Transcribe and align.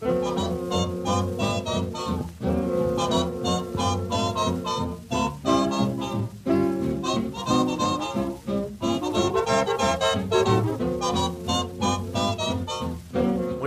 Muy 0.00 0.10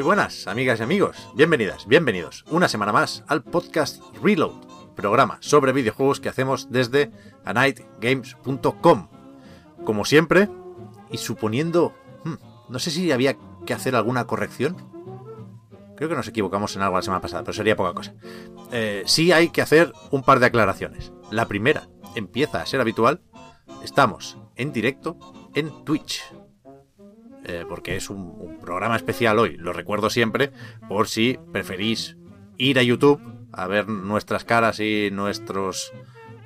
buenas, 0.03 0.47
amigas 0.47 0.79
y 0.79 0.83
amigos. 0.83 1.17
Bienvenidas, 1.35 1.85
bienvenidos 1.85 2.45
una 2.49 2.69
semana 2.69 2.93
más 2.93 3.25
al 3.27 3.43
podcast 3.43 4.01
Reload, 4.23 4.53
programa 4.95 5.37
sobre 5.41 5.73
videojuegos 5.73 6.21
que 6.21 6.29
hacemos 6.29 6.71
desde 6.71 7.11
anightgames.com. 7.43 9.09
Como 9.83 10.05
siempre, 10.05 10.47
y 11.11 11.17
suponiendo... 11.17 11.93
hmm, 12.23 12.35
no 12.69 12.79
sé 12.79 12.89
si 12.89 13.11
había 13.11 13.35
que 13.65 13.73
hacer 13.73 13.97
alguna 13.97 14.27
corrección. 14.27 14.90
Creo 16.01 16.09
que 16.09 16.15
nos 16.15 16.27
equivocamos 16.27 16.75
en 16.75 16.81
algo 16.81 16.95
la 16.95 17.03
semana 17.03 17.21
pasada, 17.21 17.43
pero 17.43 17.53
sería 17.53 17.75
poca 17.75 17.93
cosa. 17.93 18.15
Eh, 18.71 19.03
sí 19.05 19.31
hay 19.31 19.49
que 19.49 19.61
hacer 19.61 19.93
un 20.09 20.23
par 20.23 20.39
de 20.39 20.47
aclaraciones. 20.47 21.13
La 21.29 21.47
primera, 21.47 21.89
empieza 22.15 22.59
a 22.59 22.65
ser 22.65 22.81
habitual. 22.81 23.21
Estamos 23.83 24.39
en 24.55 24.73
directo 24.73 25.19
en 25.53 25.85
Twitch 25.85 26.23
eh, 27.43 27.65
porque 27.69 27.97
es 27.97 28.09
un, 28.09 28.17
un 28.17 28.57
programa 28.59 28.95
especial 28.95 29.37
hoy, 29.37 29.57
lo 29.57 29.73
recuerdo 29.73 30.09
siempre, 30.09 30.51
por 30.89 31.07
si 31.07 31.37
preferís 31.51 32.17
ir 32.57 32.79
a 32.79 32.81
YouTube 32.81 33.21
a 33.51 33.67
ver 33.67 33.87
nuestras 33.87 34.43
caras 34.43 34.79
y 34.79 35.09
nuestros 35.11 35.93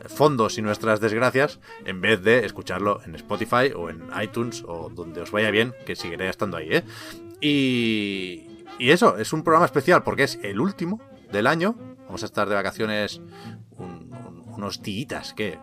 fondos 0.10 0.58
y 0.58 0.64
nuestras 0.64 1.00
desgracias, 1.00 1.62
en 1.86 2.02
vez 2.02 2.22
de 2.22 2.46
escucharlo 2.46 3.00
en 3.06 3.16
Spotify 3.16 3.72
o 3.74 3.90
en 3.90 4.04
iTunes 4.22 4.66
o 4.68 4.90
donde 4.90 5.22
os 5.22 5.32
vaya 5.32 5.50
bien, 5.50 5.74
que 5.86 5.96
seguiré 5.96 6.28
estando 6.28 6.58
ahí, 6.58 6.68
¿eh? 6.72 6.84
Y, 7.42 8.45
y 8.80 8.92
eso, 8.92 9.18
es 9.18 9.34
un 9.34 9.44
programa 9.44 9.66
especial 9.66 10.04
porque 10.04 10.24
es 10.24 10.40
el 10.44 10.60
último 10.60 11.02
del 11.32 11.48
año. 11.48 11.76
Vamos 12.06 12.24
a 12.24 12.26
estar 12.26 12.48
de 12.50 12.56
vacaciones 12.56 13.22
un- 13.78 14.12
un- 14.14 14.44
unos 14.56 14.82
días, 14.82 15.34
que 15.34 15.60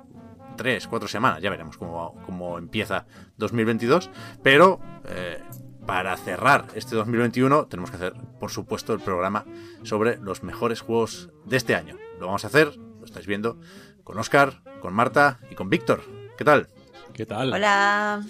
tres, 0.56 0.86
cuatro 0.86 1.08
semanas, 1.08 1.41
ya 1.41 1.50
veremos 1.50 1.77
cómo, 1.78 2.20
cómo 2.27 2.58
empieza 2.58 3.06
2022. 3.38 4.10
Pero 4.42 4.80
eh, 5.08 5.42
para 5.86 6.16
cerrar 6.16 6.66
este 6.74 6.94
2021 6.96 7.66
tenemos 7.66 7.91
que 7.91 7.96
hacer, 7.96 8.14
por 8.38 8.50
supuesto, 8.50 8.92
el 8.92 9.00
programa 9.00 9.44
sobre 9.82 10.16
los 10.19 10.42
mejores 10.42 10.80
juegos 10.80 11.30
de 11.44 11.56
este 11.56 11.74
año. 11.74 11.97
Lo 12.20 12.26
vamos 12.26 12.44
a 12.44 12.48
hacer, 12.48 12.76
lo 12.76 13.04
estáis 13.04 13.26
viendo, 13.26 13.58
con 14.04 14.19
Oscar, 14.19 14.62
con 14.80 14.94
Marta 14.94 15.41
y 15.50 15.54
con 15.54 15.70
Víctor. 15.70 16.02
¿Qué 16.36 16.44
tal? 16.44 16.69
¿Qué 17.14 17.26
tal? 17.26 17.52
Hola. 17.52 18.22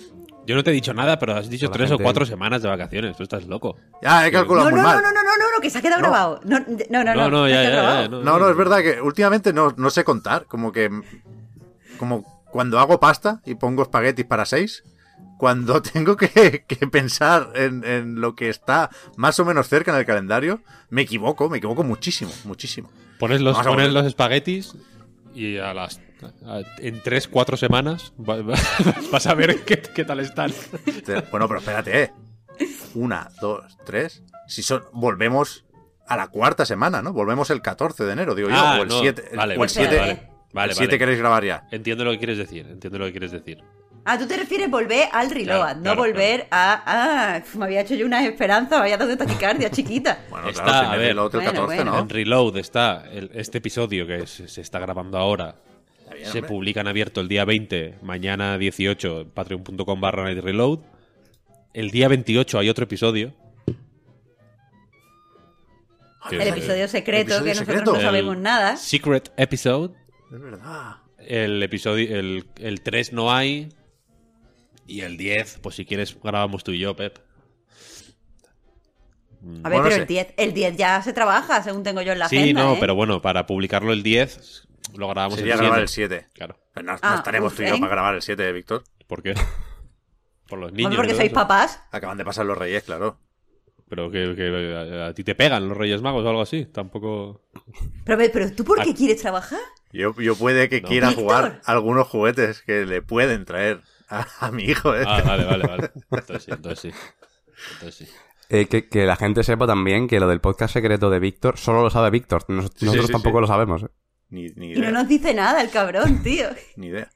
Yo 0.47 0.57
no 0.57 0.65
te 0.65 0.71
he 0.71 0.73
dicho 0.75 0.93
nada, 0.93 1.19
pero 1.19 1.35
has 1.37 1.49
dicho 1.49 1.71
tres 1.71 1.89
gente. 1.89 2.03
o 2.03 2.05
cuatro 2.05 2.27
semanas 2.27 2.63
de 2.63 2.69
vacaciones. 2.69 3.17
Tú 3.17 3.23
estás 3.23 3.47
loco. 3.47 3.77
Ya, 4.03 4.27
he 4.27 4.33
calculado 4.33 4.71
No, 4.71 4.77
muy 4.77 4.81
no, 4.83 4.87
mal. 4.89 4.97
no, 5.03 5.11
no, 5.13 5.23
no, 5.23 5.23
no, 5.23 5.51
no, 5.55 5.61
que 5.61 5.71
se 5.71 5.79
ha 5.79 5.83
quedado 5.83 6.01
No. 6.03 6.09
grabado. 6.09 6.41
No, 6.45 6.59
no, 6.91 7.05
no, 7.05 7.15
No, 7.15 7.31
no, 7.31 7.49
ya, 7.49 7.63
ya, 7.63 8.09
No, 8.09 8.39
no, 8.39 8.49
es 8.51 8.57
verdad 8.57 8.81
que 8.83 9.01
últimamente 9.01 9.53
no, 9.53 9.73
no 9.77 9.91
sé 9.91 10.03
contar. 10.05 10.47
Como 10.47 10.73
que. 10.73 10.91
Como 11.99 12.43
cuando 12.51 12.79
hago 12.81 12.99
pasta 13.01 13.41
y 13.47 13.55
pongo 13.55 13.83
espaguetis 13.83 14.25
para 14.27 14.45
seis. 14.45 14.83
Cuando 15.39 15.81
tengo 15.83 16.17
que, 16.17 16.65
que 16.67 16.87
pensar 16.87 17.51
en, 17.55 17.85
en 17.85 18.21
lo 18.21 18.35
que 18.37 18.49
está 18.49 18.91
más 19.17 19.39
o 19.41 19.45
menos 19.45 19.69
cerca 19.69 19.91
en 19.93 19.99
el 19.99 20.07
calendario, 20.07 20.61
me 20.91 21.03
equivoco, 21.03 21.49
me 21.49 21.59
equivoco 21.59 21.83
muchísimo, 21.83 22.31
muchísimo. 22.45 22.91
Pones 23.19 23.41
los, 23.41 23.59
pones 23.59 23.93
los 23.93 24.07
espaguetis 24.07 24.75
y 25.35 25.59
a 25.59 25.73
las 25.75 26.01
a- 26.47 26.61
en 26.79 27.01
tres, 27.03 27.27
cuatro 27.29 27.57
semanas 27.57 28.13
va- 28.19 28.43
va- 28.43 28.55
vas 29.13 29.27
a 29.27 29.35
ver 29.35 29.65
qué, 29.65 29.81
qué 29.81 30.05
tal 30.05 30.21
están. 30.21 30.53
Bueno, 31.31 31.49
pero 31.49 31.59
espérate, 31.61 32.03
¿eh? 32.03 32.13
Una, 32.95 33.29
dos, 33.41 33.77
tres. 33.85 34.23
Si 34.47 34.63
son. 34.63 34.83
Volvemos 34.93 35.65
a 36.07 36.17
la 36.17 36.29
cuarta 36.29 36.67
semana, 36.67 37.01
¿no? 37.03 37.13
Volvemos 37.13 37.51
el 37.51 37.63
14 37.63 38.05
de 38.05 38.13
enero, 38.13 38.35
digo 38.35 38.49
yo. 38.51 38.55
Ah, 38.57 38.77
o 38.79 38.83
el 38.83 38.89
no, 38.89 39.01
7. 39.01 39.31
vale, 39.35 39.55
el 39.55 39.59
vale, 39.59 39.69
7. 39.69 39.97
vale, 39.99 40.29
vale. 40.53 40.71
el 40.73 40.77
7 40.77 40.87
vale. 40.89 40.99
queréis 40.99 41.19
grabar 41.19 41.45
ya. 41.45 41.67
Entiendo 41.71 42.05
lo 42.05 42.11
que 42.13 42.19
quieres 42.19 42.39
decir. 42.39 42.67
Entiendo 42.69 42.99
lo 42.99 43.07
que 43.07 43.13
quieres 43.13 43.33
decir. 43.33 43.63
Ah, 44.05 44.19
tú 44.19 44.27
te 44.27 44.37
refieres 44.37 44.69
volver 44.69 45.09
al 45.13 45.31
reload, 45.31 45.59
Claro, 45.61 45.77
no 45.77 45.83
claro, 45.83 45.99
volver 46.01 46.49
a. 46.51 46.83
Ah, 47.37 47.43
me 47.55 47.65
había 47.67 47.83
hecho 47.83 47.95
yo 47.95 48.05
unas 48.05 48.25
esperanzas, 48.25 48.71
me 48.79 48.85
había 48.85 48.97
dado 48.97 49.11
de 49.11 49.17
taquicardia 49.17 49.71
chiquita. 49.71 50.19
Bueno, 50.29 50.49
Está, 50.49 50.65
claro, 50.65 50.89
a 50.89 50.97
ver. 50.97 51.07
del 51.09 51.19
otro 51.21 51.41
el 51.41 51.47
Bueno, 51.47 51.61
14, 51.63 51.77
bueno. 51.85 51.97
¿no? 51.97 52.03
En 52.03 52.09
Reload 52.09 52.57
está 52.57 53.05
el- 53.13 53.31
este 53.35 53.59
episodio 53.59 54.05
que 54.07 54.27
se, 54.27 54.49
se 54.49 54.61
está 54.61 54.81
grabando 54.81 55.19
ahora. 55.19 55.55
Está 56.01 56.15
bien, 56.15 56.27
Se 56.27 56.39
hombre. 56.39 56.49
publica 56.49 56.81
en 56.81 56.89
abierto 56.89 57.21
el 57.21 57.29
día 57.29 57.45
20, 57.45 57.99
mañana 58.03 58.59
18, 58.59 59.21
en 59.21 59.31
patreon.com 59.31 60.01
barra 60.01 60.25
reload. 60.35 60.81
El 61.73 61.91
día 61.93 62.09
28 62.09 62.59
hay 62.59 62.69
otro 62.71 62.85
episodio. 62.85 63.33
Que 66.29 66.37
El 66.37 66.49
episodio 66.49 66.87
secreto, 66.89 67.35
episodio 67.35 67.45
que 67.45 67.49
nosotros 67.51 67.67
secreto. 67.77 67.93
no 67.93 67.99
el 67.99 68.05
sabemos 68.05 68.37
nada. 68.39 68.77
Secret 68.77 69.33
episode. 69.37 69.95
Es 70.33 70.41
verdad. 70.41 70.97
El 71.19 71.63
episodio, 71.63 72.19
el, 72.19 72.47
el 72.57 72.81
3 72.83 73.13
no 73.13 73.33
hay. 73.33 73.69
Y 74.87 75.01
el 75.03 75.17
10, 75.17 75.59
pues 75.63 75.77
si 75.77 75.85
quieres 75.87 76.17
grabamos 76.23 76.65
tú 76.65 76.73
y 76.73 76.79
yo, 76.81 76.95
Pep. 76.97 77.19
A 79.65 79.69
ver, 79.69 79.81
Bueno, 79.81 79.83
pero 79.85 79.95
sí. 79.97 80.01
el 80.03 80.07
10, 80.07 80.35
el 80.37 80.53
10 80.55 80.77
ya 80.77 81.03
se 81.03 81.13
trabaja, 81.13 81.63
según 81.63 81.83
tengo 81.83 82.01
yo 82.03 82.13
en 82.13 82.19
la 82.21 82.29
sí, 82.29 82.39
agenda. 82.39 82.63
no, 82.65 82.75
¿eh? 82.75 82.77
pero 82.81 82.95
bueno, 82.95 83.21
para 83.23 83.47
publicarlo 83.47 83.93
el 83.93 84.03
10, 84.03 84.69
lo 84.97 85.09
grabamos 85.09 85.39
Sería 85.39 85.55
el 85.55 85.61
grabar 85.61 85.89
7. 85.89 86.15
el 86.15 86.21
7. 86.21 86.29
Claro. 86.35 86.59
Pero 86.75 86.87
no, 86.87 86.93
no 86.93 86.99
Ah, 87.03 87.15
estaremos 87.17 87.53
uf, 87.53 87.57
tú 87.57 87.63
y 87.65 87.69
yo 87.69 87.75
¿eh? 87.75 87.81
para 87.81 87.91
grabar 87.93 88.15
el 88.15 88.23
7, 88.23 88.53
Víctor. 88.53 88.85
¿Por 89.07 89.23
qué? 89.23 89.35
Por 90.49 90.59
los 90.59 90.73
niños. 90.73 90.93
y 90.93 90.97
porque 90.97 91.15
sois 91.15 91.27
eso. 91.27 91.35
papás. 91.35 91.83
Acaban 91.91 92.19
de 92.19 92.25
pasar 92.25 92.47
los 92.47 92.57
reyes, 92.57 92.83
claro. 92.85 93.19
Pero 93.89 94.11
que, 94.11 94.35
que 94.37 94.75
a, 95.03 95.07
a 95.09 95.13
ti 95.15 95.23
te 95.25 95.35
pegan 95.35 95.69
los 95.69 95.77
Reyes 95.77 96.01
Magos 96.01 96.25
o 96.25 96.29
algo 96.29 96.41
así. 96.41 96.65
Tampoco. 96.67 97.43
Pero, 98.05 98.15
a 98.15 98.17
ver, 98.17 98.31
pero 98.33 98.51
¿tú 98.53 98.65
por 98.65 98.83
qué 98.83 98.91
Ah. 98.91 98.95
quieres 98.97 99.21
trabajar? 99.21 99.59
Yo, 99.93 100.15
yo 100.19 100.35
puede 100.37 100.69
que 100.71 100.81
No. 100.81 100.89
quiera 100.89 101.09
Víctor. 101.09 101.25
jugar 101.25 101.61
algunos 101.67 102.07
juguetes 102.09 102.63
que 102.63 102.87
le 102.87 103.03
pueden 103.03 103.45
traer 103.45 103.81
a, 104.21 104.27
a 104.47 104.51
mi 104.51 104.65
hijo. 104.65 104.95
¿eh? 104.95 105.05
Ah, 105.07 105.23
vale, 105.25 105.45
vale, 105.45 105.67
vale. 105.67 105.91
Entonces 106.11 106.43
sí, 106.45 106.51
entonces 106.51 106.81
sí. 106.81 107.01
Entonces 107.75 108.09
sí. 108.09 108.15
Eh, 108.49 108.67
que, 108.67 108.89
que 108.89 109.07
la 109.07 109.17
gente 109.17 109.43
sepa 109.45 109.67
también 109.67 110.07
que 110.09 110.21
lo 110.21 110.29
del 110.29 110.41
podcast 110.41 110.75
secreto 110.75 111.09
de 111.11 111.19
Víctor 111.21 111.57
solo 111.59 111.83
lo 111.83 111.91
sabe 111.91 112.11
Víctor. 112.11 112.45
Nos- 112.49 112.67
Sí, 112.77 112.85
nosotros 112.85 113.07
sí, 113.07 113.13
tampoco 113.13 113.39
sí. 113.39 113.41
lo 113.43 113.47
sabemos. 113.47 113.83
¿eh? 113.85 113.89
Ni, 114.29 114.47
ni 114.57 114.73
Y 114.73 114.77
no 114.81 114.91
nos 114.91 115.09
dice 115.09 115.33
nada 115.35 115.61
el 115.63 115.71
cabrón, 115.71 116.23
tío. 116.23 116.49
Ni 116.77 116.89
idea. 116.89 117.11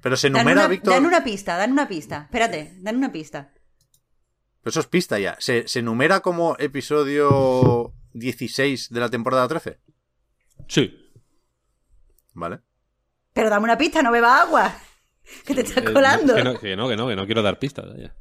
Pero 0.00 0.16
se 0.16 0.28
Dan 0.28 0.40
enumera, 0.40 0.60
una, 0.62 0.68
Víctor. 0.68 0.92
dan 0.94 1.06
una 1.06 1.24
pista, 1.24 1.56
dan 1.56 1.72
una 1.72 1.88
pista. 1.88 2.22
Espérate, 2.24 2.74
dan 2.80 2.96
una 2.96 3.10
pista. 3.12 3.52
Pero 4.62 4.70
eso 4.70 4.80
es 4.80 4.86
pista 4.86 5.18
ya. 5.18 5.36
¿Se, 5.38 5.66
se 5.68 5.78
enumera 5.80 6.20
como 6.20 6.56
episodio 6.58 7.92
16 8.12 8.90
de 8.90 9.00
la 9.00 9.08
temporada 9.10 9.46
13? 9.48 9.78
Sí. 10.68 11.10
¿Vale? 12.34 12.60
Pero 13.32 13.50
dame 13.50 13.64
una 13.64 13.78
pista, 13.78 14.02
no 14.02 14.10
beba 14.12 14.40
agua. 14.42 14.74
Que 15.46 15.54
te 15.54 15.60
estás 15.62 15.84
Eh, 15.84 15.92
colando. 15.92 16.34
que, 16.34 16.44
no, 16.44 16.58
que 16.58 16.76
no, 16.76 16.88
que 16.88 16.96
no, 16.96 17.08
que 17.08 17.16
no 17.16 17.26
quiero 17.26 17.42
dar 17.42 17.58
pistas. 17.58 17.86
ya. 17.96 18.14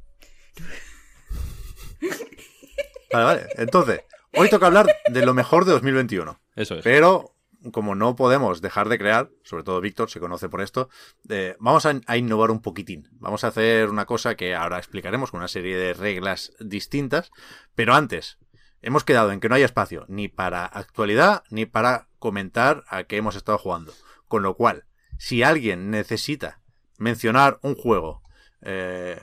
Vale, 3.12 3.25
vale. 3.25 3.48
Entonces, 3.57 4.01
hoy 4.36 4.50
toca 4.50 4.68
hablar 4.68 4.88
de 5.10 5.25
lo 5.25 5.33
mejor 5.33 5.65
de 5.65 5.71
2021. 5.74 6.39
Eso 6.56 6.75
es. 6.75 6.83
Pero, 6.83 7.36
como 7.71 7.95
no 7.95 8.15
podemos 8.15 8.62
dejar 8.62 8.89
de 8.89 8.98
crear, 8.98 9.30
sobre 9.44 9.63
todo 9.63 9.80
Víctor 9.81 10.10
se 10.10 10.19
conoce 10.19 10.50
por 10.50 10.62
esto, 10.62 10.89
eh, 11.30 11.56
vamos 11.60 11.86
a, 11.86 11.94
a 12.07 12.18
innovar 12.18 12.50
un 12.51 12.62
poquitín. 12.62 13.07
Vamos 13.13 13.44
a 13.44 13.48
hacer 13.48 13.89
una 13.89 14.06
cosa 14.06 14.36
que 14.36 14.56
ahora 14.56 14.77
explicaremos 14.80 15.31
con 15.31 15.39
una 15.39 15.48
serie 15.48 15.77
de 15.77 15.94
reglas 15.94 16.51
distintas. 16.60 17.31
Pero 17.75 17.94
antes, 17.94 18.39
hemos 18.81 19.04
quedado 19.04 19.31
en 19.31 19.39
que 19.39 19.50
no 19.50 19.56
hay 19.56 19.63
espacio 19.63 20.06
ni 20.07 20.27
para 20.27 20.65
actualidad 20.65 21.44
ni 21.50 21.65
para 21.68 22.07
comentar 22.19 22.83
a 22.88 23.04
qué 23.04 23.18
hemos 23.18 23.36
estado 23.36 23.57
jugando. 23.60 23.94
Con 24.27 24.42
lo 24.42 24.56
cual, 24.56 24.86
si 25.19 25.44
alguien 25.44 25.92
necesita 25.92 26.62
mencionar 26.98 27.60
un 27.62 27.75
juego, 27.75 28.22
eh, 28.62 29.19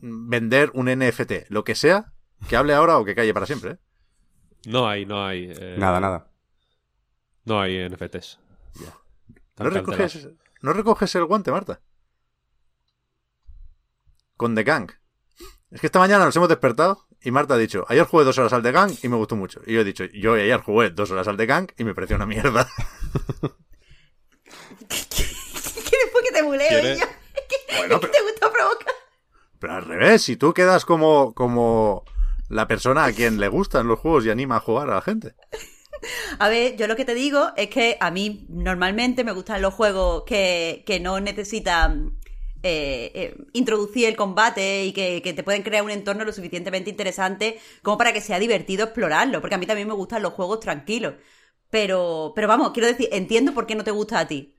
vender 0.00 0.70
un 0.74 0.86
NFT, 0.86 1.48
lo 1.50 1.64
que 1.64 1.74
sea, 1.74 2.12
que 2.48 2.56
hable 2.56 2.74
ahora 2.74 2.98
o 2.98 3.04
que 3.04 3.14
calle 3.14 3.34
para 3.34 3.46
siempre. 3.46 3.72
¿eh? 3.72 3.78
No 4.66 4.88
hay, 4.88 5.04
no 5.06 5.24
hay. 5.24 5.52
eh, 5.54 5.76
Nada, 5.78 6.00
nada. 6.00 6.30
No 7.44 7.60
hay 7.60 7.88
NFTs. 7.88 8.38
Ya. 8.80 8.94
¿No 9.58 9.70
recoges. 9.70 10.28
¿No 10.62 10.72
recoges 10.72 11.14
el 11.14 11.24
guante, 11.26 11.50
Marta? 11.52 11.80
Con 14.36 14.54
The 14.54 14.64
Gang. 14.64 14.90
Es 15.70 15.80
que 15.80 15.86
esta 15.88 15.98
mañana 15.98 16.24
nos 16.24 16.34
hemos 16.36 16.48
despertado 16.48 17.06
y 17.20 17.30
Marta 17.30 17.54
ha 17.54 17.58
dicho, 17.58 17.84
ayer 17.88 18.04
jugué 18.06 18.24
dos 18.24 18.38
horas 18.38 18.52
al 18.52 18.62
The 18.62 18.72
Gang 18.72 18.92
y 19.02 19.08
me 19.08 19.16
gustó 19.16 19.36
mucho. 19.36 19.60
Y 19.66 19.74
yo 19.74 19.80
he 19.80 19.84
dicho, 19.84 20.04
yo 20.06 20.34
ayer 20.34 20.60
jugué 20.60 20.90
dos 20.90 21.10
horas 21.10 21.28
al 21.28 21.36
The 21.36 21.46
Gang 21.46 21.68
y 21.76 21.84
me 21.84 21.94
pareció 21.94 22.16
una 22.16 22.26
mierda. 22.26 22.66
te 26.34 26.42
buleo 26.42 26.94
yo. 26.94 27.04
Bueno, 27.78 27.98
pero- 28.00 28.12
te 28.12 28.22
gusta 28.22 28.52
provocar. 28.52 28.94
Pero 29.58 29.72
al 29.74 29.84
revés, 29.84 30.22
si 30.22 30.36
tú 30.36 30.52
quedas 30.54 30.84
como, 30.84 31.34
como 31.34 32.04
la 32.48 32.66
persona 32.68 33.04
a 33.06 33.12
quien 33.12 33.40
le 33.40 33.48
gustan 33.48 33.88
los 33.88 33.98
juegos 33.98 34.24
y 34.26 34.30
anima 34.30 34.56
a 34.56 34.60
jugar 34.60 34.90
a 34.90 34.94
la 34.96 35.00
gente. 35.02 35.34
A 36.38 36.48
ver, 36.50 36.76
yo 36.76 36.86
lo 36.86 36.96
que 36.96 37.06
te 37.06 37.14
digo 37.14 37.52
es 37.56 37.68
que 37.70 37.96
a 37.98 38.10
mí 38.10 38.44
normalmente 38.50 39.24
me 39.24 39.32
gustan 39.32 39.62
los 39.62 39.72
juegos 39.72 40.24
que, 40.26 40.82
que 40.86 41.00
no 41.00 41.18
necesitan 41.18 42.18
eh, 42.62 43.10
eh, 43.14 43.36
introducir 43.54 44.06
el 44.06 44.14
combate 44.16 44.84
y 44.84 44.92
que, 44.92 45.22
que 45.22 45.32
te 45.32 45.42
pueden 45.42 45.62
crear 45.62 45.82
un 45.82 45.90
entorno 45.90 46.24
lo 46.26 46.32
suficientemente 46.32 46.90
interesante 46.90 47.58
como 47.82 47.96
para 47.96 48.12
que 48.12 48.20
sea 48.20 48.38
divertido 48.38 48.84
explorarlo. 48.84 49.40
Porque 49.40 49.54
a 49.54 49.58
mí 49.58 49.64
también 49.66 49.88
me 49.88 49.94
gustan 49.94 50.22
los 50.22 50.34
juegos 50.34 50.60
tranquilos. 50.60 51.14
Pero, 51.70 52.32
pero 52.36 52.48
vamos, 52.48 52.72
quiero 52.72 52.88
decir, 52.88 53.08
entiendo 53.10 53.54
por 53.54 53.66
qué 53.66 53.74
no 53.74 53.84
te 53.84 53.90
gusta 53.90 54.18
a 54.18 54.28
ti. 54.28 54.53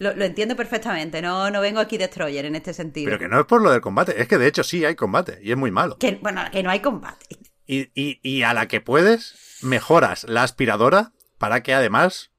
Lo, 0.00 0.14
lo 0.16 0.24
entiendo 0.24 0.56
perfectamente, 0.56 1.20
no, 1.22 1.50
no 1.50 1.60
vengo 1.60 1.78
aquí 1.78 1.96
Destroyer 1.98 2.44
en 2.46 2.54
este 2.56 2.72
sentido. 2.74 3.04
Pero 3.06 3.18
que 3.18 3.28
no 3.28 3.38
es 3.38 3.46
por 3.46 3.60
lo 3.62 3.70
del 3.70 3.80
combate, 3.82 4.20
es 4.20 4.26
que 4.26 4.38
de 4.38 4.46
hecho 4.48 4.64
sí 4.64 4.84
hay 4.84 4.96
combate 4.96 5.38
y 5.42 5.50
es 5.52 5.56
muy 5.56 5.70
malo. 5.70 5.98
Que- 5.98 6.18
bueno, 6.22 6.42
que 6.50 6.62
no 6.62 6.70
hay 6.70 6.80
combate. 6.80 7.26
Y, 7.66 7.90
y, 7.94 8.18
y 8.22 8.42
a 8.42 8.52
la 8.54 8.66
que 8.66 8.80
puedes, 8.80 9.58
mejoras 9.62 10.24
la 10.24 10.42
aspiradora 10.42 11.12
para 11.38 11.62
que 11.62 11.74
además 11.74 12.32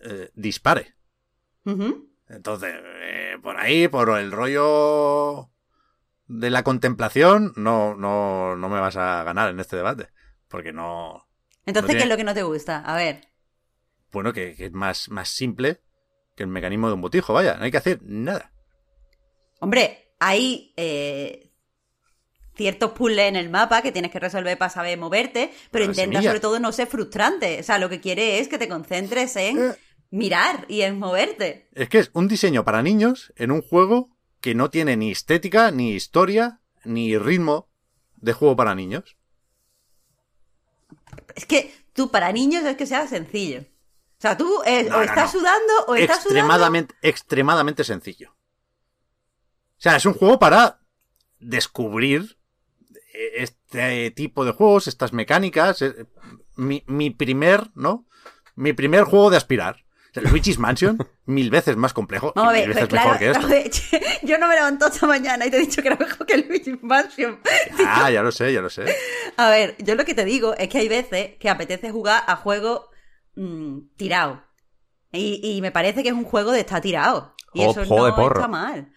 eh, 0.00 0.30
dispare. 0.34 0.94
Entonces, 2.28 2.74
eh, 3.02 3.38
por 3.42 3.56
ahí, 3.56 3.86
por 3.88 4.10
el 4.18 4.32
rollo 4.32 5.50
de 6.26 6.50
la 6.50 6.62
contemplación, 6.64 7.52
no, 7.56 7.94
no, 7.94 8.56
no 8.56 8.68
me 8.68 8.80
vas 8.80 8.96
a 8.96 9.22
ganar 9.22 9.48
en 9.50 9.60
este 9.60 9.76
debate. 9.76 10.08
Porque 10.48 10.72
no. 10.72 11.26
Entonces, 11.66 11.90
tiene- 11.90 12.00
¿qué 12.00 12.04
es 12.04 12.10
lo 12.10 12.16
que 12.16 12.24
no 12.24 12.34
te 12.34 12.42
gusta? 12.42 12.80
A 12.80 12.96
ver. 12.96 13.28
Bueno, 14.12 14.32
que, 14.32 14.54
que 14.56 14.66
es 14.66 14.72
más, 14.72 15.08
más 15.08 15.28
simple 15.28 15.80
que 16.34 16.42
el 16.42 16.48
mecanismo 16.48 16.88
de 16.88 16.94
un 16.94 17.00
botijo, 17.00 17.32
vaya, 17.32 17.54
no 17.56 17.64
hay 17.64 17.70
que 17.70 17.76
hacer 17.76 18.00
nada. 18.02 18.52
Hombre, 19.60 20.12
hay 20.18 20.72
eh, 20.76 21.50
ciertos 22.54 22.92
puzzles 22.92 23.28
en 23.28 23.36
el 23.36 23.50
mapa 23.50 23.82
que 23.82 23.92
tienes 23.92 24.10
que 24.10 24.20
resolver 24.20 24.58
para 24.58 24.70
saber 24.70 24.98
moverte, 24.98 25.52
pero 25.70 25.86
Las 25.86 25.96
intenta 25.96 26.22
sobre 26.22 26.40
todo 26.40 26.58
no 26.60 26.72
ser 26.72 26.86
frustrante. 26.86 27.60
O 27.60 27.62
sea, 27.62 27.78
lo 27.78 27.88
que 27.88 28.00
quiere 28.00 28.38
es 28.40 28.48
que 28.48 28.58
te 28.58 28.68
concentres 28.68 29.36
en 29.36 29.58
Eh. 29.58 29.74
mirar 30.10 30.66
y 30.68 30.82
en 30.82 30.98
moverte. 30.98 31.68
Es 31.72 31.88
que 31.88 31.98
es 31.98 32.10
un 32.14 32.28
diseño 32.28 32.64
para 32.64 32.82
niños 32.82 33.32
en 33.36 33.50
un 33.50 33.62
juego 33.62 34.10
que 34.40 34.54
no 34.54 34.70
tiene 34.70 34.96
ni 34.96 35.10
estética, 35.10 35.70
ni 35.70 35.92
historia, 35.92 36.60
ni 36.84 37.16
ritmo 37.16 37.68
de 38.16 38.32
juego 38.32 38.56
para 38.56 38.74
niños. 38.74 39.16
Es 41.34 41.46
que 41.46 41.72
tú 41.92 42.10
para 42.10 42.32
niños 42.32 42.64
es 42.64 42.76
que 42.76 42.86
sea 42.86 43.06
sencillo. 43.06 43.64
O 44.24 44.26
sea, 44.26 44.36
tú 44.38 44.62
eh, 44.64 44.84
No, 44.84 44.96
o 44.96 44.98
no, 45.00 45.02
estás 45.04 45.32
sudando 45.32 45.72
o 45.86 45.94
estás 45.94 46.22
sudando. 46.22 46.38
extremadamente, 46.40 46.94
extremadamente 47.02 47.84
sencillo. 47.84 48.30
O 48.30 49.80
sea, 49.84 49.96
es 49.96 50.06
un 50.06 50.14
juego 50.14 50.38
para 50.38 50.80
descubrir 51.40 52.38
este 53.34 54.10
tipo 54.12 54.46
de 54.46 54.52
juegos, 54.52 54.86
estas 54.86 55.12
mecánicas. 55.12 55.82
eh, 55.82 56.06
Mi, 56.56 56.82
mi 56.86 57.10
primer, 57.10 57.68
¿no? 57.74 58.06
Mi 58.54 58.72
primer 58.72 59.04
juego 59.04 59.28
de 59.28 59.36
aspirar. 59.36 59.84
Luigi's 60.14 60.58
Mansion, 60.58 60.96
mil 61.26 61.50
veces 61.50 61.76
más 61.76 61.92
complejo 61.92 62.32
y 62.34 62.38
a 62.40 62.44
mil 62.44 62.52
ver, 62.52 62.68
veces 62.68 62.92
mejor 62.92 63.18
que 63.18 63.30
esto. 63.30 63.46
ver, 63.48 63.70
yo 64.22 64.38
no 64.38 64.46
me 64.48 64.54
levanto 64.54 64.86
esta 64.86 65.06
mañana 65.06 65.44
y 65.44 65.50
te 65.50 65.56
he 65.58 65.60
dicho 65.60 65.82
que 65.82 65.88
era 65.88 65.96
mejor 65.98 66.24
que 66.24 66.34
el 66.34 66.46
Luigi 66.48 66.78
Mansion. 66.80 67.40
Ah, 67.86 68.10
ya 68.10 68.22
lo 68.22 68.30
sé, 68.32 68.52
ya 68.54 68.62
lo 68.62 68.70
sé. 68.70 68.84
A 69.36 69.50
ver, 69.50 69.74
yo 69.80 69.96
lo 69.96 70.04
que 70.06 70.14
te 70.14 70.24
digo 70.24 70.54
es 70.56 70.68
que 70.70 70.78
hay 70.78 70.88
veces 70.88 71.32
que 71.38 71.50
apetece 71.50 71.90
jugar 71.90 72.22
a 72.26 72.36
juegos 72.36 72.86
mm, 73.36 73.78
tirados. 73.96 74.38
Y, 75.12 75.40
y 75.42 75.60
me 75.60 75.70
parece 75.70 76.02
que 76.02 76.08
es 76.08 76.14
un 76.14 76.24
juego 76.24 76.50
de 76.52 76.60
estar 76.60 76.80
tirado. 76.80 77.34
Y 77.52 77.60
O 77.64 77.70
eso 77.70 77.84
juego 77.84 77.98
no 77.98 78.04
de 78.06 78.12
porro. 78.12 78.40
está 78.40 78.48
mal. 78.48 78.92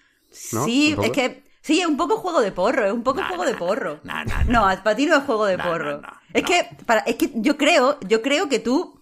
¿No? 0.52 0.66
Sí, 0.66 0.96
es 1.02 1.12
que. 1.12 1.44
Sí, 1.62 1.82
es 1.82 1.86
un 1.88 1.98
poco 1.98 2.18
juego 2.18 2.40
de 2.42 2.52
porro, 2.54 2.86
es 2.86 2.94
un 2.94 3.04
poco 3.04 3.20
Nah, 3.20 3.28
juego 3.28 3.44
nah, 3.44 3.50
de 3.52 3.58
porro. 3.58 4.00
nah, 4.04 4.24
nah, 4.24 4.44
nah. 4.46 4.72
No, 4.76 4.84
para 4.84 4.96
ti 4.96 5.06
no 5.06 5.18
es 5.18 5.24
juego 5.26 5.46
de 5.46 5.58
Nah, 5.58 5.64
porro. 5.68 5.92
nah, 6.02 6.08
nah, 6.08 6.18
es 6.34 6.44
que 6.44 6.66
para, 6.86 7.02
es 7.02 7.16
que 7.18 7.30
yo 7.36 7.58
creo, 7.58 8.00
yo 8.08 8.22
creo 8.22 8.48
que 8.48 8.60
tú 8.60 9.02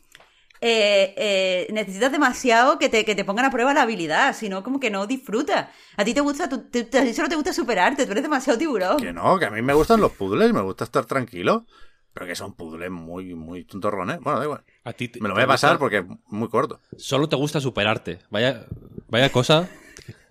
eh, 0.62 1.14
eh, 1.16 1.68
necesitas 1.72 2.12
demasiado 2.12 2.80
que 2.80 2.90
te, 2.90 3.06
que 3.06 3.14
te 3.14 3.24
pongan 3.24 3.46
a 3.46 3.52
prueba 3.52 3.74
la 3.74 3.84
habilidad, 3.84 4.36
si 4.36 4.50
no, 4.50 4.64
como 4.64 4.80
que 4.80 4.90
no 4.90 5.06
disfrutas. 5.06 5.68
A 5.96 6.04
ti 6.04 6.14
te 6.16 6.22
gusta, 6.22 6.50
tú- 6.50 6.68
te- 6.70 6.86
te- 6.86 6.98
a 7.00 7.04
ti 7.04 7.14
solo 7.14 7.30
te 7.30 7.36
gusta 7.36 7.54
superarte, 7.54 8.06
tú 8.06 8.12
eres 8.14 8.24
demasiado 8.24 8.58
tiburón. 8.58 8.98
Que 8.98 9.14
no, 9.14 9.38
que 9.38 9.46
a 9.46 9.52
mí 9.52 9.62
me 9.62 9.74
gustan 9.74 10.02
los 10.02 10.14
puzzles, 10.14 10.52
me 10.52 10.62
gusta 10.62 10.86
estar 10.86 11.06
tranquilo. 11.06 11.66
Pero 12.14 12.26
que 12.26 12.36
son 12.36 12.54
puzzles 12.56 12.90
muy, 12.90 13.36
muy 13.36 13.66
tontorrones. 13.66 14.22
Bueno, 14.22 14.40
da 14.40 14.46
igual. 14.46 14.64
A 14.86 14.94
ti 14.94 15.10
te- 15.10 15.20
Me 15.20 15.28
lo 15.28 15.34
voy 15.36 15.44
a 15.44 15.48
pasar 15.48 15.72
gusta- 15.72 15.80
porque 15.80 15.98
es 15.98 16.06
muy 16.28 16.48
corto. 16.48 16.80
Solo 16.98 17.28
te 17.28 17.36
gusta 17.36 17.60
superarte. 17.60 18.20
Vaya, 18.30 18.66
vaya 19.10 19.30
cosa. 19.32 19.70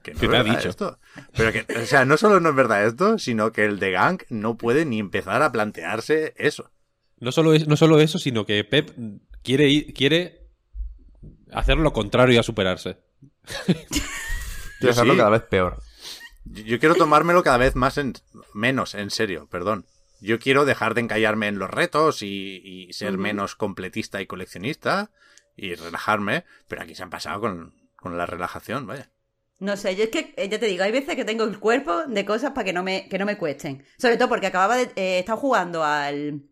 Que 0.05 0.13
no 0.13 0.21
¿Qué 0.21 0.27
es 0.27 0.31
te 0.31 0.37
ha 0.37 0.43
verdad 0.43 0.57
dicho? 0.59 0.69
esto. 0.69 0.99
Pero 1.35 1.51
que, 1.53 1.67
o 1.83 1.87
sea, 1.87 2.05
no 2.05 2.19
solo 2.19 2.39
no 2.39 2.51
es 2.51 2.55
verdad 2.55 2.85
esto, 2.87 3.19
sino 3.19 3.53
que 3.53 3.65
el 3.65 3.79
de 3.79 3.91
Gang 3.91 4.21
no 4.29 4.57
puede 4.59 4.85
ni 4.85 4.99
empezar 5.01 5.41
a 5.43 5.51
plantearse 5.51 6.35
eso. 6.37 6.71
No 7.21 7.33
solo, 7.33 7.55
es, 7.55 7.67
no 7.67 7.77
solo 7.79 7.99
eso, 7.99 8.19
sino 8.19 8.45
que 8.45 8.63
Pep 8.65 8.91
quiere, 9.43 9.67
ir- 9.69 9.95
quiere 9.95 10.47
hacer 11.53 11.79
lo 11.79 11.95
contrario 11.95 12.39
a 12.39 12.43
superarse. 12.43 12.99
Quiero 14.79 14.93
hacerlo 14.93 15.13
sí. 15.15 15.19
cada 15.19 15.31
vez 15.31 15.43
peor. 15.43 15.83
Yo, 16.45 16.63
yo 16.65 16.79
quiero 16.79 16.95
tomármelo 16.97 17.43
cada 17.43 17.57
vez 17.57 17.75
más 17.75 17.97
en, 17.97 18.13
menos 18.53 18.95
en 18.95 19.09
serio, 19.11 19.49
perdón. 19.51 19.87
Yo 20.21 20.39
quiero 20.39 20.65
dejar 20.65 20.95
de 20.95 21.03
encallarme 21.03 21.49
en 21.49 21.59
los 21.59 21.71
retos 21.71 22.23
y, 22.23 22.61
y 22.65 22.93
ser 22.93 23.19
menos 23.19 23.57
completista 23.57 24.23
y 24.23 24.27
coleccionista 24.27 25.11
y 25.57 25.75
relajarme, 25.75 26.45
pero 26.69 26.83
aquí 26.83 26.95
se 26.95 27.03
han 27.03 27.11
pasado 27.11 27.41
con, 27.41 27.75
con 27.97 28.17
la 28.17 28.27
relajación, 28.27 28.87
vaya. 28.87 29.11
No 29.61 29.77
sé, 29.77 29.95
yo 29.97 30.05
es 30.05 30.11
que, 30.11 30.35
eh, 30.37 30.49
ya 30.49 30.59
te 30.59 30.67
digo, 30.67 30.83
hay 30.83 30.93
veces 30.93 31.15
que 31.15 31.25
tengo 31.25 31.45
el 31.45 31.59
cuerpo 31.59 32.05
de 32.07 32.25
cosas 32.25 32.51
para 32.53 32.65
que 32.65 32.73
no 32.73 32.83
me, 32.83 33.09
que 33.09 33.19
no 33.19 33.27
me 33.27 33.39
cuesten. 33.39 33.85
Sobre 33.99 34.17
todo 34.17 34.29
porque 34.29 34.49
acababa 34.49 34.77
de 34.77 34.91
eh, 34.97 35.21
estar 35.21 35.37
jugando 35.37 35.85
al, 35.85 36.43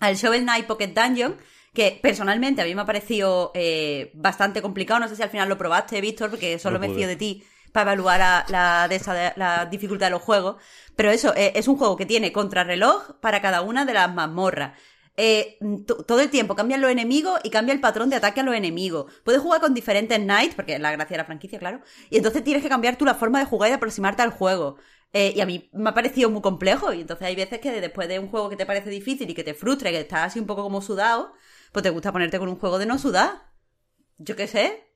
al 0.00 0.16
Shovel 0.16 0.42
Knight 0.42 0.66
Pocket 0.66 0.88
Dungeon, 0.88 1.36
que 1.72 1.98
personalmente 2.02 2.60
a 2.60 2.64
mí 2.66 2.74
me 2.74 2.82
ha 2.82 2.86
parecido 2.86 3.52
eh, 3.54 4.10
bastante 4.14 4.60
complicado. 4.60 5.00
No 5.00 5.08
sé 5.08 5.16
si 5.16 5.22
al 5.22 5.30
final 5.30 5.48
lo 5.48 5.56
probaste, 5.56 6.00
Víctor, 6.00 6.28
porque 6.28 6.58
solo 6.58 6.78
No 6.78 6.86
me 6.86 6.94
fío 6.94 7.08
de 7.08 7.16
ti 7.16 7.42
para 7.72 7.92
evaluar 7.92 8.44
la, 8.48 9.68
dificultad 9.70 10.06
de 10.06 10.10
los 10.10 10.22
juegos. 10.22 10.56
Pero 10.96 11.10
eso, 11.10 11.34
eh, 11.36 11.52
es 11.56 11.68
un 11.68 11.76
juego 11.76 11.96
que 11.96 12.06
tiene 12.06 12.32
contrarreloj 12.32 13.18
para 13.20 13.40
cada 13.40 13.62
una 13.62 13.84
de 13.84 13.94
las 13.94 14.12
mazmorras. 14.12 14.78
Eh, 15.16 15.58
to- 15.86 16.04
todo 16.04 16.20
el 16.20 16.30
tiempo 16.30 16.54
cambian 16.56 16.80
los 16.80 16.90
enemigos 16.90 17.38
y 17.44 17.50
cambia 17.50 17.74
el 17.74 17.80
patrón 17.80 18.08
de 18.10 18.16
ataque 18.16 18.40
a 18.40 18.42
los 18.44 18.54
enemigos. 18.54 19.12
Puedes 19.24 19.42
jugar 19.42 19.60
con 19.60 19.74
diferentes 19.74 20.18
knights, 20.18 20.54
porque 20.54 20.74
es 20.74 20.80
la 20.80 20.90
gracia 20.92 21.14
de 21.14 21.18
la 21.18 21.24
franquicia, 21.26 21.58
claro. 21.58 21.80
Y 22.10 22.16
entonces 22.16 22.42
tienes 22.44 22.62
que 22.62 22.68
cambiar 22.68 22.96
tú 22.96 23.04
la 23.04 23.14
forma 23.14 23.38
de 23.38 23.44
jugar 23.46 23.70
y 23.70 23.74
aproximarte 23.74 24.22
al 24.22 24.30
juego. 24.30 24.76
Eh, 25.12 25.32
y 25.36 25.40
a 25.42 25.46
mí 25.46 25.68
me 25.74 25.90
ha 25.90 25.94
parecido 25.94 26.30
muy 26.30 26.40
complejo. 26.42 26.92
Y 26.92 27.02
entonces 27.02 27.26
hay 27.26 27.36
veces 27.36 27.60
que 27.60 27.70
después 27.80 28.08
de 28.08 28.18
un 28.18 28.28
juego 28.28 28.48
que 28.48 28.56
te 28.56 28.66
parece 28.66 28.88
difícil 28.90 29.28
y 29.30 29.34
que 29.34 29.44
te 29.44 29.54
frustra, 29.54 29.90
y 29.90 29.92
que 29.92 30.00
estás 30.00 30.20
así 30.28 30.38
un 30.40 30.46
poco 30.46 30.62
como 30.62 30.80
sudado, 30.82 31.32
pues 31.72 31.82
te 31.82 31.90
gusta 31.90 32.12
ponerte 32.12 32.38
con 32.38 32.48
un 32.48 32.56
juego 32.58 32.78
de 32.78 32.86
no 32.86 32.98
sudar. 32.98 33.50
Yo 34.18 34.36
qué 34.36 34.46
sé. 34.46 34.91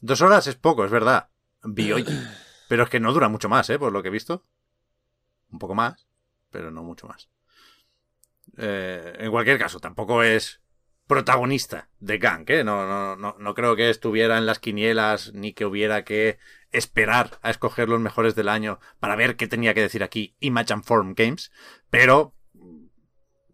Dos 0.00 0.22
horas 0.22 0.46
es 0.46 0.56
poco, 0.56 0.84
es 0.84 0.90
verdad. 0.90 1.28
Vi 1.62 1.92
hoy. 1.92 2.04
Pero 2.68 2.84
es 2.84 2.88
que 2.88 3.00
no 3.00 3.12
dura 3.12 3.28
mucho 3.28 3.48
más, 3.48 3.68
¿eh? 3.70 3.78
Por 3.78 3.92
lo 3.92 4.02
que 4.02 4.08
he 4.08 4.12
visto. 4.12 4.44
Un 5.50 5.58
poco 5.58 5.74
más, 5.74 6.06
pero 6.50 6.70
no 6.70 6.84
mucho 6.84 7.08
más. 7.08 7.28
Eh, 8.56 9.16
en 9.18 9.30
cualquier 9.32 9.58
caso, 9.58 9.80
tampoco 9.80 10.22
es 10.22 10.60
protagonista 11.08 11.88
de 11.98 12.18
Gang, 12.18 12.48
¿eh? 12.48 12.62
No, 12.62 12.86
no, 12.86 13.16
no, 13.16 13.34
no 13.36 13.54
creo 13.54 13.74
que 13.74 13.90
estuviera 13.90 14.38
en 14.38 14.46
las 14.46 14.60
quinielas 14.60 15.32
ni 15.34 15.52
que 15.52 15.64
hubiera 15.64 16.04
que 16.04 16.38
esperar 16.70 17.40
a 17.42 17.50
escoger 17.50 17.88
los 17.88 17.98
mejores 17.98 18.36
del 18.36 18.48
año 18.48 18.78
para 19.00 19.16
ver 19.16 19.34
qué 19.34 19.48
tenía 19.48 19.74
que 19.74 19.82
decir 19.82 20.04
aquí 20.04 20.36
Image 20.38 20.72
and 20.72 20.84
Form 20.84 21.14
Games. 21.16 21.50
Pero, 21.90 22.36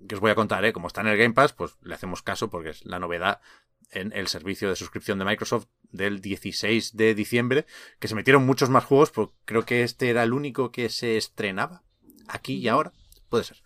que 0.07 0.17
os 0.17 0.21
voy 0.21 0.33
a 0.33 0.35
contar, 0.35 0.63
¿eh? 0.67 0.75
Como 0.75 0.89
está 0.89 1.01
en 1.01 1.07
el 1.07 1.17
Game 1.17 1.33
Pass, 1.33 1.55
pues 1.55 1.79
le 1.81 1.95
hacemos 1.95 2.21
caso 2.21 2.51
porque 2.51 2.69
es 2.71 2.85
la 2.85 2.99
novedad 2.99 3.41
en 3.91 4.13
el 4.15 4.27
servicio 4.29 4.69
de 4.69 4.77
suscripción 4.77 5.19
de 5.19 5.25
Microsoft 5.25 5.67
del 5.91 6.21
16 6.21 6.97
de 6.97 7.15
diciembre, 7.15 7.67
que 7.99 8.09
se 8.09 8.15
metieron 8.15 8.45
muchos 8.45 8.69
más 8.69 8.85
juegos, 8.85 9.11
pero 9.13 9.35
creo 9.45 9.65
que 9.65 9.83
este 9.83 10.11
era 10.11 10.23
el 10.23 10.33
único 10.33 10.71
que 10.73 10.89
se 10.89 11.17
estrenaba 11.17 11.83
aquí 12.29 12.55
y 12.57 12.69
ahora. 12.69 12.93
Puede 13.29 13.45
ser. 13.45 13.57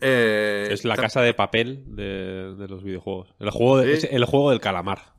Eh, 0.00 0.68
Es 0.70 0.84
la 0.84 0.96
casa 0.96 1.20
de 1.22 1.34
papel 1.34 1.82
de, 1.86 2.54
de 2.56 2.68
los 2.68 2.82
videojuegos. 2.84 3.34
El 3.40 3.50
juego, 3.50 3.78
de- 3.78 3.96
Sí. 4.00 4.06
es 4.06 4.12
el 4.12 4.24
juego 4.24 4.50
del 4.50 4.60
calamar. 4.60 5.12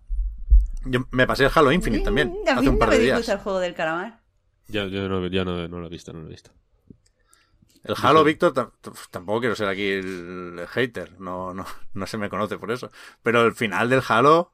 Yo 0.86 1.06
me 1.12 1.28
pasé 1.28 1.46
el 1.46 1.52
Halo 1.54 1.72
Infinite 1.72 2.04
también, 2.04 2.30
Mm, 2.30 2.32
A 2.32 2.36
mí 2.54 2.60
hace 2.60 2.70
un 2.70 2.76
no 2.76 2.80
par 2.80 2.90
me 2.90 2.98
de 2.98 3.04
días. 3.04 3.30
el 3.30 3.38
juego 3.40 3.60
del 3.60 3.74
calamar. 3.74 4.22
Yo, 4.68 4.88
yo 4.88 5.08
no, 5.10 5.28
yo 5.28 5.44
no- 5.46 5.68
no 5.68 5.80
lo 5.80 5.88
he 5.88 5.90
visto, 5.90 6.14
no 6.14 6.20
lo 6.22 6.28
he 6.28 6.30
visto. 6.30 6.52
El 7.84 7.96
Halo, 8.02 8.24
Víctor, 8.24 8.54
tam- 8.54 8.72
tampoco 9.12 9.42
quiero 9.42 9.56
ser 9.56 9.68
aquí 9.68 9.90
el 9.90 10.66
hater, 10.70 11.20
no, 11.20 11.54
no, 11.54 11.66
no 11.94 12.08
se 12.08 12.18
me 12.18 12.30
conoce 12.30 12.58
por 12.58 12.72
eso. 12.72 12.90
Pero 13.22 13.46
el 13.46 13.54
final 13.54 13.90
del 13.90 14.02
Halo, 14.08 14.54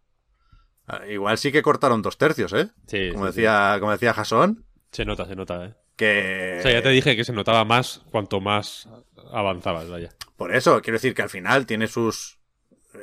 eh, 0.88 1.14
igual 1.14 1.38
sí 1.38 1.52
que 1.52 1.62
cortaron 1.62 2.02
dos 2.02 2.18
tercios, 2.18 2.54
¿eh? 2.54 2.70
Sí, 2.88 3.10
Como 3.12 3.26
sí, 3.26 3.32
decía, 3.42 3.78
como 3.80 3.92
decía 3.92 4.14
Jason, 4.14 4.66
Se 4.92 5.06
nota, 5.06 5.26
se 5.26 5.36
nota, 5.36 5.66
¿eh? 5.66 5.76
Que... 5.96 6.58
O 6.60 6.62
sea, 6.64 6.72
ya 6.72 6.82
te 6.82 6.90
dije 6.90 7.16
que 7.16 7.24
se 7.26 7.34
notaba 7.34 7.66
más 7.66 8.02
cuanto 8.12 8.40
más 8.40 8.88
avanzabas, 9.32 9.90
vaya. 9.90 10.10
Por 10.38 10.56
eso, 10.56 10.82
quiero 10.82 10.96
decir 10.96 11.14
que 11.14 11.22
al 11.22 11.30
final 11.30 11.66
tiene 11.66 11.88
sus 11.88 12.40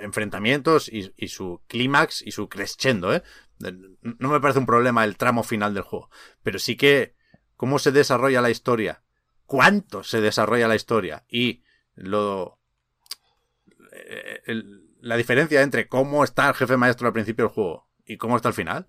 enfrentamientos 0.00 0.88
y, 0.88 1.12
y 1.16 1.28
su 1.28 1.60
clímax 1.68 2.22
y 2.22 2.32
su 2.32 2.48
crescendo, 2.48 3.14
¿eh? 3.14 3.22
No 4.02 4.28
me 4.30 4.40
parece 4.40 4.58
un 4.58 4.66
problema 4.66 5.04
el 5.04 5.16
tramo 5.16 5.42
final 5.42 5.72
del 5.74 5.82
juego, 5.82 6.10
pero 6.42 6.58
sí 6.58 6.76
que 6.76 7.14
cómo 7.56 7.78
se 7.78 7.92
desarrolla 7.92 8.40
la 8.42 8.50
historia, 8.50 9.02
cuánto 9.46 10.02
se 10.04 10.20
desarrolla 10.20 10.68
la 10.68 10.74
historia 10.76 11.24
y 11.28 11.62
lo 11.94 12.58
eh, 13.92 14.40
el- 14.46 14.82
la 15.00 15.16
diferencia 15.16 15.62
entre 15.62 15.88
cómo 15.88 16.24
está 16.24 16.48
el 16.48 16.54
jefe 16.54 16.76
maestro 16.76 17.06
al 17.06 17.12
principio 17.12 17.44
del 17.46 17.54
juego 17.54 17.88
y 18.04 18.16
cómo 18.16 18.36
está 18.36 18.48
al 18.48 18.54
final 18.54 18.86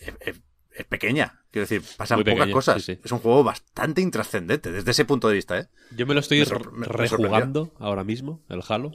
es, 0.00 0.14
es- 0.20 0.40
es 0.72 0.84
pequeña. 0.86 1.42
Quiero 1.50 1.64
decir, 1.66 1.82
pasan 1.96 2.18
Muy 2.18 2.24
pocas 2.24 2.36
pequeña, 2.38 2.52
cosas. 2.54 2.82
sí, 2.82 2.94
sí. 2.94 3.00
Es 3.04 3.10
un 3.10 3.18
juego 3.18 3.42
bastante 3.42 4.00
intrascendente 4.00 4.70
desde 4.70 4.92
ese 4.92 5.04
punto 5.04 5.28
de 5.28 5.34
vista, 5.34 5.58
¿eh? 5.58 5.66
Yo 5.96 6.06
me 6.06 6.14
lo 6.14 6.20
estoy 6.20 6.38
Me 6.72 6.78
me- 6.78 6.86
rejugando 6.86 7.74
ahora 7.80 8.04
mismo, 8.04 8.44
el 8.48 8.62
Halo. 8.68 8.92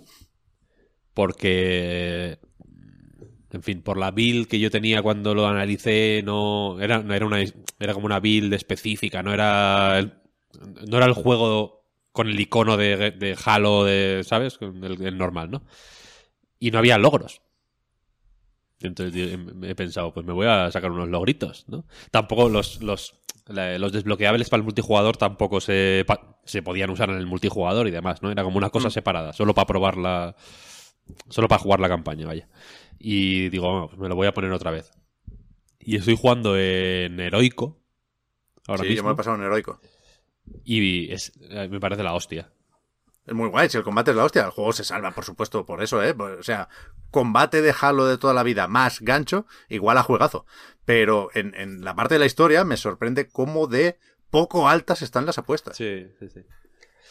Porque. 1.13 2.39
En 3.51 3.63
fin, 3.63 3.81
por 3.81 3.97
la 3.97 4.11
build 4.11 4.47
que 4.47 4.59
yo 4.59 4.69
tenía 4.69 5.01
cuando 5.01 5.33
lo 5.33 5.47
analicé, 5.47 6.21
no. 6.25 6.79
Era, 6.81 6.99
no 6.99 7.13
era 7.13 7.25
una. 7.25 7.39
Era 7.79 7.93
como 7.93 8.05
una 8.05 8.19
build 8.19 8.53
específica, 8.53 9.21
no 9.23 9.33
era. 9.33 9.99
el- 9.99 10.13
no 10.87 10.97
era 10.97 11.05
el 11.05 11.13
juego 11.13 11.83
con 12.11 12.27
el 12.27 12.39
icono 12.39 12.77
de, 12.77 13.11
de 13.11 13.37
Halo, 13.45 13.83
de, 13.83 14.23
¿sabes? 14.25 14.57
El, 14.61 15.01
el 15.01 15.17
normal, 15.17 15.51
¿no? 15.51 15.63
Y 16.59 16.71
no 16.71 16.79
había 16.79 16.97
logros. 16.97 17.41
Entonces 18.79 19.13
di- 19.13 19.67
he 19.69 19.75
pensado, 19.75 20.13
pues 20.13 20.25
me 20.25 20.33
voy 20.33 20.47
a 20.47 20.69
sacar 20.71 20.91
unos 20.91 21.09
logritos, 21.09 21.65
¿no? 21.67 21.85
Tampoco 22.11 22.49
los, 22.49 22.81
los, 22.81 23.15
los 23.47 23.91
desbloqueables 23.91 24.49
para 24.49 24.59
el 24.59 24.65
multijugador 24.65 25.17
tampoco 25.17 25.61
se, 25.61 26.05
se 26.45 26.61
podían 26.61 26.89
usar 26.89 27.09
en 27.09 27.17
el 27.17 27.25
multijugador 27.25 27.87
y 27.87 27.91
demás, 27.91 28.21
¿no? 28.21 28.31
Era 28.31 28.43
como 28.43 28.57
una 28.57 28.69
cosa 28.69 28.89
separada, 28.89 29.33
solo 29.33 29.53
para 29.53 29.65
probar 29.67 29.97
la... 29.97 30.35
Solo 31.29 31.47
para 31.47 31.61
jugar 31.61 31.79
la 31.79 31.87
campaña, 31.87 32.25
vaya. 32.25 32.49
Y 32.97 33.49
digo, 33.49 33.69
bueno, 33.71 33.87
pues 33.87 33.99
me 33.99 34.09
lo 34.09 34.15
voy 34.15 34.25
a 34.27 34.33
poner 34.33 34.51
otra 34.51 34.71
vez. 34.71 34.91
Y 35.79 35.97
estoy 35.97 36.17
jugando 36.17 36.57
en 36.57 37.19
heroico. 37.19 37.79
Ahora 38.67 38.81
sí, 38.83 38.87
yo 38.89 38.93
mismo. 38.93 39.09
me 39.09 39.13
he 39.13 39.17
pasado 39.17 39.35
en 39.35 39.43
heroico. 39.43 39.79
Y 40.63 41.11
es, 41.11 41.31
eh, 41.49 41.67
me 41.69 41.79
parece 41.79 42.03
la 42.03 42.13
hostia. 42.13 42.51
Es 43.25 43.33
muy 43.33 43.49
guay, 43.49 43.69
si 43.69 43.77
el 43.77 43.83
combate 43.83 44.11
es 44.11 44.17
la 44.17 44.25
hostia, 44.25 44.43
el 44.43 44.51
juego 44.51 44.71
se 44.71 44.83
salva, 44.83 45.11
por 45.11 45.25
supuesto, 45.25 45.65
por 45.65 45.81
eso, 45.81 46.03
¿eh? 46.03 46.13
Pues, 46.13 46.37
O 46.39 46.43
sea, 46.43 46.69
combate 47.09 47.61
de 47.63 47.73
Halo 47.79 48.05
de 48.05 48.19
toda 48.19 48.35
la 48.35 48.43
vida 48.43 48.67
más 48.67 49.01
gancho, 49.01 49.47
igual 49.67 49.97
a 49.97 50.03
juegazo. 50.03 50.45
Pero 50.85 51.29
en, 51.33 51.55
en 51.55 51.83
la 51.83 51.95
parte 51.95 52.15
de 52.15 52.19
la 52.19 52.27
historia 52.27 52.63
me 52.63 52.77
sorprende 52.77 53.27
cómo 53.27 53.65
de 53.65 53.97
poco 54.29 54.69
altas 54.69 55.01
están 55.01 55.25
las 55.25 55.39
apuestas. 55.39 55.75
Sí, 55.75 56.07
sí, 56.19 56.29
sí. 56.29 56.41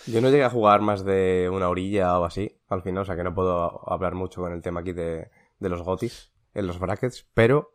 Yo 0.07 0.21
no 0.21 0.31
llegué 0.31 0.45
a 0.45 0.51
jugar 0.51 0.83
más 0.83 1.05
de 1.05 1.49
una 1.51 1.69
orilla 1.69 2.19
o 2.19 2.25
así, 2.25 2.61
al 2.69 2.83
final, 2.83 3.03
o 3.03 3.07
sea 3.07 3.17
que 3.17 3.25
no 3.25 3.35
puedo 3.35 3.91
hablar 3.91 4.15
mucho 4.15 4.43
con 4.43 4.53
el 4.53 4.63
tema 4.63 4.81
aquí 4.81 4.93
de, 4.93 5.31
de 5.59 5.69
los 5.69 5.83
gotis 5.83 6.33
en 6.53 6.67
los 6.67 6.79
brackets, 6.79 7.27
pero 7.35 7.73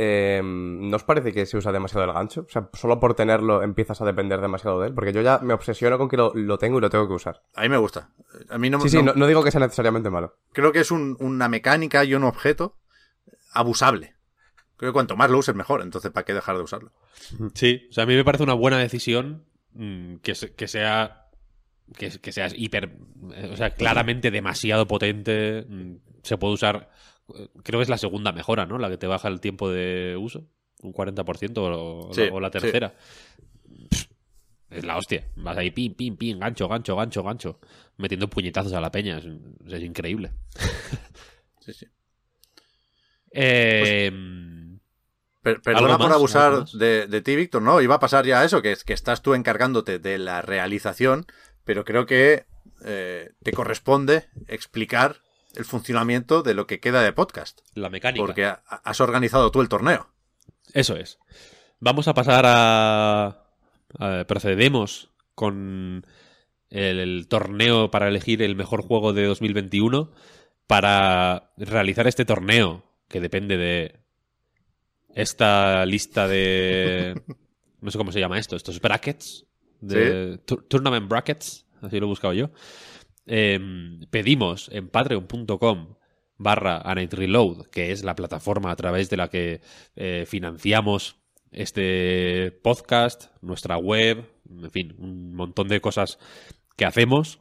eh, 0.00 0.40
¿no 0.44 0.94
os 0.96 1.02
parece 1.02 1.32
que 1.32 1.44
se 1.44 1.56
usa 1.56 1.72
demasiado 1.72 2.04
el 2.06 2.12
gancho? 2.12 2.42
O 2.46 2.48
sea, 2.48 2.68
solo 2.72 3.00
por 3.00 3.14
tenerlo 3.14 3.62
empiezas 3.64 4.00
a 4.00 4.04
depender 4.04 4.40
demasiado 4.40 4.80
de 4.80 4.86
él, 4.88 4.94
porque 4.94 5.12
yo 5.12 5.22
ya 5.22 5.40
me 5.40 5.52
obsesiono 5.54 5.98
con 5.98 6.08
que 6.08 6.16
lo, 6.16 6.32
lo 6.34 6.56
tengo 6.56 6.78
y 6.78 6.80
lo 6.80 6.88
tengo 6.88 7.08
que 7.08 7.14
usar. 7.14 7.42
A 7.56 7.62
mí 7.62 7.68
me 7.68 7.78
gusta. 7.78 8.10
A 8.48 8.58
mí 8.58 8.70
no, 8.70 8.80
Sí, 8.80 8.88
sí, 8.90 9.02
no- 9.02 9.26
digo 9.26 9.42
que 9.42 9.50
sea 9.50 9.60
necesariamente 9.60 10.08
malo. 10.08 10.36
creo 10.52 10.70
que 10.70 10.78
es 10.80 10.90
un- 10.92 11.16
una 11.18 11.48
mecánica 11.48 12.04
y 12.04 12.14
un 12.14 12.22
objeto 12.22 12.76
abusable. 13.52 14.14
Creo 14.76 14.92
que 14.92 14.94
cuanto 14.94 15.16
más 15.16 15.30
lo 15.30 15.38
uses 15.38 15.54
mejor, 15.56 15.82
entonces 15.82 16.12
¿para 16.12 16.24
qué 16.24 16.34
dejar 16.34 16.56
de 16.56 16.62
usarlo? 16.62 16.92
Sí, 17.54 17.88
o 17.90 17.92
sea, 17.92 18.04
a 18.04 18.06
mí 18.06 18.14
me 18.14 18.24
parece 18.24 18.44
una 18.44 18.54
buena 18.54 18.78
decisión 18.78 19.44
mm, 19.72 20.16
que, 20.18 20.34
se- 20.36 20.54
que 20.54 20.68
sea 20.68 21.24
que, 21.96 22.10
que 22.20 22.32
sea 22.32 22.48
hiper, 22.54 22.96
o 23.52 23.56
sea, 23.56 23.70
claramente 23.70 24.30
demasiado 24.30 24.86
potente. 24.86 25.64
mm, 25.68 25.96
Se 26.22 26.36
puede 26.36 26.54
usar, 26.54 26.90
creo 27.62 27.78
que 27.78 27.82
es 27.82 27.88
la 27.88 27.98
segunda 27.98 28.32
mejora, 28.32 28.66
¿no? 28.66 28.78
La 28.78 28.88
que 28.88 28.98
te 28.98 29.06
baja 29.06 29.28
el 29.28 29.40
tiempo 29.40 29.70
de 29.70 30.16
uso, 30.18 30.46
un 30.82 30.92
40% 30.92 31.58
o, 31.58 32.12
Sí, 32.12 32.28
o 32.32 32.40
la 32.40 32.50
tercera. 32.50 32.94
Es 34.70 34.84
la 34.84 34.96
hostia. 34.98 35.24
Vas 35.36 35.56
ahí, 35.56 35.70
pim, 35.70 35.94
pim, 35.94 36.16
pim, 36.16 36.38
gancho, 36.38 36.68
gancho, 36.68 36.94
gancho, 36.94 37.22
gancho. 37.22 37.58
Metiendo 37.96 38.28
puñetazos 38.28 38.72
a 38.74 38.80
la 38.80 38.90
peña. 38.90 39.18
Es, 39.18 39.24
es 39.66 39.82
increíble. 39.82 40.32
Sí, 41.60 41.74
sí. 41.74 41.86
Eh, 43.30 44.10
Per- 45.42 45.60
perdona 45.60 45.86
¿Algo 45.86 45.98
por 45.98 46.08
más? 46.08 46.16
abusar 46.16 46.64
de, 46.66 47.06
de 47.06 47.20
ti, 47.20 47.36
Víctor. 47.36 47.62
No, 47.62 47.80
iba 47.80 47.96
a 47.96 48.00
pasar 48.00 48.24
ya 48.26 48.44
eso, 48.44 48.62
que, 48.62 48.74
que 48.84 48.92
estás 48.92 49.22
tú 49.22 49.34
encargándote 49.34 49.98
de 49.98 50.18
la 50.18 50.42
realización, 50.42 51.26
pero 51.64 51.84
creo 51.84 52.06
que 52.06 52.46
eh, 52.84 53.32
te 53.42 53.52
corresponde 53.52 54.28
explicar 54.46 55.16
el 55.54 55.64
funcionamiento 55.64 56.42
de 56.42 56.54
lo 56.54 56.66
que 56.66 56.80
queda 56.80 57.02
de 57.02 57.12
podcast. 57.12 57.60
la 57.74 57.90
mecánica. 57.90 58.24
Porque 58.24 58.44
ha- 58.44 58.62
has 58.66 59.00
organizado 59.00 59.50
tú 59.50 59.60
el 59.60 59.68
torneo. 59.68 60.10
Eso 60.74 60.96
es. 60.96 61.18
Vamos 61.80 62.08
a 62.08 62.14
pasar 62.14 62.44
a. 62.46 63.26
a- 63.98 64.24
procedemos 64.26 65.10
con 65.34 66.06
el, 66.70 66.98
el 66.98 67.28
torneo 67.28 67.90
para 67.90 68.08
elegir 68.08 68.42
el 68.42 68.56
mejor 68.56 68.82
juego 68.82 69.12
de 69.12 69.24
2021. 69.26 70.12
Para 70.66 71.52
realizar 71.56 72.06
este 72.06 72.26
torneo, 72.26 72.84
que 73.08 73.20
depende 73.20 73.56
de 73.56 74.00
esta 75.14 75.84
lista 75.86 76.28
de. 76.28 77.20
No 77.80 77.92
sé 77.92 77.98
cómo 77.98 78.10
se 78.10 78.18
llama 78.18 78.40
esto, 78.40 78.56
estos 78.56 78.80
brackets. 78.80 79.46
De, 79.80 80.38
Tournament 80.68 81.08
brackets, 81.08 81.64
así 81.80 82.00
lo 82.00 82.06
he 82.06 82.08
buscado 82.08 82.34
yo. 82.34 82.50
Em, 83.28 84.00
pedimos 84.10 84.68
en 84.72 84.88
patreon.com 84.88 85.94
barra 86.38 86.82
Reload, 86.82 87.66
que 87.66 87.92
es 87.92 88.02
la 88.04 88.14
plataforma 88.14 88.70
a 88.70 88.76
través 88.76 89.10
de 89.10 89.16
la 89.16 89.28
que 89.28 89.60
eh, 89.96 90.24
financiamos 90.26 91.16
este 91.50 92.52
podcast, 92.62 93.26
nuestra 93.42 93.76
web, 93.78 94.24
en 94.50 94.70
fin, 94.70 94.94
un 94.98 95.34
montón 95.34 95.68
de 95.68 95.80
cosas 95.80 96.18
que 96.76 96.84
hacemos, 96.84 97.40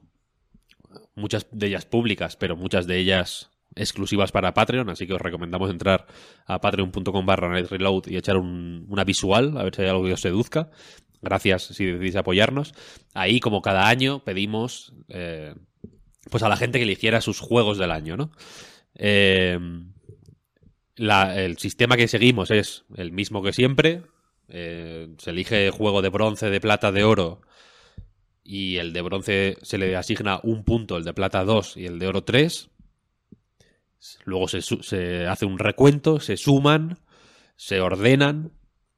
muchas 1.15 1.48
de 1.51 1.67
ellas 1.67 1.86
públicas, 1.86 2.36
pero 2.36 2.56
muchas 2.56 2.88
de 2.88 2.98
ellas 2.98 3.51
exclusivas 3.75 4.32
para 4.32 4.53
Patreon, 4.53 4.89
así 4.89 5.06
que 5.06 5.13
os 5.13 5.22
recomendamos 5.22 5.70
entrar 5.70 6.08
a 6.46 6.60
patreon.com 6.60 7.25
barra 7.25 7.60
y 7.60 8.15
echar 8.17 8.38
un- 8.38 8.86
una 8.89 9.03
visual, 9.03 9.58
a 9.58 9.63
ver 9.63 9.75
si 9.75 9.84
hay 9.84 9.89
algo 9.89 10.06
que 10.06 10.13
os 10.13 10.22
seduzca. 10.22 10.70
Gracias 11.22 11.63
si 11.63 11.86
decidís 11.86 12.15
apoyarnos. 12.15 12.74
Ahí, 13.13 13.39
como 13.39 13.62
cada 13.62 13.88
año, 13.88 14.24
pedimos 14.24 14.94
eh, 15.10 15.53
pues 16.29 16.43
a 16.43 16.50
la 16.50 16.57
gente 16.57 16.79
que 16.79 16.84
eligiera 16.84 17.22
sus 17.22 17.39
juegos 17.39 17.77
del 17.77 17.91
año, 17.91 18.17
¿no? 18.17 18.31
Eh, 18.96 19.60
el 20.98 21.57
sistema 21.57 21.96
que 21.96 22.07
seguimos 22.07 22.51
es 22.51 22.86
el 22.96 23.12
mismo 23.12 23.43
que 23.43 23.53
siempre. 23.53 24.03
Eh, 24.50 25.10
se 25.17 25.29
elige 25.31 25.69
juego 25.69 26.01
de 26.01 26.10
bronce, 26.10 26.50
de 26.50 26.62
plata, 26.62 26.91
de 26.91 27.03
oro. 27.03 27.41
Y 28.43 28.77
el 28.77 28.93
de 28.93 29.01
bronce 29.01 29.57
se 29.62 29.77
le 29.77 29.96
asigna 29.96 30.39
un 30.43 30.63
punto, 30.63 30.98
el 30.98 31.03
de 31.03 31.13
plata 31.13 31.43
2 31.43 31.77
y 31.77 31.86
el 31.86 32.00
de 32.00 32.07
oro 32.07 32.24
3. 32.24 32.69
Luego 34.25 34.48
se, 34.48 34.62
se 34.62 35.27
hace 35.27 35.46
un 35.46 35.60
recuento, 35.60 36.19
se 36.19 36.38
suman, 36.38 37.00
se 37.55 37.81
ordenan 37.81 38.53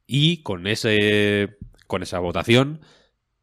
y 0.06 0.42
con 0.42 0.66
ese 0.66 1.58
con 1.86 2.02
esa 2.02 2.20
votación 2.20 2.80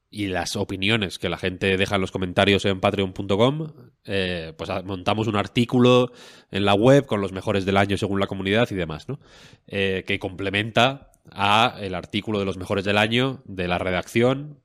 y 0.10 0.28
las 0.28 0.56
opiniones 0.56 1.20
que 1.20 1.30
la 1.30 1.38
gente 1.38 1.76
deja 1.78 1.96
en 1.96 2.02
los 2.02 2.12
comentarios 2.12 2.66
en 2.66 2.80
patreon.com, 2.80 3.68
eh, 4.06 4.54
pues 4.58 4.70
montamos 4.86 5.28
un 5.28 5.36
artículo 5.36 6.12
en 6.50 6.66
la 6.66 6.74
web 6.74 7.06
con 7.06 7.20
los 7.20 7.34
mejores 7.34 7.66
del 7.66 7.78
año 7.78 7.98
según 7.98 8.20
la 8.20 8.28
comunidad 8.28 8.70
y 8.72 8.76
demás, 8.76 9.10
¿no? 9.10 9.20
Eh, 9.68 10.04
que 10.08 10.18
complementa 10.20 11.12
a 11.32 11.78
el 11.82 11.94
artículo 11.94 12.40
de 12.40 12.46
los 12.46 12.58
mejores 12.58 12.86
del 12.86 12.98
año 12.98 13.42
de 13.46 13.68
la 13.68 13.80
redacción 13.80 14.62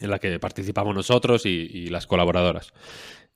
en 0.00 0.10
la 0.10 0.18
que 0.18 0.38
participamos 0.38 0.94
nosotros 0.94 1.46
y, 1.46 1.86
las 1.86 2.06
colaboradoras. 2.06 2.72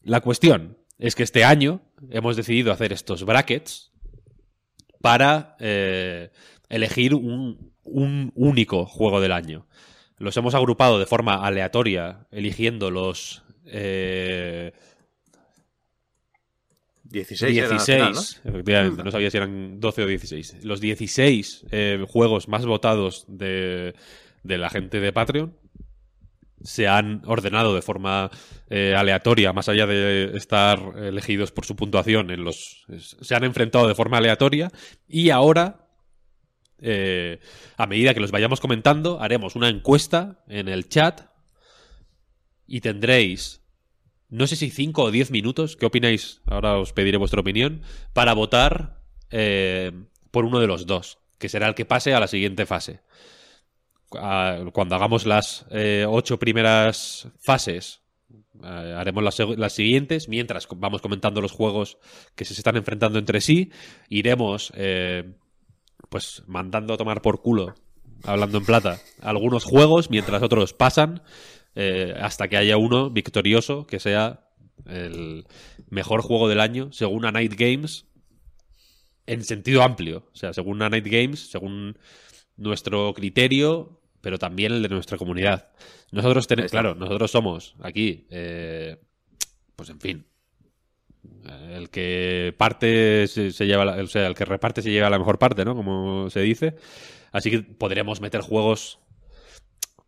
La 0.03 0.21
cuestión 0.21 0.77
es 0.99 1.15
que 1.15 1.23
este 1.23 1.45
año 1.45 1.81
hemos 2.11 2.37
decidido 2.37 2.73
hacer 2.73 2.93
estos 2.93 3.25
brackets 3.25 3.91
para 5.01 5.57
eh, 5.59 6.31
elegir 6.69 7.15
un 7.15 7.73
único 8.35 8.87
juego 8.87 9.21
del 9.21 9.33
año. 9.33 9.67
Los 10.23 10.37
hemos 10.37 10.55
agrupado 10.55 11.01
de 11.01 11.07
forma 11.07 11.45
aleatoria, 11.45 12.29
eligiendo 12.31 12.93
los 12.93 13.43
eh, 13.67 14.73
16, 17.03 17.57
era 17.57 17.67
al 17.67 17.71
16, 17.73 17.97
final, 17.97 18.15
¿no? 18.15 18.51
efectivamente, 18.53 19.03
no 19.03 19.11
sabía 19.11 19.33
si 19.33 19.37
eran 19.37 19.81
12 19.81 20.03
o 20.05 20.07
16. 20.07 20.65
Los 20.65 20.81
16 20.81 21.67
eh, 21.73 22.05
juegos 22.09 22.47
más 22.47 22.65
votados 22.65 23.25
de, 23.27 23.97
de 24.45 24.59
la 24.59 24.71
gente 24.71 25.01
de 25.01 25.13
Patreon 25.13 25.57
se 26.63 26.87
han 26.87 27.23
ordenado 27.27 27.75
de 27.75 27.83
forma 27.83 28.31
eh, 28.71 28.95
aleatoria, 28.97 29.53
más 29.53 29.69
allá 29.69 29.89
de 29.89 30.37
estar 30.37 30.79
elegidos 30.99 31.51
por 31.51 31.65
su 31.65 31.75
puntuación, 31.75 32.31
en 32.31 32.45
los, 32.45 32.87
se 32.97 33.35
han 33.35 33.43
enfrentado 33.43 33.89
de 33.89 33.97
forma 33.97 34.19
aleatoria 34.19 34.71
y 35.09 35.31
ahora 35.31 35.82
eh, 36.83 37.39
a 37.77 37.87
medida 37.87 38.13
que 38.13 38.21
los 38.21 38.33
vayamos 38.33 38.61
comentando, 38.61 39.21
haremos 39.21 39.55
una 39.55 39.69
encuesta 39.69 40.43
en 40.49 40.69
el 40.69 40.89
chat 40.89 41.23
y 42.67 42.81
tendréis, 42.81 43.63
no 44.29 44.47
sé 44.47 44.57
si 44.57 44.71
5 44.71 45.03
o 45.03 45.11
10 45.11 45.31
minutos, 45.31 45.77
¿qué 45.77 45.87
opináis? 45.87 46.41
Ahora 46.47 46.79
os 46.79 46.93
pediré 46.93 47.19
vuestra 47.19 47.41
opinión, 47.41 47.83
para 48.13 48.35
votar 48.35 49.01
eh, 49.31 49.93
por 50.31 50.45
uno 50.45 50.59
de 50.59 50.67
los 50.67 50.87
dos, 50.87 51.19
que 51.39 51.49
será 51.49 51.69
el 51.69 51.75
que 51.75 51.85
pase 51.85 52.15
a 52.15 52.21
la 52.21 52.27
siguiente 52.27 52.67
fase. 52.67 53.01
Cuando 54.09 54.95
hagamos 54.95 55.25
las 55.25 55.65
eh, 55.71 56.05
ocho 56.07 56.39
primeras 56.39 57.29
fases, 57.39 58.03
eh, 58.63 58.95
haremos 58.99 59.23
las, 59.25 59.73
siguientes, 59.73 60.29
mientras 60.29 60.69
vamos 60.77 61.01
comentando 61.01 61.41
los 61.41 61.53
juegos 61.53 61.97
que 62.35 62.45
se 62.45 62.53
están 62.53 62.77
enfrentando 62.77 63.19
entre 63.19 63.41
sí, 63.41 63.71
iremos 64.09 64.73
pues 66.13 66.43
mandando 66.47 66.93
a 66.93 66.99
tomar 66.99 67.23
por 67.23 67.41
culo, 67.41 67.75
hablando 68.23 68.59
en 68.59 68.67
plata, 68.67 69.01
algunos 69.23 69.65
juegos, 69.65 70.11
mientras 70.11 70.43
otros 70.43 70.75
pasan, 70.75 71.23
eh, 71.75 72.15
hasta 72.21 72.49
que 72.49 72.59
haya 72.59 72.77
uno 72.77 73.09
victorioso 73.09 73.87
que 73.87 73.99
sea 73.99 74.47
el 74.87 75.47
mejor 75.89 76.21
juego 76.21 76.51
del 76.51 76.61
año, 76.61 76.93
según 76.93 77.25
a 77.25 77.33
Night 77.33 77.55
Games, 77.57 78.05
en 79.27 79.43
sentido 79.43 79.83
amplio. 79.83 80.29
O 80.35 80.37
sea, 80.37 80.53
según 80.53 80.83
a 80.83 80.91
Night 80.91 81.07
Games, 81.07 81.51
según 81.51 81.97
nuestro 82.59 83.15
criterio, 83.15 84.03
pero 84.21 84.39
también 84.39 84.73
el 84.73 84.83
de 84.83 84.91
nuestra 84.91 85.17
comunidad. 85.17 85.71
Nosotros 86.11 86.47
tenemos, 86.47 86.71
claro, 86.71 86.95
nosotros 86.95 87.31
somos 87.31 87.75
aquí, 87.81 88.27
eh, 88.29 88.99
pues 89.77 89.89
en 89.89 89.99
fin, 89.99 90.27
el 91.71 91.91
que 91.91 92.55
parte 92.57 93.27
se, 93.29 93.53
se 93.53 93.67
lleva, 93.67 93.85
la- 93.85 94.03
o 94.03 94.07
sea, 94.07 94.27
el 94.27 94.35
que 94.35 94.45
reparte 94.45 94.83
se 94.83 94.91
lleva 94.91 95.11
la 95.11 95.19
mejor 95.19 95.39
parte, 95.39 95.65
¿no? 95.65 95.75
Como 95.75 96.31
se 96.31 96.41
dice. 96.41 96.77
Así 97.33 97.51
que 97.51 97.61
podremos 97.63 98.21
meter 98.21 98.41
juegos, 98.43 98.99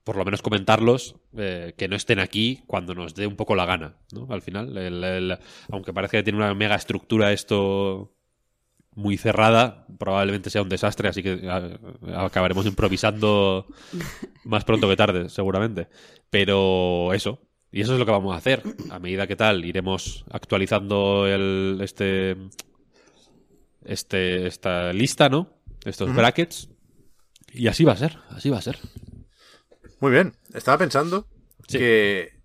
por 0.04 0.16
lo 0.16 0.24
menos 0.24 0.42
comentarlos, 0.42 1.16
eh, 1.36 1.74
que 1.78 1.88
no 1.88 1.96
estén 1.96 2.18
aquí 2.18 2.62
cuando 2.66 2.94
nos 2.94 3.14
dé 3.14 3.26
un 3.26 3.36
poco 3.36 3.54
la 3.54 3.64
gana, 3.64 3.96
¿no? 4.12 4.26
Al 4.30 4.42
final, 4.42 4.76
el- 4.76 5.02
el- 5.02 5.38
aunque 5.70 5.92
parezca 5.94 6.18
que 6.18 6.22
tiene 6.24 6.38
una 6.38 6.54
mega 6.54 6.74
estructura 6.74 7.32
esto 7.32 8.12
muy 8.94 9.16
cerrada, 9.16 9.86
probablemente 9.98 10.50
sea 10.50 10.62
un 10.62 10.68
desastre, 10.68 11.08
así 11.08 11.22
que 11.22 11.48
a- 11.50 12.24
acabaremos 12.26 12.66
improvisando 12.66 13.66
más 14.44 14.64
pronto 14.64 14.88
que 14.88 14.96
tarde, 14.96 15.28
seguramente. 15.30 15.88
Pero 16.30 17.12
eso, 17.14 17.40
y 17.74 17.80
eso 17.80 17.92
es 17.94 17.98
lo 17.98 18.06
que 18.06 18.12
vamos 18.12 18.34
a 18.34 18.38
hacer. 18.38 18.62
A 18.90 18.98
medida 18.98 19.26
que 19.26 19.36
tal, 19.36 19.64
iremos 19.64 20.24
actualizando 20.30 21.26
el, 21.26 21.78
este, 21.82 22.36
este, 23.84 24.46
esta 24.46 24.92
lista, 24.92 25.28
¿no? 25.28 25.50
Estos 25.84 26.14
brackets. 26.14 26.70
Y 27.52 27.66
así 27.68 27.84
va 27.84 27.92
a 27.92 27.96
ser, 27.96 28.18
así 28.30 28.48
va 28.50 28.58
a 28.58 28.62
ser. 28.62 28.78
Muy 30.00 30.12
bien. 30.12 30.36
Estaba 30.52 30.78
pensando 30.78 31.26
Sí. 31.68 31.78
que, 31.78 32.40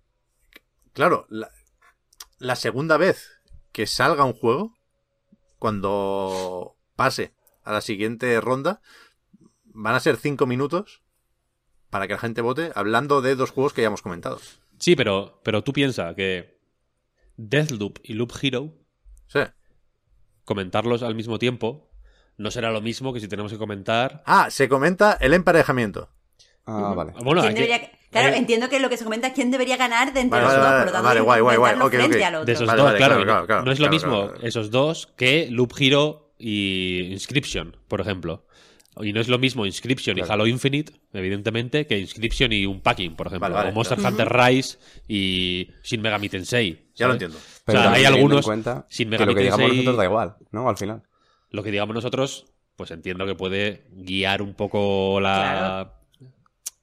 claro, 0.94 1.26
la, 1.28 1.50
la 2.38 2.56
segunda 2.56 2.96
vez 2.96 3.28
que 3.72 3.86
salga 3.86 4.24
un 4.24 4.32
juego, 4.32 4.74
cuando 5.58 6.76
pase 6.96 7.34
a 7.64 7.72
la 7.72 7.82
siguiente 7.82 8.40
ronda, 8.40 8.80
van 9.64 9.94
a 9.94 10.00
ser 10.00 10.16
cinco 10.16 10.46
minutos 10.46 11.02
para 11.90 12.06
que 12.06 12.14
la 12.14 12.18
gente 12.20 12.40
vote 12.40 12.72
hablando 12.74 13.20
de 13.20 13.36
dos 13.36 13.50
juegos 13.50 13.72
que 13.74 13.82
ya 13.82 13.88
hemos 13.88 14.02
comentado. 14.02 14.40
Sí, 14.80 14.96
pero, 14.96 15.40
pero 15.44 15.62
tú 15.62 15.72
piensas 15.72 16.14
que 16.16 16.58
Deathloop 17.36 17.98
y 18.02 18.14
Loop 18.14 18.32
Hero, 18.42 18.74
Sí. 19.28 19.40
comentarlos 20.44 21.02
al 21.02 21.14
mismo 21.14 21.38
tiempo, 21.38 21.90
no 22.36 22.50
será 22.50 22.70
lo 22.72 22.80
mismo 22.80 23.12
que 23.12 23.20
si 23.20 23.28
tenemos 23.28 23.52
que 23.52 23.58
comentar. 23.58 24.22
Ah, 24.26 24.48
se 24.50 24.68
comenta 24.68 25.16
el 25.20 25.34
emparejamiento. 25.34 26.10
Ah, 26.66 26.94
vale. 26.96 27.12
Bueno, 27.22 27.42
¿Quién 27.42 27.48
hay 27.48 27.54
que- 27.54 27.60
debería- 27.68 27.90
Claro, 28.10 28.28
eh, 28.34 28.38
entiendo 28.38 28.68
que 28.68 28.80
lo 28.80 28.88
que 28.88 28.96
se 28.96 29.04
comenta 29.04 29.28
es 29.28 29.34
quién 29.34 29.52
debería 29.52 29.76
ganar 29.76 30.12
de 30.12 30.20
entre 30.20 30.40
Vale, 30.40 30.56
los 30.56 30.64
vale, 30.64 30.90
dos, 30.90 31.02
vale, 31.02 31.20
guay, 31.20 31.40
guay, 31.42 31.56
guay, 31.56 31.56
comentarlo 31.74 31.84
ok, 31.86 31.90
frente 31.92 32.16
ok. 32.16 32.22
al 32.24 32.34
otro. 32.34 32.44
De 32.46 32.52
esos 32.52 32.66
Vale, 32.66 32.76
dos, 32.78 32.86
vale, 32.86 32.98
claro, 32.98 33.22
claro, 33.22 33.46
claro, 33.46 33.64
No 33.64 33.70
es 33.72 33.78
lo 33.78 33.88
mismo 33.88 34.10
claro, 34.10 34.32
claro. 34.32 34.48
esos 34.48 34.70
dos 34.72 35.06
que 35.16 35.46
Loop 35.50 35.72
Hero 35.78 36.32
y 36.36 37.08
Inscription, 37.12 37.76
por 37.86 38.00
ejemplo. 38.00 38.46
Y 38.96 39.12
no 39.12 39.20
es 39.20 39.28
lo 39.28 39.38
mismo 39.38 39.64
Inscription 39.66 40.18
y. 40.18 40.22
Halo 40.22 40.46
Infinite, 40.46 40.92
evidentemente, 41.12 41.86
que 41.86 41.98
Inscription 41.98 42.52
y 42.52 42.66
un 42.66 42.80
packing, 42.80 43.14
por 43.16 43.28
ejemplo. 43.28 43.44
Vale, 43.48 43.54
vale, 43.54 43.70
o 43.70 43.72
Monster 43.72 43.96
claro. 43.98 44.16
Hunter 44.16 44.28
Rise 44.32 44.78
y 45.08 45.68
Shin 45.84 46.02
Megami 46.02 46.28
Tensei. 46.28 46.90
Ya 46.96 47.06
lo 47.06 47.12
entiendo. 47.14 47.38
Pero 47.64 47.78
o 47.78 47.82
sea, 47.82 47.92
hay 47.92 48.04
algunos 48.04 48.44
cuenta 48.44 48.86
sin 48.90 49.06
que 49.06 49.10
Megami 49.12 49.32
lo 49.32 49.36
que 49.36 49.42
digamos 49.42 49.60
Tensei- 49.66 49.76
nosotros 49.76 49.96
da 49.96 50.04
igual, 50.04 50.36
¿no? 50.50 50.68
Al 50.68 50.76
final. 50.76 51.02
Lo 51.50 51.62
que 51.62 51.70
digamos 51.70 51.94
nosotros, 51.94 52.46
pues 52.76 52.90
entiendo 52.90 53.26
que 53.26 53.34
puede 53.36 53.86
guiar 53.92 54.42
un 54.42 54.54
poco 54.54 55.20
la, 55.20 55.94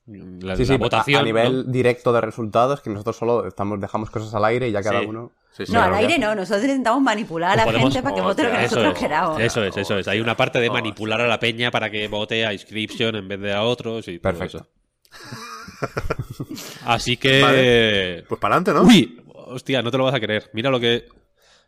la, 0.07 0.55
Sí, 0.55 0.65
la 0.65 0.65
sí, 0.65 0.73
a- 0.73 0.77
votación. 0.77 1.21
a, 1.21 1.23
nivel 1.23 1.65
¿no? 1.67 1.71
directo 1.71 2.13
de 2.13 2.21
resultados, 2.21 2.81
que 2.81 2.89
nosotros 2.89 3.17
solo 3.17 3.45
estamos, 3.47 3.79
dejamos 3.81 4.09
cosas 4.09 4.33
al 4.33 4.45
aire 4.45 4.69
y 4.69 4.71
ya 4.71 4.81
cada 4.81 5.01
Sí. 5.01 5.05
uno. 5.05 5.33
Sí, 5.57 5.65
sí, 5.65 5.71
No, 5.73 5.81
al 5.81 5.93
aire 5.95 6.19
no, 6.19 6.35
nosotros 6.35 6.63
intentamos 6.65 7.01
manipular 7.01 7.51
a 7.53 7.55
la 7.55 7.65
podemos- 7.65 7.91
gente 7.91 8.03
para 8.03 8.15
que 8.15 8.21
vote 8.21 8.43
lo 8.43 8.51
que 8.51 8.57
nosotros 8.61 8.93
es, 8.93 8.99
queramos. 8.99 9.41
eso 9.41 9.63
es, 9.63 9.75
eso 9.75 9.97
es. 9.97 10.07
Hay 10.07 10.19
una 10.19 10.37
parte 10.37 10.59
de 10.59 10.69
manipular 10.69 11.19
a 11.19 11.27
la 11.27 11.39
peña 11.39 11.71
para 11.71 11.89
que 11.89 12.07
vote 12.07 12.45
a 12.45 12.53
Inscription 12.53 13.15
en 13.15 13.27
vez 13.27 13.39
de 13.39 13.53
a 13.53 13.63
otros 13.63 14.07
y 14.07 14.19
todo 14.19 14.33
Perfecto. 14.33 14.57
eso. 14.57 14.67
Así 16.85 17.17
que... 17.17 17.41
Vale. 17.41 18.23
Pues 18.27 18.39
para 18.39 18.55
adelante, 18.55 18.73
¿no? 18.73 18.83
Uy, 18.87 19.21
hostia, 19.33 19.81
no 19.81 19.91
te 19.91 19.97
lo 19.97 20.03
vas 20.03 20.13
a 20.15 20.19
creer. 20.19 20.49
Mira 20.53 20.69
lo 20.69 20.79
que... 20.79 21.07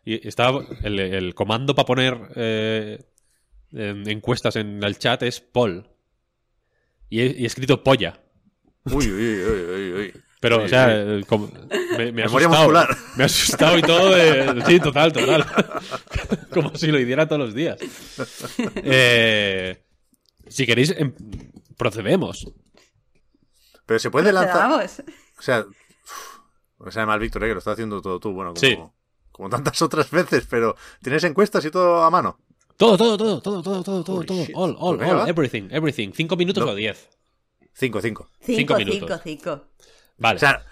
y 0.04 0.26
Estaba 0.26 0.62
el, 0.82 0.98
el 1.00 1.34
comando 1.34 1.74
para 1.74 1.86
poner 1.86 2.18
eh, 2.36 3.02
en- 3.72 4.08
encuestas 4.08 4.56
en 4.56 4.82
el 4.82 4.98
chat 4.98 5.22
es 5.22 5.40
poll. 5.40 5.88
Y 7.08 7.20
he, 7.20 7.26
y 7.38 7.42
he 7.44 7.46
escrito 7.46 7.82
polla. 7.82 8.20
Uy, 8.84 9.10
uy, 9.10 9.44
uy, 9.44 9.74
uy, 9.74 9.92
uy. 9.92 10.14
Pero, 10.40 10.64
o 10.64 10.68
sea, 10.68 10.86
uy. 10.86 10.92
el 11.14 11.26
com- 11.26 11.50
me, 11.98 12.12
me 12.12 12.22
ha 12.22 12.26
Memoria 12.26 12.46
asustado. 12.48 12.48
muscular. 12.72 12.88
Me 13.16 13.22
ha 13.22 13.26
asustado 13.26 13.78
y 13.78 13.82
todo. 13.82 14.10
de- 14.14 14.64
sí, 14.66 14.80
total, 14.80 15.12
total. 15.12 15.46
Como 16.54 16.74
si 16.76 16.86
lo 16.88 16.98
hiciera 16.98 17.28
todos 17.28 17.40
los 17.42 17.54
días. 17.54 17.78
Eh, 18.76 19.82
si 20.48 20.66
queréis, 20.66 20.90
em- 20.96 21.14
procedemos. 21.76 22.50
Pero 23.86 23.98
se 24.00 24.10
puede 24.10 24.32
lanzar. 24.32 24.68
Vamos. 24.70 25.02
O 25.38 25.42
sea, 25.42 25.60
uf, 25.60 26.84
me 26.86 26.92
sabe 26.92 27.06
mal, 27.06 27.18
Víctor, 27.20 27.44
eh, 27.44 27.48
que 27.48 27.52
lo 27.54 27.58
estás 27.58 27.74
haciendo 27.74 28.00
todo 28.00 28.18
tú. 28.20 28.32
Bueno, 28.32 28.54
como, 28.54 28.60
Sí. 28.60 28.78
como 29.32 29.48
tantas 29.50 29.80
otras 29.82 30.10
veces, 30.10 30.46
pero 30.48 30.76
¿tienes 31.02 31.24
encuestas 31.24 31.64
y 31.64 31.70
todo 31.70 32.02
a 32.02 32.10
mano? 32.10 32.38
Todo, 32.76 32.96
todo, 32.96 33.16
todo, 33.18 33.42
todo, 33.42 33.62
todo, 33.62 33.82
todo, 33.84 34.04
todo, 34.04 34.24
todo. 34.24 34.46
All, 34.54 34.74
all, 34.78 34.96
Pues 34.96 35.10
all, 35.10 35.28
everything, 35.28 35.68
everything. 35.70 36.12
¿Cinco 36.14 36.34
minutos 36.36 36.64
No. 36.64 36.72
o 36.72 36.74
diez? 36.74 37.10
Cinco, 37.74 38.00
cinco. 38.00 38.30
Cinco 38.40 38.56
Cinco, 38.58 38.76
minutos. 38.76 39.20
cinco, 39.22 39.22
cinco. 39.22 39.66
Vale. 40.20 40.36
O 40.36 40.38
sea, 40.38 40.64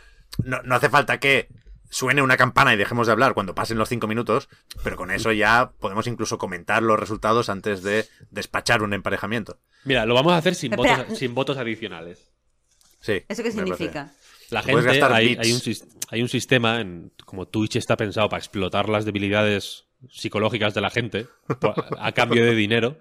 no, 0.44 0.62
no 0.62 0.76
hace 0.76 0.88
falta 0.88 1.18
que 1.18 1.48
suene 1.90 2.22
una 2.22 2.36
campana 2.36 2.72
y 2.74 2.76
dejemos 2.76 3.06
de 3.06 3.12
hablar 3.14 3.34
cuando 3.34 3.54
pasen 3.54 3.78
los 3.78 3.88
cinco 3.88 4.06
minutos, 4.06 4.48
pero 4.84 4.96
con 4.96 5.10
eso 5.10 5.32
ya 5.32 5.72
podemos 5.80 6.06
incluso 6.06 6.38
comentar 6.38 6.82
los 6.82 7.00
resultados 7.00 7.48
antes 7.48 7.82
de 7.82 8.06
despachar 8.30 8.82
un 8.82 8.92
emparejamiento. 8.92 9.58
Mira, 9.84 10.04
lo 10.06 10.14
vamos 10.14 10.34
a 10.34 10.36
hacer 10.36 10.54
sin, 10.54 10.74
Espera. 10.74 10.98
votos, 10.98 11.18
sin 11.18 11.34
votos 11.34 11.56
adicionales. 11.56 12.30
Sí. 13.00 13.24
¿Eso 13.28 13.42
qué 13.42 13.50
significa? 13.50 14.12
La 14.50 14.62
gente, 14.62 15.02
hay, 15.02 15.52
un, 15.52 15.60
sis- 15.60 15.84
hay 16.10 16.22
un 16.22 16.28
sistema, 16.28 16.80
en, 16.80 17.12
como 17.26 17.46
Twitch 17.46 17.76
está 17.76 17.96
pensado 17.96 18.28
para 18.28 18.38
explotar 18.38 18.88
las 18.88 19.04
debilidades 19.04 19.84
psicológicas 20.10 20.74
de 20.74 20.80
la 20.80 20.90
gente 20.90 21.26
a 21.98 22.12
cambio 22.12 22.44
de 22.44 22.54
dinero. 22.54 22.98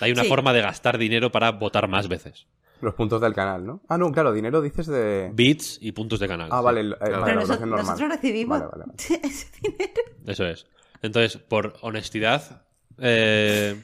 Hay 0.00 0.12
una 0.12 0.22
Sí. 0.22 0.28
forma 0.28 0.52
de 0.52 0.60
gastar 0.62 0.98
dinero 0.98 1.32
para 1.32 1.52
votar 1.52 1.88
más 1.88 2.08
veces. 2.08 2.46
Los 2.80 2.94
puntos 2.94 3.20
del 3.20 3.32
canal, 3.34 3.64
¿no? 3.66 3.80
Ah, 3.88 3.96
no, 3.96 4.12
claro, 4.12 4.32
dinero 4.32 4.60
dices 4.60 4.86
de. 4.86 5.30
Bits 5.32 5.78
y 5.80 5.92
puntos 5.92 6.20
de 6.20 6.28
canal. 6.28 6.48
Ah, 6.52 6.58
sí. 6.58 6.64
vale, 6.64 6.80
eh, 6.80 6.84
vale, 6.84 6.98
Pero 7.00 7.10
la 7.20 7.26
nosotros, 7.34 7.48
votación 7.48 7.70
normal. 7.70 7.86
nosotros 7.86 8.10
recibimos 8.10 8.60
Vale, 8.60 8.70
vale, 8.70 8.84
vale. 8.86 9.20
ese 9.28 9.46
dinero. 9.62 10.02
Eso 10.26 10.46
es. 10.46 10.66
Entonces, 11.02 11.36
por 11.38 11.74
honestidad, 11.82 12.66
eh, 12.98 13.82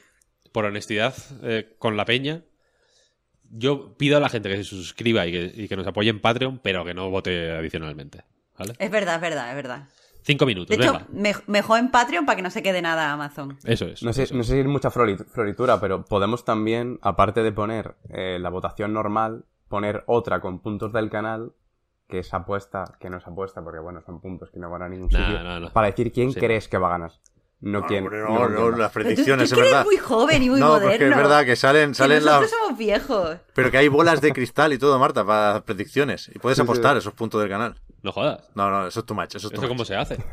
por 0.51 0.65
honestidad 0.65 1.15
eh, 1.41 1.75
con 1.79 1.97
la 1.97 2.05
peña, 2.05 2.43
yo 3.49 3.95
pido 3.97 4.17
a 4.17 4.19
la 4.19 4.29
gente 4.29 4.49
que 4.49 4.57
se 4.57 4.63
suscriba 4.63 5.25
y 5.27 5.31
que, 5.31 5.63
y 5.63 5.67
que 5.67 5.75
nos 5.75 5.87
apoye 5.87 6.09
en 6.09 6.19
Patreon, 6.19 6.59
pero 6.63 6.83
que 6.85 6.93
no 6.93 7.09
vote 7.09 7.51
adicionalmente. 7.51 8.23
¿Vale? 8.57 8.73
Es 8.77 8.91
verdad, 8.91 9.15
es 9.15 9.21
verdad, 9.21 9.49
es 9.49 9.55
verdad. 9.55 9.87
Cinco 10.23 10.45
minutos, 10.45 10.75
De 10.75 10.81
hecho, 10.83 10.93
venga. 10.93 11.07
me- 11.11 11.35
mejor 11.47 11.79
en 11.79 11.91
Patreon 11.91 12.25
para 12.25 12.35
que 12.37 12.41
no 12.41 12.49
se 12.49 12.63
quede 12.63 12.81
nada 12.81 13.09
a 13.09 13.13
Amazon. 13.13 13.57
Eso 13.65 13.85
es. 13.85 14.01
No 14.03 14.13
sé, 14.13 14.23
eso 14.23 14.35
no 14.35 14.43
sé 14.43 14.53
si 14.53 14.59
es 14.59 14.65
mucha 14.65 14.89
flori- 14.89 15.23
floritura, 15.27 15.79
pero 15.79 16.05
podemos 16.05 16.45
también, 16.45 16.97
aparte 17.01 17.43
de 17.43 17.51
poner 17.51 17.95
eh, 18.09 18.37
la 18.39 18.49
votación 18.49 18.93
normal, 18.93 19.45
poner 19.67 20.03
otra 20.07 20.39
con 20.39 20.59
puntos 20.59 20.93
del 20.93 21.09
canal, 21.09 21.51
que 22.07 22.19
es 22.19 22.33
apuesta, 22.33 22.95
que 22.99 23.09
no 23.09 23.17
es 23.17 23.27
apuesta, 23.27 23.63
porque 23.63 23.79
bueno, 23.79 24.01
son 24.05 24.21
puntos 24.21 24.49
que 24.51 24.59
no 24.59 24.69
van 24.69 24.83
a 24.83 24.89
ningún 24.89 25.09
sitio, 25.09 25.43
no, 25.43 25.59
no. 25.59 25.69
para 25.71 25.87
decir 25.87 26.11
quién 26.11 26.31
Sí. 26.31 26.39
crees 26.39 26.67
que 26.67 26.77
va 26.77 26.87
a 26.87 26.91
ganar. 26.91 27.11
No 27.65 27.79
No, 27.79 27.87
quién. 27.87 28.03
hombre, 28.03 28.19
no 28.21 28.49
no, 28.49 28.71
las 28.71 28.91
tú- 28.91 28.99
predicciones, 28.99 29.49
tú 29.49 29.55
es 29.55 29.57
que 29.57 29.59
eres 29.61 29.71
verdad. 29.71 29.85
muy 29.85 29.97
joven 29.97 30.43
y 30.43 30.49
muy 30.49 30.59
no, 30.59 30.67
moderno. 30.67 30.89
porque 30.91 31.07
es 31.09 31.15
verdad 31.15 31.45
que 31.45 31.55
salen, 31.55 31.89
Que 31.91 31.95
salen 31.95 32.25
las... 32.25 32.41
nosotros 32.41 32.59
somos 32.59 32.77
viejos. 32.77 33.37
Pero 33.55 33.71
que 33.71 33.77
hay 33.77 33.87
bolas 33.87 34.19
de 34.19 34.33
cristal 34.33 34.73
y 34.73 34.77
todo, 34.77 34.99
Marta, 34.99 35.25
para 35.25 35.61
predicciones. 35.63 36.29
Y 36.35 36.39
puedes 36.39 36.57
Sí, 36.57 36.61
sí. 36.61 36.63
apostar 36.63 36.97
esos 36.97 37.13
puntos 37.13 37.39
del 37.39 37.49
canal. 37.49 37.79
No 38.01 38.11
jodas. 38.11 38.49
No, 38.55 38.69
no, 38.69 38.85
eso 38.87 38.99
es 38.99 39.05
too 39.05 39.15
much. 39.15 39.35
Eso 39.35 39.47
es 39.47 39.53
too 39.53 39.53
¿Eso 39.53 39.61
much. 39.61 39.69
cómo 39.69 39.85
se 39.85 39.95
hace? 39.95 40.17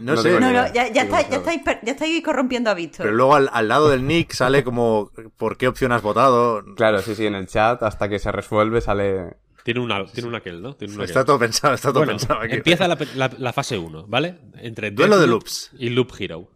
No, 0.00 0.14
No 0.16 0.20
sé. 0.22 0.32
No, 0.32 0.40
no, 0.40 0.52
ya, 0.52 0.88
ya, 0.92 1.04
no 1.04 1.10
ya, 1.12 1.36
estáis, 1.36 1.60
ya 1.82 1.92
estáis 1.92 2.22
corrompiendo 2.24 2.70
a 2.70 2.74
Víctor. 2.74 3.04
Pero 3.06 3.16
luego 3.16 3.36
al, 3.36 3.48
al 3.52 3.68
lado 3.68 3.88
del 3.88 4.04
nick 4.06 4.32
sale 4.32 4.64
como 4.64 5.10
por 5.36 5.56
qué 5.56 5.68
opción 5.68 5.92
has 5.92 6.02
votado. 6.02 6.62
Claro, 6.74 7.00
sí, 7.02 7.14
sí, 7.14 7.24
en 7.26 7.36
el 7.36 7.46
chat, 7.46 7.82
hasta 7.84 8.08
que 8.08 8.18
se 8.18 8.32
resuelve, 8.32 8.80
sale. 8.80 9.36
Tiene 9.66 9.80
una, 9.80 10.06
tiene 10.06 10.28
un 10.28 10.34
aquel, 10.36 10.62
¿no? 10.62 10.76
Tiene 10.76 10.94
un 10.94 11.00
Está 11.02 11.20
aquel. 11.20 11.26
todo 11.26 11.38
pensado, 11.40 11.74
está 11.74 11.88
todo 11.88 11.98
Bueno, 12.04 12.12
pensado 12.12 12.40
aquí. 12.40 12.54
empieza 12.54 12.86
la, 12.86 12.96
la- 13.16 13.32
la 13.36 13.52
fase 13.52 13.76
1, 13.76 14.06
¿vale? 14.06 14.36
Entre 14.58 14.92
Duelo 14.92 15.18
de 15.18 15.26
loops. 15.26 15.72
y 15.76 15.88
Loop 15.90 16.12
Hero. 16.16 16.52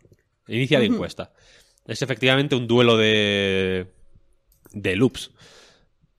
Inicia 0.47 0.79
la 0.79 0.85
encuesta. 0.85 1.33
Es 1.87 2.03
efectivamente 2.03 2.55
un 2.55 2.69
duelo 2.69 2.97
de, 2.97 3.89
de 4.73 4.95
loops. 4.95 5.33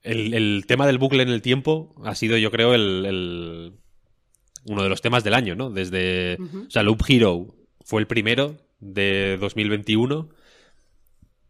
El, 0.02 0.34
el 0.34 0.64
tema 0.66 0.86
del 0.86 0.98
bucle 0.98 1.22
en 1.22 1.30
el 1.30 1.40
tiempo 1.40 1.94
ha 2.04 2.14
sido, 2.14 2.36
yo 2.36 2.50
creo, 2.50 2.74
el, 2.74 3.06
el- 3.06 3.72
uno 4.66 4.82
de 4.82 4.88
los 4.90 5.00
temas 5.00 5.24
del 5.24 5.32
año, 5.32 5.54
¿no? 5.56 5.70
Desde. 5.70 6.36
O 6.66 6.70
sea, 6.70 6.82
Loop 6.82 7.02
Hero 7.08 7.54
fue 7.86 8.02
el 8.02 8.06
primero 8.06 8.58
de 8.80 9.38
2021. 9.38 10.28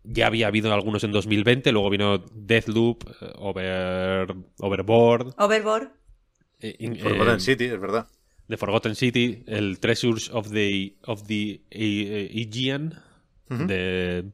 Ya 0.05 0.27
había 0.27 0.49
habido 0.49 0.73
algunos 0.73 1.05
en 1.05 1.13
2020, 1.13 1.71
luego 1.73 1.89
vino 1.91 2.19
Deathloop, 2.19 3.05
eh, 3.21 3.33
Over, 3.37 4.35
Overboard, 4.59 5.35
Overboard. 5.39 5.93
eh, 6.61 6.75
in- 6.81 6.99
Forgotten 6.99 7.37
eh, 7.37 7.41
City, 7.41 7.65
es 7.67 7.81
verdad. 7.81 8.09
The 8.49 8.57
Forgotten 8.57 8.97
City, 8.97 9.45
el 9.47 9.79
Treasures 9.79 10.29
of 10.31 10.51
the, 10.51 10.97
of 11.07 11.23
the 11.27 11.63
Aegean, 11.71 13.01
de 13.49 14.33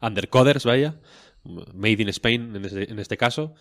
Undercoders, 0.00 0.64
vaya, 0.64 1.00
Made 1.44 2.02
in 2.02 2.08
Spain 2.08 2.56
en 2.56 2.64
este, 2.64 2.90
en 2.90 2.98
este 2.98 3.16
caso. 3.16 3.54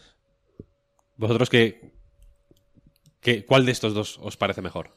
¿Vosotros 1.18 1.50
qué, 1.50 1.94
qué, 3.22 3.46
cuál 3.46 3.66
de 3.66 3.72
estos 3.74 3.94
dos 3.94 4.18
os 4.22 4.38
parece 4.38 4.62
mejor? 4.62 4.92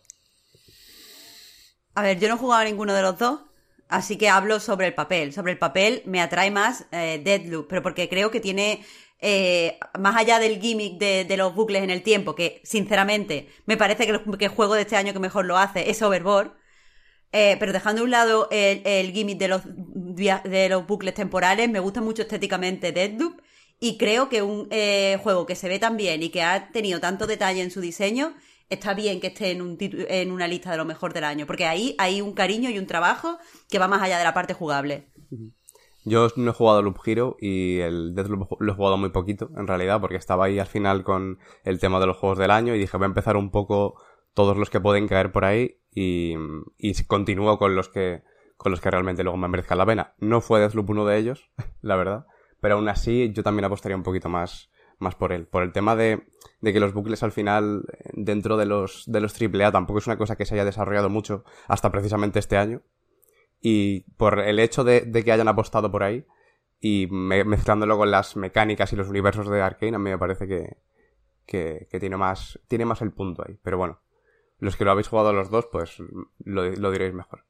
A 1.94 2.02
ver, 2.02 2.18
yo 2.18 2.28
no 2.28 2.34
he 2.34 2.38
jugado 2.38 2.62
a 2.62 2.64
ninguno 2.64 2.94
de 2.94 3.02
los 3.02 3.18
dos, 3.18 3.40
así 3.92 4.16
que 4.16 4.28
hablo 4.28 4.58
sobre 4.60 4.88
el 4.88 4.94
papel. 4.94 5.32
Sobre 5.32 5.52
el 5.52 5.58
papel 5.58 6.02
me 6.06 6.20
atrae 6.20 6.50
más 6.50 6.86
eh, 6.92 7.20
Deadloop, 7.22 7.68
pero 7.68 7.82
porque 7.82 8.08
creo 8.08 8.30
que 8.30 8.40
tiene, 8.40 8.84
eh, 9.20 9.78
más 9.98 10.16
allá 10.16 10.38
del 10.38 10.60
gimmick 10.60 10.98
de, 10.98 11.24
de 11.24 11.36
los 11.36 11.54
bucles 11.54 11.82
en 11.82 11.90
el 11.90 12.02
tiempo, 12.02 12.34
que 12.34 12.60
sinceramente 12.64 13.48
me 13.66 13.76
parece 13.76 14.06
que 14.06 14.12
el, 14.44 14.48
juego 14.48 14.74
de 14.74 14.82
este 14.82 14.96
año 14.96 15.12
que 15.12 15.18
mejor 15.18 15.44
lo 15.44 15.58
hace 15.58 15.90
es 15.90 16.02
Overboard, 16.02 16.52
eh, 17.32 17.56
pero 17.58 17.72
dejando 17.72 18.02
a 18.02 18.04
un 18.04 18.10
lado 18.10 18.48
el, 18.50 18.82
el 18.84 19.12
gimmick 19.12 19.38
de 19.38 19.48
los, 19.48 19.62
de 19.64 20.68
los 20.68 20.86
bucles 20.86 21.14
temporales, 21.14 21.68
me 21.70 21.80
gusta 21.80 22.00
mucho 22.00 22.22
estéticamente 22.22 22.92
Deadloop 22.92 23.40
y 23.82 23.98
creo 23.98 24.28
que 24.28 24.42
un 24.42 24.68
eh, 24.70 25.18
juego 25.24 25.44
que 25.44 25.56
se 25.56 25.68
ve 25.68 25.80
tan 25.80 25.96
bien 25.96 26.22
y 26.22 26.28
que 26.28 26.40
ha 26.42 26.70
tenido 26.70 27.00
tanto 27.00 27.26
detalle 27.26 27.62
en 27.62 27.72
su 27.72 27.80
diseño, 27.80 28.32
está 28.72 28.94
bien 28.94 29.20
que 29.20 29.28
esté 29.28 29.50
en, 29.50 29.62
un 29.62 29.76
en 29.80 30.32
una 30.32 30.48
lista 30.48 30.70
de 30.70 30.76
lo 30.76 30.84
mejor 30.84 31.12
del 31.12 31.24
año, 31.24 31.46
porque 31.46 31.66
ahí 31.66 31.94
hay 31.98 32.20
un 32.20 32.32
cariño 32.32 32.70
y 32.70 32.78
un 32.78 32.86
trabajo 32.86 33.38
que 33.70 33.78
va 33.78 33.88
más 33.88 34.02
allá 34.02 34.18
de 34.18 34.24
la 34.24 34.34
parte 34.34 34.54
jugable. 34.54 35.08
Yo 36.04 36.28
no 36.36 36.50
he 36.50 36.54
jugado 36.54 36.82
Loop 36.82 36.98
Hero 37.04 37.36
y 37.40 37.78
el 37.78 38.14
Deathloop 38.14 38.60
lo 38.60 38.72
he 38.72 38.74
jugado 38.74 38.96
muy 38.96 39.10
poquito, 39.10 39.50
en 39.56 39.66
realidad, 39.66 40.00
porque 40.00 40.16
estaba 40.16 40.46
ahí 40.46 40.58
al 40.58 40.66
final 40.66 41.04
con 41.04 41.38
el 41.64 41.78
tema 41.78 42.00
de 42.00 42.06
los 42.06 42.16
juegos 42.16 42.38
del 42.38 42.50
año 42.50 42.74
y 42.74 42.78
dije, 42.78 42.96
voy 42.96 43.04
a 43.04 43.06
empezar 43.06 43.36
un 43.36 43.50
poco 43.50 43.94
todos 44.34 44.56
los 44.56 44.70
que 44.70 44.80
pueden 44.80 45.06
caer 45.06 45.30
por 45.30 45.44
ahí 45.44 45.78
y, 45.94 46.34
y 46.78 47.04
continúo 47.04 47.58
con 47.58 47.76
los 47.76 47.88
que 47.88 48.22
con 48.56 48.70
los 48.70 48.80
que 48.80 48.92
realmente 48.92 49.24
luego 49.24 49.36
me 49.36 49.48
merezcan 49.48 49.76
la 49.76 49.86
pena. 49.86 50.14
No 50.18 50.40
fue 50.40 50.60
Deathloop 50.60 50.90
uno 50.90 51.04
de 51.04 51.18
ellos, 51.18 51.50
la 51.82 51.96
verdad, 51.96 52.26
pero 52.60 52.76
aún 52.76 52.88
así 52.88 53.32
yo 53.34 53.42
también 53.42 53.64
apostaría 53.64 53.96
un 53.96 54.04
poquito 54.04 54.28
más, 54.28 54.70
más 55.02 55.14
por 55.14 55.32
él. 55.32 55.46
Por 55.46 55.62
el 55.62 55.72
tema 55.72 55.96
de, 55.96 56.22
que 56.62 56.80
los 56.80 56.94
bucles 56.94 57.22
al 57.22 57.32
final, 57.32 57.84
dentro 58.12 58.56
de 58.56 58.66
los, 58.66 59.04
de 59.06 59.20
los 59.20 59.34
AAA, 59.40 59.72
tampoco 59.72 59.98
es 59.98 60.06
una 60.06 60.16
cosa 60.18 60.36
que 60.36 60.46
se 60.46 60.54
haya 60.54 60.64
desarrollado 60.64 61.10
mucho 61.10 61.44
hasta 61.68 61.90
precisamente 61.92 62.38
este 62.38 62.56
año. 62.56 62.80
Y 63.60 64.00
por 64.16 64.40
el 64.40 64.58
hecho 64.58 64.82
de, 64.84 65.10
que 65.24 65.32
hayan 65.32 65.48
apostado 65.48 65.90
por 65.90 66.02
ahí 66.02 66.24
y 66.80 67.06
me- 67.10 67.44
mezclándolo 67.44 67.96
con 67.96 68.10
las 68.10 68.36
mecánicas 68.36 68.92
y 68.92 68.96
los 68.96 69.08
universos 69.08 69.48
de 69.48 69.60
Arkane, 69.60 69.96
a 69.96 69.98
mí 69.98 70.10
me 70.10 70.18
parece 70.18 70.48
que 71.46 71.86
tiene, 72.00 72.16
más, 72.16 72.58
tiene 72.68 72.84
más 72.86 73.02
el 73.02 73.12
punto 73.12 73.44
ahí. 73.46 73.58
Pero 73.62 73.78
bueno, 73.78 74.00
los 74.58 74.76
que 74.76 74.84
lo 74.84 74.90
habéis 74.92 75.08
jugado 75.08 75.32
los 75.32 75.50
dos, 75.50 75.66
pues 75.70 75.98
lo, 76.44 76.64
lo 76.70 76.90
diréis 76.90 77.12
mejor. 77.14 77.44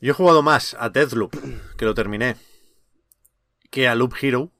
Yo 0.00 0.12
he 0.12 0.14
jugado 0.14 0.42
más 0.42 0.76
a 0.78 0.90
Deathloop, 0.90 1.34
que 1.76 1.84
lo 1.84 1.94
terminé, 1.94 2.36
que 3.70 3.88
a 3.88 3.94
Loop 3.96 4.14
Hero, 4.20 4.52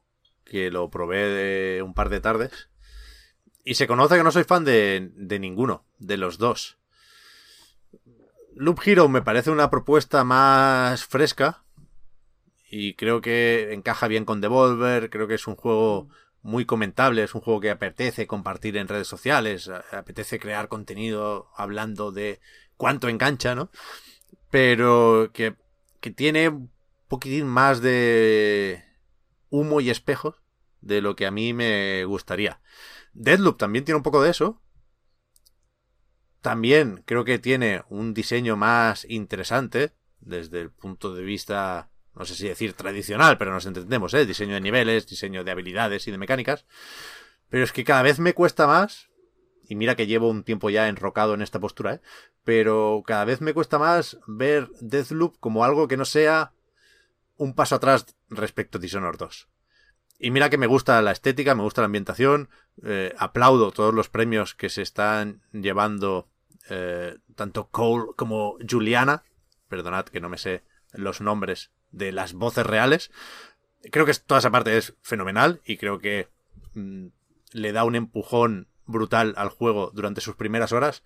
que 0.48 0.70
lo 0.70 0.90
probé 0.90 1.28
de 1.28 1.82
un 1.82 1.94
par 1.94 2.08
de 2.08 2.20
tardes. 2.20 2.68
Y 3.64 3.74
se 3.74 3.86
conoce 3.86 4.16
que 4.16 4.24
no 4.24 4.32
soy 4.32 4.44
fan 4.44 4.64
de, 4.64 5.38
ninguno, 5.38 5.84
de 5.98 6.16
los 6.16 6.38
dos. 6.38 6.78
Loop 8.54 8.80
Hero 8.84 9.08
me 9.08 9.22
parece 9.22 9.50
una 9.50 9.70
propuesta 9.70 10.24
más 10.24 11.04
fresca. 11.04 11.64
Y 12.70 12.94
creo 12.94 13.20
que 13.20 13.72
encaja 13.72 14.08
bien 14.08 14.24
con 14.24 14.40
Devolver. 14.40 15.10
Creo 15.10 15.28
que 15.28 15.34
es 15.34 15.46
un 15.46 15.54
juego 15.54 16.08
muy 16.42 16.64
comentable. 16.64 17.22
Es 17.22 17.34
un 17.34 17.42
juego 17.42 17.60
que 17.60 17.70
apetece 17.70 18.26
compartir 18.26 18.76
en 18.78 18.88
redes 18.88 19.06
sociales. 19.06 19.70
Apetece 19.92 20.38
crear 20.38 20.68
contenido 20.68 21.50
hablando 21.54 22.10
de 22.10 22.40
cuánto 22.76 23.08
engancha, 23.08 23.54
¿no? 23.54 23.70
Pero 24.50 25.30
que, 25.34 25.56
que 26.00 26.10
tiene 26.10 26.48
un 26.48 26.70
poquitín 27.06 27.46
más 27.46 27.82
de 27.82 28.87
humo 29.50 29.80
y 29.80 29.90
espejos 29.90 30.42
de 30.80 31.00
lo 31.00 31.16
que 31.16 31.26
a 31.26 31.30
mí 31.30 31.52
me 31.52 32.04
gustaría. 32.04 32.60
Deadloop 33.12 33.58
también 33.58 33.84
tiene 33.84 33.96
un 33.96 34.02
poco 34.02 34.22
de 34.22 34.30
eso. 34.30 34.60
También 36.40 37.02
creo 37.04 37.24
que 37.24 37.38
tiene 37.38 37.82
un 37.88 38.14
diseño 38.14 38.56
más 38.56 39.04
interesante 39.08 39.92
desde 40.20 40.60
el 40.60 40.70
punto 40.70 41.14
de 41.14 41.22
vista, 41.22 41.90
no 42.14 42.24
sé 42.24 42.34
si 42.34 42.46
decir 42.46 42.74
tradicional, 42.74 43.38
pero 43.38 43.52
nos 43.52 43.66
entendemos, 43.66 44.14
¿eh? 44.14 44.24
Diseño 44.24 44.54
de 44.54 44.60
niveles, 44.60 45.06
diseño 45.06 45.42
de 45.42 45.50
habilidades 45.50 46.06
y 46.06 46.10
de 46.10 46.18
mecánicas. 46.18 46.64
Pero 47.48 47.64
es 47.64 47.72
que 47.72 47.84
cada 47.84 48.02
vez 48.02 48.18
me 48.18 48.34
cuesta 48.34 48.66
más, 48.66 49.08
y 49.68 49.74
mira 49.74 49.96
que 49.96 50.06
llevo 50.06 50.28
un 50.28 50.44
tiempo 50.44 50.70
ya 50.70 50.88
enrocado 50.88 51.34
en 51.34 51.42
esta 51.42 51.60
postura, 51.60 51.94
¿eh? 51.94 52.00
Pero 52.44 53.02
cada 53.06 53.24
vez 53.24 53.40
me 53.40 53.52
cuesta 53.52 53.78
más 53.78 54.18
ver 54.26 54.68
Deathloop 54.80 55.38
como 55.40 55.64
algo 55.64 55.88
que 55.88 55.96
no 55.96 56.04
sea 56.04 56.52
un 57.36 57.54
paso 57.54 57.74
atrás 57.74 58.06
respecto 58.30 58.78
a 58.78 58.80
Dishonored 58.80 59.18
2. 59.18 59.48
Y 60.18 60.30
mira 60.30 60.50
que 60.50 60.58
me 60.58 60.66
gusta 60.66 61.00
la 61.00 61.12
estética, 61.12 61.54
me 61.54 61.62
gusta 61.62 61.80
la 61.80 61.86
ambientación, 61.86 62.48
eh, 62.82 63.14
aplaudo 63.18 63.70
todos 63.70 63.94
los 63.94 64.08
premios 64.08 64.54
que 64.54 64.68
se 64.68 64.82
están 64.82 65.42
llevando 65.52 66.28
eh, 66.68 67.16
tanto 67.36 67.68
Cole 67.68 68.12
como 68.16 68.56
Juliana. 68.68 69.22
Perdonad 69.68 70.06
que 70.06 70.20
no 70.20 70.28
me 70.28 70.38
sé 70.38 70.64
los 70.92 71.20
nombres 71.20 71.70
de 71.92 72.12
las 72.12 72.32
voces 72.32 72.66
reales. 72.66 73.10
Creo 73.92 74.06
que 74.06 74.14
toda 74.14 74.40
esa 74.40 74.50
parte 74.50 74.76
es 74.76 74.94
fenomenal 75.02 75.60
y 75.64 75.76
creo 75.76 75.98
que 75.98 76.28
mm, 76.74 77.06
le 77.52 77.72
da 77.72 77.84
un 77.84 77.94
empujón 77.94 78.68
brutal 78.86 79.34
al 79.36 79.50
juego 79.50 79.92
durante 79.94 80.20
sus 80.20 80.34
primeras 80.34 80.72
horas. 80.72 81.04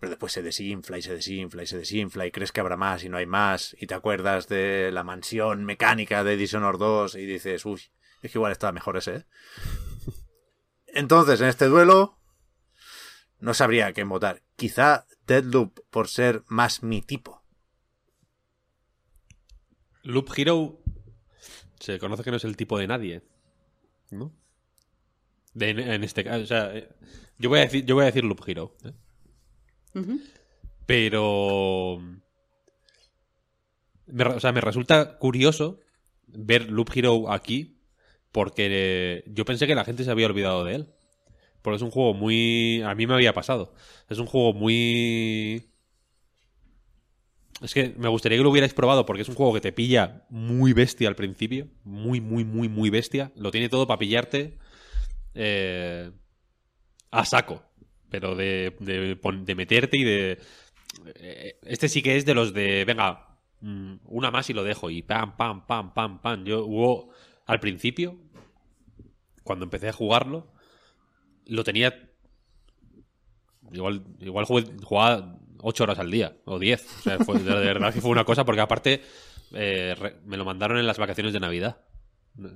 Pero 0.00 0.10
después 0.10 0.32
se 0.32 0.42
desinfla 0.42 0.96
y 0.98 1.02
se 1.02 1.14
desinfla 1.14 1.62
y 1.62 1.66
se 1.66 1.76
desinfla 1.78 2.26
y 2.26 2.30
crees 2.32 2.52
que 2.52 2.60
habrá 2.60 2.76
más 2.76 3.04
y 3.04 3.08
no 3.10 3.18
hay 3.18 3.26
más. 3.26 3.76
Y 3.78 3.86
te 3.86 3.94
acuerdas 3.94 4.48
de 4.48 4.90
la 4.92 5.04
mansión 5.04 5.64
mecánica 5.64 6.24
de 6.24 6.36
Dishonored 6.38 6.78
2 6.78 7.14
y 7.16 7.26
dices, 7.26 7.64
uy, 7.66 7.82
es 8.22 8.32
que 8.32 8.38
igual 8.38 8.50
estaba 8.52 8.72
mejor 8.72 8.96
ese, 8.96 9.14
¿eh? 9.16 9.24
Entonces, 10.86 11.40
en 11.42 11.48
este 11.48 11.66
duelo, 11.66 12.18
no 13.38 13.52
sabría 13.54 13.92
qué 13.92 14.02
votar. 14.04 14.42
Quizá 14.56 15.06
Deadloop 15.26 15.78
por 15.90 16.08
ser 16.08 16.42
más 16.48 16.82
mi 16.82 17.02
tipo. 17.02 17.44
Loop 20.02 20.30
Hero 20.36 20.80
se 21.78 21.98
conoce 21.98 22.24
que 22.24 22.30
no 22.30 22.38
es 22.38 22.44
el 22.44 22.56
tipo 22.56 22.78
de 22.78 22.86
nadie, 22.86 23.22
¿no? 24.10 24.32
De- 25.54 25.70
en 25.70 26.04
este 26.04 26.24
caso, 26.24 26.42
o 26.42 26.46
sea, 26.46 26.74
eh, 26.76 26.88
yo 27.38 27.48
voy 27.50 27.58
a 27.58 27.62
decir, 27.62 27.84
yo 27.84 27.94
voy 27.94 28.02
a 28.02 28.06
decir 28.06 28.24
Loop 28.24 28.42
Hero, 28.46 28.74
¿eh? 28.84 28.92
Pero 30.86 32.00
me, 34.06 34.24
o 34.24 34.40
sea, 34.40 34.52
me 34.52 34.60
resulta 34.60 35.18
curioso 35.18 35.80
ver 36.26 36.70
Loop 36.70 36.90
Hero 36.94 37.30
aquí 37.30 37.80
porque 38.32 38.68
eh, 38.70 39.24
yo 39.26 39.44
pensé 39.44 39.66
que 39.66 39.74
la 39.74 39.84
gente 39.84 40.04
se 40.04 40.10
había 40.10 40.26
olvidado 40.26 40.64
de 40.64 40.74
él. 40.76 40.88
Porque 41.62 41.76
es 41.76 41.82
un 41.82 41.90
juego 41.90 42.14
muy... 42.14 42.82
A 42.82 42.94
mí 42.94 43.06
me 43.06 43.14
había 43.14 43.34
pasado. 43.34 43.74
Es 44.08 44.18
un 44.18 44.26
juego 44.26 44.52
muy... 44.54 45.66
Es 47.60 47.74
que 47.74 47.94
me 47.98 48.08
gustaría 48.08 48.38
que 48.38 48.44
lo 48.44 48.50
hubierais 48.50 48.72
probado 48.72 49.04
porque 49.04 49.22
es 49.22 49.28
un 49.28 49.34
juego 49.34 49.52
que 49.52 49.60
te 49.60 49.72
pilla 49.72 50.24
muy 50.30 50.72
bestia 50.72 51.08
al 51.08 51.16
principio. 51.16 51.68
Muy, 51.84 52.20
muy, 52.20 52.44
muy, 52.44 52.70
muy 52.70 52.88
bestia. 52.88 53.32
Lo 53.36 53.50
tiene 53.50 53.68
todo 53.68 53.86
para 53.86 53.98
pillarte 53.98 54.56
eh, 55.34 56.10
a 57.10 57.24
saco. 57.26 57.62
Pero 58.10 58.34
de, 58.34 58.76
de, 58.80 59.54
meterte 59.54 59.96
y 59.96 60.04
de... 60.04 60.38
eh, 61.14 61.58
Este 61.62 61.88
sí 61.88 62.02
que 62.02 62.16
es 62.16 62.24
de 62.26 62.34
los 62.34 62.52
de... 62.52 62.84
Venga, 62.84 63.38
mm, 63.60 63.94
una 64.04 64.30
más 64.30 64.50
y 64.50 64.52
lo 64.52 64.64
dejo. 64.64 64.90
Y 64.90 65.02
pam, 65.02 65.36
pam, 65.36 65.66
pam, 65.66 65.94
pam, 65.94 66.20
pam. 66.20 66.44
Yo 66.44 66.64
hubo... 66.64 67.10
Al 67.46 67.58
principio, 67.60 68.16
cuando 69.42 69.64
empecé 69.64 69.88
a 69.88 69.92
jugarlo, 69.92 70.52
lo 71.46 71.64
tenía... 71.64 72.10
Igual, 73.72 74.02
igual 74.20 74.44
jugaba 74.46 75.38
8 75.62 75.84
horas 75.84 75.98
al 75.98 76.10
día, 76.10 76.36
o 76.44 76.58
10. 76.58 76.98
O 76.98 77.02
sea, 77.02 77.18
fue- 77.20 77.38
de, 77.38 77.54
verdad 77.54 77.92
que 77.94 78.00
fue 78.00 78.10
una 78.10 78.24
cosa, 78.24 78.44
porque 78.44 78.60
aparte 78.60 79.02
eh, 79.52 79.94
me 80.24 80.36
lo 80.36 80.44
mandaron 80.44 80.78
en 80.78 80.86
las 80.86 80.98
vacaciones 80.98 81.32
de 81.32 81.40
Navidad. 81.40 81.78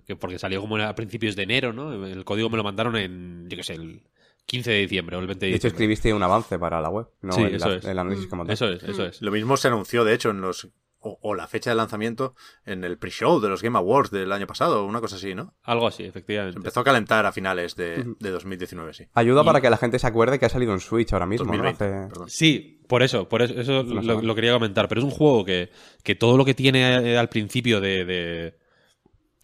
Que 0.06 0.16
porque 0.16 0.38
salió 0.38 0.60
como 0.60 0.76
a 0.76 0.94
principios 0.94 1.36
de 1.36 1.42
enero, 1.42 1.72
¿no? 1.72 2.06
El 2.06 2.24
código 2.24 2.48
me 2.48 2.56
lo 2.56 2.64
mandaron 2.64 2.96
en, 2.96 3.48
yo 3.48 3.56
qué 3.56 3.62
sé, 3.64 3.74
el 3.74 4.02
15 4.46 4.70
de 4.70 4.78
diciembre 4.80 5.16
o 5.16 5.20
el 5.20 5.26
20 5.26 5.46
de 5.46 5.50
De 5.52 5.56
hecho, 5.56 5.68
escribiste 5.68 6.12
un 6.12 6.22
avance 6.22 6.58
para 6.58 6.80
la 6.80 6.90
web, 6.90 7.06
no 7.22 7.32
Sí, 7.32 7.42
el, 7.42 7.54
eso 7.54 7.72
es. 7.74 7.84
el 7.84 7.98
análisis 7.98 8.26
como 8.26 8.44
tal. 8.44 8.52
Eso 8.52 8.68
es, 8.68 8.82
eso 8.82 9.06
es. 9.06 9.22
Lo 9.22 9.30
mismo 9.30 9.56
se 9.56 9.68
anunció, 9.68 10.04
de 10.04 10.14
hecho, 10.14 10.30
en 10.30 10.40
los. 10.40 10.68
O, 11.06 11.18
o 11.20 11.34
la 11.34 11.46
fecha 11.46 11.68
de 11.68 11.76
lanzamiento 11.76 12.34
en 12.64 12.82
el 12.82 12.96
pre-show 12.96 13.38
de 13.38 13.50
los 13.50 13.60
Game 13.62 13.76
Awards 13.76 14.10
del 14.10 14.32
año 14.32 14.46
pasado, 14.46 14.86
una 14.86 15.02
cosa 15.02 15.16
así, 15.16 15.34
¿no? 15.34 15.54
Algo 15.62 15.86
así, 15.86 16.02
Se 16.04 16.08
efectivamente. 16.08 16.56
empezó 16.56 16.80
a 16.80 16.84
calentar 16.84 17.26
a 17.26 17.32
finales 17.32 17.76
de, 17.76 18.14
de 18.18 18.30
2019, 18.30 18.94
sí. 18.94 19.04
Ayuda 19.12 19.42
Y- 19.42 19.44
para 19.44 19.60
que 19.60 19.68
la 19.68 19.76
gente 19.76 19.98
se 19.98 20.06
acuerde 20.06 20.38
que 20.38 20.46
ha 20.46 20.48
salido 20.48 20.72
en 20.72 20.80
Switch 20.80 21.12
ahora 21.12 21.26
mismo, 21.26 21.44
¿no? 21.44 21.52
2020, 21.62 21.84
Hace- 21.84 22.08
perdón. 22.08 22.30
Sí, 22.30 22.80
por 22.88 23.02
eso, 23.02 23.28
por 23.28 23.42
eso, 23.42 23.52
eso 23.52 23.82
lo 23.82 24.34
quería 24.34 24.54
comentar. 24.54 24.88
Pero 24.88 25.02
es 25.02 25.04
un 25.04 25.10
juego 25.10 25.44
que, 25.44 25.68
que 26.02 26.14
todo 26.14 26.38
lo 26.38 26.44
que 26.46 26.54
tiene 26.54 27.12
eh, 27.12 27.18
al 27.18 27.28
principio 27.28 27.82
de, 27.82 28.06
de, 28.06 28.58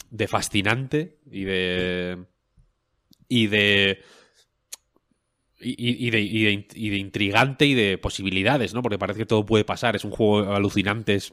de 0.08 0.28
fascinante 0.28 1.18
y 1.30 1.44
de. 1.44 2.24
y 3.28 3.48
de. 3.48 4.00
Y, 5.62 6.10
de, 6.10 6.96
intrigante 6.96 7.66
y 7.66 7.74
de 7.74 7.98
posibilidades, 7.98 8.72
¿no? 8.72 8.80
Porque 8.82 8.98
parece 8.98 9.18
que 9.18 9.26
todo 9.26 9.44
puede 9.44 9.64
pasar. 9.64 9.94
Es 9.94 10.04
un 10.04 10.10
juego 10.10 10.54
alucinante. 10.54 11.14
Es, 11.14 11.32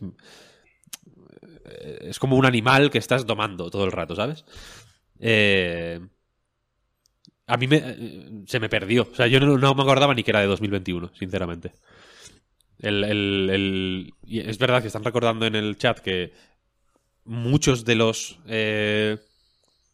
es 2.02 2.20
como 2.20 2.36
un 2.36 2.46
animal 2.46 2.90
que 2.90 2.98
estás 2.98 3.26
domando 3.26 3.70
todo 3.70 3.86
el 3.86 3.92
rato, 3.92 4.16
¿sabes? 4.16 4.46
Eh, 5.20 6.00
a 7.48 7.58
mí 7.58 7.68
me, 7.68 7.78
eh, 7.78 8.44
se 8.46 8.60
me 8.60 8.70
perdió. 8.70 9.08
O 9.12 9.16
sea, 9.16 9.28
yo 9.28 9.40
no, 9.40 9.76
me 9.76 9.82
acordaba 9.82 10.13
ni 10.13 10.24
que 10.24 10.32
era 10.32 10.42
de 10.42 10.48
2021, 10.48 11.12
sinceramente. 11.18 11.74
Es 12.80 14.58
verdad 14.60 14.82
que 14.82 14.88
están 14.88 15.04
recordando 15.04 15.46
en 15.46 15.56
el 15.56 15.78
chat 15.78 16.00
que 16.00 16.34
muchos 17.24 17.86
de 17.86 17.96
los 17.96 18.40
eh, 18.48 19.18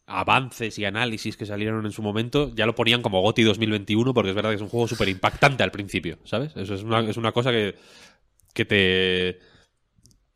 avances 0.06 0.78
y 0.78 0.84
análisis 0.84 1.36
que 1.36 1.46
salieron 1.46 1.86
en 1.86 1.92
su 1.92 2.02
momento 2.02 2.52
ya 2.54 2.66
lo 2.66 2.74
ponían 2.74 3.00
como 3.00 3.22
GOTI 3.22 3.42
2021 3.42 4.12
porque 4.12 4.30
es 4.30 4.36
verdad 4.36 4.50
que 4.50 4.56
es 4.56 4.62
un 4.62 4.68
juego 4.68 4.86
súper 4.86 5.08
impactante 5.08 5.62
al 5.62 5.70
principio, 5.70 6.18
¿sabes? 6.24 6.54
Eso 6.56 6.74
es 6.74 6.82
una, 6.82 7.00
es 7.00 7.16
una 7.16 7.32
cosa 7.32 7.50
que, 7.50 7.74
que 8.52 8.64
te 8.64 9.38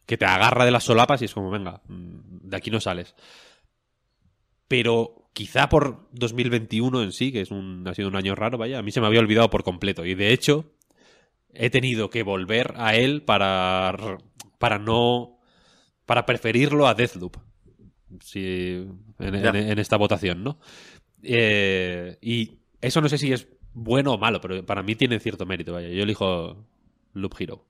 que 0.09 0.17
te 0.17 0.25
agarra 0.25 0.65
de 0.65 0.71
las 0.71 0.85
solapas 0.85 1.21
y 1.21 1.27
es 1.27 1.35
como, 1.35 1.51
venga, 1.51 1.83
mm, 1.87 2.49
de 2.49 2.57
aquí 2.57 2.71
no 2.71 2.81
sales. 2.81 3.15
Pero 4.67 5.29
quizá 5.35 5.69
por 5.69 6.09
2021 6.13 7.03
en 7.03 7.13
sí, 7.13 7.31
que 7.31 7.43
es 7.43 7.51
un, 7.51 7.87
ha 7.87 7.95
sido 7.95 8.09
un 8.09 8.17
año 8.17 8.35
raro, 8.35 8.57
vaya, 8.57 8.79
a 8.79 8.83
mí 8.83 8.91
se 8.91 9.03
me 9.03 9.07
había 9.07 9.21
olvidado 9.21 9.51
por 9.51 9.65
completo. 9.65 10.07
Y 10.07 10.15
de 10.15 10.33
hecho, 10.33 10.73
he 11.53 11.69
tenido 11.69 12.09
que 12.09 12.23
volver 12.23 12.73
a 12.77 12.95
él 12.95 13.23
para, 13.23 14.19
para 14.59 14.79
no. 14.79 15.39
para 16.07 16.25
preferirlo 16.25 16.87
a 16.89 16.95
Deathloop. 16.95 17.37
Si, 18.21 18.87
en, 19.19 19.43
Ya. 19.43 19.51
en- 19.51 19.57
en 19.57 19.79
esta 19.79 19.97
votación, 19.97 20.43
¿no? 20.43 20.59
Eh, 21.23 22.17
y 22.21 22.59
eso 22.81 23.01
no 23.01 23.09
sé 23.09 23.19
si 23.19 23.33
es 23.33 23.49
bueno 23.73 24.15
o 24.15 24.19
malo, 24.19 24.41
pero 24.41 24.65
para 24.65 24.83
mí 24.83 24.95
tiene 24.95 25.21
cierto 25.21 25.47
mérito, 25.47 25.73
vaya. 25.73 25.89
Yo 25.89 26.03
elijo 26.03 26.67
Loop 27.13 27.35
Hero, 27.39 27.67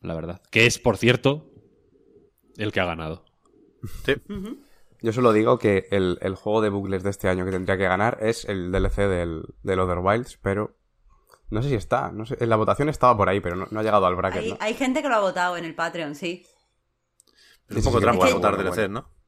la 0.00 0.14
verdad. 0.14 0.40
Que 0.50 0.66
es, 0.66 0.78
por 0.78 0.96
cierto, 0.96 1.50
el 2.56 2.72
que 2.72 2.80
ha 2.80 2.84
ganado. 2.86 3.24
Sí. 4.04 4.14
Yo 5.00 5.12
solo 5.12 5.32
digo 5.32 5.58
que 5.58 5.88
el, 5.90 6.18
el 6.22 6.34
juego 6.36 6.60
de 6.60 6.68
bucles 6.70 7.02
de 7.02 7.10
este 7.10 7.28
año 7.28 7.44
que 7.44 7.50
tendría 7.50 7.76
que 7.76 7.84
ganar 7.88 8.18
es 8.20 8.44
el 8.44 8.70
DLC 8.70 9.08
del, 9.08 9.42
del 9.62 9.80
Other 9.80 9.98
Wilds, 9.98 10.38
pero 10.40 10.76
no 11.50 11.62
sé 11.62 11.68
si 11.70 11.74
está. 11.74 12.12
No 12.12 12.24
sé, 12.24 12.36
en 12.40 12.48
la 12.48 12.56
votación 12.56 12.88
estaba 12.88 13.16
por 13.16 13.28
ahí, 13.28 13.40
pero 13.40 13.56
no, 13.56 13.66
no 13.70 13.80
ha 13.80 13.82
llegado 13.82 14.06
al 14.06 14.14
bracket, 14.16 14.42
Hay, 14.42 14.50
¿no? 14.50 14.56
hay 14.60 14.74
gente 14.74 15.02
que 15.02 15.08
lo 15.08 15.16
ha 15.16 15.20
votado 15.20 15.56
en 15.56 15.64
el 15.64 15.74
Patreon, 15.74 16.14
sí. 16.14 16.46
Es 17.68 17.76
un 17.78 17.82
poco 17.84 18.00
trampa 18.00 18.32
votar 18.32 18.54
bueno, 18.54 18.70
DLC, 18.70 18.76
bueno. 18.76 19.00
¿no? 19.00 19.21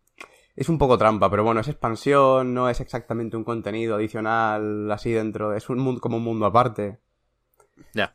Es 0.56 0.68
un 0.68 0.78
poco 0.78 0.96
trampa, 0.98 1.28
pero 1.30 1.42
bueno, 1.42 1.60
es 1.60 1.68
expansión, 1.68 2.54
no 2.54 2.68
es 2.70 2.80
exactamente 2.80 3.36
un 3.36 3.42
contenido 3.44 3.96
adicional 3.96 4.90
así 4.92 5.10
dentro, 5.10 5.54
es 5.54 5.68
un 5.68 5.78
mundo 5.78 6.00
como 6.00 6.16
un 6.18 6.22
mundo 6.24 6.46
aparte. 6.46 6.98
Ya. 7.92 8.14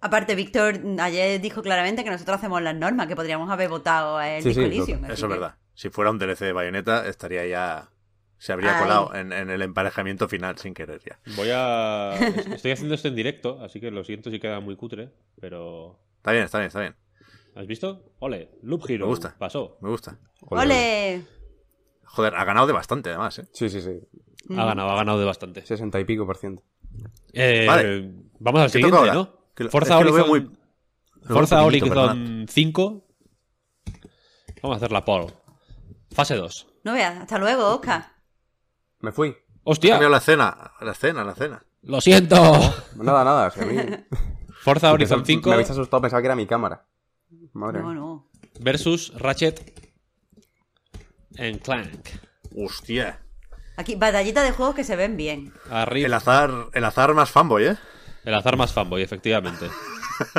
Aparte, 0.00 0.34
Víctor 0.34 0.80
ayer 1.00 1.40
dijo 1.40 1.62
claramente 1.62 2.02
que 2.04 2.10
nosotros 2.10 2.36
hacemos 2.38 2.60
las 2.62 2.74
normas, 2.74 3.06
que 3.06 3.16
podríamos 3.16 3.48
haber 3.50 3.68
votado 3.68 4.16
a 4.18 4.28
el 4.28 4.42
Sí, 4.42 4.48
Disco 4.50 4.60
sí, 4.62 4.66
Elysium, 4.66 5.04
Eso 5.04 5.12
es 5.14 5.20
que- 5.22 5.26
verdad. 5.28 5.54
Si 5.74 5.90
fuera 5.90 6.10
un 6.10 6.18
DLC 6.18 6.40
de 6.46 6.52
Bayonetta, 6.52 7.06
estaría 7.06 7.46
ya. 7.46 7.90
Se 8.36 8.52
habría 8.52 8.76
Ay. 8.76 8.82
colado 8.82 9.14
en, 9.14 9.32
en 9.32 9.48
el 9.50 9.62
emparejamiento 9.62 10.28
final 10.28 10.58
sin 10.58 10.74
querer 10.74 11.00
ya. 11.04 11.20
Voy 11.36 11.50
a. 11.52 12.14
Estoy 12.52 12.72
haciendo 12.72 12.96
esto 12.96 13.06
en 13.06 13.14
directo, 13.14 13.60
así 13.62 13.80
que 13.80 13.92
lo 13.92 14.02
siento 14.02 14.30
si 14.30 14.40
queda 14.40 14.58
muy 14.58 14.74
cutre, 14.74 15.12
pero. 15.40 16.00
Está 16.16 16.32
bien, 16.32 16.44
está 16.44 16.58
bien, 16.58 16.66
está 16.66 16.80
bien. 16.80 16.96
¿Has 17.54 17.66
visto? 17.68 18.12
Ole, 18.18 18.50
Loop 18.62 18.84
Hero. 18.88 19.06
Me 19.06 19.10
gusta. 19.10 19.36
Pasó. 19.38 19.78
Me 19.80 19.88
gusta. 19.88 20.18
¡Ole! 20.42 21.22
Joder, 22.10 22.34
ha 22.34 22.44
ganado 22.44 22.66
de 22.66 22.72
bastante 22.72 23.10
además, 23.10 23.38
¿eh? 23.38 23.48
Sí, 23.52 23.68
sí, 23.68 23.80
sí. 23.80 23.92
Ha 24.56 24.64
ganado, 24.64 24.90
ha 24.90 24.96
ganado 24.96 25.18
de 25.18 25.24
bastante. 25.26 25.64
Sesenta 25.66 26.00
y 26.00 26.04
pico 26.04 26.26
por 26.26 26.36
ciento. 26.36 26.62
Eh, 27.32 27.64
Vale. 27.66 28.12
Vamos 28.40 28.60
al 28.62 28.66
¿Qué 28.70 28.78
siguiente? 28.82 29.12
¿no? 29.12 29.32
Que 29.54 29.68
Forza 29.68 29.98
es 29.98 30.04
que 30.04 30.10
Horizon, 30.10 30.28
muy- 30.28 30.50
Forza 31.26 31.64
pequeñito, 31.64 32.00
Horizon 32.00 32.46
5. 32.48 33.04
Vamos 34.62 34.74
a 34.74 34.76
hacer 34.76 34.92
la 34.92 35.04
poll. 35.04 35.32
Fase 36.12 36.34
2. 36.36 36.66
No 36.84 36.92
veas, 36.94 37.18
hasta 37.18 37.38
luego, 37.38 37.74
Oscar. 37.74 38.06
Me 39.00 39.12
fui. 39.12 39.28
Ha 39.30 39.34
¡Hostia! 39.64 39.90
cambiado 39.92 40.12
la 40.12 40.18
escena, 40.18 40.72
la 40.80 40.92
escena, 40.92 41.24
la 41.24 41.32
escena. 41.32 41.62
¡Lo 41.82 42.00
siento! 42.00 42.36
Nada, 42.96 43.22
nada, 43.24 43.50
si 43.50 43.60
a 43.60 43.64
mí... 43.66 43.76
Forza 44.62 44.92
Horizon 44.92 45.20
Me 45.20 45.26
5 45.26 45.52
habéis 45.52 45.70
asustado, 45.70 46.00
pensaba 46.02 46.20
que 46.20 46.26
era 46.26 46.34
mi 46.36 46.46
cámara. 46.46 46.86
Madre 47.52 47.80
No, 47.82 47.88
mía. 47.90 47.94
no. 48.00 48.30
versus 48.60 49.12
Ratchet 49.14 49.87
en 51.36 51.58
Clank. 51.58 52.08
Hostia. 52.56 53.20
Aquí, 53.76 53.94
batallita 53.94 54.42
de 54.42 54.50
juegos 54.52 54.74
que 54.74 54.84
se 54.84 54.96
ven 54.96 55.16
bien. 55.16 55.52
Arriba. 55.70 56.06
El 56.06 56.14
azar, 56.14 56.50
el 56.74 56.84
azar 56.84 57.14
más 57.14 57.30
fanboy, 57.30 57.64
¿eh? 57.66 57.76
El 58.24 58.34
azar 58.34 58.56
más 58.56 58.72
fanboy, 58.72 59.02
efectivamente. 59.02 59.66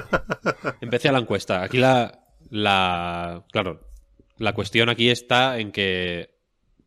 Empecé 0.82 1.10
a 1.10 1.12
la 1.14 1.20
encuesta. 1.20 1.64
Aquí 1.64 1.78
la, 1.78 2.20
la. 2.50 3.46
Claro, 3.52 3.88
la 4.38 4.54
cuestión 4.54 4.90
aquí 4.90 5.10
está 5.10 5.60
en 5.60 5.72
que 5.72 6.38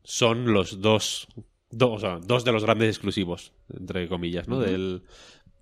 son 0.04 0.52
los 0.52 0.80
dos. 0.80 1.26
do- 1.70 1.92
o 1.92 1.98
sea, 1.98 2.18
dos 2.22 2.44
de 2.44 2.52
los 2.52 2.64
grandes 2.64 2.88
exclusivos, 2.90 3.52
entre 3.74 4.08
comillas, 4.08 4.48
¿no? 4.48 4.58
Del, 4.60 5.04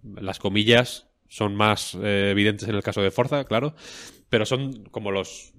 las 0.02 0.38
comillas 0.38 1.06
son 1.28 1.54
más 1.54 1.94
eh, 2.02 2.30
evidentes 2.32 2.68
en 2.68 2.74
el 2.74 2.82
caso 2.82 3.00
de 3.02 3.12
Forza, 3.12 3.44
claro, 3.44 3.74
pero 4.28 4.44
son 4.44 4.84
como 4.90 5.12
los 5.12 5.52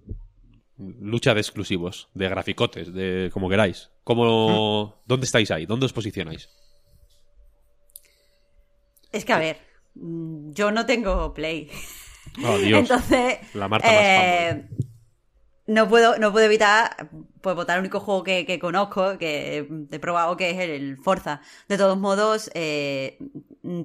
lucha 0.99 1.33
de 1.33 1.41
exclusivos, 1.41 2.09
de 2.13 2.29
graficotes, 2.29 2.93
de 2.93 3.29
como 3.33 3.49
queráis. 3.49 3.91
Como, 4.03 5.01
¿Dónde 5.05 5.25
estáis 5.25 5.51
ahí? 5.51 5.65
¿Dónde 5.65 5.85
os 5.85 5.93
posicionáis? 5.93 6.49
Es 9.11 9.25
que, 9.25 9.33
a 9.33 9.39
ver, 9.39 9.57
mm, 9.95 10.51
yo 10.53 10.71
no 10.71 10.85
tengo 10.85 11.33
Play. 11.33 11.69
Oh, 12.43 12.57
Dios. 12.63 12.79
Entonces, 12.79 13.39
La 13.53 13.67
Marta 13.67 13.87
más 13.87 13.95
eh, 13.97 14.69
no 15.67 15.87
puedo, 15.87 16.17
no 16.17 16.31
puedo 16.31 16.45
evitar 16.45 17.09
pues, 17.41 17.55
votar 17.55 17.77
el 17.77 17.81
único 17.81 17.99
juego 17.99 18.23
que, 18.23 18.45
que 18.45 18.59
conozco, 18.59 19.17
que 19.17 19.67
he 19.91 19.99
probado, 19.99 20.35
que 20.37 20.49
es 20.51 20.59
el, 20.59 20.69
el 20.71 20.97
Forza. 20.97 21.41
De 21.67 21.77
todos 21.77 21.97
modos, 21.97 22.51
eh, 22.53 23.17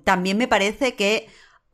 también 0.05 0.37
me 0.37 0.49
parece 0.49 0.95
que, 0.95 1.29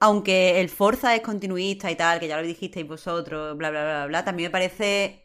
aunque 0.05 0.61
el 0.61 0.69
Forza 0.69 1.15
es 1.15 1.23
continuista 1.23 1.91
y 1.91 1.95
tal, 1.97 2.19
que 2.19 2.27
ya 2.29 2.37
lo 2.41 2.47
dijisteis 2.47 2.87
vosotros, 2.89 3.57
bla, 3.57 3.71
bla, 3.71 3.83
bla, 3.85 4.07
bla, 4.07 4.25
también 4.25 4.49
me 4.49 4.51
parece 4.51 5.21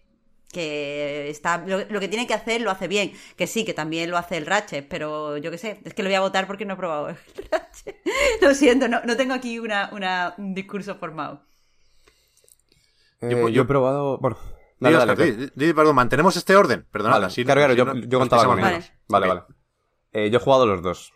que 0.54 1.30
está 1.30 1.58
lo, 1.66 1.84
lo 1.90 2.00
que 2.00 2.08
tiene 2.08 2.26
que 2.28 2.34
hacer 2.36 2.62
lo 2.62 2.70
hace 2.72 2.88
bien. 2.88 3.12
Que 3.36 3.48
sí, 3.48 3.66
que 3.66 3.74
también 3.74 4.10
lo 4.12 4.18
hace 4.18 4.38
el 4.38 4.46
Ratchet, 4.46 4.88
pero 4.88 5.38
yo 5.38 5.50
qué 5.52 5.58
sé, 5.58 5.80
es 5.84 5.94
que 5.94 6.04
lo 6.04 6.10
voy 6.10 6.16
a 6.16 6.22
votar 6.22 6.46
porque 6.48 6.63
no 6.66 6.76
he 6.76 6.78
probado 6.78 7.10
el 7.10 7.16
Ratchet. 7.52 7.98
Lo 8.42 8.54
siento, 8.54 8.88
no, 8.88 9.02
no 9.04 9.18
tengo 9.18 9.34
aquí 9.34 9.58
una, 9.60 9.90
una- 9.94 10.36
un 10.38 10.54
discurso 10.54 10.96
formado. 10.96 11.42
Eh, 13.22 13.30
Yo- 13.32 13.38
yo, 13.40 13.50
yo- 13.50 13.62
he 13.63 13.66
probado... 13.66 14.20
Bueno, 14.20 14.38
dale, 14.80 14.96
Oscar, 14.98 15.18
dale, 15.18 15.32
di, 15.32 15.46
di, 15.56 15.66
di, 15.68 15.74
perdón, 15.74 15.96
mantenemos 15.96 16.36
este 16.38 16.56
orden. 16.56 16.86
Perdonad, 16.92 17.16
Vale, 17.16 17.26
así 17.26 17.44
no- 17.44 17.54
claro, 17.54 17.74
yo, 17.74 17.84
no- 17.86 17.96
yo 17.96 18.20
contaba 18.20 18.46
con 18.46 18.60
estresamos 18.60 18.60
ello. 18.60 18.92
menos. 18.92 18.92
Vale, 19.10 19.26
Ok. 19.28 19.34
vale. 19.34 19.56
Eh, 20.13 20.30
yo 20.30 20.38
he 20.38 20.42
jugado 20.42 20.66
los 20.68 20.82
dos. 20.84 21.12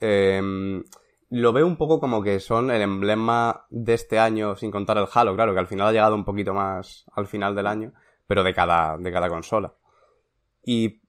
Eh, 0.00 0.82
lo 1.30 1.52
veo 1.52 1.66
un 1.66 1.76
poco 1.76 2.00
como 2.00 2.22
que 2.22 2.40
son 2.40 2.70
el 2.70 2.82
emblema 2.82 3.66
de 3.70 3.94
este 3.94 4.18
año, 4.18 4.56
sin 4.56 4.70
contar 4.70 4.98
el 4.98 5.06
Halo, 5.12 5.34
claro, 5.34 5.52
que 5.54 5.60
al 5.60 5.66
final 5.66 5.88
ha 5.88 5.92
llegado 5.92 6.14
un 6.14 6.24
poquito 6.24 6.54
más 6.54 7.04
al 7.14 7.26
final 7.26 7.54
del 7.54 7.66
año, 7.66 7.92
pero 8.26 8.44
de 8.44 8.54
cada, 8.54 8.96
de 8.98 9.12
cada 9.12 9.28
consola. 9.28 9.74
Y 10.64 11.00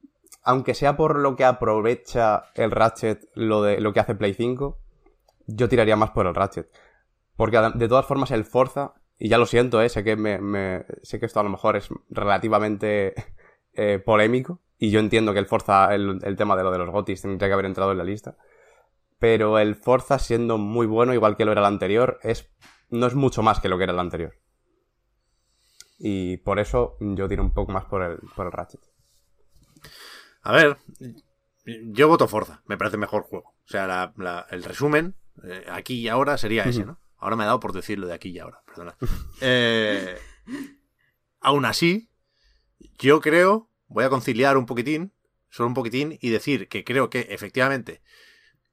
aunque 0.44 0.74
sea 0.74 0.98
por 0.98 1.18
lo 1.20 1.36
que 1.36 1.46
aprovecha 1.46 2.46
el 2.56 2.72
Ratchet 2.72 3.30
lo, 3.36 3.62
de, 3.64 3.82
lo 3.82 3.94
que 3.94 4.00
hace 4.00 4.16
Play 4.16 4.34
5, 4.34 4.80
yo 5.48 5.70
tiraría 5.70 5.96
más 5.96 6.12
por 6.12 6.28
el 6.28 6.36
Ratchet. 6.36 6.70
Porque 7.36 7.58
de 7.76 7.88
todas 7.88 8.06
formas 8.06 8.32
el 8.32 8.46
Forza, 8.46 8.94
y 9.20 9.30
ya 9.30 9.38
lo 9.38 9.46
siento, 9.46 9.82
eh, 9.82 9.90
sé, 9.90 10.04
que 10.04 10.16
me- 10.16 10.86
sé 11.04 11.20
que 11.20 11.26
esto 11.28 11.40
a 11.40 11.44
lo 11.44 11.50
mejor 11.50 11.76
es 11.78 11.90
relativamente 12.10 13.14
eh, 13.74 14.00
polémico, 14.00 14.62
y 14.80 14.92
yo 14.92 15.00
entiendo 15.00 15.34
que 15.34 15.40
el 15.40 15.46
Forza, 15.48 15.94
el, 15.94 16.20
el 16.24 16.36
tema 16.36 16.56
de 16.56 16.64
lo 16.64 16.72
de 16.72 16.80
los 16.80 16.90
gotis 16.90 17.22
tendría 17.22 17.48
que 17.50 17.54
haber 17.54 17.66
entrado 17.66 17.92
en 17.92 17.98
la 18.00 18.04
lista, 18.04 18.38
pero 19.20 19.60
el 19.60 19.76
Forza 19.76 20.20
siendo 20.20 20.58
muy 20.58 20.86
bueno, 20.88 21.14
igual 21.14 21.36
que 21.38 21.46
lo 21.46 21.52
era 21.52 21.62
el 21.62 21.68
anterior, 21.68 22.20
es 22.24 22.50
no 22.90 23.08
es 23.08 23.16
mucho 23.16 23.42
más 23.44 23.60
que 23.60 23.70
lo 23.70 23.78
que 23.78 23.84
era 23.86 23.94
el 23.94 24.00
anterior. 24.00 24.36
Y 26.00 26.38
por 26.38 26.60
eso 26.60 26.96
yo 27.00 27.28
tiro 27.28 27.44
un 27.44 27.54
poco 27.54 27.72
más 27.72 27.86
por 27.86 28.04
el, 28.04 28.18
por 28.36 28.46
el 28.46 28.52
Ratchet. 28.52 28.82
A 30.44 30.52
ver, 30.54 30.78
yo 31.66 32.08
voto 32.08 32.28
Forza, 32.28 32.62
me 32.68 32.78
parece 32.78 32.98
mejor 32.98 33.24
juego. 33.24 33.50
O 33.50 33.68
sea, 33.68 33.88
la- 33.88 34.14
la- 34.18 34.46
el 34.52 34.64
resumen, 34.64 35.16
eh, 35.44 35.66
aquí 35.70 35.96
y 35.96 36.08
ahora, 36.08 36.38
sería 36.38 36.66
ese, 36.66 36.86
¿no? 36.86 37.00
Ahora 37.18 37.36
me 37.36 37.44
ha 37.44 37.48
dado 37.48 37.60
por 37.60 37.74
decirlo 37.74 38.06
de 38.08 38.14
aquí 38.14 38.30
y 38.30 38.40
ahora, 38.40 38.62
perdona. 38.66 38.96
Eh, 39.42 40.18
aún 41.42 41.66
así, 41.66 42.10
yo 43.00 43.20
creo, 43.20 43.70
voy 43.88 44.04
a 44.04 44.10
conciliar 44.10 44.56
un 44.56 44.68
poquitín, 44.68 45.14
solo 45.50 45.68
un 45.68 45.74
poquitín, 45.74 46.18
y 46.22 46.30
decir 46.30 46.68
que 46.70 46.84
creo 46.84 47.10
que 47.10 47.22
efectivamente, 47.32 48.02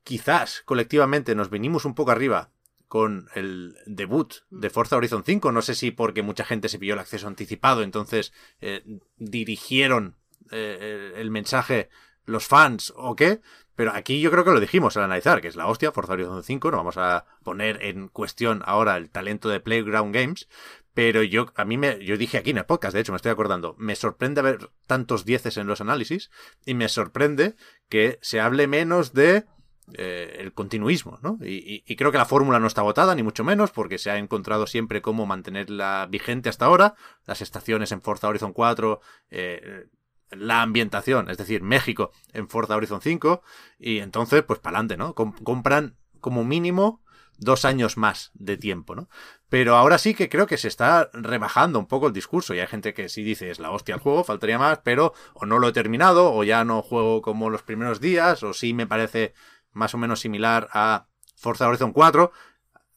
quizás 0.05 0.63
colectivamente 0.65 1.35
nos 1.35 1.51
venimos 1.51 1.85
un 1.85 1.95
poco 1.95 2.13
arriba 2.13 2.51
con 2.87 3.29
el 3.35 3.77
debut 3.87 4.33
de 4.51 4.71
Forza 4.71 4.97
Horizon 4.97 5.25
5. 5.25 5.51
No 5.51 5.63
sé 5.63 5.75
si 5.75 5.91
porque 5.91 6.23
mucha 6.23 6.45
gente 6.45 6.69
se 6.69 6.79
pilló 6.79 6.95
el 6.95 7.01
acceso 7.01 7.27
anticipado, 7.27 7.83
entonces 7.83 8.33
eh, 8.61 8.85
dirigieron 9.17 10.17
eh, 10.53 11.13
el, 11.15 11.21
el 11.21 11.31
mensaje 11.31 11.89
los 12.25 12.47
fans 12.47 12.93
o 12.97 13.17
qué. 13.17 13.41
Pero 13.75 13.93
aquí 13.93 14.21
yo 14.21 14.31
creo 14.31 14.45
que 14.45 14.53
lo 14.53 14.61
dijimos 14.61 14.97
al 14.97 15.05
analizar, 15.05 15.41
que 15.41 15.49
es 15.49 15.57
la 15.57 15.67
hostia, 15.67 15.91
Forza 15.91 16.13
Horizon 16.13 16.45
5. 16.45 16.71
No 16.71 16.77
vamos 16.77 16.97
a 16.97 17.25
poner 17.43 17.83
en 17.83 18.07
cuestión 18.09 18.63
ahora 18.65 18.97
el 18.97 19.11
talento 19.11 19.49
de 19.49 19.59
Playground 19.59 20.15
Games. 20.15 20.49
Pero 20.95 21.25
yo, 21.25 21.53
a 21.57 21.65
mí 21.65 21.77
me, 21.77 22.05
yo 22.05 22.17
dije 22.17 22.39
aquí 22.39 22.51
en 22.51 22.59
el 22.59 22.67
podcast, 22.67 22.95
de 22.95 23.01
hecho, 23.01 23.11
me 23.11 23.17
estoy 23.17 23.33
acordando, 23.33 23.75
me 23.79 23.97
sorprende 23.97 24.43
ver 24.43 24.71
tantos 24.87 25.25
dieces 25.25 25.57
en 25.57 25.67
los 25.67 25.81
análisis 25.81 26.31
y 26.65 26.75
me 26.75 26.89
sorprende 26.89 27.57
que 27.89 28.21
se 28.23 28.41
hable 28.41 28.69
menos 28.69 29.13
de 29.13 29.45
eh, 29.93 30.37
el 30.41 30.53
continuismo, 30.55 31.19
¿no? 31.23 31.39
Y, 31.43 31.83
y- 31.87 31.97
creo 31.97 32.11
que 32.11 32.19
la 32.19 32.25
fórmula 32.25 32.59
no 32.59 32.67
está 32.67 32.81
agotada, 32.81 33.15
ni 33.15 33.23
mucho 33.23 33.45
menos, 33.45 33.71
porque 33.71 33.99
se 33.99 34.11
ha 34.11 34.19
encontrado 34.19 34.67
siempre 34.67 35.03
cómo 35.03 35.27
mantenerla 35.27 36.07
vigente 36.11 36.49
hasta 36.49 36.65
ahora. 36.67 36.95
Las 37.27 37.43
estaciones 37.43 37.93
en 37.93 38.01
Forza 38.01 38.29
Horizon 38.29 38.53
4, 38.53 39.01
eh, 39.31 39.87
la 40.31 40.63
ambientación, 40.63 41.31
es 41.31 41.37
decir, 41.39 41.63
México 41.63 42.11
en 42.33 42.49
Forza 42.49 42.75
Horizon 42.77 43.01
5, 43.03 43.43
y 43.79 43.99
entonces, 43.99 44.43
pues 44.43 44.59
para 44.59 44.79
adelante, 44.79 44.97
¿no? 44.97 45.15
Com- 45.15 45.33
compran 45.45 45.97
como 46.21 46.45
mínimo 46.45 47.03
dos 47.37 47.65
años 47.65 47.97
más 47.97 48.31
de 48.35 48.57
tiempo, 48.57 48.95
¿no? 48.95 49.09
Pero 49.49 49.77
ahora 49.77 49.99
sí 49.99 50.15
que 50.15 50.29
creo 50.29 50.47
que 50.47 50.57
se 50.57 50.69
está 50.69 51.11
rebajando 51.13 51.79
un 51.81 51.87
poco 51.87 52.07
el 52.07 52.13
discurso 52.13 52.55
y 52.55 52.61
hay 52.61 52.67
gente 52.69 52.95
que 52.95 53.09
sí 53.09 53.23
dice 53.23 53.51
es 53.51 53.59
la 53.59 53.71
hostia 53.73 53.97
el 53.97 54.01
juego, 54.01 54.25
faltaría 54.25 54.59
más, 54.59 54.79
pero 54.85 55.13
o 55.35 55.45
no 55.45 55.59
lo 55.59 55.69
he 55.69 55.73
terminado 55.73 56.33
o 56.33 56.45
ya 56.45 56.65
no 56.65 56.81
juego 56.83 57.23
como 57.23 57.51
los 57.51 57.63
primeros 57.63 58.01
días 58.01 58.43
o 58.45 58.53
sí 58.53 58.73
me 58.73 58.87
parece 58.87 59.35
más 59.75 59.95
o 59.95 59.99
menos 59.99 60.21
similar 60.21 60.69
a 60.73 61.09
Forza 61.37 61.69
Horizon 61.69 61.93
4. 61.93 62.33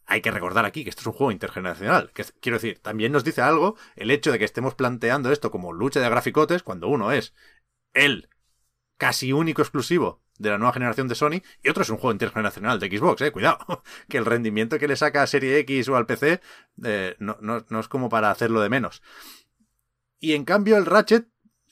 Hay 0.05 0.21
que 0.21 0.31
recordar 0.31 0.63
aquí 0.63 0.83
que 0.83 0.89
esto 0.89 1.01
es 1.01 1.07
un 1.07 1.13
juego 1.13 1.31
intergeneracional. 1.31 2.11
Que, 2.13 2.23
quiero 2.39 2.57
decir, 2.57 2.79
también 2.79 3.11
nos 3.11 3.25
dice 3.25 3.41
algo 3.41 3.75
el 3.95 4.09
hecho 4.09 4.31
de 4.31 4.39
que 4.39 4.45
estemos 4.45 4.73
planteando 4.75 5.31
esto 5.31 5.51
como 5.51 5.73
lucha 5.73 5.99
de 5.99 6.09
graficotes 6.09 6.63
cuando 6.63 6.87
uno 6.87 7.11
es 7.11 7.33
el 7.93 8.29
casi 8.97 9.33
único 9.33 9.61
exclusivo 9.61 10.21
de 10.39 10.51
la 10.51 10.57
nueva 10.57 10.73
generación 10.73 11.07
de 11.07 11.15
Sony 11.15 11.41
y 11.63 11.69
otro 11.69 11.83
es 11.83 11.89
un 11.89 11.97
juego 11.97 12.11
intergeneracional 12.11 12.79
de 12.79 12.89
Xbox, 12.89 13.21
eh, 13.21 13.31
cuidado, 13.31 13.83
que 14.07 14.17
el 14.17 14.25
rendimiento 14.25 14.79
que 14.79 14.87
le 14.87 14.95
saca 14.95 15.23
a 15.23 15.27
Serie 15.27 15.57
X 15.59 15.89
o 15.89 15.95
al 15.95 16.05
PC 16.05 16.41
eh, 16.83 17.15
no, 17.19 17.37
no, 17.41 17.65
no 17.69 17.79
es 17.79 17.87
como 17.87 18.09
para 18.09 18.31
hacerlo 18.31 18.61
de 18.61 18.69
menos. 18.69 19.01
Y 20.19 20.33
en 20.33 20.45
cambio 20.45 20.77
el 20.77 20.85
Ratchet 20.85 21.27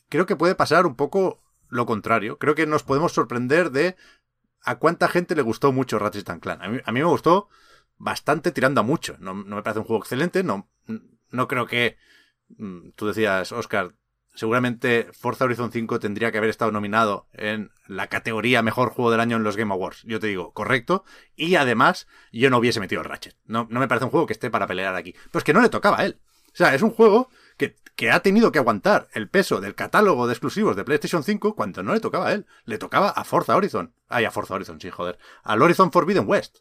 creo 0.10 0.26
que 0.26 0.36
puede 0.36 0.56
pasar 0.56 0.86
un 0.86 0.96
poco 0.96 1.44
lo 1.70 1.86
contrario. 1.86 2.38
Creo 2.38 2.56
que 2.56 2.68
nos 2.68 2.84
podemos 2.84 3.14
sorprender 3.14 3.72
de 3.72 3.96
a 4.66 4.76
cuánta 4.78 5.08
gente 5.08 5.36
le 5.36 5.42
gustó 5.42 5.72
mucho 5.72 6.00
Ratchet 6.00 6.30
and 6.30 6.42
Clank. 6.42 6.62
A 6.62 6.92
mí, 6.92 7.00
me 7.00 7.04
gustó 7.04 7.48
bastante 7.98 8.52
tirando 8.52 8.82
a 8.82 8.84
mucho. 8.84 9.16
No, 9.20 9.34
me 9.34 9.62
parece 9.64 9.80
un 9.80 9.86
juego 9.86 10.04
excelente, 10.04 10.44
no, 10.44 10.70
no 11.30 11.48
creo 11.48 11.68
que... 11.68 11.98
mm, 12.58 12.90
Tú 12.96 13.08
decías, 13.08 13.52
Oscar, 13.52 13.96
seguramente 14.34 15.10
Forza 15.14 15.46
Horizon 15.46 15.72
5 15.72 16.00
tendría 16.00 16.32
que 16.32 16.38
haber 16.38 16.50
estado 16.50 16.72
nominado 16.72 17.28
en 17.34 17.72
la 17.88 18.08
categoría 18.08 18.62
Mejor 18.62 18.90
Juego 18.90 19.12
del 19.12 19.22
Año 19.22 19.38
en 19.38 19.44
los 19.44 19.56
Game 19.56 19.74
Awards. 19.74 20.04
Yo 20.04 20.20
te 20.20 20.28
digo, 20.28 20.52
correcto. 20.54 21.04
Y 21.36 21.56
además, 21.56 22.08
yo 22.32 22.50
no 22.50 22.58
hubiese 22.58 22.80
metido 22.80 23.02
el 23.02 23.08
Ratchet. 23.08 23.38
No, 23.46 23.68
no 23.70 23.80
me 23.80 23.88
parece 23.88 24.06
un 24.06 24.12
juego 24.12 24.26
que 24.26 24.34
esté 24.34 24.50
para 24.50 24.68
pelear 24.68 24.96
aquí. 24.96 25.14
Pero 25.32 25.40
es 25.40 25.44
que 25.44 25.54
no 25.54 25.62
le 25.62 25.70
tocaba 25.70 26.00
a 26.00 26.06
él. 26.06 26.20
O 26.48 26.58
sea, 26.58 26.74
es 26.74 26.82
un 26.82 26.92
juego 26.92 27.30
que, 27.58 28.12
ha 28.12 28.20
tenido 28.20 28.52
que 28.52 28.60
aguantar 28.60 29.08
el 29.14 29.30
peso 29.30 29.62
del 29.62 29.76
catálogo 29.76 30.28
de 30.28 30.34
exclusivos 30.34 30.76
de 30.76 30.84
PlayStation 30.84 31.24
5 31.24 31.56
cuando 31.56 31.82
no 31.82 31.94
le 31.94 32.00
tocaba 32.00 32.28
a 32.28 32.34
él. 32.34 32.46
Le 32.66 32.78
tocaba 32.78 33.10
a 33.10 33.24
Forza 33.24 33.56
Horizon. 33.56 33.94
Ay, 34.10 34.26
a 34.26 34.32
Forza 34.32 34.56
Horizon, 34.56 34.82
sí, 34.82 34.90
joder. 34.90 35.18
Al 35.44 35.62
Horizon 35.62 35.92
Forbidden 35.92 36.28
West 36.28 36.58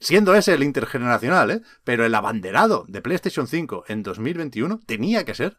siendo 0.00 0.34
ese 0.34 0.52
el 0.52 0.62
intergeneracional, 0.62 1.50
¿eh? 1.50 1.62
pero 1.82 2.04
el 2.04 2.14
abanderado 2.14 2.84
de 2.88 3.00
PlayStation 3.00 3.46
5 3.46 3.84
en 3.88 4.02
2021 4.02 4.80
tenía 4.86 5.24
que 5.24 5.34
ser 5.34 5.58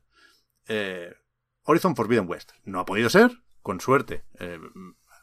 eh, 0.67 1.13
Horizon 1.63 1.95
Forbidden 1.95 2.29
West. 2.29 2.51
No 2.63 2.79
ha 2.79 2.85
podido 2.85 3.09
ser, 3.09 3.31
con 3.61 3.81
suerte. 3.81 4.23
eh, 4.39 4.59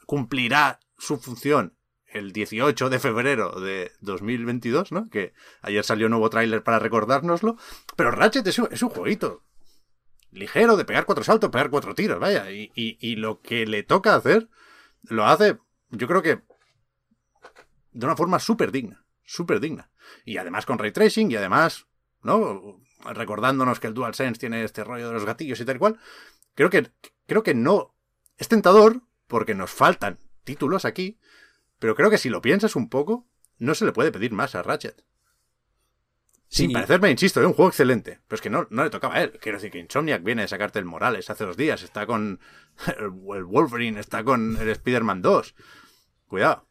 cumplirá 0.05 0.79
su 0.97 1.17
función 1.17 1.77
el 2.13 2.31
18 2.31 2.89
de 2.89 2.99
febrero 2.99 3.59
de 3.59 3.91
2022, 4.01 4.91
¿no? 4.91 5.09
Que 5.09 5.33
ayer 5.61 5.83
salió 5.83 6.07
un 6.07 6.11
nuevo 6.11 6.29
tráiler 6.29 6.63
para 6.63 6.79
recordárnoslo. 6.79 7.57
Pero 7.95 8.11
Ratchet 8.11 8.47
es 8.47 8.59
un, 8.59 8.69
es 8.71 8.81
jueguito 8.81 9.43
ligero 10.31 10.77
de 10.77 10.85
pegar 10.85 11.05
cuatro 11.05 11.23
saltos, 11.23 11.49
pegar 11.49 11.69
cuatro 11.69 11.95
tiros, 11.95 12.19
vaya. 12.19 12.49
Y 12.49 13.15
lo 13.15 13.41
que 13.41 13.65
le 13.65 13.83
toca 13.83 14.15
hacer, 14.15 14.49
lo 15.03 15.25
hace, 15.25 15.57
yo 15.89 16.07
creo 16.07 16.21
que 16.21 16.41
de 17.91 18.05
una 18.05 18.15
forma 18.15 18.39
súper 18.39 18.71
digna, 18.71 19.05
súper 19.23 19.59
digna. 19.59 19.91
Y 20.25 20.37
además 20.37 20.65
con 20.65 20.79
ray 20.79 20.91
tracing 20.91 21.31
y 21.31 21.35
además, 21.35 21.87
¿no? 22.21 22.81
Recordándonos 23.05 23.79
que 23.79 23.87
el 23.87 23.93
DualSense 23.93 24.39
tiene 24.39 24.63
este 24.63 24.83
rollo 24.83 25.07
de 25.07 25.13
los 25.13 25.25
gatillos 25.25 25.59
y 25.59 25.65
tal 25.65 25.79
cual. 25.79 25.99
Creo 26.55 26.69
que, 26.69 26.91
creo 27.27 27.43
que 27.43 27.53
no. 27.53 27.95
Es 28.37 28.47
tentador 28.47 29.01
porque 29.27 29.55
nos 29.55 29.71
faltan 29.71 30.19
títulos 30.43 30.85
aquí, 30.85 31.19
pero 31.79 31.95
creo 31.95 32.09
que 32.09 32.17
si 32.17 32.29
lo 32.29 32.41
piensas 32.41 32.75
un 32.75 32.89
poco, 32.89 33.25
no 33.59 33.75
se 33.75 33.85
le 33.85 33.91
puede 33.91 34.11
pedir 34.11 34.31
más 34.31 34.55
a 34.55 34.63
Ratchet. 34.63 35.03
Sin 36.47 36.69
Sí. 36.69 36.73
parecerme, 36.73 37.09
insisto, 37.09 37.41
es 37.41 37.47
un 37.47 37.53
juego 37.53 37.69
excelente. 37.69 38.19
Pero 38.27 38.35
es 38.35 38.41
que 38.41 38.49
no, 38.49 38.67
no 38.69 38.83
le 38.83 38.91
tocaba 38.91 39.15
a 39.15 39.23
él. 39.23 39.31
Quiero 39.41 39.57
decir 39.57 39.71
que 39.71 39.79
Insomniac 39.79 40.23
viene 40.23 40.43
de 40.43 40.47
sacarte 40.47 40.77
el 40.77 40.85
Morales 40.85 41.29
hace 41.31 41.45
dos 41.45 41.57
días. 41.57 41.81
Está 41.81 42.05
con 42.05 42.39
el 42.99 43.05
el 43.35 43.43
Wolverine, 43.43 43.99
está 43.99 44.23
con 44.23 44.57
el 44.57 44.69
Spider-Man 44.69 45.21
2. 45.23 45.55
Cuidado. 46.27 46.65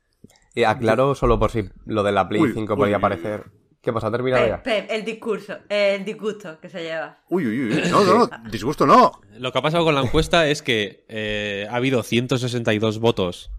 Y 0.55 0.65
aclaro 0.65 1.15
solo 1.15 1.39
por 1.39 1.51
si 1.51 1.69
lo 1.87 2.03
de 2.03 2.13
la 2.13 2.29
Play 2.29 2.43
Uy, 2.43 2.53
5 2.55 2.75
uy, 2.75 2.79
podía 2.79 2.97
uy, 2.97 3.01
aparecer. 3.01 3.51
¿Qué 3.81 3.93
pasa? 3.93 4.07
¿Ha 4.07 4.13
terminado 4.13 4.43
Pep, 4.45 4.51
ya? 4.53 4.63
Pep, 4.63 4.87
el 4.91 5.05
discurso, 5.05 5.59
el 5.69 6.05
disgusto 6.05 6.61
que 6.61 6.69
se 6.69 6.83
lleva. 6.85 7.19
Uy, 7.29 7.47
uy, 7.49 7.63
uy. 7.73 7.83
No, 7.91 8.05
no, 8.05 8.19
no. 8.19 8.31
Disgusto 8.51 8.87
no. 8.87 9.21
Lo 9.39 9.51
que 9.51 9.59
ha 9.59 9.63
pasado 9.63 9.85
con 9.85 9.97
la 9.97 10.03
encuesta 10.03 10.47
es 10.47 10.63
que 10.63 11.05
eh, 11.09 11.67
ha 11.69 11.75
habido 11.75 12.05
162 12.05 13.01
votos 13.01 13.51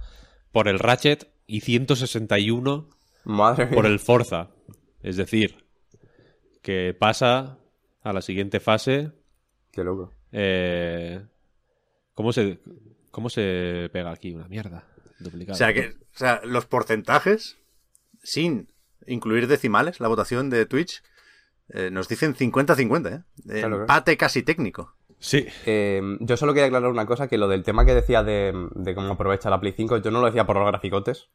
por 0.54 0.70
el 0.70 0.80
Ratchet 0.80 1.33
y 1.48 1.62
161 1.62 2.90
Madre 3.26 3.68
por 3.68 3.86
el 3.86 4.00
Forza. 4.00 4.50
Es 5.02 5.18
decir, 5.18 5.66
que 6.62 6.96
pasa 6.98 7.60
a 8.02 8.14
la 8.14 8.22
siguiente 8.22 8.60
fase. 8.60 9.12
Qué 9.72 9.84
loco. 9.84 10.14
eh, 10.32 11.26
¿cómo, 12.14 12.32
se, 12.34 12.60
¿Cómo 13.12 13.30
se 13.30 13.90
pega 13.92 14.12
aquí? 14.12 14.34
Una 14.34 14.48
mierda. 14.48 14.88
Duplicado. 15.20 15.54
O 15.54 15.58
sea, 15.58 15.74
que, 15.74 15.90
o 15.90 16.18
sea, 16.18 16.42
los 16.44 16.66
porcentajes, 16.66 17.58
sin 18.22 18.72
incluir 19.08 19.48
decimales, 19.48 20.00
la 20.00 20.08
votación 20.08 20.50
de 20.50 20.66
Twitch, 20.66 21.04
eh, 21.70 21.90
nos 21.92 22.08
dicen 22.08 22.36
50-50, 22.36 23.14
¿eh? 23.14 23.60
Claro, 23.60 23.82
Empate 23.82 24.18
casi 24.18 24.44
técnico. 24.44 24.96
Sí. 25.24 25.46
Eh, 25.66 26.02
yo 26.20 26.36
solo 26.36 26.54
quería 26.54 26.68
aclarar 26.68 26.90
una 26.92 27.06
cosa, 27.06 27.30
que 27.30 27.38
lo 27.38 27.48
del 27.48 27.64
tema 27.64 27.86
que 27.86 27.96
decía 27.96 28.24
de, 28.24 28.54
de 28.76 28.94
cómo 28.94 29.14
aprovecha 29.14 29.50
la 29.50 29.60
Play 29.62 29.74
5, 29.76 29.98
yo 30.00 30.12
no 30.12 30.20
lo 30.20 30.26
decía 30.26 30.46
por 30.46 30.58
los 30.58 30.68
graficotes, 30.68 31.30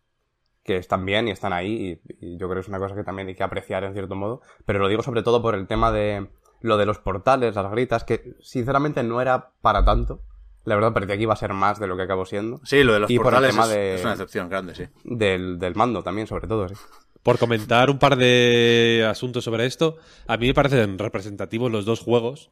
que 0.62 0.76
están 0.76 1.06
bien 1.06 1.26
y 1.26 1.30
están 1.30 1.54
ahí, 1.54 1.98
y, 2.20 2.26
y 2.26 2.32
yo 2.38 2.48
creo 2.48 2.56
que 2.56 2.60
es 2.60 2.68
una 2.68 2.78
cosa 2.78 2.94
que 2.94 3.02
también 3.02 3.28
hay 3.28 3.34
que 3.34 3.42
apreciar 3.42 3.84
en 3.84 3.94
cierto 3.94 4.14
modo, 4.14 4.42
pero 4.66 4.78
lo 4.78 4.88
digo 4.88 5.02
sobre 5.02 5.22
todo 5.22 5.40
por 5.40 5.54
el 5.54 5.66
tema 5.66 5.90
de 5.90 6.28
lo 6.60 6.76
de 6.76 6.84
los 6.84 6.98
portales, 6.98 7.54
las 7.54 7.70
gritas, 7.70 8.04
que 8.04 8.34
sinceramente 8.40 9.02
no 9.02 9.22
era 9.22 9.52
para 9.62 9.84
tanto. 9.86 10.20
La 10.64 10.74
verdad, 10.74 10.92
parecía 10.92 11.16
que 11.16 11.22
iba 11.22 11.32
a 11.32 11.36
ser 11.36 11.54
más 11.54 11.80
de 11.80 11.86
lo 11.86 11.96
que 11.96 12.02
acabó 12.02 12.26
siendo. 12.26 12.60
Sí, 12.64 12.84
lo 12.84 12.92
de 12.92 13.00
los 13.00 13.10
Y 13.10 13.16
por 13.16 13.28
el 13.28 13.32
portales 13.32 13.50
tema 13.52 13.64
es, 13.64 13.70
de- 13.70 13.94
es 13.94 14.02
una 14.02 14.12
excepción 14.12 14.50
grande, 14.50 14.74
sí. 14.74 14.84
Del, 15.04 15.58
del 15.58 15.74
mando 15.76 16.02
también, 16.02 16.26
sobre 16.26 16.46
todo, 16.46 16.68
sí. 16.68 16.74
Por 17.22 17.38
comentar 17.38 17.88
un 17.88 17.98
par 17.98 18.16
de 18.16 19.06
asuntos 19.08 19.44
sobre 19.44 19.64
esto, 19.64 19.96
a 20.26 20.36
mí 20.36 20.46
me 20.48 20.54
parecen 20.54 20.98
representativos 20.98 21.70
los 21.72 21.84
dos 21.86 22.00
juegos 22.00 22.50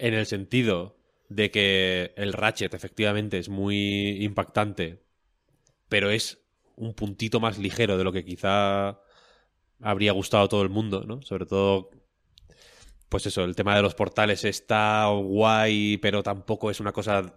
en 0.00 0.14
el 0.14 0.26
sentido 0.26 0.96
de 1.28 1.50
que 1.50 2.12
el 2.16 2.32
Ratchet 2.32 2.74
efectivamente 2.74 3.38
es 3.38 3.48
muy 3.48 4.24
impactante, 4.24 5.02
pero 5.88 6.10
es 6.10 6.38
un 6.76 6.94
puntito 6.94 7.40
más 7.40 7.58
ligero 7.58 7.96
de 7.98 8.04
lo 8.04 8.12
que 8.12 8.24
quizá 8.24 9.00
habría 9.80 10.12
gustado 10.12 10.44
a 10.44 10.48
todo 10.48 10.62
el 10.62 10.70
mundo, 10.70 11.04
¿no? 11.06 11.22
Sobre 11.22 11.46
todo, 11.46 11.90
pues 13.08 13.26
eso, 13.26 13.44
el 13.44 13.54
tema 13.54 13.76
de 13.76 13.82
los 13.82 13.94
portales 13.94 14.44
está 14.44 15.06
guay, 15.08 15.98
pero 15.98 16.22
tampoco 16.22 16.70
es 16.70 16.80
una 16.80 16.92
cosa 16.92 17.34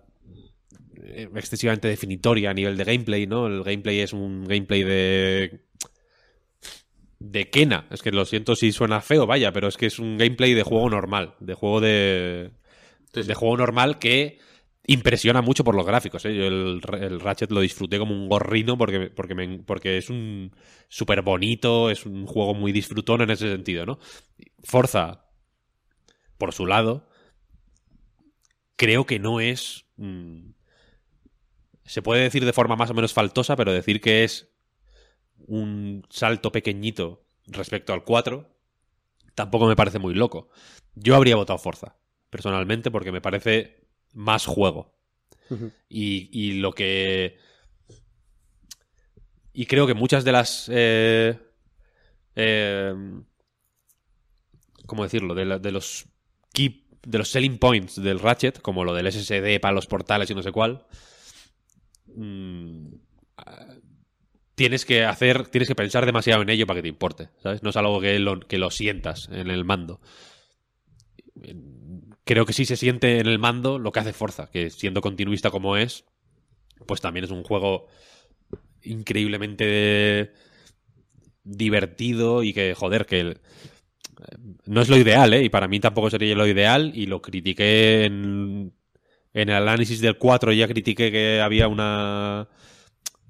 eh, 1.03 1.29
excesivamente 1.35 1.87
definitoria 1.87 2.51
a 2.51 2.53
nivel 2.53 2.77
de 2.77 2.83
gameplay, 2.85 3.27
¿no? 3.27 3.47
El 3.47 3.63
gameplay 3.63 3.99
es 3.99 4.13
un 4.13 4.45
gameplay 4.45 4.83
de 4.83 5.65
de 7.23 7.49
Kena. 7.49 7.87
Es 7.91 8.01
que 8.01 8.11
lo 8.11 8.25
siento 8.25 8.55
si 8.55 8.71
suena 8.71 9.01
feo, 9.01 9.25
vaya, 9.25 9.51
pero 9.53 9.67
es 9.67 9.77
que 9.77 9.85
es 9.87 9.99
un 9.99 10.17
gameplay 10.17 10.53
de 10.53 10.63
juego 10.63 10.89
normal, 10.89 11.35
de 11.39 11.53
juego 11.53 11.81
de, 11.81 12.51
Sí, 13.13 13.23
sí. 13.23 13.27
de 13.27 13.33
juego 13.35 13.57
normal 13.57 13.99
que 13.99 14.39
impresiona 14.87 15.41
mucho 15.41 15.63
por 15.63 15.75
los 15.75 15.85
gráficos. 15.85 16.25
¿eh? 16.25 16.35
Yo 16.35 16.45
el, 16.47 16.81
el 17.01 17.19
Ratchet 17.21 17.51
lo 17.51 17.61
disfruté 17.61 17.99
como 17.99 18.13
un 18.15 18.29
gorrino 18.29 18.77
porque, 18.77 19.09
porque, 19.11 19.35
me- 19.35 19.59
porque 19.59 19.97
es 19.97 20.09
un 20.09 20.51
súper 20.89 21.21
bonito, 21.23 21.89
es 21.91 22.05
un 22.05 22.25
juego 22.27 22.53
muy 22.55 22.71
disfrutón 22.73 23.21
en 23.21 23.31
ese 23.31 23.49
sentido, 23.51 23.85
¿no? 23.85 23.99
Forza, 24.63 25.25
por 26.37 26.53
su 26.53 26.65
lado, 26.65 27.07
creo 28.75 29.05
que 29.05 29.19
no 29.19 29.39
es... 29.39 29.85
mm, 29.97 30.51
se 31.85 32.01
puede 32.01 32.23
decir 32.23 32.45
de 32.45 32.53
forma 32.53 32.75
más 32.75 32.89
o 32.89 32.93
menos 32.93 33.13
faltosa, 33.13 33.55
pero 33.55 33.73
decir 33.73 33.99
que 34.01 34.23
es 34.23 34.52
un 35.47 36.05
salto 36.09 36.51
pequeñito 36.51 37.23
respecto 37.47 37.93
al 37.93 38.03
4 38.03 38.49
tampoco 39.35 39.65
me 39.67 39.75
parece 39.75 39.99
muy 39.99 40.13
loco. 40.13 40.49
Yo 40.95 41.15
habría 41.15 41.35
votado 41.35 41.57
Forza, 41.59 41.95
personalmente, 42.29 42.91
porque 42.91 43.11
me 43.11 43.21
parece 43.21 43.87
más 44.13 44.45
juego. 44.45 44.93
y, 45.89 46.29
y 46.31 46.53
lo 46.59 46.71
que... 46.73 47.37
Y 49.53 49.65
creo 49.67 49.85
que 49.87 49.93
muchas 49.93 50.23
de 50.23 50.31
las... 50.31 50.69
Eh, 50.71 51.37
eh, 52.35 52.93
¿Cómo 54.85 55.03
decirlo? 55.03 55.33
De, 55.35 55.45
la- 55.45 55.59
de 55.59 55.71
los 55.71 56.05
key, 56.53 56.87
de 57.05 57.17
los 57.17 57.29
selling 57.29 57.57
points 57.57 58.01
del 58.01 58.19
Ratchet, 58.19 58.61
como 58.61 58.83
lo 58.83 58.93
del 58.93 59.07
SSD 59.11 59.59
para 59.59 59.73
los 59.73 59.87
portales 59.87 60.29
y 60.29 60.35
no 60.35 60.43
sé 60.43 60.51
cuál, 60.51 60.85
mm, 62.15 62.87
tienes 64.55 64.85
que 64.85 65.03
hacer, 65.05 65.47
tienes 65.47 65.67
que 65.67 65.75
pensar 65.75 66.05
demasiado 66.05 66.41
en 66.41 66.49
ello 66.49 66.67
para 66.67 66.77
que 66.77 66.83
te 66.83 66.89
importe, 66.89 67.29
¿sabes? 67.41 67.63
No 67.63 67.69
es 67.69 67.77
algo 67.77 67.99
que 67.99 68.19
lo, 68.19 68.39
que 68.39 68.57
lo 68.57 68.69
sientas 68.69 69.29
en 69.31 69.49
el 69.49 69.65
mando. 69.65 69.99
Creo 72.23 72.45
que 72.45 72.53
sí 72.53 72.65
se 72.65 72.77
siente 72.77 73.19
en 73.19 73.27
el 73.27 73.39
mando 73.39 73.79
lo 73.79 73.91
que 73.91 73.99
hace 73.99 74.13
Forza, 74.13 74.49
que 74.49 74.69
siendo 74.69 75.01
continuista 75.01 75.51
como 75.51 75.77
es, 75.77 76.05
pues 76.85 77.01
también 77.01 77.25
es 77.25 77.31
un 77.31 77.43
juego 77.43 77.87
increíblemente 78.83 80.33
divertido 81.43 82.43
y 82.43 82.53
que, 82.53 82.73
joder, 82.73 83.05
que 83.05 83.37
no 84.65 84.81
es 84.81 84.89
lo 84.89 84.97
ideal, 84.97 85.33
¿eh? 85.33 85.43
Y 85.43 85.49
para 85.49 85.67
mí 85.67 85.79
tampoco 85.79 86.09
sería 86.09 86.35
lo 86.35 86.47
ideal 86.47 86.91
y 86.95 87.07
lo 87.07 87.21
critiqué 87.21 88.05
en, 88.05 88.73
en 89.33 89.49
el 89.49 89.55
análisis 89.55 89.99
del 89.99 90.17
4, 90.17 90.51
ya 90.53 90.67
critiqué 90.67 91.11
que 91.11 91.41
había 91.41 91.67
una... 91.67 92.47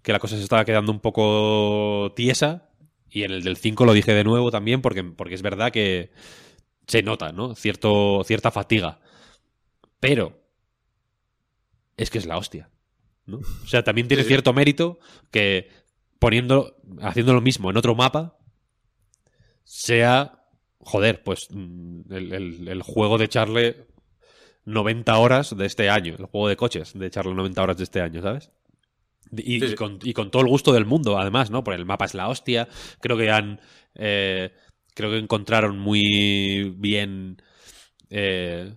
que 0.04 0.12
la 0.12 0.20
cosa 0.20 0.38
se 0.38 0.44
estaba 0.44 0.66
quedando 0.66 0.92
un 0.92 1.00
poco 1.00 2.14
tiesa 2.16 2.70
y 3.10 3.24
en 3.24 3.32
el 3.32 3.44
del 3.44 3.58
5 3.58 3.86
lo 3.86 3.94
dije 3.94 4.14
de 4.14 4.24
nuevo 4.24 4.52
también 4.52 4.82
porque, 4.82 5.04
porque 5.04 5.34
es 5.36 5.42
verdad 5.42 5.72
que 5.72 6.12
se 6.88 7.02
nota, 7.02 7.32
¿no? 7.32 7.56
Cierto, 7.56 8.24
cierta 8.26 8.52
fatiga. 8.52 9.00
Pero 10.00 10.40
es 11.98 12.10
que 12.10 12.18
es 12.20 12.26
la 12.26 12.38
hostia. 12.38 12.70
¿no? 13.26 13.38
O 13.38 13.68
sea, 13.68 13.84
también 13.84 14.08
tiene 14.10 14.24
Sí. 14.24 14.28
cierto 14.30 14.52
mérito 14.54 15.00
que 15.32 15.70
poniendo, 16.20 16.76
haciendo 17.02 17.34
lo 17.34 17.40
mismo 17.42 17.70
en 17.70 17.78
otro 17.78 17.96
mapa, 17.96 18.38
sea, 19.64 20.44
joder, 20.80 21.24
pues 21.24 21.48
mm, 21.50 22.12
el, 22.14 22.34
el- 22.34 22.68
el 22.68 22.82
juego 22.82 23.18
de 23.18 23.26
echarle 23.26 23.88
90 24.66 25.18
horas 25.18 25.56
de 25.56 25.66
este 25.66 25.90
año, 25.90 26.16
el 26.18 26.26
juego 26.26 26.48
de 26.50 26.58
coches 26.58 26.94
de 26.94 27.08
echarle 27.08 27.34
90 27.34 27.62
horas 27.64 27.78
de 27.78 27.84
este 27.84 28.02
año, 28.02 28.22
¿sabes? 28.22 28.52
Y, 29.32 29.60
Sí, 29.60 29.66
y 29.66 29.70
sí. 29.70 29.76
con, 29.76 30.00
y 30.04 30.14
con 30.14 30.30
todo 30.32 30.42
el 30.44 30.48
gusto 30.48 30.74
del 30.74 30.86
mundo, 30.86 31.18
además, 31.18 31.50
¿no? 31.50 31.64
Porque 31.64 31.80
el 31.80 31.86
mapa 31.86 32.06
es 32.06 32.14
la 32.14 32.28
hostia. 32.30 32.68
Creo 33.00 33.18
que 33.18 33.32
han. 33.32 33.60
eh, 33.96 34.52
creo 34.96 35.10
que 35.12 35.18
encontraron 35.18 35.80
muy 35.80 36.74
bien. 36.78 37.42
eh, 38.10 38.74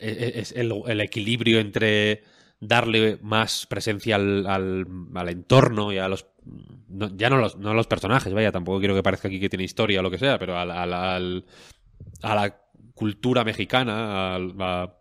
e- 0.00 0.10
e- 0.36 0.40
es 0.40 0.52
el, 0.52 0.72
el 0.86 1.00
equilibrio 1.00 1.58
entre 1.60 2.22
darle 2.60 3.18
más 3.22 3.66
presencia 3.66 4.16
al, 4.16 4.46
al- 4.46 4.86
al 5.14 5.28
entorno 5.28 5.92
y 5.92 5.98
a 5.98 6.08
los. 6.08 6.26
no- 6.88 7.14
ya 7.16 7.30
no 7.30 7.38
los, 7.38 7.56
no 7.56 7.70
a 7.70 7.74
los 7.74 7.86
personajes, 7.86 8.32
vaya, 8.32 8.52
tampoco 8.52 8.78
quiero 8.78 8.94
que 8.94 9.02
parezca 9.02 9.28
aquí 9.28 9.40
que 9.40 9.48
tiene 9.48 9.64
historia 9.64 10.00
o 10.00 10.02
lo 10.02 10.10
que 10.10 10.18
sea, 10.18 10.38
pero 10.38 10.58
al, 10.58 10.70
a 10.70 12.34
la 12.34 12.56
cultura 12.94 13.44
mexicana, 13.44 14.34
al, 14.34 14.54
a- 14.60 14.95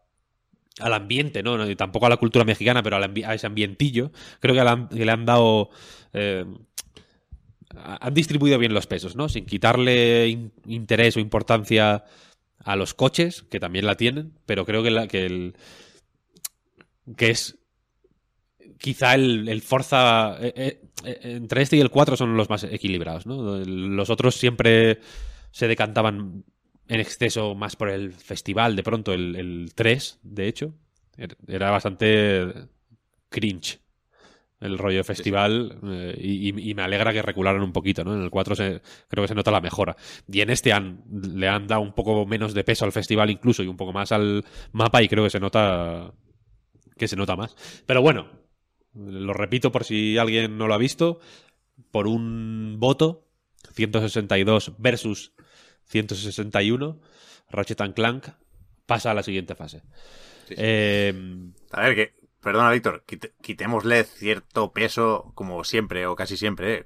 al 0.79 0.93
ambiente, 0.93 1.41
¿no? 1.43 1.57
No, 1.57 1.75
tampoco 1.75 2.05
a 2.05 2.09
la 2.09 2.17
cultura 2.17 2.45
mexicana, 2.45 2.83
pero 2.83 2.97
al 2.97 3.03
a 3.25 3.33
ese 3.33 3.47
ambientillo. 3.47 4.11
Creo 4.39 4.53
que 4.55 5.03
le 5.03 5.11
han, 5.11 5.25
dado. 5.25 5.69
eh, 6.13 6.45
han 7.75 8.13
distribuido 8.13 8.57
bien 8.57 8.73
los 8.73 8.87
pesos, 8.87 9.15
¿no? 9.15 9.29
Sin 9.29 9.45
quitarle 9.45 10.27
in- 10.27 10.51
interés 10.65 11.17
o 11.17 11.19
importancia 11.19 12.03
a 12.59 12.75
los 12.75 12.93
coches, 12.93 13.43
que 13.49 13.59
también 13.59 13.85
la 13.85 13.95
tienen, 13.95 14.33
pero 14.45 14.65
creo 14.65 14.81
que, 14.83 14.89
el. 14.89 15.55
que 17.17 17.29
es. 17.29 17.57
Quizá 18.79 19.15
el, 19.15 19.47
el 19.47 19.61
Forza. 19.61 20.37
eh, 20.41 20.81
eh, 21.05 21.19
entre 21.23 21.61
este 21.61 21.77
y 21.77 21.81
el 21.81 21.89
4 21.89 22.17
son 22.17 22.35
los 22.35 22.49
más 22.49 22.63
equilibrados, 22.63 23.25
¿no? 23.25 23.57
Los 23.65 24.09
otros 24.09 24.35
siempre 24.35 24.99
se 25.51 25.67
decantaban 25.67 26.43
en 26.87 26.99
exceso 26.99 27.55
más 27.55 27.75
por 27.75 27.89
el 27.89 28.13
festival. 28.13 28.75
De 28.75 28.83
pronto, 28.83 29.13
el, 29.13 29.35
el 29.35 29.71
3, 29.75 30.19
de 30.23 30.47
hecho, 30.47 30.73
er- 31.17 31.37
era 31.47 31.71
bastante 31.71 32.67
cringe 33.29 33.79
el 34.61 34.77
rollo 34.77 34.97
de 34.99 35.03
festival 35.03 35.79
eh, 35.83 36.17
y, 36.21 36.49
y- 36.49 36.71
y 36.71 36.73
me 36.75 36.81
alegra 36.83 37.13
que 37.13 37.21
recularan 37.21 37.61
un 37.61 37.73
poquito, 37.73 38.03
¿no? 38.03 38.15
En 38.15 38.23
el 38.23 38.29
4 38.29 38.55
se- 38.55 38.81
creo 39.09 39.23
que 39.23 39.27
se 39.27 39.35
nota 39.35 39.51
la 39.51 39.61
mejora. 39.61 39.95
Y 40.31 40.41
en 40.41 40.49
este 40.49 40.73
han, 40.73 41.03
le 41.35 41.47
han 41.49 41.67
dado 41.67 41.81
un 41.81 41.93
poco 41.93 42.25
menos 42.25 42.53
de 42.53 42.63
peso 42.63 42.85
al 42.85 42.91
festival 42.93 43.29
incluso 43.29 43.63
y 43.63 43.67
un 43.67 43.77
poco 43.77 43.93
más 43.93 44.11
al 44.11 44.45
mapa 44.71 45.03
y 45.03 45.09
creo 45.09 45.23
que 45.25 45.29
se 45.29 45.39
nota 45.39 46.13
que 46.97 47.07
se 47.07 47.15
nota 47.15 47.35
más. 47.35 47.55
Pero 47.85 48.01
bueno, 48.01 48.27
lo 48.93 49.33
repito 49.33 49.71
por 49.71 49.83
si 49.83 50.17
alguien 50.17 50.57
no 50.57 50.67
lo 50.67 50.73
ha 50.73 50.77
visto, 50.77 51.19
por 51.91 52.07
un 52.07 52.77
voto, 52.79 53.27
162 53.73 54.73
versus 54.77 55.33
161, 55.87 56.99
Ratchet 57.49 57.93
Clank 57.93 58.27
pasa 58.85 59.11
a 59.11 59.13
la 59.13 59.23
siguiente 59.23 59.55
fase. 59.55 59.79
Sí, 60.47 60.49
sí. 60.49 60.55
Eh, 60.57 61.13
A 61.71 61.81
ver, 61.81 61.95
que, 61.95 62.13
perdona, 62.41 62.71
Víctor, 62.71 63.03
quite- 63.07 63.33
quitémosle 63.41 64.03
cierto 64.03 64.71
peso, 64.71 65.31
como 65.35 65.63
siempre 65.63 66.05
o 66.07 66.15
casi 66.15 66.37
siempre, 66.37 66.73
eh, 66.73 66.85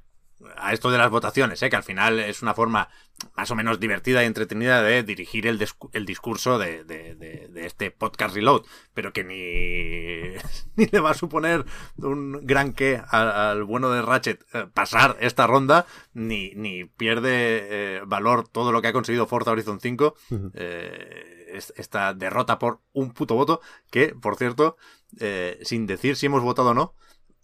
a 0.58 0.74
esto 0.74 0.90
de 0.92 0.98
las 0.98 1.10
votaciones, 1.10 1.62
eh, 1.62 1.70
que 1.70 1.76
al 1.76 1.84
final 1.84 2.20
es 2.20 2.42
una 2.42 2.54
forma 2.54 2.90
más 3.36 3.52
o 3.52 3.56
menos 3.56 3.80
divertida 3.80 4.24
y 4.24 4.28
entretenida 4.28 4.82
de 4.82 5.04
dirigir 5.04 5.46
el, 5.48 5.66
el 5.92 6.06
discurso 6.06 6.58
de, 6.58 6.86
de- 6.86 7.16
de- 7.16 7.48
de 7.50 7.66
este 7.66 7.92
podcast 7.92 8.34
Reload, 8.36 8.64
pero 8.94 9.12
que 9.12 9.24
ni, 9.26 10.38
ni 10.76 10.86
le 10.90 11.00
va 11.02 11.12
a 11.12 11.16
suponer 11.16 11.66
un 11.98 12.40
gran 12.46 12.72
qué 12.74 13.02
al, 13.10 13.30
al 13.32 13.64
bueno 13.66 13.90
de 13.90 14.02
Ratchet 14.02 14.46
eh, 14.54 14.68
pasar 14.74 15.18
esta 15.20 15.48
ronda, 15.48 15.86
ni, 16.14 16.52
ni 16.56 16.86
pierde 16.86 17.98
eh, 17.98 18.02
valor 18.06 18.48
todo 18.48 18.72
lo 18.72 18.82
que 18.82 18.88
ha 18.88 18.94
conseguido 18.94 19.28
Forza 19.28 19.52
Horizon 19.52 19.80
5. 19.82 20.16
eh, 20.54 21.48
es- 21.54 21.74
esta 21.78 22.14
derrota 22.14 22.60
por 22.60 22.80
un 22.94 23.12
puto 23.12 23.36
voto, 23.36 23.60
que, 23.92 24.10
por 24.16 24.36
cierto, 24.38 24.78
eh, 25.20 25.60
sin 25.64 25.88
decir 25.88 26.16
si 26.16 26.28
hemos 26.28 26.44
votado 26.44 26.70
o 26.70 26.74
no, 26.74 26.94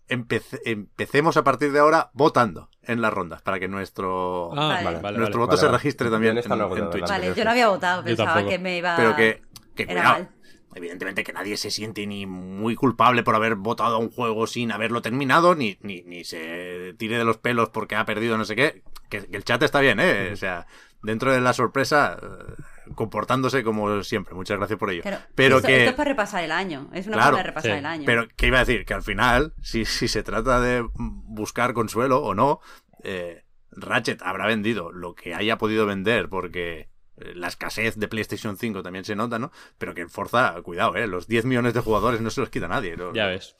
empece- 0.09 0.61
empecemos 0.65 1.37
a 1.37 1.43
partir 1.43 1.71
de 1.71 1.79
ahora 1.79 2.09
votando 2.13 2.69
en 2.83 3.01
las 3.01 3.13
rondas 3.13 3.41
para 3.41 3.59
que 3.59 3.67
nuestro, 3.67 4.51
ah, 4.53 4.67
Vale. 4.73 4.83
vale, 4.85 4.99
vale, 4.99 5.17
nuestro 5.17 5.39
vale. 5.41 5.47
voto 5.51 5.57
se 5.57 5.67
registre 5.67 6.09
también 6.09 6.37
en 6.37 6.47
no 6.49 6.89
Twitch. 6.89 7.07
Vale, 7.07 7.33
yo 7.35 7.43
no 7.43 7.51
había 7.51 7.67
votado, 7.69 8.03
pensaba 8.03 8.45
que 8.45 8.59
me 8.59 8.77
iba. 8.77 8.95
Pero 8.95 9.15
que, 9.15 9.41
que 9.75 9.83
Era 9.83 9.93
cuidado, 9.93 10.13
mal. 10.19 10.29
evidentemente 10.75 11.23
que 11.23 11.33
nadie 11.33 11.57
se 11.57 11.71
siente 11.71 12.05
ni 12.07 12.25
muy 12.25 12.75
culpable 12.75 13.23
por 13.23 13.35
haber 13.35 13.55
votado 13.55 13.95
a 13.95 13.99
un 13.99 14.11
juego 14.11 14.47
sin 14.47 14.71
haberlo 14.71 15.01
terminado, 15.01 15.55
ni, 15.55 15.77
ni, 15.81 16.01
ni 16.03 16.23
se 16.23 16.93
tire 16.97 17.17
de 17.17 17.23
los 17.25 17.37
pelos 17.37 17.69
porque 17.69 17.95
ha 17.95 18.05
perdido 18.05 18.37
no 18.37 18.45
sé 18.45 18.55
qué. 18.55 18.83
Que, 19.09 19.25
que 19.27 19.37
el 19.37 19.43
chat 19.43 19.61
está 19.63 19.79
bien, 19.81 19.99
¿eh? 19.99 20.31
O 20.33 20.35
sea, 20.35 20.65
dentro 21.03 21.31
de 21.31 21.39
la 21.41 21.53
sorpresa, 21.53 22.17
eh, 22.21 22.53
comportándose 22.95 23.63
como 23.63 24.03
siempre. 24.03 24.33
Muchas 24.33 24.57
gracias 24.57 24.79
por 24.79 24.89
ello. 24.89 25.03
Pero 25.35 25.57
esto, 25.57 25.67
que... 25.67 25.77
esto 25.79 25.89
es 25.91 25.95
para 25.95 26.09
repasar 26.09 26.43
el 26.43 26.51
año. 26.51 26.89
Es 26.93 27.07
una 27.07 27.17
Claro, 27.17 27.31
forma 27.31 27.37
de 27.43 27.47
repasar 27.47 27.71
sí. 27.71 27.77
el 27.77 27.85
año. 27.85 28.03
Pero, 28.05 28.27
¿qué 28.35 28.47
iba 28.47 28.57
a 28.57 28.65
decir? 28.65 28.85
Que 28.85 28.93
al 28.93 29.03
final, 29.03 29.53
si, 29.61 29.85
si 29.85 30.07
se 30.07 30.23
trata 30.23 30.59
de 30.59 30.85
buscar 30.95 31.73
consuelo 31.73 32.23
o 32.23 32.33
no, 32.33 32.59
eh, 33.03 33.43
Ratchet 33.71 34.21
habrá 34.21 34.47
vendido 34.47 34.91
lo 34.91 35.13
que 35.15 35.35
haya 35.35 35.57
podido 35.57 35.85
vender 35.85 36.29
porque 36.29 36.89
eh, 37.17 37.33
la 37.35 37.47
escasez 37.47 37.95
de 37.97 38.07
PlayStation 38.07 38.57
5 38.57 38.81
también 38.83 39.05
se 39.05 39.15
nota, 39.15 39.37
¿no? 39.39 39.51
Pero 39.77 39.93
que 39.93 40.01
en 40.01 40.09
Forza, 40.09 40.55
cuidado, 40.63 40.95
¿eh? 40.95 41.07
Los 41.07 41.27
10 41.27 41.45
millones 41.45 41.73
de 41.73 41.81
jugadores 41.81 42.21
no 42.21 42.29
se 42.29 42.41
los 42.41 42.49
quita 42.49 42.67
nadie. 42.67 42.95
Ya 43.13 43.27
ves. 43.27 43.55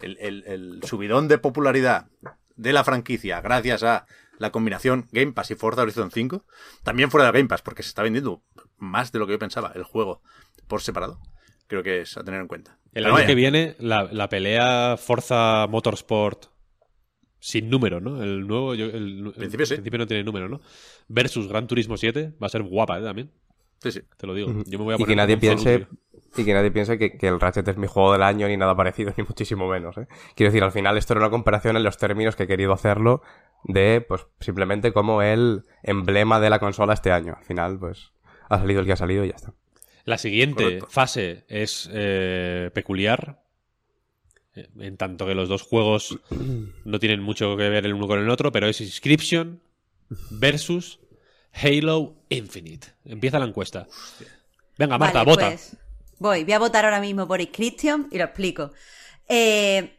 el, 0.00 0.16
el- 0.20 0.44
el 0.46 0.80
subidón 0.84 1.28
de 1.28 1.38
popularidad 1.38 2.08
de 2.56 2.72
la 2.72 2.82
franquicia 2.82 3.40
gracias 3.40 3.82
a 3.84 4.06
la 4.38 4.50
combinación 4.52 5.08
Game 5.12 5.32
Pass 5.32 5.50
y 5.50 5.54
Forza 5.56 5.82
Horizon 5.82 6.10
5, 6.12 6.44
también 6.84 7.10
fuera 7.10 7.26
de 7.26 7.32
Game 7.32 7.48
Pass, 7.48 7.62
porque 7.62 7.82
se 7.82 7.88
está 7.88 8.02
vendiendo 8.02 8.42
más 8.78 9.12
de 9.12 9.18
lo 9.18 9.26
que 9.26 9.32
yo 9.32 9.38
pensaba 9.38 9.72
el 9.74 9.82
juego 9.82 10.22
por 10.66 10.80
separado. 10.82 11.20
Creo 11.66 11.82
que 11.82 12.00
es 12.02 12.16
a 12.16 12.24
tener 12.24 12.40
en 12.40 12.48
cuenta. 12.48 12.78
El 12.94 13.04
año 13.06 13.26
que 13.26 13.34
viene, 13.34 13.76
la, 13.78 14.04
la 14.04 14.28
pelea 14.28 14.96
Forza 14.96 15.66
Motorsport 15.68 16.46
sin 17.40 17.70
número, 17.70 18.00
¿no? 18.00 18.22
El 18.22 18.46
nuevo, 18.46 18.74
yo- 18.74 18.86
el, 18.86 19.26
el 19.26 19.32
principio 19.32 19.66
sí. 19.66 19.74
principio 19.74 19.98
no 19.98 20.06
tiene 20.06 20.24
número, 20.24 20.48
¿no? 20.48 20.60
Versus 21.06 21.46
Gran 21.48 21.66
Turismo 21.66 21.96
7 21.96 22.32
va 22.42 22.46
a 22.46 22.50
ser 22.50 22.62
guapa, 22.62 22.98
¿eh? 22.98 23.02
También, 23.02 23.30
Sí, 23.80 23.92
sí. 23.92 24.00
te 24.16 24.26
lo 24.26 24.34
digo. 24.34 24.52
Yo 24.66 24.78
me 24.78 24.84
voy 24.84 24.94
a 24.94 24.96
y 24.96 24.98
poner 24.98 25.08
que 25.08 25.16
nadie 25.16 25.36
piense 25.36 25.86
y 26.36 26.44
que 26.44 26.52
nadie 26.52 26.70
piense 26.70 26.98
que, 26.98 27.16
que 27.16 27.28
el 27.28 27.38
Ratchet 27.40 27.66
es 27.68 27.76
mi 27.76 27.86
juego 27.86 28.12
del 28.12 28.22
año 28.22 28.48
ni 28.48 28.56
nada 28.56 28.74
parecido 28.76 29.12
ni 29.16 29.24
muchísimo 29.24 29.66
menos 29.68 29.96
¿eh? 29.96 30.06
quiero 30.36 30.50
decir 30.52 30.62
al 30.62 30.72
final 30.72 30.98
esto 30.98 31.14
era 31.14 31.20
una 31.20 31.30
comparación 31.30 31.76
en 31.76 31.82
los 31.84 31.96
términos 31.96 32.36
que 32.36 32.42
he 32.42 32.46
querido 32.46 32.72
hacerlo 32.74 33.22
de 33.64 34.04
pues 34.06 34.26
simplemente 34.40 34.92
como 34.92 35.22
el 35.22 35.62
emblema 35.82 36.38
de 36.38 36.50
la 36.50 36.58
consola 36.58 36.92
este 36.92 37.12
año 37.12 37.34
al 37.38 37.44
final 37.44 37.78
pues 37.78 38.12
ha 38.48 38.58
salido 38.58 38.80
el 38.80 38.86
que 38.86 38.92
ha 38.92 38.96
salido 38.96 39.24
y 39.24 39.28
ya 39.28 39.36
está 39.36 39.52
La 40.04 40.18
siguiente 40.18 40.80
Correcto. 40.80 40.88
fase 40.88 41.44
es 41.48 41.88
eh, 41.92 42.70
peculiar. 42.74 43.42
eh, 44.54 44.68
En 44.80 44.96
tanto 44.96 45.26
que 45.26 45.34
los 45.34 45.48
dos 45.48 45.62
juegos 45.62 46.18
no 46.84 46.98
tienen 46.98 47.22
mucho 47.22 47.56
que 47.56 47.68
ver 47.68 47.86
el 47.86 47.94
uno 47.94 48.06
con 48.06 48.18
el 48.20 48.30
otro, 48.30 48.52
pero 48.52 48.66
es 48.68 48.80
Inscription 48.80 49.60
versus 50.30 51.00
Halo 51.52 52.14
Infinite. 52.28 52.88
Empieza 53.04 53.38
la 53.38 53.46
encuesta. 53.46 53.86
Venga, 54.78 54.98
Marta, 54.98 55.24
Vale, 55.24 55.30
vota. 55.30 55.48
pues, 55.48 55.76
voy, 56.18 56.44
voy 56.44 56.52
a 56.52 56.58
votar 56.58 56.84
ahora 56.84 57.00
mismo 57.00 57.26
por 57.26 57.40
Inscription 57.40 58.08
y 58.10 58.18
lo 58.18 58.24
explico. 58.24 58.72
Eh, 59.28 59.94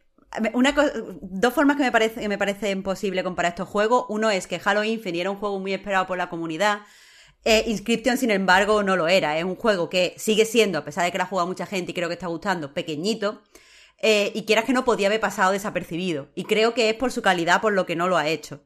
una 0.53 0.73
dos 1.21 1.53
formas 1.53 1.75
que 1.77 1.83
me, 1.83 1.91
parece, 1.91 2.21
que 2.21 2.29
me 2.29 2.37
parecen 2.37 2.83
posible 2.83 3.23
comparar 3.23 3.51
estos 3.51 3.67
juegos. 3.67 4.05
Uno 4.09 4.29
es 4.29 4.47
que 4.47 4.61
Halo 4.63 4.83
Infinite 4.83 5.21
era 5.21 5.31
un 5.31 5.37
juego 5.37 5.59
muy 5.59 5.73
esperado 5.73 6.07
por 6.07 6.17
la 6.17 6.29
comunidad. 6.29 6.81
Eh, 7.45 7.63
Inscription, 7.67 8.17
sin 8.17 8.31
embargo, 8.31 8.83
no 8.83 8.95
lo 8.95 9.07
era. 9.07 9.37
Es 9.37 9.43
un 9.43 9.55
juego 9.55 9.89
que 9.89 10.13
sigue 10.17 10.45
siendo, 10.45 10.79
a 10.79 10.85
pesar 10.85 11.05
de 11.05 11.11
que 11.11 11.17
lo 11.17 11.23
ha 11.23 11.27
jugado 11.27 11.47
mucha 11.47 11.65
gente 11.65 11.91
y 11.91 11.93
creo 11.93 12.09
que 12.09 12.13
está 12.15 12.27
gustando, 12.27 12.73
pequeñito. 12.73 13.41
Eh, 14.01 14.31
y 14.33 14.43
quieras 14.43 14.65
que 14.65 14.73
no 14.73 14.85
podía 14.85 15.07
haber 15.07 15.19
pasado 15.19 15.51
desapercibido. 15.51 16.29
Y 16.35 16.45
creo 16.45 16.73
que 16.73 16.89
es 16.89 16.95
por 16.95 17.11
su 17.11 17.21
calidad 17.21 17.61
por 17.61 17.73
lo 17.73 17.85
que 17.85 17.95
no 17.95 18.07
lo 18.07 18.17
ha 18.17 18.27
hecho. 18.27 18.61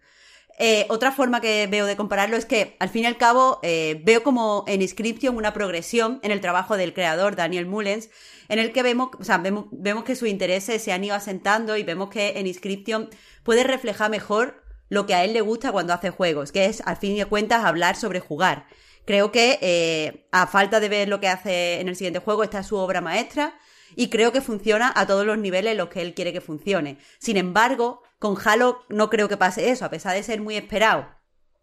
Eh, 0.59 0.86
otra 0.89 1.11
forma 1.11 1.41
que 1.41 1.65
veo 1.67 1.88
de 1.88 1.95
compararlo 1.95 2.38
es 2.38 2.45
que, 2.45 2.76
al 2.80 2.89
fin 2.89 3.03
y 3.03 3.05
al 3.07 3.17
cabo, 3.17 3.59
veo 3.63 4.21
como 4.21 4.65
en 4.67 4.84
Inscription 4.84 5.36
una 5.36 5.51
progresión 5.51 6.19
en 6.21 6.30
el 6.30 6.41
trabajo 6.41 6.78
del 6.78 6.93
creador, 6.93 7.36
Daniel 7.36 7.65
Mullens, 7.65 8.11
en 8.49 8.59
el 8.59 8.71
que 8.71 8.84
vemos, 8.84 9.09
o 9.19 9.24
sea, 9.24 9.39
vemos, 9.39 9.65
vemos 9.71 10.03
que 10.03 10.15
sus 10.15 10.30
intereses 10.30 10.84
se 10.84 10.91
han 10.91 11.03
ido 11.03 11.15
asentando 11.15 11.76
y 11.76 11.84
vemos 11.84 12.11
que 12.11 12.38
en 12.38 12.45
Inscription 12.45 13.09
puede 13.43 13.63
reflejar 13.63 14.11
mejor 14.11 14.62
lo 14.94 15.06
que 15.06 15.16
a 15.16 15.24
él 15.24 15.34
le 15.34 15.41
gusta 15.41 15.72
cuando 15.72 15.94
hace 15.94 16.12
juegos, 16.12 16.52
que 16.52 16.66
es, 16.66 16.82
al 16.86 16.98
fin 16.98 17.18
y 17.18 17.24
cuentas, 17.26 17.66
hablar 17.66 17.96
sobre 17.96 18.20
jugar. 18.20 18.68
Creo 19.06 19.32
que, 19.32 19.60
eh, 19.62 20.28
a 20.32 20.48
falta 20.48 20.80
de 20.80 20.88
ver 20.88 21.10
lo 21.10 21.20
que 21.20 21.28
hace 21.28 21.82
en 21.82 21.89
el 21.89 21.96
siguiente 21.96 22.20
juego, 22.20 22.44
está 22.44 22.64
su 22.64 22.78
obra 22.78 23.02
maestra 23.02 23.56
y 23.96 24.10
creo 24.10 24.32
que 24.32 24.41
funciona 24.41 24.94
a 24.96 25.06
todos 25.06 25.26
los 25.26 25.38
niveles 25.38 25.72
en 25.72 25.78
los 25.78 25.89
que 25.89 26.02
él 26.02 26.14
quiere 26.14 26.32
que 26.32 26.41
funcione. 26.41 27.00
Sin 27.20 27.38
embargo, 27.38 28.02
con 28.20 28.38
Halo 28.44 28.82
no 28.88 29.10
creo 29.10 29.28
que 29.28 29.38
pase 29.38 29.72
eso, 29.72 29.84
a 29.84 29.89
pesar 29.89 30.16
de 30.16 30.24
ser 30.24 30.41
muy 30.41 30.56
esperado. 30.56 31.08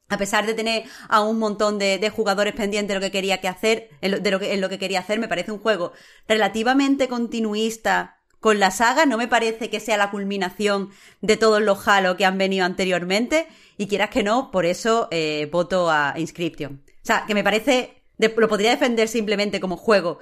A 0.08 0.18
pesar 0.18 0.44
de 0.44 0.54
tener 0.54 0.84
a 1.08 1.20
un 1.20 1.38
montón 1.38 1.78
de, 1.78 2.10
jugadores 2.10 2.54
pendientes 2.54 2.88
de 2.88 2.94
lo 2.96 3.00
que 3.00 3.12
quería 3.12 3.40
que 3.40 3.46
hacer, 3.46 3.90
de 4.00 4.30
lo 4.30 4.40
que, 4.40 4.52
en 4.52 4.60
lo 4.60 4.68
que 4.68 4.80
quería 4.80 4.98
hacer, 4.98 5.20
me 5.20 5.28
parece 5.28 5.52
un 5.52 5.60
juego 5.60 5.92
relativamente 6.26 7.06
continuista 7.06 8.19
con 8.40 8.58
la 8.58 8.70
saga. 8.70 9.06
No 9.06 9.16
me 9.18 9.28
parece 9.28 9.70
que 9.70 9.80
sea 9.80 9.96
la 9.96 10.10
culminación 10.10 10.90
de 11.20 11.36
todos 11.36 11.62
los 11.62 11.86
Halo 11.86 12.16
que 12.16 12.24
han 12.24 12.38
venido 12.38 12.64
anteriormente. 12.64 13.46
Y 13.76 13.86
quieras 13.86 14.10
que 14.10 14.22
no, 14.22 14.50
por 14.50 14.66
eso 14.66 15.08
eh, 15.10 15.48
voto 15.52 15.90
a 15.90 16.14
Inscription. 16.16 16.82
O 16.88 17.06
sea, 17.06 17.24
que 17.26 17.34
me 17.34 17.44
parece. 17.44 18.02
de- 18.18 18.34
lo 18.36 18.48
podría 18.48 18.70
defender 18.70 19.08
simplemente 19.08 19.60
como 19.60 19.76
juego 19.76 20.18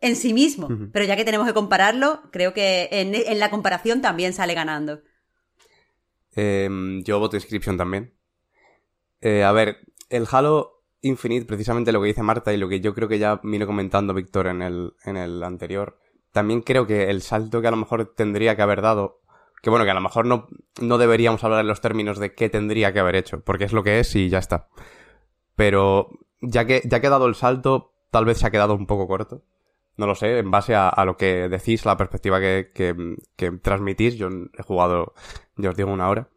en 0.00 0.14
sí 0.16 0.32
mismo. 0.34 0.68
Pero 0.92 1.04
ya 1.04 1.16
que 1.16 1.24
tenemos 1.24 1.46
que 1.46 1.54
compararlo, 1.54 2.22
creo 2.30 2.52
que 2.54 2.88
en, 2.92 3.14
en 3.14 3.38
la 3.38 3.50
comparación 3.50 4.00
también 4.00 4.32
sale 4.32 4.54
ganando. 4.54 5.00
Em, 6.34 7.02
yo 7.02 7.18
voto 7.18 7.36
Inscription 7.36 7.76
también. 7.76 8.14
Eh, 9.20 9.42
a 9.42 9.52
ver, 9.52 9.78
el 10.08 10.26
Halo 10.30 10.84
Infinite, 11.00 11.46
precisamente 11.46 11.92
lo 11.92 12.00
que 12.00 12.08
dice 12.08 12.22
Marta 12.22 12.52
y 12.52 12.56
lo 12.56 12.68
que 12.68 12.80
yo 12.80 12.94
creo 12.94 13.08
que 13.08 13.18
ya 13.18 13.40
vino 13.42 13.66
comentando 13.66 14.14
Víctor 14.14 14.46
en 14.46 14.62
el, 14.62 14.92
en 15.04 15.16
el 15.16 15.42
anterior, 15.42 15.98
también 16.32 16.62
creo 16.62 16.86
que 16.86 17.10
el 17.10 17.22
salto 17.22 17.60
que 17.60 17.68
a 17.68 17.70
lo 17.70 17.76
mejor 17.76 18.14
tendría 18.14 18.56
que 18.56 18.62
haber 18.62 18.82
dado, 18.82 19.20
que 19.62 19.70
bueno, 19.70 19.84
que 19.84 19.90
a 19.90 19.94
lo 19.94 20.00
mejor 20.00 20.26
no, 20.26 20.46
no 20.80 20.98
deberíamos 20.98 21.42
hablar 21.44 21.60
en 21.60 21.68
los 21.68 21.80
términos 21.80 22.18
de 22.18 22.34
qué 22.34 22.48
tendría 22.48 22.92
que 22.92 23.00
haber 23.00 23.16
hecho, 23.16 23.40
porque 23.40 23.64
es 23.64 23.72
lo 23.72 23.82
que 23.82 24.00
es 24.00 24.14
y 24.14 24.28
ya 24.28 24.38
está. 24.38 24.68
Pero 25.56 26.10
ya 26.40 26.64
que, 26.66 26.82
ya 26.84 27.00
que 27.00 27.06
ha 27.06 27.10
dado 27.10 27.26
el 27.26 27.34
salto, 27.34 27.92
tal 28.10 28.24
vez 28.24 28.38
se 28.38 28.46
ha 28.46 28.50
quedado 28.50 28.74
un 28.74 28.86
poco 28.86 29.08
corto. 29.08 29.42
No 29.96 30.06
lo 30.06 30.14
sé, 30.14 30.38
en 30.38 30.50
base 30.50 30.76
a, 30.76 31.04
lo 31.04 31.16
que 31.16 31.48
decís, 31.48 31.84
la 31.84 31.96
perspectiva 31.96 32.38
que, 32.38 32.70
que, 32.72 33.16
que 33.34 33.50
transmitís. 33.50 34.14
Yo 34.14 34.28
he 34.56 34.62
jugado, 34.62 35.14
ya 35.56 35.70
os 35.70 35.76
digo, 35.76 35.92
una 35.92 36.08
hora. 36.08 36.28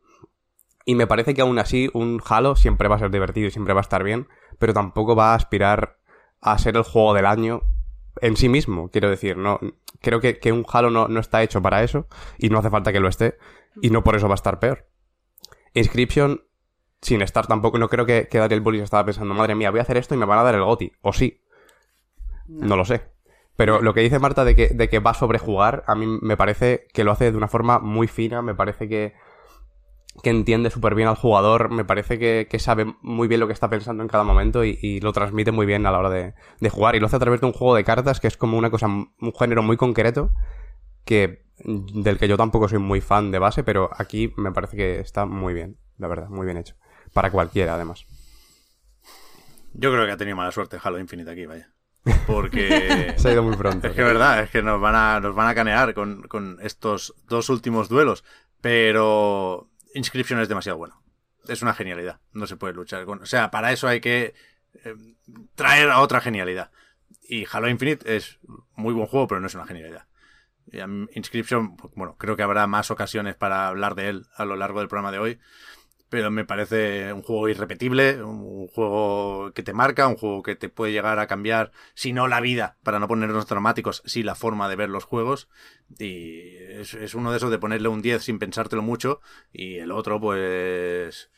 Y 0.85 0.95
me 0.95 1.05
parece 1.05 1.35
que 1.35 1.41
aún 1.41 1.59
así 1.59 1.89
un 1.93 2.21
Halo 2.27 2.55
siempre 2.55 2.87
va 2.87 2.95
a 2.95 2.99
ser 2.99 3.11
divertido 3.11 3.47
y 3.47 3.51
siempre 3.51 3.75
va 3.75 3.81
a 3.81 3.83
estar 3.83 4.03
bien, 4.03 4.27
pero 4.57 4.73
tampoco 4.73 5.15
va 5.15 5.33
a 5.33 5.35
aspirar 5.35 5.99
a 6.41 6.57
ser 6.57 6.75
el 6.75 6.83
juego 6.83 7.13
del 7.13 7.27
año 7.27 7.61
en 8.21 8.35
sí 8.35 8.49
mismo. 8.49 8.89
Quiero 8.89 9.09
decir, 9.09 9.37
no 9.37 9.59
creo 10.01 10.19
que, 10.19 10.39
que 10.39 10.51
un 10.51 10.65
Halo 10.67 10.89
no, 10.89 11.07
no 11.07 11.19
está 11.19 11.43
hecho 11.43 11.61
para 11.61 11.83
eso 11.83 12.07
y 12.37 12.49
no 12.49 12.59
hace 12.59 12.69
falta 12.69 12.91
que 12.91 12.99
lo 12.99 13.07
esté 13.07 13.37
y 13.81 13.89
no 13.89 14.03
por 14.03 14.15
eso 14.15 14.27
va 14.27 14.33
a 14.33 14.35
estar 14.35 14.59
peor. 14.59 14.87
Inscription, 15.73 16.43
sin 17.01 17.21
estar 17.21 17.47
tampoco, 17.47 17.77
no 17.77 17.87
creo 17.87 18.05
que, 18.05 18.27
que 18.27 18.39
Daniel 18.39 18.61
Bullis 18.61 18.83
estaba 18.83 19.05
pensando, 19.05 19.33
madre 19.33 19.55
mía, 19.55 19.71
voy 19.71 19.79
a 19.79 19.83
hacer 19.83 19.97
esto 19.97 20.15
y 20.15 20.17
me 20.17 20.25
van 20.25 20.39
a 20.39 20.43
dar 20.43 20.55
el 20.55 20.63
GOTI. 20.63 20.91
O 21.01 21.13
sí, 21.13 21.41
no 22.47 22.75
lo 22.75 22.85
sé. 22.85 23.09
Pero 23.55 23.81
lo 23.81 23.93
que 23.93 24.01
dice 24.01 24.19
Marta 24.19 24.43
de 24.43 24.55
que, 24.55 24.69
de 24.69 24.89
que 24.89 24.99
va 24.99 25.11
a 25.11 25.15
sobrejugar, 25.15 25.83
a 25.87 25.95
mí 25.95 26.05
me 26.21 26.35
parece 26.35 26.87
que 26.93 27.03
lo 27.03 27.11
hace 27.11 27.31
de 27.31 27.37
una 27.37 27.47
forma 27.47 27.79
muy 27.79 28.07
fina, 28.07 28.41
me 28.41 28.55
parece 28.55 28.89
que, 28.89 29.13
que 30.23 30.29
entiende 30.29 30.69
súper 30.69 30.95
bien 30.95 31.07
al 31.07 31.15
jugador, 31.15 31.71
me 31.71 31.85
parece 31.85 32.19
que, 32.19 32.47
que 32.49 32.59
sabe 32.59 32.95
muy 33.01 33.27
bien 33.27 33.39
lo 33.39 33.47
que 33.47 33.53
está 33.53 33.69
pensando 33.69 34.03
en 34.03 34.09
cada 34.09 34.23
momento 34.23 34.63
y, 34.63 34.77
y 34.81 34.99
lo 34.99 35.13
transmite 35.13 35.51
muy 35.51 35.65
bien 35.65 35.85
a 35.85 35.91
la 35.91 35.99
hora 35.99 36.09
de, 36.09 36.33
de 36.59 36.69
jugar. 36.69 36.95
Y 36.95 36.99
lo 36.99 37.07
hace 37.07 37.15
a 37.15 37.19
través 37.19 37.41
de 37.41 37.47
un 37.47 37.53
juego 37.53 37.75
de 37.75 37.83
cartas 37.83 38.19
que 38.19 38.27
es 38.27 38.37
como 38.37 38.57
una 38.57 38.69
cosa, 38.69 38.87
un 38.87 39.33
género 39.37 39.63
muy 39.63 39.77
concreto 39.77 40.31
que 41.05 41.45
del 41.63 42.17
que 42.17 42.27
yo 42.27 42.37
tampoco 42.37 42.67
soy 42.67 42.79
muy 42.79 43.01
fan 43.01 43.31
de 43.31 43.39
base, 43.39 43.63
pero 43.63 43.89
aquí 43.95 44.33
me 44.37 44.51
parece 44.51 44.77
que 44.77 44.99
está 44.99 45.25
muy 45.25 45.53
bien, 45.53 45.77
la 45.97 46.07
verdad, 46.07 46.29
muy 46.29 46.45
bien 46.45 46.57
hecho. 46.57 46.75
Para 47.13 47.31
cualquiera, 47.31 47.75
además. 47.75 48.05
Yo 49.73 49.91
creo 49.91 50.05
que 50.05 50.11
ha 50.11 50.17
tenido 50.17 50.37
mala 50.37 50.51
suerte 50.51 50.77
Halo 50.81 50.99
Infinite 50.99 51.31
aquí, 51.31 51.45
vaya. 51.45 51.71
Porque... 52.25 53.13
Se 53.17 53.29
ha 53.29 53.33
ido 53.33 53.43
muy 53.43 53.55
pronto. 53.55 53.87
Es 53.87 53.93
que 53.93 54.01
es 54.01 54.07
verdad, 54.07 54.41
es 54.41 54.49
que 54.49 54.61
nos 54.61 54.79
van 54.81 54.95
a, 54.95 55.19
nos 55.19 55.35
van 55.35 55.47
a 55.47 55.55
canear 55.55 55.93
con, 55.93 56.23
con 56.23 56.57
estos 56.61 57.13
dos 57.27 57.49
últimos 57.49 57.89
duelos. 57.89 58.23
Pero 58.59 59.70
Inscription 59.93 60.39
es 60.39 60.49
demasiado 60.49 60.77
bueno. 60.77 61.01
Es 61.47 61.61
una 61.61 61.73
genialidad. 61.73 62.19
No 62.33 62.47
se 62.47 62.55
puede 62.55 62.73
luchar 62.73 63.05
con. 63.05 63.21
O 63.21 63.25
sea, 63.25 63.51
para 63.51 63.71
eso 63.71 63.87
hay 63.87 63.99
que 63.99 64.33
eh, 64.83 64.95
traer 65.55 65.89
a 65.89 66.01
otra 66.01 66.21
genialidad. 66.21 66.71
Y 67.23 67.45
Halo 67.51 67.69
Infinite 67.69 68.15
es 68.15 68.39
muy 68.75 68.93
buen 68.93 69.07
juego, 69.07 69.27
pero 69.27 69.41
no 69.41 69.47
es 69.47 69.55
una 69.55 69.65
genialidad. 69.65 70.05
Inscription, 71.13 71.75
bueno, 71.95 72.15
creo 72.17 72.37
que 72.37 72.43
habrá 72.43 72.65
más 72.67 72.91
ocasiones 72.91 73.35
para 73.35 73.67
hablar 73.67 73.95
de 73.95 74.09
él 74.09 74.25
a 74.35 74.45
lo 74.45 74.55
largo 74.55 74.79
del 74.79 74.87
programa 74.87 75.11
de 75.11 75.19
hoy. 75.19 75.39
Pero 76.11 76.29
me 76.29 76.43
parece 76.43 77.13
un 77.13 77.21
juego 77.21 77.47
irrepetible, 77.47 78.21
un 78.21 78.67
juego 78.67 79.53
que 79.53 79.63
te 79.63 79.71
marca, 79.71 80.09
un 80.09 80.17
juego 80.17 80.43
que 80.43 80.57
te 80.57 80.67
puede 80.67 80.91
llegar 80.91 81.19
a 81.19 81.27
cambiar, 81.27 81.71
si 81.93 82.11
no 82.11 82.27
la 82.27 82.41
vida, 82.41 82.77
para 82.83 82.99
no 82.99 83.07
ponernos 83.07 83.47
dramáticos, 83.47 84.03
sí 84.05 84.21
la 84.21 84.35
forma 84.35 84.67
de 84.67 84.75
ver 84.75 84.89
los 84.89 85.05
juegos. 85.05 85.47
Y 85.97 86.57
es, 86.57 86.95
es 86.95 87.15
uno 87.15 87.31
de 87.31 87.37
esos 87.37 87.49
de 87.49 87.59
ponerle 87.59 87.87
un 87.87 88.01
10 88.01 88.21
sin 88.21 88.39
pensártelo 88.39 88.81
mucho. 88.81 89.21
Y 89.53 89.77
el 89.77 89.93
otro, 89.93 90.19
pues. 90.19 91.31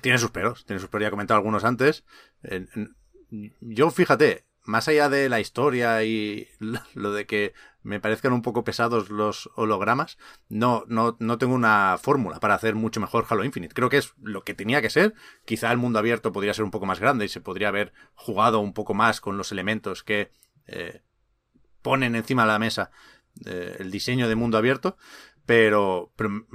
Tiene 0.00 0.18
sus 0.18 0.32
peros, 0.32 0.66
tiene 0.66 0.80
sus 0.80 0.88
peros, 0.88 1.02
ya 1.02 1.08
he 1.08 1.12
comentado 1.12 1.38
algunos 1.38 1.62
antes. 1.62 2.04
Yo, 3.60 3.90
fíjate, 3.92 4.44
más 4.64 4.88
allá 4.88 5.08
de 5.08 5.28
la 5.28 5.40
historia 5.40 6.02
y 6.04 6.48
lo 6.94 7.12
de 7.12 7.26
que 7.26 7.54
me 7.82 8.00
parezcan 8.00 8.32
un 8.32 8.42
poco 8.42 8.62
pesados 8.62 9.08
los 9.08 9.50
hologramas, 9.54 10.18
no, 10.48 10.84
no, 10.86 11.16
no 11.18 11.38
tengo 11.38 11.54
una 11.54 11.96
fórmula 12.00 12.40
para 12.40 12.54
hacer 12.54 12.74
mucho 12.74 13.00
mejor 13.00 13.26
Halo 13.28 13.44
Infinite. 13.44 13.74
Creo 13.74 13.88
que 13.88 13.96
es 13.96 14.12
lo 14.20 14.44
que 14.44 14.54
tenía 14.54 14.82
que 14.82 14.90
ser. 14.90 15.14
Quizá 15.46 15.72
el 15.72 15.78
mundo 15.78 15.98
abierto 15.98 16.32
podría 16.32 16.54
ser 16.54 16.64
un 16.64 16.70
poco 16.70 16.86
más 16.86 17.00
grande 17.00 17.24
y 17.24 17.28
se 17.28 17.40
podría 17.40 17.68
haber 17.68 17.92
jugado 18.14 18.60
un 18.60 18.74
poco 18.74 18.92
más 18.92 19.20
con 19.20 19.38
los 19.38 19.50
elementos 19.50 20.04
que 20.04 20.30
eh, 20.66 21.02
ponen 21.82 22.14
encima 22.14 22.42
de 22.42 22.48
la 22.48 22.58
mesa 22.58 22.90
eh, 23.46 23.76
el 23.78 23.90
diseño 23.90 24.28
de 24.28 24.36
mundo 24.36 24.58
abierto, 24.58 24.96
pero, 25.46 26.12
pero 26.16 26.46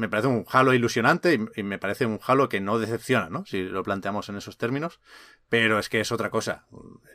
me 0.00 0.08
parece 0.08 0.28
un 0.28 0.44
Halo 0.48 0.74
ilusionante 0.74 1.34
y, 1.34 1.60
y 1.60 1.62
me 1.62 1.78
parece 1.78 2.06
un 2.06 2.18
Halo 2.26 2.48
que 2.48 2.60
no 2.60 2.78
decepciona, 2.78 3.28
¿no? 3.30 3.44
Si 3.46 3.62
lo 3.62 3.82
planteamos 3.82 4.28
en 4.28 4.36
esos 4.36 4.56
términos. 4.58 4.98
Pero 5.48 5.78
es 5.78 5.88
que 5.88 6.00
es 6.00 6.10
otra 6.12 6.30
cosa. 6.30 6.66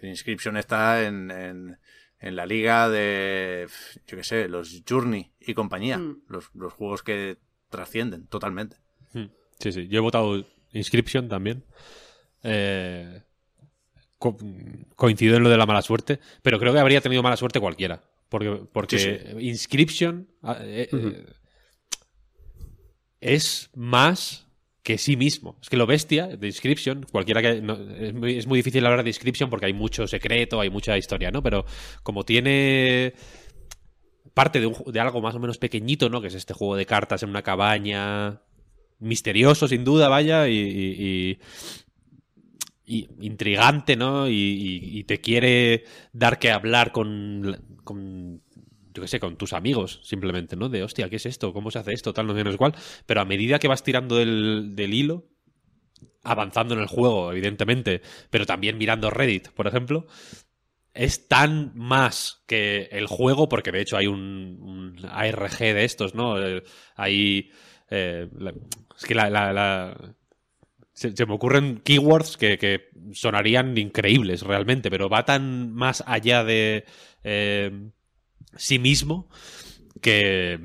Inscription 0.02 0.56
está 0.58 1.04
en, 1.06 1.32
en, 1.32 1.78
en 2.20 2.36
la 2.36 2.46
liga 2.46 2.90
de, 2.90 3.68
yo 4.08 4.18
qué 4.18 4.24
sé, 4.24 4.48
los 4.48 4.84
Journey 4.88 5.32
y 5.40 5.54
compañía. 5.54 5.98
Mm. 5.98 6.22
Los, 6.30 6.50
los 6.54 6.72
juegos 6.74 7.04
que 7.04 7.38
trascienden 7.70 8.28
totalmente. 8.28 8.78
Hmm. 9.14 9.26
Sí, 9.60 9.72
sí. 9.72 9.88
Yo 9.88 9.98
he 9.98 10.02
votado 10.02 10.46
Inscription 10.72 11.28
también. 11.28 11.64
Eh, 12.44 13.22
co- 14.18 14.38
coincido 14.96 15.38
en 15.38 15.44
lo 15.44 15.50
de 15.50 15.58
la 15.58 15.66
mala 15.66 15.82
suerte, 15.82 16.20
pero 16.42 16.60
creo 16.60 16.74
que 16.74 16.80
habría 16.80 17.02
tenido 17.02 17.24
mala 17.24 17.38
suerte 17.38 17.60
cualquiera. 17.60 18.04
Porque, 18.30 18.62
porque 18.72 18.98
Sí, 19.00 19.48
Inscription 19.48 20.28
ah, 20.44 20.58
eh, 20.62 20.90
eh, 20.92 21.26
es 23.26 23.72
más 23.74 24.46
que 24.84 25.00
sí 25.00 25.18
mismo. 25.18 25.58
Es 25.62 25.70
que 25.70 25.78
lo 25.78 25.88
bestia 25.88 26.28
de 26.28 26.46
Inscription, 26.46 27.08
cualquiera 27.12 27.42
que... 27.42 27.60
no, 27.60 27.74
es, 27.74 28.14
muy, 28.14 28.38
es 28.38 28.46
muy 28.46 28.60
difícil 28.60 28.86
hablar 28.86 29.04
de 29.04 29.10
Inscription 29.10 29.50
porque 29.50 29.66
hay 29.66 29.74
mucho 29.74 30.08
secreto, 30.08 30.62
hay 30.62 30.70
mucha 30.70 30.96
historia, 30.96 31.32
¿no? 31.32 31.42
Pero 31.42 31.66
como 32.04 32.24
tiene 32.24 33.16
parte 34.36 34.60
de, 34.60 35.00
algo 35.00 35.22
más 35.22 35.34
o 35.34 35.40
menos 35.40 35.58
pequeñito, 35.58 36.08
¿no? 36.10 36.22
Que 36.22 36.28
es 36.28 36.36
este 36.36 36.54
juego 36.54 36.76
de 36.76 36.86
cartas 36.86 37.24
en 37.24 37.30
una 37.30 37.42
cabaña 37.42 38.44
misterioso, 39.00 39.68
sin 39.68 39.84
duda, 39.84 40.08
vaya, 40.08 40.48
y, 40.48 41.40
intrigante, 42.86 43.96
¿no? 43.96 44.30
Y, 44.30 45.04
te 45.08 45.20
quiere 45.20 45.86
dar 46.14 46.38
que 46.38 46.52
hablar 46.52 46.92
con 46.92 48.42
yo 48.96 49.02
qué 49.02 49.08
sé, 49.08 49.20
con 49.20 49.36
tus 49.36 49.54
amigos, 49.54 50.00
simplemente, 50.04 50.56
¿no? 50.56 50.70
De, 50.70 50.82
hostia, 50.84 51.10
¿qué 51.10 51.18
es 51.18 51.26
esto? 51.26 51.54
¿Cómo 51.54 51.70
se 51.70 51.80
hace 51.80 51.94
esto? 51.94 52.14
Tal, 52.14 52.26
no 52.26 52.34
sé, 52.34 52.44
no 52.44 52.52
sé 52.52 52.58
cuál. 52.58 52.74
Pero 53.06 53.22
a 53.22 53.26
medida 53.26 53.60
que 53.60 53.68
vas 53.68 53.84
tirando 53.84 54.16
del, 54.16 54.94
hilo, 54.94 55.28
avanzando 56.24 56.74
en 56.74 56.80
el 56.80 56.88
juego, 56.88 57.32
evidentemente, 57.32 58.02
pero 58.30 58.46
también 58.46 58.78
mirando 58.78 59.10
Reddit, 59.10 59.50
por 59.50 59.68
ejemplo, 59.68 60.08
es 60.94 61.28
tan 61.28 61.74
más 61.76 62.44
que 62.48 62.88
el 62.92 63.08
juego, 63.08 63.50
porque 63.50 63.72
de 63.72 63.82
hecho 63.82 63.98
hay 63.98 64.08
un, 64.08 64.96
ARG 65.12 65.60
de 65.60 65.84
estos, 65.84 66.16
¿no? 66.16 66.42
Eh, 66.42 66.64
hay... 66.96 67.52
eh, 67.90 68.30
es 68.98 69.06
que 69.06 69.14
la... 69.14 69.98
se, 70.94 71.26
me 71.26 71.34
ocurren 71.34 71.82
keywords 71.84 72.38
que, 72.38 72.58
que 72.58 72.90
sonarían 73.12 73.78
increíbles 73.78 74.42
realmente, 74.42 74.90
pero 74.90 75.10
va 75.10 75.26
tan 75.26 75.74
más 75.74 76.02
allá 76.08 76.46
de 76.46 76.86
eh, 77.26 77.72
sí 78.56 78.80
mismo 78.80 79.30
que, 80.02 80.60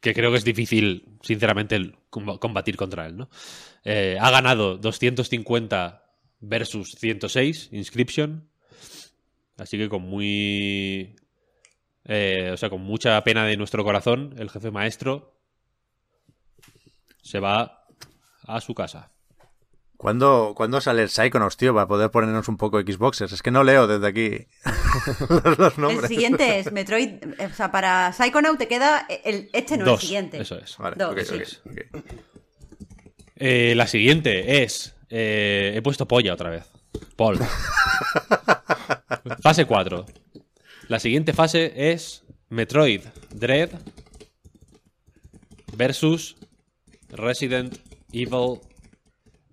que 0.00 0.14
creo 0.14 0.30
que 0.30 0.38
es 0.38 0.44
difícil, 0.44 1.08
sinceramente, 1.22 1.94
combatir 2.10 2.76
contra 2.76 3.06
él, 3.06 3.16
¿no? 3.16 3.30
Eh, 3.84 4.16
ha 4.20 4.30
ganado 4.30 4.78
250 4.78 6.04
versus 6.40 6.92
106 6.92 7.68
Inscription. 7.72 8.48
Así 9.56 9.78
que 9.78 9.88
con 9.88 10.02
muy. 10.02 11.16
eh, 12.04 12.50
o 12.52 12.56
sea, 12.56 12.70
con 12.70 12.82
mucha 12.82 13.22
pena 13.22 13.44
de 13.44 13.56
nuestro 13.56 13.84
corazón, 13.84 14.34
el 14.38 14.50
jefe 14.50 14.70
maestro 14.70 15.38
se 17.22 17.40
va 17.40 17.86
a 18.46 18.60
su 18.60 18.74
casa. 18.74 19.10
¿Cuándo, 19.96 20.52
cuándo 20.54 20.80
sale 20.80 21.02
el 21.02 21.08
Psychonauts, 21.08 21.56
tío, 21.56 21.72
para 21.72 21.86
poder 21.86 22.10
ponernos 22.10 22.48
un 22.48 22.58
poco 22.58 22.80
Xboxers? 22.80 23.32
Es 23.32 23.42
que 23.42 23.50
no 23.50 23.64
leo 23.64 23.86
desde 23.86 24.06
aquí 24.06 24.46
los, 25.58 25.78
El 26.02 26.08
siguiente 26.08 26.58
es 26.58 26.72
Metroid. 26.72 27.22
eh, 27.38 27.46
O 27.50 27.54
sea, 27.54 27.70
para 27.70 28.12
Psychonaut 28.12 28.58
te 28.58 28.68
queda 28.68 29.06
el, 29.24 29.48
este, 29.52 29.76
no 29.76 29.84
Dos, 29.84 30.00
el 30.00 30.06
siguiente. 30.06 30.40
eso 30.40 30.58
es. 30.58 30.76
Vale, 30.78 30.96
Dos, 30.98 31.12
ok, 31.12 31.20
sí. 31.20 31.58
Eh, 33.36 33.74
la 33.76 33.86
siguiente 33.86 34.62
es. 34.62 34.94
eh, 35.10 35.72
he 35.76 35.82
puesto 35.82 36.06
polla 36.06 36.32
otra 36.34 36.50
vez. 36.50 36.64
Paul. 37.16 37.38
fase 39.42 39.64
4. 39.66 40.06
La 40.88 40.98
siguiente 41.00 41.32
fase 41.32 41.92
es 41.92 42.24
Metroid 42.48 43.02
Dread 43.30 43.70
versus 45.76 46.36
Resident 47.08 47.78
Evil 48.12 48.60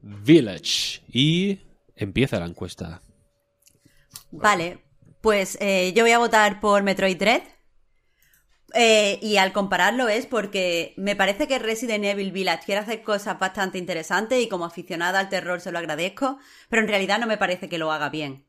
Village. 0.01 1.01
Y 1.11 1.59
empieza 1.95 2.39
la 2.39 2.45
encuesta. 2.45 3.01
Vale, 4.31 4.79
pues 5.21 5.57
eh, 5.61 5.93
yo 5.95 6.03
voy 6.03 6.11
a 6.11 6.17
votar 6.17 6.59
por 6.59 6.83
Metroid 6.83 7.17
Dread. 7.17 7.43
Eh, 8.73 9.19
y 9.21 9.35
al 9.35 9.51
compararlo 9.51 10.07
es 10.07 10.25
porque 10.25 10.93
me 10.95 11.17
parece 11.17 11.45
que 11.45 11.59
Resident 11.59 12.05
Evil 12.05 12.31
Village 12.31 12.63
quiere 12.65 12.79
hacer 12.79 13.03
cosas 13.03 13.37
bastante 13.37 13.77
interesantes 13.77 14.41
y 14.41 14.47
como 14.47 14.63
aficionada 14.63 15.19
al 15.19 15.27
terror 15.27 15.59
se 15.59 15.73
lo 15.73 15.79
agradezco, 15.79 16.39
pero 16.69 16.81
en 16.81 16.87
realidad 16.87 17.19
no 17.19 17.27
me 17.27 17.37
parece 17.37 17.67
que 17.67 17.77
lo 17.77 17.91
haga 17.91 18.09
bien. 18.09 18.45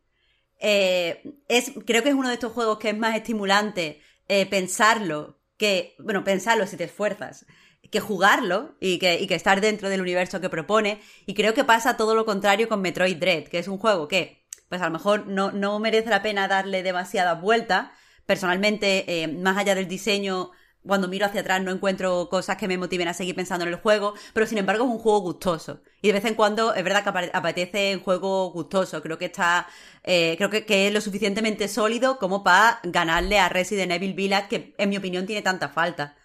Eh, 0.60 1.24
es, 1.48 1.72
creo 1.84 2.04
que 2.04 2.10
es 2.10 2.14
uno 2.14 2.28
de 2.28 2.34
estos 2.34 2.52
juegos 2.52 2.78
que 2.78 2.90
es 2.90 2.96
más 2.96 3.16
estimulante 3.16 4.00
pensarlo 4.48 5.40
que, 5.58 5.94
bueno, 5.98 6.24
pensarlo 6.24 6.66
si 6.66 6.78
te 6.78 6.84
esfuerzas, 6.84 7.44
que 7.90 8.00
jugarlo 8.00 8.74
y 8.80 8.98
que, 8.98 9.20
y 9.20 9.26
que 9.26 9.34
estar 9.34 9.60
dentro 9.60 9.90
del 9.90 10.00
universo 10.00 10.40
que 10.40 10.48
propone. 10.48 11.00
Y 11.26 11.34
creo 11.34 11.52
que 11.52 11.64
pasa 11.64 11.96
todo 11.96 12.14
lo 12.14 12.24
contrario 12.24 12.68
con 12.68 12.80
Metroid 12.80 13.16
Dread, 13.18 13.44
que 13.44 13.58
es 13.58 13.68
un 13.68 13.76
juego 13.76 14.08
que, 14.08 14.41
pues 14.72 14.80
a 14.80 14.86
lo 14.86 14.92
mejor 14.92 15.26
no, 15.26 15.52
no 15.52 15.78
merece 15.80 16.08
la 16.08 16.22
pena 16.22 16.48
darle 16.48 16.82
demasiadas 16.82 17.38
vueltas. 17.38 17.90
Personalmente, 18.24 19.04
eh, 19.06 19.28
más 19.28 19.58
allá 19.58 19.74
del 19.74 19.86
diseño, 19.86 20.50
cuando 20.82 21.08
miro 21.08 21.26
hacia 21.26 21.42
atrás 21.42 21.60
no 21.62 21.72
encuentro 21.72 22.30
cosas 22.30 22.56
que 22.56 22.68
me 22.68 22.78
motiven 22.78 23.06
a 23.06 23.12
seguir 23.12 23.34
pensando 23.34 23.66
en 23.66 23.68
el 23.74 23.78
juego, 23.78 24.14
pero 24.32 24.46
sin 24.46 24.56
embargo 24.56 24.86
es 24.86 24.90
un 24.90 24.98
juego 24.98 25.20
gustoso. 25.20 25.82
Y 26.00 26.06
de 26.06 26.14
vez 26.14 26.24
en 26.24 26.36
cuando 26.36 26.72
es 26.72 26.82
verdad 26.82 27.04
que 27.04 27.30
apetece 27.34 27.94
un 27.94 28.02
juego 28.02 28.50
gustoso. 28.50 29.02
Creo 29.02 29.18
que 29.18 29.26
está, 29.26 29.66
eh, 30.04 30.36
creo 30.38 30.48
que, 30.48 30.64
que 30.64 30.86
es 30.86 30.94
lo 30.94 31.02
suficientemente 31.02 31.68
sólido 31.68 32.16
como 32.16 32.42
para 32.42 32.80
ganarle 32.82 33.38
a 33.40 33.50
Resident 33.50 33.92
Evil 33.92 34.14
Village, 34.14 34.48
que 34.48 34.74
en 34.78 34.88
mi 34.88 34.96
opinión 34.96 35.26
tiene 35.26 35.42
tanta 35.42 35.68
falta. 35.68 36.16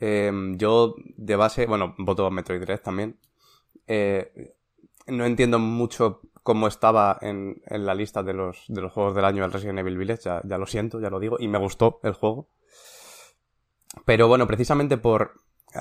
Eh, 0.00 0.32
yo, 0.56 0.94
de 1.14 1.36
base, 1.36 1.66
bueno, 1.66 1.94
voto 1.98 2.24
a 2.24 2.30
Metroid 2.30 2.62
Dread 2.62 2.80
también. 2.80 3.20
Eh, 3.86 4.54
no 5.08 5.24
entiendo 5.24 5.58
mucho 5.58 6.20
cómo 6.48 6.66
estaba 6.66 7.18
en, 7.20 7.60
en 7.66 7.84
la 7.84 7.94
lista 7.94 8.22
de 8.22 8.32
los, 8.32 8.64
de 8.68 8.80
los 8.80 8.90
juegos 8.90 9.14
del 9.14 9.26
año 9.26 9.44
el 9.44 9.52
Resident 9.52 9.78
Evil 9.80 9.98
Village, 9.98 10.22
ya, 10.24 10.40
ya 10.44 10.56
lo 10.56 10.64
siento, 10.66 10.98
ya 10.98 11.10
lo 11.10 11.20
digo, 11.20 11.36
y 11.38 11.46
me 11.46 11.58
gustó 11.58 12.00
el 12.02 12.14
juego. 12.14 12.48
Pero 14.04 14.28
bueno, 14.28 14.46
precisamente 14.46 14.96
por... 14.96 15.32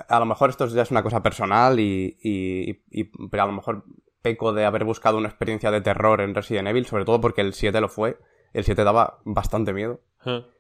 A 0.10 0.20
lo 0.20 0.26
mejor 0.26 0.50
esto 0.50 0.68
ya 0.68 0.82
es 0.82 0.92
una 0.92 1.04
cosa 1.04 1.24
personal 1.24 1.80
y, 1.80 2.18
y, 2.22 2.82
y- 2.92 3.06
pero 3.30 3.44
a 3.44 3.46
lo 3.46 3.54
mejor 3.54 3.86
peco 4.22 4.52
de 4.52 4.66
haber 4.66 4.84
buscado 4.84 5.18
una 5.18 5.30
experiencia 5.30 5.72
de 5.72 5.80
terror 5.80 6.20
en 6.20 6.36
Resident 6.36 6.68
Evil, 6.68 6.86
sobre 6.86 7.06
todo 7.06 7.22
porque 7.22 7.40
el 7.42 7.54
7 7.54 7.80
lo 7.80 7.88
fue. 7.88 8.18
El 8.52 8.66
7 8.66 8.84
daba 8.84 9.20
bastante 9.24 9.72
miedo 9.72 10.02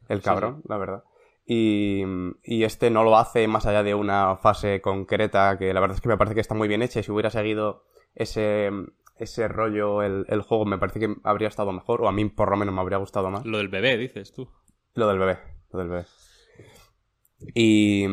el 0.07 0.21
cabrón, 0.21 0.61
la 0.69 0.77
verdad. 0.77 1.03
Y, 1.45 2.03
y 2.43 2.63
este 2.63 2.89
no 2.89 3.03
lo 3.03 3.17
hace 3.17 3.47
más 3.49 3.65
allá 3.65 3.83
de 3.83 3.95
una 3.95 4.37
fase 4.37 4.79
concreta 4.81 5.57
que 5.57 5.73
la 5.73 5.79
verdad 5.81 5.95
es 5.95 6.01
que 6.01 6.09
me 6.09 6.17
parece 6.17 6.33
que 6.35 6.41
está 6.41 6.53
muy 6.55 6.67
bien 6.69 6.81
hecha 6.81 6.99
y 7.01 7.03
si 7.03 7.11
hubiera 7.11 7.29
seguido 7.29 7.83
ese, 8.15 8.69
ese 9.20 9.47
rollo 9.47 10.01
el, 10.03 10.26
el 10.30 10.41
juego 10.41 10.65
me 10.65 10.78
parece 10.78 10.99
que 10.99 11.15
habría 11.24 11.47
estado 11.47 11.72
mejor 11.72 12.01
o 12.01 12.07
a 12.07 12.11
mí 12.11 12.26
por 12.26 12.49
lo 12.51 12.57
menos 12.57 12.74
me 12.74 12.82
habría 12.82 12.97
gustado 12.97 13.30
más. 13.30 13.45
Lo 13.45 13.57
del 13.57 13.68
bebé, 13.70 13.97
dices 13.97 14.32
tú. 14.34 14.49
Lo 14.93 15.07
del 15.07 15.20
bebé, 15.20 15.38
lo 15.72 15.80
del 15.80 15.89
bebé. 15.89 16.05
Y, 17.53 18.05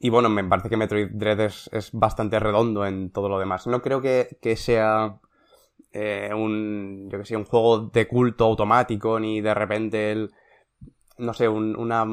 y 0.00 0.08
bueno, 0.10 0.28
me 0.30 0.42
parece 0.44 0.68
que 0.70 0.76
Metroid 0.76 1.08
Dread 1.12 1.40
es, 1.40 1.68
es 1.72 1.92
bastante 1.92 2.38
redondo 2.40 2.86
en 2.86 3.10
todo 3.10 3.28
lo 3.28 3.38
demás. 3.38 3.66
No 3.66 3.82
creo 3.82 4.00
que, 4.00 4.38
que 4.40 4.56
sea 4.56 5.20
eh, 5.92 6.30
un, 6.34 7.08
yo 7.10 7.18
que 7.18 7.24
sé, 7.26 7.36
un 7.36 7.44
juego 7.44 7.80
de 7.92 8.08
culto 8.08 8.44
automático 8.46 9.20
ni 9.20 9.40
de 9.42 9.54
repente 9.54 10.12
el, 10.12 10.30
no 11.18 11.34
sé, 11.34 11.48
un- 11.48 11.76
una... 11.76 12.06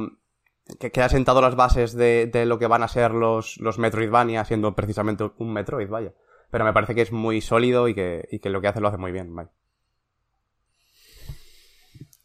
Que, 0.79 0.91
que 0.91 1.01
ha 1.01 1.09
sentado 1.09 1.41
las 1.41 1.55
bases 1.57 1.93
de, 1.93 2.27
de 2.27 2.45
lo 2.45 2.57
que 2.57 2.67
van 2.67 2.83
a 2.83 2.87
ser 2.87 3.11
los, 3.11 3.57
los 3.59 3.79
Metroidvania, 3.79 4.45
siendo 4.45 4.75
precisamente 4.75 5.29
un 5.37 5.51
Metroid, 5.51 5.89
vaya. 5.89 6.13
Pero 6.53 6.63
me 6.65 6.71
parece 6.73 6.95
que 6.95 7.01
es 7.01 7.11
muy 7.11 7.41
sólido 7.41 7.87
y 7.89 7.95
que, 7.95 8.27
y 8.31 8.39
que 8.39 8.49
lo 8.49 8.61
que 8.61 8.67
hace 8.69 8.79
lo 8.79 8.87
hace 8.87 8.97
muy 8.97 9.11
bien. 9.11 9.33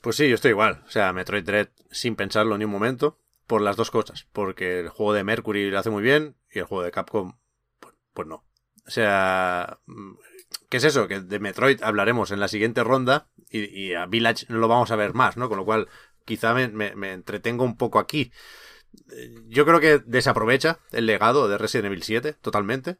Pues 0.01 0.17
sí, 0.17 0.29
yo 0.29 0.35
estoy 0.35 0.51
igual. 0.53 0.83
O 0.87 0.91
sea, 0.91 1.13
Metroid 1.13 1.45
Dread 1.45 1.69
sin 1.91 2.17
pensarlo 2.17 2.57
ni 2.59 2.65
un 2.65 2.71
momento. 2.71 3.19
Por 3.47 3.63
las 3.63 3.77
dos 3.77 3.91
cosas. 3.91 4.27
Porque 4.33 4.81
el 4.81 4.89
juego 4.91 5.15
de 5.15 5.25
Mercury 5.25 5.71
lo 5.71 5.79
hace 5.79 5.91
muy 5.91 6.03
bien 6.03 6.37
y 6.53 6.59
el 6.59 6.67
juego 6.67 6.85
de 6.85 6.91
Capcom, 6.91 7.39
pues, 7.81 7.95
pues 8.13 8.29
no. 8.29 8.45
O 8.87 8.91
sea, 8.91 9.79
mm, 9.87 10.13
¿qué 10.69 10.77
es 10.77 10.85
eso? 10.85 11.09
Que 11.09 11.21
de 11.21 11.39
Metroid 11.39 11.83
hablaremos 11.83 12.31
en 12.31 12.41
la 12.41 12.49
siguiente 12.49 12.85
ronda 12.85 13.29
y, 13.51 13.95
a 13.95 14.05
Village 14.05 14.45
no 14.51 14.59
lo 14.59 14.69
vamos 14.69 14.91
a 14.91 14.97
ver 14.97 15.15
más, 15.15 15.39
¿no? 15.39 15.49
Con 15.49 15.57
lo 15.57 15.65
cual, 15.65 15.89
quizá 16.27 16.53
me, 16.53 16.69
me- 16.69 16.95
me 16.95 17.13
entretengo 17.13 17.65
un 17.65 17.77
poco 17.79 17.99
aquí. 17.99 18.31
Eh, 19.13 19.35
Yo 19.49 19.67
creo 19.67 19.81
que 19.81 19.99
desaprovecha 20.07 20.81
el 20.93 21.07
legado 21.07 21.49
de 21.49 21.59
Resident 21.59 21.87
Evil 21.87 22.03
7 22.03 22.35
totalmente. 22.35 22.99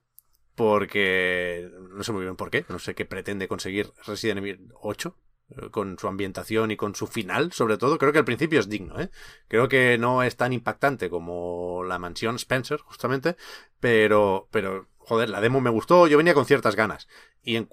Porque 0.59 1.71
no 1.93 2.03
sé 2.03 2.13
muy 2.13 2.25
bien 2.25 2.35
por 2.35 2.51
qué. 2.51 2.65
No 2.69 2.81
sé 2.81 2.97
qué 2.97 3.05
pretende 3.05 3.47
conseguir 3.47 3.93
Resident 4.05 4.39
Evil 4.39 4.73
8 4.81 5.17
eh, 5.51 5.71
con 5.71 5.97
su 6.01 6.09
ambientación 6.09 6.73
y 6.73 6.77
con 6.77 6.97
su 6.97 7.07
final, 7.07 7.53
sobre 7.53 7.79
todo. 7.79 7.97
Creo 7.97 8.13
que 8.13 8.19
al 8.19 8.25
principio 8.25 8.59
es 8.59 8.69
digno, 8.69 9.01
¿eh? 9.01 9.09
Creo 9.47 9.69
que 9.69 9.97
no 9.99 10.25
es 10.25 10.37
tan 10.37 10.53
impactante 10.53 11.09
como 11.09 11.85
la 11.85 12.01
mansión 12.01 12.35
Spencer, 12.35 12.81
justamente, 12.81 13.37
pero, 13.79 14.49
pero, 14.51 14.89
joder, 14.99 15.31
la 15.31 15.41
demo 15.41 15.61
me 15.61 15.71
gustó, 15.71 16.09
yo 16.09 16.17
venía 16.17 16.35
con 16.35 16.45
ciertas 16.45 16.75
ganas. 16.75 17.07
Y 17.45 17.55
en, 17.55 17.69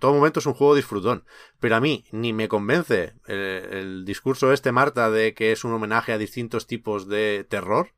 todo 0.00 0.14
momento 0.14 0.40
es 0.40 0.46
un 0.46 0.54
juego 0.54 0.74
disfrutón. 0.74 1.26
Pero 1.60 1.76
a 1.76 1.80
mí 1.80 2.06
ni 2.12 2.32
me 2.32 2.48
convence 2.48 3.12
el, 3.26 3.38
el 3.38 4.04
discurso 4.06 4.54
este, 4.54 4.72
Marta, 4.72 5.10
de 5.10 5.34
que 5.34 5.52
es 5.52 5.64
un 5.64 5.74
homenaje 5.74 6.12
a 6.14 6.18
distintos 6.18 6.66
tipos 6.66 7.08
de 7.08 7.44
terror, 7.46 7.92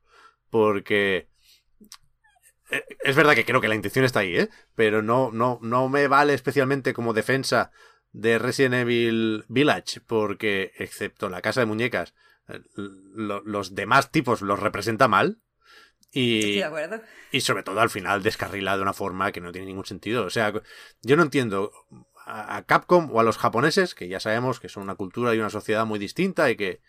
porque... 0.49 1.31
eh, 2.77 2.83
Es 3.03 3.15
verdad 3.15 3.35
que 3.35 3.45
creo 3.45 3.61
que 3.61 3.67
la 3.67 3.75
intención 3.75 4.05
está 4.05 4.19
ahí, 4.19 4.35
¿eh? 4.35 4.49
Pero 4.75 5.01
no, 5.01 5.31
no, 5.31 5.59
no 5.61 5.89
me 5.89 6.07
vale 6.07 6.33
especialmente 6.33 6.93
como 6.93 7.13
defensa 7.13 7.71
de 8.11 8.37
Resident 8.39 8.75
Evil 8.75 9.45
Village, 9.47 10.01
porque 10.05 10.71
excepto 10.77 11.29
la 11.29 11.41
casa 11.41 11.61
de 11.61 11.65
muñecas, 11.65 12.13
eh, 12.47 12.59
lo- 12.75 13.41
los 13.43 13.73
demás 13.75 14.11
tipos 14.11 14.41
los 14.41 14.59
representa 14.59 15.07
mal. 15.07 15.39
Y, 16.11 16.37
Estoy 16.39 16.55
de 16.57 16.63
acuerdo. 16.65 17.01
y 17.31 17.41
sobre 17.41 17.63
todo 17.63 17.79
al 17.81 17.89
final 17.89 18.21
descarrila 18.21 18.75
de 18.75 18.83
una 18.83 18.93
forma 18.93 19.31
que 19.31 19.41
no 19.41 19.51
tiene 19.51 19.65
ningún 19.67 19.85
sentido. 19.85 20.25
O 20.25 20.29
sea, 20.29 20.53
yo 21.01 21.15
no 21.15 21.23
entiendo 21.23 21.71
a 22.25 22.57
a 22.57 22.63
Capcom 22.65 23.09
o 23.11 23.19
a 23.19 23.23
los 23.23 23.37
japoneses, 23.37 23.95
que 23.95 24.07
ya 24.07 24.19
sabemos 24.19 24.59
que 24.59 24.69
son 24.69 24.83
una 24.83 24.95
cultura 24.95 25.33
y 25.33 25.39
una 25.39 25.49
sociedad 25.49 25.85
muy 25.85 25.97
distinta 25.99 26.49
y 26.51 26.55
que 26.55 26.81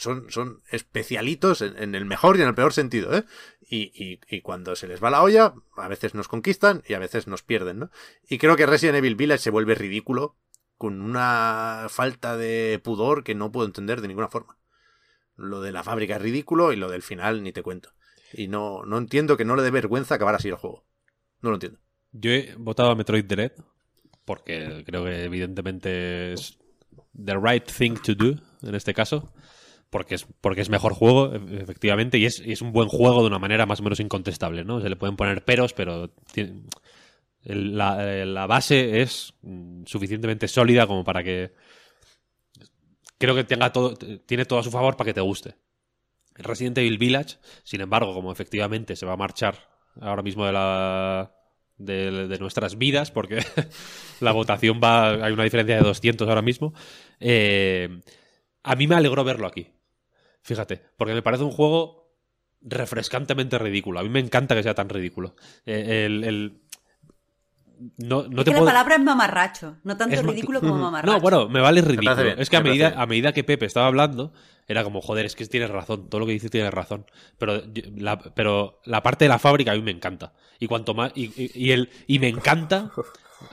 son, 0.00 0.30
son 0.30 0.62
especialitos 0.70 1.60
en, 1.60 1.94
el 1.94 2.06
mejor 2.06 2.38
y 2.38 2.40
en 2.40 2.48
el 2.48 2.54
peor 2.54 2.72
sentido, 2.72 3.14
¿eh? 3.14 3.24
Y, 3.60 3.92
y, 3.94 4.20
y 4.34 4.40
cuando 4.40 4.74
se 4.74 4.88
les 4.88 5.02
va 5.02 5.10
la 5.10 5.22
olla, 5.22 5.52
a 5.76 5.88
veces 5.88 6.14
nos 6.14 6.26
conquistan 6.26 6.82
y 6.88 6.94
a 6.94 6.98
veces 6.98 7.26
nos 7.26 7.42
pierden, 7.42 7.80
¿no? 7.80 7.90
Y 8.26 8.38
creo 8.38 8.56
que 8.56 8.64
Resident 8.64 8.96
Evil 8.96 9.14
Village 9.14 9.42
se 9.42 9.50
vuelve 9.50 9.74
ridículo 9.74 10.38
con 10.78 11.02
una 11.02 11.86
falta 11.90 12.38
de 12.38 12.80
pudor 12.82 13.24
que 13.24 13.34
no 13.34 13.52
puedo 13.52 13.66
entender 13.66 14.00
de 14.00 14.08
ninguna 14.08 14.28
forma. 14.28 14.56
Lo 15.36 15.60
de 15.60 15.70
la 15.70 15.82
fábrica 15.82 16.16
es 16.16 16.22
ridículo 16.22 16.72
y 16.72 16.76
lo 16.76 16.90
del 16.90 17.02
final 17.02 17.42
ni 17.42 17.52
te 17.52 17.62
cuento. 17.62 17.90
Y 18.32 18.48
no, 18.48 18.84
no 18.86 18.96
entiendo 18.96 19.36
que 19.36 19.44
no 19.44 19.54
le 19.54 19.62
dé 19.62 19.70
vergüenza 19.70 20.14
acabar 20.14 20.34
así 20.34 20.48
el 20.48 20.54
juego. 20.54 20.86
No 21.42 21.50
lo 21.50 21.56
entiendo. 21.56 21.78
Yo 22.12 22.30
he 22.30 22.54
votado 22.56 22.90
a 22.90 22.94
Metroid 22.94 23.26
Dread 23.26 23.52
porque 24.24 24.82
creo 24.86 25.04
que 25.04 25.24
evidentemente 25.24 26.32
es 26.32 26.58
the 27.14 27.36
right 27.36 27.70
thing 27.70 27.96
to 27.96 28.14
do 28.14 28.40
en 28.62 28.74
este 28.74 28.94
caso. 28.94 29.30
Porque 29.90 30.14
es, 30.14 30.26
porque 30.40 30.60
es 30.60 30.70
mejor 30.70 30.94
juego, 30.94 31.34
e- 31.34 31.62
efectivamente, 31.62 32.18
y 32.18 32.26
es, 32.26 32.40
y 32.44 32.52
es 32.52 32.62
un 32.62 32.72
buen 32.72 32.88
juego 32.88 33.22
de 33.22 33.26
una 33.28 33.38
manera 33.40 33.66
más 33.66 33.80
o 33.80 33.82
menos 33.82 34.00
incontestable, 34.00 34.64
¿no? 34.64 34.80
Se 34.80 34.88
le 34.88 34.96
pueden 34.96 35.16
poner 35.16 35.44
peros, 35.44 35.72
pero 35.72 36.10
la, 37.44 38.20
eh, 38.22 38.26
la 38.26 38.46
base 38.46 39.00
es 39.00 39.34
mm, 39.42 39.84
suficientemente 39.86 40.48
sólida 40.48 40.86
como 40.86 41.04
para 41.04 41.22
que 41.22 41.52
creo 43.18 43.34
que 43.34 43.44
tenga 43.44 43.72
todo, 43.72 43.96
tiene 43.96 44.44
todo 44.44 44.58
a 44.58 44.62
su 44.62 44.70
favor 44.70 44.96
para 44.96 45.08
que 45.08 45.14
te 45.14 45.20
guste. 45.20 45.54
Resident 46.36 46.78
Evil 46.78 46.98
Village, 46.98 47.38
sin 47.64 47.82
embargo, 47.82 48.14
como 48.14 48.32
efectivamente 48.32 48.96
se 48.96 49.06
va 49.06 49.14
a 49.14 49.18
marchar 49.18 49.56
ahora 50.00 50.22
mismo 50.22 50.46
de 50.46 50.52
la 50.52 51.32
de, 51.78 52.28
de 52.28 52.38
nuestras 52.38 52.78
vidas, 52.78 53.10
porque 53.10 53.44
la 54.20 54.32
votación 54.32 54.80
va, 54.82 55.10
hay 55.26 55.32
una 55.32 55.44
diferencia 55.44 55.76
de 55.76 55.82
200 55.82 56.28
ahora 56.28 56.42
mismo, 56.42 56.74
eh, 57.20 58.00
a 58.62 58.76
mí 58.76 58.86
me 58.86 58.96
alegró 58.96 59.24
verlo 59.24 59.46
aquí. 59.46 59.68
Fíjate, 60.42 60.82
porque 60.96 61.14
me 61.14 61.22
parece 61.22 61.44
un 61.44 61.50
juego 61.50 62.14
refrescantemente 62.62 63.58
ridículo. 63.58 64.00
A 64.00 64.02
mí 64.02 64.08
me 64.08 64.20
encanta 64.20 64.54
que 64.54 64.62
sea 64.62 64.74
tan 64.74 64.88
ridículo. 64.88 65.34
Eh, 65.66 66.04
el, 66.06 66.24
el- 66.24 66.60
no, 67.96 68.24
no 68.28 68.40
es 68.40 68.44
te 68.44 68.50
que 68.50 68.50
puedo... 68.50 68.64
la 68.66 68.72
palabra 68.72 68.96
es 68.96 69.00
mamarracho, 69.02 69.78
no 69.84 69.96
tanto 69.96 70.14
Es 70.14 70.22
ma- 70.22 70.32
ridículo 70.32 70.60
como 70.60 70.76
mamarracho. 70.76 71.14
No, 71.14 71.20
bueno, 71.20 71.48
me 71.48 71.60
vale 71.60 71.80
ridículo. 71.80 72.14
bien, 72.22 72.38
es 72.38 72.50
que 72.50 72.56
a 72.58 72.62
medida, 72.62 72.88
bien. 72.90 73.00
a 73.00 73.06
medida 73.06 73.32
que 73.32 73.42
Pepe 73.44 73.64
estaba 73.64 73.86
hablando, 73.86 74.32
era 74.68 74.84
como, 74.84 75.00
joder, 75.00 75.24
es 75.24 75.34
que 75.34 75.46
tienes 75.46 75.70
razón. 75.70 76.10
Todo 76.10 76.20
lo 76.20 76.26
que 76.26 76.32
dice 76.32 76.50
tiene 76.50 76.70
razón. 76.70 77.06
Pero 77.38 77.64
yo- 77.72 77.84
la, 77.96 78.18
pero 78.18 78.80
la 78.84 79.02
parte 79.02 79.24
de 79.24 79.30
la 79.30 79.38
fábrica 79.38 79.72
a 79.72 79.74
mí 79.76 79.80
me 79.82 79.92
encanta. 79.92 80.34
Y 80.58 80.66
cuanto 80.66 80.92
más. 80.92 81.12
Y, 81.14 81.26
y- 81.42 81.50
y 81.54 81.72
el, 81.72 81.88
y 82.06 82.18
me 82.18 82.28
encanta. 82.28 82.90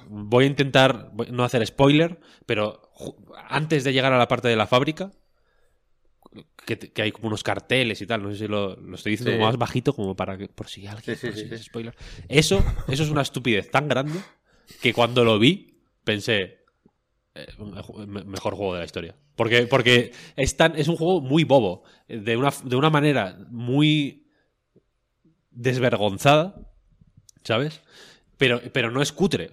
Voy 0.10 0.44
a 0.44 0.48
intentar 0.48 1.12
no 1.32 1.46
hacer 1.46 1.66
spoiler, 1.66 2.20
pero 2.46 2.82
antes 3.48 3.86
de 3.86 3.94
llegar 3.94 4.12
a 4.12 4.18
la 4.18 4.28
parte 4.28 4.50
de 4.50 4.58
la 4.58 4.68
fábrica, 4.68 5.12
que, 6.66 6.92
hay 7.02 7.12
como 7.12 7.28
unos 7.28 7.44
carteles 7.44 8.02
y 8.02 8.08
tal, 8.08 8.24
no 8.24 8.32
sé 8.32 8.38
si 8.38 8.48
lo, 8.48 8.76
lo 8.76 8.96
estoy 8.96 9.12
diciendo 9.12 9.32
Sí. 9.32 9.38
como 9.38 9.48
más 9.48 9.58
bajito, 9.58 9.94
como 9.94 10.16
para 10.16 10.38
que, 10.38 10.48
por 10.48 10.68
si 10.68 10.86
alguien, 10.88 11.16
Sí, 11.18 11.28
por 11.28 11.36
si 11.38 11.58
spoiler. 11.64 11.96
Eso, 12.28 12.64
eso 12.88 13.04
es 13.04 13.10
una 13.10 13.22
estupidez 13.22 13.70
tan 13.72 13.88
grande 13.88 14.20
que 14.82 14.94
cuando 14.94 15.24
lo 15.24 15.40
vi 15.40 15.80
pensé 16.04 16.58
eh, 17.36 17.48
me- 18.08 18.24
mejor 18.24 18.56
juego 18.56 18.74
de 18.74 18.80
la 18.80 18.86
historia. 18.86 19.16
Porque, 19.36 19.68
porque 19.68 20.12
es, 20.36 20.58
tan- 20.58 20.76
es 20.76 20.88
un 20.88 20.96
juego 20.98 21.22
muy 21.22 21.44
bobo, 21.44 21.84
de 22.08 22.36
una, 22.36 22.52
de 22.64 22.76
una 22.76 22.90
manera 22.90 23.38
muy 23.50 24.26
desvergonzada, 25.52 26.56
¿sabes? 27.44 27.82
Pero, 28.38 28.62
pero 28.72 28.92
no 28.92 29.02
es 29.02 29.12
cutre. 29.12 29.50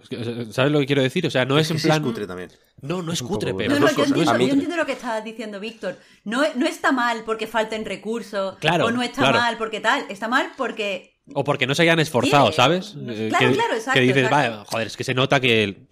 ¿Sabes 0.51 0.71
lo 0.71 0.79
que 0.81 0.87
quiero 0.87 1.03
decir? 1.03 1.27
O 1.27 1.31
sea, 1.31 1.45
no 1.47 1.59
es, 1.59 1.71
en 1.71 1.77
que 1.77 1.83
sí 1.83 1.89
plan. 1.89 2.03
cutre 2.03 2.27
también. 2.27 2.51
No, 2.83 3.01
no 3.03 3.13
es 3.13 3.23
cutre, 3.23 3.55
pero 3.55 3.71
No, 3.75 3.81
no 3.81 3.87
es 3.89 3.97
yo 3.97 4.03
es 4.03 4.09
entiendo, 4.11 4.31
a 4.33 4.35
mí- 4.39 4.47
yo 4.47 4.53
entiendo 4.53 4.77
lo 4.77 4.85
que 4.85 4.93
estás 4.93 5.25
diciendo, 5.25 5.59
Víctor. 5.59 5.97
No, 6.25 6.43
no 6.55 6.67
está 6.67 6.93
mal 6.93 7.23
porque 7.25 7.47
falten 7.47 7.87
recursos. 7.87 8.57
Claro, 8.59 8.87
o 8.87 8.91
no 8.91 9.03
está 9.03 9.23
claro. 9.23 9.39
mal 9.39 9.57
porque 9.57 9.81
tal. 9.81 10.05
Está 10.11 10.29
mal 10.29 10.53
porque. 10.57 11.19
O 11.33 11.45
porque 11.45 11.67
no 11.67 11.75
se 11.75 11.81
hayan 11.83 11.99
esforzado, 12.01 12.53
¿sabes? 12.53 12.95
no- 12.95 13.11
Eh, 13.11 13.29
claro, 13.31 13.49
que, 13.49 13.55
claro, 13.55 13.75
exacto, 13.75 13.93
que 13.95 14.01
dices, 14.01 14.25
exacto. 14.25 14.37
vale, 14.37 14.65
joder, 14.71 14.87
es 14.89 14.97
que 14.99 15.05
se 15.05 15.15
nota 15.15 15.41
que, 15.41 15.87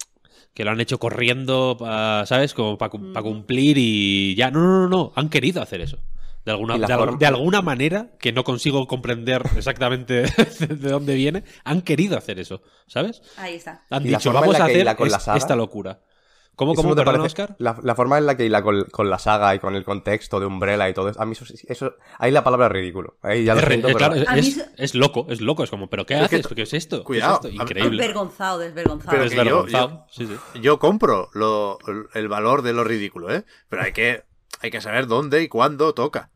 que 0.53 0.65
lo 0.65 0.71
han 0.73 0.81
hecho 0.83 0.99
corriendo, 0.99 1.77
pa- 1.79 2.27
¿sabes? 2.27 2.53
Como 2.53 2.77
para 2.77 2.93
Mm. 2.99 3.15
cumplir 3.23 3.79
y 3.79 4.35
ya. 4.35 4.51
No, 4.51 4.61
no, 4.61 4.81
no, 4.83 4.89
no. 4.89 5.13
Han 5.17 5.31
querido 5.31 5.63
hacer 5.63 5.81
eso. 5.81 5.99
De 6.45 6.51
alguna, 6.53 6.77
de, 6.77 6.85
al- 6.93 6.99
forma- 6.99 7.19
de 7.19 7.27
alguna 7.27 7.63
manera, 7.63 8.11
que 8.19 8.33
no 8.33 8.43
consigo 8.43 8.87
comprender 8.89 9.43
exactamente 9.57 10.23
de 10.59 10.91
dónde 10.91 11.15
viene, 11.15 11.45
han 11.65 11.83
querido 11.83 12.19
hacer 12.19 12.41
eso, 12.41 12.63
¿sabes? 12.89 13.23
Ahí 13.37 13.55
está. 13.55 13.85
Han 13.91 14.05
Y 14.07 14.11
la 14.11 14.19
dicho, 14.19 14.33
vamos 14.33 14.57
a 14.61 14.67
que 14.67 14.73
hacer 14.83 14.97
con 14.97 15.09
la 15.11 15.17
es- 15.19 15.23
saga- 15.23 15.39
esta 15.39 15.55
locura. 15.57 16.01
¿Cómo, 16.55 16.73
¿Eso 16.75 16.83
cómo, 16.83 16.95
te 16.95 17.01
perdón, 17.01 17.23
parece? 17.23 17.43
Oscar? 17.43 17.57
La, 17.59 17.79
la 17.83 17.95
forma 17.95 18.19
en 18.19 18.27
la 18.27 18.37
que 18.37 18.45
hila 18.45 18.63
con, 18.63 18.85
con 18.91 19.09
la 19.09 19.19
saga 19.19 19.55
y 19.55 19.59
con 19.59 19.75
el 19.75 19.85
contexto 19.85 20.39
de 20.39 20.45
Umbrella 20.45 20.87
y 20.87 20.93
todo 20.93 21.09
eso, 21.09 21.23
a 21.23 21.25
mí 21.25 21.33
eso, 21.33 21.47
eso 21.67 21.95
ahí 22.19 22.31
la 22.31 22.45
palabra 22.45 22.67
es 22.67 22.73
ridículo. 22.73 23.17
Ahí 23.23 23.45
ya 23.45 23.55
lo 23.55 23.61
Es, 23.63 23.67
siento, 23.69 23.89
eh, 23.89 23.95
pero- 23.95 23.99
claro, 24.11 24.15
es, 24.17 24.29
A 24.29 24.33
mí 24.35 24.41
es- 24.41 24.55
se- 24.57 24.69
es 24.77 24.95
loco, 24.95 25.27
es 25.31 25.41
loco. 25.41 25.65
Es 25.65 25.71
como, 25.71 25.89
¿pero 25.89 26.05
qué 26.05 26.15
que 26.15 26.21
haces? 26.21 26.47
¿Qué 26.47 26.63
es 26.63 26.75
esto? 26.75 26.99
¿Qué 26.99 27.05
Cuidado, 27.05 27.41
es 27.45 27.47
esto? 27.47 27.63
a- 27.63 27.65
Increíble. 27.65 27.97
Desvergonzado, 28.03 28.59
desvergonzado. 28.59 29.11
Pero 29.17 29.31
que 29.31 29.35
yo- 29.37 29.43
Desvergonzado. 29.43 30.07
Sí, 30.11 30.27
sí. 30.27 30.61
Yo 30.61 30.79
compro 30.79 31.31
lo, 31.33 31.79
el 32.13 32.29
valor 32.29 32.61
de 32.61 32.75
lo 32.75 32.85
ridículo, 32.85 33.33
¿eh? 33.35 33.45
Pero 33.71 33.83
hay 33.85 33.93
que, 33.93 34.25
hay 34.61 34.71
que 34.71 34.83
saber 34.83 35.07
dónde 35.07 35.43
y 35.43 35.49
cuándo 35.49 35.95
toca. 35.95 36.32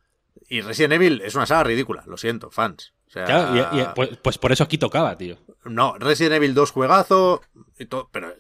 Y 0.48 0.60
Resident 0.60 0.92
Evil 0.94 1.22
es 1.24 1.34
una 1.34 1.46
saga 1.46 1.64
ridícula, 1.64 2.04
lo 2.06 2.16
siento, 2.16 2.50
fans. 2.50 2.94
O 3.08 3.10
sea, 3.10 3.24
Claro, 3.24 3.76
y- 3.76 3.80
y- 3.80 3.84
pues, 3.94 4.16
pues 4.22 4.38
por 4.38 4.52
eso 4.52 4.64
aquí 4.64 4.78
tocaba, 4.78 5.16
tío. 5.16 5.38
No, 5.64 5.96
Resident 5.98 6.34
Evil 6.36 6.54
2 6.54 6.70
juegazo, 6.70 7.40
y 7.78 7.86
todo, 7.86 8.08
pero 8.12 8.32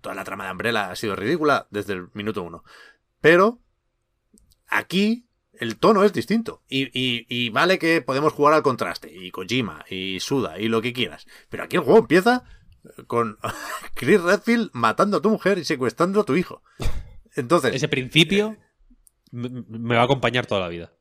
toda 0.00 0.14
la 0.14 0.24
trama 0.24 0.46
de 0.46 0.52
Umbrella 0.52 0.90
ha 0.90 0.96
sido 0.96 1.16
ridícula 1.16 1.66
desde 1.70 1.94
el 1.94 2.08
minuto 2.14 2.42
uno. 2.42 2.62
Pero 3.20 3.60
aquí 4.68 5.26
el 5.52 5.76
tono 5.78 6.04
es 6.04 6.12
distinto. 6.12 6.62
Y, 6.68 6.84
y- 6.98 7.26
y 7.28 7.50
vale 7.50 7.78
que 7.78 8.00
podemos 8.02 8.32
jugar 8.32 8.54
al 8.54 8.62
contraste, 8.62 9.12
y 9.14 9.30
Kojima, 9.30 9.84
y 9.90 10.20
Suda, 10.20 10.58
y 10.58 10.68
lo 10.68 10.80
que 10.82 10.92
quieras. 10.92 11.26
Pero 11.48 11.64
aquí 11.64 11.76
el 11.76 11.82
juego 11.82 11.98
empieza 12.00 12.44
con 13.06 13.38
Chris 13.94 14.20
Redfield 14.22 14.70
matando 14.72 15.18
a 15.18 15.22
tu 15.22 15.30
mujer 15.30 15.58
y 15.58 15.64
secuestrando 15.64 16.20
a 16.20 16.24
tu 16.24 16.36
hijo. 16.36 16.62
Entonces, 17.36 17.74
Ese 17.74 17.88
principio 17.88 18.56
me, 19.30 19.48
me 19.68 19.94
va 19.96 20.02
a 20.02 20.04
acompañar 20.04 20.46
toda 20.46 20.60
la 20.62 20.68
vida. 20.68 20.92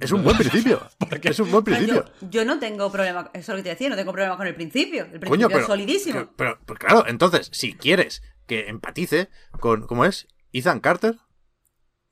Es 0.00 0.12
un 0.12 0.22
buen 0.24 0.36
principio. 0.36 0.80
Es 1.22 1.40
un 1.40 1.50
buen 1.50 1.64
principio. 1.64 2.04
yo, 2.20 2.28
yo 2.30 2.44
no 2.44 2.58
tengo 2.58 2.90
problema, 2.92 3.30
eso 3.34 3.40
es 3.40 3.48
lo 3.48 3.56
que 3.56 3.62
te 3.64 3.68
decía, 3.70 3.88
no 3.88 3.96
tengo 3.96 4.12
problema 4.12 4.36
con 4.36 4.46
el 4.46 4.54
principio. 4.54 5.04
El 5.04 5.18
principio 5.20 5.28
Coño, 5.30 5.48
pero, 5.48 5.60
es 5.60 5.66
solidísimo. 5.66 6.20
que- 6.20 6.28
pero, 6.36 6.58
pero 6.66 6.78
claro, 6.78 7.04
entonces, 7.08 7.48
si 7.52 7.74
quieres 7.74 8.22
que 8.46 8.68
empatice 8.68 9.28
con, 9.60 9.86
¿cómo 9.86 10.04
es? 10.04 10.26
Ethan 10.52 10.80
Carter. 10.80 11.16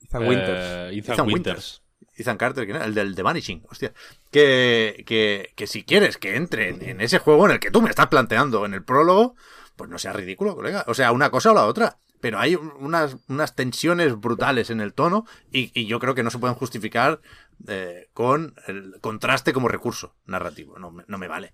Ethan 0.01 0.27
Winters. 0.27 0.59
Eh, 0.59 0.89
Ethan, 0.97 1.13
Ethan 1.13 1.27
Winters. 1.27 1.81
Ethan 2.15 2.37
Carter, 2.37 2.65
¿quién 2.65 2.77
era? 2.77 2.85
el 2.85 2.93
del 2.93 3.15
The 3.15 3.21
Vanishing, 3.23 3.63
hostia. 3.69 3.93
Que, 4.31 5.03
que, 5.05 5.53
que 5.55 5.67
si 5.67 5.83
quieres 5.83 6.17
que 6.17 6.35
entre 6.35 6.69
en, 6.69 6.81
en 6.81 7.01
ese 7.01 7.19
juego 7.19 7.45
en 7.45 7.51
el 7.53 7.59
que 7.59 7.71
tú 7.71 7.81
me 7.81 7.89
estás 7.89 8.07
planteando 8.07 8.65
en 8.65 8.73
el 8.73 8.83
prólogo, 8.83 9.35
pues 9.75 9.89
no 9.89 9.97
sea 9.99 10.13
ridículo, 10.13 10.55
colega. 10.55 10.83
O 10.87 10.93
sea, 10.93 11.11
una 11.11 11.29
cosa 11.29 11.51
o 11.51 11.53
la 11.53 11.65
otra. 11.65 11.99
Pero 12.19 12.39
hay 12.39 12.55
unas, 12.55 13.17
unas 13.27 13.53
tensiones 13.53 14.19
brutales 14.19 14.71
en 14.71 14.81
el 14.81 14.93
tono 14.95 15.25
y, 15.51 15.71
y 15.79 15.85
yo 15.85 15.99
creo 15.99 16.15
que 16.15 16.23
no 16.23 16.31
se 16.31 16.39
pueden 16.39 16.55
justificar 16.55 17.21
eh, 17.67 18.09
con 18.13 18.53
el 18.67 18.95
contraste 19.01 19.53
como 19.53 19.67
recurso 19.67 20.15
narrativo. 20.25 20.77
No, 20.79 20.91
me- 20.91 21.03
no 21.07 21.17
me 21.17 21.27
vale. 21.27 21.53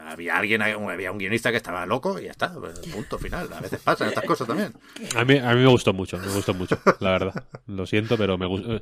Había 0.00 0.38
alguien, 0.38 0.62
había 0.62 1.12
un 1.12 1.18
guionista 1.18 1.50
que 1.50 1.58
estaba 1.58 1.84
loco 1.84 2.18
y 2.18 2.24
ya 2.24 2.30
está. 2.30 2.54
pues, 2.58 2.78
Punto 2.80 3.18
final. 3.18 3.52
A 3.52 3.60
veces 3.60 3.80
pasan 3.82 4.08
estas 4.08 4.24
cosas 4.24 4.46
también. 4.46 4.72
A 5.14 5.24
mí, 5.26 5.36
a 5.36 5.54
mí 5.54 5.60
me 5.60 5.66
gustó 5.68 5.92
mucho, 5.92 6.18
me 6.18 6.32
gustó 6.32 6.54
mucho, 6.54 6.78
la 7.00 7.10
verdad. 7.10 7.44
Lo 7.66 7.84
siento, 7.86 8.16
pero 8.16 8.38
me 8.38 8.46
gustó. 8.46 8.80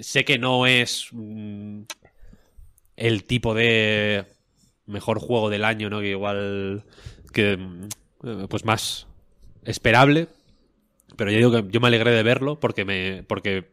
sé 0.00 0.24
que 0.24 0.38
no 0.38 0.66
es 0.66 1.08
mm, 1.12 1.82
el 2.96 3.24
tipo 3.24 3.54
de 3.54 4.24
mejor 4.86 5.18
juego 5.18 5.50
del 5.50 5.64
año, 5.64 5.90
¿no? 5.90 6.00
Que 6.00 6.10
igual 6.10 6.84
que 7.32 7.56
mm, 7.56 7.88
eh, 8.24 8.46
pues 8.48 8.64
más 8.64 9.06
esperable. 9.64 10.28
Pero 11.16 11.30
yo 11.30 11.36
digo 11.36 11.50
que 11.52 11.70
yo 11.70 11.80
me 11.80 11.88
alegré 11.88 12.10
de 12.12 12.22
verlo 12.22 12.58
porque 12.60 12.84
me. 12.84 13.24
porque 13.24 13.70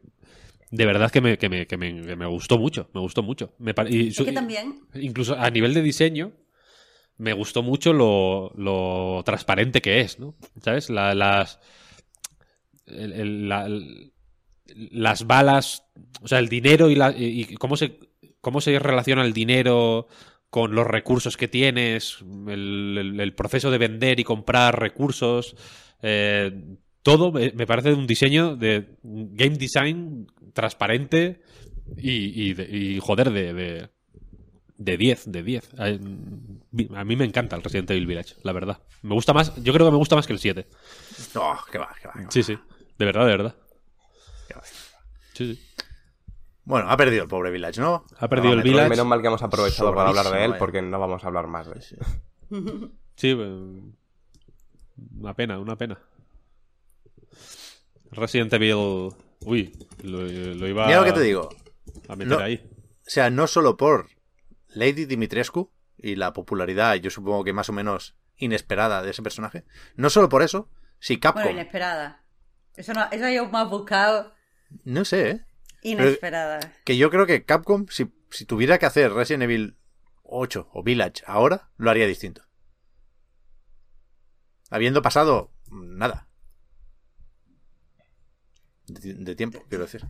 de 0.76 0.86
verdad 0.88 1.12
que 1.12 1.22
me, 1.22 1.38
que 1.38 1.50
me, 1.50 1.68
que 1.68 1.78
me, 1.78 2.02
que 2.02 2.16
me 2.16 2.26
gustó 2.26 2.58
mucho. 2.58 2.90
Me 2.96 3.00
gustó 3.00 3.22
mucho. 3.22 3.54
Me 3.60 3.76
y 3.90 4.08
Es 4.08 4.18
que 4.18 4.32
también, 4.32 4.82
incluso 4.96 5.36
a 5.38 5.50
nivel 5.52 5.76
de 5.76 5.84
diseño, 5.84 6.32
me 7.18 7.34
gustó 7.34 7.62
mucho 7.62 7.94
lo, 7.94 8.52
lo 8.56 9.22
transparente 9.24 9.82
que 9.84 10.02
es, 10.02 10.18
¿no? 10.20 10.36
¿Sabes? 10.64 10.90
La- 10.90 11.14
las. 11.14 11.60
el- 12.88 13.14
el- 13.14 13.50
la- 13.50 13.66
el- 13.68 14.14
las 14.92 15.28
balas. 15.28 15.84
O 16.24 16.28
sea, 16.28 16.40
el 16.40 16.50
dinero 16.50 16.90
y, 16.90 16.96
la, 16.96 17.12
y 17.16 17.42
y 17.52 17.56
cómo 17.56 17.78
se. 17.78 18.00
cómo 18.42 18.60
se 18.60 18.80
relaciona 18.80 19.24
el 19.24 19.34
dinero 19.34 20.08
con 20.50 20.74
los 20.74 20.88
recursos 20.88 21.38
que 21.38 21.48
tienes. 21.48 22.18
El, 22.48 22.98
el- 23.00 23.20
el 23.20 23.36
proceso 23.36 23.70
de 23.70 23.78
vender 23.78 24.20
y 24.20 24.24
comprar 24.24 24.80
recursos. 24.80 25.56
eh, 26.02 26.52
todo 27.04 27.32
me, 27.32 27.52
me 27.52 27.68
parece 27.68 27.94
un 27.94 28.08
diseño 28.08 28.56
de 28.56 28.96
un 29.04 29.36
game 29.36 29.58
design 29.58 30.28
transparente 30.54 31.42
Y, 31.98 32.50
y, 32.50 32.54
de- 32.54 32.70
y, 32.78 33.00
joder, 33.00 33.32
de, 33.32 33.54
de, 33.54 33.90
de 34.78 34.98
10, 34.98 35.32
de 35.32 35.44
10. 35.44 35.74
A, 35.80 35.86
a 37.00 37.04
mí 37.04 37.16
me 37.16 37.26
encanta 37.26 37.56
el 37.58 37.62
Resident 37.64 37.92
Evil 37.92 38.08
Village, 38.08 38.36
la 38.44 38.54
verdad. 38.54 38.80
Me 39.02 39.14
gusta 39.14 39.34
más, 39.34 39.54
yo 39.62 39.74
creo 39.74 39.86
que 39.86 39.92
me 39.92 39.98
gusta 39.98 40.16
más 40.16 40.26
que 40.26 40.34
el 40.34 40.40
7. 40.40 40.66
No, 41.36 41.58
que 41.72 41.78
va, 41.78 41.90
que 42.02 42.08
va. 42.08 42.14
que 42.14 42.24
va. 42.26 42.32
Sí, 42.32 42.42
sí. 42.42 42.58
De 42.98 43.06
verdad, 43.06 43.26
de 43.26 43.32
verdad. 43.32 43.56
Que 44.48 44.54
va. 44.56 44.62
Sí, 45.34 45.54
sí. 45.56 45.60
Bueno, 46.66 46.90
ha 46.90 46.96
perdido 46.96 47.24
el 47.24 47.30
pobre 47.30 47.52
Village, 47.52 47.82
¿no? 47.82 48.06
Ha 48.18 48.30
perdido 48.30 48.52
el 48.54 48.58
Metroid. 48.60 48.74
Village. 48.76 48.90
Menos 48.92 49.06
mal 49.08 49.22
que 49.22 49.28
hemos 49.28 49.44
aprovechado 49.44 49.94
para 49.94 50.08
hablar 50.10 50.32
de 50.32 50.46
él 50.46 50.52
eh. 50.52 50.56
porque 50.58 50.82
no 50.82 50.98
vamos 51.00 51.22
a 51.24 51.28
hablar 51.28 51.48
más 51.48 51.68
de 51.68 51.74
él. 51.74 52.92
Sí, 53.18 53.36
eh, 53.38 53.82
una 55.20 55.34
pena, 55.34 55.60
una 55.60 55.76
pena. 55.78 56.00
Resident 58.12 58.54
Evil. 58.54 59.10
Uy, 59.42 59.76
lo, 60.04 60.22
lo 60.22 60.68
iba 60.68 60.86
Mira 60.88 61.00
lo 61.00 61.06
que 61.06 61.12
te 61.14 61.22
digo. 61.22 61.50
a 62.08 62.16
meter 62.16 62.38
No. 62.38 62.44
ahí. 62.44 62.70
O 63.06 63.10
sea, 63.10 63.30
no 63.30 63.48
solo 63.48 63.76
por 63.78 64.10
Lady 64.70 65.06
Dimitrescu 65.06 65.72
y 65.98 66.16
la 66.16 66.34
popularidad, 66.34 66.96
yo 66.96 67.10
supongo 67.10 67.44
que 67.44 67.54
más 67.54 67.70
o 67.70 67.74
menos 67.74 68.16
inesperada 68.38 69.02
de 69.02 69.12
ese 69.12 69.22
personaje. 69.22 69.66
No 69.96 70.10
solo 70.10 70.30
por 70.30 70.42
eso, 70.44 70.70
si 71.00 71.20
Capcom. 71.20 71.44
Bueno, 71.44 71.60
inesperada. 71.60 72.24
Eso, 72.76 72.94
no, 72.94 73.06
eso 73.12 73.30
yo 73.30 73.48
más 73.50 73.70
buscado. 73.70 74.34
no 74.86 75.06
sé, 75.06 75.30
¿eh? 75.30 75.46
Inesperada. 75.82 76.60
Que 76.86 76.96
yo 76.98 77.10
creo 77.10 77.26
que 77.26 77.44
Capcom, 77.46 77.86
si, 77.90 78.12
si 78.32 78.46
tuviera 78.46 78.78
que 78.80 78.86
hacer 78.86 79.12
Resident 79.12 79.44
Evil 79.44 79.78
8 80.24 80.70
o 80.74 80.82
Village 80.84 81.24
ahora, 81.28 81.70
lo 81.78 81.90
haría 81.90 82.08
distinto. 82.08 82.42
Habiendo 84.70 85.02
pasado 85.02 85.52
nada. 85.70 86.28
De, 88.88 89.14
de 89.14 89.36
tiempo, 89.36 89.64
quiero 89.70 89.86
decir. 89.86 90.02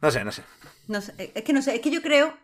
No 0.00 0.10
sé, 0.10 0.24
no 0.24 0.32
sé. 0.32 0.42
No 0.88 1.00
sé, 1.00 1.32
es 1.34 1.42
que 1.44 1.52
no 1.52 1.62
sé, 1.62 1.74
es 1.74 1.80
que 1.80 1.90
yo 1.90 2.02
creo. 2.02 2.36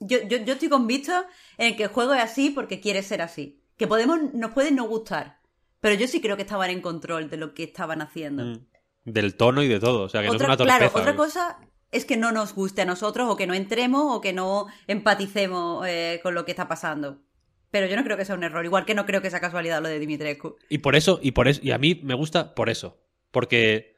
Yo, 0.00 0.18
yo, 0.28 0.38
yo 0.38 0.52
estoy 0.54 0.68
convicto 0.68 1.12
en 1.56 1.76
que 1.76 1.84
el 1.84 1.88
juego 1.88 2.14
es 2.14 2.22
así 2.22 2.50
porque 2.50 2.80
quiere 2.80 3.02
ser 3.02 3.20
así. 3.20 3.60
Que 3.76 3.86
podemos, 3.86 4.18
nos 4.32 4.52
puede 4.52 4.70
no 4.70 4.84
gustar. 4.84 5.40
Pero 5.80 5.94
yo 5.94 6.06
sí 6.08 6.20
creo 6.20 6.36
que 6.36 6.42
estaban 6.42 6.70
en 6.70 6.80
control 6.80 7.30
de 7.30 7.36
lo 7.36 7.54
que 7.54 7.64
estaban 7.64 8.00
haciendo. 8.02 8.44
Mm. 8.44 8.66
Del 9.04 9.34
tono 9.36 9.62
y 9.62 9.68
de 9.68 9.80
todo. 9.80 10.02
O 10.02 10.08
sea, 10.08 10.20
que 10.22 10.26
no 10.28 10.32
es 10.32 10.36
Otra- 10.36 10.46
una 10.48 10.56
torpeza. 10.56 10.78
claro, 10.78 10.92
otra 10.98 11.16
cosa 11.16 11.58
es 11.90 12.04
que 12.04 12.16
no 12.16 12.30
nos 12.32 12.54
guste 12.54 12.82
a 12.82 12.84
nosotros 12.84 13.28
o 13.30 13.36
que 13.36 13.46
no 13.46 13.54
entremos 13.54 14.04
o 14.14 14.20
que 14.20 14.32
no 14.32 14.66
empaticemos 14.86 15.86
eh, 15.86 16.20
con 16.22 16.34
lo 16.34 16.44
que 16.44 16.52
está 16.52 16.68
pasando. 16.68 17.22
Pero 17.70 17.86
yo 17.86 17.96
no 17.96 18.04
creo 18.04 18.16
que 18.16 18.24
sea 18.24 18.34
un 18.34 18.44
error, 18.44 18.64
igual 18.64 18.84
que 18.86 18.94
no 18.94 19.04
creo 19.06 19.20
que 19.22 19.30
sea 19.30 19.40
casualidad 19.40 19.82
lo 19.82 19.88
de 19.88 19.98
Dimitrescu. 19.98 20.56
Y 20.68 20.78
por 20.78 20.96
eso, 20.96 21.18
y 21.22 21.32
por 21.32 21.48
eso, 21.48 21.60
y 21.62 21.70
a 21.72 21.78
mí 21.78 22.00
me 22.02 22.14
gusta 22.14 22.54
por 22.54 22.70
eso. 22.70 22.98
Porque, 23.30 23.94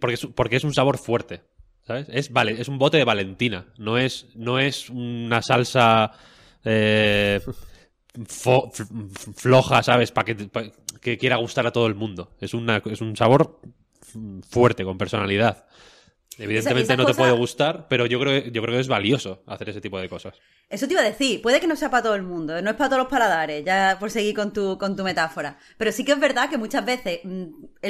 porque, 0.00 0.14
es, 0.14 0.26
porque 0.34 0.56
es 0.56 0.64
un 0.64 0.74
sabor 0.74 0.98
fuerte. 0.98 1.42
¿Sabes? 1.86 2.06
Es, 2.10 2.30
vale, 2.32 2.60
es 2.60 2.68
un 2.68 2.78
bote 2.78 2.98
de 2.98 3.04
Valentina. 3.04 3.66
No 3.78 3.96
es, 3.96 4.26
no 4.34 4.58
es 4.58 4.90
una 4.90 5.40
salsa 5.40 6.12
eh, 6.64 7.40
fo- 8.14 8.70
floja, 9.34 9.82
¿sabes? 9.82 10.12
Para 10.12 10.24
que, 10.26 10.34
pa- 10.46 10.64
que 11.00 11.16
quiera 11.16 11.36
gustar 11.36 11.66
a 11.66 11.72
todo 11.72 11.86
el 11.86 11.94
mundo. 11.94 12.32
Es, 12.40 12.52
una, 12.52 12.82
es 12.84 13.00
un 13.00 13.16
sabor 13.16 13.60
fuerte, 14.50 14.84
con 14.84 14.98
personalidad. 14.98 15.66
Evidentemente 16.38 16.92
esa 16.92 16.96
no 16.96 17.04
te 17.04 17.10
cosa- 17.12 17.18
puede 17.22 17.32
gustar, 17.32 17.86
pero 17.88 18.06
yo 18.06 18.20
creo, 18.20 18.44
yo 18.44 18.62
creo 18.62 18.74
que 18.76 18.80
es 18.80 18.88
valioso 18.88 19.42
hacer 19.46 19.70
ese 19.70 19.80
tipo 19.80 19.98
de 19.98 20.08
cosas. 20.08 20.34
Eso 20.68 20.86
te 20.86 20.92
iba 20.92 21.02
a 21.02 21.04
decir, 21.04 21.42
puede 21.42 21.60
que 21.60 21.66
no 21.66 21.74
sea 21.76 21.90
para 21.90 22.04
todo 22.04 22.14
el 22.14 22.22
mundo, 22.22 22.60
no 22.62 22.70
es 22.70 22.76
para 22.76 22.88
todos 22.90 23.02
los 23.02 23.10
paladares, 23.10 23.64
ya 23.64 23.96
por 23.98 24.10
seguir 24.10 24.34
con 24.36 24.52
tu, 24.52 24.78
con 24.78 24.94
tu 24.96 25.02
metáfora. 25.02 25.58
Pero 25.76 25.90
sí 25.92 26.04
que 26.04 26.12
es 26.12 26.20
verdad 26.20 26.48
que 26.48 26.56
muchas 26.58 26.84
veces 26.84 27.20
mm, 27.24 27.44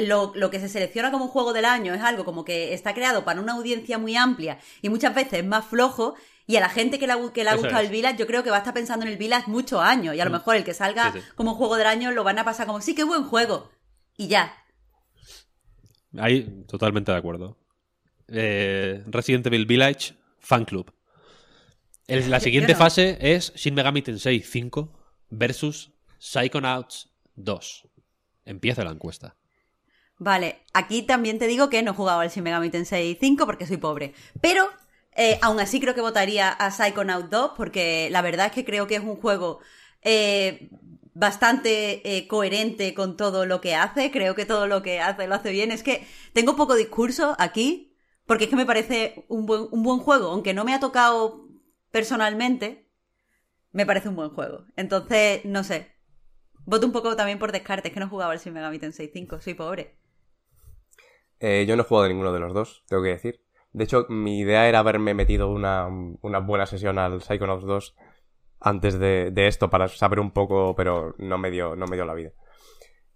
lo, 0.07 0.31
lo 0.35 0.49
que 0.49 0.59
se 0.59 0.67
selecciona 0.69 1.11
como 1.11 1.25
un 1.25 1.31
juego 1.31 1.53
del 1.53 1.65
año 1.65 1.93
es 1.93 2.01
algo 2.01 2.25
como 2.25 2.43
que 2.43 2.73
está 2.73 2.93
creado 2.93 3.23
para 3.23 3.39
una 3.39 3.53
audiencia 3.53 3.97
muy 3.97 4.15
amplia 4.15 4.57
y 4.81 4.89
muchas 4.89 5.13
veces 5.13 5.33
es 5.39 5.45
más 5.45 5.65
flojo. 5.65 6.15
Y 6.47 6.55
a 6.55 6.61
la 6.61 6.69
gente 6.69 6.97
que 6.97 7.05
le, 7.05 7.13
ha 7.13 7.17
gu- 7.17 7.31
que 7.31 7.43
le 7.43 7.51
ha 7.51 7.53
Eso 7.53 7.61
gustado 7.61 7.81
es. 7.83 7.85
el 7.89 7.91
Village, 7.91 8.17
yo 8.17 8.25
creo 8.25 8.41
que 8.43 8.49
va 8.49 8.55
a 8.55 8.59
estar 8.59 8.73
pensando 8.73 9.05
en 9.05 9.11
el 9.11 9.19
Village 9.19 9.43
muchos 9.51 9.79
años. 9.81 10.15
Y 10.15 10.19
a 10.19 10.25
lo 10.25 10.31
mejor 10.31 10.55
el 10.55 10.63
que 10.63 10.73
salga 10.73 11.11
Sí, 11.11 11.19
sí. 11.19 11.25
como 11.35 11.53
juego 11.53 11.75
del 11.75 11.85
año 11.85 12.09
lo 12.11 12.23
van 12.23 12.39
a 12.39 12.43
pasar 12.43 12.65
como, 12.65 12.81
sí, 12.81 12.95
qué 12.95 13.03
buen 13.03 13.23
juego. 13.25 13.69
Y 14.17 14.29
ya. 14.29 14.51
Ahí 16.17 16.63
totalmente 16.67 17.11
de 17.11 17.17
acuerdo. 17.19 17.55
Eh, 18.31 19.03
Resident 19.07 19.45
Evil 19.47 19.65
Village 19.65 20.13
Fan 20.39 20.65
Club. 20.65 20.93
El- 22.07 22.29
la 22.29 22.39
siguiente 22.39 22.73
no. 22.73 22.77
fase 22.79 23.17
es 23.21 23.53
Shin 23.55 23.73
Megami 23.75 24.01
Tensei 24.01 24.39
5 24.41 24.91
versus 25.29 25.91
Psychonauts 26.19 27.11
2. 27.35 27.87
Empieza 28.45 28.83
la 28.83 28.91
encuesta. 28.91 29.35
Vale, 30.17 30.63
aquí 30.73 31.03
también 31.03 31.39
te 31.39 31.47
digo 31.47 31.69
que 31.69 31.81
no 31.81 31.91
he 31.91 31.95
jugado 31.95 32.19
al 32.19 32.29
Shin 32.29 32.43
Megami 32.43 32.69
Tensei 32.69 33.15
5 33.19 33.45
porque 33.45 33.67
soy 33.67 33.77
pobre. 33.77 34.13
Pero 34.41 34.67
eh, 35.15 35.37
aún 35.41 35.59
así 35.59 35.79
creo 35.79 35.93
que 35.95 36.01
votaría 36.01 36.49
a 36.49 36.71
Psychonaut 36.71 37.29
2 37.29 37.51
porque 37.55 38.09
la 38.11 38.21
verdad 38.21 38.47
es 38.47 38.51
que 38.53 38.65
creo 38.65 38.87
que 38.87 38.95
es 38.95 39.01
un 39.01 39.15
juego 39.15 39.59
eh, 40.01 40.69
bastante 41.13 42.17
eh, 42.17 42.27
coherente 42.27 42.93
con 42.93 43.17
todo 43.17 43.45
lo 43.45 43.61
que 43.61 43.75
hace. 43.75 44.11
Creo 44.11 44.35
que 44.35 44.45
todo 44.45 44.67
lo 44.67 44.81
que 44.81 44.99
hace 44.99 45.27
lo 45.27 45.35
hace 45.35 45.51
bien. 45.51 45.71
Es 45.71 45.83
que 45.83 46.05
tengo 46.33 46.55
poco 46.55 46.75
discurso 46.75 47.35
aquí 47.39 47.88
porque 48.29 48.43
es 48.43 48.51
que 48.51 48.55
me 48.55 48.67
parece 48.67 49.25
un 49.27 49.47
buen, 49.47 49.69
un 49.71 49.81
buen 49.81 49.97
juego. 49.97 50.27
Aunque 50.27 50.53
no 50.53 50.63
me 50.63 50.75
ha 50.75 50.79
tocado 50.79 51.47
personalmente, 51.89 52.87
me 53.71 53.87
parece 53.87 54.07
un 54.07 54.15
buen 54.15 54.29
juego. 54.29 54.65
Entonces, 54.75 55.43
no 55.45 55.63
sé. 55.63 55.95
Voto 56.63 56.85
un 56.85 56.91
poco 56.91 57.15
también 57.15 57.39
por 57.39 57.51
descarte, 57.51 57.87
es 57.87 57.93
que 57.93 57.99
no 57.99 58.05
he 58.05 58.09
jugado 58.09 58.29
al 58.29 58.37
Shin 58.37 58.53
Megami 58.53 58.77
Tensei 58.77 59.09
5, 59.11 59.41
soy 59.41 59.55
pobre. 59.55 59.97
Eh, 61.39 61.65
yo 61.67 61.75
no 61.75 61.81
he 61.81 61.85
jugado 61.87 62.03
de 62.03 62.09
ninguno 62.09 62.31
de 62.31 62.39
los 62.39 62.53
dos, 62.53 62.83
tengo 62.87 63.01
que 63.01 63.09
decir. 63.09 63.41
De 63.73 63.85
hecho, 63.85 64.05
mi 64.09 64.41
idea 64.41 64.69
era 64.69 64.77
haberme 64.77 65.15
metido 65.15 65.49
una, 65.49 65.87
una 66.21 66.37
buena 66.37 66.67
sesión 66.67 66.99
al 66.99 67.23
Psychonauts 67.23 67.65
2 67.65 67.95
antes 68.59 68.99
de, 68.99 69.31
de 69.31 69.47
esto 69.47 69.71
para 69.71 69.87
saber 69.87 70.19
un 70.19 70.29
poco, 70.29 70.75
pero 70.75 71.15
no 71.17 71.39
me 71.39 71.49
dio, 71.49 71.75
no 71.75 71.87
me 71.87 71.95
dio 71.95 72.05
la 72.05 72.13
vida. 72.13 72.33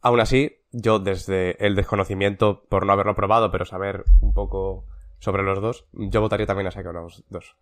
Aún 0.01 0.20
así, 0.22 0.64
yo 0.72 0.97
desde 0.97 1.64
el 1.64 1.76
desconocimiento 1.76 2.66
por 2.68 2.88
no 2.88 2.93
haberlo 2.93 3.14
probado, 3.14 3.51
pero 3.51 3.66
saber 3.66 4.05
un 4.20 4.34
poco 4.34 4.88
sobre 5.24 5.43
los 5.43 5.61
dos, 5.61 5.86
yo 5.93 6.19
votaría 6.19 6.45
también 6.45 6.67
a 6.67 6.71
Psychonauts 6.71 7.24
2. 7.30 7.55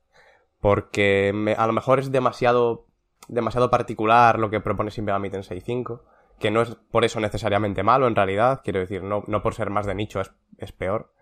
Porque 0.60 1.32
a 1.56 1.68
lo 1.68 1.74
mejor 1.74 2.00
es 2.00 2.12
demasiado, 2.12 2.88
demasiado 3.28 3.70
particular 3.70 4.40
lo 4.40 4.50
que 4.50 4.60
propone 4.60 4.90
Shin 4.90 5.06
Megami 5.06 5.30
Tensei 5.30 5.62
5, 5.62 6.04
que 6.40 6.50
no 6.50 6.64
es 6.64 6.76
por 6.90 7.06
eso 7.06 7.20
necesariamente 7.20 7.84
malo 7.84 8.08
en 8.08 8.16
realidad, 8.16 8.62
quiero 8.64 8.80
decir, 8.80 9.04
no, 9.04 9.24
no 9.28 9.44
por 9.44 9.54
ser 9.54 9.70
más 9.70 9.86
de 9.86 9.94
nicho 9.94 10.20
es, 10.20 10.32
es 10.58 10.72
peor. 10.72 11.14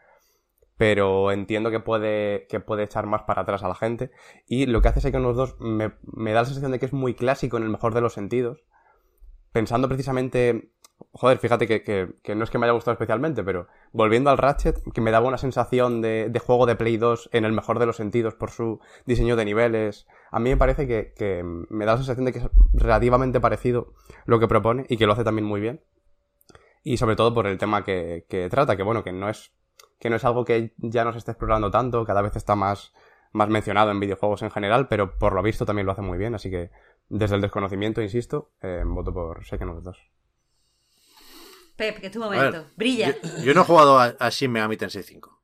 Pero 0.77 1.33
entiendo 1.33 1.71
que 1.71 1.81
puede, 1.81 2.47
que 2.47 2.61
puede 2.61 2.83
echar 2.83 3.05
más 3.05 3.23
para 3.23 3.41
atrás 3.41 3.63
a 3.63 3.67
la 3.67 3.75
gente. 3.75 4.11
Y 4.47 4.65
lo 4.65 4.81
que 4.81 4.87
hace 4.87 5.01
Psychonauts 5.01 5.35
2 5.35 5.55
me, 5.59 5.91
me 6.03 6.31
da 6.31 6.39
la 6.39 6.45
sensación 6.45 6.71
de 6.71 6.79
que 6.79 6.85
es 6.85 6.93
muy 6.93 7.15
clásico 7.15 7.57
en 7.57 7.63
el 7.63 7.69
mejor 7.69 7.93
de 7.93 7.99
los 7.99 8.13
sentidos. 8.13 8.63
Pensando 9.51 9.89
precisamente 9.89 10.71
Joder, 11.11 11.37
fíjate 11.39 11.67
que, 11.67 12.35
no 12.35 12.43
es 12.43 12.49
que 12.49 12.57
me 12.57 12.65
haya 12.65 12.73
gustado 12.73 12.93
especialmente, 12.93 13.43
pero 13.43 13.67
volviendo 13.91 14.29
al 14.29 14.37
Ratchet, 14.37 14.79
que 14.93 15.01
me 15.01 15.11
daba 15.11 15.27
una 15.27 15.37
sensación 15.37 16.01
de, 16.01 16.41
juego 16.45 16.65
de 16.65 16.75
Play 16.75 16.97
2 16.97 17.29
en 17.33 17.45
el 17.45 17.51
mejor 17.51 17.79
de 17.79 17.85
los 17.85 17.95
sentidos 17.95 18.35
por 18.35 18.51
su 18.51 18.79
diseño 19.05 19.35
de 19.35 19.45
niveles. 19.45 20.07
A 20.31 20.39
mí 20.39 20.49
me 20.49 20.57
parece 20.57 20.87
que, 20.87 21.43
me 21.69 21.85
da 21.85 21.93
la 21.93 21.97
sensación 21.97 22.25
de 22.25 22.33
que 22.33 22.39
es 22.39 22.49
relativamente 22.73 23.39
parecido 23.39 23.93
lo 24.25 24.39
que 24.39 24.47
propone 24.47 24.85
y 24.87 24.97
que 24.97 25.07
lo 25.07 25.13
hace 25.13 25.23
también 25.23 25.45
muy 25.45 25.59
bien. 25.59 25.81
Y 26.83 26.97
sobre 26.97 27.15
todo 27.15 27.33
por 27.33 27.47
el 27.47 27.57
tema 27.57 27.83
que, 27.83 28.47
trata, 28.49 28.77
que 28.77 28.83
bueno, 28.83 29.03
que 29.03 29.11
no 29.11 29.29
es, 29.29 29.51
que 29.99 30.09
no 30.09 30.15
es 30.15 30.25
algo 30.25 30.45
que 30.45 30.73
ya 30.77 31.03
no 31.03 31.11
se 31.11 31.17
esté 31.17 31.31
explorando 31.31 31.71
tanto, 31.71 32.05
cada 32.05 32.21
vez 32.21 32.35
está 32.35 32.55
más, 32.55 32.93
mencionado 33.33 33.91
en 33.91 33.99
videojuegos 33.99 34.41
en 34.43 34.51
general, 34.51 34.87
pero 34.87 35.17
por 35.17 35.33
lo 35.33 35.41
visto 35.41 35.65
también 35.65 35.85
lo 35.85 35.91
hace 35.93 36.01
muy 36.01 36.17
bien, 36.17 36.35
así 36.35 36.49
que 36.49 36.71
desde 37.09 37.35
el 37.35 37.41
desconocimiento, 37.41 38.01
insisto, 38.01 38.51
eh, 38.61 38.83
voto 38.85 39.13
por 39.13 39.43
Psychonauts 39.43 39.83
2. 39.83 40.18
Pep, 41.79 41.99
que 41.99 42.07
es 42.07 42.11
tu 42.11 42.19
momento. 42.19 42.51
ver, 42.51 42.65
Brilla. 42.75 43.15
Yo, 43.21 43.43
yo 43.43 43.53
no 43.53 43.61
he 43.61 43.63
jugado 43.63 43.99
a, 43.99 44.07
a 44.19 44.29
Shin 44.29 44.51
Megami 44.51 44.75
Tensei 44.75 45.01
5. 45.01 45.41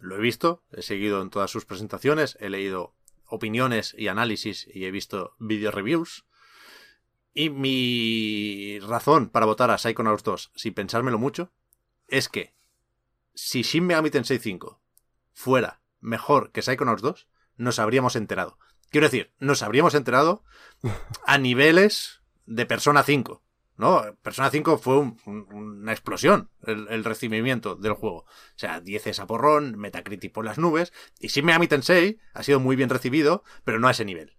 Lo 0.00 0.16
he 0.16 0.20
visto, 0.20 0.64
he 0.72 0.80
seguido 0.80 1.20
en 1.20 1.28
todas 1.28 1.50
sus 1.50 1.66
presentaciones, 1.66 2.38
he 2.40 2.48
leído 2.48 2.94
opiniones 3.26 3.94
y 3.96 4.08
análisis 4.08 4.66
y 4.72 4.86
he 4.86 4.90
visto 4.90 5.34
video 5.38 5.70
reviews. 5.70 6.24
Y 7.34 7.50
mi 7.50 8.78
razón 8.80 9.28
para 9.28 9.44
votar 9.44 9.70
a 9.70 9.76
Psychonauts 9.76 10.22
2, 10.22 10.52
sin 10.56 10.72
pensármelo 10.72 11.18
mucho, 11.18 11.52
es 12.08 12.30
que 12.30 12.54
si 13.34 13.60
Shin 13.60 13.86
Megami 13.86 14.10
Tensei 14.10 14.38
5 14.38 14.80
fuera 15.34 15.82
mejor 16.00 16.50
que 16.50 16.62
Psychonauts 16.62 17.02
2, 17.02 17.28
nos 17.56 17.78
habríamos 17.78 18.16
enterado. 18.16 18.58
Quiero 18.88 19.08
decir, 19.08 19.34
nos 19.38 19.62
habríamos 19.62 19.94
enterado 19.94 20.44
a 21.26 21.36
niveles 21.36 22.22
de 22.46 22.64
Persona 22.64 23.02
5. 23.02 23.43
¿No? 23.76 24.02
Persona 24.22 24.50
5 24.50 24.78
fue 24.78 24.98
un- 24.98 25.18
un- 25.26 25.46
una 25.52 25.92
explosión 25.92 26.50
el, 26.66 26.86
el 26.90 27.04
recibimiento 27.04 27.74
del 27.74 27.92
juego. 27.94 28.18
O 28.18 28.26
sea, 28.56 28.80
10 28.80 29.06
es 29.08 29.18
a 29.20 29.26
porrón, 29.26 29.76
Metacritic 29.78 30.32
por 30.32 30.44
las 30.44 30.58
nubes, 30.58 30.92
y 31.18 31.28
Shin 31.28 31.44
Megami 31.44 31.66
Tensei 31.68 32.18
ha 32.32 32.42
sido 32.42 32.60
muy 32.60 32.76
bien 32.76 32.88
recibido, 32.90 33.42
pero 33.64 33.78
no 33.80 33.88
a 33.88 33.92
ese 33.92 34.04
nivel. 34.04 34.36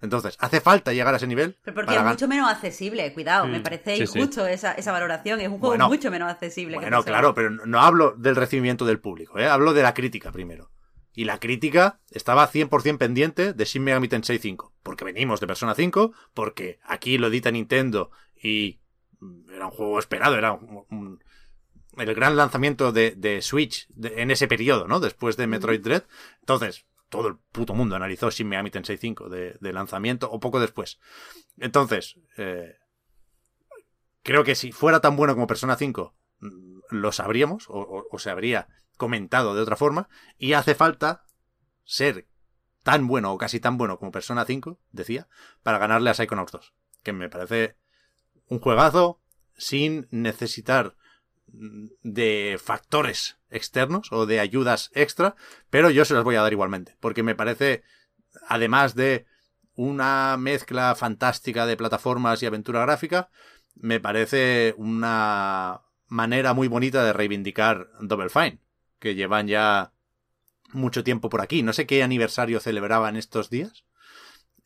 Entonces, 0.00 0.36
hace 0.38 0.60
falta 0.60 0.92
llegar 0.92 1.14
a 1.14 1.16
ese 1.16 1.26
nivel. 1.26 1.56
Pero 1.64 1.76
porque 1.76 1.86
para 1.94 2.00
es 2.02 2.06
mucho 2.06 2.28
menos 2.28 2.50
accesible, 2.50 3.10
cuidado, 3.14 3.46
me 3.46 3.60
parece 3.60 3.96
sí, 3.96 4.06
sí. 4.06 4.18
injusto 4.18 4.46
Esa, 4.46 4.72
esa 4.72 4.92
valoración. 4.92 5.40
Es 5.40 5.46
un 5.48 5.54
juego 5.58 5.68
Bueno, 5.68 5.88
mucho 5.88 6.10
menos 6.10 6.30
accesible. 6.30 6.74
que 6.76 6.82
Bueno, 6.82 7.02
claro, 7.04 7.32
pero 7.34 7.48
no- 7.48 7.64
no 7.64 7.80
hablo 7.80 8.12
del 8.18 8.36
recibimiento 8.36 8.84
del 8.84 9.00
público, 9.00 9.38
¿eh? 9.38 9.46
hablo 9.48 9.72
de 9.72 9.82
la 9.82 9.94
crítica 9.94 10.30
primero. 10.30 10.70
Y 11.14 11.24
la 11.24 11.38
crítica 11.38 12.00
estaba 12.10 12.46
100% 12.48 12.98
pendiente 12.98 13.54
de 13.54 13.64
Shin 13.64 13.84
Megami 13.84 14.08
Tensei 14.08 14.38
5. 14.38 14.74
Porque 14.82 15.04
venimos 15.04 15.40
de 15.40 15.46
Persona 15.46 15.74
5, 15.74 16.12
porque 16.34 16.80
aquí 16.84 17.16
lo 17.16 17.28
edita 17.28 17.50
Nintendo 17.52 18.10
y 18.44 18.78
era 19.50 19.64
un 19.66 19.72
juego 19.72 19.98
esperado, 19.98 20.36
era 20.36 20.52
un, 20.52 20.84
un- 20.90 21.24
el 21.96 22.14
gran 22.14 22.36
lanzamiento 22.36 22.92
de, 22.92 23.12
de 23.16 23.40
Switch 23.40 23.86
de- 23.88 24.20
en 24.20 24.30
ese 24.30 24.46
periodo, 24.48 24.86
¿no? 24.86 25.00
Después 25.00 25.36
de 25.36 25.46
Metroid 25.46 25.80
Dread. 25.80 26.04
Entonces, 26.40 26.86
todo 27.08 27.28
el 27.28 27.38
puto 27.52 27.72
mundo 27.74 27.96
analizó 27.96 28.30
Shin 28.30 28.48
Megami 28.48 28.70
Tensei 28.70 28.98
5 28.98 29.28
de, 29.28 29.56
de 29.60 29.72
lanzamiento 29.72 30.30
o 30.30 30.40
poco 30.40 30.60
después. 30.60 30.98
Entonces, 31.58 32.16
eh, 32.36 32.74
creo 34.22 34.44
que 34.44 34.54
si 34.54 34.72
fuera 34.72 35.00
tan 35.00 35.16
bueno 35.16 35.34
como 35.34 35.46
Persona 35.46 35.76
5, 35.76 36.14
mm, 36.40 36.78
lo 36.90 37.12
sabríamos 37.12 37.68
o, 37.68 37.74
o- 37.78 38.06
o 38.10 38.18
se 38.18 38.30
habría 38.30 38.68
comentado 38.96 39.54
de 39.54 39.62
otra 39.62 39.76
forma. 39.76 40.08
Y 40.38 40.52
hace 40.54 40.74
falta 40.74 41.24
ser 41.84 42.26
tan 42.82 43.06
bueno 43.06 43.32
o 43.32 43.38
casi 43.38 43.60
tan 43.60 43.76
bueno 43.78 43.98
como 43.98 44.12
Persona 44.12 44.44
5, 44.44 44.78
decía, 44.92 45.28
para 45.62 45.78
ganarle 45.78 46.10
a 46.10 46.14
Psychonauts 46.14 46.52
2. 46.52 46.74
Que 47.02 47.12
me 47.12 47.28
parece 47.28 47.76
un 48.54 48.60
juegazo 48.60 49.20
sin 49.56 50.06
necesitar 50.10 50.94
de 52.02 52.58
factores 52.62 53.36
externos 53.50 54.10
o 54.10 54.26
de 54.26 54.40
ayudas 54.40 54.90
extra, 54.94 55.36
pero 55.70 55.90
yo 55.90 56.04
se 56.04 56.14
las 56.14 56.24
voy 56.24 56.36
a 56.36 56.42
dar 56.42 56.52
igualmente, 56.52 56.96
porque 57.00 57.22
me 57.22 57.34
parece, 57.34 57.82
además 58.48 58.94
de 58.94 59.26
una 59.76 60.36
mezcla 60.38 60.94
fantástica 60.94 61.66
de 61.66 61.76
plataformas 61.76 62.42
y 62.42 62.46
aventura 62.46 62.80
gráfica, 62.80 63.30
me 63.74 64.00
parece 64.00 64.74
una 64.76 65.82
manera 66.06 66.54
muy 66.54 66.68
bonita 66.68 67.04
de 67.04 67.12
reivindicar 67.12 67.88
Double 68.00 68.28
Fine, 68.28 68.58
que 68.98 69.14
llevan 69.14 69.48
ya 69.48 69.92
mucho 70.72 71.04
tiempo 71.04 71.28
por 71.28 71.40
aquí. 71.40 71.62
No 71.62 71.72
sé 71.72 71.86
qué 71.86 72.02
aniversario 72.02 72.60
celebraban 72.60 73.16
estos 73.16 73.50
días, 73.50 73.84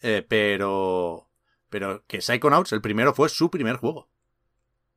eh, 0.01 0.25
pero, 0.27 1.28
pero 1.71 2.05
que 2.07 2.21
Psychonauts, 2.21 2.73
el 2.73 2.81
primero, 2.81 3.15
fue 3.15 3.29
su 3.29 3.51
primer 3.51 3.77
juego. 3.77 4.09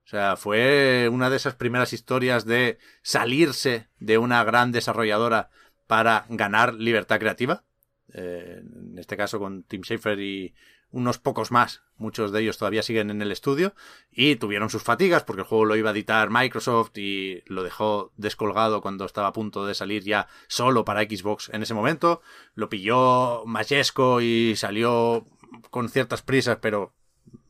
O 0.05 0.07
sea, 0.07 0.35
fue 0.35 1.09
una 1.11 1.29
de 1.29 1.37
esas 1.37 1.55
primeras 1.55 1.93
historias 1.93 2.45
de 2.45 2.79
salirse 3.01 3.87
de 3.99 4.17
una 4.17 4.43
gran 4.43 4.71
desarrolladora 4.71 5.49
para 5.87 6.25
ganar 6.29 6.73
libertad 6.73 7.19
creativa. 7.19 7.63
Eh, 8.13 8.61
en 8.61 8.97
este 8.97 9.15
caso 9.15 9.39
con 9.39 9.63
Tim 9.63 9.83
Schafer 9.83 10.19
y 10.19 10.53
unos 10.91 11.17
pocos 11.17 11.51
más. 11.51 11.81
Muchos 11.97 12.31
de 12.31 12.41
ellos 12.41 12.57
todavía 12.57 12.83
siguen 12.83 13.09
en 13.09 13.21
el 13.21 13.31
estudio 13.31 13.73
y 14.11 14.35
tuvieron 14.35 14.69
sus 14.69 14.83
fatigas 14.83 15.23
porque 15.23 15.41
el 15.41 15.47
juego 15.47 15.65
lo 15.65 15.75
iba 15.75 15.89
a 15.89 15.93
editar 15.93 16.29
Microsoft 16.29 16.97
y 16.97 17.43
lo 17.45 17.63
dejó 17.63 18.11
descolgado 18.17 18.81
cuando 18.81 19.05
estaba 19.05 19.27
a 19.27 19.33
punto 19.33 19.65
de 19.65 19.75
salir 19.75 20.03
ya 20.03 20.27
solo 20.47 20.83
para 20.83 21.03
Xbox 21.03 21.49
en 21.53 21.63
ese 21.63 21.73
momento. 21.73 22.21
Lo 22.55 22.69
pilló 22.69 23.45
Majesco 23.45 24.19
y 24.19 24.55
salió 24.55 25.25
con 25.69 25.89
ciertas 25.89 26.21
prisas, 26.21 26.57
pero 26.61 26.93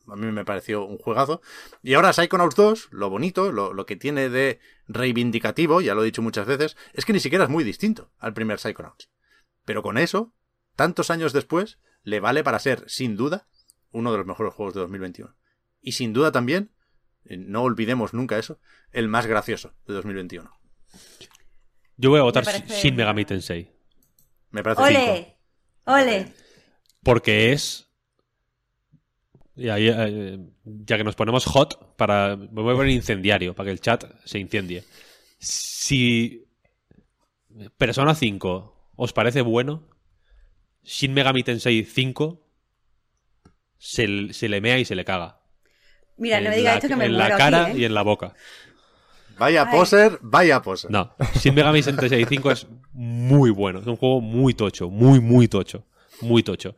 a 0.08 0.16
mí 0.16 0.32
me 0.32 0.44
pareció 0.46 0.84
un 0.86 0.98
juegazo. 0.98 1.42
Y 1.84 1.94
ahora 1.94 2.14
Psychonauts 2.14 2.56
2, 2.56 2.90
lo 2.92 3.10
bonito, 3.10 3.52
lo, 3.52 3.74
lo 3.74 3.86
que 3.86 3.96
tiene 3.96 4.30
de 4.30 4.60
reivindicativo, 4.88 5.82
ya 5.82 5.96
lo 5.96 6.02
he 6.02 6.06
dicho 6.06 6.22
muchas 6.22 6.46
veces, 6.48 6.76
es 6.94 7.06
que 7.06 7.14
ni 7.14 7.20
siquiera 7.20 7.46
es 7.46 7.50
muy 7.50 7.64
distinto 7.64 8.12
al 8.20 8.34
primer 8.34 8.60
Psychonauts. 8.60 9.10
Pero 9.66 9.84
con 9.84 9.98
eso, 9.98 10.34
tantos 10.76 11.10
años 11.12 11.34
después, 11.34 11.80
le 12.04 12.20
vale 12.20 12.44
para 12.44 12.60
ser, 12.60 12.84
sin 12.88 13.16
duda, 13.16 13.48
uno 13.92 14.12
de 14.12 14.18
los 14.18 14.28
mejores 14.28 14.54
juegos 14.54 14.74
de 14.74 14.82
2021. 14.82 15.36
Y 15.82 15.94
sin 15.94 16.14
duda 16.14 16.32
también, 16.32 16.72
eh, 17.26 17.38
no 17.38 17.62
olvidemos 17.64 18.14
nunca 18.14 18.38
eso, 18.38 18.60
el 18.92 19.08
más 19.08 19.28
gracioso 19.28 19.74
de 19.88 19.94
2021. 19.94 20.52
Yo 21.98 22.10
voy 22.10 22.20
a 22.20 22.24
votar 22.24 22.46
Me 22.46 22.52
parece- 22.52 22.82
Shin 22.82 22.96
Megami 22.96 23.26
Tensei. 23.26 23.72
Me 24.50 24.64
parece 24.64 24.82
cinco. 24.88 25.02
¡Ole! 25.02 25.38
¡Ole! 25.86 26.34
Porque 27.04 27.52
es. 27.54 27.88
Y 29.56 29.70
ahí, 29.70 29.90
eh, 29.90 30.40
ya 30.64 30.98
que 30.98 31.04
nos 31.04 31.16
ponemos 31.16 31.46
hot, 31.46 31.96
para. 31.98 32.36
Me 32.38 32.62
voy 32.62 32.74
a 32.74 32.78
poner 32.78 32.92
incendiario, 32.94 33.54
para 33.54 33.68
que 33.68 33.72
el 33.72 33.82
chat 33.82 34.06
se 34.26 34.40
incendie. 34.40 34.84
Si. 35.40 36.46
Persona 37.78 38.16
5 38.16 38.92
os 38.96 39.12
parece 39.12 39.42
bueno, 39.42 39.88
Shin 40.84 41.14
Megami 41.14 41.44
Tensei 41.44 41.84
5 41.84 42.48
se, 43.78 44.34
se 44.34 44.48
le 44.48 44.62
mea 44.62 44.80
y 44.80 44.86
se 44.86 44.96
le 44.96 45.04
caga. 45.04 45.42
Mira, 46.18 46.40
no 46.40 46.50
me 46.50 46.56
En 46.56 46.60
digas 46.60 46.74
la- 46.74 46.78
esto 46.78 46.88
que 46.88 46.96
me 46.96 47.06
En 47.06 47.12
muero 47.14 47.28
la 47.30 47.38
cara 47.38 47.66
aquí, 47.66 47.78
¿eh? 47.78 47.82
y 47.82 47.86
en 47.86 47.94
la 47.94 48.04
boca. 48.04 48.34
Vaya 49.38 49.64
Ay. 49.68 49.78
poser, 49.78 50.20
vaya 50.22 50.62
poser. 50.62 50.92
No, 50.92 51.14
Shin 51.42 51.54
Megami 51.56 51.82
Tensei 51.82 52.24
5 52.26 52.52
es 52.52 52.68
muy 52.94 53.50
bueno. 53.50 53.80
Es 53.80 53.88
un 53.88 53.96
juego 53.98 54.22
muy 54.22 54.54
tocho, 54.54 54.90
muy, 54.90 55.20
muy 55.20 55.48
tocho. 55.48 55.86
Muy 56.22 56.44
tocho. 56.44 56.76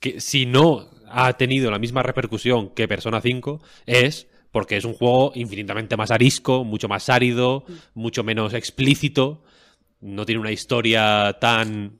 Que 0.00 0.20
si 0.20 0.46
no 0.46 0.90
ha 1.14 1.32
tenido 1.34 1.70
la 1.70 1.78
misma 1.78 2.02
repercusión 2.02 2.70
que 2.70 2.88
Persona 2.88 3.20
5 3.20 3.62
es 3.86 4.28
porque 4.50 4.76
es 4.76 4.84
un 4.84 4.94
juego 4.94 5.32
infinitamente 5.34 5.96
más 5.96 6.10
arisco, 6.10 6.64
mucho 6.64 6.88
más 6.88 7.08
árido, 7.08 7.64
mucho 7.94 8.22
menos 8.22 8.54
explícito. 8.54 9.42
No 10.00 10.24
tiene 10.24 10.40
una 10.40 10.52
historia 10.52 11.36
tan... 11.40 11.98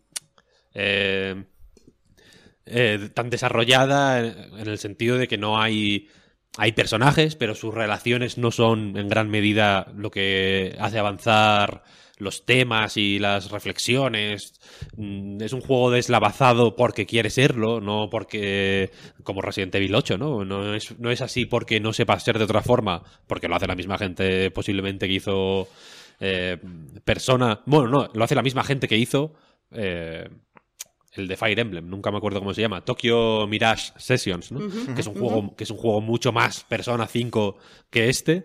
eh, 0.75 1.45
eh, 2.67 3.11
tan 3.13 3.29
desarrollada 3.29 4.21
en 4.21 4.69
el 4.69 4.79
sentido 4.79 5.19
de 5.19 5.29
que 5.29 5.37
no 5.37 5.61
hay 5.61 6.09
hay 6.57 6.73
personajes, 6.73 7.35
pero 7.37 7.55
sus 7.55 7.75
relaciones 7.75 8.39
no 8.39 8.51
son 8.51 8.97
en 8.97 9.09
gran 9.09 9.29
medida 9.29 9.93
lo 9.97 10.11
que 10.11 10.77
hace 10.79 10.99
avanzar 10.99 11.83
los 12.19 12.45
temas 12.47 12.97
y 12.97 13.19
las 13.19 13.51
reflexiones. 13.51 14.55
Mm, 14.97 15.43
Es 15.43 15.53
un 15.53 15.61
juego 15.61 15.91
deslavazado 15.91 16.77
porque 16.77 17.07
quiere 17.07 17.31
serlo, 17.31 17.81
no 17.81 18.09
porque. 18.11 18.91
como 19.23 19.43
Resident 19.43 19.75
Evil 19.75 19.95
8, 19.95 20.17
¿no? 20.19 20.45
No 20.45 20.75
es, 20.75 20.99
no 20.99 21.11
es 21.11 21.21
así 21.21 21.45
porque 21.47 21.81
no 21.81 21.93
sepa 21.93 22.19
ser 22.21 22.39
de 22.39 22.45
otra 22.45 22.63
forma, 22.63 23.03
porque 23.27 23.49
lo 23.49 23.57
hace 23.57 23.67
la 23.67 23.75
misma 23.77 23.99
gente 23.99 24.51
posiblemente 24.51 25.07
que 25.09 25.15
hizo. 25.15 25.69
eh, 26.21 26.59
Persona. 27.05 27.61
Bueno, 27.67 27.89
no, 27.89 28.09
lo 28.15 28.25
hace 28.25 28.35
la 28.35 28.43
misma 28.43 28.65
gente 28.65 28.87
que 28.89 28.97
hizo. 28.97 29.35
eh, 29.73 30.29
el 31.17 31.29
de 31.29 31.37
Fire 31.37 31.61
Emblem, 31.61 31.89
nunca 31.89 32.11
me 32.11 32.17
acuerdo 32.19 32.41
cómo 32.41 32.53
se 32.55 32.61
llama, 32.61 32.85
Tokyo 32.85 33.47
Mirage 33.47 33.93
Sessions, 33.99 34.51
¿no? 34.51 34.59
que 34.97 35.01
es 35.01 35.07
un 35.07 35.15
juego 35.15 35.55
que 35.55 35.63
es 35.63 35.71
un 35.71 35.77
juego 35.77 36.01
mucho 36.01 36.33
más 36.33 36.65
Persona 36.65 37.07
5 37.07 37.57
que 37.89 38.09
este. 38.09 38.45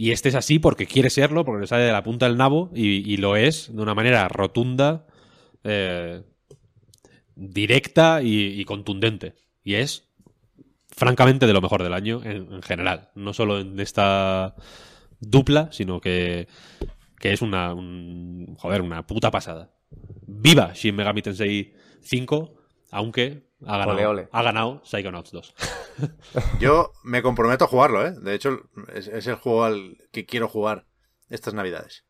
Y 0.00 0.12
este 0.12 0.28
es 0.28 0.36
así 0.36 0.60
porque 0.60 0.86
quiere 0.86 1.10
serlo, 1.10 1.44
porque 1.44 1.62
le 1.62 1.66
sale 1.66 1.82
de 1.82 1.90
la 1.90 2.04
punta 2.04 2.26
del 2.28 2.36
nabo 2.36 2.70
y, 2.72 3.16
lo 3.16 3.34
es 3.34 3.74
de 3.74 3.82
una 3.82 3.96
manera 3.96 4.28
rotunda, 4.28 5.08
eh, 5.64 6.22
directa 7.34 8.20
y, 8.22 8.64
contundente. 8.64 9.34
Y 9.64 9.74
es, 9.74 10.08
francamente, 10.88 11.48
de 11.48 11.52
lo 11.52 11.60
mejor 11.60 11.82
del 11.82 11.94
año 11.94 12.22
en, 12.22 12.52
en 12.52 12.62
general. 12.62 13.10
No 13.16 13.32
solo 13.32 13.58
en 13.58 13.80
esta 13.80 14.54
dupla, 15.18 15.72
sino 15.72 16.00
que, 16.00 16.46
que 17.18 17.32
es 17.32 17.42
una, 17.42 17.74
un- 17.74 18.54
joder, 18.56 18.82
una 18.82 19.04
puta 19.04 19.32
pasada. 19.32 19.72
Viva 20.28 20.74
Shin 20.74 20.94
Megami 20.94 21.22
Tensei 21.22 21.74
5, 22.02 22.54
aunque 22.92 23.47
ha 23.66 23.78
ganado, 23.78 23.92
Ole, 23.92 24.06
ole. 24.06 24.28
Ha 24.32 24.42
ganado 24.42 24.80
Psychonauts 24.84 25.30
2. 25.32 25.54
Yo 26.60 26.92
me 27.02 27.22
comprometo 27.22 27.64
a 27.64 27.68
jugarlo, 27.68 28.06
¿eh? 28.06 28.12
De 28.20 28.34
hecho, 28.34 28.60
es, 28.94 29.08
es 29.08 29.26
el 29.26 29.36
juego 29.36 29.64
al 29.64 29.96
que 30.12 30.26
quiero 30.26 30.48
jugar 30.48 30.86
estas 31.28 31.54
navidades. 31.54 32.04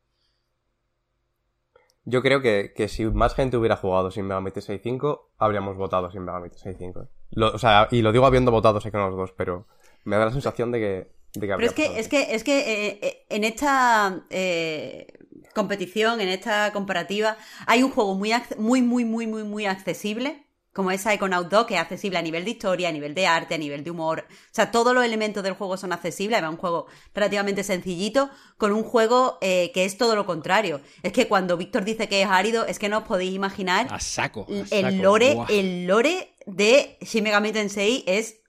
Yo 2.05 2.21
creo 2.21 2.41
que, 2.41 2.73
que 2.75 2.87
si 2.87 3.05
más 3.05 3.35
gente 3.35 3.57
hubiera 3.57 3.75
jugado 3.75 4.09
sin 4.09 4.25
Megami 4.25 4.51
Tensei 4.51 4.79
5, 4.79 5.31
habríamos 5.37 5.77
votado 5.77 6.09
sin 6.11 6.23
Megami 6.23 6.49
Tensei 6.49 6.75
5. 6.77 7.07
Lo- 7.31 7.53
o 7.53 7.59
sea, 7.59 7.87
y 7.91 8.01
lo 8.01 8.11
digo 8.11 8.25
habiendo 8.25 8.51
votado 8.51 8.79
Psychonauts 8.79 9.15
2, 9.15 9.33
pero 9.37 9.67
me 10.05 10.15
da 10.15 10.25
la 10.25 10.31
sensación 10.31 10.71
de 10.71 10.79
que, 10.79 11.39
de 11.39 11.47
que 11.47 11.55
Pero 11.55 11.67
es 11.67 11.73
que, 11.73 11.99
es 11.99 12.07
que, 12.07 12.33
es 12.35 12.43
que 12.43 12.59
eh, 12.59 12.99
eh, 13.01 13.25
en 13.29 13.43
esta 13.43 14.25
eh, 14.31 15.07
competición, 15.53 16.21
en 16.21 16.29
esta 16.29 16.71
comparativa, 16.73 17.37
hay 17.67 17.83
un 17.83 17.91
juego 17.91 18.15
muy, 18.15 18.31
muy, 18.57 18.81
muy, 18.81 19.05
muy, 19.05 19.43
muy 19.43 19.65
accesible, 19.67 20.47
como 20.73 20.91
es 20.91 21.01
Psychonauts 21.01 21.49
2, 21.49 21.65
que 21.65 21.75
es 21.75 21.79
accesible 21.79 22.19
a 22.19 22.21
nivel 22.21 22.45
de 22.45 22.51
historia, 22.51 22.89
a 22.89 22.91
nivel 22.91 23.15
de 23.15 23.25
arte, 23.25 23.55
a 23.55 23.57
nivel 23.57 23.83
de 23.83 23.91
humor. 23.91 24.25
O 24.29 24.53
sea, 24.53 24.71
todos 24.71 24.93
los 24.93 25.03
elementos 25.03 25.43
del 25.43 25.53
juego 25.53 25.77
son 25.77 25.91
accesibles. 25.93 26.37
Además, 26.37 26.53
un 26.53 26.59
juego 26.59 26.85
relativamente 27.13 27.63
sencillito, 27.63 28.29
con 28.57 28.71
un 28.71 28.83
juego 28.83 29.37
eh, 29.41 29.71
que 29.73 29.85
es 29.85 29.97
todo 29.97 30.15
lo 30.15 30.25
contrario. 30.25 30.81
Es 31.01 31.11
que 31.11 31.27
cuando 31.27 31.57
Víctor 31.57 31.83
dice 31.85 32.07
que 32.07 32.21
es 32.21 32.27
árido, 32.27 32.65
es 32.65 32.77
que 32.77 32.89
no 32.89 32.99
os 32.99 33.03
podéis 33.05 33.33
imaginar 33.33 33.87
A 33.91 33.99
saco. 33.99 34.45
a 34.49 34.75
el 34.75 35.01
lore, 35.01 35.37
el 35.49 35.87
lore 35.87 36.35
de 36.45 36.97
Shin 37.01 37.23
Megami 37.23 37.51
Tensei 37.51 38.03
es 38.05 38.41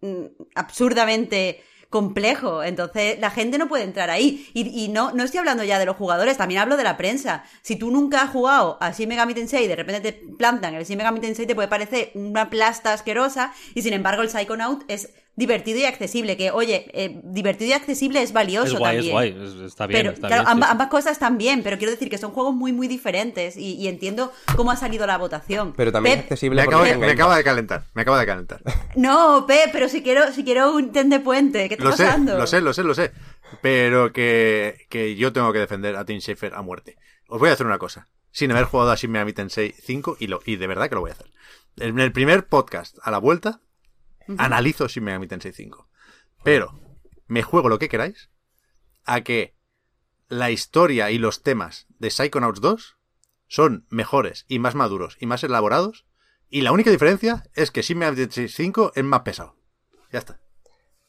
mm, 0.00 0.24
absurdamente 0.54 1.62
complejo. 1.90 2.62
Entonces, 2.62 3.18
la 3.18 3.30
gente 3.30 3.58
no 3.58 3.68
puede 3.68 3.84
entrar 3.84 4.08
ahí. 4.08 4.48
Y, 4.54 4.84
y 4.84 4.88
no, 4.88 5.12
no 5.12 5.24
estoy 5.24 5.38
hablando 5.38 5.64
ya 5.64 5.78
de 5.78 5.84
los 5.84 5.96
jugadores, 5.96 6.38
también 6.38 6.60
hablo 6.60 6.76
de 6.76 6.84
la 6.84 6.96
prensa. 6.96 7.44
Si 7.62 7.76
tú 7.76 7.90
nunca 7.90 8.22
has 8.22 8.30
jugado 8.30 8.78
a 8.80 8.92
Shin 8.92 9.08
Megami 9.08 9.34
Tensei 9.34 9.64
y 9.64 9.68
de 9.68 9.76
repente 9.76 10.12
te 10.12 10.12
plantan 10.38 10.74
el 10.74 10.84
Shin 10.84 10.96
Megami 10.96 11.20
Tensei, 11.20 11.46
te 11.46 11.54
puede 11.54 11.68
parecer 11.68 12.12
una 12.14 12.48
plasta 12.48 12.92
asquerosa. 12.92 13.52
Y 13.74 13.82
sin 13.82 13.92
embargo, 13.92 14.22
el 14.22 14.30
Psychonaut 14.30 14.84
es 14.88 15.10
divertido 15.40 15.80
y 15.80 15.84
accesible. 15.84 16.36
Que, 16.36 16.52
oye, 16.52 16.86
eh, 16.92 17.18
divertido 17.24 17.70
y 17.70 17.72
accesible 17.72 18.22
es 18.22 18.32
valioso 18.32 18.74
Es 18.74 18.78
guay, 18.78 18.96
también. 18.96 19.04
es 19.06 19.12
guay. 19.12 19.46
es- 19.64 19.66
está 19.72 19.86
bien. 19.88 20.00
Pero 20.02 20.14
está 20.14 20.28
claro, 20.28 20.42
bien, 20.44 20.52
ambas, 20.52 20.68
sí. 20.68 20.72
ambas 20.72 20.88
cosas 20.88 21.12
están 21.12 21.36
bien, 21.38 21.62
pero 21.64 21.78
quiero 21.78 21.90
decir 21.90 22.08
que 22.08 22.18
son 22.18 22.30
juegos 22.30 22.54
muy, 22.54 22.72
muy 22.72 22.86
diferentes 22.86 23.56
y, 23.56 23.74
y 23.74 23.88
entiendo 23.88 24.32
cómo 24.54 24.70
ha 24.70 24.76
salido 24.76 25.04
la 25.08 25.18
votación. 25.18 25.72
Pero 25.76 25.90
también 25.90 26.18
es 26.18 26.22
accesible 26.24 26.62
Me 26.62 26.68
acabo, 26.68 26.84
de, 26.84 27.10
acaba 27.10 27.36
de 27.36 27.42
calentar, 27.42 27.82
me 27.94 28.02
acaba 28.02 28.20
de 28.20 28.26
calentar. 28.26 28.60
No, 28.94 29.44
Pep, 29.48 29.70
pero 29.72 29.88
si 29.88 30.02
quiero, 30.02 30.30
si 30.32 30.44
quiero 30.44 30.72
un 30.72 30.92
ten 30.92 31.10
de 31.10 31.18
puente, 31.20 31.66
¿qué 31.68 31.74
está 31.74 31.84
Lo 31.84 31.96
sé, 31.96 32.04
pasando? 32.04 32.38
lo 32.38 32.46
sé, 32.46 32.60
lo 32.60 32.72
sé, 32.72 32.84
lo 32.84 32.94
sé. 32.94 33.10
Pero 33.62 34.12
que, 34.12 34.86
que 34.88 35.16
yo 35.16 35.32
tengo 35.32 35.52
que 35.52 35.58
defender 35.58 35.96
a 35.96 36.04
Tim 36.04 36.20
Schafer 36.20 36.54
a 36.54 36.62
muerte. 36.62 36.96
Os 37.28 37.38
voy 37.40 37.48
a 37.50 37.52
hacer 37.54 37.66
una 37.66 37.78
cosa. 37.78 38.06
Sin 38.32 38.52
haber 38.52 38.64
jugado 38.64 38.92
a 38.92 38.94
Shin 38.96 39.10
Megami 39.10 39.32
Tensei 39.32 39.72
5 39.72 40.16
y, 40.20 40.28
lo, 40.28 40.40
y 40.46 40.54
de 40.56 40.66
verdad 40.68 40.88
que 40.88 40.94
lo 40.94 41.00
voy 41.00 41.10
a 41.10 41.14
hacer. 41.14 41.26
En 41.78 41.98
el 41.98 42.12
primer 42.12 42.46
podcast 42.46 42.98
a 43.02 43.10
la 43.10 43.18
vuelta 43.18 43.60
analizo 44.38 44.88
Shin 44.88 45.04
Megami 45.04 45.26
Tensei 45.26 45.52
5. 45.52 45.88
Pero 46.42 46.80
me 47.26 47.42
juego 47.42 47.68
lo 47.68 47.78
que 47.78 47.88
queráis 47.88 48.30
a 49.04 49.22
que 49.22 49.56
la 50.28 50.50
historia 50.50 51.10
y 51.10 51.18
los 51.18 51.42
temas 51.42 51.86
de 51.98 52.10
Psychonauts 52.10 52.60
2 52.60 52.96
son 53.48 53.86
mejores 53.90 54.44
y 54.48 54.58
más 54.58 54.74
maduros 54.74 55.16
y 55.20 55.26
más 55.26 55.42
elaborados. 55.44 56.06
Y 56.48 56.62
la 56.62 56.72
única 56.72 56.90
diferencia 56.90 57.44
es 57.54 57.70
que 57.70 57.82
Shin 57.82 57.98
Megami 57.98 58.16
Tensei 58.16 58.48
5 58.48 58.92
es 58.94 59.04
más 59.04 59.20
pesado. 59.20 59.56
Ya 60.12 60.20
está. 60.20 60.40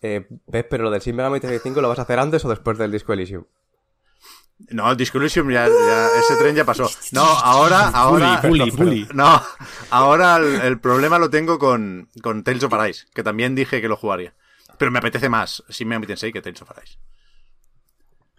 Eh, 0.01 0.28
Pep, 0.51 0.67
pero 0.69 0.84
lo 0.84 0.91
del 0.91 1.01
Shin 1.01 1.15
Megami 1.15 1.39
Tensei 1.39 1.59
5 1.59 1.82
lo 1.82 1.89
vas 1.89 1.99
a 1.99 2.03
hacer 2.03 2.19
antes 2.19 2.43
o 2.45 2.49
después 2.49 2.78
del 2.78 2.91
Disco 2.91 3.13
Elysium. 3.13 3.45
No, 4.70 4.95
Disco 4.95 5.18
Elysium 5.18 5.49
ya, 5.51 5.68
ya- 5.68 6.07
ese 6.20 6.36
tren 6.38 6.55
ya 6.55 6.64
pasó. 6.66 6.89
No, 7.12 7.24
ahora, 7.24 7.89
ahora. 7.89 8.39
Bully, 8.43 8.70
bully, 8.70 8.72
bully. 8.72 9.07
No, 9.14 9.41
ahora 9.89 10.38
el, 10.38 10.62
el 10.62 10.80
problema 10.80 11.20
lo 11.20 11.30
tengo 11.30 11.59
con, 11.59 12.09
con 12.22 12.43
Tales 12.43 12.64
of 12.64 12.74
Arise, 12.74 13.05
que 13.14 13.24
también 13.24 13.55
dije 13.55 13.82
que 13.82 13.88
lo 13.88 13.97
jugaría. 13.97 14.34
Pero 14.78 14.91
me 14.91 14.99
apetece 14.99 15.30
más 15.30 15.64
Shin 15.70 15.88
Megami 15.88 16.07
Tensei 16.07 16.32
que 16.32 16.41
Tales 16.41 16.62
of 16.62 16.72
Arise. 16.72 16.97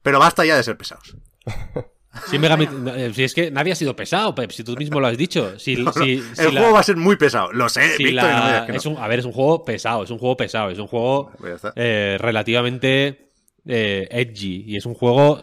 Pero 0.02 0.18
basta 0.18 0.44
ya 0.44 0.56
de 0.56 0.62
ser 0.62 0.76
pesados. 0.76 1.16
Sí, 2.28 2.36
Megami- 2.38 2.68
no, 2.68 2.94
eh, 2.94 3.10
si 3.14 3.24
es 3.24 3.32
que 3.32 3.50
nadie 3.50 3.72
ha 3.72 3.74
sido 3.74 3.96
pesado, 3.96 4.34
Pep, 4.34 4.50
si 4.50 4.62
tú 4.62 4.76
mismo 4.76 5.00
lo 5.00 5.06
has 5.06 5.16
dicho. 5.16 5.58
Si, 5.58 5.76
si- 5.94 6.22
si 6.22 6.42
el 6.42 6.54
la- 6.54 6.60
juego 6.60 6.74
va 6.74 6.80
a 6.80 6.82
ser 6.82 6.98
muy 6.98 7.16
pesado. 7.16 7.50
Lo 7.54 7.70
sé, 7.70 7.96
si 7.96 8.04
Víctor, 8.04 8.28
y 8.28 8.32
no 8.34 8.38
me 8.38 8.40
la- 8.40 8.46
digas 8.48 8.66
que 8.66 8.72
no. 8.72 8.78
es 8.78 8.84
un- 8.86 8.98
a 8.98 9.08
ver, 9.08 9.20
es 9.20 9.24
un 9.24 9.32
juego 9.32 9.64
pesado, 9.64 10.02
es 10.04 10.10
un 10.10 10.18
juego 10.18 10.36
pesado, 10.36 10.68
es 10.68 10.78
un 10.78 10.88
juego 10.88 11.32
eh, 11.74 12.18
relativamente 12.20 13.32
eh, 13.64 14.08
edgy 14.10 14.62
y 14.66 14.76
es 14.76 14.84
un 14.84 14.92
juego 14.92 15.40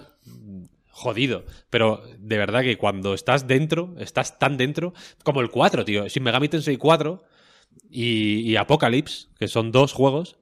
jodido. 1.00 1.46
Pero 1.70 2.04
de 2.20 2.38
verdad 2.38 2.62
que 2.62 2.78
cuando 2.78 3.14
estás 3.14 3.48
dentro, 3.48 3.96
estás 3.98 4.38
tan 4.38 4.58
dentro, 4.58 4.94
como 5.24 5.42
el 5.42 5.50
4, 5.50 5.86
tío. 5.86 6.10
Sin 6.10 6.24
Megami 6.24 6.50
Tensei 6.50 6.78
4 6.78 7.24
y, 7.90 8.56
Apocalypse, 8.56 9.28
que 9.40 9.48
son 9.48 9.72
dos 9.72 9.94
juegos, 9.94 10.38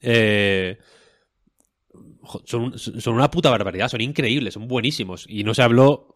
eh, 0.00 0.78
son, 2.44 2.78
son 2.78 3.14
una 3.14 3.30
puta 3.30 3.50
barbaridad, 3.50 3.88
son 3.88 4.00
increíbles, 4.00 4.54
son 4.54 4.66
buenísimos. 4.66 5.26
Y 5.28 5.44
no 5.44 5.54
se 5.54 5.62
habló 5.62 6.14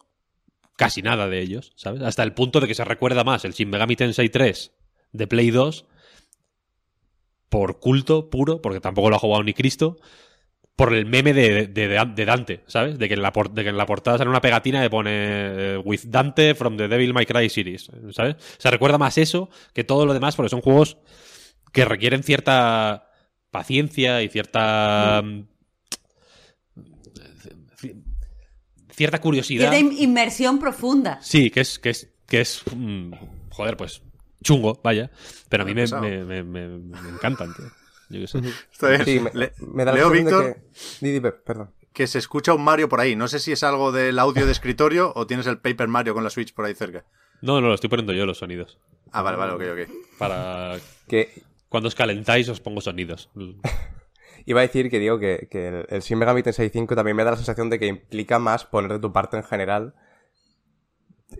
casi 0.76 1.02
nada 1.02 1.28
de 1.28 1.40
ellos, 1.40 1.72
¿sabes? 1.76 2.02
Hasta 2.02 2.22
el 2.22 2.32
punto 2.32 2.60
de 2.60 2.68
que 2.68 2.74
se 2.74 2.84
recuerda 2.84 3.24
más 3.24 3.44
el 3.44 3.52
Shin 3.52 3.68
Megami 3.68 3.96
Tensei 3.96 4.28
3 4.28 4.72
de 5.12 5.26
Play 5.26 5.50
2 5.50 5.84
por 7.48 7.80
culto 7.80 8.30
puro, 8.30 8.62
porque 8.62 8.80
tampoco 8.80 9.10
lo 9.10 9.16
ha 9.16 9.20
jugado 9.20 9.42
ni 9.42 9.54
Cristo, 9.54 9.96
por 10.78 10.94
el 10.94 11.06
meme 11.06 11.34
de, 11.34 11.66
de- 11.66 12.24
Dante, 12.24 12.62
¿sabes? 12.68 13.00
De 13.00 13.08
que, 13.08 13.14
en 13.14 13.22
la 13.22 13.32
por- 13.32 13.50
de 13.50 13.64
que 13.64 13.70
en 13.70 13.76
la 13.76 13.84
portada 13.84 14.16
sale 14.16 14.30
una 14.30 14.40
pegatina 14.40 14.80
que 14.80 14.88
pone 14.88 15.10
eh, 15.12 15.76
With 15.84 16.02
Dante 16.04 16.54
from 16.54 16.76
the 16.76 16.86
Devil 16.86 17.12
May 17.12 17.26
Cry 17.26 17.50
series, 17.50 17.90
¿sabes? 18.12 18.36
Se 18.58 18.70
recuerda 18.70 18.96
más 18.96 19.18
eso 19.18 19.50
que 19.74 19.82
todo 19.82 20.06
lo 20.06 20.14
demás, 20.14 20.36
porque 20.36 20.50
son 20.50 20.60
juegos 20.60 20.96
que 21.72 21.84
requieren 21.84 22.22
cierta 22.22 23.10
paciencia 23.50 24.22
y 24.22 24.28
cierta... 24.28 25.20
mm, 25.24 25.42
ci- 27.80 27.96
cierta 28.90 29.20
curiosidad. 29.20 29.70
Cierta 29.72 29.78
in- 29.78 30.00
inmersión 30.00 30.60
profunda. 30.60 31.18
Sí, 31.22 31.50
que 31.50 31.60
es, 31.62 31.80
que 31.80 31.90
es, 31.90 32.08
que 32.26 32.40
es, 32.40 32.62
mm, 32.72 33.12
joder, 33.50 33.76
pues, 33.76 34.02
chungo, 34.44 34.80
vaya. 34.84 35.10
Pero 35.48 35.64
a 35.64 35.66
mí 35.66 35.74
me, 35.74 35.86
me, 36.24 36.42
me- 36.44 36.68
me 36.68 37.08
encantan, 37.10 37.52
tío. 37.54 37.66
Yo 38.10 38.20
qué 38.20 38.26
sé. 38.26 38.38
Está 38.72 38.88
bien. 38.90 39.04
Sí, 39.04 39.20
me, 39.20 39.30
Le- 39.34 39.52
me 39.58 39.84
da 39.84 39.92
la 39.92 39.98
Leo, 39.98 40.10
sensación 40.10 40.54
Víctor, 41.00 41.30
que... 41.32 41.32
Perdón. 41.44 41.70
se 42.06 42.18
escucha 42.18 42.54
un 42.54 42.62
Mario 42.64 42.88
por 42.88 43.00
ahí. 43.00 43.16
No 43.16 43.28
sé 43.28 43.38
si 43.38 43.52
es 43.52 43.62
algo 43.62 43.92
del 43.92 44.18
audio 44.18 44.46
de 44.46 44.52
escritorio 44.52 45.12
o 45.14 45.26
tienes 45.26 45.46
el 45.46 45.58
Paper 45.58 45.88
Mario 45.88 46.14
con 46.14 46.24
la 46.24 46.30
Switch 46.30 46.54
por 46.54 46.64
ahí 46.64 46.74
cerca. 46.74 47.04
No, 47.42 47.60
no, 47.60 47.68
lo 47.68 47.74
estoy 47.74 47.90
poniendo 47.90 48.12
yo 48.12 48.26
los 48.26 48.38
sonidos. 48.38 48.78
Ah, 49.12 49.22
vale, 49.22 49.36
vale, 49.36 49.52
ok, 49.52 49.62
ok. 49.88 49.94
Para 50.18 50.76
Que 51.06 51.42
cuando 51.68 51.88
os 51.88 51.94
calentáis 51.94 52.48
os 52.48 52.60
pongo 52.60 52.80
sonidos. 52.80 53.30
iba 54.46 54.60
a 54.60 54.62
decir 54.62 54.90
que 54.90 54.98
digo 54.98 55.18
que, 55.18 55.48
que 55.50 55.68
el, 55.68 55.86
el 55.88 56.00
Shin 56.00 56.18
Megami 56.18 56.42
Tensei 56.42 56.70
5 56.70 56.94
también 56.94 57.16
me 57.16 57.24
da 57.24 57.32
la 57.32 57.36
sensación 57.36 57.68
de 57.70 57.78
que 57.78 57.86
implica 57.86 58.38
más 58.38 58.64
poner 58.64 58.92
de 58.92 58.98
tu 58.98 59.12
parte 59.12 59.36
en 59.36 59.42
general 59.44 59.94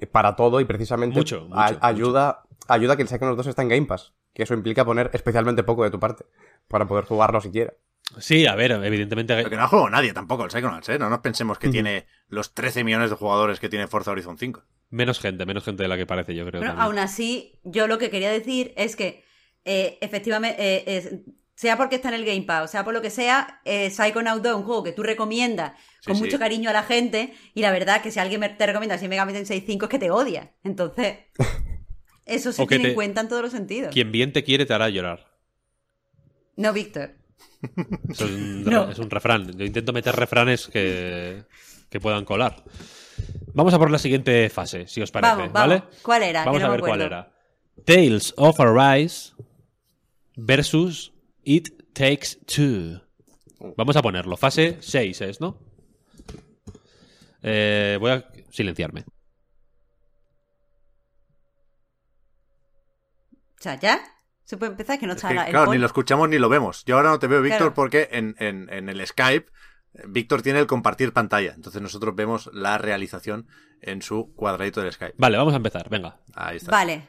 eh, 0.00 0.06
para 0.06 0.36
todo 0.36 0.60
y 0.60 0.64
precisamente 0.66 1.16
Mucho, 1.16 1.42
mucho, 1.46 1.58
a- 1.58 1.78
ayuda, 1.86 2.42
ayuda 2.68 2.92
a 2.92 2.96
que 2.96 3.02
el 3.02 3.08
Psychonauts 3.08 3.38
2 3.38 3.46
está 3.46 3.62
en 3.62 3.68
Game 3.68 3.86
Pass. 3.86 4.12
Que 4.38 4.44
eso 4.44 4.54
implica 4.54 4.84
poner 4.84 5.10
especialmente 5.14 5.64
poco 5.64 5.82
de 5.82 5.90
tu 5.90 5.98
parte 5.98 6.24
para 6.68 6.86
poder 6.86 7.04
jugarlo 7.06 7.40
siquiera. 7.40 7.74
Sí, 8.18 8.46
a 8.46 8.54
ver, 8.54 8.70
evidentemente. 8.70 9.34
Pero 9.34 9.50
que 9.50 9.56
no 9.56 9.64
ha 9.64 9.66
jugado 9.66 9.90
nadie 9.90 10.12
tampoco 10.12 10.44
el 10.44 10.50
Psychonauts, 10.52 10.88
¿eh? 10.90 10.98
No 10.98 11.10
nos 11.10 11.18
pensemos 11.18 11.58
que 11.58 11.68
tiene 11.68 12.06
los 12.28 12.54
13 12.54 12.84
millones 12.84 13.10
de 13.10 13.16
jugadores 13.16 13.58
que 13.58 13.68
tiene 13.68 13.88
Forza 13.88 14.12
Horizon 14.12 14.38
5. 14.38 14.62
Menos 14.90 15.18
gente, 15.18 15.44
menos 15.44 15.64
gente 15.64 15.82
de 15.82 15.88
la 15.88 15.96
que 15.96 16.06
parece, 16.06 16.36
yo 16.36 16.44
creo. 16.46 16.60
Pero 16.60 16.70
también. 16.72 16.86
aún 16.86 16.98
así, 17.00 17.58
yo 17.64 17.88
lo 17.88 17.98
que 17.98 18.10
quería 18.10 18.30
decir 18.30 18.72
es 18.76 18.94
que 18.94 19.24
eh, 19.64 19.98
efectivamente, 20.00 20.56
eh, 20.62 20.84
es- 20.86 21.10
sea 21.56 21.76
porque 21.76 21.96
está 21.96 22.08
en 22.10 22.14
el 22.14 22.24
Game 22.24 22.42
Pass, 22.42 22.70
sea 22.70 22.84
por 22.84 22.94
lo 22.94 23.02
que 23.02 23.10
sea, 23.10 23.60
eh, 23.64 23.90
Psychonauts 23.90 24.40
2 24.44 24.52
es 24.52 24.56
un 24.58 24.62
juego 24.64 24.84
que 24.84 24.92
tú 24.92 25.02
recomiendas 25.02 25.72
con 26.06 26.14
Sí, 26.14 26.22
mucho 26.22 26.36
sí. 26.36 26.38
cariño 26.38 26.70
a 26.70 26.72
la 26.72 26.84
gente 26.84 27.34
y 27.54 27.62
la 27.62 27.72
verdad 27.72 28.00
que 28.02 28.12
si 28.12 28.20
alguien 28.20 28.38
me- 28.40 28.48
te 28.50 28.64
recomienda 28.64 28.94
Shin 28.96 29.10
Megami 29.10 29.32
Tensei 29.32 29.60
5 29.66 29.86
es 29.86 29.90
que 29.90 29.98
te 29.98 30.12
odia. 30.12 30.52
Entonces, 30.62 31.18
eso 32.28 32.52
se 32.52 32.62
O 32.62 32.66
que 32.66 32.76
tiene 32.76 32.84
te- 32.84 32.88
en 32.90 32.94
cuenta 32.94 33.20
en 33.22 33.28
todos 33.28 33.42
los 33.42 33.52
sentidos. 33.52 33.92
Quien 33.92 34.12
bien 34.12 34.32
te 34.32 34.44
quiere 34.44 34.66
te 34.66 34.74
hará 34.74 34.88
llorar. 34.88 35.26
No, 36.56 36.72
Víctor. 36.72 37.10
Es 38.10 38.20
un, 38.20 38.64
No. 38.70 38.90
es 38.90 38.98
un 38.98 39.10
refrán. 39.10 39.50
Yo 39.56 39.64
intento 39.64 39.92
meter 39.92 40.14
refranes 40.14 40.66
que, 40.68 41.44
que 41.88 42.00
puedan 42.00 42.24
colar. 42.24 42.64
Vamos 43.54 43.74
a 43.74 43.78
por 43.78 43.90
la 43.90 43.98
siguiente 43.98 44.48
fase, 44.50 44.86
si 44.86 45.00
os 45.02 45.10
parece, 45.10 45.32
Vamos, 45.34 45.52
¿vale? 45.52 45.82
¿Cuál 46.02 46.22
era? 46.22 46.44
Vamos 46.44 46.60
no 46.60 46.66
a 46.68 46.70
ver 46.70 46.80
cuál 46.80 47.00
era. 47.00 47.32
Tales 47.84 48.32
of 48.36 48.60
Arise 48.60 49.32
versus 50.36 51.12
It 51.44 51.68
Takes 51.92 52.36
Two. 52.46 53.00
Vamos 53.76 53.96
a 53.96 54.02
ponerlo. 54.02 54.36
Fase 54.36 54.76
6 54.80 55.20
es, 55.22 55.40
¿no? 55.40 55.58
Eh, 57.42 57.96
voy 58.00 58.10
a 58.12 58.28
silenciarme. 58.50 59.04
O 63.58 63.62
sea, 63.62 63.74
¿ya? 63.76 64.00
¿Se 64.44 64.56
puede 64.56 64.72
empezar? 64.72 64.98
Que 64.98 65.06
no 65.06 65.12
Es 65.12 65.16
está 65.18 65.28
que, 65.28 65.34
la- 65.34 65.44
el 65.46 65.50
claro, 65.50 65.72
ni 65.72 65.78
lo 65.78 65.86
escuchamos 65.86 66.28
ni 66.28 66.38
lo 66.38 66.48
vemos. 66.48 66.84
Yo 66.86 66.96
ahora 66.96 67.10
no 67.10 67.18
te 67.18 67.26
veo, 67.26 67.42
Víctor, 67.42 67.58
Claro. 67.58 67.74
porque 67.74 68.08
en, 68.12 68.34
en- 68.38 68.68
en 68.72 68.88
el 68.88 69.06
Skype 69.06 69.50
eh, 69.94 70.02
Víctor 70.08 70.42
tiene 70.42 70.58
el 70.60 70.66
compartir 70.66 71.12
pantalla. 71.12 71.52
Entonces 71.54 71.82
nosotros 71.82 72.14
vemos 72.14 72.48
la 72.52 72.78
realización 72.78 73.46
en 73.82 74.00
su 74.02 74.32
cuadradito 74.34 74.80
del 74.80 74.92
Skype. 74.92 75.14
Vale, 75.18 75.36
vamos 75.36 75.52
a 75.54 75.56
empezar. 75.58 75.88
Venga. 75.90 76.20
Ahí 76.34 76.56
está. 76.56 76.70
Vale. 76.70 77.08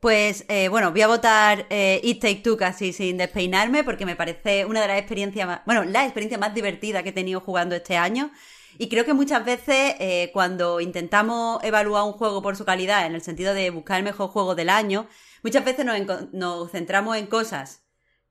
Pues 0.00 0.46
eh, 0.48 0.68
bueno, 0.68 0.92
voy 0.92 1.02
a 1.02 1.06
votar 1.08 1.66
eh, 1.68 2.00
It 2.02 2.20
Take 2.22 2.36
Two 2.42 2.56
casi 2.56 2.92
sin 2.94 3.18
despeinarme 3.18 3.84
porque 3.84 4.06
me 4.06 4.16
parece 4.16 4.64
una 4.64 4.80
de 4.80 4.88
las 4.88 4.98
experiencias 4.98 5.46
más, 5.46 5.60
bueno, 5.66 5.84
la 5.84 6.04
experiencia 6.04 6.38
más 6.38 6.54
divertida 6.54 7.02
que 7.02 7.10
he 7.10 7.12
tenido 7.12 7.40
jugando 7.40 7.74
este 7.76 7.98
año. 7.98 8.30
Y 8.78 8.88
creo 8.88 9.04
que 9.04 9.12
muchas 9.12 9.44
veces 9.44 9.94
eh, 9.98 10.30
cuando 10.32 10.80
intentamos 10.80 11.62
evaluar 11.62 12.04
un 12.04 12.12
juego 12.12 12.40
por 12.40 12.56
su 12.56 12.64
calidad, 12.64 13.04
en 13.04 13.14
el 13.14 13.20
sentido 13.20 13.52
de 13.52 13.68
buscar 13.68 13.98
el 13.98 14.04
mejor 14.04 14.30
juego 14.30 14.54
del 14.54 14.70
año, 14.70 15.06
muchas 15.42 15.64
veces 15.64 15.84
nos, 15.84 16.32
nos 16.32 16.70
centramos 16.70 17.16
en 17.16 17.26
cosas 17.26 17.82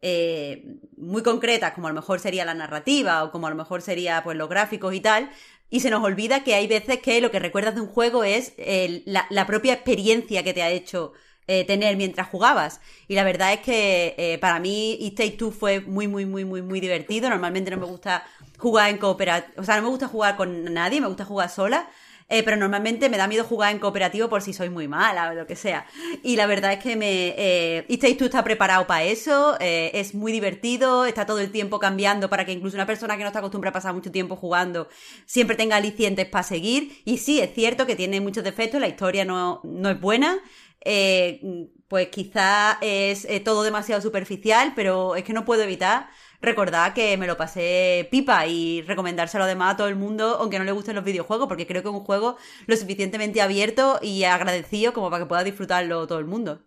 eh, 0.02 0.77
muy 0.98 1.23
concretas, 1.23 1.73
como 1.73 1.88
a 1.88 1.91
lo 1.91 1.95
mejor 1.95 2.19
sería 2.19 2.45
la 2.45 2.53
narrativa 2.53 3.23
o 3.23 3.31
como 3.31 3.48
a 3.48 3.49
lo 3.49 3.56
mejor 3.56 3.81
sería 3.81 4.23
pues 4.23 4.38
los 4.38 4.49
gráficos 4.49 4.94
y 4.94 5.02
tal, 5.02 5.30
y 5.69 5.81
se 5.81 5.90
nos 5.90 6.03
olvida 6.03 6.44
que 6.44 6.56
hay 6.56 6.68
veces 6.68 6.99
que 6.99 7.22
lo 7.22 7.31
que 7.31 7.40
recuerdas 7.40 7.76
de 7.76 7.81
un 7.81 7.88
juego 7.88 8.23
es 8.23 8.53
el- 8.57 9.03
la, 9.06 9.26
la 9.30 9.45
propia 9.45 9.73
experiencia 9.73 10.44
que 10.44 10.53
te 10.53 10.64
ha 10.64 10.69
hecho 10.69 11.14
eh, 11.48 11.65
tener 11.65 11.98
mientras 11.98 12.27
jugabas. 12.27 12.80
Y 13.07 13.15
la 13.15 13.23
verdad 13.23 13.53
es 13.53 13.60
que 13.61 14.15
eh, 14.18 14.38
para 14.40 14.60
mí 14.60 14.98
It 14.99 15.15
Take 15.18 15.31
Two 15.31 15.52
fue 15.52 15.80
muy, 15.81 16.07
muy, 16.07 16.26
muy, 16.26 16.45
muy, 16.45 16.61
muy 16.61 16.80
divertido. 16.80 17.30
Normalmente 17.30 17.72
no 17.72 17.77
me 17.77 17.86
gusta 17.88 18.23
jugar 18.57 18.90
en 18.90 18.98
cooperativo, 18.98 19.61
o 19.61 19.64
sea, 19.64 19.77
no 19.77 19.84
me 19.84 19.90
gusta 19.90 20.07
jugar 20.07 20.36
con 20.38 20.73
nadie, 20.73 21.02
me 21.02 21.07
gusta 21.07 21.26
jugar 21.26 21.49
sola. 21.49 21.90
Eh, 22.31 22.43
pero 22.43 22.57
normalmente 22.57 23.10
me 23.10 23.18
da 23.18 23.27
miedo 23.27 23.43
jugar 23.43 23.72
en 23.72 23.80
cooperativo 23.80 24.30
por 24.30 24.43
si 24.43 24.53
soy 24.53 24.69
muy 24.69 24.88
mala 24.88 25.31
o 25.31 25.34
lo 25.34 25.47
que 25.47 25.56
sea. 25.56 25.88
Y 26.22 26.35
la 26.35 26.45
verdad 26.45 26.73
es 26.73 26.80
que 26.80 26.95
me. 26.95 27.34
Eh, 27.38 27.85
Takes 27.99 28.15
Two 28.15 28.26
está 28.26 28.43
preparado 28.43 28.85
para 28.85 29.03
eso, 29.03 29.57
eh, 29.60 29.89
es 29.95 30.14
muy 30.14 30.31
divertido, 30.31 31.06
está 31.06 31.26
todo 31.26 31.39
el 31.39 31.51
tiempo 31.51 31.80
cambiando 31.80 32.30
para 32.30 32.45
que 32.45 32.51
incluso 32.51 32.77
una 32.77 32.85
persona 32.85 33.18
que 33.18 33.23
no 33.23 33.27
está 33.30 33.39
acostumbrada 33.39 33.72
a 33.72 33.80
pasar 33.81 33.93
mucho 33.95 34.11
tiempo 34.11 34.35
jugando 34.35 34.88
siempre 35.26 35.56
tenga 35.56 35.77
alicientes 35.77 36.27
para 36.27 36.43
seguir. 36.43 37.01
Y 37.03 37.18
sí, 37.18 37.39
es 37.41 37.53
cierto 37.53 37.85
que 37.88 37.95
tiene 37.95 38.22
muchos 38.22 38.43
defectos, 38.43 38.80
la 38.80 38.88
historia 38.88 39.26
no, 39.26 39.61
no 39.64 39.89
es 39.89 39.99
buena. 39.99 40.39
eh, 40.81 41.41
pues 41.88 42.10
quizá 42.10 42.77
es 42.81 43.27
todo 43.43 43.64
demasiado 43.64 43.99
superficial, 44.01 44.73
pero 44.76 45.15
es 45.15 45.23
que 45.23 45.34
no 45.34 45.43
puedo 45.45 45.64
evitar 45.64 46.10
recordar 46.41 46.94
que 46.94 47.18
me 47.18 47.28
lo 47.28 47.38
pasé 47.38 48.07
pipa 48.11 48.45
y 48.48 48.82
recomendárselo 48.84 49.44
además 49.44 49.74
a 49.74 49.78
todo 49.78 49.88
el 49.88 49.95
mundo, 49.95 50.38
aunque 50.40 50.57
no 50.60 50.66
le 50.66 50.72
gusten 50.72 50.95
los 50.95 51.03
videojuegos, 51.03 51.48
porque 51.48 51.68
creo 51.68 51.82
que 51.84 51.90
es 51.90 51.95
un 51.95 52.02
juego 52.02 52.38
lo 52.68 52.76
suficientemente 52.78 53.41
abierto 53.41 53.99
y 54.02 54.24
agradecido 54.24 54.94
como 54.94 55.10
para 55.10 55.24
que 55.24 55.28
pueda 55.30 55.44
disfrutarlo 55.44 56.07
todo 56.07 56.20
el 56.20 56.26
mundo. 56.26 56.61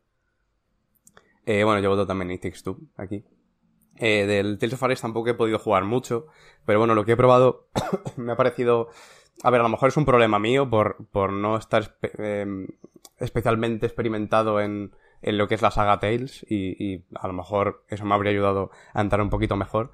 Eh, 1.46 1.64
bueno, 1.64 1.80
yo 1.80 1.90
voto 1.90 2.06
también 2.06 2.30
It 2.30 2.42
Takes 2.42 2.62
Two 2.62 2.78
aquí. 2.96 3.24
Eh, 3.96 4.26
del 4.26 4.58
Tales 4.58 4.74
of 4.74 4.82
Ares 4.82 5.00
tampoco 5.00 5.30
he 5.30 5.34
podido 5.34 5.58
jugar 5.58 5.84
mucho, 5.84 6.26
pero 6.64 6.78
bueno, 6.78 6.94
lo 6.94 7.04
que 7.04 7.12
he 7.12 7.16
probado 7.16 7.68
me 8.16 8.32
ha 8.32 8.36
parecido... 8.36 8.88
A 9.42 9.50
ver, 9.50 9.60
a 9.60 9.64
lo 9.64 9.70
mejor 9.70 9.88
es 9.88 9.96
un 9.96 10.04
problema 10.04 10.38
mío 10.38 10.68
por, 10.68 11.08
por 11.10 11.32
no 11.32 11.56
estar 11.56 11.82
espe- 11.82 12.12
em, 12.18 12.68
especialmente 13.18 13.86
experimentado 13.86 14.60
en, 14.60 14.92
en 15.22 15.38
lo 15.38 15.48
que 15.48 15.54
es 15.54 15.62
la 15.62 15.70
saga 15.70 15.98
Tales 16.00 16.44
y, 16.48 16.76
y 16.78 17.04
a 17.14 17.26
lo 17.26 17.32
mejor 17.32 17.84
eso 17.88 18.04
me 18.04 18.14
habría 18.14 18.32
ayudado 18.32 18.70
a 18.92 19.00
entrar 19.00 19.22
un 19.22 19.30
poquito 19.30 19.56
mejor. 19.56 19.92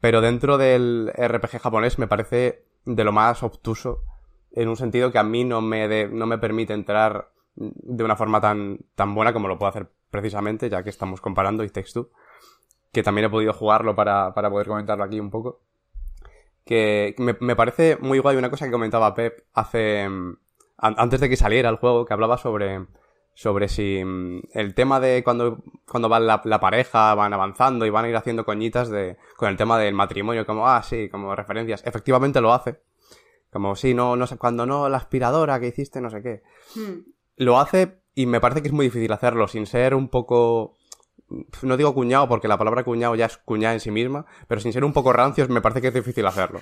Pero 0.00 0.20
dentro 0.20 0.58
del 0.58 1.12
RPG 1.16 1.58
japonés 1.60 1.98
me 1.98 2.06
parece 2.08 2.64
de 2.84 3.04
lo 3.04 3.12
más 3.12 3.42
obtuso 3.42 4.02
en 4.52 4.68
un 4.68 4.76
sentido 4.76 5.12
que 5.12 5.18
a 5.18 5.22
mí 5.22 5.44
no 5.44 5.60
me, 5.60 6.06
no 6.08 6.26
me 6.26 6.38
permite 6.38 6.72
entrar 6.74 7.30
de 7.54 8.02
una 8.04 8.16
forma 8.16 8.40
tan, 8.40 8.78
tan 8.94 9.14
buena 9.14 9.32
como 9.32 9.48
lo 9.48 9.58
puedo 9.58 9.70
hacer 9.70 9.88
precisamente, 10.10 10.68
ya 10.68 10.82
que 10.82 10.90
estamos 10.90 11.20
comparando 11.20 11.66
Takes 11.66 11.92
Two, 11.92 12.10
que 12.92 13.02
también 13.02 13.26
he 13.26 13.30
podido 13.30 13.52
jugarlo 13.52 13.94
para, 13.94 14.34
para 14.34 14.50
poder 14.50 14.66
comentarlo 14.66 15.04
aquí 15.04 15.20
un 15.20 15.30
poco. 15.30 15.60
Que 16.64 17.14
me, 17.18 17.36
me 17.40 17.56
parece 17.56 17.96
muy 18.00 18.18
guay 18.18 18.36
una 18.36 18.50
cosa 18.50 18.66
que 18.66 18.72
comentaba 18.72 19.14
Pep 19.14 19.44
hace... 19.54 20.02
an- 20.02 20.36
antes 20.78 21.20
de 21.20 21.28
que 21.28 21.36
saliera 21.36 21.68
el 21.70 21.76
juego, 21.76 22.04
que 22.04 22.12
hablaba 22.14 22.38
sobre, 22.38 22.86
sobre 23.34 23.68
si 23.68 24.02
mm, 24.04 24.40
el 24.54 24.74
tema 24.74 25.00
de 25.00 25.22
cuando, 25.24 25.62
cuando 25.86 26.08
va 26.08 26.20
la, 26.20 26.42
la 26.44 26.60
pareja, 26.60 27.14
van 27.14 27.32
avanzando 27.32 27.86
y 27.86 27.90
van 27.90 28.04
a 28.04 28.08
ir 28.08 28.16
haciendo 28.16 28.44
coñitas 28.44 28.90
de, 28.90 29.16
con 29.36 29.48
el 29.48 29.56
tema 29.56 29.78
del 29.78 29.94
matrimonio, 29.94 30.46
como, 30.46 30.68
ah, 30.68 30.82
sí, 30.82 31.08
como 31.08 31.34
referencias. 31.34 31.82
Efectivamente 31.86 32.40
lo 32.40 32.52
hace. 32.52 32.80
Como, 33.50 33.76
sí, 33.76 33.92
no, 33.94 34.16
no 34.16 34.26
sé, 34.26 34.38
cuando 34.38 34.64
no, 34.64 34.88
la 34.88 34.96
aspiradora 34.96 35.60
que 35.60 35.68
hiciste, 35.68 36.00
no 36.00 36.10
sé 36.10 36.22
qué 36.22 36.42
Hmm. 36.74 37.00
lo 37.36 37.58
hace 37.58 37.98
y 38.14 38.24
me 38.24 38.40
parece 38.40 38.62
que 38.62 38.68
es 38.68 38.74
muy 38.74 38.86
difícil 38.86 39.12
hacerlo 39.12 39.46
sin 39.46 39.66
ser 39.66 39.94
un 39.94 40.08
poco 40.08 40.76
no 41.62 41.76
digo 41.76 41.94
cuñado 41.94 42.28
porque 42.28 42.48
la 42.48 42.58
palabra 42.58 42.84
cuñado 42.84 43.14
ya 43.14 43.26
es 43.26 43.36
cuñada 43.38 43.74
en 43.74 43.80
sí 43.80 43.90
misma, 43.90 44.26
pero 44.48 44.60
sin 44.60 44.72
ser 44.72 44.84
un 44.84 44.92
poco 44.92 45.12
rancios 45.12 45.48
me 45.48 45.60
parece 45.60 45.80
que 45.80 45.88
es 45.88 45.94
difícil 45.94 46.26
hacerlo. 46.26 46.60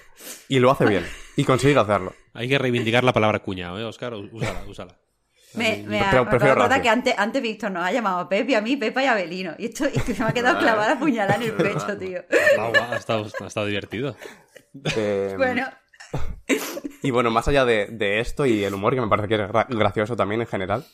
Y 0.49 0.59
lo 0.59 0.71
hace 0.71 0.87
bien. 0.87 1.05
Y 1.37 1.45
consigue 1.45 1.79
hacerlo. 1.79 2.13
Hay 2.35 2.49
que 2.49 2.59
reivindicar 2.59 3.05
la 3.05 3.13
palabra 3.13 3.41
cuñado, 3.41 3.79
¿eh, 3.79 3.85
Oscar? 3.85 4.15
Úsala, 4.15 4.65
úsala. 4.69 4.99
Me, 5.55 5.85
me, 5.87 6.01
acordar 6.01 6.57
rancio. 6.59 6.83
que 6.83 6.89
antes, 6.89 7.15
antes 7.19 7.43
Víctor 7.43 7.71
nos 7.73 7.85
ha 7.85 7.91
llamado 7.93 8.21
a 8.21 8.29
Pepe, 8.29 8.55
a 8.57 8.61
mí, 8.61 8.77
Pepa 8.77 9.03
y 9.03 9.07
a 9.07 9.15
Belino. 9.15 9.53
Y 9.59 9.67
esto 9.67 9.85
es 9.87 10.03
que 10.05 10.15
se 10.15 10.23
me 10.23 10.29
ha 10.31 10.33
quedado 10.33 10.59
clavada 10.59 10.99
puñalada 10.99 11.37
en 11.37 11.43
el 11.51 11.53
pecho, 11.57 11.99
tío. 11.99 12.23
Guau, 12.57 12.71
guau, 12.73 12.93
ha, 12.93 12.97
estado, 12.97 13.27
ha 13.41 13.47
estado 13.47 13.67
divertido. 13.67 14.17
Eh, 14.97 15.35
Bueno, 15.37 15.67
Y 17.03 17.11
bueno, 17.11 17.31
más 17.31 17.49
allá 17.49 17.65
de, 17.65 17.87
de 17.91 18.21
esto 18.21 18.47
y 18.47 18.63
el 18.65 18.75
humor, 18.75 18.95
que 18.95 19.01
me 19.01 19.09
parece 19.09 19.29
que 19.29 19.35
es 19.37 19.41
gra- 19.41 19.67
gracioso 19.69 20.17
también 20.17 20.41
en 20.43 20.47
general, 20.47 20.85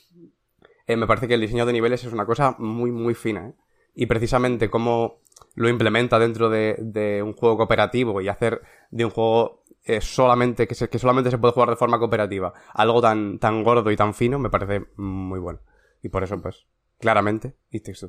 eh, 0.86 0.96
me 0.96 1.06
parece 1.06 1.26
que 1.28 1.34
el 1.34 1.40
diseño 1.40 1.66
de 1.66 1.72
niveles 1.72 2.04
es 2.04 2.12
una 2.12 2.26
cosa 2.26 2.54
muy, 2.58 2.90
muy 2.92 3.14
fina. 3.14 3.48
¿eh? 3.48 3.54
Y 3.94 4.06
precisamente 4.06 4.70
cómo 4.70 5.20
lo 5.54 5.68
implementa 5.68 6.18
dentro 6.18 6.48
de, 6.48 6.76
de 6.78 7.22
un 7.22 7.32
juego 7.34 7.56
cooperativo 7.56 8.20
y 8.20 8.28
hacer 8.28 8.62
de 8.90 9.04
un 9.04 9.10
juego 9.10 9.64
solamente 10.00 10.66
que, 10.66 10.74
se- 10.74 10.88
que 10.88 10.98
solamente 10.98 11.30
se 11.30 11.38
puede 11.38 11.54
jugar 11.54 11.70
de 11.70 11.76
forma 11.76 11.98
cooperativa 11.98 12.52
algo 12.74 13.00
tan, 13.00 13.38
tan 13.38 13.62
gordo 13.64 13.90
y 13.90 13.96
tan 13.96 14.14
fino, 14.14 14.38
me 14.38 14.50
parece 14.50 14.86
muy 14.96 15.38
bueno. 15.40 15.60
Y 16.02 16.08
por 16.08 16.24
eso, 16.24 16.40
pues, 16.40 16.66
claramente, 16.98 17.56
It 17.70 17.84
Takes. 17.84 18.08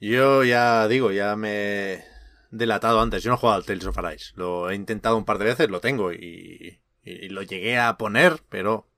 Yo 0.00 0.44
ya 0.44 0.88
digo, 0.88 1.10
ya 1.12 1.36
me 1.36 1.92
he 1.94 2.04
delatado 2.50 3.00
antes. 3.00 3.22
Yo 3.22 3.30
no 3.30 3.36
he 3.36 3.38
jugado 3.38 3.56
al 3.58 3.64
Tales 3.64 3.86
of 3.86 3.98
Arise. 3.98 4.32
Lo 4.36 4.70
he 4.70 4.74
intentado 4.74 5.16
un 5.16 5.24
par 5.24 5.38
de 5.38 5.46
veces, 5.46 5.70
lo 5.70 5.80
tengo 5.80 6.12
y, 6.12 6.80
y 7.02 7.28
lo 7.28 7.42
llegué 7.42 7.78
a 7.78 7.96
poner, 7.96 8.40
pero 8.48 8.88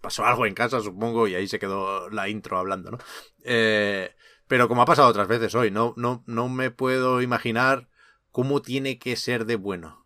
pasó 0.00 0.24
algo 0.24 0.46
en 0.46 0.54
casa, 0.54 0.80
supongo, 0.80 1.28
y 1.28 1.34
ahí 1.34 1.48
se 1.48 1.58
quedó 1.58 2.10
la 2.10 2.28
intro 2.28 2.58
hablando, 2.58 2.90
¿no? 2.92 2.98
Eh, 3.44 4.14
pero 4.48 4.68
como 4.68 4.82
ha 4.82 4.86
pasado 4.86 5.08
otras 5.08 5.28
veces 5.28 5.54
hoy, 5.54 5.70
no, 5.70 5.94
no, 5.96 6.22
no 6.26 6.48
me 6.48 6.70
puedo 6.70 7.22
imaginar 7.22 7.88
cómo 8.30 8.62
tiene 8.62 8.98
que 8.98 9.16
ser 9.16 9.46
de 9.46 9.56
bueno. 9.56 10.03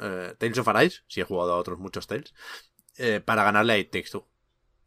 Eh, 0.00 0.34
Tales 0.38 0.58
of 0.58 0.68
Arise, 0.68 1.00
si 1.08 1.20
he 1.20 1.24
jugado 1.24 1.52
a 1.54 1.58
otros 1.58 1.78
muchos 1.78 2.06
Tales, 2.06 2.34
eh, 2.98 3.20
para 3.24 3.44
ganarle 3.44 3.74
a 3.74 3.78
It 3.78 3.90
Takes. 3.90 4.20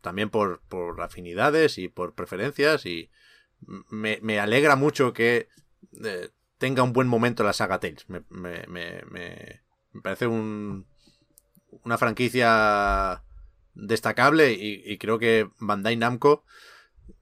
También 0.02 0.30
por, 0.30 0.62
por 0.70 1.02
afinidades 1.02 1.78
y 1.78 1.88
por 1.90 2.14
preferencias 2.16 2.86
y 2.86 3.10
me, 3.90 4.20
me 4.22 4.40
alegra 4.40 4.76
mucho 4.76 5.14
que 5.14 5.48
eh, 6.04 6.30
tenga 6.58 6.84
un 6.84 6.94
buen 6.94 7.08
momento 7.08 7.44
la 7.44 7.54
saga 7.54 7.80
Tales. 7.80 8.10
Me, 8.10 8.24
me- 8.30 8.66
me 8.68 9.62
parece 10.02 10.28
un, 10.28 10.88
una 11.84 11.98
franquicia 11.98 13.24
destacable 13.74 14.54
y, 14.54 14.84
y 14.86 14.98
creo 14.98 15.20
que 15.20 15.50
Bandai 15.60 15.96
Namco 15.98 16.46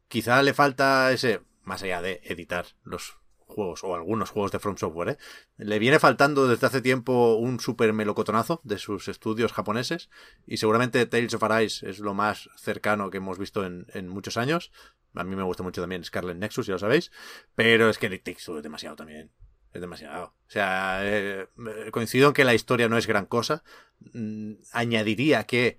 quizá 0.09 0.43
le 0.43 0.53
falta 0.53 1.11
ese, 1.13 1.41
más 1.63 1.83
allá 1.83 2.01
de 2.01 2.21
editar 2.25 2.67
los 2.83 3.17
juegos 3.51 3.83
o 3.83 3.95
algunos 3.95 4.29
juegos 4.29 4.51
de 4.51 4.59
From 4.59 4.77
Software, 4.77 5.09
¿eh? 5.09 5.17
le 5.57 5.79
viene 5.79 5.99
faltando 5.99 6.47
desde 6.47 6.67
hace 6.67 6.81
tiempo 6.81 7.35
un 7.35 7.59
super 7.59 7.93
melocotonazo 7.93 8.61
de 8.63 8.77
sus 8.77 9.07
estudios 9.07 9.53
japoneses 9.53 10.09
y 10.47 10.57
seguramente 10.57 11.05
Tales 11.05 11.33
of 11.33 11.43
Arise 11.43 11.89
es 11.89 11.99
lo 11.99 12.13
más 12.13 12.49
cercano 12.57 13.09
que 13.09 13.17
hemos 13.17 13.37
visto 13.37 13.65
en, 13.65 14.07
muchos 14.07 14.37
años. 14.37 14.71
A 15.13 15.23
mí 15.23 15.35
me 15.35 15.43
gusta 15.43 15.63
mucho 15.63 15.81
también 15.81 16.03
Scarlet 16.03 16.37
Nexus, 16.37 16.67
ya 16.67 16.73
lo 16.73 16.79
sabéis, 16.79 17.11
pero 17.55 17.89
es 17.89 17.97
que 17.97 18.07
It 18.07 18.23
Takes 18.23 18.57
es 18.57 18.63
demasiado 18.63 18.95
también. 18.95 19.31
Es 19.73 19.79
demasiado. 19.79 20.25
O 20.25 20.49
sea, 20.49 20.99
eh, 21.03 21.47
coincido 21.91 22.27
en 22.27 22.33
que 22.33 22.43
la 22.43 22.53
historia 22.53 22.89
no 22.89 22.97
es 22.97 23.07
gran 23.07 23.25
cosa. 23.25 23.63
Mm, 24.13 24.55
añadiría 24.73 25.45
que, 25.45 25.77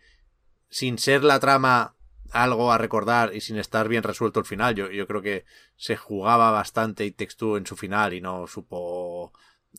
sin 0.71 0.99
ser 0.99 1.25
la 1.25 1.41
trama 1.41 1.95
algo 2.33 2.73
a 2.73 2.79
recordar 2.79 3.35
y 3.35 3.41
sin 3.41 3.59
estar 3.59 3.89
bien 3.89 4.03
resuelto 4.03 4.41
el 4.41 4.47
final, 4.47 4.75
yo, 4.75 4.91
yo 4.91 5.07
creo 5.07 5.23
que 5.23 5.45
se 5.77 5.97
jugaba 5.97 6.51
bastante 6.51 7.11
Takes 7.11 7.37
Two 7.37 7.57
en 7.57 7.67
su 7.67 7.77
final 7.77 8.15
y 8.15 8.21
no 8.21 8.47
supo 8.47 9.33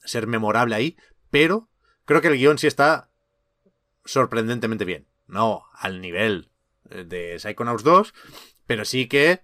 ser 0.04 0.28
memorable 0.28 0.76
ahí, 0.76 0.98
pero 1.30 1.70
creo 2.06 2.22
que 2.22 2.28
el 2.28 2.38
guion 2.38 2.58
sí 2.58 2.68
está 2.68 3.10
sorprendentemente 4.06 4.86
bien. 4.86 5.08
No 5.28 5.66
al 5.74 6.02
nivel 6.02 6.50
eh, 6.90 7.06
de 7.06 7.40
Psychonauts 7.40 7.84
2, 7.84 8.14
pero 8.68 8.86
sí 8.86 9.08
que 9.08 9.42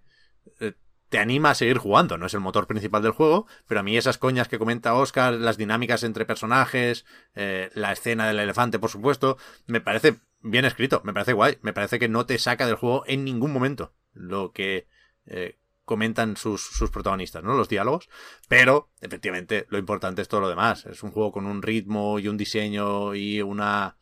eh, 0.60 0.73
te 1.10 1.18
anima 1.18 1.52
a 1.52 1.56
seguir 1.56 1.77
jugando. 1.77 2.18
No 2.18 2.26
es 2.26 2.34
el 2.34 2.40
motor 2.40 2.68
principal 2.68 3.02
del 3.02 3.11
juego, 3.11 3.48
pero 3.68 3.80
a 3.80 3.84
mí 3.84 3.98
esas 3.98 4.18
coñas 4.18 4.48
que 4.48 4.60
comenta 4.60 4.94
Oscar, 4.94 5.34
las 5.34 5.57
dinámicas 5.57 6.03
entre 6.03 6.26
personajes, 6.26 7.06
eh, 7.36 7.69
la 7.73 7.91
escena 7.91 8.27
del 8.27 8.40
elefante, 8.40 8.80
por 8.80 8.90
supuesto, 8.90 9.38
me 9.65 9.81
parece 9.81 10.19
bien 10.41 10.66
escrito, 10.66 11.02
me 11.03 11.14
parece 11.14 11.34
guay, 11.34 11.57
me 11.61 11.74
parece 11.74 11.99
que 11.99 12.10
no 12.10 12.26
te 12.26 12.38
saca 12.38 12.66
del 12.66 12.76
juego 12.76 13.03
en 13.07 13.24
ningún 13.24 13.52
momento 13.52 13.94
lo 14.14 14.52
que 14.52 14.88
eh, 15.26 15.60
comentan 15.86 16.38
sus, 16.38 16.61
sus 16.61 16.91
protagonistas, 16.91 17.44
¿no? 17.44 17.56
Los 17.56 17.70
diálogos. 17.70 18.10
Pero, 18.48 18.91
efectivamente, 19.02 19.66
lo 19.70 19.78
importante 19.78 20.22
es 20.22 20.28
todo 20.28 20.41
lo 20.41 20.49
demás. 20.49 20.86
Es 20.86 21.03
un 21.03 21.11
juego 21.11 21.32
con 21.32 21.45
un 21.45 21.61
ritmo 21.61 22.20
y 22.20 22.28
un 22.28 22.38
diseño 22.38 23.16
y 23.16 23.41
una 23.41 23.98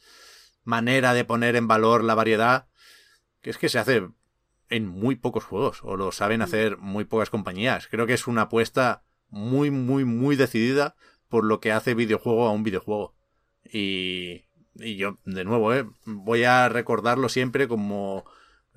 manera 0.63 1.13
de 1.13 1.23
poner 1.23 1.55
en 1.55 1.67
valor 1.67 2.03
la 2.03 2.15
variedad 2.15 2.67
que 3.41 3.51
es 3.51 3.57
que 3.57 3.69
se 3.69 3.79
hace 3.79 4.05
en 4.69 4.87
muy 4.87 5.15
pocos 5.15 5.45
juegos 5.45 5.79
o 5.83 5.95
lo 5.95 6.11
saben 6.11 6.41
hacer 6.41 6.77
muy 6.77 7.05
pocas 7.05 7.29
compañías. 7.29 7.87
Creo 7.87 8.05
que 8.05 8.13
es 8.13 8.27
una 8.27 8.43
apuesta 8.43 9.05
muy, 9.29 9.71
muy, 9.71 10.03
muy 10.03 10.35
decidida 10.35 10.95
por 11.29 11.45
lo 11.45 11.59
que 11.59 11.71
hace 11.71 11.93
videojuego 11.93 12.47
a 12.47 12.51
un 12.51 12.63
videojuego. 12.63 13.15
Y, 13.63 14.46
y 14.79 14.95
yo, 14.95 15.17
de 15.25 15.43
nuevo, 15.43 15.73
¿eh? 15.73 15.85
voy 16.05 16.43
a 16.43 16.69
recordarlo 16.69 17.29
siempre 17.29 17.67
como 17.67 18.25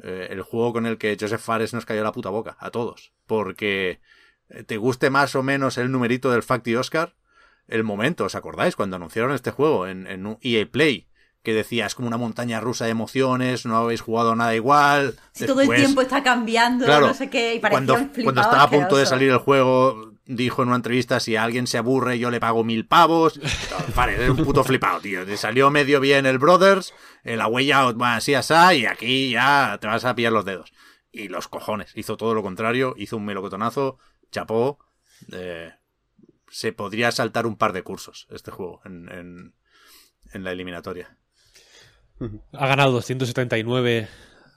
eh, 0.02 0.28
el 0.30 0.42
juego 0.42 0.72
con 0.72 0.86
el 0.86 0.98
que 0.98 1.16
Joseph 1.18 1.40
Fares 1.40 1.74
nos 1.74 1.86
cayó 1.86 2.02
la 2.02 2.12
puta 2.12 2.30
boca, 2.30 2.56
a 2.60 2.70
todos. 2.70 3.12
Porque 3.26 4.00
eh, 4.48 4.64
te 4.64 4.76
guste 4.76 5.10
más 5.10 5.34
o 5.34 5.42
menos 5.42 5.78
el 5.78 5.90
numerito 5.90 6.30
del 6.30 6.42
Fact 6.42 6.66
y 6.68 6.76
Oscar, 6.76 7.16
el 7.68 7.84
momento, 7.84 8.24
¿os 8.24 8.34
acordáis? 8.34 8.76
Cuando 8.76 8.96
anunciaron 8.96 9.32
este 9.32 9.50
juego 9.50 9.86
en, 9.86 10.06
en 10.06 10.38
EA 10.42 10.66
Play, 10.70 11.09
que 11.42 11.54
decía, 11.54 11.86
es 11.86 11.94
como 11.94 12.08
una 12.08 12.18
montaña 12.18 12.60
rusa 12.60 12.84
de 12.84 12.90
emociones, 12.90 13.64
no 13.64 13.76
habéis 13.76 14.02
jugado 14.02 14.36
nada 14.36 14.54
igual. 14.54 15.14
si 15.32 15.46
todo 15.46 15.62
el 15.62 15.70
tiempo 15.74 16.02
está 16.02 16.22
cambiando, 16.22 16.84
Claro, 16.84 17.06
no 17.08 17.14
sé 17.14 17.30
qué, 17.30 17.54
y 17.54 17.60
cuando, 17.60 17.96
flipado 17.96 18.24
cuando 18.24 18.40
estaba 18.42 18.62
a 18.64 18.70
punto 18.70 18.96
de 18.96 19.06
salir 19.06 19.30
el 19.30 19.38
juego, 19.38 20.12
dijo 20.26 20.62
en 20.62 20.68
una 20.68 20.76
entrevista, 20.76 21.18
si 21.18 21.36
alguien 21.36 21.66
se 21.66 21.78
aburre 21.78 22.18
yo 22.18 22.30
le 22.30 22.40
pago 22.40 22.62
mil 22.62 22.86
pavos. 22.86 23.40
Vale, 23.96 24.14
eres 24.14 24.30
un 24.30 24.36
puto 24.36 24.62
flipado, 24.64 25.00
tío. 25.00 25.24
Te 25.24 25.36
salió 25.36 25.70
medio 25.70 25.98
bien 26.00 26.26
el 26.26 26.38
Brothers, 26.38 26.92
eh, 27.24 27.36
la 27.36 27.46
huella 27.46 27.88
así, 28.14 28.34
así, 28.34 28.54
y 28.80 28.86
aquí 28.86 29.30
ya 29.30 29.78
te 29.80 29.86
vas 29.86 30.04
a 30.04 30.14
pillar 30.14 30.32
los 30.32 30.44
dedos. 30.44 30.72
Y 31.10 31.28
los 31.28 31.48
cojones, 31.48 31.92
hizo 31.96 32.16
todo 32.16 32.34
lo 32.34 32.42
contrario, 32.42 32.94
hizo 32.96 33.16
un 33.16 33.24
melocotonazo, 33.24 33.98
chapó. 34.30 34.78
eh, 35.32 35.72
se 36.48 36.72
podría 36.72 37.12
saltar 37.12 37.46
un 37.46 37.56
par 37.56 37.72
de 37.72 37.82
cursos 37.82 38.26
este 38.30 38.50
juego 38.50 38.80
en, 38.84 39.08
en, 39.08 39.54
en 40.32 40.44
la 40.44 40.52
eliminatoria. 40.52 41.16
Ha 42.52 42.66
ganado 42.66 42.92
279 42.92 44.08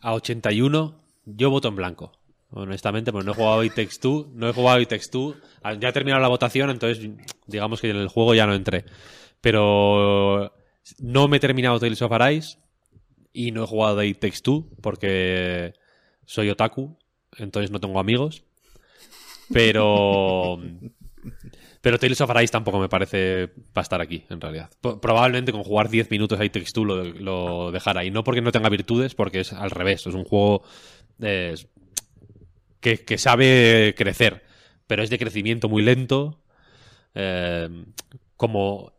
a 0.02 0.14
81. 0.14 1.00
Yo 1.26 1.50
voto 1.50 1.70
en 1.70 1.76
blanco. 1.76 2.12
honestamente, 2.50 3.12
pues 3.12 3.26
no 3.26 3.32
he 3.32 3.36
jugado 3.36 3.64
It 3.64 3.74
Takes 3.74 3.98
Two, 4.00 4.30
no 4.34 4.50
he 4.50 4.54
jugado 4.54 4.80
It 4.80 4.90
Takes 4.90 5.10
Two. 5.10 5.36
Ah, 5.62 5.74
Ya 5.74 5.90
he 5.90 5.94
terminado 5.94 6.22
la 6.22 6.28
votación, 6.28 6.70
entonces 6.70 7.10
digamos 7.48 7.82
que 7.82 7.90
en 7.90 7.98
el 7.98 8.08
juego 8.10 8.36
ya 8.36 8.46
no 8.46 8.54
entré. 8.54 8.86
Pero 9.42 10.54
no 11.00 11.28
me 11.28 11.38
he 11.38 11.40
terminado 11.40 11.80
Tales 11.80 12.02
of 12.02 12.12
Arise 12.12 12.58
y 13.32 13.52
no 13.52 13.64
he 13.64 13.68
jugado 13.68 14.04
It 14.04 14.20
Takes 14.20 14.42
Two 14.42 14.70
porque 14.82 15.74
soy 16.26 16.50
otaku, 16.50 16.98
entonces 17.38 17.72
no 17.72 17.80
tengo 17.80 18.00
amigos. 18.00 18.44
Pero... 19.52 20.60
Pero 21.84 22.00
Tales 22.00 22.22
of 22.22 22.30
Arise 22.32 22.52
tampoco 22.52 22.80
me 22.80 22.90
parece 22.90 23.50
para 23.74 23.84
estar 23.84 24.02
aquí, 24.02 24.24
en 24.30 24.40
realidad. 24.42 24.72
Probablemente 24.82 25.52
con 25.52 25.64
jugar 25.64 25.90
10 25.90 26.10
minutos 26.10 26.40
a 26.40 26.46
It 26.46 26.54
Takes 26.54 26.72
Two 26.72 26.86
lo, 26.86 27.04
lo 27.04 27.72
dejara. 27.72 28.06
Y 28.06 28.10
no 28.12 28.24
porque 28.24 28.42
no 28.42 28.54
tenga 28.54 28.70
virtudes, 28.70 29.16
porque 29.16 29.42
es 29.42 29.52
al 29.54 29.70
revés. 29.70 30.08
Es 30.08 30.14
un 30.16 30.24
juego 30.24 30.64
que, 32.80 33.04
que 33.06 33.18
sabe 33.18 33.94
crecer, 33.98 34.44
pero 34.88 35.04
es 35.04 35.10
de 35.10 35.20
crecimiento 35.20 35.70
muy 35.70 35.84
lento. 35.84 36.42
eh, 37.16 37.70
como, 38.38 38.94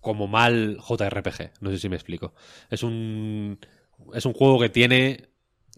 como 0.00 0.28
mal 0.28 0.78
JRPG. 0.80 1.52
No 1.60 1.70
sé 1.70 1.78
si 1.78 1.88
me 1.88 1.96
explico. 1.96 2.34
Es 2.70 2.82
un, 2.82 3.58
es 4.14 4.26
un 4.26 4.32
juego 4.34 4.60
que 4.60 4.68
tiene. 4.68 5.30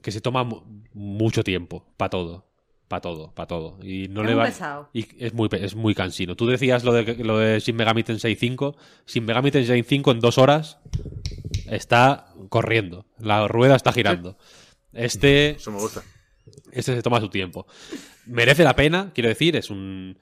que 0.02 0.12
se 0.12 0.20
toma 0.20 0.44
mu- 0.44 0.62
mucho 0.94 1.44
tiempo 1.44 1.86
para 1.96 2.10
todo. 2.10 2.49
Para 2.90 3.02
todo, 3.02 3.32
para 3.32 3.46
todo. 3.46 3.78
Y 3.84 4.08
no 4.08 4.22
Es 4.22 4.26
le 4.26 4.34
va. 4.34 4.44
pesado. 4.46 4.90
Y 4.92 5.06
es 5.24 5.32
muy, 5.32 5.48
es 5.52 5.76
muy 5.76 5.94
cansino. 5.94 6.34
Tú 6.34 6.48
decías 6.48 6.82
lo 6.82 6.92
de, 6.92 7.14
lo 7.22 7.38
de 7.38 7.60
Shin 7.60 7.76
Megami 7.76 8.02
Tensei 8.02 8.34
5. 8.34 8.76
Shin 9.06 9.24
Megami 9.24 9.52
Tensei 9.52 9.84
5 9.84 10.10
en 10.10 10.18
dos 10.18 10.38
horas 10.38 10.78
está 11.68 12.34
corriendo. 12.48 13.06
La 13.20 13.46
rueda 13.46 13.76
está 13.76 13.92
girando. 13.92 14.36
Este, 14.92 15.50
Eso 15.56 15.70
me 15.70 15.78
gusta. 15.78 16.02
este 16.72 16.96
se 16.96 17.02
toma 17.02 17.20
su 17.20 17.28
tiempo. 17.28 17.64
Merece 18.26 18.64
la 18.64 18.74
pena, 18.74 19.12
quiero 19.14 19.28
decir, 19.28 19.54
es 19.54 19.70
un... 19.70 20.18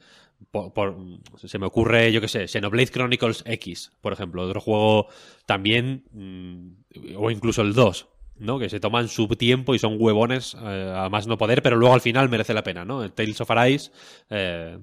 por- 0.51 0.75
por- 0.75 0.95
se 1.43 1.59
me 1.59 1.65
ocurre, 1.67 2.13
yo 2.13 2.21
qué 2.21 2.29
sé, 2.29 2.49
Xenoblade 2.49 2.89
Chronicles 2.91 3.45
X, 3.47 3.93
por 4.03 4.13
ejemplo, 4.13 4.43
otro 4.43 4.61
juego 4.61 5.09
también, 5.47 6.05
mm, 6.13 7.17
o 7.17 7.31
incluso 7.31 7.63
el 7.63 7.73
2, 7.73 8.09
¿no? 8.39 8.59
Que 8.59 8.69
se 8.69 8.81
toman 8.81 9.09
su 9.09 9.29
tiempo 9.29 9.75
y 9.75 9.79
son 9.79 9.97
huevones 9.99 10.57
eh, 10.61 10.95
a 10.97 11.09
más 11.09 11.27
no 11.27 11.39
poder, 11.39 11.63
pero 11.63 11.77
luego 11.77 11.95
al 11.95 12.01
final 12.01 12.29
merece 12.29 12.55
la 12.55 12.63
pena, 12.63 12.85
¿no? 12.85 13.11
Tales 13.11 13.41
of 13.41 13.51
Arise 13.51 13.91
eh, 14.31 14.79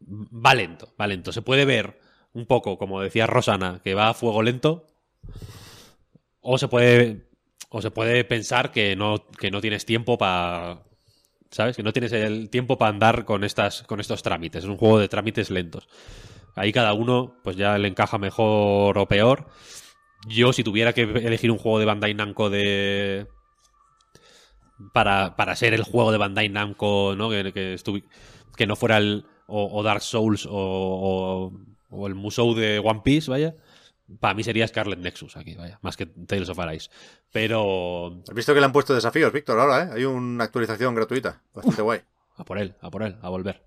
va 0.00 0.54
lento, 0.54 0.92
va 1.00 1.06
lento. 1.06 1.32
Se 1.32 1.42
puede 1.42 1.64
ver 1.64 1.98
un 2.32 2.46
poco, 2.46 2.78
como 2.78 3.00
decía 3.00 3.26
Rosana, 3.26 3.80
que 3.82 3.94
va 3.94 4.08
a 4.08 4.14
fuego 4.14 4.42
lento, 4.42 4.86
o 6.40 6.58
se 6.58 6.68
puede 6.68 7.26
o 7.70 7.82
se 7.82 7.90
puede 7.90 8.24
pensar 8.24 8.72
que 8.72 8.96
no, 8.96 9.26
que 9.38 9.50
no 9.50 9.60
tienes 9.60 9.84
tiempo 9.84 10.18
para. 10.18 10.82
¿Sabes? 11.50 11.76
Que 11.76 11.82
no 11.82 11.92
tienes 11.92 12.12
el 12.12 12.50
tiempo 12.50 12.76
para 12.76 12.90
andar 12.90 13.24
con, 13.24 13.44
estas, 13.44 13.82
con 13.82 14.00
estos 14.00 14.22
trámites. 14.22 14.64
Es 14.64 14.70
un 14.70 14.76
juego 14.76 14.98
de 14.98 15.08
trámites 15.08 15.50
lentos. 15.50 15.88
Ahí 16.54 16.72
cada 16.72 16.92
uno, 16.92 17.36
pues 17.44 17.56
ya 17.56 17.78
le 17.78 17.88
encaja 17.88 18.18
mejor 18.18 18.98
o 18.98 19.06
peor. 19.06 19.48
Yo, 20.26 20.52
si 20.52 20.64
tuviera 20.64 20.92
que 20.92 21.02
elegir 21.02 21.50
un 21.50 21.58
juego 21.58 21.78
de 21.78 21.84
Bandai 21.84 22.14
Namco 22.14 22.50
de. 22.50 23.26
Para, 24.92 25.36
para 25.36 25.56
ser 25.56 25.72
el 25.74 25.82
juego 25.84 26.12
de 26.12 26.18
Bandai 26.18 26.48
Namco, 26.48 27.14
¿no? 27.16 27.30
Que, 27.30 27.52
que, 27.52 27.74
estuvi- 27.74 28.04
que 28.56 28.66
no 28.66 28.76
fuera 28.76 28.98
el. 28.98 29.24
O, 29.48 29.78
o 29.78 29.82
Dark 29.84 30.02
Souls 30.02 30.44
o, 30.44 30.50
o, 30.50 31.52
o 31.90 32.06
el 32.08 32.16
Musou 32.16 32.52
de 32.54 32.80
One 32.80 33.00
Piece, 33.04 33.30
vaya. 33.30 33.54
Para 34.20 34.34
mí 34.34 34.42
sería 34.42 34.66
Scarlet 34.66 34.98
Nexus 34.98 35.36
aquí, 35.36 35.54
vaya. 35.54 35.78
Más 35.82 35.96
que 35.96 36.06
Tales 36.06 36.48
of 36.48 36.58
Arise. 36.58 36.90
Pero 37.32 38.22
Has 38.28 38.34
visto 38.34 38.52
que 38.54 38.60
le 38.60 38.66
han 38.66 38.72
puesto 38.72 38.92
desafíos, 38.94 39.32
Víctor, 39.32 39.58
ahora, 39.60 39.84
¿eh? 39.84 39.88
Hay 39.94 40.04
una 40.04 40.44
actualización 40.44 40.94
gratuita. 40.96 41.42
Bastante 41.54 41.82
guay. 41.82 42.00
A 42.36 42.44
por 42.44 42.58
él, 42.58 42.74
a 42.80 42.90
por 42.90 43.02
él, 43.04 43.16
a 43.22 43.28
volver. 43.28 43.62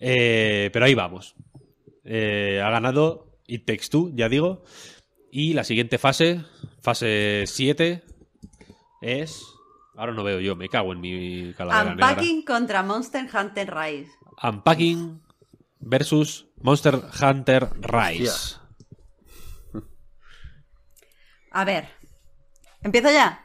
Eh, 0.00 0.70
pero 0.72 0.86
ahí 0.86 0.94
vamos. 0.94 1.34
Eh, 2.04 2.60
ha 2.64 2.70
ganado 2.70 3.38
It 3.46 3.66
Takes 3.66 3.88
Two, 3.90 4.10
ya 4.14 4.28
digo. 4.30 4.64
Y 5.36 5.52
la 5.52 5.64
siguiente 5.64 5.98
fase, 5.98 6.44
fase 6.80 7.42
7, 7.48 8.04
es. 9.00 9.44
Ahora 9.96 10.12
no 10.12 10.22
veo 10.22 10.38
yo, 10.38 10.54
me 10.54 10.68
cago 10.68 10.92
en 10.92 11.00
mi 11.00 11.52
calavera 11.54 11.90
negra. 11.90 12.10
Unpacking 12.10 12.44
contra 12.44 12.84
Monster 12.84 13.26
Hunter 13.34 13.74
Rise. 13.74 14.12
Unpacking 14.40 15.20
versus 15.80 16.46
Monster 16.62 17.02
Hunter 17.20 17.68
Rise. 17.80 18.30
Hostia. 18.30 18.60
A 21.50 21.64
ver. 21.64 21.88
¿Empiezo 22.84 23.10
ya? 23.10 23.43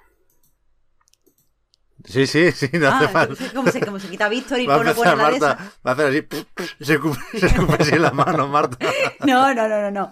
Sí, 2.05 2.25
sí, 2.27 2.51
sí, 2.51 2.69
no 2.73 2.87
hace 2.89 3.05
Ah, 3.05 3.09
falta. 3.09 3.35
como 3.53 3.69
se, 3.71 3.81
como 3.81 3.99
se 3.99 4.07
quita 4.09 4.29
Víctor 4.29 4.59
y 4.59 4.65
Va 4.65 4.77
pone, 4.77 4.93
la 4.93 4.93
de 4.93 5.37
esa. 5.37 5.47
Marta, 5.55 5.73
va 5.85 5.91
a 5.91 5.93
hacer 5.93 6.05
así, 6.07 6.27
se 6.79 6.93
escupe, 6.93 7.19
se 7.39 7.45
escupe 7.47 7.75
así 7.79 7.93
en 7.95 8.01
la 8.01 8.11
mano, 8.11 8.47
Marta. 8.47 8.77
No, 9.25 9.53
no, 9.53 9.67
no, 9.67 9.81
no, 9.81 9.91
no. 9.91 10.09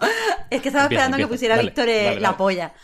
Es 0.50 0.60
que 0.62 0.68
estaba 0.68 0.84
Empieza, 0.84 1.04
esperando 1.04 1.16
que 1.16 1.26
pusiera 1.26 1.56
Dale, 1.56 1.68
Víctor 1.68 1.88
eh, 1.88 2.04
dale, 2.04 2.20
la 2.20 2.28
dale. 2.28 2.38
polla. 2.38 2.74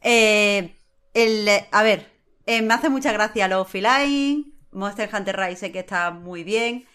Eh, 0.00 0.76
el, 1.12 1.48
a 1.70 1.82
ver, 1.82 2.10
eh, 2.46 2.62
me 2.62 2.74
hace 2.74 2.88
mucha 2.88 3.12
gracia 3.12 3.48
los 3.48 3.68
Feline, 3.68 4.52
Monster 4.72 5.08
Hunter 5.12 5.36
Rise 5.38 5.56
sé 5.56 5.72
que 5.72 5.80
está 5.80 6.10
muy 6.10 6.42
bien, 6.44 6.86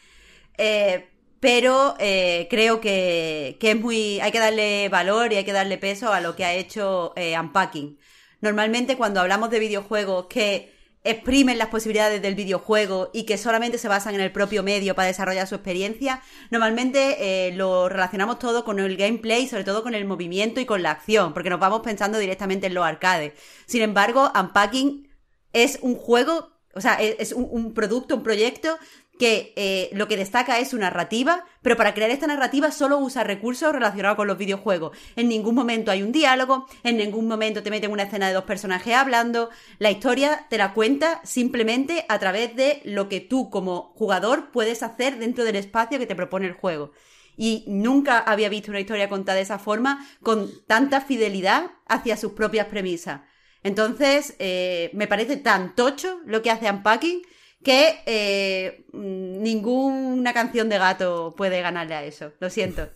eh, 0.58 1.08
pero 1.40 1.96
eh, 2.00 2.48
creo 2.50 2.82
que, 2.82 3.58
que 3.60 3.72
es 3.72 3.80
muy... 3.80 4.20
hay 4.20 4.32
que 4.32 4.40
darle 4.40 4.90
valor 4.90 5.32
y 5.32 5.38
hay 5.38 5.46
que 5.46 5.54
darle 5.54 5.78
peso 5.78 6.12
a 6.12 6.20
lo 6.20 6.36
que 6.36 6.44
ha 6.46 6.54
hecho 6.54 7.14
eh, 7.16 7.40
Unpacking. 7.40 7.98
Normalmente 8.42 8.98
cuando 8.98 9.22
hablamos 9.22 9.50
de 9.50 9.60
videojuegos 9.60 10.26
que 10.28 10.78
exprimen 11.04 11.58
las 11.58 11.70
posibilidades 11.70 12.22
del 12.22 12.36
videojuego 12.36 13.10
y 13.14 13.24
que 13.24 13.38
solamente 13.38 13.78
se 13.78 13.88
basan 13.88 14.16
en 14.16 14.22
el 14.22 14.32
propio 14.32 14.64
medio 14.64 14.96
para 14.96 15.08
desarrollar 15.08 15.48
su 15.48 15.56
experiencia, 15.56 16.22
normalmente 16.52 17.48
eh, 17.48 17.52
lo 17.54 17.88
relacionamos 17.88 18.40
todo 18.40 18.66
con 18.66 18.80
el 18.80 18.98
gameplay, 18.98 19.48
sobre 19.48 19.64
todo 19.64 19.82
con 19.82 19.96
el 19.96 20.06
movimiento 20.06 20.60
y 20.60 20.66
con 20.66 20.84
la 20.84 20.92
acción, 20.92 21.34
porque 21.34 21.50
nos 21.50 21.60
vamos 21.60 21.82
pensando 21.82 22.18
directamente 22.18 22.68
en 22.68 22.74
los 22.74 22.84
arcades. 22.84 23.34
Sin 23.66 23.82
embargo, 23.82 24.32
Unpacking 24.38 25.08
es 25.54 25.80
un 25.82 25.96
juego, 25.96 26.52
o 26.74 26.82
sea, 26.82 26.96
es, 26.96 27.16
es 27.20 27.32
un 27.32 27.74
producto, 27.74 28.16
un 28.16 28.24
proyecto 28.24 28.78
que 29.20 29.52
eh, 29.58 29.90
lo 29.92 30.08
que 30.08 30.16
destaca 30.16 30.60
es 30.60 30.70
su 30.70 30.78
narrativa, 30.78 31.46
pero 31.62 31.76
para 31.76 31.94
crear 31.94 32.10
esta 32.10 32.26
narrativa 32.26 32.72
solo 32.72 32.98
usa 33.00 33.26
recursos 33.26 33.74
relacionados 33.74 34.16
con 34.16 34.28
los 34.28 34.38
videojuegos. 34.38 34.98
En 35.18 35.28
ningún 35.28 35.56
momento 35.56 35.92
hay 35.92 36.02
un 36.02 36.14
diálogo, 36.14 36.68
en 36.84 36.96
ningún 36.96 37.28
momento 37.28 37.62
te 37.62 37.70
meten 37.70 37.92
una 37.92 38.04
escena 38.04 38.30
de 38.30 38.34
dos 38.34 38.46
personajes 38.46 38.96
hablando. 38.96 39.50
La 39.78 39.92
historia 39.92 40.48
te 40.50 40.58
la 40.58 40.74
cuenta 40.74 41.20
simplemente 41.26 42.06
a 42.08 42.18
través 42.18 42.56
de 42.56 42.82
lo 42.86 43.10
que 43.10 43.20
tú 43.20 43.50
como 43.50 43.94
jugador 43.98 44.52
puedes 44.52 44.84
hacer 44.84 45.20
dentro 45.20 45.44
del 45.44 45.58
espacio 45.58 46.00
que 46.00 46.08
te 46.08 46.16
propone 46.16 46.48
el 46.48 46.54
juego. 46.54 46.94
Y 47.36 47.66
nunca 47.68 48.20
había 48.20 48.48
visto 48.48 48.72
una 48.72 48.80
historia 48.80 49.10
contada 49.10 49.36
de 49.36 49.44
esa 49.44 49.60
forma, 49.60 50.08
con 50.24 50.50
tanta 50.66 51.02
fidelidad 51.02 51.72
hacia 51.88 52.16
sus 52.16 52.32
propias 52.32 52.68
premisas. 52.68 53.20
Entonces, 53.64 54.36
eh, 54.40 54.92
me 54.94 55.08
parece 55.08 55.36
tan 55.36 55.76
tocho 55.76 56.22
lo 56.26 56.42
que 56.42 56.52
hace 56.52 56.70
Unpacking 56.70 57.22
que 57.64 58.00
eh, 58.06 58.86
mm, 58.94 59.42
ninguna 59.42 60.34
canción 60.34 60.70
de 60.70 60.78
gato 60.78 61.34
puede 61.36 61.62
ganarle 61.62 61.96
a 61.96 62.04
eso. 62.04 62.32
Lo 62.40 62.50
siento. 62.50 62.88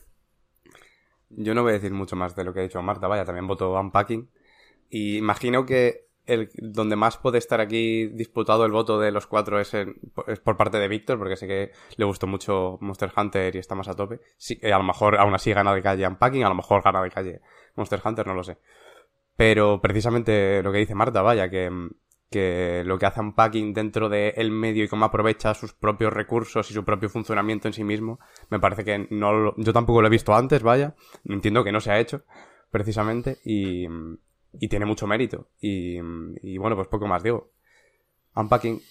Yo 1.30 1.54
no 1.54 1.64
voy 1.64 1.72
a 1.72 1.74
decir 1.76 1.92
mucho 1.92 2.16
más 2.16 2.36
de 2.36 2.44
lo 2.44 2.54
que 2.54 2.60
ha 2.60 2.64
dicho 2.64 2.82
Marta, 2.82 3.08
vaya, 3.08 3.26
también 3.26 3.48
voto 3.48 3.74
Unpacking. 3.74 4.30
Y 4.90 5.18
imagino 5.18 5.66
que 5.66 6.08
el, 6.26 6.50
donde 6.56 6.96
más 6.96 7.18
puede 7.18 7.38
estar 7.40 7.60
aquí 7.60 8.08
disputado 8.08 8.66
el 8.66 8.72
voto 8.72 9.00
de 9.00 9.12
los 9.12 9.26
cuatro 9.28 9.60
es, 9.60 9.74
en- 9.74 9.96
es 10.28 10.40
por 10.40 10.56
parte 10.56 10.78
de 10.78 10.88
Víctor, 10.88 11.18
porque 11.18 11.36
sé 11.36 11.48
que 11.48 11.72
le 11.98 12.06
gustó 12.06 12.28
mucho 12.28 12.78
Monster 12.82 13.12
Hunter 13.16 13.56
y 13.56 13.60
está 13.60 13.74
más 13.76 13.88
a 13.88 13.96
tope. 13.96 14.20
Sí, 14.38 14.60
eh, 14.62 14.72
a 14.72 14.78
lo 14.78 14.84
mejor 14.84 15.18
aún 15.18 15.34
así 15.34 15.52
gana 15.52 15.74
de 15.74 15.82
calle 15.82 16.08
Unpacking, 16.08 16.44
a 16.44 16.50
lo 16.50 16.56
mejor 16.56 16.84
gana 16.84 17.02
de 17.02 17.10
calle 17.10 17.42
Monster 17.76 18.00
Hunter, 18.06 18.28
no 18.28 18.36
lo 18.36 18.44
sé. 18.44 18.58
Pero 19.36 19.82
precisamente 19.82 20.62
lo 20.62 20.72
que 20.72 20.78
dice 20.78 20.94
Marta, 20.94 21.24
vaya, 21.24 21.50
que, 21.50 21.70
que 22.34 22.84
lo 22.86 22.98
que 23.00 23.06
hace 23.06 23.22
Unpacking 23.22 23.74
dentro 23.74 24.10
del 24.10 24.52
medio 24.52 24.84
y 24.84 24.88
cómo 24.90 25.06
aprovecha 25.06 25.54
sus 25.54 25.74
propios 25.74 26.12
recursos 26.12 26.70
y 26.70 26.74
su 26.74 26.84
propio 26.84 27.10
funcionamiento 27.10 27.68
en 27.70 27.74
sí 27.74 27.84
mismo, 27.84 28.20
me 28.50 28.60
parece 28.60 28.84
que 28.84 29.08
no 29.12 29.32
lo- 29.32 29.56
yo 29.58 29.72
tampoco 29.72 30.02
lo 30.02 30.08
he 30.08 30.12
visto 30.12 30.34
antes, 30.36 30.64
vaya, 30.64 30.96
entiendo 31.24 31.64
que 31.64 31.72
no 31.72 31.80
se 31.80 31.92
ha 31.92 32.00
hecho, 32.00 32.24
precisamente, 32.72 33.38
y, 33.46 33.86
y 34.60 34.68
tiene 34.68 34.86
mucho 34.86 35.08
mérito. 35.08 35.48
Y, 35.62 35.98
y 36.42 36.58
bueno, 36.58 36.76
pues 36.76 36.88
poco 36.88 37.08
más 37.08 37.22
digo. 37.24 37.52
Unpacking, 38.36 38.82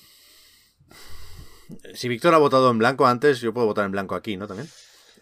Si 1.95 2.09
Víctor 2.09 2.35
ha 2.35 2.39
votado 2.39 2.71
en 2.71 2.79
blanco 2.79 3.07
antes, 3.07 3.41
yo 3.41 3.53
puedo 3.53 3.67
votar 3.67 3.85
en 3.87 3.93
blanco 3.93 4.15
aquí, 4.15 4.37
¿no? 4.37 4.47
También. 4.47 4.69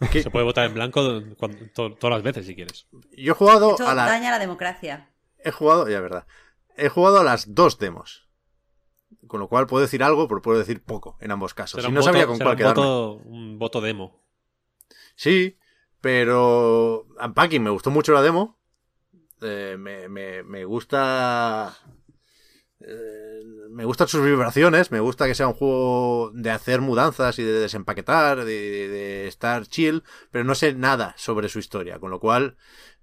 Se 0.13 0.31
puede 0.31 0.45
votar 0.45 0.67
en 0.67 0.75
blanco 0.75 1.23
cuando- 1.39 1.59
to- 1.75 1.95
todas 1.95 2.15
las 2.17 2.23
veces 2.23 2.47
si 2.47 2.55
quieres. 2.55 2.87
yo 3.17 3.33
he 3.33 3.35
jugado 3.35 3.71
Esto 3.73 3.87
a 3.89 3.95
la... 3.95 4.07
daña 4.07 4.31
la 4.31 4.39
democracia. 4.39 5.11
He 5.45 5.51
jugado, 5.53 5.89
ya 5.89 6.01
verdad. 6.01 6.27
He 6.81 6.89
jugado 6.89 7.21
a 7.21 7.25
las 7.25 7.55
dos 7.55 7.79
demos. 7.79 8.29
Con 9.27 9.41
lo 9.41 9.49
cual 9.49 9.67
puedo 9.67 9.83
decir 9.83 10.03
algo, 10.03 10.27
pero 10.29 10.43
puedo 10.43 10.59
decir 10.59 10.83
poco 10.83 11.17
en 11.21 11.31
ambos 11.31 11.55
casos. 11.55 11.83
Y 11.85 11.89
no 11.89 12.01
voto- 12.01 12.05
sabía 12.05 12.27
con 12.27 12.37
será 12.37 12.47
cuál 12.51 12.55
un 12.55 12.59
quedarme. 12.59 12.83
voto, 12.83 13.13
un 13.25 13.59
voto 13.59 13.81
demo. 13.81 14.21
Sí, 15.15 15.59
pero 16.01 17.07
Unpacking 17.23 17.63
me 17.63 17.71
gustó 17.71 17.91
mucho 17.91 18.13
la 18.13 18.23
demo. 18.23 18.59
Eh, 19.43 19.77
me, 19.79 20.09
me, 20.09 20.43
me 20.43 20.65
gusta 20.65 21.77
eh, 22.81 23.41
me 23.71 23.85
gustan 23.85 24.09
sus 24.09 24.25
vibraciones, 24.25 24.91
me 24.91 25.01
gusta 25.01 25.27
que 25.27 25.35
sea 25.35 25.49
un 25.49 25.55
juego 25.55 26.31
de 26.35 26.51
hacer 26.51 26.81
mudanzas 26.81 27.39
y 27.39 27.43
de 27.43 27.53
desempaquetar, 27.53 28.39
de, 28.45 28.45
de 28.89 29.29
estar 29.29 29.67
chill, 29.67 30.03
pero 30.31 30.45
no 30.45 30.55
sé 30.55 30.75
nada 30.75 31.15
sobre 31.17 31.49
su 31.49 31.59
historia, 31.59 31.99
con 31.99 32.11
lo 32.11 32.21
cual 32.21 32.57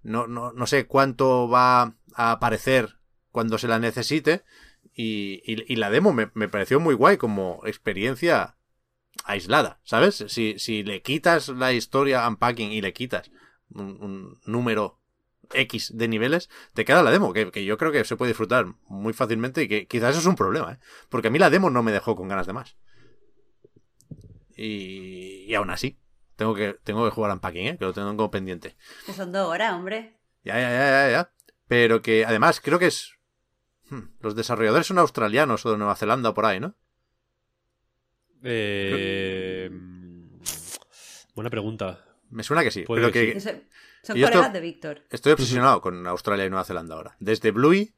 no, 0.04 0.28
no, 0.28 0.52
no 0.52 0.68
sé 0.68 0.88
cuánto 0.88 1.48
va 1.48 1.96
a 2.14 2.32
aparecer 2.32 2.97
cuando 3.38 3.60
se 3.60 3.68
la 3.68 3.78
necesite. 3.78 4.44
Y, 4.96 5.44
y, 5.46 5.72
y 5.72 5.76
la 5.76 5.92
demo 5.92 6.12
me, 6.12 6.32
me, 6.34 6.50
pareció 6.50 6.80
muy 6.80 6.96
guay 6.96 7.18
como 7.18 7.62
experiencia 7.68 8.58
aislada, 9.26 9.80
¿sabes? 9.84 10.26
Si, 10.28 10.58
si 10.58 10.82
le 10.82 11.04
quitas 11.04 11.50
la 11.50 11.72
historia 11.72 12.28
unpacking 12.28 12.72
y 12.72 12.82
le 12.82 12.94
quitas 12.94 13.30
un, 13.70 14.02
un 14.02 14.40
número 14.48 15.00
X 15.54 15.96
de 15.96 16.08
niveles, 16.08 16.50
te 16.74 16.84
queda 16.84 17.04
la 17.04 17.12
demo, 17.12 17.32
que, 17.32 17.52
que, 17.52 17.64
yo 17.64 17.78
creo 17.78 17.92
que 17.92 18.04
se 18.06 18.16
puede 18.16 18.32
disfrutar 18.32 18.74
muy 18.88 19.14
fácilmente 19.14 19.62
y 19.62 19.68
que 19.68 19.86
quizás 19.86 20.12
eso 20.12 20.22
es 20.22 20.26
un 20.26 20.36
problema, 20.36 20.74
¿eh? 20.74 20.80
Porque 21.10 21.28
a 21.28 21.32
mí 21.32 21.38
la 21.38 21.52
demo 21.52 21.70
no 21.70 21.84
me 21.84 21.92
dejó 21.92 22.16
con 22.16 22.28
ganas 22.28 22.48
de 22.48 22.54
más. 22.54 22.76
Y, 24.56 25.46
y 25.46 25.54
aún 25.54 25.70
así, 25.70 26.00
tengo 26.38 26.56
que, 26.56 26.74
tengo 26.84 27.06
que 27.06 27.12
jugar 27.12 27.34
Unpacking, 27.34 27.68
¿eh? 27.68 27.78
Que 27.78 27.86
lo 27.86 27.94
tengo 27.94 28.32
pendiente. 28.32 28.76
Que 29.06 29.14
son 29.14 29.32
dos 29.32 29.48
horas, 29.48 29.74
hombre. 29.74 30.18
Ya, 30.44 30.56
ya, 30.60 30.72
ya, 30.72 30.90
ya, 30.90 31.12
ya. 31.12 31.32
Pero 31.68 32.02
que 32.02 32.26
además 32.26 32.62
creo 32.62 32.80
que 32.80 32.88
es... 32.88 33.17
Hmm, 33.90 34.10
los 34.20 34.36
desarrolladores 34.36 34.88
son 34.88 34.98
australianos 35.00 35.66
o 35.66 35.72
de 35.72 35.78
Nueva 35.78 35.96
Zelanda 35.96 36.30
o 36.30 36.34
por 36.34 36.46
ahí, 36.46 36.60
¿no? 36.60 36.76
Eh... 38.44 39.70
Buena 41.36 41.50
pregunta. 41.50 42.04
Me 42.30 42.44
suena 42.44 42.64
que 42.64 42.72
sí. 42.72 42.84
Pero 42.88 43.12
que, 43.12 43.32
Eso- 43.32 43.52
son 44.04 44.20
colegas 44.20 44.54
de 44.54 44.60
Víctor. 44.60 45.02
Estoy 45.10 45.34
obsesionado 45.34 45.82
con 45.82 46.06
Australia 46.08 46.46
y 46.46 46.50
Nueva 46.50 46.64
Zelanda 46.66 46.96
ahora. 46.96 47.16
Desde 47.20 47.52
Bluey, 47.52 47.94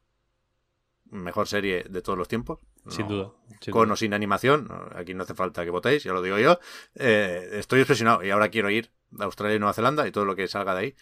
mejor 1.10 1.48
serie 1.48 1.84
de 1.88 2.02
todos 2.02 2.18
los 2.18 2.28
tiempos. 2.28 2.60
Sin 2.88 3.06
duda. 3.08 3.32
sin 3.60 3.72
con 3.72 3.84
duda. 3.84 3.92
o 3.92 3.96
sin 3.96 4.14
animación, 4.14 4.68
aquí 4.94 5.12
no 5.12 5.24
hace 5.24 5.34
falta 5.34 5.64
que 5.64 5.70
votéis, 5.70 6.02
ya 6.02 6.12
lo 6.12 6.22
digo 6.22 6.38
yo. 6.38 6.58
Eh, 6.94 7.50
estoy 7.52 7.82
obsesionado 7.82 8.24
y 8.24 8.30
ahora 8.30 8.48
quiero 8.48 8.70
ir 8.70 8.90
a 9.18 9.24
Australia 9.24 9.56
y 9.56 9.58
Nueva 9.58 9.74
Zelanda 9.74 10.06
y 10.08 10.12
todo 10.12 10.24
lo 10.24 10.34
que 10.34 10.48
salga 10.48 10.74
de 10.74 10.80
ahí 10.80 10.96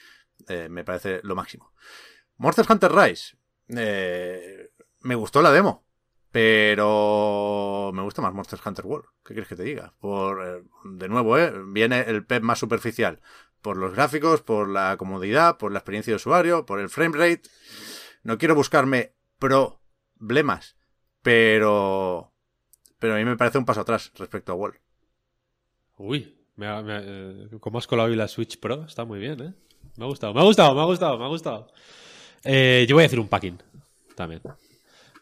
eh, 0.48 0.69
me 0.69 0.85
parece 0.85 1.20
lo 1.23 1.36
máximo. 1.36 1.73
Monster 2.36 2.66
Hunter 2.69 2.93
Rise. 2.93 3.36
eh, 3.69 4.68
me 5.01 5.15
gustó 5.15 5.43
la 5.43 5.53
demo, 5.53 5.85
pero 6.31 7.91
me 7.95 8.03
gusta 8.03 8.23
más 8.23 8.35
Monster 8.35 8.61
Hunter 8.65 8.87
World. 8.87 9.07
¿Qué 9.25 9.35
quieres 9.35 9.49
que 9.49 9.57
te 9.57 9.62
diga? 9.62 9.95
Por, 9.99 10.47
eh, 10.47 10.62
de 10.85 11.09
nuevo, 11.09 11.39
eh, 11.39 11.53
viene 11.66 12.01
el 12.01 12.25
PEP 12.25 12.43
más 12.43 12.59
superficial. 12.59 13.20
Por 13.62 13.77
los 13.77 13.95
gráficos, 13.95 14.43
por 14.43 14.69
la 14.69 14.97
comodidad, 14.97 15.59
por 15.59 15.73
la 15.73 15.79
experiencia 15.79 16.12
de 16.12 16.16
usuario, 16.16 16.65
por 16.65 16.81
el 16.81 16.89
frame 16.89 17.16
rate. 17.16 17.43
No 18.23 18.39
quiero 18.39 18.55
buscarme 18.55 19.15
problemas, 19.39 20.77
pero 21.23 22.33
pero 22.99 23.15
a 23.15 23.19
mí 23.19 23.25
me 23.25 23.37
parece 23.37 23.59
un 23.59 23.65
paso 23.65 23.81
atrás 23.81 24.12
respecto 24.16 24.53
a 24.53 24.55
Wall. 24.55 24.79
Uy, 25.97 26.37
me 26.57 26.83
me 26.83 27.01
eh, 27.03 27.49
como 27.61 27.79
has 27.79 27.87
colado 27.87 28.11
hoy 28.11 28.16
la 28.16 28.29
Switch 28.29 28.61
Pro, 28.61 28.85
está 28.85 29.05
muy 29.05 29.19
bien, 29.19 29.41
¿eh? 29.41 29.55
Me 29.97 30.05
ha 30.05 30.09
gustado, 30.09 30.35
me 30.35 30.41
ha 30.41 30.45
gustado, 30.45 30.75
me 30.75 30.83
ha 30.83 30.85
gustado, 30.85 31.19
me 31.19 31.25
ha 31.25 31.29
gustado. 31.29 31.73
Yo 32.45 32.95
voy 32.95 33.03
a 33.03 33.07
decir 33.07 33.19
un 33.19 33.29
packing 33.29 33.59
también. 34.15 34.41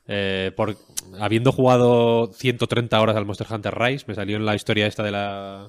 Eh, 0.08 0.52
por, 0.56 0.76
habiendo 1.18 1.50
jugado 1.52 2.30
130 2.32 3.00
horas 3.00 3.16
al 3.16 3.26
Monster 3.26 3.46
Hunter 3.50 3.74
Rise, 3.76 4.04
me 4.08 4.14
salió 4.14 4.36
en 4.36 4.46
la 4.46 4.54
historia 4.54 4.86
esta 4.86 5.02
de 5.02 5.10
la. 5.12 5.68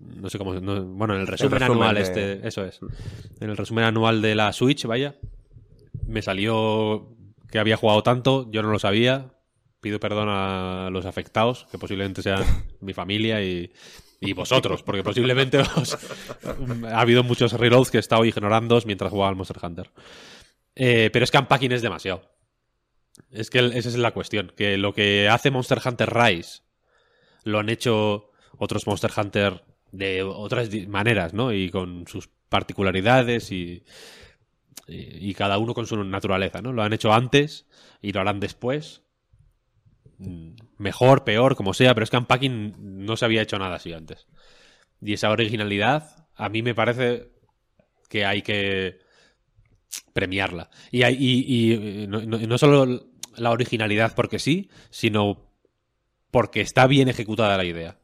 No 0.00 0.30
sé 0.30 0.38
cómo. 0.38 0.54
no- 0.54 0.84
bueno, 0.84 1.14
en 1.14 1.20
el 1.20 1.26
resumen, 1.26 1.60
resumen 1.60 1.82
anual, 1.82 1.94
de- 1.96 2.00
este. 2.02 2.48
Eso 2.48 2.64
es. 2.64 2.80
En 3.40 3.50
el 3.50 3.56
resumen 3.56 3.84
anual 3.84 4.22
de 4.22 4.34
la 4.34 4.52
Switch, 4.52 4.84
vaya. 4.86 5.16
Me 6.06 6.22
salió 6.22 7.08
que 7.50 7.58
había 7.58 7.76
jugado 7.76 8.02
tanto, 8.02 8.50
yo 8.50 8.62
no 8.62 8.70
lo 8.70 8.78
sabía. 8.78 9.32
Pido 9.80 10.00
perdón 10.00 10.28
a 10.30 10.88
los 10.90 11.06
afectados, 11.06 11.66
que 11.70 11.78
posiblemente 11.78 12.22
sean 12.22 12.42
mi 12.80 12.92
familia 12.94 13.42
y, 13.44 13.72
y 14.20 14.32
vosotros, 14.32 14.82
porque 14.82 15.04
posiblemente 15.04 15.58
os- 15.58 15.96
ha 16.90 17.00
habido 17.00 17.22
muchos 17.22 17.52
reloads 17.52 17.90
que 17.90 17.98
he 17.98 18.00
estado 18.00 18.24
ignorando 18.24 18.80
mientras 18.86 19.10
jugaba 19.10 19.28
al 19.28 19.36
Monster 19.36 19.58
Hunter. 19.62 19.90
Eh, 20.74 21.10
pero 21.12 21.24
es 21.24 21.30
que 21.30 21.38
Unpacking 21.38 21.72
es 21.72 21.82
demasiado. 21.82 22.22
Es 23.30 23.50
que 23.50 23.58
esa 23.58 23.88
es 23.88 23.96
la 23.96 24.12
cuestión. 24.12 24.52
Que 24.56 24.76
lo 24.76 24.92
que 24.92 25.28
hace 25.28 25.50
Monster 25.50 25.80
Hunter 25.84 26.12
Rise 26.12 26.62
lo 27.44 27.58
han 27.58 27.68
hecho 27.68 28.30
otros 28.58 28.86
Monster 28.86 29.10
Hunter 29.16 29.64
de 29.92 30.22
otras 30.22 30.70
maneras, 30.88 31.32
¿no? 31.32 31.52
Y 31.52 31.70
con 31.70 32.06
sus 32.06 32.28
particularidades 32.48 33.50
y, 33.52 33.84
y, 34.86 35.30
y 35.30 35.34
cada 35.34 35.58
uno 35.58 35.74
con 35.74 35.86
su 35.86 36.02
naturaleza, 36.04 36.60
¿no? 36.60 36.72
Lo 36.72 36.82
han 36.82 36.92
hecho 36.92 37.12
antes 37.12 37.66
y 38.02 38.12
lo 38.12 38.20
harán 38.20 38.40
después. 38.40 39.02
Mm, 40.18 40.54
Mejor, 40.78 41.24
peor, 41.24 41.56
como 41.56 41.72
sea, 41.74 41.94
pero 41.94 42.04
es 42.04 42.10
que 42.10 42.18
Unpacking 42.18 42.74
no 43.06 43.16
se 43.16 43.24
había 43.24 43.42
hecho 43.42 43.58
nada 43.58 43.76
así 43.76 43.92
antes. 43.92 44.26
Y 45.00 45.14
esa 45.14 45.30
originalidad, 45.30 46.28
a 46.34 46.48
mí 46.48 46.62
me 46.62 46.74
parece 46.74 47.30
que 48.08 48.24
hay 48.26 48.42
que 48.42 48.98
premiarla. 50.12 50.70
Y, 50.90 51.02
hay- 51.02 51.16
y- 51.18 51.44
y, 51.46 51.72
eh, 51.72 52.06
no, 52.08 52.58
solo 52.58 53.06
la 53.36 53.50
originalidad 53.50 54.14
porque 54.14 54.38
sí, 54.38 54.70
sino 54.90 55.50
porque 56.30 56.60
está 56.60 56.86
bien 56.86 57.08
ejecutada 57.08 57.56
la 57.56 57.64
idea. 57.64 57.98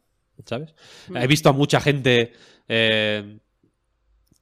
¿Sabes? 0.47 0.75
He 1.15 1.27
visto 1.27 1.49
a 1.51 1.53
mucha 1.53 1.81
gente 1.81 2.33
eh, 2.69 3.39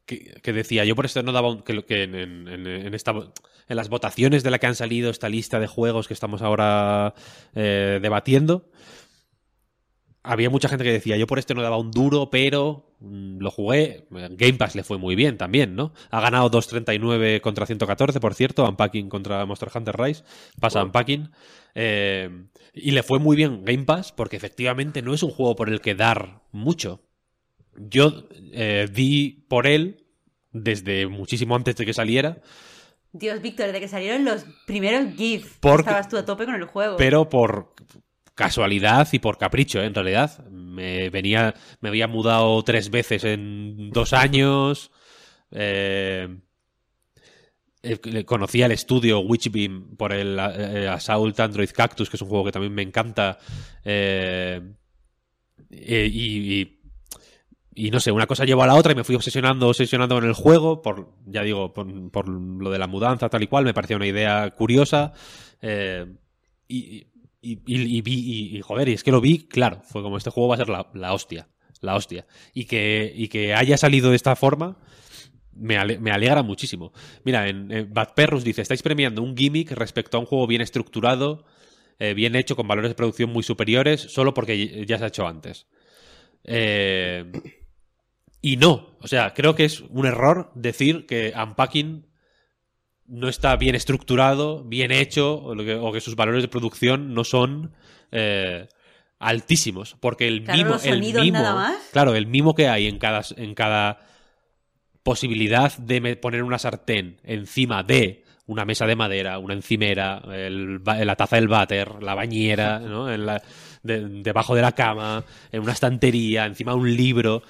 que, 0.07 0.41
que 0.43 0.53
decía, 0.53 0.85
yo 0.85 0.95
por 0.97 1.05
esto 1.07 1.23
no 1.23 1.33
daba 1.33 1.49
un, 1.51 1.63
que, 1.63 1.73
lo- 1.75 1.85
que 1.87 2.05
en, 2.05 2.15
en- 2.15 2.49
en- 2.49 2.67
en 2.67 2.95
esta, 2.95 3.13
en 3.13 3.77
las 3.77 3.89
votaciones 3.89 4.43
de 4.43 4.51
la 4.51 4.59
que 4.59 4.67
han 4.67 4.75
salido 4.75 5.11
esta 5.11 5.29
lista 5.29 5.61
de 5.61 5.67
juegos 5.67 6.09
que 6.09 6.15
estamos 6.15 6.43
ahora 6.43 7.15
eh, 7.55 7.99
debatiendo, 8.03 8.69
había 10.23 10.51
mucha 10.51 10.69
gente 10.69 10.85
que 10.85 10.93
decía, 10.93 11.17
yo 11.17 11.27
por 11.27 11.39
este 11.39 11.55
no 11.55 11.63
daba 11.63 11.79
un 11.79 11.91
duro, 11.91 12.29
pero 12.31 12.95
mm, 13.01 13.39
lo 13.39 13.51
jugué. 13.51 14.07
Game 14.11 14.55
Pass 14.55 14.75
le 14.75 14.83
fue 14.85 14.99
muy 14.99 15.15
bien 15.15 15.39
también, 15.39 15.75
¿no? 15.75 15.93
Ha 16.11 16.21
ganado 16.21 16.51
2.39 16.51 17.41
contra 17.41 17.67
114, 17.67 18.21
por 18.21 18.35
cierto, 18.35 18.69
Unpacking 18.69 19.09
contra 19.09 19.45
Monster 19.47 19.71
Hunter 19.75 19.97
Rise. 19.99 20.25
Pasa 20.61 20.83
Unpacking. 20.83 21.31
Eh, 21.75 22.29
y 22.75 22.91
le 22.91 23.03
fue 23.03 23.19
muy 23.19 23.37
bien 23.37 23.65
Game 23.65 23.85
Pass 23.85 24.13
porque 24.13 24.37
efectivamente 24.37 25.03
no 25.03 25.15
es 25.15 25.23
un 25.23 25.31
juego 25.31 25.57
por 25.57 25.69
el 25.71 25.81
que 25.81 25.95
dar 25.95 26.43
mucho. 26.53 27.03
Yo 27.77 28.29
eh, 28.53 28.89
di 28.93 29.47
por 29.49 29.67
él 29.67 30.05
desde 30.53 31.07
muchísimo 31.07 31.55
antes 31.55 31.77
de 31.77 31.87
que 31.87 31.95
saliera, 31.95 32.41
Dios, 33.13 33.41
Víctor, 33.43 33.73
de 33.73 33.81
que 33.81 33.89
salieron 33.89 34.25
los 34.25 34.45
primeros 34.67 35.15
GIF, 35.17 35.57
Porque- 35.61 35.83
estabas 35.83 36.09
tú 36.09 36.17
a 36.17 36.25
tope 36.25 36.45
con 36.45 36.55
el 36.55 36.65
juego. 36.65 36.97
pero 36.97 37.29
por 37.29 37.75
casualidad 38.41 39.07
y 39.12 39.19
por 39.19 39.37
capricho, 39.37 39.83
¿eh? 39.83 39.87
en 39.87 39.95
realidad. 39.95 40.47
Me 40.49 41.11
venía, 41.11 41.55
me 41.81 41.91
había 41.91 42.09
mudado 42.09 42.62
tres 42.65 42.91
veces 42.91 43.25
en 43.25 43.91
dos 43.91 44.15
años. 44.15 44.91
Eh, 45.53 46.39
conocía 48.25 48.67
el 48.67 48.73
estudio 48.73 49.21
Witchbeam 49.21 49.97
por 49.97 50.12
el 50.12 50.39
eh, 50.39 50.89
Assault 50.89 51.39
Android 51.39 51.71
Cactus, 51.71 52.09
que 52.09 52.17
es 52.17 52.23
un 52.23 52.29
juego 52.29 52.47
que 52.47 52.53
también 52.53 52.75
me 52.75 52.83
encanta. 52.83 53.39
Eh, 53.85 54.61
y, 55.71 56.79
no 57.91 58.01
sé, 58.01 58.11
una 58.11 58.27
cosa 58.27 58.47
llevó 58.47 58.62
a 58.62 58.67
la 58.67 58.75
otra 58.75 58.93
y 58.93 58.95
me 58.95 59.05
fui 59.05 59.17
obsesionando, 59.17 59.69
obsesionando 59.69 60.15
con 60.15 60.25
el 60.25 60.35
juego, 60.35 60.81
por, 60.81 61.12
ya 61.27 61.43
digo, 61.43 61.75
por, 61.75 62.29
lo 62.29 62.71
de 62.71 62.79
la 62.79 62.87
mudanza, 62.87 63.29
tal 63.29 63.43
y 63.43 63.49
cual, 63.49 63.65
me 63.65 63.75
parecía 63.75 63.97
una 63.97 64.07
idea 64.07 64.51
curiosa. 64.51 65.12
y, 66.69 67.07
y, 67.43 67.59
y- 67.67 68.03
vi, 68.03 68.57
y, 68.57 68.61
joder, 68.62 68.89
y 68.89 68.93
es 68.93 69.03
que 69.05 69.11
lo 69.12 69.21
vi, 69.21 69.47
claro, 69.49 69.81
fue 69.85 70.03
como 70.03 70.17
este 70.17 70.31
juego 70.31 70.49
va 70.49 70.55
a 70.57 70.59
ser 70.59 70.69
la, 70.69 70.91
la 70.95 71.12
hostia, 71.15 71.49
la 71.81 71.97
hostia. 71.97 72.27
Y 72.55 72.65
que, 72.67 73.12
y 73.15 73.29
que 73.29 73.55
haya 73.55 73.77
salido 73.77 74.11
de 74.11 74.17
esta 74.17 74.37
forma, 74.37 74.79
me, 75.55 75.77
ale- 75.79 75.99
me 75.99 76.11
alegra 76.12 76.43
muchísimo. 76.43 76.93
Mira, 77.25 77.49
en, 77.49 77.71
en 77.73 77.93
Bad 77.93 78.15
Perrus 78.15 78.45
dice, 78.45 78.62
estáis 78.62 78.83
premiando 78.83 79.23
un 79.23 79.37
gimmick 79.37 79.73
respecto 79.73 80.17
a 80.17 80.21
un 80.21 80.27
juego 80.27 80.47
bien 80.47 80.62
estructurado, 80.62 81.45
eh, 81.99 82.15
bien 82.15 82.37
hecho, 82.37 82.57
con 82.57 82.69
valores 82.69 82.91
de 82.91 82.95
producción 82.95 83.31
muy 83.31 83.43
superiores, 83.43 84.01
solo 84.01 84.35
porque 84.35 84.87
ya 84.87 84.99
se 84.99 85.05
ha 85.05 85.09
hecho 85.09 85.27
antes. 85.27 85.67
Eh, 86.45 87.25
y 88.43 88.57
no, 88.57 88.97
o 89.01 89.07
sea, 89.09 89.35
creo 89.35 89.55
que 89.55 89.65
es 89.65 89.81
un 89.81 90.07
error 90.07 90.51
decir 90.55 91.07
que 91.07 91.33
Unpacking 91.37 92.07
no 93.11 93.28
está 93.28 93.57
bien 93.57 93.74
estructurado, 93.74 94.62
bien 94.65 94.93
hecho, 94.93 95.35
o, 95.43 95.55
lo 95.55 95.65
que, 95.65 95.74
o 95.74 95.93
que 95.93 96.01
sus 96.01 96.16
valores 96.16 96.43
de 96.43 96.49
producción 96.49 97.12
no 97.12 97.24
son 97.24 97.73
eh, 98.12 98.69
altísimos. 99.19 99.97
Porque 100.01 100.28
el 100.28 100.45
Claro, 100.45 100.59
mimo, 100.65 100.77
el 100.82 101.01
mimo, 101.01 101.39
nada 101.39 101.55
más. 101.55 101.77
claro, 101.93 102.15
el 102.15 102.27
mimo 102.27 102.55
que 102.55 102.69
hay 102.69 102.87
en 102.87 102.99
cada, 102.99 103.23
en 103.37 103.55
cada 103.55 103.99
posibilidad 105.03 105.77
de 105.78 106.16
poner 106.16 106.43
una 106.43 106.59
sartén 106.59 107.19
encima 107.24 107.82
de 107.82 108.24
una 108.47 108.65
mesa 108.65 108.87
de 108.87 108.97
madera, 108.97 109.39
una 109.39 109.55
encimera, 109.55 110.23
el 110.32 110.81
la 110.85 111.16
taza 111.16 111.37
del 111.37 111.47
váter, 111.49 112.03
la 112.03 112.15
bañera, 112.15 112.81
¿no? 112.81 113.11
En 113.11 113.24
la- 113.27 113.41
de- 113.82 114.09
debajo 114.23 114.55
de 114.55 114.62
la 114.62 114.73
cama, 114.73 115.24
en 115.53 115.62
una 115.62 115.73
estantería, 115.73 116.47
encima 116.47 116.73
de 116.73 116.78
un 116.78 116.97
libro. 116.97 117.43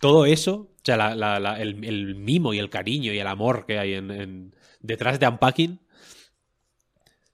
Todo 0.00 0.24
eso, 0.26 0.54
o 0.54 0.68
sea, 0.82 0.96
la- 0.96 1.14
la- 1.14 1.38
la- 1.40 1.60
el, 1.60 1.84
el 1.84 2.14
mimo 2.16 2.54
y 2.54 2.58
el 2.58 2.70
cariño 2.70 3.12
y 3.12 3.18
el 3.18 3.26
amor 3.26 3.66
que 3.66 3.78
hay 3.78 3.94
en, 3.94 4.10
en- 4.10 4.54
detrás 4.86 5.18
de 5.20 5.28
Unpacking 5.28 5.80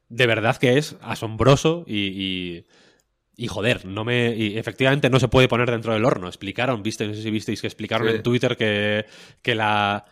de 0.09 0.27
verdad 0.27 0.57
que 0.59 0.77
es 0.77 0.97
asombroso 1.01 1.85
y, 1.87 1.97
y, 2.09 2.67
y, 3.35 3.47
joder, 3.49 3.87
no 3.87 4.05
me. 4.05 4.37
Y 4.37 4.59
efectivamente 4.59 5.09
no 5.09 5.19
se 5.19 5.29
puede 5.29 5.49
poner 5.49 5.71
dentro 5.71 5.95
del 5.95 6.05
horno. 6.05 6.29
Explicaron, 6.29 6.83
viste, 6.83 7.07
no 7.09 7.15
sé 7.15 7.23
si 7.23 7.31
visteis 7.31 7.63
que 7.63 7.67
explicaron 7.67 8.09
Sí. 8.09 8.17
en 8.17 8.23
Twitter 8.23 8.57
que, 8.59 9.07
que 9.41 9.55
la. 9.55 10.05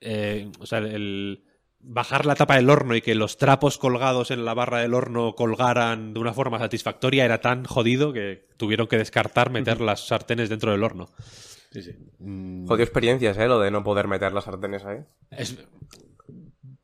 eh, 0.00 0.50
o 0.60 0.66
sea, 0.66 0.78
el. 0.78 1.42
Bajar 1.88 2.24
la 2.26 2.34
tapa 2.34 2.56
del 2.56 2.68
horno 2.70 2.96
y 2.96 3.00
que 3.02 3.14
los 3.14 3.36
trapos 3.36 3.78
colgados 3.78 4.30
en 4.32 4.44
la 4.44 4.54
barra 4.54 4.80
del 4.80 4.92
horno 4.94 5.34
colgaran 5.36 6.14
de 6.14 6.20
una 6.20 6.32
forma 6.32 6.58
satisfactoria 6.58 7.24
era 7.24 7.40
tan 7.40 7.64
jodido 7.64 8.12
que 8.12 8.48
tuvieron 8.56 8.88
que 8.88 8.96
descartar 8.98 9.50
meter 9.50 9.80
las 9.80 10.08
sartenes 10.08 10.48
dentro 10.48 10.72
del 10.72 10.82
horno. 10.82 11.10
Sí, 11.70 11.82
sí. 11.82 11.92
Jodido 12.18 12.82
experiencias, 12.82 13.36
¿eh? 13.38 13.46
Lo 13.46 13.60
de 13.60 13.70
no 13.70 13.84
poder 13.84 14.08
meter 14.08 14.32
las 14.32 14.44
sartenes 14.44 14.84
ahí. 14.84 14.98
Es- 15.30 15.58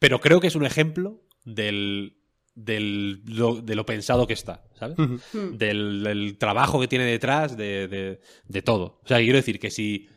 pero 0.03 0.21
creo 0.21 0.41
que 0.41 0.49
es 0.49 0.55
un 0.57 0.67
ejemplo 0.67 1.23
del, 1.45 2.19
del 2.55 3.23
lo, 3.25 3.55
de 3.63 3.75
lo 3.77 3.87
pensado 3.87 4.27
que 4.27 4.33
está, 4.35 4.65
¿sabes? 4.75 4.97
del, 5.33 6.03
del 6.03 6.37
trabajo 6.39 6.81
que 6.81 6.89
tiene 6.89 7.05
detrás, 7.05 7.57
de, 7.57 7.87
de- 7.89 8.21
de 8.49 8.63
todo. 8.63 9.01
O 9.05 9.07
sea, 9.09 9.19
quiero 9.19 9.37
decir 9.37 9.59
que 9.61 9.71
si, 9.71 10.09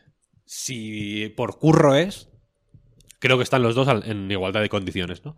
si 0.43 1.29
por 1.37 1.59
curro 1.59 1.95
es, 1.95 2.29
creo 3.19 3.37
que 3.37 3.43
están 3.43 3.61
los 3.63 3.75
dos 3.75 3.87
en 4.05 4.29
igualdad 4.31 4.61
de 4.61 4.69
condiciones, 4.69 5.23
¿no? 5.23 5.37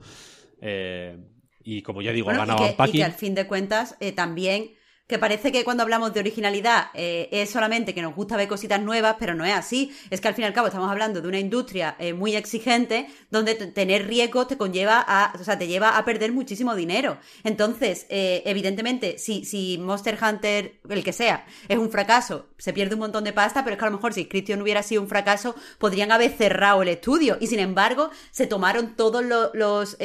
Eh, 0.61 1.17
y 1.63 1.81
como 1.81 2.01
ya 2.01 2.11
digo, 2.13 2.25
Bueno, 2.27 2.41
ha 2.41 2.45
y, 2.89 2.89
y 2.89 2.91
que 2.99 3.03
al 3.03 3.11
fin 3.13 3.35
de 3.35 3.47
cuentas 3.47 3.97
eh, 3.99 4.13
también, 4.13 4.71
que 5.07 5.17
parece 5.17 5.53
que 5.53 5.63
cuando 5.63 5.83
hablamos 5.83 6.13
de 6.13 6.19
originalidad 6.19 6.87
eh, 6.93 7.29
es 7.31 7.49
solamente 7.49 7.93
que 7.93 8.01
nos 8.01 8.13
gusta 8.13 8.35
ver 8.35 8.49
cositas 8.49 8.81
nuevas, 8.81 9.15
pero 9.17 9.35
no 9.35 9.45
es 9.45 9.53
así. 9.53 9.95
Es 10.09 10.19
que 10.19 10.27
al 10.27 10.33
fin 10.33 10.43
y 10.43 10.47
al 10.47 10.53
cabo 10.53 10.67
estamos 10.67 10.91
hablando 10.91 11.21
de 11.21 11.27
una 11.29 11.39
industria 11.39 11.95
eh, 11.97 12.11
muy 12.11 12.35
exigente 12.35 13.07
donde 13.31 13.55
tener 13.55 14.05
riesgos 14.05 14.49
te 14.49 14.57
conlleva 14.57 15.03
a, 15.07 15.33
o 15.39 15.43
sea, 15.45 15.57
te 15.57 15.67
lleva 15.67 15.97
a 15.97 16.03
perder 16.03 16.33
muchísimo 16.33 16.75
dinero. 16.75 17.17
Entonces, 17.45 18.05
eh, 18.09 18.43
evidentemente, 18.45 19.17
si, 19.17 19.45
si 19.45 19.77
Monster 19.77 20.17
Hunter, 20.21 20.81
el 20.89 21.03
que 21.05 21.13
sea, 21.13 21.45
es 21.69 21.77
un 21.77 21.89
fracaso, 21.89 22.49
se 22.57 22.73
pierde 22.73 22.95
un 22.95 22.99
montón 22.99 23.23
de 23.23 23.31
pasta, 23.31 23.63
pero 23.63 23.75
es 23.75 23.79
que 23.79 23.85
a 23.85 23.89
lo 23.89 23.95
mejor 23.95 24.13
si 24.13 24.25
Christian 24.25 24.61
hubiera 24.61 24.83
sido 24.83 25.01
un 25.01 25.07
fracaso, 25.07 25.55
podrían 25.77 26.11
haber 26.11 26.31
cerrado 26.31 26.81
el 26.81 26.89
estudio. 26.89 27.37
Y 27.39 27.47
sin 27.47 27.59
embargo, 27.59 28.09
se 28.31 28.45
tomaron 28.45 28.95
todos 28.97 29.23
lo- 29.23 29.51
los... 29.53 29.97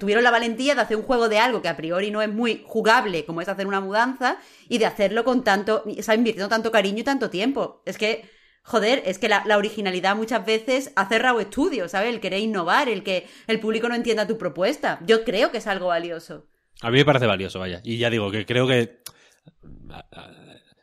tuvieron 0.00 0.22
la 0.22 0.30
valentía 0.30 0.74
de 0.74 0.82
hacer 0.82 0.98
un 0.98 1.02
juego 1.02 1.30
de 1.30 1.38
algo 1.38 1.62
que 1.62 1.68
a 1.68 1.76
priori 1.76 2.10
no 2.10 2.20
es 2.20 2.28
muy 2.30 2.62
jugable, 2.66 3.24
como 3.24 3.40
es 3.40 3.48
hacer 3.48 3.66
una 3.66 3.85
mudanza, 3.86 4.38
y 4.68 4.78
de 4.78 4.86
hacerlo 4.86 5.24
con 5.24 5.44
tanto... 5.44 5.84
O 5.86 6.02
sea, 6.02 6.14
invirtiendo 6.14 6.48
tanto 6.48 6.70
cariño 6.70 6.98
y 6.98 7.04
tanto 7.04 7.30
tiempo. 7.30 7.82
Es 7.86 7.98
que... 7.98 8.28
Joder, 8.62 9.00
es 9.06 9.18
que 9.18 9.28
la, 9.28 9.44
originalidad 9.56 10.16
muchas 10.16 10.44
veces 10.44 10.92
ha 10.96 11.08
cerrado 11.08 11.38
estudios, 11.38 11.92
¿sabes? 11.92 12.12
El 12.12 12.20
querer 12.20 12.40
innovar, 12.40 12.88
el 12.88 13.04
que 13.04 13.28
el 13.46 13.60
público 13.60 13.88
no 13.88 13.94
entienda 13.94 14.26
tu 14.26 14.38
propuesta. 14.38 14.98
Yo 15.06 15.22
creo 15.22 15.52
que 15.52 15.58
es 15.58 15.68
algo 15.68 15.86
valioso. 15.86 16.48
A 16.82 16.90
mí 16.90 16.98
me 16.98 17.04
parece 17.04 17.26
valioso, 17.26 17.60
vaya. 17.60 17.80
Y 17.84 17.96
ya 17.98 18.10
digo 18.10 18.28
que 18.32 18.44
creo 18.44 18.66
que 18.66 19.02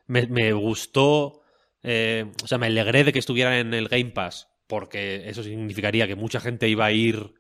me, 0.08 0.54
gustó, 0.54 1.42
eh, 1.82 2.32
o 2.44 2.48
sea, 2.48 2.58
me 2.58 2.68
alegré 2.68 3.04
de 3.04 3.14
que 3.14 3.20
estuviera 3.20 3.60
en 3.60 3.74
el 3.74 3.88
Game 3.88 4.12
Pass, 4.12 4.48
porque 4.68 5.30
eso 5.30 5.44
significaría 5.44 6.08
que 6.08 6.16
mucha 6.16 6.40
gente 6.40 6.68
iba 6.70 6.86
a 6.86 6.92
ir, 6.92 7.34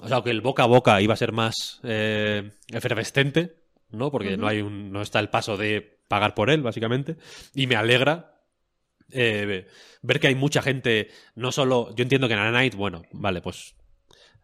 o 0.00 0.08
sea, 0.08 0.22
que 0.22 0.30
el 0.30 0.40
boca 0.40 0.64
a 0.64 0.66
boca 0.66 1.00
iba 1.00 1.14
a 1.14 1.18
ser 1.18 1.32
más 1.32 1.80
eh, 1.84 2.52
efervescente, 2.68 3.61
¿no? 3.92 4.10
Porque 4.10 4.36
no 4.36 4.48
hay 4.48 4.60
un, 4.60 4.90
no 4.90 5.02
está 5.02 5.20
el 5.20 5.28
paso 5.28 5.56
de 5.56 6.00
pagar 6.08 6.34
por 6.34 6.50
él, 6.50 6.62
básicamente. 6.62 7.16
Y 7.54 7.66
me 7.66 7.76
alegra 7.76 8.32
eh, 9.10 9.66
ver 10.02 10.20
que 10.20 10.28
hay 10.28 10.34
mucha 10.34 10.62
gente, 10.62 11.08
no 11.34 11.52
solo, 11.52 11.94
yo 11.94 12.02
entiendo 12.02 12.28
que 12.28 12.34
en 12.34 12.52
Night, 12.52 12.74
bueno, 12.74 13.02
vale, 13.12 13.42
pues 13.42 13.74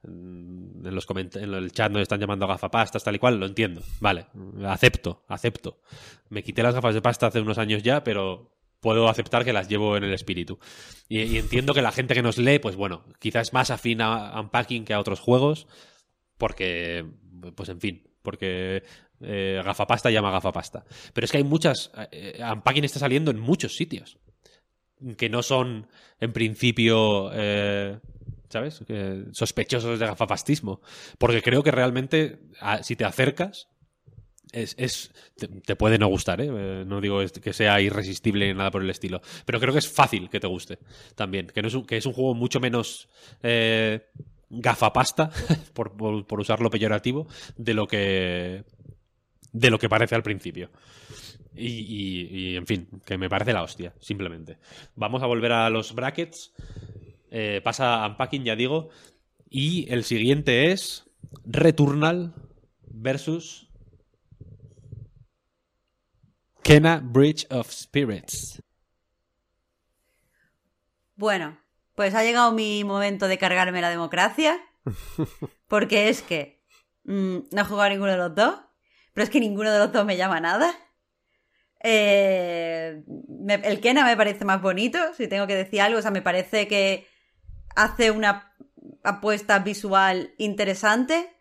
mm, 0.03 0.87
en 0.87 0.95
los 0.95 1.07
en 1.11 1.55
el 1.55 1.73
chat 1.73 1.91
nos 1.91 2.03
están 2.03 2.20
llamando 2.20 2.47
gafapastas, 2.47 3.03
tal 3.03 3.16
y 3.16 3.19
cual, 3.19 3.41
lo 3.41 3.47
entiendo. 3.47 3.83
Vale, 4.01 4.27
acepto, 4.66 5.25
acepto. 5.29 5.81
Me 6.29 6.43
quité 6.43 6.62
las 6.62 6.75
gafas 6.75 6.95
de 6.95 7.03
pasta 7.03 7.27
hace 7.27 7.41
unos 7.41 7.59
años 7.59 7.83
ya, 7.83 8.05
pero 8.05 8.55
puedo 8.81 9.09
aceptar 9.09 9.45
que 9.45 9.53
las 9.53 9.69
llevo 9.69 9.97
en 9.97 10.05
el 10.05 10.12
espíritu. 10.12 10.59
Y, 11.09 11.23
y 11.23 11.39
entiendo 11.39 11.75
que 11.75 11.83
la 11.83 11.91
gente 11.91 12.15
que 12.15 12.23
nos 12.23 12.39
lee, 12.39 12.59
pues 12.59 12.77
bueno, 12.77 13.05
quizás 13.19 13.49
es 13.49 13.53
más 13.53 13.70
afín 13.70 14.03
a 14.03 14.39
Unpacking 14.41 14.85
que 14.85 14.95
a 14.95 15.01
otros 15.01 15.20
juegos, 15.20 15.66
porque, 16.37 17.05
pues 17.57 17.69
en 17.69 17.81
fin, 17.81 18.09
porque 18.23 18.85
eh, 19.20 19.61
gafapasta 19.65 20.11
llama 20.11 20.31
gafapasta. 20.31 20.85
Pero 21.12 21.24
es 21.24 21.31
que 21.31 21.39
hay 21.39 21.45
muchas. 21.45 21.90
eh, 22.12 22.40
está 22.85 22.99
saliendo 22.99 23.31
en 23.31 23.39
muchos 23.40 23.77
sitios 23.77 24.19
que 25.16 25.28
no 25.28 25.43
son, 25.43 25.86
en 26.20 26.32
principio, 26.32 27.31
eh, 27.32 27.99
¿sabes? 28.49 28.82
Sospechosos 29.32 29.99
de 29.99 30.07
gafapastismo. 30.07 30.81
Porque 31.19 31.43
creo 31.43 31.62
que 31.62 31.70
realmente, 31.70 32.40
si 32.82 32.97
te 32.97 33.05
acercas, 33.05 33.69
es, 34.51 34.74
es- 34.78 35.12
te, 35.36 35.77
puede 35.77 35.99
no 35.99 36.09
gustar, 36.09 36.40
¿eh? 36.40 36.49
Eh, 36.51 36.85
No 36.86 37.01
digo 37.01 37.20
que 37.43 37.53
sea 37.53 37.81
irresistible 37.81 38.49
ni 38.49 38.55
nada 38.55 38.70
por 38.70 38.82
el 38.82 38.90
estilo. 38.90 39.20
Pero 39.45 39.61
creo 39.61 39.73
que 39.73 39.78
es 39.81 39.89
fácil 39.89 40.28
que 40.31 40.40
te 40.40 40.47
guste 40.47 40.78
también. 41.15 41.47
Que, 41.49 41.62
no 41.62 41.69
es, 41.69 41.74
un, 41.74 41.85
que 41.85 41.97
es 41.97 42.07
un 42.07 42.12
juego 42.15 42.35
mucho 42.35 42.59
menos 42.59 43.09
eh, 43.43 44.07
gafapasta, 44.51 45.31
por, 45.74 45.93
por 46.27 46.40
usarlo 46.40 46.70
peyorativo, 46.70 47.28
de 47.57 47.74
lo 47.74 47.86
que. 47.86 48.65
De 49.59 49.70
lo 49.70 49.78
que 49.78 49.89
parece 49.89 50.14
al 50.14 50.22
principio. 50.22 50.70
Y, 51.55 51.66
y- 51.66 52.28
y, 52.52 52.56
en 52.56 52.66
fin, 52.66 52.89
que 53.05 53.18
me 53.18 53.28
parece 53.28 53.52
la 53.52 53.62
hostia, 53.62 53.93
simplemente. 54.01 54.59
Vamos 54.94 55.22
a 55.22 55.26
volver 55.26 55.52
a 55.52 55.68
los 55.70 55.94
brackets. 55.94 56.52
Eh, 57.30 57.60
pasa 57.64 58.05
a 58.05 58.09
Unpacking, 58.09 58.44
ya 58.44 58.55
digo. 58.56 58.90
Y 59.51 59.90
el 59.93 60.05
siguiente 60.05 60.70
es 60.72 61.05
Returnal 61.44 62.35
versus 62.90 63.68
Kena 66.62 67.01
Bridge 67.02 67.47
of 67.51 67.70
Spirits. 67.72 68.62
Bueno, 71.16 71.59
pues 71.94 72.14
ha 72.14 72.22
llegado 72.22 72.52
mi 72.52 72.85
momento 72.85 73.26
de 73.26 73.39
cargarme 73.39 73.80
la 73.80 73.90
democracia. 73.90 74.60
Porque 75.68 76.09
es 76.09 76.22
que 76.22 76.62
mm, 77.05 77.39
no 77.51 77.60
he 77.60 77.64
jugado 77.64 77.82
a 77.82 77.89
ninguno 77.89 78.12
de 78.12 78.18
los 78.18 78.35
dos. 78.35 78.55
Pero 79.19 79.24
es 79.24 79.31
que 79.31 79.40
ninguno 79.40 79.73
de 79.73 79.81
los 79.81 79.90
dos 79.93 80.05
me 80.05 80.16
llama 80.16 80.39
nada. 80.39 80.73
Eh, 81.82 83.03
el 83.65 83.81
Kena 83.81 84.05
me 84.05 84.16
parece 84.16 84.45
más 84.45 84.62
bonito, 84.62 84.97
si 85.16 85.27
tengo 85.27 85.49
que 85.49 85.57
decir 85.57 85.81
algo. 85.81 85.99
O 85.99 86.03
sea, 86.03 86.12
me 86.12 86.23
parece 86.23 86.69
que 86.69 87.09
hace 87.74 88.12
una 88.12 88.55
apuesta 89.03 89.59
visual 89.59 90.35
interesante. 90.39 91.35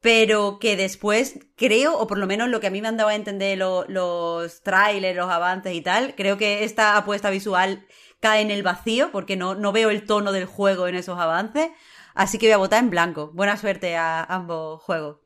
Pero 0.00 0.60
que 0.60 0.76
después 0.76 1.40
creo, 1.56 1.98
o 1.98 2.06
por 2.06 2.18
lo 2.18 2.28
menos 2.28 2.48
lo 2.50 2.60
que 2.60 2.68
a 2.68 2.70
mí 2.70 2.80
me 2.80 2.86
han 2.86 2.96
dado 2.96 3.08
a 3.10 3.16
entender 3.16 3.58
lo- 3.58 3.84
los 3.88 4.62
trailers, 4.62 5.16
los 5.16 5.28
avances 5.28 5.74
y 5.74 5.80
tal, 5.80 6.14
creo 6.14 6.38
que 6.38 6.62
esta 6.62 6.96
apuesta 6.96 7.30
visual 7.30 7.84
cae 8.20 8.42
en 8.42 8.52
el 8.52 8.62
vacío 8.62 9.10
porque 9.10 9.34
no, 9.36 9.56
no 9.56 9.72
veo 9.72 9.90
el 9.90 10.06
tono 10.06 10.30
del 10.30 10.46
juego 10.46 10.86
en 10.86 10.94
esos 10.94 11.18
avances. 11.18 11.68
Así 12.14 12.38
que 12.38 12.46
voy 12.46 12.52
a 12.54 12.58
votar 12.58 12.78
en 12.84 12.90
blanco. 12.90 13.32
Buena 13.34 13.56
suerte 13.56 13.96
a 13.96 14.22
ambos 14.22 14.80
juegos. 14.84 15.21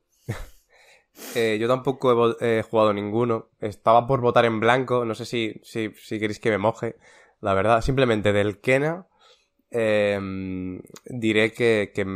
Eh, 1.35 1.59
yo 1.61 1.69
tampoco 1.69 2.37
he, 2.41 2.63
jugado 2.63 2.93
ninguno. 2.93 3.49
Estaba 3.61 4.07
por 4.07 4.21
votar 4.21 4.45
en 4.45 4.61
blanco. 4.61 5.05
No 5.05 5.15
sé 5.15 5.25
si, 5.25 5.61
si, 5.63 5.91
queréis 6.19 6.41
que 6.41 6.51
me 6.51 6.59
moje. 6.59 6.97
La 7.41 7.55
verdad, 7.55 7.81
simplemente 7.83 8.33
del 8.33 8.61
Kena. 8.61 9.07
eh, 9.71 10.19
diré 11.07 11.53
que, 11.53 11.93
que 11.95 12.07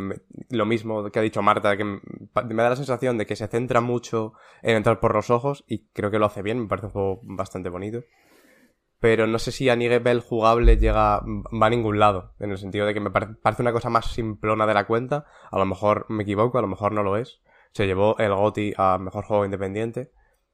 lo 0.51 0.67
mismo 0.67 1.11
que 1.11 1.19
ha 1.19 1.23
dicho 1.23 1.43
Marta, 1.43 1.77
que 1.77 1.85
me, 1.85 2.01
da 2.35 2.71
la 2.71 2.77
sensación 2.77 3.19
de 3.19 3.27
que 3.27 3.37
se 3.37 3.49
centra 3.49 3.81
mucho 3.81 4.35
en 4.63 4.77
entrar 4.77 5.01
por 5.01 5.15
los 5.15 5.31
ojos 5.31 5.65
y 5.67 5.87
creo 5.93 6.11
que 6.11 6.19
lo 6.19 6.27
hace 6.27 6.43
bien, 6.43 6.61
me 6.61 6.69
parece 6.69 6.87
un 6.87 6.93
juego 6.93 7.21
bastante 7.23 7.69
bonito. 7.69 8.05
Pero 9.01 9.27
no 9.27 9.39
sé 9.39 9.51
si 9.51 9.69
a 9.71 9.77
nivel 9.77 10.21
jugable 10.21 10.77
llega, 10.77 11.21
va 11.21 11.67
a 11.67 11.71
ningún 11.71 11.99
lado, 11.99 12.35
en 12.39 12.51
el 12.51 12.59
sentido 12.59 12.87
de 12.87 12.93
que 12.95 13.01
me 13.01 13.11
pare- 13.11 13.35
parece 13.43 13.63
una 13.63 13.73
cosa 13.73 13.89
más 13.89 14.13
simplona 14.13 14.67
de 14.67 14.75
la 14.75 14.87
cuenta. 14.87 15.27
A 15.51 15.59
lo 15.59 15.65
mejor 15.65 16.07
me 16.11 16.23
equivoco, 16.23 16.59
a 16.59 16.63
lo 16.63 16.69
mejor 16.69 16.93
no 16.93 17.03
lo 17.03 17.17
es. 17.17 17.41
Se 17.73 17.87
llevó 17.87 18.17
el 18.19 18.35
GOTY 18.35 18.75
a 18.77 18.99
Mejor 18.99 19.25
Juego 19.25 19.45
Independiente. 19.45 20.13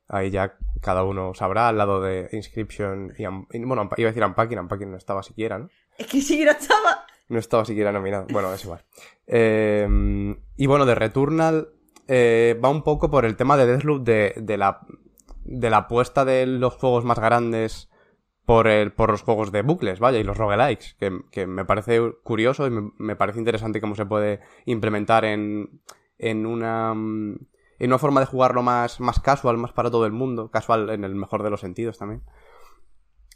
Ahí 0.09 0.31
ya 0.31 0.57
cada 0.81 1.03
uno 1.03 1.35
sabrá, 1.35 1.69
al 1.69 1.79
lado 1.79 2.01
de 2.01 2.29
Inscription 2.33 3.13
y... 3.19 3.25
Y, 3.25 3.65
Bueno, 3.65 3.89
iba 3.97 4.09
a 4.09 4.13
decir 4.13 4.25
Unpacking, 4.25 4.59
Unpacking 4.59 4.91
no 4.91 4.97
estaba 4.97 5.23
siquiera, 5.23 5.59
¿no? 5.59 5.69
Es 5.99 6.07
que 6.07 6.21
si 6.21 6.45
no 6.45 6.53
estaba. 6.53 7.07
No 7.29 7.39
estaba 7.39 7.65
siquiera 7.65 7.91
nominado. 7.91 8.27
Bueno, 8.31 8.53
es 8.53 8.65
igual. 8.65 8.85
Eh, 9.27 10.37
y 10.57 10.67
bueno, 10.67 10.87
de 10.87 10.95
Returnal 10.95 11.71
eh, 12.07 12.59
va 12.63 12.69
un 12.69 12.83
poco 12.83 13.11
por 13.11 13.25
el 13.25 13.37
tema 13.37 13.57
de 13.57 13.67
Deathloop 13.67 14.05
de, 14.05 14.35
de 14.37 14.57
la 14.57 14.81
de 15.47 15.71
la 15.71 15.79
apuesta 15.79 16.25
de 16.25 16.47
los 16.47 16.75
juegos 16.75 17.05
más 17.05 17.19
grandes 17.19 17.89
por 18.45 18.67
el, 18.69 18.93
por 18.93 19.11
los 19.11 19.23
juegos 19.23 19.53
de 19.53 19.63
bucles, 19.63 19.99
vaya, 19.99 20.19
y 20.19 20.25
los 20.25 20.37
roguelikes, 20.37 20.95
que, 20.99 21.21
que 21.31 21.47
me 21.47 21.65
parece 21.65 22.01
curioso 22.23 22.67
y 22.67 22.71
me, 22.71 22.93
me 22.99 23.17
parece 23.17 23.39
interesante 23.39 23.81
cómo 23.81 23.95
se 23.95 24.07
puede 24.07 24.41
implementar 24.67 25.25
en, 25.25 25.81
en 26.19 26.47
una 26.47 26.95
mm, 26.95 27.37
en 27.79 27.91
una 27.91 27.99
forma 27.99 28.21
de 28.21 28.27
jugarlo 28.27 28.63
más, 28.63 29.01
más 29.01 29.21
casual, 29.21 29.59
más 29.59 29.73
para 29.73 29.91
todo 29.91 30.07
el 30.07 30.13
mundo, 30.13 30.51
casual 30.51 30.89
en 30.91 31.05
el 31.05 31.15
mejor 31.15 31.43
de 31.43 31.51
los 31.51 31.61
sentidos 31.61 31.99
también. 31.99 32.23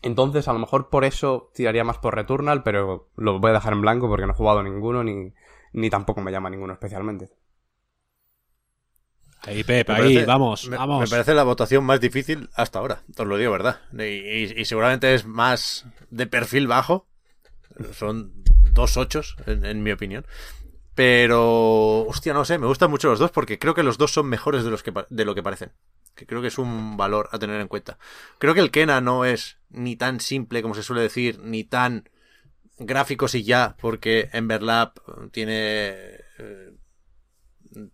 Entonces, 0.03 0.49
a 0.49 0.55
lo 0.55 0.59
mejor 0.59 0.89
por 0.89 1.05
eso 1.05 1.51
tiraría 1.55 1.85
más 1.85 1.99
por 1.99 2.15
Returnal, 2.15 2.63
pero 2.63 3.11
lo 3.17 3.39
voy 3.39 3.51
a 3.51 3.55
dejar 3.55 3.75
en 3.75 3.83
blanco 3.83 4.09
porque 4.09 4.25
no 4.27 4.33
he 4.33 4.37
jugado 4.37 4.63
ninguno 4.63 5.05
ni, 5.05 5.35
ni 5.75 5.91
tampoco 5.91 6.23
me 6.23 6.33
llama 6.33 6.49
ninguno 6.49 6.73
especialmente. 6.73 7.29
Ahí, 9.43 9.65
Pep, 9.65 9.89
Me 9.89 9.95
ahí, 9.95 10.01
parece- 10.15 10.27
vamos, 10.27 10.69
me, 10.69 10.77
vamos. 10.77 11.01
Me 11.01 11.07
parece 11.09 11.35
la 11.35 11.45
votación 11.45 11.85
más 11.85 12.01
difícil 12.01 12.51
hasta 12.55 12.79
ahora, 12.79 13.03
os 13.17 13.27
lo 13.27 13.37
digo, 13.39 13.53
¿verdad? 13.53 13.81
Y, 13.93 14.03
y- 14.03 14.55
y 14.61 14.65
seguramente 14.67 15.15
es 15.15 15.25
más 15.27 15.87
de 16.11 16.27
perfil 16.27 16.67
bajo. 16.67 17.07
Son 17.93 18.33
dos 18.73 18.97
ochos, 18.97 19.37
en, 19.47 19.65
en 19.65 19.83
mi 19.83 19.93
opinión. 19.93 20.27
Pero, 21.03 22.03
hostia, 22.03 22.35
no 22.35 22.45
sé, 22.45 22.59
me 22.59 22.67
gustan 22.67 22.91
mucho 22.91 23.09
los 23.09 23.19
dos 23.19 23.31
porque 23.31 23.59
creo 23.59 23.73
que 23.73 23.83
los 23.83 23.97
dos 23.97 24.13
son 24.13 24.27
mejores 24.27 24.65
de, 24.65 24.71
los 24.71 24.83
que, 24.83 24.93
de 25.09 25.25
lo 25.25 25.35
que 25.35 25.43
parecen. 25.43 25.73
Que 26.15 26.27
creo 26.27 26.43
que 26.43 26.49
es 26.49 26.59
un 26.59 26.99
valor 26.99 27.31
a 27.33 27.39
tener 27.39 27.59
en 27.59 27.69
cuenta. 27.69 27.97
Creo 28.39 28.53
que 28.53 28.61
el 28.61 28.71
Kena 28.71 29.01
no 29.01 29.25
es 29.25 29.57
ni 29.71 29.97
tan 29.97 30.21
simple 30.21 30.61
como 30.61 30.75
se 30.75 30.83
suele 30.83 31.01
decir, 31.01 31.41
ni 31.43 31.65
tan 31.65 32.11
gráficos 32.79 33.35
y 33.35 33.45
ya, 33.45 33.79
porque 33.81 34.29
Emberlab 34.35 34.93
tiene 35.31 36.19
eh, 36.39 36.75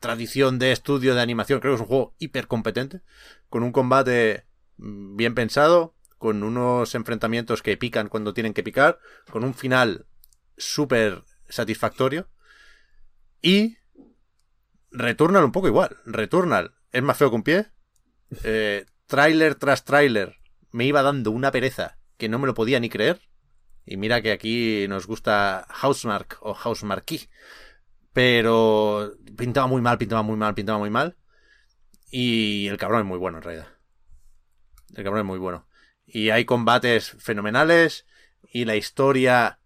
tradición 0.01 0.59
de 0.59 0.73
estudio 0.73 1.15
de 1.15 1.23
animación. 1.23 1.61
Creo 1.61 1.75
que 1.75 1.77
es 1.77 1.83
un 1.83 1.87
juego 1.87 2.17
hiper 2.19 2.49
competente, 2.49 3.03
con 3.49 3.63
un 3.63 3.71
combate 3.71 4.47
mm, 4.79 5.15
bien 5.15 5.37
pensado, 5.37 5.95
con 6.19 6.43
unos 6.43 6.93
enfrentamientos 6.97 7.63
que 7.63 7.77
pican 7.77 8.09
cuando 8.09 8.35
tienen 8.35 8.53
que 8.53 8.65
picar, 8.65 8.99
con 9.31 9.45
un 9.45 9.55
final 9.55 10.07
súper 10.57 11.23
satisfactorio. 11.49 12.27
Y 13.47 13.79
Returnal 14.91 15.45
un 15.45 15.53
poco 15.53 15.69
igual. 15.69 15.99
Returnal 16.05 16.75
es 16.91 17.01
más 17.01 17.17
feo 17.17 17.31
un 17.31 17.45
pie. 17.45 17.69
Eh, 18.43 18.87
tráiler 19.07 19.55
tras 19.55 19.85
tráiler 19.85 20.39
me 20.73 20.85
iba 20.85 21.01
dando 21.01 21.31
una 21.31 21.53
pereza 21.53 21.97
que 22.17 22.29
no 22.29 22.41
me 22.41 22.49
lo 22.49 22.55
podía 22.55 22.81
ni 22.81 22.89
creer. 22.89 23.21
Y 23.85 23.99
mira 23.99 24.21
que 24.21 24.33
aquí 24.33 24.87
nos 24.89 25.07
gusta 25.07 25.65
Housemark 25.69 26.39
o 26.41 26.55
Housemarquee. 26.55 27.29
Pero 28.13 29.13
pintaba 29.37 29.69
muy 29.69 29.81
mal, 29.81 29.97
pintaba 29.97 30.23
muy 30.23 30.37
mal, 30.37 30.57
pintaba 30.57 30.79
muy 30.81 30.91
mal. 30.91 31.17
Y 32.11 32.67
el 32.67 32.79
cabrón 32.79 33.03
es 33.03 33.07
muy 33.07 33.19
bueno 33.19 33.39
en 33.39 33.45
realidad. 33.45 33.69
El 34.93 35.05
cabrón 35.05 35.21
es 35.21 35.27
muy 35.27 35.39
bueno. 35.39 35.69
Y 36.05 36.31
hay 36.31 36.47
combates 36.47 37.13
fenomenales. 37.21 38.07
Y 38.51 38.65
la 38.65 38.75
historia, 38.75 39.61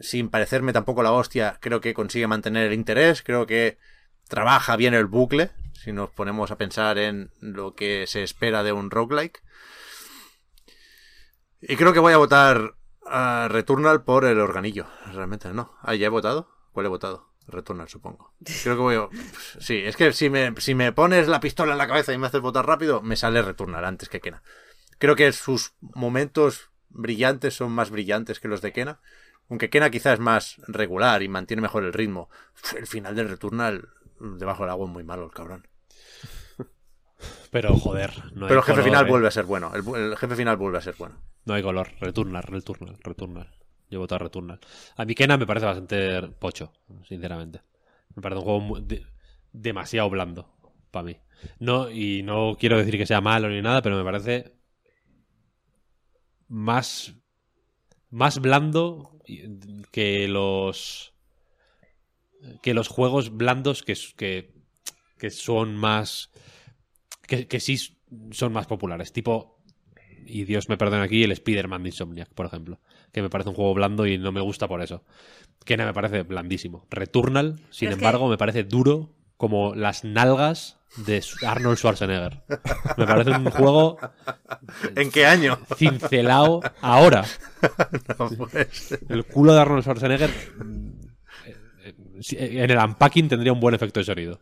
sin 0.00 0.28
parecerme 0.28 0.72
tampoco 0.72 1.02
la 1.02 1.12
hostia, 1.12 1.58
creo 1.60 1.80
que 1.80 1.94
consigue 1.94 2.26
mantener 2.26 2.66
el 2.66 2.74
interés. 2.74 3.22
Creo 3.22 3.46
que 3.46 3.78
trabaja 4.28 4.76
bien 4.76 4.94
el 4.94 5.06
bucle. 5.06 5.50
Si 5.72 5.92
nos 5.92 6.10
ponemos 6.10 6.50
a 6.50 6.58
pensar 6.58 6.98
en 6.98 7.30
lo 7.40 7.74
que 7.74 8.06
se 8.06 8.22
espera 8.22 8.62
de 8.62 8.72
un 8.72 8.90
roguelike. 8.90 9.42
Y 11.60 11.76
creo 11.76 11.92
que 11.92 12.00
voy 12.00 12.12
a 12.12 12.18
votar 12.18 12.74
a 13.06 13.48
Returnal 13.50 14.02
por 14.02 14.24
el 14.24 14.40
organillo. 14.40 14.86
Realmente 15.12 15.52
no. 15.52 15.74
Ah, 15.82 15.94
ya 15.94 16.06
he 16.06 16.10
votado. 16.10 16.48
¿Cuál 16.72 16.86
he 16.86 16.88
votado? 16.88 17.34
Returnal, 17.46 17.88
supongo. 17.88 18.34
Creo 18.62 18.76
que 18.76 18.82
voy 18.82 18.96
a... 18.96 19.08
Sí, 19.60 19.82
es 19.84 19.96
que 19.96 20.12
si 20.12 20.30
me, 20.30 20.54
si 20.58 20.74
me 20.74 20.92
pones 20.92 21.28
la 21.28 21.40
pistola 21.40 21.72
en 21.72 21.78
la 21.78 21.86
cabeza 21.86 22.12
y 22.12 22.18
me 22.18 22.26
haces 22.26 22.40
votar 22.40 22.66
rápido, 22.66 23.02
me 23.02 23.16
sale 23.16 23.42
Returnal 23.42 23.84
antes 23.84 24.08
que 24.08 24.20
Kena. 24.20 24.42
Creo 24.98 25.16
que 25.16 25.30
sus 25.32 25.74
momentos 25.80 26.70
brillantes 26.88 27.54
son 27.54 27.72
más 27.72 27.90
brillantes 27.90 28.40
que 28.40 28.48
los 28.48 28.62
de 28.62 28.72
Kena. 28.72 29.00
Aunque 29.50 29.70
Kena 29.70 29.90
quizás 29.90 30.14
es 30.14 30.20
más 30.20 30.56
regular 30.66 31.22
y 31.22 31.28
mantiene 31.28 31.60
mejor 31.62 31.84
el 31.84 31.92
ritmo. 31.92 32.28
El 32.76 32.86
final 32.86 33.14
del 33.14 33.28
Returnal, 33.28 33.88
debajo 34.20 34.62
del 34.62 34.70
agua, 34.70 34.86
es 34.86 34.92
muy 34.92 35.04
malo 35.04 35.24
el 35.26 35.30
cabrón. 35.32 35.66
Pero 37.50 37.74
joder, 37.76 38.12
no 38.34 38.46
Pero 38.48 38.60
el 38.60 38.64
jefe 38.66 38.72
color, 38.72 38.84
final 38.84 39.06
eh. 39.06 39.10
vuelve 39.10 39.28
a 39.28 39.30
ser 39.30 39.44
bueno. 39.44 39.72
El, 39.74 39.86
el 39.94 40.16
jefe 40.16 40.34
final 40.36 40.56
vuelve 40.56 40.78
a 40.78 40.82
ser 40.82 40.94
bueno. 40.98 41.20
No 41.44 41.54
hay 41.54 41.62
color. 41.62 41.88
Returnal, 42.00 42.42
Returnal, 42.42 42.96
Returnal. 43.02 43.48
Yo 43.90 43.96
he 43.96 44.00
votado 44.00 44.18
Returnal. 44.20 44.58
A 44.96 45.04
mí 45.04 45.14
Kena 45.14 45.36
me 45.36 45.46
parece 45.46 45.66
bastante 45.66 46.22
pocho, 46.22 46.72
sinceramente. 47.06 47.60
Me 48.16 48.22
parece 48.22 48.38
un 48.40 48.44
juego 48.44 48.60
muy- 48.60 48.80
de- 48.82 49.06
demasiado 49.52 50.10
blando 50.10 50.52
para 50.90 51.04
mí. 51.04 51.16
No, 51.60 51.90
y 51.90 52.22
no 52.22 52.56
quiero 52.58 52.78
decir 52.78 52.96
que 52.98 53.06
sea 53.06 53.20
malo 53.20 53.48
ni 53.48 53.62
nada, 53.62 53.82
pero 53.82 53.96
me 53.96 54.04
parece 54.04 54.54
más, 56.48 57.14
más 58.10 58.40
blando 58.40 59.13
que 59.90 60.28
los 60.28 61.12
que 62.62 62.74
los 62.74 62.88
juegos 62.88 63.34
blandos 63.36 63.82
que, 63.82 63.94
que, 64.16 64.52
que 65.18 65.30
son 65.30 65.76
más 65.76 66.30
que, 67.26 67.46
que 67.46 67.60
sí 67.60 67.78
son 68.32 68.52
más 68.52 68.66
populares. 68.66 69.12
Tipo, 69.12 69.58
y 70.26 70.44
Dios 70.44 70.68
me 70.68 70.76
perdone 70.76 71.04
aquí, 71.04 71.22
el 71.24 71.32
Spider-Man 71.32 71.82
de 71.82 71.88
Insomniac, 71.88 72.28
por 72.34 72.46
ejemplo. 72.46 72.80
Que 73.12 73.22
me 73.22 73.30
parece 73.30 73.50
un 73.50 73.56
juego 73.56 73.72
blando 73.74 74.06
y 74.06 74.18
no 74.18 74.30
me 74.32 74.40
gusta 74.40 74.68
por 74.68 74.82
eso. 74.82 75.04
Kena 75.64 75.86
me 75.86 75.94
parece 75.94 76.22
blandísimo. 76.22 76.86
Returnal, 76.90 77.58
sin 77.70 77.88
que- 77.88 77.94
embargo, 77.94 78.28
me 78.28 78.36
parece 78.36 78.64
duro 78.64 79.10
como 79.36 79.74
las 79.74 80.04
nalgas 80.04 80.78
de 80.96 81.22
Arnold 81.46 81.76
Schwarzenegger. 81.78 82.42
Me 82.96 83.06
parece 83.06 83.30
un 83.30 83.50
juego 83.50 83.98
¿En 84.94 85.10
qué 85.10 85.26
año? 85.26 85.58
cincelado 85.76 86.60
ahora. 86.80 87.24
No, 88.18 88.28
pues. 88.28 88.98
El 89.08 89.24
culo 89.24 89.54
de 89.54 89.60
Arnold 89.60 89.82
Schwarzenegger 89.82 90.30
eh, 90.30 91.54
eh, 91.86 91.94
si- 92.20 92.36
en 92.38 92.70
el 92.70 92.76
unpacking 92.78 93.28
tendría 93.28 93.52
un 93.52 93.60
buen 93.60 93.74
efecto 93.74 94.00
de 94.00 94.04
sonido. 94.04 94.40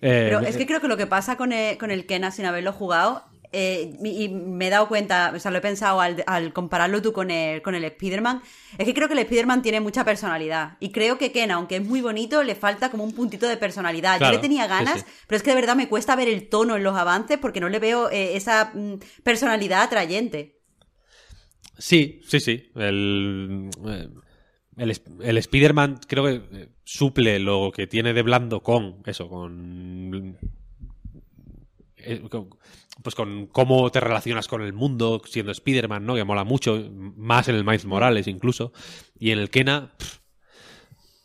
Eh, 0.00 0.28
Pero 0.30 0.40
es 0.40 0.56
que 0.56 0.66
creo 0.66 0.80
que 0.80 0.88
lo 0.88 0.96
que 0.96 1.06
pasa 1.06 1.36
con 1.36 1.52
el, 1.52 1.78
con 1.78 1.90
el 1.90 2.06
Kena 2.06 2.30
sin 2.30 2.44
haberlo 2.46 2.72
jugado, 2.72 3.24
eh, 3.52 3.92
y 4.02 4.28
me 4.30 4.66
he 4.66 4.70
dado 4.70 4.88
cuenta, 4.88 5.32
o 5.34 5.38
sea, 5.38 5.50
lo 5.50 5.58
he 5.58 5.60
pensado 5.60 6.00
al, 6.00 6.24
al 6.26 6.52
compararlo 6.52 7.02
tú 7.02 7.12
con 7.12 7.30
el, 7.30 7.62
con 7.62 7.74
el 7.74 7.84
Spider-Man, 7.84 8.42
es 8.78 8.84
que 8.86 8.94
creo 8.94 9.08
que 9.08 9.14
el 9.14 9.20
Spider-Man 9.20 9.62
tiene 9.62 9.80
mucha 9.80 10.04
personalidad. 10.04 10.76
Y 10.80 10.90
creo 10.90 11.18
que 11.18 11.32
Kena, 11.32 11.54
aunque 11.54 11.76
es 11.76 11.84
muy 11.84 12.00
bonito, 12.00 12.42
le 12.42 12.54
falta 12.54 12.90
como 12.90 13.04
un 13.04 13.12
puntito 13.12 13.46
de 13.46 13.56
personalidad. 13.56 14.18
Claro, 14.18 14.32
Yo 14.32 14.38
le 14.38 14.42
tenía 14.42 14.66
ganas, 14.66 15.00
sí. 15.00 15.06
pero 15.26 15.36
es 15.36 15.42
que 15.42 15.50
de 15.50 15.56
verdad 15.56 15.76
me 15.76 15.88
cuesta 15.88 16.16
ver 16.16 16.28
el 16.28 16.48
tono 16.48 16.76
en 16.76 16.82
los 16.82 16.96
avances 16.96 17.38
porque 17.38 17.60
no 17.60 17.68
le 17.68 17.78
veo 17.78 18.10
eh, 18.10 18.36
esa 18.36 18.72
mm, 18.74 18.94
personalidad 19.22 19.82
atrayente. 19.82 20.58
Sí, 21.78 22.20
sí, 22.26 22.40
sí. 22.40 22.70
El, 22.76 23.68
eh, 23.86 24.08
el, 24.76 25.00
el 25.22 25.38
Spider-Man 25.38 26.00
creo 26.06 26.24
que 26.24 26.68
suple 26.84 27.38
lo 27.38 27.72
que 27.74 27.86
tiene 27.86 28.12
de 28.12 28.22
blando 28.22 28.62
con 28.62 29.02
eso, 29.06 29.28
con, 29.28 30.38
con- 32.30 32.50
Pues 33.02 33.14
con 33.14 33.46
cómo 33.46 33.90
te 33.90 34.00
relacionas 34.00 34.48
con 34.48 34.62
el 34.62 34.72
mundo 34.74 35.22
siendo 35.24 35.50
Spider-Man, 35.52 36.04
¿no? 36.04 36.14
Que 36.14 36.24
mola 36.24 36.44
mucho, 36.44 36.90
más 36.92 37.48
en 37.48 37.56
el 37.56 37.64
Miles 37.64 37.86
Morales 37.86 38.26
incluso. 38.28 38.72
Y 39.18 39.30
en 39.30 39.38
el 39.38 39.50
Kena, 39.50 39.92
pff, 39.98 40.18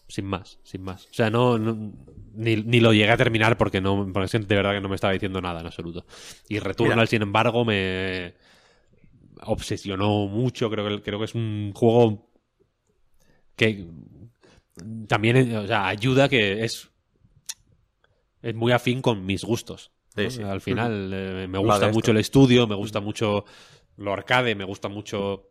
sin 0.07 0.25
más, 0.25 0.59
sin 0.63 0.81
más. 0.81 1.05
O 1.11 1.13
sea, 1.13 1.29
no, 1.29 1.57
no- 1.57 1.93
ni, 2.33 2.55
ni 2.57 2.79
lo 2.79 2.93
llegué 2.93 3.09
a 3.11 3.17
terminar 3.17 3.57
porque 3.57 3.81
no 3.81 4.09
porque 4.13 4.37
de 4.39 4.55
verdad 4.55 4.73
que 4.73 4.81
no 4.81 4.89
me 4.89 4.95
estaba 4.95 5.13
diciendo 5.13 5.41
nada 5.41 5.59
en 5.59 5.65
absoluto. 5.65 6.05
Y 6.47 6.59
Returnal, 6.59 6.97
Mira. 6.97 7.07
sin 7.07 7.21
embargo, 7.23 7.65
me 7.65 8.35
obsesionó 9.43 10.27
mucho. 10.27 10.69
Creo 10.69 10.87
que, 10.87 11.01
creo 11.01 11.19
que 11.19 11.25
es 11.25 11.35
un 11.35 11.71
juego 11.75 12.29
que 13.55 13.87
también 15.07 15.55
o 15.55 15.67
sea, 15.67 15.87
ayuda 15.87 16.29
que 16.29 16.63
es, 16.63 16.89
es 18.41 18.55
muy 18.55 18.71
afín 18.71 19.01
con 19.01 19.25
mis 19.25 19.43
gustos. 19.43 19.91
¿No? 20.23 20.29
Sí, 20.29 20.37
sí. 20.37 20.43
Al 20.43 20.61
final 20.61 21.11
eh, 21.13 21.47
me 21.47 21.57
gusta 21.57 21.87
mucho 21.87 21.97
esto. 21.99 22.11
el 22.11 22.17
estudio, 22.17 22.67
me 22.67 22.75
gusta 22.75 22.99
mucho 22.99 23.45
lo 23.97 24.13
arcade, 24.13 24.55
me 24.55 24.63
gusta 24.63 24.89
mucho 24.89 25.49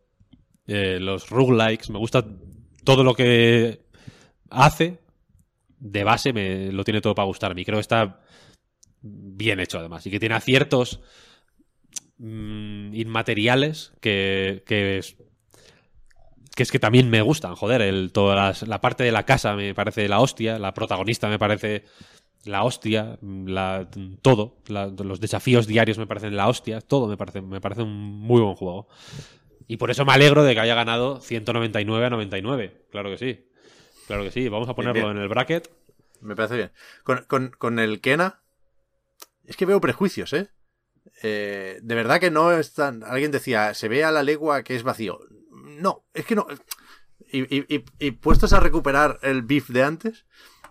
eh, 0.66 0.98
los 1.00 1.28
roguelikes, 1.30 1.90
me 1.90 1.98
gusta 1.98 2.24
todo 2.84 3.02
lo 3.04 3.14
que 3.14 3.80
hace 4.50 4.98
de 5.78 6.04
base, 6.04 6.32
me 6.32 6.72
lo 6.72 6.84
tiene 6.84 7.00
todo 7.00 7.14
para 7.14 7.26
gustarme. 7.26 7.60
Y 7.60 7.64
creo 7.64 7.76
que 7.78 7.82
está 7.82 8.20
bien 9.02 9.60
hecho 9.60 9.78
además 9.78 10.06
y 10.06 10.10
que 10.10 10.18
tiene 10.20 10.34
aciertos 10.34 11.00
mm, 12.18 12.94
inmateriales 12.94 13.92
que, 14.00 14.62
que 14.66 14.98
es 14.98 15.16
que 16.54 16.62
es 16.62 16.72
que 16.72 16.78
también 16.78 17.10
me 17.10 17.20
gustan, 17.20 17.54
joder, 17.54 17.82
el, 17.82 18.12
toda 18.12 18.34
las- 18.34 18.66
la 18.66 18.80
parte 18.80 19.04
de 19.04 19.12
la 19.12 19.24
casa 19.26 19.54
me 19.54 19.74
parece 19.74 20.08
la 20.08 20.20
hostia, 20.20 20.58
la 20.58 20.72
protagonista 20.72 21.28
me 21.28 21.38
parece 21.38 21.84
la 22.44 22.62
hostia, 22.64 23.18
la, 23.22 23.88
todo, 24.22 24.56
la- 24.68 24.86
los 24.86 25.20
desafíos 25.20 25.66
diarios 25.66 25.98
me 25.98 26.06
parecen 26.06 26.36
la 26.36 26.48
hostia, 26.48 26.80
todo 26.80 27.08
me 27.08 27.16
parece, 27.16 27.40
me 27.42 27.60
parece 27.60 27.82
un 27.82 27.92
muy 28.20 28.40
buen 28.40 28.54
juego. 28.54 28.88
Y 29.68 29.78
por 29.78 29.90
eso 29.90 30.04
me 30.04 30.12
alegro 30.12 30.44
de 30.44 30.54
que 30.54 30.60
haya 30.60 30.74
ganado 30.76 31.20
199 31.20 32.06
a 32.06 32.10
99, 32.10 32.86
claro 32.90 33.10
que 33.10 33.18
sí, 33.18 33.48
claro 34.06 34.22
que 34.22 34.30
sí, 34.30 34.48
vamos 34.48 34.68
a 34.68 34.74
ponerlo 34.74 35.06
bien. 35.06 35.16
en 35.16 35.22
el 35.22 35.28
bracket. 35.28 35.70
Me 36.20 36.36
parece 36.36 36.56
bien. 36.56 36.72
Con, 37.02 37.24
con- 37.28 37.50
con 37.58 37.78
el 37.78 38.00
Kena, 38.00 38.42
es 39.44 39.56
que 39.56 39.66
veo 39.66 39.80
prejuicios, 39.80 40.32
¿eh? 40.32 40.48
Eh, 41.22 41.78
De 41.82 41.94
verdad 41.94 42.20
que 42.20 42.30
no 42.30 42.52
es 42.52 42.74
tan. 42.74 43.02
Alguien 43.04 43.30
decía, 43.32 43.74
se 43.74 43.88
ve 43.88 44.04
a 44.04 44.10
la 44.12 44.22
legua 44.22 44.62
que 44.62 44.74
es 44.76 44.82
vacío. 44.82 45.20
No, 45.50 46.04
es 46.14 46.24
que 46.26 46.34
no. 46.36 46.46
Y, 47.30 47.42
y- 47.54 47.66
y- 47.68 47.84
y 47.98 48.10
puestos 48.12 48.52
a 48.52 48.60
recuperar 48.60 49.18
el 49.22 49.42
beef 49.42 49.68
de 49.70 49.82
antes, 49.82 50.26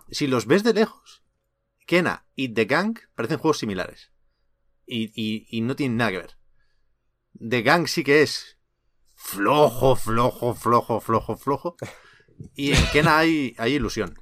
si 0.09 0.27
los 0.27 0.45
ves 0.45 0.63
de 0.63 0.73
lejos, 0.73 1.23
Kena 1.85 2.25
y 2.35 2.49
The 2.53 2.65
Gang 2.65 2.97
parecen 3.15 3.37
juegos 3.37 3.59
similares. 3.59 4.11
Y, 4.85 5.11
y- 5.15 5.47
y 5.49 5.61
no 5.61 5.75
tienen 5.75 5.97
nada 5.97 6.11
que 6.11 6.17
ver. 6.17 6.37
The 7.39 7.61
Gang 7.61 7.87
sí 7.87 8.03
que 8.03 8.21
es 8.21 8.57
flojo, 9.15 9.95
flojo, 9.95 10.53
flojo, 10.53 10.99
flojo, 10.99 11.37
flojo. 11.37 11.75
Y 12.53 12.71
en 12.73 12.85
Kena 12.91 13.17
hay, 13.17 13.55
hay 13.57 13.73
ilusión. 13.73 14.15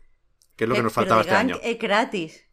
Que 0.55 0.65
es 0.65 0.67
lo 0.69 0.75
que 0.75 0.81
Eh, 0.81 0.83
nos 0.83 0.93
pero 0.93 1.07
faltaba 1.07 1.21
The 1.23 1.27
este 1.29 1.33
Gang 1.33 1.45
año. 1.51 1.59
Es 1.63 1.79
gratis. 1.79 2.43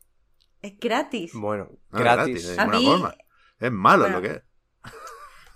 Es 0.62 0.78
gratis. 0.78 1.32
Bueno, 1.34 1.68
No 1.90 1.98
es 1.98 2.04
gratis. 2.04 2.46
de 2.48 2.60
A 2.60 2.64
ninguna 2.66 2.78
mí- 2.78 2.86
forma. 2.86 3.14
Es 3.58 3.72
malo 3.72 4.02
Bueno. 4.04 4.16
lo 4.16 4.22
que 4.22 4.30
es. 4.36 4.42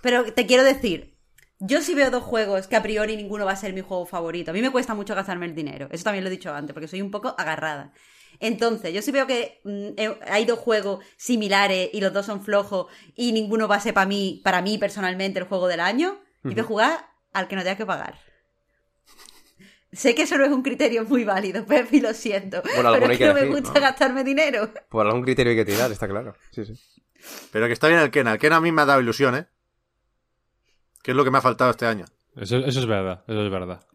Pero 0.01 0.31
te 0.33 0.45
quiero 0.45 0.63
decir, 0.63 1.17
yo 1.59 1.81
sí 1.81 1.95
veo 1.95 2.11
dos 2.11 2.23
juegos 2.23 2.67
que 2.67 2.75
a 2.75 2.83
priori 2.83 3.15
ninguno 3.17 3.45
va 3.45 3.53
a 3.53 3.55
ser 3.55 3.73
mi 3.73 3.81
juego 3.81 4.05
favorito. 4.05 4.51
A 4.51 4.53
mí 4.53 4.61
me 4.61 4.71
cuesta 4.71 4.93
mucho 4.93 5.15
gastarme 5.15 5.47
el 5.47 5.55
dinero. 5.55 5.87
Eso 5.91 6.03
también 6.03 6.23
lo 6.23 6.29
he 6.29 6.31
dicho 6.31 6.53
antes, 6.53 6.73
porque 6.73 6.87
soy 6.87 7.01
un 7.01 7.09
poco 7.11 7.33
agarrada. 7.37 7.91
Entonces, 8.39 8.93
yo 8.93 9.01
sí 9.01 9.11
veo 9.11 9.27
que 9.27 9.61
mm, 9.63 10.29
hay 10.29 10.45
dos 10.45 10.59
juegos 10.59 11.03
similares 11.17 11.89
y 11.93 12.01
los 12.01 12.13
dos 12.13 12.25
son 12.25 12.43
flojos 12.43 12.87
y 13.15 13.31
ninguno 13.31 13.67
va 13.67 13.75
a 13.75 13.79
ser 13.79 13.93
para 13.93 14.07
mí, 14.07 14.41
para 14.43 14.61
mí 14.61 14.77
personalmente, 14.77 15.39
el 15.39 15.45
juego 15.45 15.67
del 15.67 15.79
año. 15.79 16.19
Y 16.43 16.49
voy 16.49 16.59
a 16.59 16.63
jugar 16.63 17.07
al 17.33 17.47
que 17.47 17.55
no 17.55 17.63
tenga 17.63 17.75
que 17.77 17.85
pagar. 17.85 18.19
Sé 19.91 20.13
que 20.13 20.23
eso 20.23 20.37
no 20.37 20.43
es 20.45 20.51
un 20.51 20.61
criterio 20.61 21.05
muy 21.05 21.23
válido, 21.23 21.65
Pepi, 21.65 22.01
lo 22.01 22.13
siento. 22.13 22.61
Bueno, 22.75 22.91
pero 22.93 23.05
es 23.05 23.11
que 23.11 23.17
que 23.19 23.27
no 23.27 23.33
me 23.33 23.39
decir, 23.41 23.55
gusta 23.55 23.79
¿no? 23.79 23.81
gastarme 23.81 24.23
dinero. 24.23 24.69
Por 24.89 25.05
algún 25.07 25.23
criterio 25.23 25.51
hay 25.51 25.57
que 25.57 25.65
tirar, 25.65 25.91
está 25.91 26.07
claro. 26.07 26.35
Sí, 26.51 26.65
sí. 26.65 26.73
Pero 27.51 27.67
que 27.67 27.73
está 27.73 27.87
bien 27.87 28.01
el 28.01 28.11
Ken. 28.11 28.27
El 28.27 28.37
Ken 28.37 28.53
a 28.53 28.59
mí 28.61 28.71
me 28.71 28.81
ha 28.81 28.85
dado 28.85 28.99
ilusión, 29.01 29.35
¿eh? 29.35 29.47
Que 31.01 31.11
es 31.11 31.17
lo 31.17 31.23
que 31.23 31.31
me 31.31 31.37
ha 31.37 31.41
faltado 31.41 31.71
este 31.71 31.85
año. 31.85 32.05
Eso, 32.35 32.57
eso 32.57 32.79
es 32.79 32.85
verdad, 32.85 33.23
eso 33.27 33.45
es 33.45 33.51
verdad. 33.51 33.85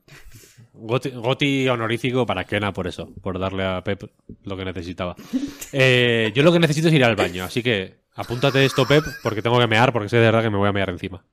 Goti, 0.73 1.11
Goti 1.11 1.69
honorífico 1.69 2.27
para 2.27 2.45
Kena 2.45 2.73
por 2.73 2.87
eso, 2.87 3.09
por 3.23 3.39
darle 3.39 3.65
a 3.65 3.83
Pep 3.83 4.05
lo 4.45 4.57
que 4.57 4.65
necesitaba. 4.65 5.17
Eh, 5.73 6.33
yo 6.35 6.43
lo 6.43 6.53
que 6.53 6.59
necesito 6.59 6.89
es 6.89 6.95
ir 6.95 7.05
al 7.05 7.17
baño, 7.17 7.45
así 7.45 7.63
que 7.63 8.01
apúntate 8.15 8.65
esto, 8.65 8.87
Pep, 8.87 9.05
porque 9.23 9.43
tengo 9.43 9.59
que 9.59 9.67
mear, 9.67 9.93
porque 9.93 10.09
sé 10.09 10.17
de 10.17 10.25
verdad 10.25 10.43
que 10.43 10.51
me 10.51 10.57
voy 10.59 10.69
a 10.69 10.73
mear 10.73 10.91
encima. 10.91 11.25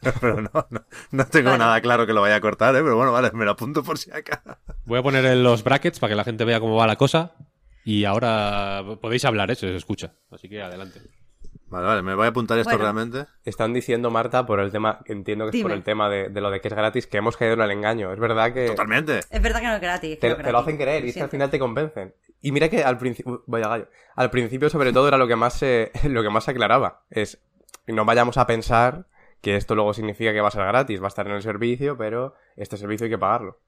Pero 0.20 0.40
no, 0.40 0.66
no, 0.70 0.84
no 1.10 1.26
tengo 1.26 1.50
Vale. 1.50 1.58
nada 1.58 1.80
claro 1.80 2.06
que 2.06 2.12
lo 2.12 2.20
vaya 2.20 2.36
a 2.36 2.40
cortar, 2.40 2.74
¿eh? 2.74 2.80
Pero 2.82 2.96
bueno, 2.96 3.12
vale, 3.12 3.30
me 3.32 3.44
lo 3.44 3.50
apunto 3.50 3.82
por 3.82 3.98
si 3.98 4.10
acaso. 4.10 4.56
Voy 4.84 4.98
a 4.98 5.02
poner 5.02 5.24
en 5.24 5.42
los 5.42 5.62
brackets 5.64 5.98
para 5.98 6.10
que 6.12 6.16
la 6.16 6.24
gente 6.24 6.44
vea 6.44 6.60
cómo 6.60 6.76
va 6.76 6.86
la 6.86 6.96
cosa. 6.96 7.32
Y 7.84 8.04
ahora 8.04 8.84
podéis 9.00 9.24
hablar, 9.24 9.50
eso 9.50 9.66
se 9.66 9.76
escucha. 9.76 10.12
Así 10.30 10.48
que 10.48 10.62
adelante. 10.62 11.00
Vale, 11.70 11.86
vale, 11.86 12.02
me 12.02 12.14
voy 12.14 12.24
a 12.26 12.28
apuntar 12.30 12.58
esto 12.58 12.70
Bueno. 12.70 12.84
realmente. 12.84 13.26
Están 13.44 13.72
diciendo, 13.74 14.10
Marta, 14.10 14.46
por 14.46 14.58
el 14.60 14.70
tema, 14.72 15.00
entiendo 15.04 15.50
que 15.50 15.56
es 15.58 15.62
por 15.62 15.72
el 15.72 15.82
tema 15.82 16.08
de, 16.08 16.28
de 16.30 16.40
lo 16.40 16.50
de 16.50 16.60
que 16.60 16.68
es 16.68 16.74
gratis, 16.74 17.06
que 17.06 17.18
hemos 17.18 17.36
caído 17.36 17.54
en 17.54 17.60
el 17.60 17.70
engaño. 17.70 18.12
Es 18.12 18.18
verdad 18.18 18.52
que 18.52 18.66
Totalmente. 18.68 19.18
Es 19.30 19.42
verdad 19.42 19.60
que 19.60 19.66
no 19.66 19.74
es 19.74 19.80
gratis. 19.80 20.10
es 20.12 20.16
que 20.18 20.20
te, 20.20 20.28
no 20.28 20.36
es 20.40 20.44
te 20.46 20.52
lo 20.52 20.58
hacen 20.58 20.78
querer 20.78 21.04
y 21.04 21.08
es 21.10 21.14
que 21.14 21.22
al 21.22 21.28
final 21.28 21.50
te 21.50 21.58
convencen. 21.58 22.14
Y 22.40 22.52
mira 22.52 22.68
que 22.68 22.82
al 22.84 22.96
principio, 22.98 23.42
vaya 23.46 23.68
gallo, 23.68 23.88
al 24.14 24.30
principio 24.30 24.70
sobre 24.70 24.92
todo 24.92 25.08
era 25.08 25.18
lo 25.18 25.26
que 25.28 25.36
más 25.36 25.54
se, 25.54 25.92
lo 26.04 26.22
que 26.22 26.30
más 26.30 26.44
se 26.44 26.52
aclaraba. 26.52 27.02
Es, 27.10 27.38
no 27.86 28.04
vayamos 28.04 28.38
a 28.38 28.46
pensar 28.46 29.06
que 29.42 29.56
esto 29.56 29.74
luego 29.74 29.92
significa 29.92 30.32
que 30.32 30.40
va 30.40 30.48
a 30.48 30.52
ser 30.52 30.64
gratis, 30.64 31.00
va 31.00 31.06
a 31.06 31.08
estar 31.08 31.26
en 31.26 31.34
el 31.34 31.42
servicio, 31.42 31.96
pero 31.98 32.34
este 32.56 32.76
servicio 32.76 33.04
hay 33.04 33.10
que 33.10 33.18
pagarlo. 33.18 33.58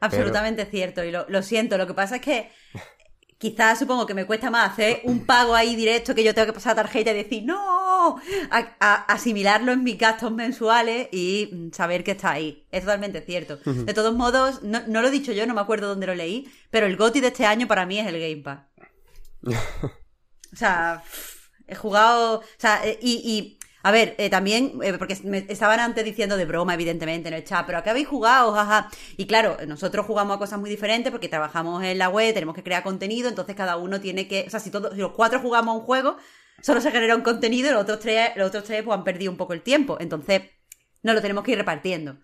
Absolutamente 0.00 0.64
cierto, 0.66 1.04
y 1.04 1.10
lo, 1.10 1.26
lo 1.28 1.42
siento. 1.42 1.76
Lo 1.78 1.86
que 1.86 1.94
pasa 1.94 2.16
es 2.16 2.22
que 2.22 2.50
quizás 3.40 3.78
supongo 3.78 4.04
que 4.04 4.12
me 4.12 4.26
cuesta 4.26 4.50
más 4.50 4.70
hacer 4.70 5.00
un 5.04 5.24
pago 5.24 5.54
ahí 5.54 5.74
directo 5.74 6.14
que 6.14 6.22
yo 6.22 6.34
tengo 6.34 6.46
que 6.48 6.52
pasar 6.52 6.76
tarjeta 6.76 7.10
y 7.12 7.14
decir 7.14 7.42
no, 7.44 8.16
a- 8.50 8.76
a- 8.78 9.04
asimilarlo 9.06 9.72
en 9.72 9.82
mis 9.82 9.96
gastos 9.96 10.30
mensuales 10.30 11.08
y 11.10 11.48
mm, 11.50 11.72
saber 11.72 12.04
que 12.04 12.10
está 12.10 12.32
ahí. 12.32 12.66
Es 12.70 12.82
totalmente 12.82 13.22
cierto. 13.22 13.56
De 13.64 13.94
todos 13.94 14.14
modos, 14.14 14.62
no, 14.62 14.82
no 14.86 15.00
lo 15.00 15.08
he 15.08 15.10
dicho 15.10 15.32
yo, 15.32 15.46
no 15.46 15.54
me 15.54 15.62
acuerdo 15.62 15.88
dónde 15.88 16.06
lo 16.06 16.14
leí, 16.14 16.52
pero 16.70 16.84
el 16.86 16.98
GOTI 16.98 17.20
de 17.20 17.28
este 17.28 17.46
año 17.46 17.66
para 17.66 17.86
mí 17.86 17.98
es 17.98 18.06
el 18.06 18.20
Game 18.20 18.42
Pass. 18.42 18.60
O 20.52 20.56
sea, 20.56 21.02
he 21.66 21.76
jugado. 21.76 22.40
O 22.40 22.44
sea, 22.58 22.84
eh, 22.84 22.98
y. 23.00 23.12
y, 23.24 23.59
a 23.82 23.90
ver, 23.90 24.14
eh, 24.18 24.28
también, 24.28 24.78
eh, 24.82 24.94
porque 24.98 25.16
me 25.24 25.38
estaban 25.48 25.80
antes 25.80 26.04
diciendo 26.04 26.36
de 26.36 26.44
broma, 26.44 26.74
evidentemente, 26.74 27.28
en 27.28 27.34
el 27.34 27.44
chat, 27.44 27.64
pero 27.64 27.78
¿a 27.78 27.82
qué 27.82 27.90
habéis 27.90 28.08
jugado? 28.08 28.52
Jaja. 28.52 28.90
Y 29.16 29.26
claro, 29.26 29.56
nosotros 29.66 30.04
jugamos 30.04 30.36
a 30.36 30.38
cosas 30.38 30.58
muy 30.58 30.68
diferentes 30.68 31.10
porque 31.10 31.28
trabajamos 31.28 31.82
en 31.82 31.96
la 31.98 32.10
web, 32.10 32.34
tenemos 32.34 32.54
que 32.54 32.62
crear 32.62 32.82
contenido, 32.82 33.28
entonces 33.28 33.56
cada 33.56 33.76
uno 33.78 34.00
tiene 34.00 34.28
que. 34.28 34.44
O 34.46 34.50
sea, 34.50 34.60
si, 34.60 34.70
todos, 34.70 34.96
los 34.96 35.12
cuatro 35.12 35.40
jugamos 35.40 35.76
un 35.76 35.82
juego, 35.82 36.16
solo 36.62 36.80
se 36.80 36.90
genera 36.90 37.16
un 37.16 37.22
contenido 37.22 37.70
y 37.70 37.72
los 37.72 37.82
otros 37.82 38.00
tres, 38.00 38.30
los 38.36 38.48
otros 38.48 38.64
tres 38.64 38.82
pues, 38.82 38.96
han 38.96 39.04
perdido 39.04 39.32
un 39.32 39.38
poco 39.38 39.54
el 39.54 39.62
tiempo. 39.62 39.96
Entonces, 39.98 40.42
nos 41.02 41.14
lo 41.14 41.22
tenemos 41.22 41.44
que 41.44 41.52
ir 41.52 41.58
repartiendo. 41.58 42.18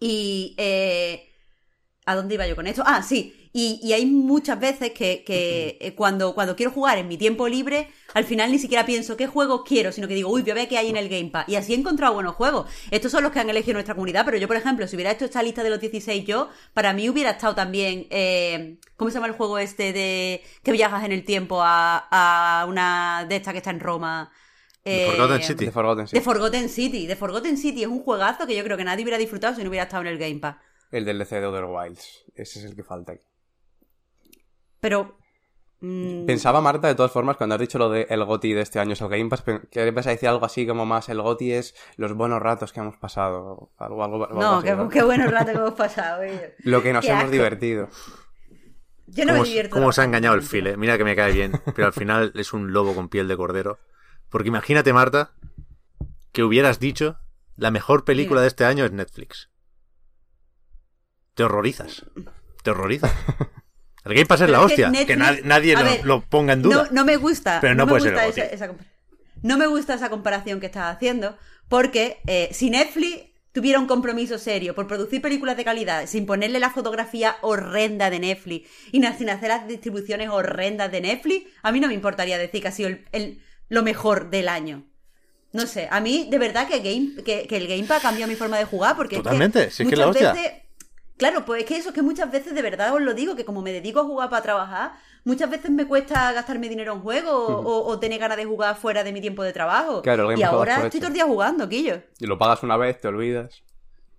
Y. 0.00 0.54
Eh, 0.58 1.32
¿A 2.08 2.14
dónde 2.14 2.34
iba 2.34 2.46
yo 2.46 2.54
con 2.54 2.68
esto? 2.68 2.84
Ah, 2.86 3.02
sí. 3.02 3.45
Y, 3.58 3.80
y 3.82 3.94
hay 3.94 4.04
muchas 4.04 4.60
veces 4.60 4.90
que, 4.90 5.24
que, 5.24 5.78
eh, 5.80 5.94
cuando, 5.94 6.34
cuando 6.34 6.54
quiero 6.54 6.70
jugar 6.70 6.98
en 6.98 7.08
mi 7.08 7.16
tiempo 7.16 7.48
libre, 7.48 7.88
al 8.12 8.24
final 8.24 8.52
ni 8.52 8.58
siquiera 8.58 8.84
pienso 8.84 9.16
qué 9.16 9.28
juegos 9.28 9.62
quiero, 9.64 9.92
sino 9.92 10.06
que 10.06 10.12
digo, 10.12 10.28
uy, 10.30 10.42
voy 10.42 10.50
a 10.50 10.54
ver 10.54 10.68
qué 10.68 10.76
hay 10.76 10.90
en 10.90 10.98
el 10.98 11.08
Game 11.08 11.30
Pass. 11.30 11.48
Y 11.48 11.54
así 11.54 11.72
he 11.72 11.76
encontrado 11.78 12.12
buenos 12.12 12.34
juegos. 12.34 12.70
Estos 12.90 13.12
son 13.12 13.22
los 13.22 13.32
que 13.32 13.40
han 13.40 13.48
elegido 13.48 13.72
nuestra 13.72 13.94
comunidad, 13.94 14.26
pero 14.26 14.36
yo, 14.36 14.46
por 14.46 14.58
ejemplo, 14.58 14.86
si 14.86 14.94
hubiera 14.94 15.10
hecho 15.10 15.24
esta 15.24 15.42
lista 15.42 15.62
de 15.62 15.70
los 15.70 15.80
16 15.80 16.26
yo, 16.26 16.50
para 16.74 16.92
mí 16.92 17.08
hubiera 17.08 17.30
estado 17.30 17.54
también, 17.54 18.06
eh, 18.10 18.76
¿cómo 18.94 19.10
se 19.10 19.14
llama 19.14 19.28
el 19.28 19.32
juego 19.32 19.56
este 19.56 19.94
de 19.94 20.42
que 20.62 20.72
viajas 20.72 21.02
en 21.04 21.12
el 21.12 21.24
tiempo 21.24 21.62
a, 21.62 22.08
a 22.10 22.66
una 22.66 23.24
de 23.26 23.36
estas 23.36 23.52
que 23.52 23.58
está 23.58 23.70
en 23.70 23.80
Roma? 23.80 24.30
The 24.84 25.06
Forgotten 25.16 25.42
City. 25.42 25.64
De 25.64 25.72
Forgotten 25.72 26.04
The 26.04 26.10
City. 26.10 26.20
Forgotten 26.22 26.68
City. 26.68 27.06
The 27.06 27.16
Forgotten 27.16 27.56
City 27.56 27.82
es 27.84 27.88
un 27.88 28.02
juegazo 28.02 28.46
que 28.46 28.54
yo 28.54 28.62
creo 28.64 28.76
que 28.76 28.84
nadie 28.84 29.02
hubiera 29.02 29.16
disfrutado 29.16 29.56
si 29.56 29.62
no 29.62 29.70
hubiera 29.70 29.84
estado 29.84 30.02
en 30.02 30.08
el 30.08 30.18
Game 30.18 30.40
Pass. 30.40 30.56
El 30.90 31.06
del 31.06 31.18
DC 31.18 31.40
de 31.40 31.46
Other 31.46 31.64
Wilds. 31.64 32.26
Ese 32.34 32.58
es 32.58 32.66
el 32.66 32.76
que 32.76 32.84
falta 32.84 33.12
aquí. 33.12 33.22
Pero... 34.88 35.18
mm, 35.80 36.26
Pensaba, 36.26 36.60
Marta, 36.60 36.86
de 36.88 36.94
todas 36.94 37.10
formas, 37.10 37.36
cuando 37.36 37.54
has 37.56 37.60
dicho 37.60 37.78
lo 37.78 37.90
de 37.90 38.06
el 38.08 38.24
GOTI 38.24 38.52
de 38.52 38.60
este 38.60 38.78
año 38.78 38.92
es 38.92 39.00
el 39.00 39.08
Game 39.08 39.28
Pass, 39.28 39.42
que 39.42 39.86
ibas 39.86 40.06
a 40.06 40.10
decir 40.10 40.28
algo 40.28 40.44
así 40.46 40.64
como 40.66 40.86
más 40.86 41.08
el 41.08 41.20
GOTI 41.20 41.52
es 41.52 41.74
los 41.96 42.12
buenos 42.14 42.40
ratos 42.40 42.72
que 42.72 42.80
hemos 42.80 42.96
pasado. 42.96 43.70
Algo, 43.78 44.04
algo, 44.04 44.26
algo 44.28 44.40
No, 44.40 44.58
así, 44.58 44.66
qué, 44.68 44.76
qué 44.92 45.02
buenos 45.02 45.30
ratos 45.30 45.52
que 45.52 45.58
hemos 45.58 45.74
pasado. 45.74 46.22
ellos. 46.22 46.40
Lo 46.60 46.82
que 46.82 46.92
nos 46.92 47.04
Qué 47.04 47.10
hemos 47.10 47.24
asco. 47.24 47.32
divertido. 47.32 47.88
Yo 49.08 49.24
no 49.24 49.32
¿Cómo, 49.32 49.42
me 49.42 49.48
divierto. 49.48 49.74
cómo 49.74 49.92
se 49.92 50.00
ha 50.00 50.04
engañado 50.04 50.34
el 50.34 50.42
file? 50.42 50.76
Mira 50.76 50.98
que 50.98 51.04
me 51.04 51.14
cae 51.16 51.32
bien, 51.32 51.52
pero 51.74 51.86
al 51.86 51.92
final 51.92 52.32
es 52.34 52.52
un 52.52 52.72
lobo 52.72 52.94
con 52.94 53.08
piel 53.08 53.28
de 53.28 53.36
cordero. 53.36 53.78
Porque 54.30 54.48
imagínate, 54.48 54.92
Marta, 54.92 55.30
que 56.32 56.42
hubieras 56.42 56.80
dicho 56.80 57.18
la 57.56 57.70
mejor 57.70 58.04
película 58.04 58.40
de 58.40 58.48
este 58.48 58.64
año 58.64 58.84
es 58.84 58.92
Netflix. 58.92 59.48
Te 61.34 61.44
horrorizas. 61.44 62.04
Te 62.62 62.70
horrorizas. 62.70 63.12
El 64.06 64.14
Game 64.14 64.26
Pass 64.26 64.40
es 64.40 64.46
Pero 64.46 64.52
la 64.52 64.58
es 64.58 64.64
hostia. 64.72 64.90
Que, 64.92 65.16
Netflix- 65.16 65.18
na- 65.18 65.48
nadie 65.56 65.74
lo, 65.74 65.84
ver, 65.84 66.04
lo 66.04 66.20
ponga 66.22 66.52
en 66.52 66.62
duda. 66.62 66.84
No, 66.84 66.88
no 66.92 67.04
me 67.04 67.16
gusta. 67.16 67.58
Pero 67.60 67.74
no 67.74 67.86
puede 67.86 68.02
ser 68.02 68.48
esa, 68.52 68.70
No 69.42 69.58
me 69.58 69.66
gusta 69.66 69.94
esa 69.94 70.08
comparación 70.10 70.60
que 70.60 70.66
estás 70.66 70.94
haciendo, 70.94 71.36
porque 71.68 72.18
eh, 72.26 72.48
si 72.52 72.70
Netflix 72.70 73.24
tuviera 73.52 73.78
un 73.78 73.86
compromiso 73.86 74.38
serio 74.38 74.74
por 74.74 74.86
producir 74.86 75.20
películas 75.22 75.56
de 75.56 75.64
calidad, 75.64 76.06
sin 76.06 76.26
ponerle 76.26 76.60
la 76.60 76.70
fotografía 76.70 77.36
horrenda 77.40 78.10
de 78.10 78.18
Netflix 78.20 78.68
y 78.92 79.02
sin 79.16 79.30
hacer 79.30 79.48
las 79.48 79.66
distribuciones 79.66 80.28
horrendas 80.28 80.92
de 80.92 81.00
Netflix, 81.00 81.46
a 81.62 81.72
mí 81.72 81.80
no 81.80 81.88
me 81.88 81.94
importaría 81.94 82.36
decir 82.38 82.60
que 82.62 82.68
ha 82.68 82.72
sido 82.72 82.90
el- 82.90 83.04
el- 83.12 83.42
lo 83.68 83.82
mejor 83.82 84.30
del 84.30 84.48
año. 84.48 84.84
No 85.52 85.66
sé, 85.66 85.88
a 85.90 86.00
mí 86.00 86.28
de 86.30 86.38
verdad 86.38 86.68
que, 86.68 86.80
Game, 86.80 87.22
que, 87.24 87.46
que 87.48 87.56
el 87.56 87.66
Game 87.66 87.84
Pass 87.84 88.02
cambió 88.02 88.26
mi 88.26 88.34
forma 88.36 88.58
de 88.58 88.66
jugar 88.66 88.94
porque 88.94 89.14
es 89.16 89.20
que 89.20 89.24
Totalmente, 89.24 89.70
si 89.70 89.84
es 89.84 89.88
que 89.88 89.96
la 89.96 90.06
muchas 90.08 90.22
hostia. 90.22 90.42
veces 90.42 90.62
Claro, 91.16 91.44
pues 91.44 91.62
es 91.62 91.68
que 91.68 91.76
eso, 91.76 91.88
es 91.90 91.94
que 91.94 92.02
muchas 92.02 92.30
veces, 92.30 92.54
de 92.54 92.62
verdad 92.62 92.92
os 92.94 93.00
lo 93.00 93.14
digo, 93.14 93.34
que 93.36 93.44
como 93.44 93.62
me 93.62 93.72
dedico 93.72 94.00
a 94.00 94.04
jugar 94.04 94.28
para 94.28 94.42
trabajar, 94.42 94.92
muchas 95.24 95.48
veces 95.50 95.70
me 95.70 95.86
cuesta 95.86 96.30
gastarme 96.32 96.68
dinero 96.68 96.92
en 96.92 97.00
juegos 97.00 97.32
o, 97.34 97.84
o 97.86 97.98
tener 97.98 98.18
ganas 98.18 98.36
de 98.36 98.44
jugar 98.44 98.76
fuera 98.76 99.02
de 99.02 99.12
mi 99.12 99.20
tiempo 99.20 99.42
de 99.42 99.52
trabajo. 99.52 100.02
Claro, 100.02 100.30
y 100.36 100.42
ahora 100.42 100.84
estoy 100.84 101.00
todo 101.00 101.08
el 101.08 101.14
día 101.14 101.24
jugando, 101.24 101.68
Quillo. 101.68 102.02
Y 102.18 102.26
lo 102.26 102.36
pagas 102.36 102.62
una 102.62 102.76
vez, 102.76 103.00
te 103.00 103.08
olvidas. 103.08 103.62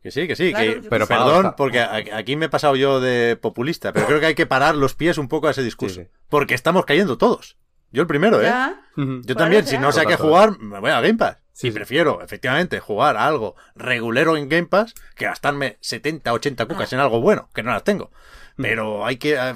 Que 0.01 0.11
sí, 0.11 0.27
que 0.27 0.35
sí. 0.35 0.51
Claro, 0.51 0.73
que- 0.75 0.81
yo 0.83 0.89
pero 0.89 1.05
Perdón, 1.07 1.45
está. 1.47 1.55
porque 1.55 1.81
aquí 1.81 2.35
me 2.35 2.45
he 2.45 2.49
pasado 2.49 2.75
yo 2.75 2.99
de 2.99 3.35
populista, 3.35 3.93
pero 3.93 4.05
creo 4.07 4.19
que 4.19 4.27
hay 4.27 4.35
que 4.35 4.45
parar 4.45 4.75
los 4.75 4.95
pies 4.95 5.17
un 5.17 5.27
poco 5.27 5.47
a 5.47 5.51
ese 5.51 5.63
discurso. 5.63 5.95
Sí, 6.01 6.05
sí. 6.05 6.09
Porque 6.29 6.53
estamos 6.55 6.85
cayendo 6.85 7.17
todos. 7.17 7.57
Yo 7.91 8.01
el 8.01 8.07
primero, 8.07 8.41
¿eh? 8.41 8.45
Ya. 8.45 8.81
Yo 8.95 9.35
también, 9.35 9.65
si 9.67 9.77
no 9.77 9.91
sé 9.91 10.01
a 10.01 10.05
qué 10.05 10.15
jugar, 10.15 10.57
me 10.59 10.79
voy 10.79 10.91
a 10.91 11.01
Game 11.01 11.15
Pass. 11.15 11.37
Sí, 11.57 11.67
y 11.69 11.71
sí. 11.71 11.75
prefiero, 11.75 12.21
efectivamente, 12.21 12.79
jugar 12.79 13.17
a 13.17 13.25
algo 13.25 13.55
regulero 13.75 14.37
en 14.37 14.47
Game 14.47 14.67
Pass 14.67 14.93
que 15.15 15.25
gastarme 15.25 15.77
70, 15.81 16.31
80 16.31 16.65
cucas 16.67 16.93
Ah. 16.93 16.95
en 16.97 17.01
algo 17.01 17.19
bueno, 17.19 17.49
que 17.55 17.63
no 17.63 17.71
las 17.71 17.83
tengo. 17.83 18.11
Pero 18.57 19.05
hay 19.05 19.17
que, 19.17 19.33
eh, 19.33 19.55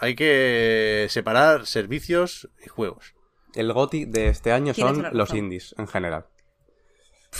hay 0.00 0.16
que 0.16 1.06
separar 1.10 1.66
servicios 1.66 2.48
y 2.64 2.68
juegos. 2.68 3.14
El 3.54 3.72
GOTI 3.72 4.06
de 4.06 4.28
este 4.28 4.50
año 4.50 4.74
son 4.74 5.02
la 5.02 5.10
los 5.12 5.32
indies, 5.32 5.74
en 5.78 5.86
general. 5.86 6.26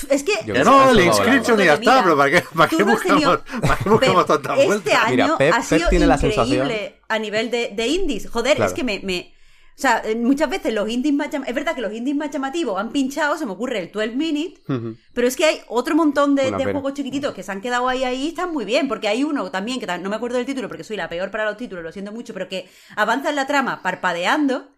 Es 0.08 0.22
que. 0.22 0.32
Yo 0.46 0.64
no, 0.64 0.90
el 0.90 1.00
inscription 1.00 1.60
y 1.60 1.64
ya 1.66 1.74
está, 1.74 2.02
pero 2.02 2.16
¿para 2.16 2.30
qué, 2.30 2.44
para 2.56 2.68
qué 2.68 2.82
buscamos, 2.82 3.02
tenido- 3.22 3.44
para 3.62 3.76
qué 3.76 3.88
buscamos 3.90 4.24
Pep, 4.26 4.42
tantas 4.42 4.58
este 4.60 4.92
año 4.94 5.10
Mira, 5.10 5.36
Pep- 5.38 5.52
ha 5.52 5.56
Pep 5.56 5.64
sido 5.64 5.88
tiene 5.90 6.06
la 6.06 6.14
increíble 6.14 6.44
sensación- 6.44 6.92
a 7.08 7.18
nivel 7.18 7.50
de, 7.50 7.70
de 7.74 7.86
indies. 7.88 8.30
Joder, 8.30 8.56
Claro. 8.56 8.70
es 8.70 8.74
que 8.74 8.84
me, 8.84 9.00
me- 9.00 9.31
O 9.76 9.80
sea, 9.82 10.02
eh, 10.04 10.14
muchas 10.14 10.50
veces 10.50 10.74
los 10.74 10.88
indies 10.88 11.14
más 11.14 11.30
Es 11.32 11.54
verdad 11.54 11.74
que 11.74 11.80
los 11.80 11.92
indies 11.92 12.14
más 12.14 12.30
llamativos 12.30 12.78
han 12.78 12.92
pinchado, 12.92 13.38
se 13.38 13.46
me 13.46 13.52
ocurre 13.52 13.78
el 13.78 13.90
12 13.90 14.10
Minutes, 14.14 14.60
Ujú. 14.68 14.96
pero 15.14 15.26
es 15.26 15.34
que 15.34 15.44
hay 15.44 15.60
otro 15.68 15.96
montón 15.96 16.34
de, 16.34 16.50
de 16.50 16.64
juegos 16.64 16.94
chiquititos 16.94 17.34
que 17.34 17.42
se 17.42 17.52
han 17.52 17.60
quedado 17.60 17.88
ahí, 17.88 18.04
ahí, 18.04 18.24
y 18.24 18.28
están 18.28 18.52
muy 18.52 18.64
bien, 18.64 18.86
porque 18.86 19.08
hay 19.08 19.24
uno 19.24 19.50
también, 19.50 19.80
que 19.80 19.86
no 19.86 20.10
me 20.10 20.16
acuerdo 20.16 20.36
del 20.36 20.46
título 20.46 20.68
porque 20.68 20.84
soy 20.84 20.96
la 20.96 21.08
peor 21.08 21.30
para 21.30 21.46
los 21.46 21.56
títulos, 21.56 21.82
lo 21.82 21.92
siento 21.92 22.12
mucho, 22.12 22.34
pero 22.34 22.48
que 22.48 22.68
avanza 22.96 23.30
en 23.30 23.36
la 23.36 23.46
trama 23.46 23.82
parpadeando, 23.82 24.68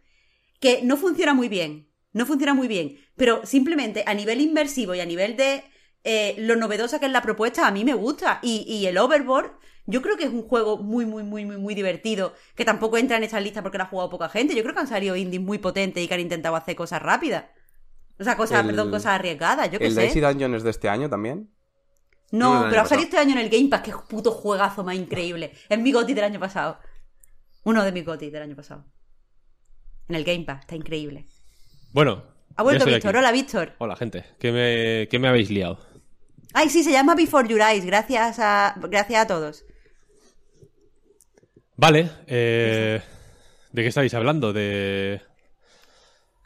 que 0.60 0.80
no 0.82 0.96
funciona 0.96 1.34
muy 1.34 1.48
bien, 1.48 1.90
no 2.12 2.24
funciona 2.24 2.54
muy 2.54 2.68
bien, 2.68 2.98
pero 3.16 3.44
simplemente 3.44 4.04
a 4.06 4.14
nivel 4.14 4.40
inmersivo 4.40 4.94
y 4.94 5.00
a 5.00 5.06
nivel 5.06 5.36
de 5.36 5.64
eh, 6.04 6.34
lo 6.38 6.56
novedosa 6.56 6.98
que 7.00 7.06
es 7.06 7.12
la 7.12 7.22
propuesta, 7.22 7.66
a 7.66 7.70
mí 7.70 7.84
me 7.84 7.94
gusta. 7.94 8.38
Y, 8.42 8.64
y 8.68 8.86
el 8.86 8.96
Overboard, 8.98 9.52
yo 9.86 10.00
creo 10.02 10.16
que 10.16 10.24
es 10.24 10.30
un 10.30 10.42
juego 10.42 10.78
muy, 10.78 11.06
muy, 11.06 11.22
muy, 11.22 11.44
muy, 11.44 11.56
muy 11.56 11.74
divertido, 11.74 12.34
que 12.54 12.64
tampoco 12.64 12.96
entra 12.98 13.16
en 13.16 13.24
esta 13.24 13.40
lista 13.40 13.62
porque 13.62 13.78
lo 13.78 13.84
ha 13.84 13.88
jugado 13.88 14.10
poca 14.10 14.28
gente. 14.28 14.54
Yo 14.54 14.62
creo 14.62 14.74
que 14.74 14.80
han 14.80 14.86
salido 14.88 15.16
indies 15.16 15.42
muy 15.42 15.58
potentes 15.58 16.02
y 16.02 16.06
que 16.08 16.14
han 16.14 16.20
intentado 16.20 16.56
hacer 16.56 16.76
cosas 16.76 17.02
rápidas. 17.02 17.46
O 18.18 18.22
sea, 18.24 18.36
cosas, 18.36 18.60
El- 18.60 18.66
perdón, 18.66 18.90
cosas 18.90 19.12
arriesgadas, 19.14 19.70
yo 19.70 19.78
qué 19.80 19.86
¿El 19.86 19.94
sé. 19.94 20.00
Daisy 20.02 20.20
Dungeon 20.20 20.54
es 20.54 20.62
de 20.62 20.70
este 20.70 20.88
año 20.88 21.10
también? 21.10 21.50
No, 22.30 22.66
pero 22.68 22.82
ha 22.82 22.86
salido 22.86 23.04
este 23.06 23.18
año 23.18 23.32
en 23.32 23.38
el 23.38 23.48
Game 23.48 23.68
Pass, 23.68 23.82
que 23.82 23.90
es 23.90 23.96
puto 24.08 24.32
juegazo 24.32 24.82
más 24.82 24.96
increíble. 24.96 25.52
Es 25.68 25.78
mi 25.78 25.92
goti 25.92 26.14
del 26.14 26.24
año 26.24 26.40
pasado. 26.40 26.78
Uno 27.64 27.84
de 27.84 27.92
mis 27.92 28.04
gotis 28.04 28.32
del 28.32 28.42
año 28.42 28.56
pasado. 28.56 28.84
En 30.08 30.16
el 30.16 30.24
Game 30.24 30.44
Pass, 30.44 30.60
está 30.60 30.74
increíble. 30.76 31.26
Bueno. 31.92 32.24
Ha 32.56 32.62
vuelto 32.62 32.84
Víctor, 32.84 33.10
aquí. 33.10 33.18
hola 33.18 33.32
Víctor. 33.32 33.72
Hola, 33.78 33.96
gente. 33.96 34.24
¿Qué 34.38 34.52
me, 34.52 35.08
qué 35.08 35.18
me 35.18 35.28
habéis 35.28 35.50
liado? 35.50 35.78
Ay, 36.54 36.70
sí, 36.70 36.82
se 36.84 36.92
llama 36.92 37.14
Before 37.14 37.48
Your 37.48 37.60
Eyes, 37.60 37.84
gracias 37.84 38.38
a, 38.38 38.74
gracias 38.88 39.24
a 39.24 39.26
todos. 39.26 39.64
Vale. 41.76 42.10
eh, 42.28 43.02
¿De 43.72 43.82
qué 43.82 43.88
estáis 43.88 44.14
hablando? 44.14 44.52
De... 44.52 45.20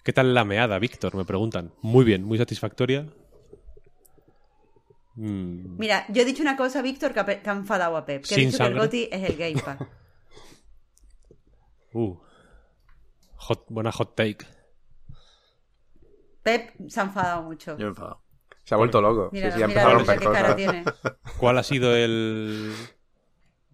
¿Qué 0.03 0.13
tal 0.15 0.33
la 0.33 0.45
meada, 0.45 0.79
Víctor? 0.79 1.15
Me 1.15 1.27
preguntan. 1.27 1.75
Muy 1.83 2.05
bien, 2.07 2.25
muy 2.25 2.39
satisfactoria. 2.39 3.07
Mm, 5.17 5.77
Mira, 5.79 6.07
yo 6.09 6.23
he 6.23 6.25
dicho 6.25 6.43
una 6.43 6.57
cosa, 6.57 6.81
Víctor, 6.81 7.13
que 7.13 7.21
ha, 7.21 7.27
pe- 7.27 7.43
que 7.43 7.51
ha 7.51 7.53
enfadado 7.53 7.97
a 7.97 8.07
Pep. 8.07 8.25
Que 8.25 8.35
he 8.35 8.39
Sin 8.39 8.51
dicho 8.51 8.65
que 8.65 8.71
el 8.71 8.79
goti 8.79 9.09
es 9.13 9.23
el 9.29 9.37
Game 9.37 9.61
Pass. 9.63 9.79
uh. 11.93 12.17
Hot- 13.37 13.67
buena 13.69 13.93
hot 13.93 14.17
take. 14.17 14.47
Pep 16.43 16.71
se 16.89 17.01
ha 17.01 17.05
enfadado 17.05 17.43
mucho. 17.43 17.73
Yo 17.73 17.79
me 17.79 17.85
he 17.85 17.89
enfadado. 17.89 18.23
Se 18.69 18.75
ha 18.75 18.77
vuelto 18.77 19.01
loco. 19.01 19.31
Mira, 19.33 19.51
sí, 19.51 19.57
sí, 19.57 19.63
ha 19.63 19.65
empezado 19.65 19.89
a 19.89 19.95
romper 19.95 20.23
cosas. 20.23 20.95
¿Cuál 21.39 21.57
ha 21.57 21.63
sido 21.63 21.97
el, 21.97 22.75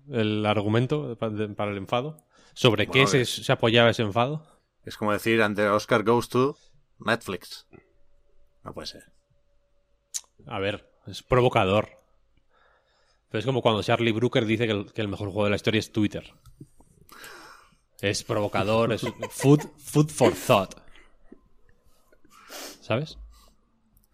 el 0.08 0.46
argumento 0.46 1.18
para 1.18 1.72
el 1.72 1.76
enfado? 1.78 2.16
¿Sobre 2.52 2.86
qué 2.86 3.04
se 3.08 3.52
apoyaba 3.52 3.90
ese 3.90 4.02
enfado? 4.02 4.46
Es 4.84 4.96
como 4.96 5.10
decir 5.10 5.42
ante 5.42 5.68
Oscar 5.68 6.04
goes 6.04 6.28
to 6.28 6.56
Netflix. 7.00 7.66
No 8.62 8.72
puede 8.72 8.86
ser. 8.86 9.02
A 10.46 10.60
ver, 10.60 10.88
es 11.08 11.24
provocador. 11.24 11.88
Pero 13.30 13.40
es 13.40 13.46
como 13.46 13.62
cuando 13.62 13.82
Charlie 13.82 14.12
Brooker 14.12 14.46
dice 14.46 14.66
que 14.66 14.72
el, 14.74 14.92
que 14.92 15.00
el 15.00 15.08
mejor 15.08 15.30
juego 15.30 15.42
de 15.42 15.50
la 15.50 15.56
historia 15.56 15.80
es 15.80 15.90
Twitter. 15.90 16.34
Es 18.00 18.22
provocador, 18.22 18.92
es 18.92 19.04
food, 19.30 19.60
food 19.76 20.08
for 20.08 20.32
thought. 20.34 20.76
¿Sabes? 22.80 23.18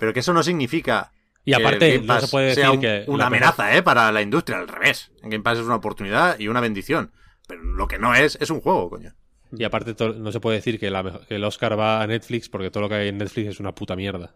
Pero 0.01 0.13
que 0.13 0.19
eso 0.21 0.33
no 0.33 0.43
significa. 0.43 1.13
Y 1.45 1.53
que 1.53 1.57
aparte, 1.63 1.87
el 1.87 1.93
Game 2.01 2.07
no 2.07 2.15
Pass 2.15 2.25
se 2.25 2.31
puede 2.31 2.55
sea 2.55 2.65
decir 2.73 2.77
un- 2.79 2.81
que 2.81 3.05
una 3.07 3.27
amenaza, 3.27 3.77
¿eh? 3.77 3.83
Para 3.85 4.11
la 4.11 4.21
industria, 4.23 4.59
al 4.59 4.67
revés. 4.67 5.13
El 5.23 5.31
Game 5.31 5.45
Pass 5.45 5.59
es 5.59 5.65
una 5.67 5.77
oportunidad 5.77 6.39
y 6.39 6.49
una 6.49 6.61
bendición. 6.61 7.13
Pero 7.47 7.63
lo 7.63 7.87
que 7.87 7.99
no 7.99 8.15
es, 8.15 8.37
es 8.41 8.51
un 8.51 8.61
juego, 8.61 8.91
coño. 8.91 9.15
Y 9.53 9.65
aparte, 9.65 9.95
no 10.17 10.33
se 10.33 10.41
puede 10.41 10.57
decir 10.57 10.79
que, 10.81 10.91
la 10.91 11.21
que 11.29 11.37
el 11.37 11.45
Oscar 11.45 11.79
va 11.79 12.03
a 12.03 12.07
Netflix 12.07 12.49
porque 12.49 12.71
todo 12.71 12.83
lo 12.83 12.89
que 12.89 12.95
hay 12.97 13.09
en 13.09 13.19
Netflix 13.19 13.49
es 13.49 13.61
una 13.61 13.75
puta 13.75 13.95
mierda. 13.97 14.35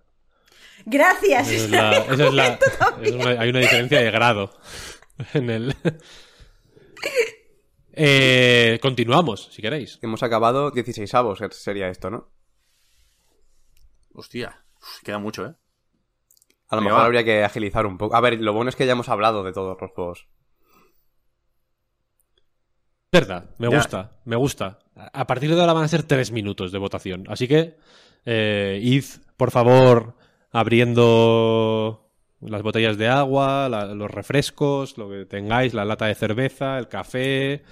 Gracias. 0.86 1.48
Esa 1.50 1.64
es 1.64 1.70
la- 1.70 1.96
esa 2.12 2.26
es 2.26 2.34
la- 2.34 2.58
es 3.02 3.12
una- 3.12 3.40
hay 3.40 3.50
una 3.50 3.60
diferencia 3.60 4.00
de 4.00 4.10
grado 4.10 4.50
en 5.34 5.50
el. 5.50 5.74
Eh, 7.96 8.78
continuamos, 8.82 9.50
si 9.52 9.62
queréis. 9.62 10.00
Hemos 10.02 10.22
acabado 10.24 10.72
16 10.72 11.14
avos, 11.14 11.38
sería 11.52 11.88
esto, 11.88 12.10
¿no? 12.10 12.28
Hostia, 14.12 14.63
uf, 14.84 15.02
queda 15.02 15.18
mucho, 15.18 15.46
¿eh? 15.46 15.54
A 16.68 16.76
lo 16.76 16.82
mejor 16.82 17.00
va. 17.00 17.04
habría 17.06 17.24
que 17.24 17.42
agilizar 17.44 17.86
un 17.86 17.98
poco. 17.98 18.14
A 18.16 18.20
ver, 18.20 18.40
lo 18.40 18.52
bueno 18.52 18.68
es 18.68 18.76
que 18.76 18.86
ya 18.86 18.92
hemos 18.92 19.08
hablado 19.08 19.42
de 19.44 19.52
todos 19.52 19.76
los 19.80 19.90
juegos. 19.92 20.28
Verdad, 23.12 23.50
me 23.58 23.70
Ya. 23.70 23.76
gusta, 23.76 24.12
me 24.24 24.36
gusta. 24.36 24.78
A 24.96 25.20
a 25.20 25.26
partir 25.26 25.54
de 25.54 25.60
ahora 25.60 25.72
van 25.72 25.84
a 25.84 25.88
ser 25.88 26.02
tres 26.02 26.32
minutos 26.32 26.72
de 26.72 26.78
votación. 26.78 27.24
Así 27.28 27.46
que, 27.46 27.76
eh, 28.24 28.80
id, 28.82 29.04
por 29.36 29.50
favor, 29.52 30.16
abriendo 30.50 32.10
las 32.40 32.62
botellas 32.62 32.96
de 32.98 33.08
agua, 33.08 33.68
la- 33.68 33.94
los 33.94 34.10
refrescos, 34.10 34.98
lo 34.98 35.08
que 35.08 35.26
tengáis, 35.26 35.74
la 35.74 35.84
lata 35.84 36.06
de 36.06 36.14
cerveza, 36.14 36.78
el 36.78 36.88
café. 36.88 37.62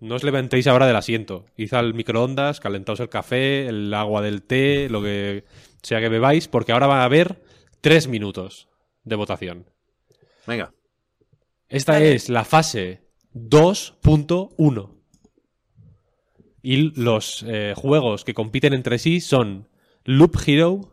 No 0.00 0.14
os 0.16 0.24
levantéis 0.24 0.66
ahora 0.66 0.86
del 0.86 0.96
asiento. 0.96 1.44
Id 1.56 1.72
al 1.74 1.94
microondas, 1.94 2.58
calentaos 2.58 3.00
el 3.00 3.08
café, 3.08 3.68
el 3.68 3.92
agua 3.94 4.22
del 4.22 4.42
té, 4.42 4.88
lo 4.88 5.02
que 5.02 5.44
sea 5.82 6.00
que 6.00 6.08
bebáis, 6.08 6.48
porque 6.48 6.72
ahora 6.72 6.86
va 6.86 7.02
a 7.02 7.04
haber 7.04 7.42
tres 7.80 8.08
minutos 8.08 8.68
de 9.04 9.16
votación. 9.16 9.66
Venga. 10.46 10.72
Esta 11.68 12.02
es 12.02 12.28
la 12.28 12.44
fase 12.44 13.02
2.1. 13.34 14.96
Y 16.62 17.00
los 17.00 17.44
eh, 17.46 17.74
juegos 17.76 18.24
que 18.24 18.34
compiten 18.34 18.74
entre 18.74 18.98
sí 18.98 19.20
son 19.20 19.68
Loop 20.04 20.36
Hero, 20.46 20.90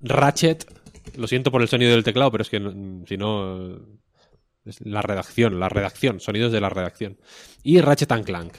Ratchet. 0.00 0.66
Lo 1.16 1.26
siento 1.26 1.50
por 1.50 1.62
el 1.62 1.68
sonido 1.68 1.92
del 1.92 2.04
teclado, 2.04 2.30
pero 2.30 2.42
es 2.42 2.50
que 2.50 2.60
mm, 2.60 3.06
si 3.06 3.16
no. 3.16 3.78
Es 4.64 4.80
la 4.82 5.00
redacción, 5.00 5.58
la 5.58 5.70
redacción, 5.70 6.20
sonidos 6.20 6.52
de 6.52 6.60
la 6.60 6.68
redacción. 6.68 7.18
Y 7.62 7.80
Ratchet 7.80 8.12
and 8.12 8.24
Clank. 8.24 8.54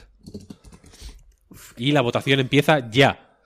Y 1.80 1.92
la 1.92 2.02
votación 2.02 2.40
empieza 2.40 2.90
ya. 2.90 3.38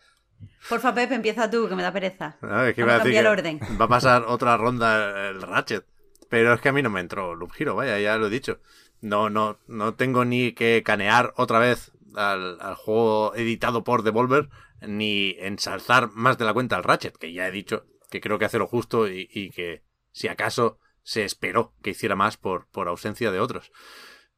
Porfa, 0.69 0.93
Pep, 0.93 1.13
empieza 1.13 1.49
tú, 1.49 1.69
que 1.69 1.77
me 1.77 1.85
da 1.85 1.93
pereza. 1.93 2.37
No, 2.43 2.65
es 2.65 2.75
que 2.75 2.83
Vamos 2.83 2.95
iba 2.95 2.95
a 2.95 2.99
cambiar 3.05 3.25
el 3.25 3.31
orden. 3.31 3.61
Va 3.81 3.85
a 3.85 3.89
pasar 3.89 4.25
otra 4.27 4.57
ronda 4.57 5.29
el 5.29 5.41
Ratchet. 5.41 5.87
Pero 6.29 6.53
es 6.53 6.61
que 6.61 6.71
a 6.71 6.73
mí 6.73 6.83
no 6.83 6.91
me 6.91 6.99
entró 6.99 7.37
Loop 7.37 7.53
Hero, 7.57 7.77
vaya, 7.77 7.97
ya 8.01 8.17
lo 8.17 8.27
he 8.27 8.31
dicho. 8.31 8.59
No, 9.01 9.31
no, 9.31 9.59
no 9.69 9.95
tengo 9.95 10.25
ni 10.25 10.51
que 10.51 10.83
canear 10.85 11.33
otra 11.37 11.61
vez 11.61 11.93
al, 12.17 12.61
al 12.61 12.75
juego 12.75 13.37
editado 13.37 13.85
por 13.85 14.03
Devolver, 14.03 14.49
ni 14.81 15.37
ensalzar 15.39 16.11
más 16.11 16.37
de 16.37 16.45
la 16.45 16.55
cuenta 16.55 16.75
al 16.75 16.83
Ratchet, 16.83 17.17
que 17.17 17.33
ya 17.33 17.47
he 17.47 17.53
dicho 17.53 17.87
que 18.11 18.21
creo 18.21 18.41
que 18.41 18.47
hace 18.47 18.59
lo 18.59 18.67
justo 18.67 19.09
y, 19.09 19.29
y 19.33 19.51
que 19.51 19.85
si 20.11 20.27
acaso 20.27 20.81
se 21.05 21.25
esperó 21.25 21.73
que 21.83 21.91
hiciera 21.91 22.17
más 22.17 22.37
por, 22.37 22.67
por 22.73 22.89
ausencia 22.89 23.31
de 23.31 23.39
otros. 23.39 23.71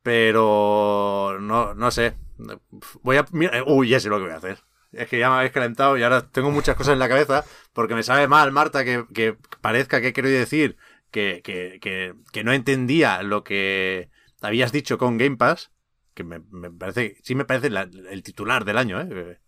Pero 0.07 1.39
no, 1.41 1.75
no 1.75 1.91
sé. 1.91 2.15
Voy 3.03 3.17
a. 3.17 3.27
mira, 3.33 3.63
uy, 3.67 3.89
ya 3.89 3.99
sé 4.01 4.09
lo 4.09 4.19
que 4.19 4.25
voy 4.25 4.33
a 4.33 4.37
hacer. 4.37 4.59
Es 4.93 5.09
que 5.09 5.19
ya 5.19 5.29
me 5.29 5.37
habéis 5.37 5.53
calentado 5.53 5.99
y 5.99 6.03
ahora 6.05 6.31
tengo 6.31 6.51
muchas 6.51 6.77
cosas 6.77 6.93
en 6.95 7.01
la 7.01 7.09
cabeza 7.09 7.45
porque 7.73 7.95
me 7.95 8.03
sabe 8.03 8.29
mal, 8.29 8.53
Marta, 8.53 8.85
que, 8.85 9.05
que 9.13 9.37
parezca 9.61 10.01
que 10.01 10.13
querido 10.13 10.39
decir 10.39 10.77
que, 11.11 11.43
que, 11.45 11.79
que, 11.81 12.15
que 12.33 12.45
no 12.45 12.53
entendía 12.53 13.23
lo 13.23 13.43
que 13.45 14.09
habías 14.41 14.71
dicho 14.73 14.97
con 14.97 15.19
Game 15.19 15.37
Pass, 15.37 15.73
que 16.15 16.23
me, 16.25 16.39
me 16.51 16.71
parece, 16.71 17.17
sí 17.23 17.35
me 17.35 17.45
parece 17.45 17.69
la- 17.69 17.83
el 18.11 18.23
titular 18.23 18.65
del 18.65 18.79
año, 18.79 19.01
¿eh? 19.01 19.39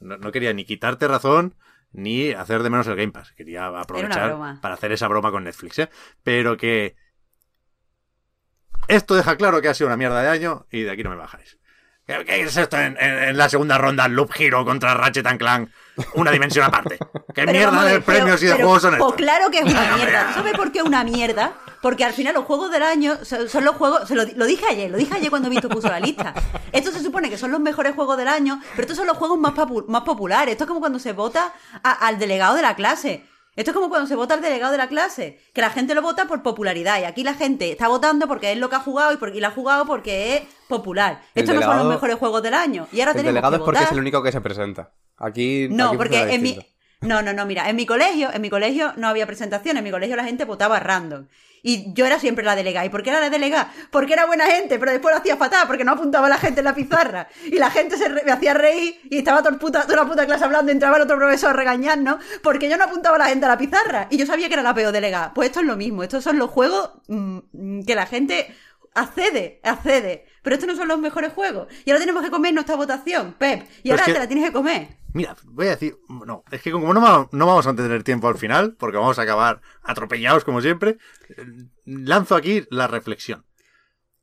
No, 0.00 0.18
no 0.18 0.32
quería 0.32 0.52
ni 0.52 0.64
quitarte 0.64 1.06
razón 1.08 1.54
ni 1.92 2.32
hacer 2.32 2.62
de 2.62 2.70
menos 2.70 2.86
el 2.88 2.96
Game 2.96 3.12
Pass. 3.12 3.32
Quería 3.32 3.68
aprovechar 3.68 4.30
para 4.60 4.74
hacer 4.74 4.92
esa 4.92 5.08
broma 5.08 5.30
con 5.30 5.44
Netflix, 5.44 5.78
¿eh? 5.78 5.88
Pero 6.24 6.56
que 6.56 6.96
esto 8.90 9.14
deja 9.14 9.36
claro 9.36 9.60
que 9.62 9.68
ha 9.68 9.74
sido 9.74 9.88
una 9.88 9.96
mierda 9.96 10.20
de 10.22 10.28
año 10.28 10.66
y 10.70 10.82
de 10.82 10.90
aquí 10.90 11.02
no 11.02 11.10
me 11.10 11.16
bajáis. 11.16 11.56
¿Qué, 12.06 12.24
qué 12.24 12.40
es 12.42 12.56
esto 12.56 12.76
en, 12.76 12.96
en- 13.00 13.22
en 13.30 13.36
la 13.36 13.48
segunda 13.48 13.78
ronda? 13.78 14.08
Loop 14.08 14.30
Hero 14.36 14.64
contra 14.64 14.94
Ratchet 14.94 15.26
and 15.26 15.38
Clank. 15.38 15.70
Una 16.14 16.30
dimensión 16.30 16.64
aparte. 16.64 16.98
¿Qué 17.34 17.44
Pero 17.44 17.52
mierda 17.52 17.84
de 17.84 18.00
premios 18.00 18.42
y 18.42 18.46
de 18.46 18.52
pero, 18.52 18.64
juegos 18.64 18.82
son 18.82 18.90
pues 18.92 19.00
estos? 19.02 19.14
claro 19.16 19.50
que 19.50 19.58
es 19.58 19.64
una 19.64 19.96
mierda. 19.96 20.26
¿Tú 20.28 20.34
¿Sabes 20.34 20.52
por 20.54 20.72
qué 20.72 20.78
es 20.80 20.84
una 20.84 21.04
mierda? 21.04 21.52
Porque 21.82 22.04
al 22.04 22.12
final 22.12 22.34
los 22.34 22.44
juegos 22.44 22.70
del 22.70 22.82
año 22.82 23.24
son, 23.24 23.48
son 23.48 23.64
los 23.64 23.76
juegos. 23.76 24.08
Se 24.08 24.14
lo, 24.14 24.24
lo 24.24 24.44
dije 24.46 24.64
ayer, 24.68 24.90
lo 24.90 24.96
dije 24.98 25.14
ayer 25.14 25.30
cuando 25.30 25.48
Víctor 25.48 25.70
puso 25.70 25.88
la 25.88 26.00
lista. 26.00 26.34
Estos 26.72 26.94
se 26.94 27.00
supone 27.02 27.30
que 27.30 27.38
son 27.38 27.52
los 27.52 27.60
mejores 27.60 27.94
juegos 27.94 28.16
del 28.18 28.28
año, 28.28 28.60
pero 28.72 28.82
estos 28.82 28.96
son 28.96 29.06
los 29.06 29.16
juegos 29.16 29.38
más, 29.38 29.54
más 29.86 30.02
populares. 30.02 30.52
Esto 30.52 30.64
es 30.64 30.68
como 30.68 30.80
cuando 30.80 30.98
se 30.98 31.12
vota 31.12 31.52
a- 31.82 32.06
al 32.06 32.18
delegado 32.18 32.56
de 32.56 32.62
la 32.62 32.74
clase. 32.74 33.24
Esto 33.56 33.72
es 33.72 33.74
como 33.74 33.88
cuando 33.88 34.06
se 34.06 34.14
vota 34.14 34.34
al 34.34 34.42
delegado 34.42 34.72
de 34.72 34.78
la 34.78 34.88
clase, 34.88 35.40
que 35.52 35.60
la 35.60 35.70
gente 35.70 35.94
lo 35.94 36.02
vota 36.02 36.26
por 36.26 36.42
popularidad 36.42 37.00
y 37.00 37.04
aquí 37.04 37.24
la 37.24 37.34
gente 37.34 37.72
está 37.72 37.88
votando 37.88 38.28
porque 38.28 38.52
es 38.52 38.58
lo 38.58 38.70
que 38.70 38.76
ha 38.76 38.80
jugado 38.80 39.12
y, 39.12 39.16
porque, 39.16 39.38
y 39.38 39.40
lo 39.40 39.48
ha 39.48 39.50
jugado 39.50 39.86
porque 39.86 40.36
es 40.36 40.42
popular. 40.68 41.20
El 41.34 41.42
Estos 41.42 41.56
no 41.56 41.62
son 41.62 41.76
los 41.78 41.86
mejores 41.86 42.16
juegos 42.16 42.42
del 42.42 42.54
año. 42.54 42.86
Y 42.92 43.00
ahora 43.00 43.10
El 43.12 43.16
tenemos 43.18 43.34
delegado 43.34 43.50
que 43.52 43.56
es 43.56 43.64
porque 43.64 43.78
votar. 43.78 43.84
es 43.88 43.92
el 43.92 43.98
único 43.98 44.22
que 44.22 44.32
se 44.32 44.40
presenta. 44.40 44.92
Aquí. 45.16 45.68
No, 45.70 45.88
aquí 45.88 45.96
porque 45.96 46.34
en 46.34 46.42
mi... 46.42 46.58
No, 47.02 47.22
no, 47.22 47.32
no, 47.32 47.46
mira, 47.46 47.68
en 47.70 47.76
mi 47.76 47.86
colegio, 47.86 48.30
en 48.32 48.42
mi 48.42 48.50
colegio 48.50 48.92
no 48.96 49.08
había 49.08 49.26
presentación, 49.26 49.76
en 49.78 49.84
mi 49.84 49.90
colegio 49.90 50.16
la 50.16 50.24
gente 50.24 50.44
votaba 50.44 50.78
random. 50.80 51.26
Y 51.62 51.92
yo 51.92 52.06
era 52.06 52.18
siempre 52.18 52.44
la 52.44 52.56
delegada. 52.56 52.86
¿Y 52.86 52.88
por 52.88 53.02
qué 53.02 53.10
era 53.10 53.20
la 53.20 53.30
delegada? 53.30 53.72
Porque 53.90 54.12
era 54.12 54.26
buena 54.26 54.46
gente, 54.46 54.78
pero 54.78 54.92
después 54.92 55.14
lo 55.14 55.20
hacía 55.20 55.36
fatal, 55.36 55.66
porque 55.66 55.84
no 55.84 55.92
apuntaba 55.92 56.26
a 56.26 56.30
la 56.30 56.38
gente 56.38 56.60
en 56.60 56.64
la 56.64 56.74
pizarra. 56.74 57.28
Y 57.44 57.56
la 57.56 57.70
gente 57.70 57.96
se 57.96 58.08
me 58.08 58.32
hacía 58.32 58.54
reír 58.54 59.00
y 59.10 59.18
estaba 59.18 59.42
toda, 59.42 59.58
puta, 59.58 59.86
la 59.88 60.06
puta 60.06 60.26
clase 60.26 60.44
hablando, 60.44 60.70
y 60.70 60.74
entraba 60.74 60.96
el 60.96 61.02
otro 61.02 61.16
profesor 61.16 61.50
a 61.50 61.52
regañarnos, 61.54 62.16
porque 62.42 62.68
yo 62.68 62.76
no 62.76 62.84
apuntaba 62.84 63.16
a 63.16 63.18
la 63.18 63.26
gente 63.26 63.46
a 63.46 63.48
la 63.48 63.58
pizarra. 63.58 64.06
Y 64.10 64.16
yo 64.16 64.26
sabía 64.26 64.48
que 64.48 64.54
era 64.54 64.62
la 64.62 64.74
peor 64.74 64.92
delegada. 64.92 65.32
Pues 65.34 65.48
esto 65.48 65.60
es 65.60 65.66
lo 65.66 65.76
mismo, 65.76 66.02
estos 66.02 66.24
son 66.24 66.38
los 66.38 66.50
juegos 66.50 66.90
mm, 67.08 67.38
mm, 67.52 67.84
que 67.84 67.94
la 67.94 68.06
gente 68.06 68.54
accede, 68.94 69.60
accede. 69.62 70.26
Pero 70.42 70.54
estos 70.54 70.68
no 70.68 70.76
son 70.76 70.88
los 70.88 70.98
mejores 70.98 71.32
juegos. 71.32 71.68
Y 71.84 71.90
ahora 71.90 72.00
tenemos 72.00 72.22
que 72.22 72.30
comer 72.30 72.54
nuestra 72.54 72.76
votación, 72.76 73.34
Pep. 73.38 73.66
Y 73.82 73.90
ahora 73.90 74.02
es 74.02 74.06
que- 74.06 74.12
te 74.14 74.18
la 74.18 74.26
tienes 74.28 74.46
que 74.46 74.52
comer. 74.52 74.88
Mira, 75.12 75.36
voy 75.44 75.66
a 75.66 75.70
decir, 75.70 75.96
no, 76.08 76.44
es 76.52 76.62
que 76.62 76.70
como 76.70 76.94
no, 76.94 77.28
no 77.32 77.46
vamos 77.46 77.66
a 77.66 77.74
tener 77.74 78.04
tiempo 78.04 78.28
al 78.28 78.38
final, 78.38 78.76
porque 78.78 78.96
vamos 78.96 79.18
a 79.18 79.22
acabar 79.22 79.60
atropellados 79.82 80.44
como 80.44 80.60
siempre, 80.60 80.98
lanzo 81.84 82.36
aquí 82.36 82.64
la 82.70 82.86
reflexión. 82.86 83.44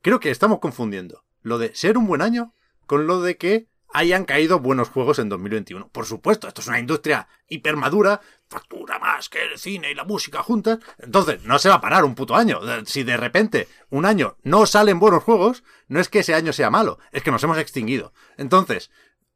Creo 0.01 0.19
que 0.19 0.29
estamos 0.31 0.59
confundiendo 0.59 1.23
lo 1.41 1.57
de 1.57 1.75
ser 1.75 1.97
un 1.97 2.07
buen 2.07 2.21
año 2.21 2.53
con 2.85 3.05
lo 3.05 3.21
de 3.21 3.35
que 3.37 3.67
hayan 3.97 4.25
caído 4.25 4.59
buenos 4.59 4.89
juegos 4.89 5.17
en 5.17 5.27
2021. 5.27 5.89
Por 5.89 6.05
supuesto, 6.05 6.47
esto 6.47 6.61
es 6.61 6.67
una 6.67 6.79
industria 6.79 7.27
hipermadura, 7.47 8.21
factura 8.47 8.99
más 8.99 9.27
que 9.27 9.41
el 9.41 9.57
cine 9.57 9.89
y 9.89 9.95
la 9.95 10.03
música 10.03 10.43
juntas, 10.43 10.77
entonces 10.99 11.43
no 11.43 11.57
se 11.57 11.69
va 11.69 11.75
a 11.75 11.81
parar 11.81 12.05
un 12.05 12.13
puto 12.13 12.35
año. 12.35 12.59
Eh, 12.63 12.83
Si 12.85 13.03
de 13.03 13.17
repente 13.17 13.67
un 13.89 14.05
año 14.05 14.37
no 14.43 14.67
salen 14.67 14.99
buenos 14.99 15.23
juegos, 15.23 15.63
no 15.87 15.99
es 15.99 16.09
que 16.09 16.19
ese 16.19 16.35
año 16.35 16.53
sea 16.53 16.69
malo, 16.69 16.99
es 17.11 17.23
que 17.23 17.31
nos 17.31 17.43
hemos 17.43 17.57
extinguido. 17.57 18.13
Entonces, 18.37 18.91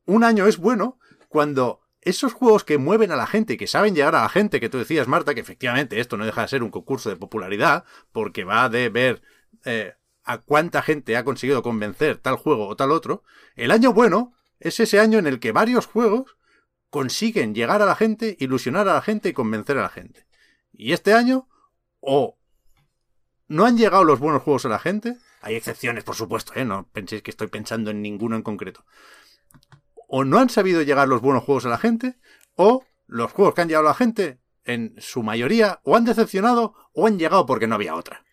un 0.05 0.23
año 0.23 0.45
es 0.45 0.57
bueno 0.57 0.99
cuando 1.27 1.81
esos 2.01 2.33
juegos 2.33 2.63
que 2.63 2.77
mueven 2.77 3.11
a 3.11 3.15
la 3.15 3.25
gente 3.25 3.53
y 3.53 3.57
que 3.57 3.65
saben 3.65 3.95
llegar 3.95 4.15
a 4.15 4.21
la 4.21 4.29
gente, 4.29 4.59
que 4.59 4.69
tú 4.69 4.77
decías, 4.77 5.07
Marta, 5.07 5.33
que 5.33 5.41
efectivamente 5.41 5.99
esto 5.99 6.17
no 6.17 6.25
deja 6.25 6.43
de 6.43 6.47
ser 6.47 6.61
un 6.61 6.69
concurso 6.69 7.09
de 7.09 7.15
popularidad, 7.15 7.83
porque 8.11 8.43
va 8.43 8.69
de 8.69 8.89
ver 8.89 9.23
eh, 9.65 9.93
a 10.23 10.37
cuánta 10.37 10.83
gente 10.83 11.17
ha 11.17 11.23
conseguido 11.23 11.63
convencer 11.63 12.17
tal 12.17 12.35
juego 12.35 12.67
o 12.67 12.75
tal 12.75 12.91
otro, 12.91 13.23
el 13.55 13.71
año 13.71 13.91
bueno 13.93 14.33
es 14.61 14.79
ese 14.79 14.99
año 14.99 15.19
en 15.19 15.27
el 15.27 15.39
que 15.39 15.51
varios 15.51 15.85
juegos 15.87 16.37
consiguen 16.89 17.53
llegar 17.55 17.81
a 17.81 17.85
la 17.85 17.95
gente, 17.95 18.35
ilusionar 18.39 18.87
a 18.89 18.93
la 18.95 19.01
gente 19.01 19.29
y 19.29 19.33
convencer 19.33 19.77
a 19.77 19.81
la 19.83 19.89
gente. 19.89 20.25
Y 20.73 20.93
este 20.93 21.13
año, 21.13 21.47
o 21.99 22.37
no 23.47 23.65
han 23.65 23.77
llegado 23.77 24.03
los 24.03 24.19
buenos 24.19 24.43
juegos 24.43 24.65
a 24.65 24.69
la 24.69 24.79
gente, 24.79 25.17
hay 25.41 25.55
excepciones, 25.55 26.03
por 26.03 26.15
supuesto, 26.15 26.53
¿eh? 26.55 26.65
no 26.65 26.87
penséis 26.91 27.21
que 27.23 27.31
estoy 27.31 27.47
pensando 27.47 27.91
en 27.91 28.01
ninguno 28.01 28.35
en 28.35 28.43
concreto, 28.43 28.85
o 30.07 30.23
no 30.23 30.39
han 30.39 30.49
sabido 30.49 30.81
llegar 30.81 31.07
los 31.07 31.21
buenos 31.21 31.43
juegos 31.43 31.65
a 31.65 31.69
la 31.69 31.77
gente, 31.77 32.15
o 32.55 32.83
los 33.07 33.31
juegos 33.31 33.53
que 33.55 33.61
han 33.61 33.67
llegado 33.67 33.87
a 33.87 33.91
la 33.91 33.95
gente, 33.95 34.39
en 34.63 34.93
su 34.99 35.23
mayoría, 35.23 35.79
o 35.83 35.95
han 35.95 36.05
decepcionado, 36.05 36.75
o 36.93 37.07
han 37.07 37.17
llegado 37.17 37.45
porque 37.45 37.67
no 37.67 37.75
había 37.75 37.95
otra. 37.95 38.23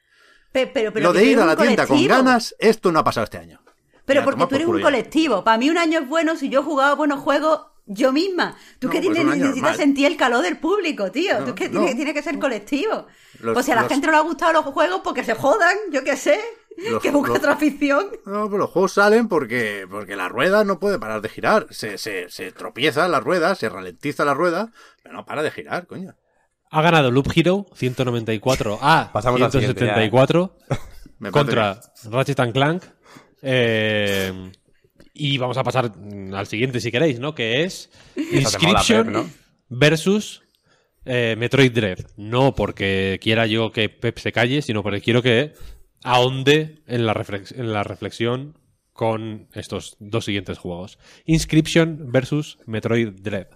Pe- 0.53 0.67
pero, 0.67 0.93
pero 0.93 1.07
Lo 1.09 1.13
de 1.13 1.25
ir 1.25 1.39
a 1.41 1.47
la 1.47 1.57
tienda 1.57 1.87
con 1.87 1.97
ganas, 2.17 2.55
esto 2.59 2.93
no 2.93 2.99
ha 2.99 3.05
pasado 3.05 3.25
este 3.25 3.39
año. 3.39 3.61
Pero 4.09 4.25
porque 4.25 4.47
tú 4.47 4.55
eres 4.57 4.67
por 4.67 4.77
un 4.77 4.83
colectivo. 4.83 5.45
Para 5.45 5.59
mí 5.59 5.71
un 5.71 5.79
año 5.79 6.01
es 6.01 6.09
bueno 6.09 6.35
si 6.35 6.49
yo 6.49 6.61
he 6.61 6.65
jugado 6.65 6.97
buenos 6.97 7.21
juegos 7.21 7.61
yo 7.87 8.13
misma. 8.13 8.57
Tú 8.81 8.89
No, 8.89 8.93
que 8.93 9.01
pues 9.01 9.13
tienes, 9.15 9.25
necesitas 9.37 9.55
normal. 9.63 9.77
sentir 9.77 10.07
el 10.07 10.17
calor 10.17 10.43
del 10.43 10.59
público, 10.59 11.11
tío. 11.13 11.39
No, 11.41 11.47
Tú 11.47 11.55
que 11.55 11.67
no. 11.69 11.79
tienes, 11.81 11.95
tienes 11.97 12.13
que 12.15 12.23
ser 12.23 12.39
colectivo. 12.39 13.07
Los- 13.41 13.55
pues 13.55 13.65
si 13.67 13.73
a 13.73 13.77
la 13.77 13.83
los- 13.83 13.91
gente 13.93 14.07
no 14.09 14.13
le 14.13 14.19
ha 14.19 14.23
gustado 14.23 14.53
los 14.53 14.65
juegos, 14.65 15.01
porque 15.05 15.23
se 15.25 15.35
jodan, 15.35 15.77
yo 15.93 16.03
qué 16.05 16.17
sé. 16.17 16.39
Los- 16.77 17.03
que 17.03 17.11
los- 17.11 17.29
otra 17.31 17.53
afición. 17.55 18.07
No, 18.27 18.47
pero 18.47 18.59
los 18.59 18.71
juegos 18.71 18.93
salen 18.93 19.27
porque, 19.29 19.87
porque 19.91 20.17
la 20.17 20.29
rueda 20.29 20.63
no 20.65 20.79
puede 20.79 20.99
parar 20.99 21.21
de 21.23 21.29
girar. 21.29 21.67
Se, 21.71 21.99
se, 21.99 22.29
se 22.31 22.53
tropieza 22.53 23.09
la 23.09 23.21
rueda, 23.21 23.55
se 23.55 23.69
ralentiza 23.69 24.25
la 24.25 24.35
rueda, 24.35 24.71
pero 25.03 25.15
no 25.17 25.25
para 25.25 25.43
de 25.43 25.51
girar, 25.51 25.87
coño. 25.87 26.15
Ha 26.71 26.83
ganado 26.83 27.11
Loop 27.11 27.29
Hero 27.35 27.67
194 27.75 28.79
a 28.83 29.11
Pasamos 29.13 29.41
al 29.41 29.51
siguiente, 29.51 29.87
ya, 29.87 29.93
¿eh? 29.93 29.95
174 30.11 30.57
Me 31.19 31.33
parece 31.33 31.33
contra 31.33 31.81
Ratchet 32.11 32.41
and 32.41 32.53
Clank. 32.53 32.85
Eh, 33.43 34.51
y 35.15 35.39
vamos 35.39 35.57
a 35.59 35.65
pasar 35.65 35.93
al 36.33 36.47
siguiente 36.47 36.81
si 36.81 36.91
queréis, 36.93 37.19
¿no? 37.19 37.35
Que 37.35 37.65
es 37.65 37.91
Inscription 38.33 39.07
Pep, 39.07 39.13
¿no? 39.15 39.31
versus 39.69 40.43
eh, 41.05 41.35
Metroid 41.39 41.73
Dread. 41.73 41.99
No 42.17 42.55
porque 42.55 43.19
quiera 43.23 43.47
yo 43.47 43.73
que 43.73 43.89
Pep 43.89 44.19
se 44.19 44.33
calle, 44.33 44.63
sino 44.63 44.83
porque 44.83 45.01
quiero 45.01 45.23
que 45.23 45.55
ahonde 46.05 46.83
en 46.87 47.07
la, 47.07 47.15
reflex- 47.15 47.55
en 47.57 47.73
la 47.73 47.83
reflexión 47.83 48.57
con 48.93 49.49
estos 49.55 49.97
dos 50.01 50.25
siguientes 50.25 50.59
juegos. 50.59 50.99
Inscription 51.25 52.13
versus 52.13 52.59
Metroid 52.67 53.11
Dread. 53.21 53.49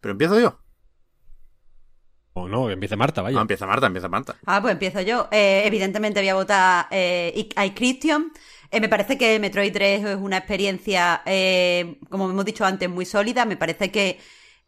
Pero 0.00 0.12
empiezo 0.12 0.40
yo. 0.40 0.58
O 2.34 2.48
no, 2.48 2.66
que 2.66 2.72
empiece 2.72 2.96
Marta, 2.96 3.20
vaya. 3.20 3.34
No, 3.34 3.42
empieza 3.42 3.66
Marta, 3.66 3.86
empieza 3.86 4.08
Marta. 4.08 4.36
Ah, 4.46 4.60
pues 4.62 4.72
empiezo 4.72 5.00
yo. 5.02 5.28
Eh, 5.30 5.62
evidentemente 5.66 6.20
voy 6.20 6.28
a 6.30 6.34
votar 6.34 6.86
eh, 6.90 7.32
I- 7.36 7.64
iChristian. 7.66 8.32
Eh, 8.70 8.80
me 8.80 8.88
parece 8.88 9.18
que 9.18 9.38
Metroid 9.38 9.70
3 9.72 10.04
es 10.04 10.16
una 10.16 10.38
experiencia, 10.38 11.22
eh, 11.26 11.98
como 12.08 12.30
hemos 12.30 12.44
dicho 12.46 12.64
antes, 12.64 12.88
muy 12.88 13.04
sólida. 13.04 13.44
Me 13.44 13.58
parece 13.58 13.90
que 13.90 14.18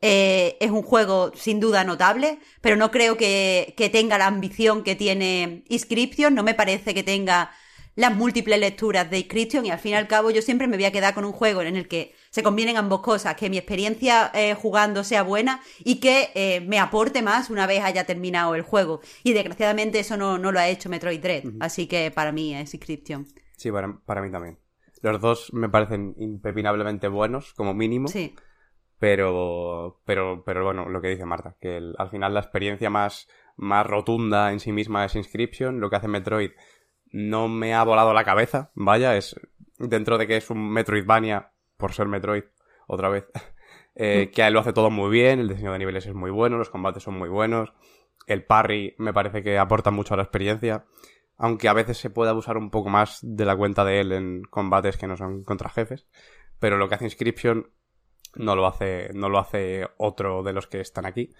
eh, 0.02 0.58
es 0.60 0.70
un 0.70 0.82
juego 0.82 1.32
sin 1.34 1.58
duda 1.58 1.84
notable, 1.84 2.38
pero 2.60 2.76
no 2.76 2.90
creo 2.90 3.16
que, 3.16 3.72
que 3.78 3.88
tenga 3.88 4.18
la 4.18 4.26
ambición 4.26 4.82
que 4.84 4.94
tiene 4.94 5.64
Inscription. 5.70 6.34
No 6.34 6.42
me 6.42 6.52
parece 6.54 6.92
que 6.92 7.02
tenga 7.02 7.50
las 7.96 8.14
múltiples 8.14 8.58
lecturas 8.60 9.08
de 9.10 9.20
Inscription 9.20 9.64
y 9.64 9.70
al 9.70 9.78
fin 9.78 9.92
y 9.92 9.94
al 9.94 10.08
cabo 10.08 10.30
yo 10.30 10.42
siempre 10.42 10.66
me 10.66 10.76
voy 10.76 10.84
a 10.84 10.92
quedar 10.92 11.14
con 11.14 11.24
un 11.24 11.32
juego 11.32 11.62
en 11.62 11.76
el 11.76 11.88
que 11.88 12.14
se 12.34 12.42
combinen 12.42 12.76
ambas 12.76 12.98
cosas, 12.98 13.36
que 13.36 13.48
mi 13.48 13.58
experiencia 13.58 14.32
eh, 14.34 14.54
jugando 14.54 15.04
sea 15.04 15.22
buena 15.22 15.60
y 15.84 16.00
que 16.00 16.30
eh, 16.34 16.60
me 16.62 16.80
aporte 16.80 17.22
más 17.22 17.48
una 17.48 17.64
vez 17.68 17.84
haya 17.84 18.06
terminado 18.06 18.56
el 18.56 18.62
juego. 18.62 19.00
Y 19.22 19.34
desgraciadamente 19.34 20.00
eso 20.00 20.16
no, 20.16 20.36
no 20.36 20.50
lo 20.50 20.58
ha 20.58 20.66
hecho 20.66 20.88
Metroid 20.88 21.20
Dread, 21.20 21.44
así 21.60 21.86
que 21.86 22.10
para 22.10 22.32
mí 22.32 22.52
es 22.52 22.74
Inscription. 22.74 23.24
Sí, 23.56 23.70
para, 23.70 24.00
para 24.04 24.20
mí 24.20 24.32
también. 24.32 24.58
Los 25.00 25.20
dos 25.20 25.52
me 25.52 25.68
parecen 25.68 26.16
impepinablemente 26.18 27.06
buenos, 27.06 27.54
como 27.54 27.72
mínimo. 27.72 28.08
Sí. 28.08 28.34
Pero, 28.98 30.00
pero, 30.04 30.42
pero 30.44 30.64
bueno, 30.64 30.88
lo 30.88 31.00
que 31.00 31.08
dice 31.08 31.24
Marta, 31.26 31.56
que 31.60 31.76
el- 31.76 31.94
al 31.98 32.10
final 32.10 32.34
la 32.34 32.40
experiencia 32.40 32.90
más, 32.90 33.28
más 33.56 33.86
rotunda 33.86 34.50
en 34.50 34.58
sí 34.58 34.72
misma 34.72 35.04
es 35.04 35.14
Inscription. 35.14 35.78
Lo 35.78 35.88
que 35.88 35.96
hace 35.96 36.08
Metroid 36.08 36.50
no 37.12 37.46
me 37.46 37.74
ha 37.74 37.84
volado 37.84 38.12
la 38.12 38.24
cabeza, 38.24 38.72
vaya, 38.74 39.16
es 39.16 39.36
dentro 39.78 40.18
de 40.18 40.26
que 40.26 40.36
es 40.38 40.50
un 40.50 40.72
Metroidvania, 40.72 41.52
por 41.84 41.92
ser 41.92 42.08
Metroid, 42.08 42.44
otra 42.86 43.10
vez, 43.10 43.26
eh, 43.94 44.30
que 44.34 44.48
lo 44.48 44.60
hace 44.60 44.72
todo 44.72 44.88
muy 44.88 45.10
bien, 45.10 45.38
el 45.38 45.48
diseño 45.48 45.70
de 45.70 45.78
niveles 45.78 46.06
es 46.06 46.14
muy 46.14 46.30
bueno, 46.30 46.56
los 46.56 46.70
combates 46.70 47.02
son 47.02 47.18
muy 47.18 47.28
buenos, 47.28 47.74
el 48.26 48.42
parry 48.42 48.94
me 48.96 49.12
parece 49.12 49.42
que 49.42 49.58
aporta 49.58 49.90
mucho 49.90 50.14
a 50.14 50.16
la 50.16 50.22
experiencia, 50.22 50.86
aunque 51.36 51.68
a 51.68 51.74
veces 51.74 51.98
se 51.98 52.08
puede 52.08 52.30
abusar 52.30 52.56
un 52.56 52.70
poco 52.70 52.88
más 52.88 53.18
de 53.20 53.44
la 53.44 53.54
cuenta 53.54 53.84
de 53.84 54.00
él 54.00 54.12
en 54.12 54.44
combates 54.44 54.96
que 54.96 55.06
no 55.06 55.18
son 55.18 55.44
contra 55.44 55.68
jefes, 55.68 56.06
pero 56.58 56.78
lo 56.78 56.88
que 56.88 56.94
hace 56.94 57.04
Inscription 57.04 57.68
no 58.34 58.56
lo 58.56 58.66
hace, 58.66 59.10
no 59.12 59.28
lo 59.28 59.38
hace 59.38 59.86
otro 59.98 60.42
de 60.42 60.54
los 60.54 60.66
que 60.66 60.80
están 60.80 61.04
aquí. 61.04 61.34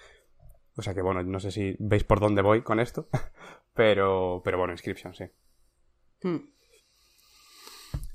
O 0.77 0.83
sea 0.83 0.93
que 0.93 1.01
bueno, 1.01 1.23
no 1.23 1.41
sé 1.41 1.53
si 1.53 1.75
veis 1.79 2.05
por 2.05 2.21
dónde 2.21 2.43
voy 2.43 2.61
con 2.61 2.81
esto, 2.81 3.09
pero, 3.73 4.43
pero 4.45 4.59
bueno, 4.59 4.75
Inscription, 4.75 5.15
sí. 5.15 5.25
Hmm. 6.23 6.51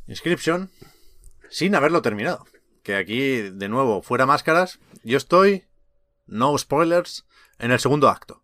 Inscription, 0.06 0.69
sin 1.49 1.76
haberlo 1.76 2.01
terminado. 2.01 2.45
Que 2.84 2.95
aquí, 2.95 3.41
de 3.41 3.69
nuevo, 3.69 4.01
fuera 4.01 4.26
máscaras, 4.26 4.80
yo 5.03 5.17
estoy, 5.17 5.65
no 6.26 6.57
spoilers, 6.57 7.26
en 7.57 7.71
el 7.71 7.80
segundo 7.80 8.09
acto. 8.09 8.43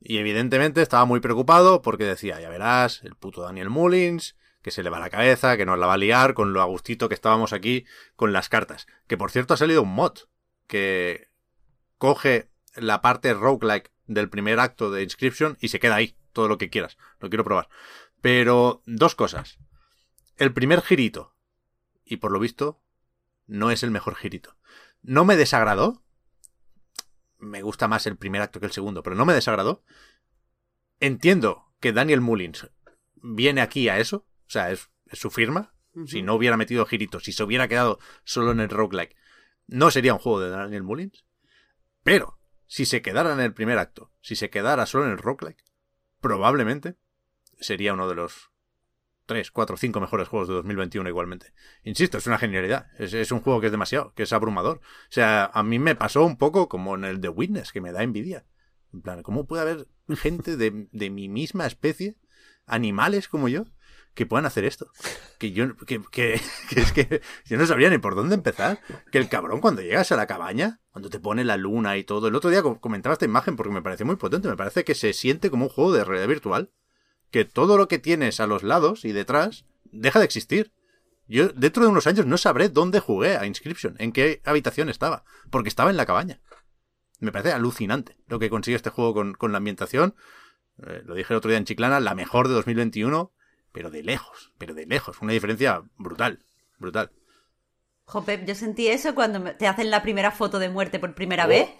Y 0.00 0.18
evidentemente 0.18 0.82
estaba 0.82 1.04
muy 1.04 1.20
preocupado 1.20 1.82
porque 1.82 2.04
decía, 2.04 2.40
ya 2.40 2.48
verás, 2.48 3.02
el 3.04 3.14
puto 3.14 3.42
Daniel 3.42 3.70
Mullins, 3.70 4.36
que 4.62 4.70
se 4.70 4.82
le 4.82 4.90
va 4.90 5.00
la 5.00 5.10
cabeza, 5.10 5.56
que 5.56 5.66
nos 5.66 5.78
la 5.78 5.86
va 5.86 5.94
a 5.94 5.98
liar 5.98 6.34
con 6.34 6.52
lo 6.52 6.62
agustito 6.62 7.08
que 7.08 7.14
estábamos 7.14 7.52
aquí 7.52 7.84
con 8.16 8.32
las 8.32 8.48
cartas. 8.48 8.86
Que 9.06 9.16
por 9.16 9.30
cierto 9.30 9.54
ha 9.54 9.56
salido 9.56 9.82
un 9.82 9.94
mod 9.94 10.18
que 10.66 11.28
coge 11.98 12.48
la 12.74 13.02
parte 13.02 13.34
roguelike 13.34 13.92
del 14.06 14.28
primer 14.28 14.58
acto 14.60 14.90
de 14.90 15.02
Inscription 15.02 15.56
y 15.60 15.68
se 15.68 15.80
queda 15.80 15.96
ahí, 15.96 16.16
todo 16.32 16.48
lo 16.48 16.58
que 16.58 16.70
quieras. 16.70 16.96
Lo 17.20 17.28
quiero 17.28 17.44
probar. 17.44 17.68
Pero 18.20 18.82
dos 18.86 19.14
cosas. 19.14 19.58
El 20.36 20.52
primer 20.52 20.80
girito, 20.80 21.34
y 22.04 22.16
por 22.16 22.32
lo 22.32 22.38
visto, 22.38 22.82
no 23.46 23.70
es 23.70 23.82
el 23.82 23.90
mejor 23.90 24.14
girito. 24.16 24.56
No 25.02 25.24
me 25.24 25.36
desagradó. 25.36 26.02
Me 27.38 27.62
gusta 27.62 27.88
más 27.88 28.06
el 28.06 28.16
primer 28.16 28.42
acto 28.42 28.60
que 28.60 28.66
el 28.66 28.72
segundo, 28.72 29.02
pero 29.02 29.16
no 29.16 29.24
me 29.24 29.34
desagradó. 29.34 29.82
Entiendo 31.00 31.72
que 31.80 31.92
Daniel 31.92 32.20
Mullins 32.20 32.70
viene 33.16 33.60
aquí 33.60 33.88
a 33.88 33.98
eso. 33.98 34.26
O 34.46 34.50
sea, 34.50 34.70
es, 34.70 34.90
es 35.06 35.18
su 35.18 35.30
firma. 35.30 35.74
Si 36.06 36.22
no 36.22 36.34
hubiera 36.34 36.56
metido 36.56 36.86
giritos, 36.86 37.24
si 37.24 37.32
se 37.32 37.42
hubiera 37.42 37.68
quedado 37.68 37.98
solo 38.24 38.52
en 38.52 38.60
el 38.60 38.70
roguelike, 38.70 39.14
no 39.66 39.90
sería 39.90 40.14
un 40.14 40.20
juego 40.20 40.40
de 40.40 40.50
Daniel 40.50 40.82
Mullins. 40.82 41.26
Pero, 42.02 42.38
si 42.66 42.86
se 42.86 43.02
quedara 43.02 43.32
en 43.34 43.40
el 43.40 43.52
primer 43.52 43.78
acto, 43.78 44.10
si 44.22 44.34
se 44.34 44.48
quedara 44.48 44.86
solo 44.86 45.04
en 45.04 45.12
el 45.12 45.18
roguelike, 45.18 45.62
probablemente 46.20 46.96
sería 47.60 47.92
uno 47.92 48.08
de 48.08 48.14
los 48.14 48.51
3, 49.26 49.50
4, 49.50 49.76
5 49.76 50.00
mejores 50.00 50.28
juegos 50.28 50.48
de 50.48 50.54
2021 50.54 51.08
igualmente. 51.08 51.52
Insisto, 51.84 52.18
es 52.18 52.26
una 52.26 52.38
genialidad. 52.38 52.88
Es, 52.98 53.14
es 53.14 53.30
un 53.32 53.40
juego 53.40 53.60
que 53.60 53.66
es 53.66 53.72
demasiado, 53.72 54.12
que 54.14 54.24
es 54.24 54.32
abrumador. 54.32 54.78
O 54.78 55.10
sea, 55.12 55.46
a 55.54 55.62
mí 55.62 55.78
me 55.78 55.94
pasó 55.94 56.24
un 56.24 56.36
poco 56.36 56.68
como 56.68 56.94
en 56.96 57.04
el 57.04 57.20
The 57.20 57.28
Witness, 57.28 57.72
que 57.72 57.80
me 57.80 57.92
da 57.92 58.02
envidia. 58.02 58.44
En 58.92 59.00
plan, 59.02 59.22
¿cómo 59.22 59.46
puede 59.46 59.62
haber 59.62 59.88
gente 60.18 60.56
de, 60.56 60.88
de 60.92 61.10
mi 61.10 61.28
misma 61.28 61.66
especie, 61.66 62.16
animales 62.66 63.28
como 63.28 63.48
yo, 63.48 63.64
que 64.14 64.26
puedan 64.26 64.44
hacer 64.44 64.64
esto? 64.64 64.90
Que 65.38 65.52
yo, 65.52 65.76
que, 65.76 66.02
que, 66.10 66.40
que 66.68 66.80
es 66.80 66.92
que 66.92 67.22
yo 67.46 67.56
no 67.56 67.66
sabría 67.66 67.90
ni 67.90 67.98
por 67.98 68.14
dónde 68.14 68.34
empezar. 68.34 68.80
Que 69.10 69.18
el 69.18 69.28
cabrón 69.28 69.60
cuando 69.60 69.82
llegas 69.82 70.12
a 70.12 70.16
la 70.16 70.26
cabaña, 70.26 70.80
cuando 70.90 71.08
te 71.10 71.20
pone 71.20 71.44
la 71.44 71.56
luna 71.56 71.96
y 71.96 72.04
todo, 72.04 72.28
el 72.28 72.34
otro 72.34 72.50
día 72.50 72.62
co- 72.62 72.80
comentaba 72.80 73.14
esta 73.14 73.24
imagen 73.24 73.56
porque 73.56 73.72
me 73.72 73.82
pareció 73.82 74.04
muy 74.04 74.16
potente, 74.16 74.48
me 74.48 74.56
parece 74.56 74.84
que 74.84 74.94
se 74.94 75.12
siente 75.12 75.48
como 75.48 75.66
un 75.66 75.70
juego 75.70 75.92
de 75.92 76.04
realidad 76.04 76.28
virtual 76.28 76.70
que 77.32 77.44
todo 77.44 77.76
lo 77.76 77.88
que 77.88 77.98
tienes 77.98 78.38
a 78.38 78.46
los 78.46 78.62
lados 78.62 79.04
y 79.04 79.10
detrás 79.10 79.64
deja 79.90 80.20
de 80.20 80.26
existir. 80.26 80.70
Yo 81.26 81.48
dentro 81.48 81.82
de 81.82 81.88
unos 81.88 82.06
años 82.06 82.26
no 82.26 82.36
sabré 82.36 82.68
dónde 82.68 83.00
jugué 83.00 83.36
a 83.36 83.46
Inscription, 83.46 83.96
en 83.98 84.12
qué 84.12 84.42
habitación 84.44 84.90
estaba, 84.90 85.24
porque 85.50 85.70
estaba 85.70 85.90
en 85.90 85.96
la 85.96 86.06
cabaña. 86.06 86.40
Me 87.20 87.32
parece 87.32 87.52
alucinante 87.52 88.16
lo 88.28 88.38
que 88.38 88.50
consigue 88.50 88.76
este 88.76 88.90
juego 88.90 89.14
con, 89.14 89.52
la 89.52 89.58
ambientación. 89.58 90.14
Eh, 90.86 91.02
lo 91.04 91.14
dije 91.14 91.32
el 91.32 91.38
otro 91.38 91.48
día 91.48 91.58
en 91.58 91.64
Chiclana, 91.64 92.00
la 92.00 92.14
mejor 92.14 92.48
de 92.48 92.54
2021, 92.54 93.32
pero 93.72 93.90
de 93.90 94.02
lejos, 94.02 94.52
pero 94.58 94.74
de 94.74 94.84
lejos. 94.86 95.22
Una 95.22 95.32
diferencia 95.32 95.82
brutal, 95.96 96.44
brutal. 96.78 97.12
Jope, 98.04 98.44
yo 98.44 98.54
sentí 98.54 98.88
eso 98.88 99.14
cuando 99.14 99.54
te 99.56 99.66
hacen 99.66 99.90
la 99.90 100.02
primera 100.02 100.32
foto 100.32 100.58
de 100.58 100.68
muerte 100.68 100.98
por 100.98 101.14
primera 101.14 101.46
vez. 101.46 101.70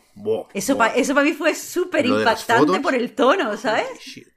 eso, 0.55 0.79
eso 0.95 1.15
para 1.15 1.27
mí 1.27 1.33
fue 1.35 1.55
súper 1.55 2.07
impactante 2.07 2.81
por 2.81 2.95
el 2.95 3.15
tono, 3.15 3.57
¿sabes? 3.59 4.32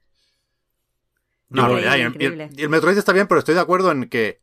No, 1.49 1.79
y, 1.79 1.83
el, 1.83 2.69
Metroid 2.69 2.97
está 2.97 3.13
bien, 3.13 3.27
pero 3.27 3.39
estoy 3.39 3.55
de 3.55 3.61
acuerdo 3.61 3.91
en 3.91 4.09
que. 4.09 4.41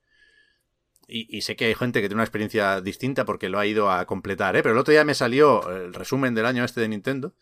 Y, 1.09 1.43
sé 1.43 1.57
que 1.57 1.67
hay 1.67 1.75
gente 1.75 2.01
que 2.01 2.09
tiene 2.09 2.21
una 2.21 2.25
experiencia 2.25 2.81
distinta 2.81 3.27
porque 3.27 3.51
lo 3.51 3.59
ha 3.59 3.67
ido 3.67 3.91
a 3.91 4.07
completar, 4.07 4.57
¿eh? 4.57 4.63
Pero 4.63 4.73
el 4.73 4.79
otro 4.79 4.93
día 4.93 5.05
me 5.05 5.15
salió 5.15 5.69
el 5.71 5.93
resumen 5.93 6.35
del 6.35 6.47
año 6.47 6.65
este 6.65 6.81
de 6.81 6.89
Nintendo. 6.89 7.35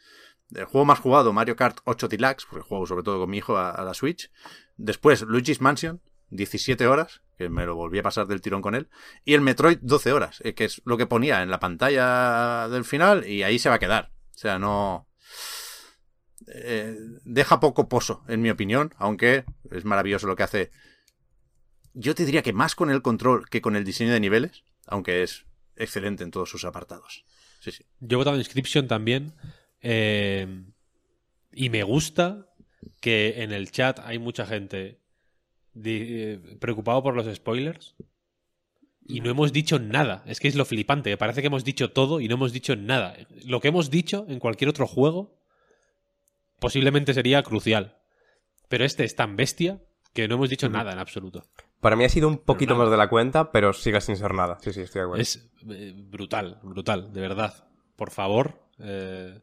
El 0.53 0.65
juego 0.65 0.85
más 0.85 0.99
jugado, 0.99 1.32
Mario 1.32 1.55
Kart 1.55 1.78
8 1.85 2.09
Deluxe, 2.09 2.47
porque 2.51 2.66
juego 2.66 2.85
sobre 2.87 3.05
todo 3.05 3.20
con 3.20 3.31
mi 3.31 3.39
hijo 3.39 3.57
a 3.57 3.85
la 3.85 3.95
Switch. 3.95 4.28
Después, 4.77 5.23
Luigi's 5.23 5.61
Mansion, 5.61 6.01
17 6.31 6.87
horas, 6.87 7.23
que 7.37 7.49
me 7.49 7.66
lo 7.66 7.77
volví 7.77 7.99
a 7.99 8.03
pasar 8.03 8.27
del 8.27 8.41
tirón 8.41 8.62
con 8.62 8.74
él, 8.74 8.89
y 9.24 9.35
el 9.35 9.41
Metroid 9.41 9.78
12 9.82 10.12
horas, 10.12 10.41
eh, 10.45 10.55
que 10.55 10.65
es 10.65 10.81
lo 10.85 10.97
que 10.97 11.07
ponía 11.07 11.43
en 11.43 11.51
la 11.51 11.61
pantalla 11.61 12.69
del 12.69 12.85
final, 12.85 13.27
y 13.27 13.43
ahí 13.43 13.59
se 13.59 13.69
va 13.69 13.77
a 13.77 13.81
quedar. 13.81 14.12
O 14.35 14.39
sea, 14.39 14.59
no... 14.59 15.07
Eh, 16.47 16.97
deja 17.25 17.61
poco 17.61 17.89
pozo, 17.89 18.25
en 18.29 18.41
mi 18.43 18.51
opinión, 18.51 18.95
aunque 18.97 19.45
es 19.71 19.85
maravilloso 19.85 20.27
lo 20.27 20.37
que 20.37 20.43
hace. 20.43 20.71
Yo 21.95 22.15
te 22.15 22.25
diría 22.25 22.43
que 22.43 22.53
más 22.53 22.75
con 22.75 22.91
el 22.91 23.03
control 23.03 23.49
que 23.49 23.61
con 23.61 23.77
el 23.77 23.85
diseño 23.85 24.12
de 24.12 24.21
niveles, 24.21 24.65
aunque 24.87 25.23
es 25.23 25.47
excelente 25.77 26.25
en 26.25 26.31
todos 26.31 26.51
sus 26.51 26.65
apartados. 26.65 27.25
Sí, 27.61 27.73
sí. 27.73 27.85
Yo 28.01 28.17
he 28.17 28.19
votado 28.19 28.39
Inscription 28.39 28.89
también, 28.89 29.35
eh, 29.81 30.65
y 31.53 31.69
me 31.69 31.83
gusta 31.83 32.47
que 33.01 33.43
en 33.43 33.53
el 33.53 33.71
chat 33.71 33.99
hay 34.01 34.19
mucha 34.19 34.47
gente 34.47 35.01
eh, 35.85 36.57
preocupado 36.61 37.03
por 37.03 37.15
los 37.15 37.35
spoilers 37.35 37.95
y 39.07 39.21
no 39.21 39.31
hemos 39.31 39.53
dicho 39.53 39.79
nada. 39.79 40.23
Es 40.27 40.41
que 40.41 40.49
es 40.49 40.55
lo 40.55 40.65
flipante. 40.65 41.17
Parece 41.17 41.41
que 41.41 41.49
hemos 41.49 41.65
dicho 41.65 41.91
todo 41.91 42.21
y 42.21 42.29
no 42.29 42.35
hemos 42.35 42.53
dicho 42.53 42.77
nada. 42.77 43.17
Lo 43.45 43.61
que 43.61 43.69
hemos 43.69 43.91
dicho 43.91 44.25
en 44.29 44.39
cualquier 44.39 44.71
otro 44.71 44.87
juego 44.87 45.40
posiblemente 46.61 47.15
sería 47.15 47.43
crucial. 47.43 47.99
Pero 48.69 48.85
este 48.85 49.05
es 49.05 49.16
tan 49.16 49.37
bestia 49.37 49.81
que 50.12 50.28
no 50.28 50.37
hemos 50.37 50.51
dicho 50.51 50.69
nada 50.69 50.93
en 50.93 50.99
absoluto. 50.99 51.45
Para 51.81 51.97
mí 51.97 52.05
ha 52.05 52.09
sido 52.09 52.28
un 52.28 52.39
poquito 52.39 52.77
más 52.77 52.91
de 52.91 52.97
la 52.97 53.09
cuenta, 53.09 53.51
pero 53.51 53.73
sigue 53.73 54.01
sin 54.01 54.16
ser 54.16 54.35
nada. 54.35 54.59
Sí, 54.61 54.73
sí, 54.73 54.82
estoy 54.82 55.01
de 55.01 55.05
acuerdo. 55.05 55.23
Es 55.23 55.51
eh, 55.69 55.93
brutal, 55.97 56.61
brutal, 56.62 57.12
de 57.12 57.20
verdad. 57.20 57.69
Por 57.97 58.11
favor, 58.11 58.62
eh, 58.78 59.41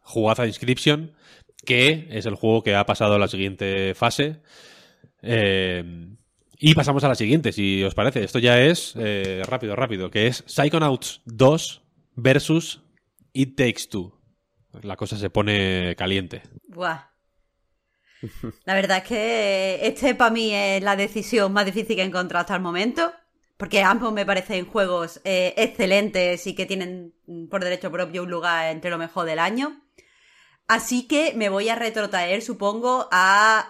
jugad 0.00 0.40
a 0.40 0.46
Inscription, 0.46 1.12
que 1.64 2.08
es 2.10 2.26
el 2.26 2.34
juego 2.34 2.62
que 2.62 2.76
ha 2.76 2.86
pasado 2.86 3.14
a 3.14 3.18
la 3.18 3.28
siguiente 3.28 3.94
fase. 3.94 4.42
Eh, 5.22 6.12
y 6.64 6.74
pasamos 6.74 7.02
a 7.02 7.08
la 7.08 7.16
siguiente, 7.16 7.50
si 7.50 7.82
os 7.82 7.94
parece. 7.94 8.22
Esto 8.22 8.38
ya 8.38 8.60
es 8.60 8.94
eh, 8.96 9.42
rápido, 9.44 9.74
rápido, 9.74 10.12
que 10.12 10.28
es 10.28 10.44
Psychonauts 10.46 11.20
2 11.24 11.82
versus 12.14 12.82
It 13.32 13.56
Takes 13.56 13.88
Two. 13.90 14.21
La 14.80 14.96
cosa 14.96 15.16
se 15.16 15.30
pone 15.30 15.94
caliente. 15.96 16.42
Buah. 16.68 17.10
La 18.64 18.74
verdad 18.74 18.98
es 18.98 19.04
que 19.04 19.86
este 19.86 20.14
para 20.14 20.30
mí 20.30 20.54
es 20.54 20.82
la 20.82 20.96
decisión 20.96 21.52
más 21.52 21.66
difícil 21.66 21.96
que 21.96 22.02
he 22.02 22.06
encontrado 22.06 22.40
hasta 22.42 22.56
el 22.56 22.62
momento. 22.62 23.12
Porque 23.56 23.82
ambos 23.82 24.12
me 24.12 24.26
parecen 24.26 24.66
juegos 24.66 25.20
eh, 25.24 25.54
excelentes 25.56 26.46
y 26.46 26.54
que 26.54 26.66
tienen 26.66 27.14
por 27.48 27.62
derecho 27.62 27.92
propio 27.92 28.24
un 28.24 28.30
lugar 28.30 28.72
entre 28.72 28.90
lo 28.90 28.98
mejor 28.98 29.26
del 29.26 29.38
año. 29.38 29.80
Así 30.66 31.06
que 31.06 31.34
me 31.34 31.48
voy 31.48 31.68
a 31.68 31.76
retrotraer, 31.76 32.42
supongo, 32.42 33.08
a 33.12 33.66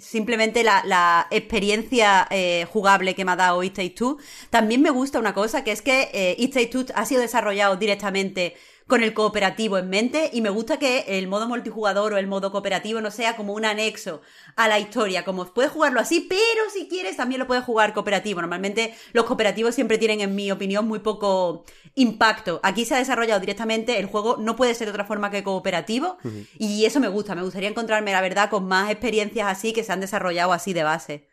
simplemente 0.00 0.64
la, 0.64 1.26
experiencia 1.30 2.26
eh, 2.30 2.66
jugable 2.70 3.14
que 3.14 3.24
me 3.24 3.32
ha 3.32 3.36
dado 3.36 3.62
It 3.62 3.74
Takes 3.74 3.90
Two. 3.90 4.18
También 4.50 4.82
me 4.82 4.90
gusta 4.90 5.18
una 5.18 5.34
cosa, 5.34 5.62
que 5.62 5.72
es 5.72 5.82
que 5.82 6.10
eh, 6.12 6.34
It 6.38 6.54
Takes 6.54 6.70
Two 6.70 6.86
ha 6.94 7.04
sido 7.04 7.20
desarrollado 7.20 7.76
directamente 7.76 8.56
con 8.90 9.02
el 9.02 9.14
cooperativo 9.14 9.78
en 9.78 9.88
mente 9.88 10.28
y 10.32 10.42
me 10.42 10.50
gusta 10.50 10.78
que 10.78 11.04
el 11.06 11.28
modo 11.28 11.48
multijugador 11.48 12.12
o 12.12 12.18
el 12.18 12.26
modo 12.26 12.50
cooperativo 12.50 13.00
no 13.00 13.10
sea 13.10 13.36
como 13.36 13.54
un 13.54 13.64
anexo 13.64 14.20
a 14.56 14.68
la 14.68 14.80
historia, 14.80 15.24
como 15.24 15.46
puedes 15.46 15.70
jugarlo 15.70 16.00
así, 16.00 16.26
pero 16.28 16.68
si 16.70 16.88
quieres 16.88 17.16
también 17.16 17.38
lo 17.38 17.46
puedes 17.46 17.64
jugar 17.64 17.94
cooperativo. 17.94 18.40
Normalmente 18.40 18.92
los 19.12 19.24
cooperativos 19.24 19.74
siempre 19.74 19.96
tienen, 19.96 20.20
en 20.20 20.34
mi 20.34 20.50
opinión, 20.50 20.88
muy 20.88 20.98
poco 20.98 21.64
impacto. 21.94 22.60
Aquí 22.64 22.84
se 22.84 22.96
ha 22.96 22.98
desarrollado 22.98 23.40
directamente, 23.40 23.98
el 23.98 24.06
juego 24.06 24.36
no 24.38 24.56
puede 24.56 24.74
ser 24.74 24.88
de 24.88 24.92
otra 24.92 25.04
forma 25.04 25.30
que 25.30 25.44
cooperativo 25.44 26.18
y 26.58 26.84
eso 26.84 26.98
me 26.98 27.08
gusta, 27.08 27.34
me 27.34 27.42
gustaría 27.42 27.68
encontrarme, 27.68 28.12
la 28.12 28.20
verdad, 28.20 28.50
con 28.50 28.66
más 28.66 28.90
experiencias 28.90 29.46
así 29.46 29.72
que 29.72 29.84
se 29.84 29.92
han 29.92 30.00
desarrollado 30.00 30.52
así 30.52 30.72
de 30.72 30.82
base. 30.82 31.28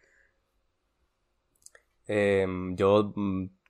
Em, 2.06 2.76
yo 2.76 3.14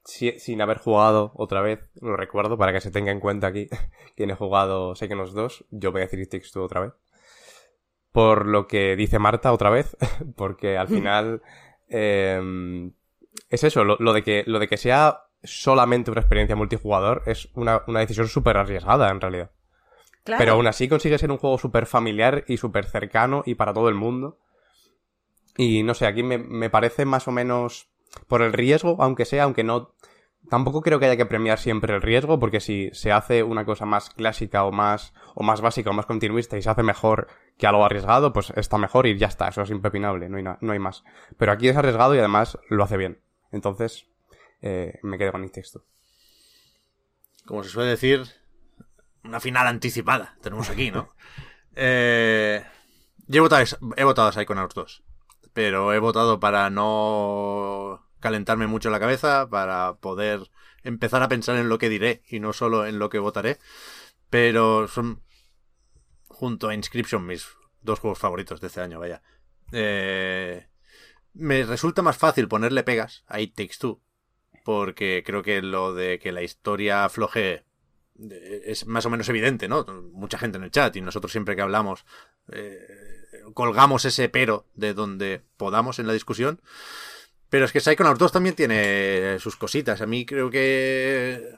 mm, 0.08 0.40
sin 0.40 0.62
haber 0.62 0.78
jugado 0.78 1.32
otra 1.36 1.62
vez, 1.62 1.80
lo 2.02 2.16
recuerdo 2.16 2.58
para 2.58 2.74
que 2.74 2.82
se 2.82 2.92
tenga 2.92 3.12
en 3.12 3.20
cuenta 3.20 3.48
aquí 3.48 3.68
quien 4.16 4.30
he 4.30 4.36
jugado 4.36 4.96
Psychonauts 4.96 5.34
2, 5.34 5.66
yo 5.72 5.92
voy 5.92 6.02
a 6.02 6.08
decir 6.08 6.20
It 6.20 6.56
otra 6.58 6.82
vez. 6.82 6.94
Por 8.12 8.48
lo 8.48 8.68
que 8.68 8.96
dice 8.96 9.20
Marta 9.20 9.54
otra 9.54 9.70
vez, 9.70 9.96
porque 10.36 10.78
al 10.78 10.88
final 10.88 11.42
em, 11.90 12.94
es 13.50 13.64
eso, 13.64 13.84
lo, 13.84 14.14
de 14.14 14.24
que, 14.24 14.44
lo 14.48 14.60
de 14.60 14.68
que 14.68 14.78
sea 14.78 15.24
solamente 15.44 16.12
una 16.12 16.22
experiencia 16.22 16.56
multijugador 16.56 17.24
es 17.26 17.50
una, 17.54 17.84
decisión 17.88 18.28
súper 18.28 18.58
arriesgada 18.58 19.10
en 19.10 19.22
realidad. 19.22 19.52
Pero 20.24 20.54
aún 20.54 20.68
así 20.68 20.90
consigue 20.90 21.18
ser 21.18 21.32
un 21.32 21.38
juego 21.38 21.58
súper 21.58 21.86
familiar 21.86 22.44
y 22.48 22.58
súper 22.58 22.86
cercano 22.86 23.44
y 23.46 23.56
para 23.56 23.74
todo 23.74 23.88
el 23.88 23.96
mundo. 23.96 24.40
Y 25.56 25.84
no 25.84 25.94
sé, 25.94 26.06
aquí 26.06 26.22
me, 26.22 26.38
me 26.38 26.70
parece 26.70 27.06
más 27.06 27.30
o 27.30 27.32
menos 27.32 27.90
por 28.28 28.42
el 28.42 28.54
riesgo, 28.54 28.98
aunque 29.00 29.26
sea, 29.26 29.44
aunque 29.44 29.64
no 29.64 29.94
Tampoco 30.50 30.82
creo 30.82 31.00
que 31.00 31.06
haya 31.06 31.18
que 31.18 31.26
premiar 31.26 31.60
siempre 31.60 31.94
el 31.94 32.02
riesgo, 32.02 32.40
porque 32.40 32.62
si 32.62 32.90
se 32.94 33.12
hace 33.12 33.44
una 33.44 33.66
cosa 33.66 33.86
más 33.86 34.10
clásica 34.10 34.64
o 34.64 34.72
más, 34.72 35.14
o 35.36 35.44
más 35.44 35.60
básica 35.60 35.90
o 35.90 35.94
más 35.94 36.06
continuista 36.06 36.58
y 36.58 36.62
se 36.62 36.70
hace 36.70 36.84
mejor 36.84 37.28
que 37.58 37.68
algo 37.68 37.84
arriesgado, 37.84 38.32
pues 38.32 38.54
está 38.56 38.78
mejor 38.78 39.08
y 39.08 39.18
ya 39.18 39.28
está, 39.28 39.50
eso 39.50 39.62
es 39.62 39.70
impepinable, 39.72 40.30
no 40.30 40.38
hay, 40.38 40.44
no 40.62 40.72
hay 40.72 40.80
más. 40.80 41.04
Pero 41.38 41.52
aquí 41.52 41.68
es 41.68 41.76
arriesgado 41.76 42.16
y 42.16 42.20
además 42.20 42.58
lo 42.70 42.84
hace 42.84 42.96
bien. 42.96 43.20
Entonces, 43.52 44.08
eh, 44.62 45.00
me 45.04 45.18
quedo 45.18 45.34
con 45.34 45.42
mi 45.42 45.50
texto. 45.50 45.84
Como 47.46 47.64
se 47.64 47.70
suele 47.70 47.90
decir, 47.90 48.24
una 49.26 49.42
final 49.42 49.68
anticipada 49.68 50.38
tenemos 50.42 50.70
aquí, 50.70 50.92
¿no? 50.92 51.10
eh, 51.76 52.64
yo 53.28 53.40
he 53.40 53.42
votado, 53.42 53.66
he 53.98 54.04
votado 54.06 54.30
a 54.30 54.32
Psychonauts 54.32 54.76
2, 54.76 55.04
pero 55.52 55.94
he 55.94 56.00
votado 56.00 56.40
para 56.40 56.70
no 56.70 58.07
calentarme 58.20 58.68
mucho 58.68 58.90
la 58.90 59.00
cabeza 59.00 59.50
para 59.50 59.96
poder 59.96 60.50
empezar 60.84 61.22
a 61.22 61.30
pensar 61.30 61.58
en 61.58 61.70
lo 61.70 61.78
que 61.78 61.90
diré 61.90 62.24
y 62.30 62.40
no 62.40 62.54
solo 62.54 62.86
en 62.86 63.00
lo 63.00 63.10
que 63.10 63.20
votaré. 63.20 63.58
Pero 64.30 64.88
son, 64.88 65.22
junto 66.28 66.70
a 66.70 66.76
Inscription, 66.76 67.26
mis 67.26 67.48
dos 67.82 68.00
juegos 68.00 68.20
favoritos 68.20 68.62
de 68.62 68.68
este 68.68 68.82
año, 68.82 69.00
vaya. 69.00 69.22
Eh, 69.72 70.68
me 71.34 71.64
resulta 71.64 72.02
más 72.02 72.18
fácil 72.18 72.48
ponerle 72.48 72.84
pegas 72.84 73.24
a 73.28 73.40
It 73.40 73.56
Takes 73.56 73.78
Two, 73.80 74.02
porque 74.64 75.24
creo 75.26 75.44
que 75.44 75.62
lo 75.62 75.94
de 75.94 76.20
que 76.20 76.32
la 76.32 76.42
historia 76.42 77.08
floje 77.10 77.64
eh, 78.20 78.62
es 78.66 78.88
más 78.88 79.06
o 79.06 79.10
menos 79.10 79.30
evidente, 79.30 79.68
¿no? 79.68 79.86
Mucha 80.12 80.38
gente 80.38 80.58
en 80.58 80.64
el 80.64 80.72
chat 80.72 80.96
y 80.96 81.02
nosotros 81.02 81.32
siempre 81.32 81.56
que 81.56 81.62
hablamos 81.62 82.06
eh, 82.52 82.88
colgamos 83.54 84.06
ese 84.06 84.30
pero 84.30 84.66
de 84.74 84.94
donde 84.94 85.42
podamos 85.58 86.00
en 86.00 86.08
la 86.08 86.14
discusión. 86.14 86.62
Pero 87.50 87.66
es 87.66 87.72
que 87.72 87.80
Psychonauts 87.80 88.20
2 88.20 88.32
también 88.32 88.56
tiene 88.56 89.40
sus 89.40 89.56
cositas. 89.56 90.02
A 90.02 90.06
mí 90.06 90.26
creo 90.26 90.50
que 90.50 91.58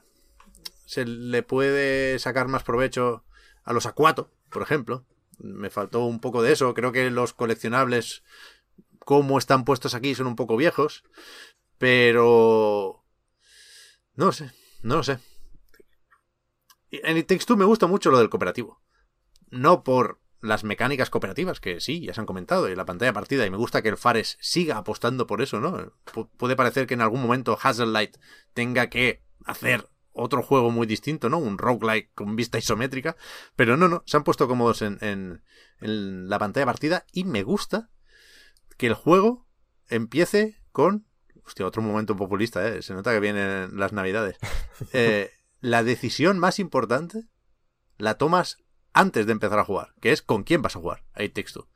se 0.85 1.05
le 1.05 1.43
puede 1.43 2.19
sacar 2.19 2.47
más 2.47 2.63
provecho 2.63 3.23
a 3.63 3.73
los 3.73 3.87
A4, 3.87 4.29
por 4.49 4.61
ejemplo. 4.61 5.05
Me 5.39 5.69
faltó 5.69 6.05
un 6.05 6.19
poco 6.19 6.41
de 6.41 6.51
eso. 6.51 6.73
Creo 6.73 6.91
que 6.91 7.09
los 7.09 7.33
coleccionables, 7.33 8.23
como 8.99 9.37
están 9.37 9.65
puestos 9.65 9.95
aquí, 9.95 10.13
son 10.15 10.27
un 10.27 10.35
poco 10.35 10.57
viejos. 10.57 11.03
Pero... 11.77 13.03
No 14.15 14.31
sé, 14.31 14.51
no 14.81 15.01
sé. 15.01 15.19
En 16.91 17.17
It 17.17 17.27
Takes 17.27 17.45
Two 17.45 17.55
me 17.55 17.65
gusta 17.65 17.87
mucho 17.87 18.11
lo 18.11 18.19
del 18.19 18.29
cooperativo. 18.29 18.81
No 19.49 19.83
por 19.83 20.19
las 20.41 20.63
mecánicas 20.63 21.09
cooperativas, 21.09 21.59
que 21.59 21.79
sí, 21.79 22.01
ya 22.01 22.13
se 22.13 22.21
han 22.21 22.25
comentado, 22.25 22.69
y 22.69 22.75
la 22.75 22.85
pantalla 22.85 23.13
partida, 23.13 23.45
y 23.45 23.49
me 23.49 23.57
gusta 23.57 23.81
que 23.81 23.89
el 23.89 23.97
Fares 23.97 24.37
siga 24.39 24.77
apostando 24.77 25.27
por 25.27 25.41
eso, 25.41 25.59
¿no? 25.59 25.93
puede 26.37 26.55
parecer 26.55 26.87
que 26.87 26.93
en 26.93 27.01
algún 27.01 27.21
momento 27.21 27.57
Light 27.85 28.17
tenga 28.53 28.87
que 28.87 29.21
hacer 29.45 29.89
otro 30.13 30.43
juego 30.43 30.71
muy 30.71 30.85
distinto, 30.87 31.29
¿no? 31.29 31.37
Un 31.37 31.57
roguelike 31.57 32.11
con 32.13 32.35
vista 32.35 32.57
isométrica. 32.57 33.15
Pero 33.55 33.77
no, 33.77 33.87
no, 33.87 34.03
se 34.05 34.17
han 34.17 34.23
puesto 34.23 34.47
cómodos 34.47 34.81
en, 34.81 34.97
en, 35.01 35.43
en 35.79 36.29
la 36.29 36.39
pantalla 36.39 36.65
partida 36.65 37.05
y 37.11 37.23
me 37.23 37.43
gusta 37.43 37.89
que 38.77 38.87
el 38.87 38.93
juego 38.93 39.47
empiece 39.87 40.61
con... 40.71 41.05
Hostia, 41.45 41.65
otro 41.65 41.81
momento 41.81 42.15
populista, 42.15 42.67
¿eh? 42.67 42.81
Se 42.81 42.93
nota 42.93 43.11
que 43.11 43.19
vienen 43.19 43.77
las 43.77 43.93
navidades. 43.93 44.37
Eh, 44.93 45.29
la 45.59 45.83
decisión 45.83 46.39
más 46.39 46.57
importante 46.57 47.27
la 47.97 48.13
tomas 48.13 48.59
antes 48.93 49.25
de 49.25 49.31
empezar 49.31 49.59
a 49.59 49.65
jugar, 49.65 49.93
que 50.01 50.11
es 50.11 50.21
con 50.21 50.43
quién 50.43 50.61
vas 50.61 50.75
a 50.75 50.79
jugar. 50.79 51.03
Ahí 51.13 51.29
texto. 51.29 51.69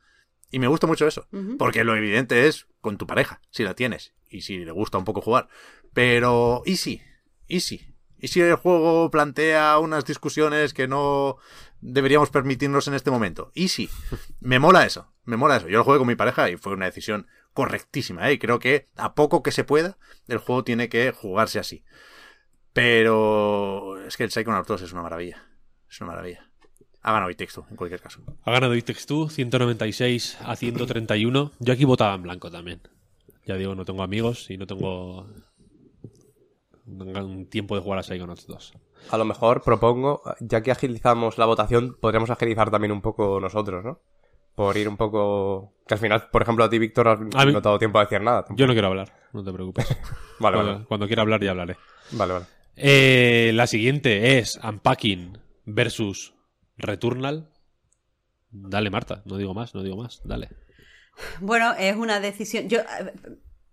Y 0.51 0.59
me 0.59 0.67
gusta 0.67 0.85
mucho 0.85 1.07
eso, 1.07 1.27
porque 1.57 1.83
lo 1.83 1.95
evidente 1.95 2.47
es 2.47 2.67
con 2.79 2.99
tu 2.99 3.07
pareja, 3.07 3.41
si 3.49 3.63
la 3.63 3.73
tienes, 3.73 4.13
y 4.29 4.41
si 4.41 4.63
le 4.63 4.71
gusta 4.71 4.99
un 4.99 5.03
poco 5.03 5.21
jugar. 5.21 5.47
Pero, 5.93 6.61
¿y 6.65 6.77
si? 6.77 7.01
¿Y 7.47 7.61
si? 7.61 7.95
¿Y 8.19 8.27
si 8.27 8.39
el 8.39 8.55
juego 8.55 9.09
plantea 9.09 9.79
unas 9.79 10.05
discusiones 10.05 10.73
que 10.73 10.87
no 10.87 11.37
deberíamos 11.81 12.29
permitirnos 12.29 12.87
en 12.87 12.93
este 12.93 13.11
momento? 13.11 13.51
¿Y 13.55 13.69
si? 13.69 13.89
Me 14.39 14.59
mola 14.59 14.85
eso, 14.85 15.11
me 15.25 15.37
mola 15.37 15.57
eso. 15.57 15.67
Yo 15.67 15.79
lo 15.79 15.83
jugué 15.83 15.97
con 15.97 16.07
mi 16.07 16.15
pareja 16.15 16.49
y 16.49 16.57
fue 16.57 16.73
una 16.73 16.85
decisión 16.85 17.27
correctísima, 17.53 18.29
¿eh? 18.29 18.33
Y 18.33 18.39
creo 18.39 18.59
que 18.59 18.89
a 18.95 19.15
poco 19.15 19.41
que 19.41 19.51
se 19.51 19.63
pueda, 19.63 19.97
el 20.27 20.37
juego 20.37 20.63
tiene 20.63 20.87
que 20.87 21.11
jugarse 21.11 21.59
así. 21.59 21.83
Pero 22.73 24.03
es 24.05 24.17
que 24.17 24.23
el 24.23 24.31
Psychonauts 24.31 24.67
2 24.67 24.81
es 24.83 24.93
una 24.93 25.03
maravilla. 25.03 25.47
Es 25.89 25.99
una 26.01 26.11
maravilla. 26.11 26.49
Ha 27.03 27.11
ganado 27.11 27.29
y 27.31 27.35
texto, 27.35 27.65
en 27.69 27.75
cualquier 27.75 27.99
caso. 28.01 28.21
Ha 28.43 28.51
ganado 28.51 28.75
It 28.75 28.85
Takes 28.85 29.05
Two, 29.05 29.29
196 29.29 30.37
a 30.41 30.55
131. 30.55 31.51
Yo 31.59 31.73
aquí 31.73 31.83
votaba 31.85 32.15
en 32.15 32.23
blanco 32.23 32.49
también. 32.49 32.81
Ya 33.45 33.55
digo, 33.55 33.75
no 33.75 33.83
tengo 33.83 34.03
amigos 34.03 34.49
y 34.49 34.57
no 34.57 34.65
tengo 34.65 35.27
un 36.85 37.47
tiempo 37.49 37.75
de 37.75 37.81
jugar 37.81 37.99
a 37.99 38.03
Psychonauts 38.03 38.47
2. 38.47 38.73
A 39.11 39.17
lo 39.17 39.25
mejor 39.25 39.61
propongo, 39.63 40.21
ya 40.39 40.61
que 40.61 40.71
agilizamos 40.71 41.37
la 41.37 41.45
votación, 41.45 41.97
podríamos 41.99 42.29
agilizar 42.29 42.71
también 42.71 42.91
un 42.91 43.01
poco 43.01 43.39
nosotros, 43.39 43.83
¿no? 43.83 43.99
Por 44.55 44.77
ir 44.77 44.87
un 44.87 44.97
poco... 44.97 45.73
Que 45.87 45.95
al 45.95 45.99
final, 45.99 46.29
por 46.31 46.41
ejemplo, 46.43 46.63
a 46.63 46.69
ti, 46.69 46.77
Víctor, 46.77 47.07
has 47.07 47.19
mí- 47.45 47.51
no 47.53 47.59
dado 47.61 47.79
tiempo 47.79 47.99
a 47.99 48.03
decir 48.03 48.21
nada. 48.21 48.45
Yo 48.51 48.67
no 48.67 48.73
quiero 48.73 48.87
hablar, 48.89 49.11
no 49.33 49.43
te 49.43 49.51
preocupes. 49.51 49.87
Vale, 50.39 50.55
cuando, 50.57 50.73
vale. 50.73 50.85
cuando 50.85 51.07
quiera 51.07 51.21
hablar 51.23 51.41
ya 51.43 51.51
hablaré. 51.51 51.75
Vale, 52.11 52.33
vale. 52.33 52.45
Eh, 52.75 53.51
la 53.53 53.65
siguiente 53.67 54.37
es 54.39 54.59
Unpacking 54.63 55.37
versus 55.65 56.33
Returnal. 56.77 57.49
Dale, 58.49 58.89
Marta, 58.89 59.23
no 59.25 59.37
digo 59.37 59.53
más, 59.53 59.73
no 59.73 59.83
digo 59.83 59.97
más, 59.97 60.21
dale. 60.23 60.49
Bueno, 61.41 61.73
es 61.77 61.95
una 61.95 62.19
decisión. 62.19 62.69
Yo 62.69 62.79
eh, 62.79 63.13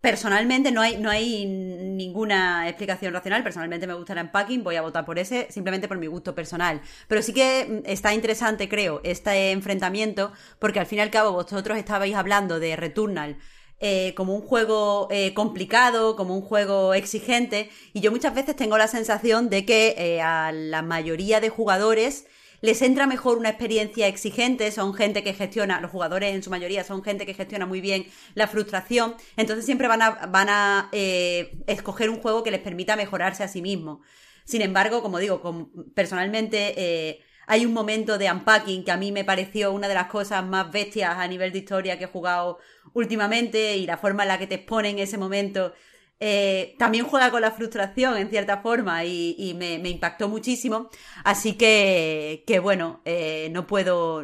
personalmente 0.00 0.72
no 0.72 0.80
hay, 0.80 0.96
no 0.98 1.10
hay 1.10 1.46
ninguna 1.46 2.68
explicación 2.68 3.12
racional. 3.12 3.42
Personalmente 3.42 3.86
me 3.86 3.94
gusta 3.94 4.14
el 4.14 4.20
unpacking, 4.20 4.62
voy 4.62 4.76
a 4.76 4.82
votar 4.82 5.04
por 5.04 5.18
ese, 5.18 5.46
simplemente 5.50 5.88
por 5.88 5.98
mi 5.98 6.06
gusto 6.06 6.34
personal. 6.34 6.80
Pero 7.08 7.22
sí 7.22 7.32
que 7.32 7.66
mm, 7.84 7.90
está 7.90 8.14
interesante, 8.14 8.68
creo, 8.68 9.00
este 9.04 9.50
enfrentamiento, 9.52 10.32
porque 10.58 10.80
al 10.80 10.86
fin 10.86 10.98
y 10.98 11.02
al 11.02 11.10
cabo 11.10 11.32
vosotros 11.32 11.78
estabais 11.78 12.14
hablando 12.14 12.58
de 12.60 12.76
Returnal. 12.76 13.36
eh, 13.82 14.12
como 14.14 14.34
un 14.34 14.42
juego 14.42 15.08
eh, 15.10 15.32
complicado, 15.34 16.14
como 16.16 16.34
un 16.36 16.42
juego 16.42 16.92
exigente, 16.94 17.70
y 17.94 18.00
yo 18.00 18.10
muchas 18.10 18.34
veces 18.34 18.54
tengo 18.54 18.76
la 18.76 18.88
sensación 18.88 19.48
de 19.48 19.64
que 19.64 20.20
a 20.22 20.52
la 20.52 20.82
mayoría 20.82 21.40
de 21.40 21.48
jugadores 21.48 22.26
les 22.60 22.82
entra 22.82 23.06
mejor 23.06 23.38
una 23.38 23.48
experiencia 23.48 24.06
exigente, 24.06 24.70
son 24.70 24.94
gente 24.94 25.22
que 25.22 25.32
gestiona, 25.32 25.80
los 25.80 25.90
jugadores 25.90 26.34
en 26.34 26.42
su 26.42 26.50
mayoría 26.50 26.84
son 26.84 27.02
gente 27.02 27.26
que 27.26 27.34
gestiona 27.34 27.66
muy 27.66 27.80
bien 27.80 28.06
la 28.34 28.46
frustración, 28.46 29.14
entonces 29.36 29.64
siempre 29.64 29.88
van 29.88 30.02
a, 30.02 30.10
van 30.26 30.48
a 30.48 30.88
eh, 30.92 31.52
escoger 31.66 32.10
un 32.10 32.20
juego 32.20 32.42
que 32.42 32.50
les 32.50 32.60
permita 32.60 32.96
mejorarse 32.96 33.42
a 33.42 33.48
sí 33.48 33.62
mismos. 33.62 34.00
Sin 34.44 34.62
embargo, 34.62 35.02
como 35.02 35.18
digo, 35.18 35.70
personalmente 35.94 36.74
eh, 36.76 37.20
hay 37.46 37.66
un 37.66 37.72
momento 37.72 38.18
de 38.18 38.30
unpacking 38.30 38.84
que 38.84 38.90
a 38.90 38.96
mí 38.96 39.12
me 39.12 39.24
pareció 39.24 39.72
una 39.72 39.88
de 39.88 39.94
las 39.94 40.06
cosas 40.06 40.44
más 40.44 40.70
bestias 40.70 41.16
a 41.16 41.26
nivel 41.28 41.52
de 41.52 41.58
historia 41.58 41.98
que 41.98 42.04
he 42.04 42.08
jugado 42.08 42.58
últimamente 42.92 43.76
y 43.76 43.86
la 43.86 43.96
forma 43.96 44.22
en 44.22 44.28
la 44.28 44.38
que 44.38 44.46
te 44.46 44.56
exponen 44.56 44.98
ese 44.98 45.18
momento 45.18 45.72
eh, 46.20 46.76
también 46.78 47.06
juega 47.06 47.30
con 47.30 47.40
la 47.42 47.50
frustración 47.52 48.16
en 48.18 48.28
cierta 48.30 48.58
forma 48.58 49.04
y, 49.04 49.34
y 49.38 49.54
me, 49.54 49.78
me 49.78 49.88
impactó 49.90 50.28
muchísimo. 50.28 50.90
Así 51.24 51.54
que, 51.54 52.44
que 52.46 52.58
bueno, 52.60 53.00
eh, 53.06 53.48
no 53.52 53.66
puedo. 53.66 54.22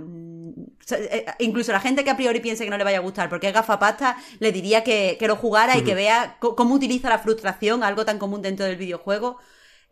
eh, 0.90 1.26
Incluso 1.38 1.72
la 1.72 1.80
gente 1.80 2.04
que 2.04 2.10
a 2.10 2.16
priori 2.16 2.40
piense 2.40 2.64
que 2.64 2.70
no 2.70 2.78
le 2.78 2.84
vaya 2.84 2.98
a 2.98 3.00
gustar 3.00 3.28
porque 3.28 3.48
es 3.48 3.54
gafapasta, 3.54 4.16
le 4.38 4.52
diría 4.52 4.84
que, 4.84 5.16
que 5.18 5.28
lo 5.28 5.36
jugara 5.36 5.78
y 5.78 5.82
que 5.82 5.94
vea 5.94 6.36
cómo 6.40 6.74
utiliza 6.74 7.08
la 7.08 7.18
frustración, 7.18 7.82
algo 7.82 8.04
tan 8.04 8.18
común 8.18 8.42
dentro 8.42 8.66
del 8.66 8.76
videojuego, 8.76 9.38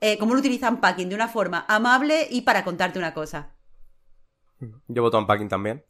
eh, 0.01 0.19
cómo 0.19 0.35
lo 0.35 0.41
utiliza 0.41 0.71
Unpacking 0.71 1.09
de 1.09 1.15
una 1.15 1.29
forma 1.29 1.65
amable 1.69 2.27
y 2.31 2.43
para 2.43 2.65
contarte 2.65 2.99
una 2.99 3.15
cosa. 3.15 3.55
Yo 4.89 5.03
voto 5.03 5.19
Unpacking 5.19 5.49
también. 5.49 5.85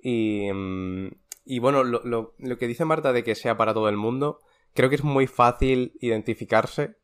Y, 0.00 0.50
mm, 0.52 1.08
y 1.44 1.58
bueno, 1.60 1.84
lo, 1.84 2.02
lo- 2.04 2.34
lo 2.38 2.58
que 2.58 2.66
dice 2.68 2.84
Marta 2.84 3.12
de 3.12 3.24
que 3.24 3.34
sea 3.34 3.56
para 3.56 3.74
todo 3.74 3.88
el 3.88 3.96
mundo, 3.96 4.40
creo 4.74 4.88
que 4.88 4.96
es 4.96 5.04
muy 5.04 5.26
fácil 5.26 5.92
identificarse 6.00 6.96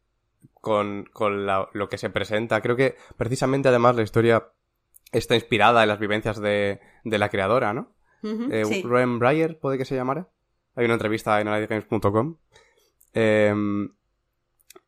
con, 0.61 1.05
con 1.13 1.47
la- 1.47 1.69
lo 1.73 1.89
que 1.89 1.99
se 1.99 2.11
presenta. 2.11 2.61
Creo 2.61 2.77
que 2.77 2.97
precisamente 3.17 3.69
además 3.69 3.97
la 3.97 4.03
historia 4.03 4.49
está 5.13 5.35
inspirada 5.35 5.83
en 5.83 5.89
las 5.89 5.99
vivencias 5.99 6.41
de, 6.41 6.81
de 7.05 7.19
la 7.19 7.29
creadora, 7.31 7.73
¿no? 7.73 7.95
Ujú, 8.23 8.49
Eh, 8.53 8.65
sí. 8.65 8.83
Rowan 8.83 9.19
Breyer, 9.19 9.59
puede 9.59 9.79
que 9.79 9.85
se 9.85 9.95
llamara. 9.97 10.29
Hay 10.77 10.85
una 10.85 10.95
entrevista 10.95 11.41
en 11.41 11.49
analizgames.com. 11.49 12.37
Eh, 13.15 13.55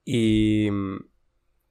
y, 0.04 0.68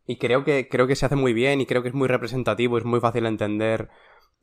y 0.06 0.16
creo 0.18 0.44
que, 0.44 0.68
creo 0.70 0.88
que 0.88 0.96
se 0.96 1.06
hace 1.06 1.16
muy 1.16 1.34
bien 1.34 1.62
y 1.62 1.66
creo 1.66 1.82
que 1.82 1.90
es 1.90 1.94
muy 1.96 2.08
representativo, 2.08 2.78
es 2.78 2.86
muy 2.86 3.00
fácil 3.00 3.26
entender 3.26 3.90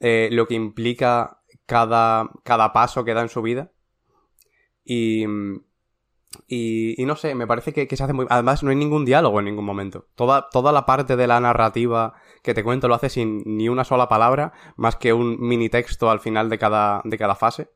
eh, 0.01 0.29
lo 0.33 0.47
que 0.47 0.55
implica 0.55 1.41
cada, 1.67 2.31
cada 2.45 2.73
paso 2.73 3.05
que 3.05 3.15
da 3.15 3.23
en 3.23 3.29
su 3.29 3.43
vida. 3.43 3.73
Y, 4.85 5.25
y, 6.47 6.95
no 7.07 7.17
sé, 7.17 7.35
me 7.35 7.47
parece 7.47 7.73
que, 7.73 7.97
se 7.97 8.05
hace 8.05 8.13
muy... 8.13 8.27
Además, 8.29 8.63
no 8.63 8.71
hay 8.71 8.77
ningún 8.77 9.05
diálogo 9.05 9.39
en 9.39 9.47
ningún 9.47 9.65
momento. 9.65 10.07
Toda, 10.15 10.49
toda 10.51 10.73
la 10.73 10.85
parte 10.87 11.17
de 11.17 11.27
la 11.27 11.41
narrativa 11.41 12.15
que 12.43 12.55
te 12.55 12.63
cuento 12.63 12.87
lo 12.89 12.95
hace 12.95 13.09
sin 13.09 13.43
ni 13.45 13.69
una 13.69 13.85
sola 13.85 14.09
palabra, 14.09 14.53
más 14.77 14.97
que 14.97 15.13
un 15.13 15.41
mini 15.41 15.69
texto 15.69 16.11
al 16.11 16.21
final 16.21 16.49
de 16.51 16.59
cada, 16.59 17.01
de 17.05 17.19
cada 17.19 17.35
fase. 17.35 17.71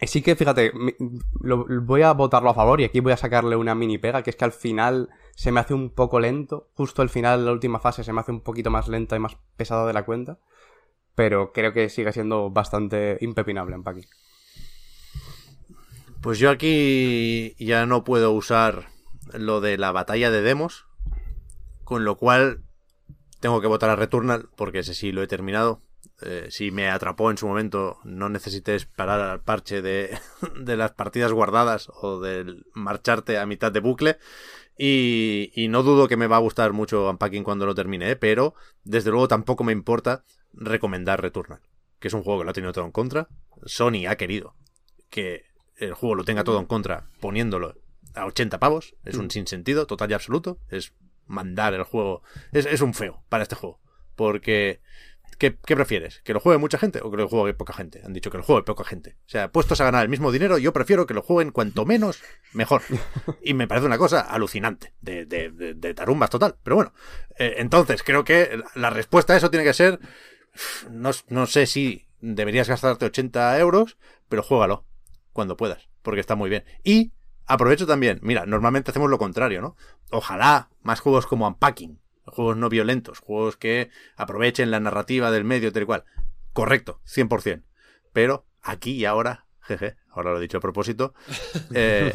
Así 0.00 0.22
que 0.22 0.34
fíjate, 0.34 0.72
lo- 1.40 1.66
voy 1.82 2.02
a 2.02 2.12
votarlo 2.12 2.50
a 2.50 2.54
favor 2.54 2.80
y 2.80 2.84
aquí 2.84 3.00
voy 3.00 3.12
a 3.12 3.16
sacarle 3.16 3.54
una 3.54 3.74
mini 3.74 3.98
pega, 3.98 4.22
que 4.22 4.30
es 4.30 4.36
que 4.36 4.44
al 4.44 4.52
final 4.52 5.10
se 5.36 5.52
me 5.52 5.60
hace 5.60 5.74
un 5.74 5.90
poco 5.90 6.18
lento. 6.20 6.68
Justo 6.74 7.02
al 7.02 7.08
final, 7.08 7.44
la 7.44 7.52
última 7.52 7.78
fase, 7.78 8.02
se 8.02 8.12
me 8.12 8.20
hace 8.20 8.32
un 8.32 8.40
poquito 8.40 8.70
más 8.70 8.88
lenta 8.88 9.16
y 9.16 9.20
más 9.20 9.36
pesada 9.56 9.86
de 9.86 9.92
la 9.92 10.04
cuenta. 10.04 10.38
Pero 11.14 11.52
creo 11.52 11.72
que 11.72 11.88
sigue 11.88 12.12
siendo 12.12 12.50
bastante 12.50 13.18
impepinable 13.20 13.74
en 13.74 13.82
Paki. 13.82 14.02
Pues 16.22 16.38
yo 16.38 16.50
aquí 16.50 17.56
ya 17.58 17.84
no 17.84 18.04
puedo 18.04 18.30
usar 18.30 18.90
lo 19.32 19.60
de 19.60 19.76
la 19.76 19.90
batalla 19.90 20.30
de 20.30 20.40
demos, 20.40 20.86
con 21.82 22.04
lo 22.04 22.16
cual 22.16 22.62
tengo 23.40 23.60
que 23.60 23.66
votar 23.66 23.90
a 23.90 23.96
Returnal, 23.96 24.48
porque 24.56 24.78
ese 24.78 24.94
sí 24.94 25.10
lo 25.10 25.20
he 25.24 25.26
terminado. 25.26 25.82
Eh, 26.20 26.46
si 26.48 26.70
me 26.70 26.88
atrapó 26.88 27.32
en 27.32 27.38
su 27.38 27.48
momento, 27.48 27.98
no 28.04 28.28
necesité 28.28 28.76
parar 28.94 29.20
al 29.20 29.40
parche 29.40 29.82
de, 29.82 30.16
de 30.60 30.76
las 30.76 30.92
partidas 30.92 31.32
guardadas 31.32 31.90
o 32.00 32.20
del 32.20 32.66
marcharte 32.72 33.38
a 33.38 33.46
mitad 33.46 33.72
de 33.72 33.80
bucle. 33.80 34.18
Y, 34.78 35.50
y 35.56 35.66
no 35.66 35.82
dudo 35.82 36.06
que 36.06 36.16
me 36.16 36.28
va 36.28 36.36
a 36.36 36.40
gustar 36.40 36.72
mucho 36.72 37.10
Unpacking 37.10 37.42
cuando 37.42 37.66
lo 37.66 37.74
termine, 37.74 38.12
¿eh? 38.12 38.16
pero 38.16 38.54
desde 38.84 39.10
luego 39.10 39.26
tampoco 39.26 39.64
me 39.64 39.72
importa 39.72 40.22
recomendar 40.52 41.20
Returnal, 41.20 41.62
que 41.98 42.06
es 42.06 42.14
un 42.14 42.22
juego 42.22 42.38
que 42.38 42.44
lo 42.44 42.50
ha 42.52 42.54
tenido 42.54 42.72
todo 42.72 42.84
en 42.84 42.92
contra. 42.92 43.28
Sony 43.64 44.06
ha 44.08 44.14
querido 44.14 44.54
que 45.10 45.51
el 45.84 45.94
juego 45.94 46.14
lo 46.14 46.24
tenga 46.24 46.44
todo 46.44 46.58
en 46.58 46.66
contra 46.66 47.06
poniéndolo 47.20 47.74
a 48.14 48.26
80 48.26 48.58
pavos. 48.58 48.94
Es 49.04 49.16
un 49.16 49.30
sinsentido 49.30 49.86
total 49.86 50.10
y 50.10 50.14
absoluto. 50.14 50.58
Es 50.68 50.92
mandar 51.26 51.74
el 51.74 51.84
juego. 51.84 52.22
Es, 52.52 52.66
es 52.66 52.80
un 52.80 52.94
feo 52.94 53.22
para 53.28 53.42
este 53.42 53.54
juego. 53.56 53.80
Porque. 54.16 54.80
¿qué, 55.38 55.56
qué 55.66 55.74
prefieres? 55.74 56.20
¿Que 56.22 56.34
lo 56.34 56.40
juegue 56.40 56.58
mucha 56.58 56.78
gente 56.78 57.00
o 57.02 57.10
que 57.10 57.16
lo 57.16 57.28
juegue 57.28 57.54
poca 57.54 57.72
gente? 57.72 58.00
Han 58.04 58.12
dicho 58.12 58.30
que 58.30 58.36
lo 58.38 58.44
juegue 58.44 58.62
poca 58.62 58.84
gente. 58.84 59.16
O 59.26 59.28
sea, 59.28 59.50
puestos 59.50 59.80
a 59.80 59.84
ganar 59.84 60.02
el 60.04 60.08
mismo 60.08 60.30
dinero, 60.30 60.56
yo 60.58 60.72
prefiero 60.72 61.06
que 61.06 61.14
lo 61.14 61.22
jueguen 61.22 61.52
cuanto 61.52 61.84
menos, 61.84 62.20
mejor. 62.52 62.82
Y 63.42 63.54
me 63.54 63.66
parece 63.66 63.86
una 63.86 63.98
cosa 63.98 64.20
alucinante, 64.20 64.92
de, 65.00 65.24
de, 65.26 65.50
de, 65.50 65.74
de 65.74 65.94
tarumbas 65.94 66.30
total. 66.30 66.56
Pero 66.62 66.76
bueno, 66.76 66.92
eh, 67.38 67.54
entonces 67.58 68.02
creo 68.04 68.22
que 68.24 68.56
la- 68.56 68.70
la 68.74 68.90
respuesta 68.90 69.32
a 69.32 69.36
eso 69.36 69.50
tiene 69.50 69.64
que 69.64 69.74
ser. 69.74 69.98
No, 70.90 71.10
no 71.28 71.46
sé 71.46 71.66
si 71.66 72.06
deberías 72.20 72.68
gastarte 72.68 73.06
80 73.06 73.58
euros, 73.58 73.96
pero 74.28 74.42
juégalo 74.42 74.84
cuando 75.32 75.56
puedas, 75.56 75.88
porque 76.02 76.20
está 76.20 76.34
muy 76.34 76.50
bien. 76.50 76.64
Y 76.84 77.12
aprovecho 77.46 77.86
también, 77.86 78.20
mira, 78.22 78.46
normalmente 78.46 78.90
hacemos 78.90 79.10
lo 79.10 79.18
contrario, 79.18 79.60
¿no? 79.60 79.76
Ojalá 80.10 80.70
más 80.82 81.00
juegos 81.00 81.26
como 81.26 81.46
Unpacking, 81.46 82.00
juegos 82.24 82.56
no 82.56 82.68
violentos, 82.68 83.18
juegos 83.18 83.56
que 83.56 83.90
aprovechen 84.16 84.70
la 84.70 84.80
narrativa 84.80 85.30
del 85.30 85.44
medio, 85.44 85.72
tal 85.72 85.82
y 85.82 85.86
cual. 85.86 86.04
Correcto, 86.52 87.00
100%. 87.06 87.62
Pero 88.12 88.46
aquí 88.60 88.92
y 88.92 89.04
ahora, 89.04 89.46
jeje, 89.60 89.96
ahora 90.10 90.32
lo 90.32 90.38
he 90.38 90.42
dicho 90.42 90.58
a 90.58 90.60
propósito, 90.60 91.14
eh, 91.74 92.12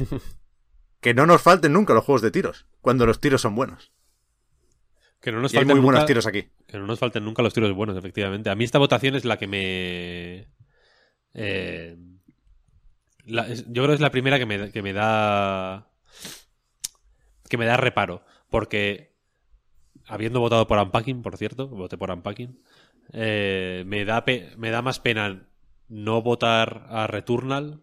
que 1.01 1.13
no 1.13 1.25
nos 1.25 1.41
falten 1.41 1.73
nunca 1.73 1.93
los 1.93 2.03
juegos 2.03 2.21
de 2.21 2.31
tiros, 2.31 2.67
cuando 2.81 3.05
los 3.05 3.19
tiros 3.19 3.41
son 3.41 3.55
buenos. 3.55 3.91
Que 5.21 5.31
no 5.31 5.41
nos 5.41 5.53
Y 5.53 5.57
hay 5.57 5.63
falten 5.63 5.77
muy 5.77 5.83
buenos 5.83 6.05
tiros 6.05 6.27
aquí. 6.27 6.49
Que 6.67 6.77
no 6.77 6.85
nos 6.85 6.99
falten 6.99 7.25
nunca 7.25 7.41
los 7.41 7.53
tiros 7.53 7.73
buenos, 7.73 7.97
efectivamente. 7.97 8.51
A 8.51 8.55
mí 8.55 8.63
esta 8.63 8.77
votación 8.77 9.15
es 9.15 9.25
la 9.25 9.37
que 9.37 9.47
me... 9.47 10.47
eh, 11.33 11.97
la- 13.27 13.47
yo 13.53 13.63
creo 13.83 13.87
que 13.89 13.93
es 13.95 13.99
la 14.01 14.11
primera 14.11 14.37
que 14.39 14.45
me, 14.45 14.71
que 14.71 14.81
me 14.81 14.93
da... 14.93 15.87
Que 17.49 17.57
me 17.57 17.65
da 17.65 17.77
reparo. 17.77 18.23
Porque, 18.49 19.13
habiendo 20.05 20.39
votado 20.39 20.67
por 20.67 20.79
Unpacking, 20.79 21.21
por 21.21 21.37
cierto, 21.37 21.67
voté 21.67 21.97
por 21.97 22.11
Unpacking, 22.11 22.59
eh, 23.13 23.83
me, 23.85 24.03
da 24.05 24.25
pe- 24.25 24.51
me 24.57 24.69
da 24.69 24.81
más 24.81 24.99
pena 24.99 25.47
no 25.87 26.21
votar 26.21 26.87
a 26.89 27.07
Returnal 27.07 27.81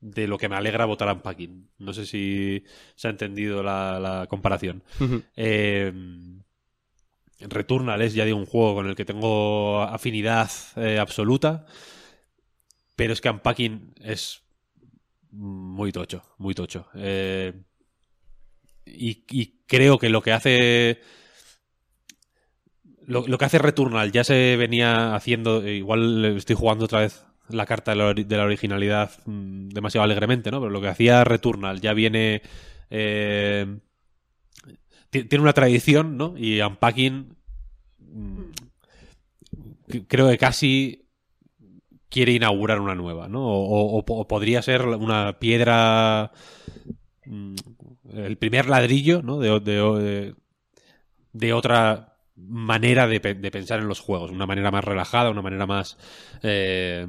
de 0.00 0.26
lo 0.28 0.38
que 0.38 0.48
me 0.48 0.56
alegra 0.56 0.84
votar 0.86 1.08
a 1.08 1.12
Unpacking. 1.14 1.68
No 1.78 1.92
sé 1.92 2.06
si 2.06 2.64
se 2.94 3.08
ha 3.08 3.10
entendido 3.10 3.62
la, 3.62 3.98
la 4.00 4.26
comparación. 4.28 4.82
Eh, 5.36 5.92
Returnal 7.40 8.02
es, 8.02 8.12
ya 8.14 8.24
digo, 8.24 8.36
un 8.38 8.46
juego 8.46 8.74
con 8.76 8.86
el 8.88 8.94
que 8.94 9.04
tengo 9.06 9.82
afinidad 9.82 10.50
eh, 10.76 10.98
absoluta. 10.98 11.64
Pero 13.00 13.14
es 13.14 13.22
que 13.22 13.30
Unpacking 13.30 13.94
es 14.02 14.42
muy 15.30 15.90
tocho, 15.90 16.22
muy 16.36 16.52
tocho. 16.52 16.86
Eh, 16.94 17.54
y, 18.84 19.24
creo 19.66 19.96
que 19.98 20.10
lo 20.10 20.20
que 20.20 20.32
hace. 20.32 21.00
Lo, 23.06 23.24
que 23.38 23.44
hace 23.46 23.58
Returnal 23.58 24.12
ya 24.12 24.22
se 24.22 24.54
venía 24.58 25.14
haciendo. 25.14 25.64
eh, 25.64 25.76
Igual 25.76 26.26
estoy 26.36 26.56
jugando 26.56 26.84
otra 26.84 27.00
vez 27.00 27.24
la 27.48 27.64
carta 27.64 27.92
de 27.92 27.96
la, 28.36 28.44
originalidad 28.44 29.12
mm, 29.24 29.70
demasiado 29.70 30.04
alegremente, 30.04 30.50
¿no? 30.50 30.60
Pero 30.60 30.68
lo 30.68 30.82
que 30.82 30.88
hacía 30.88 31.24
Returnal 31.24 31.80
ya 31.80 31.94
viene. 31.94 32.42
eh, 32.90 33.78
ti- 35.08 35.24
tiene 35.24 35.42
una 35.42 35.54
tradición, 35.54 36.18
¿no? 36.18 36.34
Y 36.36 36.60
Unpacking 36.60 37.34
mm, 37.98 38.50
creo 40.06 40.28
que 40.28 40.36
casi 40.36 40.99
quiere 42.10 42.32
inaugurar 42.32 42.80
una 42.80 42.94
nueva, 42.94 43.28
¿no? 43.28 43.40
O, 43.46 43.64
o- 43.64 43.98
o 43.98 44.04
po- 44.04 44.18
o 44.18 44.28
podría 44.28 44.62
ser 44.62 44.82
una 44.86 45.38
piedra 45.38 46.32
mm, 47.26 47.54
el 48.14 48.36
primer 48.38 48.68
ladrillo, 48.68 49.22
¿no? 49.22 49.38
De, 49.38 49.60
de- 51.32 51.52
otra 51.52 52.16
manera 52.36 53.06
de 53.06 53.20
pensar 53.20 53.80
en 53.80 53.88
los 53.88 54.00
juegos, 54.00 54.30
una 54.30 54.46
manera 54.46 54.70
más 54.70 54.84
relajada, 54.84 55.30
una 55.30 55.42
manera 55.42 55.66
más 55.66 55.96
eh, 56.42 57.06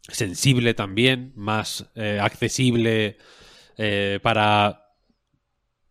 sensible 0.00 0.74
también, 0.74 1.32
más 1.36 1.90
eh, 1.94 2.18
accesible 2.20 3.16
eh, 3.76 4.18
para 4.22 4.84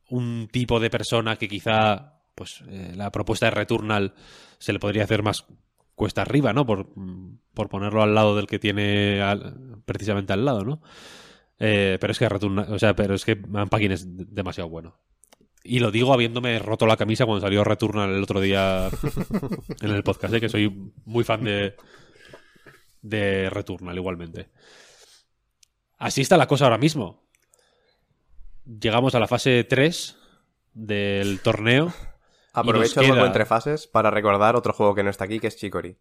un 0.10 0.48
tipo 0.52 0.80
de 0.80 0.90
persona 0.90 1.36
que 1.38 1.48
quizá 1.48 2.14
pues 2.36 2.64
eh, 2.70 2.94
la 2.96 3.12
propuesta 3.12 3.48
de 3.48 3.52
Returnal 3.52 4.14
se 4.60 4.74
le 4.74 4.80
podría 4.80 5.04
hacer 5.04 5.24
más 5.24 5.46
cuesta 5.98 6.22
arriba, 6.22 6.54
¿no? 6.54 6.66
Por, 6.66 6.88
por 7.54 7.68
ponerlo 7.70 8.04
al 8.04 8.14
lado 8.16 8.36
del 8.38 8.46
que 8.48 8.60
tiene 8.60 9.20
al- 9.22 9.82
precisamente 9.84 10.32
al 10.32 10.46
lado, 10.46 10.64
¿no? 10.64 10.82
Eh, 11.60 11.98
pero 12.00 12.12
es 12.12 12.20
que 12.20 12.30
Returnal, 12.30 12.72
o 12.72 12.78
sea, 12.78 12.96
pero 12.96 13.16
es 13.16 13.26
que 13.26 13.34
Unpacking 13.34 13.92
es 13.92 14.16
de- 14.16 14.26
demasiado 14.30 14.70
bueno. 14.70 14.96
Y 15.64 15.80
lo 15.80 15.90
digo 15.92 16.14
habiéndome 16.14 16.60
roto 16.60 16.86
la 16.86 16.98
camisa 16.98 17.26
cuando 17.26 17.42
salió 17.42 17.64
Returnal 17.64 18.12
el 18.12 18.22
otro 18.24 18.40
día 18.40 18.90
en 19.82 19.90
el 19.90 20.04
podcast, 20.04 20.34
¿eh? 20.36 20.40
que 20.40 20.50
soy 20.50 20.70
muy 21.04 21.24
fan 21.24 21.44
de, 21.44 21.76
de 23.02 23.50
Returnal 23.50 23.98
igualmente. 23.98 24.50
Así 25.98 26.22
está 26.22 26.38
la 26.38 26.48
cosa 26.48 26.66
ahora 26.66 26.78
mismo. 26.78 27.24
Llegamos 28.66 29.16
a 29.16 29.20
la 29.20 29.28
fase 29.28 29.64
3 29.64 30.16
del 30.76 31.40
torneo. 31.40 31.92
Aprovecho 32.60 33.02
Y 33.02 33.06
el 33.06 33.14
queda- 33.14 33.26
entre 33.28 33.46
fases 33.46 33.88
para 33.88 34.10
recordar 34.12 34.56
otro 34.56 34.74
juego 34.74 34.96
que 34.96 35.04
no 35.04 35.10
está 35.10 35.26
aquí, 35.26 35.40
que 35.40 35.48
es 35.48 35.56
Chicory. 35.58 35.98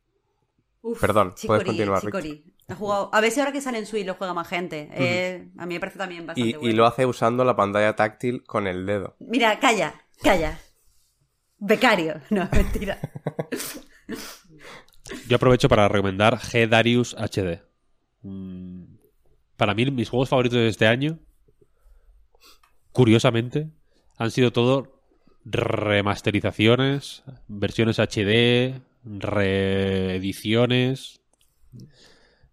Uf, 0.83 1.01
Perdón, 1.01 1.35
puedes 1.47 1.65
continuar. 1.65 2.01
Chicory. 2.01 2.45
Ha 2.69 2.75
jugado... 2.75 3.11
A 3.13 3.21
ver 3.21 3.31
si 3.31 3.41
ahora 3.41 3.53
que 3.53 3.61
sale 3.61 3.79
en 3.79 3.87
Switch 3.87 4.07
lo 4.07 4.15
juega 4.15 4.35
más 4.35 4.49
gente. 4.49 4.89
Eh, 4.93 5.49
a 5.59 5.67
mí 5.67 5.75
me 5.75 5.81
parece 5.81 5.99
también 5.99 6.27
bastante 6.27 6.49
Y, 6.51 6.53
y 6.55 6.57
bueno. 6.57 6.77
lo 6.77 6.87
hace 6.87 7.07
usando 7.07 7.45
la 7.45 7.55
pantalla 7.57 7.95
táctil 7.97 8.43
con 8.45 8.67
el 8.67 8.87
dedo. 8.87 9.17
Mira, 9.21 9.59
calla, 9.61 9.95
calla. 10.23 10.59
Becario. 11.59 12.21
No, 12.31 12.49
mentira. 12.53 12.99
Yo 15.29 15.37
aprovecho 15.37 15.69
para 15.69 15.89
recomendar 15.89 16.39
G 16.39 16.69
Darius 16.69 17.15
HD. 17.15 17.63
Para 19.57 19.75
mí, 19.75 19.91
mis 19.91 20.09
juegos 20.11 20.29
favoritos 20.29 20.59
de 20.59 20.69
este 20.69 20.87
año, 20.87 21.19
curiosamente, 22.93 23.71
han 24.19 24.31
sido 24.31 24.53
todo 24.53 24.96
remasterizaciones, 25.49 27.23
versiones 27.49 27.99
HD, 28.01 28.81
reediciones. 29.05 31.21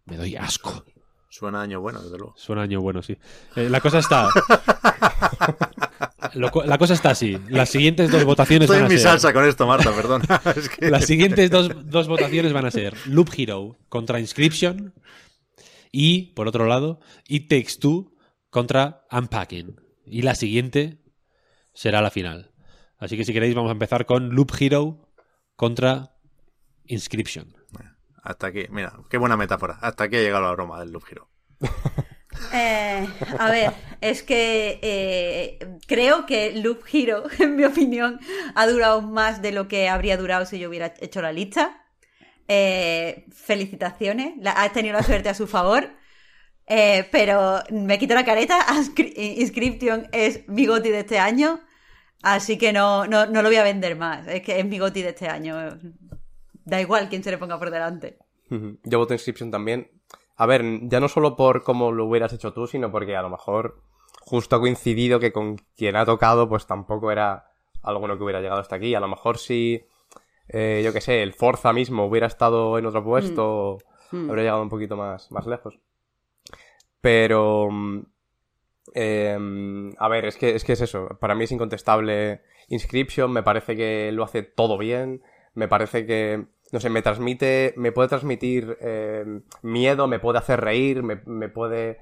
Me 0.06 0.18
doy 0.18 0.36
asco. 0.36 0.86
Suena 1.30 1.62
año 1.62 1.82
bueno, 1.82 2.02
desde 2.02 2.18
luego. 2.18 2.36
Suena 2.38 2.62
año 2.62 2.80
bueno, 2.82 3.02
sí. 3.02 3.18
Eh, 3.56 3.70
la 3.70 3.82
cosa 3.82 4.00
está. 4.00 4.30
Lo 6.36 6.52
la 6.66 6.78
cosa 6.78 6.94
está 6.94 7.10
así. 7.12 7.38
Las 7.50 7.70
siguientes 7.70 8.10
dos 8.12 8.24
votaciones 8.24 8.66
Estoy 8.66 8.78
van 8.82 8.86
en 8.86 8.92
a 8.92 8.96
mi 8.96 9.00
ser. 9.00 9.10
salsa 9.12 9.34
con 9.34 9.46
esto, 9.46 9.68
Marta, 9.68 9.94
perdón. 9.96 10.22
Es 10.56 10.70
que- 10.70 10.90
Las 10.90 11.06
siguientes 11.06 11.50
dos, 11.52 11.70
dos 11.90 12.08
votaciones 12.08 12.54
van 12.54 12.66
a 12.66 12.72
ser 12.72 12.96
Loop 13.08 13.30
Hero 13.36 13.78
contra 13.90 14.20
Inscription 14.20 14.94
y, 15.92 16.34
por 16.34 16.48
otro 16.48 16.66
lado, 16.68 17.00
It 17.28 17.50
Takes 17.50 17.76
Two 17.80 18.14
contra 18.50 19.06
Unpacking. 19.12 19.80
Y 20.06 20.22
la 20.24 20.36
siguiente 20.36 21.00
será 21.74 22.02
la 22.02 22.10
final. 22.12 22.52
Así 23.04 23.18
que 23.18 23.26
si 23.26 23.34
queréis 23.34 23.54
vamos 23.54 23.70
a 23.70 23.74
empezar 23.74 24.06
con 24.06 24.30
Loop 24.30 24.52
Hero 24.60 25.10
contra 25.56 26.16
Inscription. 26.86 27.54
Hasta 28.24 28.48
aquí, 28.48 28.66
mira, 28.70 28.94
qué 29.10 29.18
buena 29.18 29.36
metáfora. 29.36 29.78
Hasta 29.82 30.06
aquí 30.06 30.16
ha 30.16 30.22
llegado 30.22 30.44
la 30.44 30.52
broma 30.54 30.80
del 30.80 30.92
Loop 30.92 31.04
Hero. 31.12 31.30
Eh, 32.52 33.08
a 33.38 33.52
ver, 33.52 33.72
es 34.02 34.24
que 34.24 34.80
eh, 34.82 35.60
creo 35.86 36.26
que 36.26 36.52
Loop 36.54 36.82
Hero, 36.92 37.24
en 37.40 37.56
mi 37.56 37.64
opinión, 37.64 38.20
ha 38.56 38.66
durado 38.66 39.04
más 39.04 39.44
de 39.44 39.52
lo 39.52 39.68
que 39.68 39.88
habría 39.88 40.18
durado 40.18 40.46
si 40.48 40.58
yo 40.58 40.68
hubiera 40.70 40.96
hecho 41.00 41.22
la 41.22 41.32
lista. 41.32 41.86
Eh, 42.48 43.26
felicitaciones, 43.32 44.34
la- 44.40 44.52
has 44.54 44.74
tenido 44.74 44.94
la 44.96 45.04
suerte 45.04 45.30
a 45.30 45.36
su 45.36 45.46
favor. 45.46 45.92
Eh, 46.66 47.08
pero 47.12 47.60
me 47.70 48.00
quito 48.00 48.16
la 48.16 48.26
careta. 48.26 48.66
Inscri- 48.74 49.14
Inscription 49.16 50.08
es 50.12 50.48
mi 50.48 50.66
goti 50.66 50.90
de 50.90 51.02
este 51.02 51.20
año. 51.20 51.62
Así 52.24 52.58
que 52.58 52.74
no, 52.74 53.06
no, 53.06 53.26
no 53.28 53.42
lo 53.42 53.50
voy 53.50 53.58
a 53.58 53.64
vender 53.64 53.96
más. 53.96 54.26
Es 54.28 54.42
que 54.42 54.60
es 54.60 54.66
mi 54.66 54.80
goti 54.80 55.02
de 55.02 55.10
este 55.10 55.28
año. 55.28 55.56
Da 56.66 56.82
igual 56.82 57.10
quién 57.10 57.22
se 57.24 57.30
le 57.32 57.38
ponga 57.38 57.60
por 57.60 57.70
delante. 57.70 58.18
Yo 58.84 58.98
voto 59.00 59.14
Inscription 59.14 59.52
también. 59.52 59.92
A 60.38 60.46
ver, 60.46 60.64
ya 60.84 61.00
no 61.00 61.08
solo 61.10 61.36
por 61.36 61.64
cómo 61.64 61.92
lo 61.92 62.06
hubieras 62.06 62.34
hecho 62.34 62.54
tú, 62.54 62.66
sino 62.66 62.92
porque 62.92 63.16
a 63.16 63.22
lo 63.22 63.30
mejor 63.30 63.82
justo 64.22 64.56
ha 64.56 64.60
coincidido 64.60 65.20
que 65.20 65.32
con 65.34 65.58
quien 65.76 65.96
ha 65.96 66.06
tocado, 66.06 66.48
pues 66.50 66.66
tampoco 66.66 67.12
era 67.12 67.46
alguno 67.82 68.18
que 68.18 68.24
hubiera 68.24 68.42
llegado 68.42 68.62
hasta 68.62 68.78
aquí. 68.78 68.96
A 68.96 69.00
lo 69.02 69.08
mejor 69.10 69.38
si, 69.38 69.84
eh, 70.48 70.82
yo 70.84 70.94
qué 70.94 71.02
sé, 71.02 71.22
el 71.24 71.34
Forza 71.34 71.74
mismo 71.74 72.06
hubiera 72.06 72.28
estado 72.28 72.78
en 72.78 72.86
otro 72.86 73.04
puesto, 73.04 73.78
Mm. 74.12 74.30
habría 74.30 74.44
llegado 74.46 74.62
un 74.62 74.70
poquito 74.70 74.96
más, 74.96 75.30
más 75.32 75.46
lejos. 75.48 75.78
Pero, 77.02 77.70
em, 78.94 79.92
a 79.98 80.08
ver, 80.08 80.26
es 80.26 80.38
que, 80.38 80.56
es 80.56 80.64
que 80.64 80.74
es 80.74 80.82
eso. 80.82 81.08
Para 81.20 81.36
mí 81.36 81.46
es 81.46 81.52
incontestable 81.52 82.42
Inscription. 82.70 83.32
Me 83.32 83.44
parece 83.44 83.76
que 83.76 84.12
lo 84.12 84.24
hace 84.24 84.44
todo 84.44 84.78
bien. 84.78 85.22
Me 85.54 85.68
parece 85.68 86.06
que, 86.06 86.46
no 86.72 86.80
sé, 86.80 86.90
me 86.90 87.02
transmite, 87.02 87.74
me 87.78 87.92
puede 87.92 88.10
transmitir 88.10 88.78
em, 88.82 89.44
miedo, 89.62 90.08
me 90.08 90.20
puede 90.20 90.40
hacer 90.40 90.60
reír, 90.62 91.04
me, 91.04 91.22
me 91.26 91.48
puede, 91.48 92.00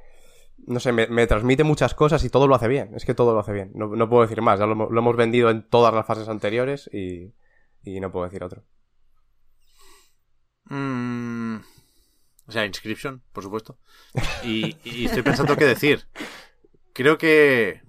no 0.66 0.80
sé, 0.80 0.94
me, 0.94 1.28
transmite 1.28 1.64
muchas 1.64 1.94
cosas 1.94 2.24
y 2.24 2.30
todo 2.30 2.48
lo 2.48 2.56
hace 2.56 2.68
bien. 2.68 2.92
Es 2.96 3.06
que 3.06 3.14
todo 3.14 3.34
lo 3.34 3.40
hace 3.40 3.54
bien. 3.54 3.72
No, 3.74 3.88
no 3.88 4.10
puedo 4.10 4.22
decir 4.24 4.42
más. 4.42 4.60
Ya 4.60 4.66
lo 4.66 4.98
hemos 4.98 5.16
vendido 5.16 5.50
en 5.50 5.68
todas 5.68 5.94
las 5.94 6.06
fases 6.06 6.30
anteriores 6.30 6.90
y, 6.94 7.34
y 7.84 8.00
no 8.00 8.12
puedo 8.12 8.26
decir 8.26 8.44
otro. 8.44 8.64
Mm, 10.66 11.58
o 12.48 12.52
sea, 12.52 12.66
Inscription, 12.66 13.24
por 13.34 13.44
supuesto. 13.44 13.78
Y, 14.44 14.78
y 14.84 15.06
estoy 15.06 15.24
pensando 15.24 15.56
qué 15.58 15.66
decir. 15.66 16.08
Creo 16.94 17.18
que 17.18 17.82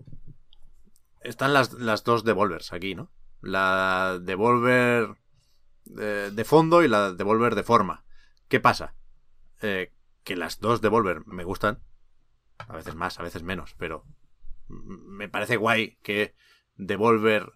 están 1.20 1.53
las, 1.53 1.73
las 1.74 2.05
dos 2.05 2.24
Devolvers 2.24 2.73
aquí, 2.73 2.95
¿no? 2.95 3.11
La 3.41 4.19
Devolver 4.20 5.16
de, 5.85 6.31
de 6.31 6.45
fondo 6.45 6.83
y 6.83 6.89
la 6.89 7.12
Devolver 7.12 7.55
de 7.55 7.62
forma. 7.62 8.05
¿Qué 8.49 8.61
pasa? 8.61 8.95
Eh, 9.61 9.93
que 10.24 10.37
las 10.37 10.61
dos 10.61 10.81
Devolver 10.81 11.27
me 11.27 11.45
gustan. 11.45 11.83
A 12.59 12.77
veces 12.77 12.95
más, 12.95 13.19
a 13.19 13.23
veces 13.23 13.43
menos, 13.43 13.74
pero 13.77 14.05
me 14.69 15.29
parece 15.29 15.57
guay 15.57 15.99
que 16.03 16.35
Devolver 16.77 17.53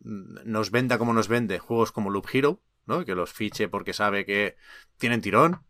nos 0.00 0.70
venda 0.70 0.98
como 0.98 1.12
nos 1.12 1.28
vende 1.28 1.58
juegos 1.58 1.92
como 1.92 2.10
Loop 2.10 2.26
Hero, 2.32 2.62
¿no? 2.86 3.04
Que 3.04 3.14
los 3.14 3.32
fiche 3.32 3.68
porque 3.68 3.92
sabe 3.92 4.24
que 4.24 4.56
tienen 4.98 5.20
tirón. 5.20 5.62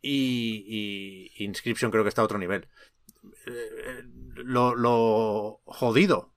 Y, 0.00 1.30
y 1.36 1.44
Inscription 1.44 1.90
creo 1.90 2.04
que 2.04 2.08
está 2.08 2.22
a 2.22 2.24
otro 2.24 2.38
nivel. 2.38 2.68
Eh, 3.46 4.02
Lo, 4.36 4.74
lo 4.74 5.60
jodido 5.64 6.34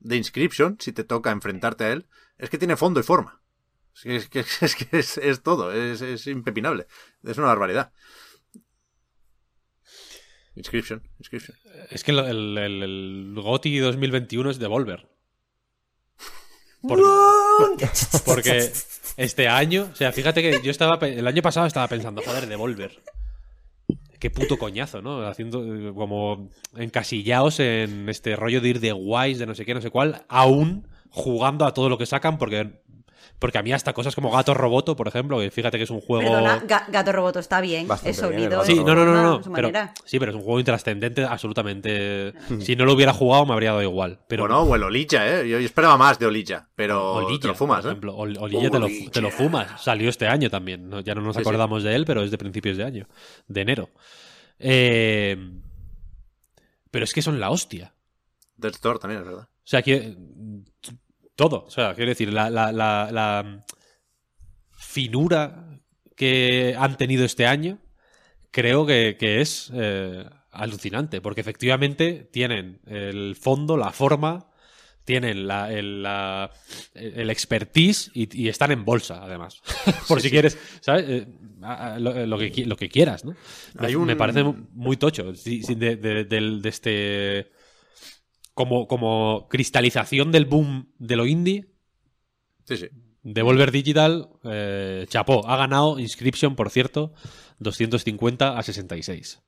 de 0.00 0.16
Inscription, 0.16 0.76
si 0.80 0.92
te 0.92 1.04
toca 1.04 1.30
enfrentarte 1.30 1.84
a 1.84 1.92
él, 1.92 2.08
es 2.38 2.50
que 2.50 2.58
tiene 2.58 2.76
fondo 2.76 3.00
y 3.00 3.02
forma. 3.02 3.42
Es 4.04 4.28
que 4.28 4.40
es, 4.40 4.76
que 4.76 4.98
es, 4.98 5.42
todo, 5.42 5.72
es, 5.72 6.00
es, 6.02 6.26
impepinable. 6.26 6.86
Es 7.24 7.38
una 7.38 7.48
barbaridad. 7.48 7.92
Inscription, 10.54 11.02
Inscription. 11.18 11.56
Es 11.90 12.04
que 12.04 12.12
el, 12.12 12.18
el, 12.18 12.58
el 12.58 13.34
GOTI 13.36 13.78
2021 13.78 14.50
es 14.50 14.58
Devolver. 14.58 15.08
Porque, 16.80 17.88
porque, 18.24 18.72
este 19.16 19.48
año, 19.48 19.88
o 19.92 19.96
sea, 19.96 20.12
fíjate 20.12 20.42
que 20.42 20.62
yo 20.62 20.70
estaba, 20.70 20.94
el 21.06 21.26
año 21.26 21.42
pasado 21.42 21.66
estaba 21.66 21.88
pensando, 21.88 22.22
joder, 22.22 22.46
Devolver. 22.46 23.02
Qué 24.18 24.30
puto 24.30 24.58
coñazo, 24.58 25.00
¿no? 25.00 25.26
Haciendo 25.26 25.62
eh, 25.62 25.92
como 25.94 26.50
encasillados 26.76 27.60
en 27.60 28.08
este 28.08 28.34
rollo 28.36 28.60
de 28.60 28.68
ir 28.68 28.80
de 28.80 28.92
guays, 28.92 29.38
de 29.38 29.46
no 29.46 29.54
sé 29.54 29.64
qué, 29.64 29.74
no 29.74 29.80
sé 29.80 29.90
cuál, 29.90 30.22
aún 30.28 30.88
jugando 31.10 31.64
a 31.64 31.72
todo 31.74 31.88
lo 31.88 31.98
que 31.98 32.06
sacan, 32.06 32.38
porque 32.38 32.82
porque 33.38 33.58
a 33.58 33.62
mí 33.62 33.72
hasta 33.72 33.92
cosas 33.92 34.14
como 34.14 34.30
Gato 34.30 34.54
Roboto, 34.54 34.96
por 34.96 35.08
ejemplo, 35.08 35.38
que 35.38 35.50
fíjate 35.50 35.78
que 35.78 35.84
es 35.84 35.90
un 35.90 36.00
juego... 36.00 36.24
Perdona, 36.24 36.62
Gato 36.88 37.12
Roboto 37.12 37.38
está 37.38 37.60
bien, 37.60 37.88
es 38.04 38.16
sonido. 38.16 38.64
Sí, 38.64 38.76
no, 38.76 38.94
no, 38.94 39.04
no, 39.04 39.14
no, 39.14 39.52
pero, 39.52 39.70
sí, 40.04 40.18
pero 40.18 40.32
es 40.32 40.36
un 40.36 40.42
juego 40.42 40.58
intrascendente 40.58 41.24
absolutamente... 41.24 42.32
si 42.60 42.76
no 42.76 42.84
lo 42.84 42.94
hubiera 42.94 43.12
jugado 43.12 43.46
me 43.46 43.52
habría 43.52 43.70
dado 43.70 43.82
igual. 43.82 44.20
Pero... 44.28 44.44
Bueno, 44.44 44.62
o 44.62 44.74
el 44.74 44.82
Olilla, 44.82 45.40
¿eh? 45.40 45.48
Yo 45.48 45.58
esperaba 45.58 45.96
más 45.96 46.18
de 46.18 46.26
Olilla, 46.26 46.68
pero 46.74 47.14
Olilla, 47.14 47.40
te 47.40 47.48
lo 47.48 47.54
fumas, 47.54 47.80
por 47.80 47.86
¿eh? 47.86 47.92
ejemplo. 47.92 48.16
Olilla, 48.16 48.70
te, 48.70 48.78
lo, 48.78 48.88
te, 49.12 49.20
lo, 49.20 49.30
fumas. 49.30 49.82
Salió 49.82 50.08
este 50.08 50.26
año 50.26 50.50
también, 50.50 50.90
ya 51.04 51.14
no 51.14 51.22
nos 51.22 51.36
acordamos 51.36 51.82
de 51.82 51.94
él, 51.94 52.04
pero 52.04 52.22
es 52.22 52.30
de 52.30 52.38
principios 52.38 52.76
de 52.76 52.84
año, 52.84 53.08
de 53.46 53.60
enero. 53.60 53.90
Eh... 54.58 55.36
Pero 56.90 57.04
es 57.04 57.12
que 57.12 57.22
son 57.22 57.38
la 57.38 57.50
hostia. 57.50 57.94
Del 58.56 58.72
Store 58.72 58.98
también, 58.98 59.20
es 59.20 59.26
verdad. 59.26 59.44
O 59.44 59.70
sea, 59.70 59.82
que 59.82 60.16
todo. 61.38 61.64
O 61.66 61.70
sea, 61.70 61.94
quiero 61.94 62.10
decir, 62.10 62.32
la, 62.32 62.50
la, 62.50 62.72
la, 62.72 63.64
finura 64.76 65.80
que 66.16 66.74
han 66.76 66.96
tenido 66.96 67.24
este 67.24 67.46
año 67.46 67.78
creo 68.50 68.84
que, 68.86 69.16
es 69.20 69.70
eh, 69.72 70.24
alucinante, 70.50 71.20
porque 71.20 71.40
efectivamente 71.40 72.28
tienen 72.32 72.80
el 72.86 73.36
fondo, 73.36 73.76
la 73.76 73.92
forma, 73.92 74.50
tienen 75.04 75.46
la, 75.46 75.72
el, 75.72 76.04
el 76.94 77.30
expertise 77.30 78.10
y, 78.14 78.48
están 78.48 78.72
en 78.72 78.84
bolsa, 78.84 79.22
además. 79.22 79.62
Por 80.08 80.20
si 80.20 80.30
quieres, 80.30 80.58
¿sabes? 80.80 81.04
Eh, 81.08 81.26
lo, 82.00 82.38
que, 82.38 82.66
lo 82.66 82.76
que 82.76 82.88
quieras, 82.88 83.24
¿no? 83.24 83.36
Me 84.04 84.16
parece 84.16 84.42
muy 84.42 84.96
tocho 84.96 85.32
de, 85.32 85.96
de 85.96 86.68
este 86.68 87.57
como, 88.58 88.88
como 88.88 89.46
cristalización 89.48 90.32
del 90.32 90.44
boom 90.44 90.92
de 90.98 91.14
lo 91.14 91.26
indie. 91.26 91.68
Sí, 92.64 92.76
sí. 92.76 92.88
Devolver 93.22 93.70
Digital, 93.70 94.30
eh, 94.42 95.06
chapó. 95.08 95.48
Ha 95.48 95.56
ganado 95.56 96.00
Inscription, 96.00 96.56
por 96.56 96.68
cierto, 96.70 97.12
250 97.60 98.58
a 98.58 98.62
66. 98.64 99.40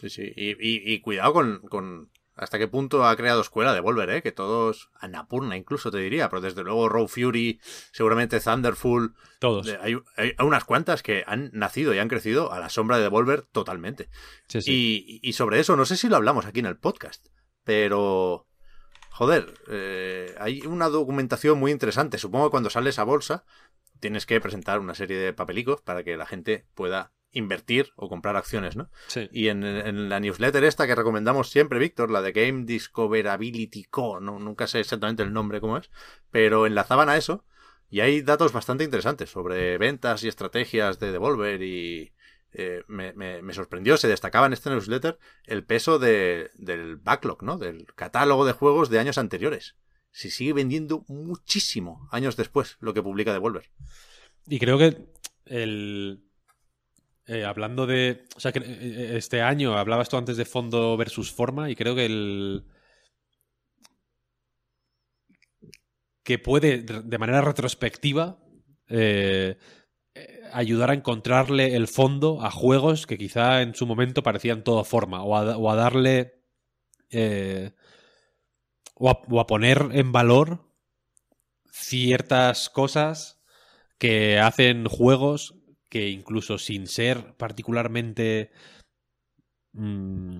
Sí, 0.00 0.08
sí. 0.08 0.32
Y, 0.34 1.00
cuidado 1.00 1.34
con, 1.34 2.10
hasta 2.34 2.58
qué 2.58 2.66
punto 2.66 3.04
ha 3.04 3.14
creado 3.14 3.42
escuela 3.42 3.74
Devolver, 3.74 4.08
¿eh? 4.08 4.22
Que 4.22 4.32
todos, 4.32 4.88
Annapurna 4.98 5.58
incluso 5.58 5.90
te 5.90 5.98
diría, 5.98 6.30
pero 6.30 6.40
desde 6.40 6.64
luego 6.64 6.88
Raw 6.88 7.06
Fury, 7.06 7.60
seguramente 7.92 8.40
Thunderful. 8.40 9.12
Todos. 9.38 9.68
Hay, 9.82 9.98
hay, 10.16 10.32
unas 10.38 10.64
cuantas 10.64 11.02
que 11.02 11.24
han 11.26 11.50
nacido 11.52 11.92
y 11.92 11.98
han 11.98 12.08
crecido 12.08 12.54
a 12.54 12.58
la 12.58 12.70
sombra 12.70 12.96
de 12.96 13.02
Devolver 13.02 13.42
totalmente. 13.42 14.08
Sí, 14.48 14.62
sí. 14.62 15.20
Y, 15.22 15.28
y 15.28 15.34
sobre 15.34 15.60
eso, 15.60 15.76
no 15.76 15.84
sé 15.84 15.98
si 15.98 16.08
lo 16.08 16.16
hablamos 16.16 16.46
aquí 16.46 16.60
en 16.60 16.66
el 16.66 16.78
podcast. 16.78 17.26
Pero, 17.66 18.46
joder, 19.10 19.52
eh, 19.68 20.36
hay 20.38 20.60
una 20.60 20.88
documentación 20.88 21.58
muy 21.58 21.72
interesante. 21.72 22.16
Supongo 22.16 22.46
que 22.46 22.52
cuando 22.52 22.70
sales 22.70 23.00
a 23.00 23.04
bolsa 23.04 23.44
tienes 23.98 24.24
que 24.24 24.40
presentar 24.40 24.78
una 24.78 24.94
serie 24.94 25.18
de 25.18 25.32
papelicos 25.32 25.82
para 25.82 26.04
que 26.04 26.16
la 26.16 26.26
gente 26.26 26.64
pueda 26.74 27.12
invertir 27.32 27.90
o 27.96 28.08
comprar 28.08 28.36
acciones, 28.36 28.76
¿no? 28.76 28.88
Sí. 29.08 29.28
Y 29.32 29.48
en, 29.48 30.08
la 30.08 30.20
newsletter 30.20 30.62
esta 30.62 30.86
que 30.86 30.94
recomendamos 30.94 31.50
siempre, 31.50 31.80
Víctor, 31.80 32.08
la 32.08 32.22
de 32.22 32.30
Game 32.30 32.66
Discoverability 32.66 33.82
Co., 33.84 34.20
no, 34.20 34.38
nunca 34.38 34.68
sé 34.68 34.78
exactamente 34.78 35.24
el 35.24 35.32
nombre 35.32 35.60
cómo 35.60 35.76
es, 35.76 35.90
pero 36.30 36.66
enlazaban 36.66 37.08
a 37.08 37.16
eso 37.16 37.44
y 37.90 37.98
hay 37.98 38.22
datos 38.22 38.52
bastante 38.52 38.84
interesantes 38.84 39.28
sobre 39.28 39.76
ventas 39.76 40.22
y 40.22 40.28
estrategias 40.28 41.00
de 41.00 41.10
Devolver 41.10 41.62
y, 41.62 42.12
eh, 42.58 42.82
me, 42.88 43.52
sorprendió, 43.52 43.98
se 43.98 44.08
destacaba 44.08 44.46
en 44.46 44.54
este 44.54 44.70
newsletter 44.70 45.18
el 45.44 45.62
peso 45.66 45.98
del 45.98 46.96
backlog, 46.96 47.42
¿no? 47.42 47.58
Del 47.58 47.84
catálogo 47.94 48.46
de 48.46 48.52
juegos 48.52 48.88
de 48.88 48.98
años 48.98 49.18
anteriores. 49.18 49.76
Se 50.10 50.30
sigue 50.30 50.54
vendiendo 50.54 51.04
muchísimo 51.06 52.08
años 52.10 52.34
después 52.34 52.78
lo 52.80 52.94
que 52.94 53.02
publica 53.02 53.34
Devolver. 53.34 53.70
Y 54.46 54.58
creo 54.58 54.78
que 54.78 55.06
el... 55.44 56.24
Eh, 57.26 57.44
hablando 57.44 57.86
de... 57.86 58.24
O 58.36 58.40
sea, 58.40 58.52
que 58.52 58.60
eh, 58.60 59.18
este 59.18 59.42
año 59.42 59.76
hablabas 59.76 60.08
tú 60.08 60.16
antes 60.16 60.38
de 60.38 60.46
fondo 60.46 60.96
versus 60.96 61.30
forma 61.30 61.68
y 61.68 61.76
creo 61.76 61.94
que 61.94 62.06
el... 62.06 62.64
que 66.22 66.38
puede, 66.38 66.80
de 66.80 67.18
manera 67.18 67.42
retrospectiva, 67.42 68.38
ayudar 70.52 70.90
a 70.90 70.94
encontrarle 70.94 71.76
el 71.76 71.88
fondo 71.88 72.42
a 72.42 72.50
juegos 72.50 73.06
que 73.06 73.18
quizá 73.18 73.62
en 73.62 73.74
su 73.74 73.86
momento 73.86 74.22
parecían 74.22 74.64
todo 74.64 74.84
forma, 74.84 75.22
o 75.22 75.36
a, 75.36 75.76
darle... 75.76 76.42
Eh, 77.10 77.72
o, 78.94 79.40
a, 79.40 79.46
poner 79.46 79.88
en 79.92 80.12
valor 80.12 80.64
ciertas 81.70 82.70
cosas 82.70 83.40
que 83.98 84.38
hacen 84.38 84.86
juegos 84.86 85.54
que 85.88 86.08
incluso 86.08 86.58
sin 86.58 86.86
ser 86.86 87.34
particularmente... 87.36 88.50
Mm, 89.72 90.38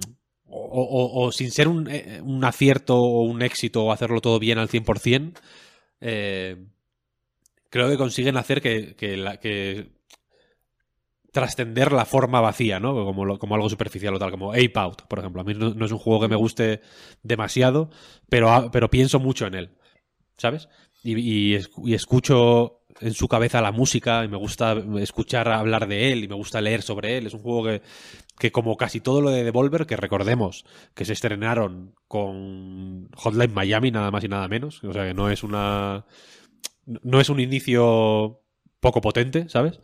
o, 0.48 1.32
sin 1.32 1.50
ser 1.50 1.66
un, 1.68 1.90
eh, 1.90 2.20
un, 2.22 2.44
acierto 2.44 2.96
o 2.96 3.22
un 3.22 3.42
éxito 3.42 3.84
o 3.84 3.92
hacerlo 3.92 4.20
todo 4.20 4.38
bien 4.38 4.58
al 4.58 4.68
100%, 4.68 5.34
eh, 6.00 6.66
creo 7.70 7.88
que 7.88 7.96
consiguen 7.96 8.36
hacer 8.36 8.62
que, 8.62 9.16
la, 9.16 9.38
que 9.38 9.90
trascender 11.36 11.92
la 11.92 12.06
forma 12.06 12.40
vacía, 12.40 12.80
¿no? 12.80 12.94
Como, 12.94 13.38
como 13.38 13.54
algo 13.54 13.68
superficial 13.68 14.14
o 14.14 14.18
tal, 14.18 14.30
como 14.30 14.52
Ape 14.52 14.72
Out, 14.74 15.02
por 15.02 15.18
ejemplo. 15.18 15.42
A 15.42 15.44
mí 15.44 15.52
no, 15.52 15.84
es 15.84 15.92
un 15.92 15.98
juego 15.98 16.22
que 16.22 16.28
me 16.28 16.36
guste 16.36 16.80
demasiado, 17.22 17.90
pero, 18.30 18.70
pero 18.72 18.88
pienso 18.88 19.20
mucho 19.20 19.46
en 19.46 19.54
él, 19.54 19.70
¿sabes? 20.38 20.70
Y, 21.02 21.52
y, 21.52 21.92
escucho 21.92 22.80
en 23.02 23.12
su 23.12 23.28
cabeza 23.28 23.60
la 23.60 23.70
música 23.70 24.24
y 24.24 24.28
me 24.28 24.38
gusta 24.38 24.82
escuchar 24.98 25.48
hablar 25.48 25.88
de 25.88 26.10
él 26.10 26.24
y 26.24 26.28
me 26.28 26.34
gusta 26.34 26.62
leer 26.62 26.80
sobre 26.80 27.18
él. 27.18 27.26
Es 27.26 27.34
un 27.34 27.40
juego 27.40 27.64
que, 27.64 27.82
que 28.38 28.50
como 28.50 28.78
casi 28.78 29.00
todo 29.00 29.20
lo 29.20 29.28
de 29.28 29.44
Devolver, 29.44 29.84
que 29.84 29.96
recordemos 29.98 30.64
que 30.94 31.04
se 31.04 31.12
estrenaron 31.12 31.94
con 32.08 33.10
Hotline 33.14 33.52
Miami, 33.52 33.90
nada 33.90 34.10
más 34.10 34.24
y 34.24 34.28
nada 34.28 34.48
menos. 34.48 34.82
O 34.82 34.92
sea 34.94 35.04
que 35.04 35.12
no 35.12 35.28
es 35.28 35.42
una. 35.42 36.06
No 36.86 37.20
es 37.20 37.28
un 37.28 37.40
inicio 37.40 38.40
poco 38.80 39.02
potente, 39.02 39.50
¿sabes? 39.50 39.80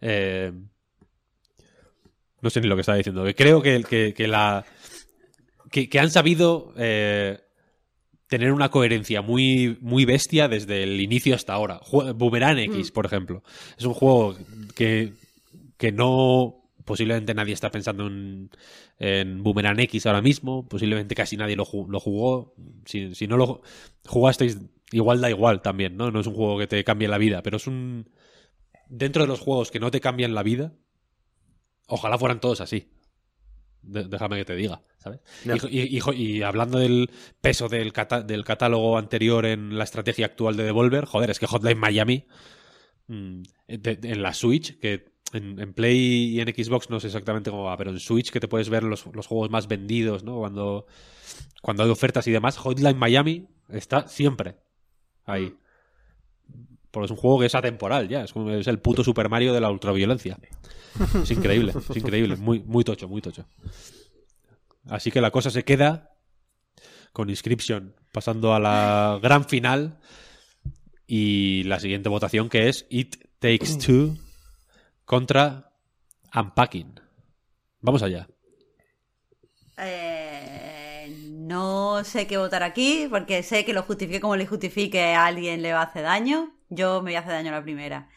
Eh, 0.00 0.52
no 2.42 2.50
sé 2.50 2.60
ni 2.60 2.68
lo 2.68 2.74
que 2.74 2.80
estaba 2.80 2.98
diciendo. 2.98 3.24
Creo 3.36 3.62
que, 3.62 4.14
que, 4.16 4.28
la. 4.28 4.64
Que, 5.70 5.88
han 5.98 6.10
sabido 6.10 6.72
eh, 6.76 7.40
tener 8.28 8.52
una 8.52 8.70
coherencia 8.70 9.22
muy, 9.22 9.78
muy 9.80 10.04
bestia 10.04 10.48
desde 10.48 10.82
el 10.82 11.00
inicio 11.00 11.34
hasta 11.34 11.52
ahora. 11.52 11.80
Boomerang 12.14 12.58
X, 12.58 12.90
mm. 12.90 12.94
por 12.94 13.06
ejemplo. 13.06 13.42
Es 13.78 13.84
un 13.84 13.94
juego 13.94 14.36
que, 14.74 15.12
que 15.76 15.92
no. 15.92 16.56
Posiblemente 16.84 17.34
nadie 17.34 17.54
está 17.54 17.70
pensando 17.70 18.06
en, 18.06 18.50
en 18.98 19.42
Boomerang 19.42 19.78
X 19.80 20.06
ahora 20.06 20.22
mismo. 20.22 20.66
Posiblemente 20.66 21.14
casi 21.14 21.36
nadie 21.36 21.56
lo, 21.56 21.66
lo 21.88 22.00
jugó. 22.00 22.54
Si, 22.84 23.14
si 23.14 23.26
no 23.26 23.36
lo 23.36 23.62
jugasteis, 24.06 24.58
igual 24.92 25.20
da 25.20 25.30
igual 25.30 25.62
también, 25.62 25.96
¿no? 25.96 26.10
No 26.10 26.20
es 26.20 26.26
un 26.26 26.34
juego 26.34 26.58
que 26.58 26.66
te 26.66 26.82
cambie 26.84 27.08
la 27.08 27.18
vida, 27.18 27.42
pero 27.42 27.58
es 27.58 27.66
un. 27.66 28.08
Dentro 28.88 29.22
de 29.22 29.28
los 29.28 29.40
juegos 29.40 29.70
que 29.70 29.78
no 29.78 29.90
te 29.90 30.00
cambian 30.00 30.34
la 30.34 30.42
vida, 30.42 30.72
Ojalá 31.90 32.18
fueran 32.18 32.40
todos 32.40 32.60
así. 32.60 32.88
déjame 33.82 34.38
que 34.38 34.44
te 34.44 34.54
diga, 34.54 34.82
¿sabes? 34.98 35.20
Y, 35.70 36.42
hablando 36.42 36.78
del 36.78 37.10
peso 37.40 37.68
del, 37.68 37.92
del, 38.26 38.44
catálogo 38.44 38.96
anterior 38.96 39.44
en 39.44 39.76
la 39.76 39.84
estrategia 39.84 40.26
actual 40.26 40.56
de 40.56 40.64
Devolver, 40.64 41.04
joder, 41.06 41.30
es 41.30 41.38
que 41.38 41.46
Hotline 41.46 41.78
Miami 41.78 42.26
mm, 43.08 43.42
en 43.66 44.22
la 44.22 44.34
Switch, 44.34 44.78
que 44.78 45.10
en, 45.32 45.72
Play 45.74 46.36
y 46.36 46.40
en 46.40 46.48
Xbox 46.48 46.90
no 46.90 47.00
sé 47.00 47.08
exactamente 47.08 47.50
cómo 47.50 47.64
va, 47.64 47.76
pero 47.76 47.90
en 47.90 48.00
Switch 48.00 48.30
que 48.30 48.40
te 48.40 48.48
puedes 48.48 48.68
ver 48.68 48.82
los, 48.84 49.02
juegos 49.02 49.50
más 49.50 49.68
vendidos, 49.68 50.24
¿no? 50.24 50.38
Cuando, 50.38 50.86
cuando 51.62 51.82
hay 51.82 51.90
ofertas 51.90 52.26
y 52.26 52.32
demás, 52.32 52.56
Hotline 52.58 52.98
Miami 52.98 53.48
está 53.68 54.06
siempre 54.06 54.56
ahí. 55.24 55.54
Porque 56.90 57.06
es 57.06 57.10
un 57.10 57.16
juego 57.16 57.40
que 57.40 57.46
es 57.46 57.54
atemporal 57.54 58.08
ya, 58.08 58.24
es, 58.24 58.34
es 58.34 58.66
el 58.66 58.78
puto 58.78 59.04
Super 59.04 59.28
Mario 59.28 59.52
de 59.52 59.60
la 59.60 59.70
ultraviolencia. 59.70 60.38
Es 61.22 61.30
increíble, 61.30 61.72
es 61.72 61.96
increíble, 61.96 62.34
muy, 62.34 62.58
muy 62.60 62.82
tocho, 62.82 63.08
muy 63.08 63.22
tocho. 63.22 63.46
Así 64.88 65.12
que 65.12 65.20
la 65.20 65.30
cosa 65.30 65.48
se 65.48 65.64
queda 65.64 66.10
con 67.12 67.30
Inscription 67.30 67.94
pasando 68.12 68.54
a 68.54 68.58
la 68.58 69.18
gran 69.22 69.44
final 69.44 70.00
y 71.06 71.62
la 71.64 71.78
siguiente 71.78 72.08
votación 72.08 72.48
que 72.48 72.68
es 72.68 72.86
It 72.90 73.16
Takes 73.38 73.78
Two 73.84 74.16
contra 75.04 75.72
Unpacking. 76.34 77.00
Vamos 77.80 78.02
allá. 78.02 78.28
Eh, 79.78 81.16
no 81.30 82.04
sé 82.04 82.26
qué 82.26 82.36
votar 82.36 82.62
aquí, 82.62 83.06
porque 83.10 83.42
sé 83.42 83.64
que 83.64 83.72
lo 83.72 83.82
justifique 83.82 84.20
como 84.20 84.36
le 84.36 84.46
justifique 84.46 85.14
a 85.14 85.26
alguien 85.26 85.62
le 85.62 85.72
va 85.72 85.80
a 85.80 85.84
hacer 85.84 86.02
daño. 86.02 86.52
Yo 86.70 87.02
me 87.02 87.10
voy 87.10 87.16
a 87.16 87.20
hacer 87.20 87.32
daño 87.32 87.50
a 87.50 87.56
la 87.56 87.62
primera. 87.62 88.08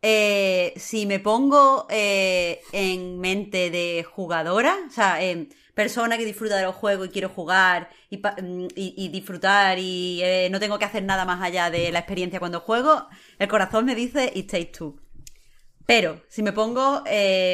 Eh, 0.00 0.74
si 0.76 1.06
me 1.06 1.18
pongo 1.18 1.86
eh, 1.90 2.60
en 2.72 3.18
mente 3.18 3.70
de 3.70 4.04
jugadora, 4.04 4.76
o 4.86 4.90
sea, 4.90 5.22
eh, 5.22 5.48
persona 5.74 6.16
que 6.16 6.24
disfruta 6.24 6.56
de 6.56 6.62
los 6.62 6.76
juegos 6.76 7.08
y 7.08 7.10
quiero 7.10 7.28
jugar 7.28 7.90
y, 8.08 8.18
mm, 8.18 8.68
disfrutar 9.10 9.78
y 9.78 10.20
eh, 10.22 10.48
no 10.50 10.60
tengo 10.60 10.78
que 10.78 10.84
hacer 10.84 11.02
nada 11.02 11.24
más 11.24 11.42
allá 11.42 11.70
de 11.70 11.90
la 11.90 11.98
experiencia 12.00 12.38
cuando 12.38 12.60
juego, 12.60 13.08
el 13.38 13.48
corazón 13.48 13.86
me 13.86 13.94
dice 13.96 14.30
It 14.34 14.50
Takes 14.50 14.72
Two. 14.78 15.00
Pero 15.86 16.22
si 16.28 16.42
me 16.42 16.52
pongo 16.52 17.02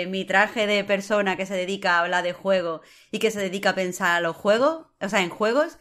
mi 0.08 0.24
traje 0.24 0.66
de 0.66 0.82
persona 0.84 1.36
que 1.36 1.46
se 1.46 1.54
dedica 1.54 1.96
a 1.96 2.00
hablar 2.00 2.24
de 2.24 2.32
juego 2.32 2.82
y 3.12 3.20
que 3.20 3.30
se 3.30 3.40
dedica 3.40 3.70
a 3.70 3.74
pensar 3.76 4.16
a 4.16 4.20
los 4.20 4.36
juegos, 4.36 4.86
o 5.00 5.08
sea, 5.08 5.22
en 5.22 5.30
juegos, 5.30 5.78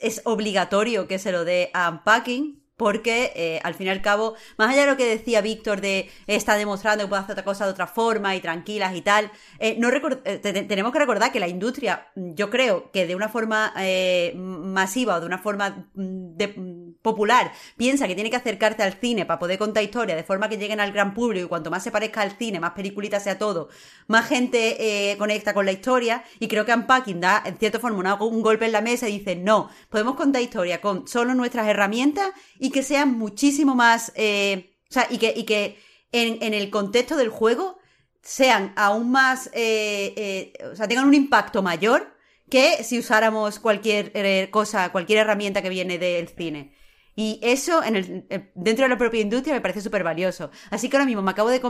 es 0.00 0.22
obligatorio 0.24 1.08
que 1.08 1.18
se 1.18 1.32
lo 1.32 1.44
dé 1.44 1.70
a 1.74 1.90
Unpacking. 1.90 2.61
Porque 2.76 3.32
eh, 3.36 3.60
al 3.62 3.74
fin 3.74 3.86
y 3.86 3.90
al 3.90 4.02
cabo, 4.02 4.34
más 4.58 4.70
allá 4.70 4.82
de 4.82 4.90
lo 4.90 4.96
que 4.96 5.06
decía 5.06 5.40
Víctor 5.40 5.80
de 5.80 6.10
está 6.26 6.56
demostrando 6.56 7.04
que 7.04 7.08
puede 7.08 7.22
hacer 7.22 7.32
otra 7.34 7.44
cosa 7.44 7.64
de 7.66 7.70
otra 7.72 7.86
forma 7.86 8.34
y 8.34 8.40
tranquilas 8.40 8.96
y 8.96 9.02
tal, 9.02 9.30
eh, 9.58 9.76
no 9.78 9.88
eh, 10.24 10.38
te- 10.38 10.52
te- 10.52 10.62
tenemos 10.64 10.92
que 10.92 10.98
recordar 10.98 11.30
que 11.32 11.38
la 11.40 11.48
industria, 11.48 12.08
yo 12.16 12.50
creo 12.50 12.90
que 12.90 13.06
de 13.06 13.14
una 13.14 13.28
forma 13.28 13.72
eh, 13.78 14.32
masiva 14.36 15.16
o 15.16 15.20
de 15.20 15.26
una 15.26 15.38
forma 15.38 15.86
mm, 15.94 16.36
de- 16.36 16.54
popular, 17.02 17.52
piensa 17.76 18.06
que 18.06 18.14
tiene 18.14 18.30
que 18.30 18.36
acercarse 18.36 18.82
al 18.82 18.94
cine 18.94 19.26
para 19.26 19.40
poder 19.40 19.58
contar 19.58 19.82
historias 19.82 20.16
de 20.16 20.22
forma 20.22 20.48
que 20.48 20.56
lleguen 20.56 20.80
al 20.80 20.92
gran 20.92 21.14
público 21.14 21.44
y 21.44 21.48
cuanto 21.48 21.70
más 21.70 21.82
se 21.82 21.90
parezca 21.90 22.22
al 22.22 22.32
cine, 22.38 22.60
más 22.60 22.72
peliculita 22.72 23.18
sea 23.18 23.38
todo, 23.38 23.68
más 24.06 24.28
gente 24.28 25.10
eh, 25.10 25.18
conecta 25.18 25.52
con 25.52 25.66
la 25.66 25.72
historia 25.72 26.24
y 26.38 26.48
creo 26.48 26.64
que 26.64 26.72
Unpacking 26.72 27.20
da 27.20 27.42
en 27.44 27.58
cierta 27.58 27.80
forma 27.80 28.14
un 28.22 28.42
golpe 28.42 28.66
en 28.66 28.72
la 28.72 28.80
mesa 28.80 29.08
y 29.08 29.18
dice 29.18 29.34
no, 29.34 29.68
podemos 29.88 30.14
contar 30.14 30.42
historia 30.42 30.80
con 30.80 31.08
solo 31.08 31.34
nuestras 31.34 31.66
herramientas 31.66 32.30
y 32.58 32.70
que 32.70 32.82
sean 32.82 33.18
muchísimo 33.18 33.74
más, 33.74 34.12
eh, 34.14 34.76
o 34.88 34.92
sea, 34.92 35.08
y 35.10 35.18
que, 35.18 35.32
y 35.36 35.42
que 35.42 35.78
en, 36.12 36.42
en 36.42 36.54
el 36.54 36.70
contexto 36.70 37.16
del 37.16 37.30
juego 37.30 37.78
sean 38.22 38.72
aún 38.76 39.10
más, 39.10 39.50
eh, 39.54 40.52
o 40.72 40.76
sea, 40.76 40.86
tengan 40.86 41.06
un 41.06 41.14
impacto 41.14 41.62
mayor 41.62 42.16
que 42.48 42.84
si 42.84 42.98
usáramos 42.98 43.58
cualquier 43.58 44.50
cosa, 44.50 44.92
cualquier 44.92 45.20
herramienta 45.20 45.62
que 45.62 45.70
viene 45.70 45.98
del 45.98 46.28
cine. 46.28 46.81
Y 47.14 47.38
eso 47.42 47.82
en 47.84 47.96
el, 47.96 48.26
eh, 48.30 48.50
dentro 48.54 48.84
de 48.84 48.88
la 48.88 48.96
propia 48.98 49.20
industria 49.20 49.54
me 49.54 49.60
parece 49.60 49.80
súper 49.82 50.02
valioso. 50.04 50.50
Así 50.70 50.88
que 50.88 50.96
ahora 50.96 51.06
mismo 51.06 51.22
me 51.22 51.30
acabo 51.30 51.50
de, 51.50 51.60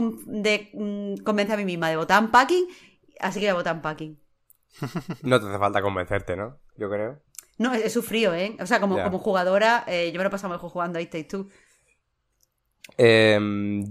mm, 0.73 1.23
convencer 1.23 1.55
a 1.55 1.57
mí 1.57 1.65
misma 1.65 1.89
de 1.89 1.97
votar 1.97 2.23
Unpacking, 2.23 2.65
así 3.19 3.39
que 3.39 3.47
voy 3.47 3.51
a 3.51 3.53
votar 3.55 3.75
Unpacking. 3.75 4.19
No 5.23 5.39
te 5.39 5.47
hace 5.47 5.59
falta 5.59 5.81
convencerte, 5.81 6.35
¿no? 6.35 6.57
Yo 6.77 6.89
creo. 6.89 7.19
No, 7.57 7.73
he, 7.73 7.85
he 7.85 7.89
sufrido, 7.89 8.33
¿eh? 8.33 8.57
O 8.59 8.65
sea, 8.65 8.79
como, 8.79 8.95
como 9.03 9.19
jugadora, 9.19 9.83
eh, 9.87 10.11
yo 10.11 10.17
me 10.17 10.23
lo 10.23 10.29
he 10.29 10.31
pasado 10.31 10.51
mejor 10.53 10.69
jugando 10.71 10.97
a 10.97 11.01
It 11.01 11.11
Takes 11.11 11.25
Two. 11.25 11.49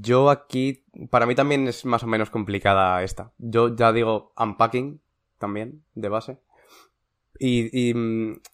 Yo 0.01 0.31
aquí, 0.31 0.85
para 1.11 1.27
mí 1.27 1.35
también 1.35 1.67
es 1.69 1.85
más 1.85 2.03
o 2.03 2.07
menos 2.07 2.31
complicada 2.31 3.03
esta. 3.03 3.33
Yo 3.39 3.75
ya 3.75 3.93
digo 3.93 4.33
unpacking 4.37 5.01
también, 5.39 5.85
de 5.95 6.09
base. 6.09 6.39
Y, 7.39 7.69
y, 7.73 7.95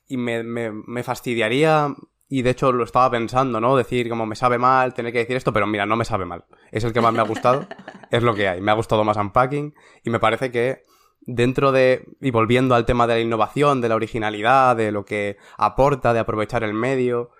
y 0.07 0.16
me, 0.16 0.43
me- 0.43 0.73
me 0.73 1.03
fastidiaría, 1.03 1.95
y 2.29 2.43
de 2.43 2.51
hecho 2.51 2.73
lo 2.73 2.85
estaba 2.85 3.11
pensando, 3.11 3.61
¿no? 3.61 3.77
Decir 3.77 4.09
como 4.09 4.27
me 4.27 4.37
sabe 4.37 4.59
mal, 4.59 4.93
tener 4.95 5.13
que 5.13 5.21
decir 5.21 5.37
esto, 5.37 5.53
pero 5.53 5.67
mira, 5.67 5.87
no 5.87 5.97
me 5.97 6.05
sabe 6.05 6.27
mal. 6.27 6.45
Es 6.71 6.85
el 6.85 6.93
que 6.93 7.01
más 7.01 7.13
me 7.13 7.21
ha 7.21 7.25
gustado, 7.25 7.67
es 8.11 8.23
lo 8.23 8.35
que 8.35 8.49
hay. 8.49 8.61
Me 8.61 8.71
ha 8.71 8.75
gustado 8.75 9.03
más 9.05 9.17
unpacking 9.17 9.75
y 10.05 10.11
me 10.11 10.21
parece 10.21 10.51
que 10.51 10.83
dentro 11.23 11.73
de, 11.73 12.07
y 12.21 12.31
volviendo 12.31 12.75
al 12.75 12.85
tema 12.85 13.07
de 13.07 13.15
la 13.15 13.21
innovación, 13.21 13.81
de 13.81 13.89
la 13.89 13.97
originalidad, 13.97 14.77
de 14.77 14.93
lo 14.93 15.05
que 15.05 15.39
aporta, 15.57 16.13
de 16.13 16.21
aprovechar 16.21 16.65
el 16.65 16.75
medio, 16.75 17.31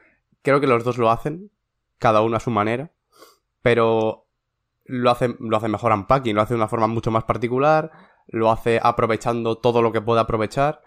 creo 0.43 0.61
que 0.61 0.67
los 0.67 0.85
dos 0.85 0.99
lo 0.99 1.11
hacen, 1.11 1.51
cada 1.99 2.23
uno 2.23 2.37
a 2.37 2.41
su 2.41 2.51
manera, 2.51 2.93
pero 3.63 4.27
lo 4.85 5.11
hace, 5.11 5.37
lo 5.39 5.57
hace 5.57 5.69
mejor 5.69 5.93
Unpacking, 5.93 6.35
lo 6.35 6.43
hace 6.43 6.55
de 6.55 6.59
una 6.59 6.69
forma 6.69 6.87
mucho 6.87 7.11
más 7.11 7.25
particular, 7.25 7.91
lo 8.27 8.51
hace 8.51 8.81
aprovechando 8.83 9.59
todo 9.59 9.83
lo 9.83 9.93
que 9.93 10.01
puede 10.01 10.21
aprovechar, 10.21 10.83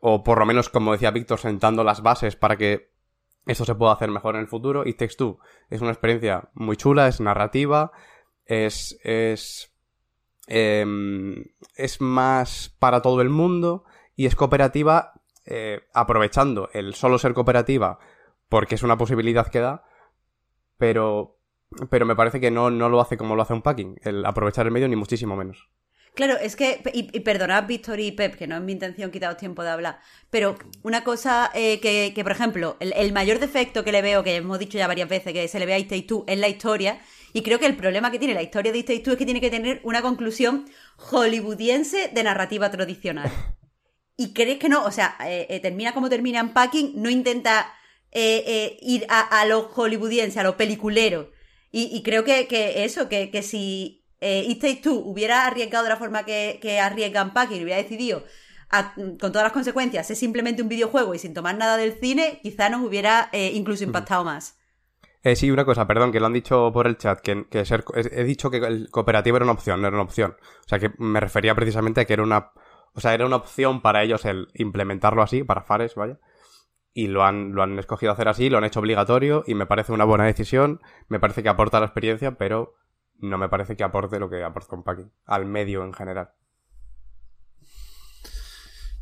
o 0.00 0.24
por 0.24 0.38
lo 0.38 0.46
menos, 0.46 0.68
como 0.68 0.92
decía 0.92 1.10
Víctor, 1.10 1.38
sentando 1.38 1.84
las 1.84 2.02
bases 2.02 2.36
para 2.36 2.56
que 2.56 2.89
esto 3.50 3.64
se 3.64 3.74
pueda 3.74 3.92
hacer 3.92 4.10
mejor 4.10 4.36
en 4.36 4.42
el 4.42 4.48
futuro. 4.48 4.86
Y 4.86 4.94
Takes 4.94 5.16
Two 5.16 5.38
es 5.68 5.80
una 5.80 5.90
experiencia 5.90 6.50
muy 6.54 6.76
chula, 6.76 7.08
es 7.08 7.20
narrativa, 7.20 7.92
es, 8.46 8.98
es, 9.02 9.72
em, 10.46 11.44
es 11.76 12.00
más 12.00 12.74
para 12.78 13.02
todo 13.02 13.20
el 13.20 13.28
mundo 13.28 13.84
y 14.16 14.26
es 14.26 14.36
cooperativa 14.36 15.12
eh, 15.46 15.80
aprovechando 15.92 16.68
el 16.72 16.94
solo 16.94 17.18
ser 17.18 17.34
cooperativa 17.34 17.98
porque 18.48 18.74
es 18.74 18.82
una 18.82 18.98
posibilidad 18.98 19.48
que 19.48 19.60
da, 19.60 19.84
pero, 20.76 21.38
pero 21.88 22.04
me 22.04 22.16
parece 22.16 22.40
que 22.40 22.50
no, 22.50 22.70
no 22.70 22.88
lo 22.88 23.00
hace 23.00 23.16
como 23.16 23.36
lo 23.36 23.42
hace 23.42 23.54
un 23.54 23.62
packing, 23.62 23.98
el 24.02 24.26
aprovechar 24.26 24.66
el 24.66 24.72
medio 24.72 24.88
ni 24.88 24.96
muchísimo 24.96 25.36
menos. 25.36 25.70
Claro, 26.14 26.36
es 26.38 26.56
que, 26.56 26.82
y, 26.92 27.20
perdonad 27.20 27.66
Víctor 27.66 28.00
y 28.00 28.10
Pep, 28.10 28.34
que 28.34 28.46
no 28.46 28.56
es 28.56 28.62
mi 28.62 28.72
intención 28.72 29.10
quitaros 29.10 29.36
tiempo 29.36 29.62
de 29.62 29.70
hablar, 29.70 30.00
pero 30.28 30.58
una 30.82 31.04
cosa 31.04 31.50
eh, 31.54 31.78
que, 31.80 32.12
que, 32.14 32.22
por 32.24 32.32
ejemplo, 32.32 32.76
el, 32.80 33.12
mayor 33.12 33.38
defecto 33.38 33.84
que 33.84 33.92
le 33.92 34.02
veo, 34.02 34.24
que 34.24 34.36
hemos 34.36 34.58
dicho 34.58 34.76
ya 34.76 34.88
varias 34.88 35.08
veces, 35.08 35.32
que 35.32 35.46
se 35.46 35.58
le 35.58 35.66
ve 35.66 35.74
a 35.74 35.78
It 35.78 35.88
Takes 35.88 36.06
Two, 36.06 36.24
es 36.26 36.38
la 36.38 36.48
historia, 36.48 37.00
y 37.32 37.42
creo 37.42 37.60
que 37.60 37.66
el 37.66 37.76
problema 37.76 38.10
que 38.10 38.18
tiene 38.18 38.34
la 38.34 38.42
historia 38.42 38.72
de 38.72 38.78
It 38.78 38.86
Takes 38.86 39.00
Two 39.00 39.12
es 39.12 39.18
que 39.18 39.24
tiene 39.24 39.40
que 39.40 39.50
tener 39.50 39.80
una 39.84 40.02
conclusión 40.02 40.68
hollywoodiense 40.96 42.08
de 42.08 42.22
narrativa 42.22 42.70
tradicional. 42.70 43.30
Y 44.16 44.34
crees 44.34 44.58
que 44.58 44.68
no, 44.68 44.84
o 44.84 44.90
sea, 44.90 45.16
eh, 45.24 45.46
eh, 45.48 45.60
termina 45.60 45.94
como 45.94 46.10
termina 46.10 46.40
en 46.40 46.52
Packing, 46.52 47.00
no 47.00 47.08
intenta 47.08 47.72
ir 48.12 49.06
a, 49.08 49.40
a, 49.40 49.46
lo 49.46 49.70
hollywoodiense, 49.74 50.40
a 50.40 50.42
lo 50.42 50.56
peliculero. 50.56 51.30
Y, 51.70 51.96
y 51.96 52.02
creo 52.02 52.24
que, 52.24 52.48
que, 52.48 52.84
eso, 52.84 53.08
que, 53.08 53.30
que 53.30 53.42
si 53.42 53.99
eh, 54.20 54.44
It 54.46 54.60
Takes 54.60 54.82
Two 54.82 55.02
hubiera 55.04 55.46
arriesgado 55.46 55.84
de 55.84 55.90
la 55.90 55.96
forma 55.96 56.24
que, 56.24 56.58
que 56.60 56.80
arriesga 56.80 57.22
Unpacking 57.22 57.60
y 57.60 57.64
hubiera 57.64 57.82
decidido, 57.82 58.24
a, 58.68 58.94
con 58.94 59.16
todas 59.18 59.42
las 59.42 59.52
consecuencias, 59.52 60.10
es 60.10 60.18
simplemente 60.18 60.62
un 60.62 60.68
videojuego 60.68 61.14
y 61.14 61.18
sin 61.18 61.34
tomar 61.34 61.56
nada 61.56 61.76
del 61.76 61.94
cine, 61.94 62.40
quizá 62.42 62.68
nos 62.68 62.82
hubiera 62.82 63.28
eh, 63.32 63.50
incluso 63.54 63.84
impactado 63.84 64.24
más. 64.24 64.56
Eh, 65.22 65.36
sí, 65.36 65.50
una 65.50 65.66
cosa, 65.66 65.86
perdón, 65.86 66.12
que 66.12 66.20
lo 66.20 66.26
han 66.26 66.32
dicho 66.32 66.70
por 66.72 66.86
el 66.86 66.96
chat, 66.96 67.20
que, 67.20 67.46
que 67.50 67.64
ser, 67.66 67.84
he 67.94 68.24
dicho 68.24 68.50
que 68.50 68.56
el 68.58 68.90
cooperativo 68.90 69.36
era 69.36 69.44
una 69.44 69.52
opción, 69.52 69.82
no 69.82 69.88
era 69.88 69.96
una 69.96 70.04
opción. 70.04 70.36
O 70.64 70.68
sea, 70.68 70.78
que 70.78 70.92
me 70.96 71.20
refería 71.20 71.54
precisamente 71.54 72.00
a 72.00 72.04
que 72.06 72.14
era 72.14 72.22
una, 72.22 72.52
o 72.94 73.00
sea, 73.00 73.12
era 73.12 73.26
una 73.26 73.36
opción 73.36 73.82
para 73.82 74.02
ellos 74.02 74.24
el 74.24 74.48
implementarlo 74.54 75.22
así, 75.22 75.42
para 75.42 75.62
Fares, 75.62 75.94
vaya. 75.94 76.18
Y 76.94 77.08
lo 77.08 77.22
han, 77.22 77.52
lo 77.52 77.62
han 77.62 77.78
escogido 77.78 78.12
hacer 78.12 78.28
así, 78.28 78.48
lo 78.48 78.58
han 78.58 78.64
hecho 78.64 78.80
obligatorio 78.80 79.44
y 79.46 79.54
me 79.54 79.66
parece 79.66 79.92
una 79.92 80.04
buena 80.04 80.24
decisión. 80.24 80.80
Me 81.08 81.20
parece 81.20 81.42
que 81.42 81.50
aporta 81.50 81.80
la 81.80 81.86
experiencia, 81.86 82.32
pero 82.32 82.74
no 83.20 83.38
me 83.38 83.48
parece 83.48 83.76
que 83.76 83.84
aporte 83.84 84.18
lo 84.18 84.30
que 84.30 84.42
aporta 84.42 84.76
un 84.76 84.82
packing 84.82 85.12
al 85.24 85.46
medio 85.46 85.84
en 85.84 85.92
general. 85.92 86.32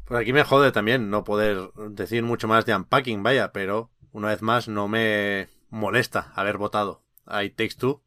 Pues 0.04 0.20
aquí 0.20 0.32
me 0.32 0.42
jode 0.42 0.72
también 0.72 1.10
no 1.10 1.22
poder 1.22 1.70
decir 1.90 2.22
mucho 2.22 2.48
más 2.48 2.64
de 2.64 2.74
unpacking, 2.74 3.22
vaya, 3.22 3.52
pero 3.52 3.90
una 4.10 4.28
vez 4.28 4.40
más 4.40 4.66
no 4.66 4.88
me 4.88 5.48
molesta 5.68 6.32
haber 6.34 6.56
votado 6.56 7.02
a 7.26 7.44
It 7.44 7.56
Takes 7.56 7.74
Two. 7.76 8.02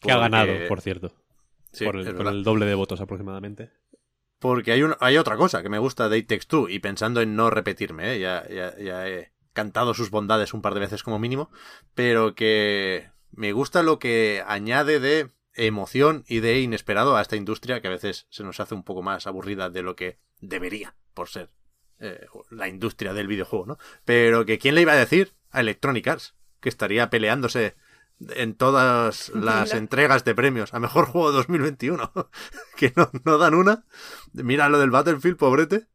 Que 0.00 0.10
ha 0.10 0.18
ganado, 0.18 0.52
por 0.68 0.80
cierto. 0.80 1.12
Sí, 1.70 1.84
por 1.84 1.96
el, 1.96 2.14
con 2.16 2.26
el 2.26 2.42
doble 2.42 2.66
de 2.66 2.74
votos 2.74 3.00
aproximadamente. 3.00 3.70
Porque 4.40 4.72
hay, 4.72 4.82
un, 4.82 4.96
hay 4.98 5.16
otra 5.16 5.36
cosa 5.36 5.62
que 5.62 5.68
me 5.68 5.78
gusta 5.78 6.08
de 6.08 6.18
It 6.18 6.28
Takes 6.28 6.46
Two, 6.46 6.68
y 6.68 6.80
pensando 6.80 7.20
en 7.20 7.36
no 7.36 7.50
repetirme, 7.50 8.14
¿eh? 8.14 8.18
ya, 8.18 8.46
ya, 8.48 8.76
ya 8.76 9.08
he 9.08 9.32
cantado 9.52 9.94
sus 9.94 10.10
bondades 10.10 10.54
un 10.54 10.60
par 10.60 10.74
de 10.74 10.80
veces 10.80 11.04
como 11.04 11.20
mínimo, 11.20 11.50
pero 11.94 12.34
que 12.34 13.10
me 13.30 13.52
gusta 13.52 13.84
lo 13.84 14.00
que 14.00 14.42
añade 14.46 14.98
de 14.98 15.30
emoción 15.54 16.24
y 16.26 16.40
de 16.40 16.60
inesperado 16.60 17.16
a 17.16 17.22
esta 17.22 17.36
industria 17.36 17.80
que 17.80 17.88
a 17.88 17.90
veces 17.90 18.26
se 18.30 18.42
nos 18.44 18.60
hace 18.60 18.74
un 18.74 18.84
poco 18.84 19.02
más 19.02 19.26
aburrida 19.26 19.70
de 19.70 19.82
lo 19.82 19.96
que 19.96 20.18
debería 20.40 20.94
por 21.14 21.28
ser 21.28 21.50
eh, 22.00 22.26
la 22.50 22.68
industria 22.68 23.12
del 23.14 23.28
videojuego, 23.28 23.66
¿no? 23.66 23.78
Pero 24.04 24.44
que 24.44 24.58
quién 24.58 24.74
le 24.74 24.82
iba 24.82 24.92
a 24.92 24.96
decir 24.96 25.34
a 25.50 25.60
Electronic 25.60 26.06
Arts 26.08 26.34
que 26.60 26.68
estaría 26.68 27.10
peleándose 27.10 27.76
en 28.30 28.54
todas 28.54 29.28
las 29.34 29.74
entregas 29.74 30.24
de 30.24 30.34
premios 30.34 30.74
a 30.74 30.80
mejor 30.80 31.06
juego 31.06 31.30
de 31.30 31.36
2021 31.38 32.12
que 32.76 32.92
no, 32.96 33.10
no 33.24 33.38
dan 33.38 33.54
una. 33.54 33.84
Mira 34.32 34.68
lo 34.68 34.78
del 34.78 34.90
Battlefield 34.90 35.36
pobrete. 35.36 35.86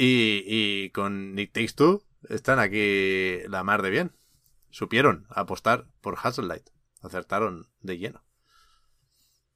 Y, 0.00 0.44
y 0.46 0.90
con 0.90 1.34
Nick 1.34 1.52
Takes 1.52 1.72
Two 1.74 2.04
están 2.28 2.60
aquí 2.60 3.40
la 3.48 3.64
mar 3.64 3.82
de 3.82 3.90
bien. 3.90 4.12
Supieron 4.70 5.26
apostar 5.30 5.86
por 6.00 6.16
Hassellight 6.22 6.70
acertaron 7.02 7.68
de 7.80 7.98
lleno 7.98 8.22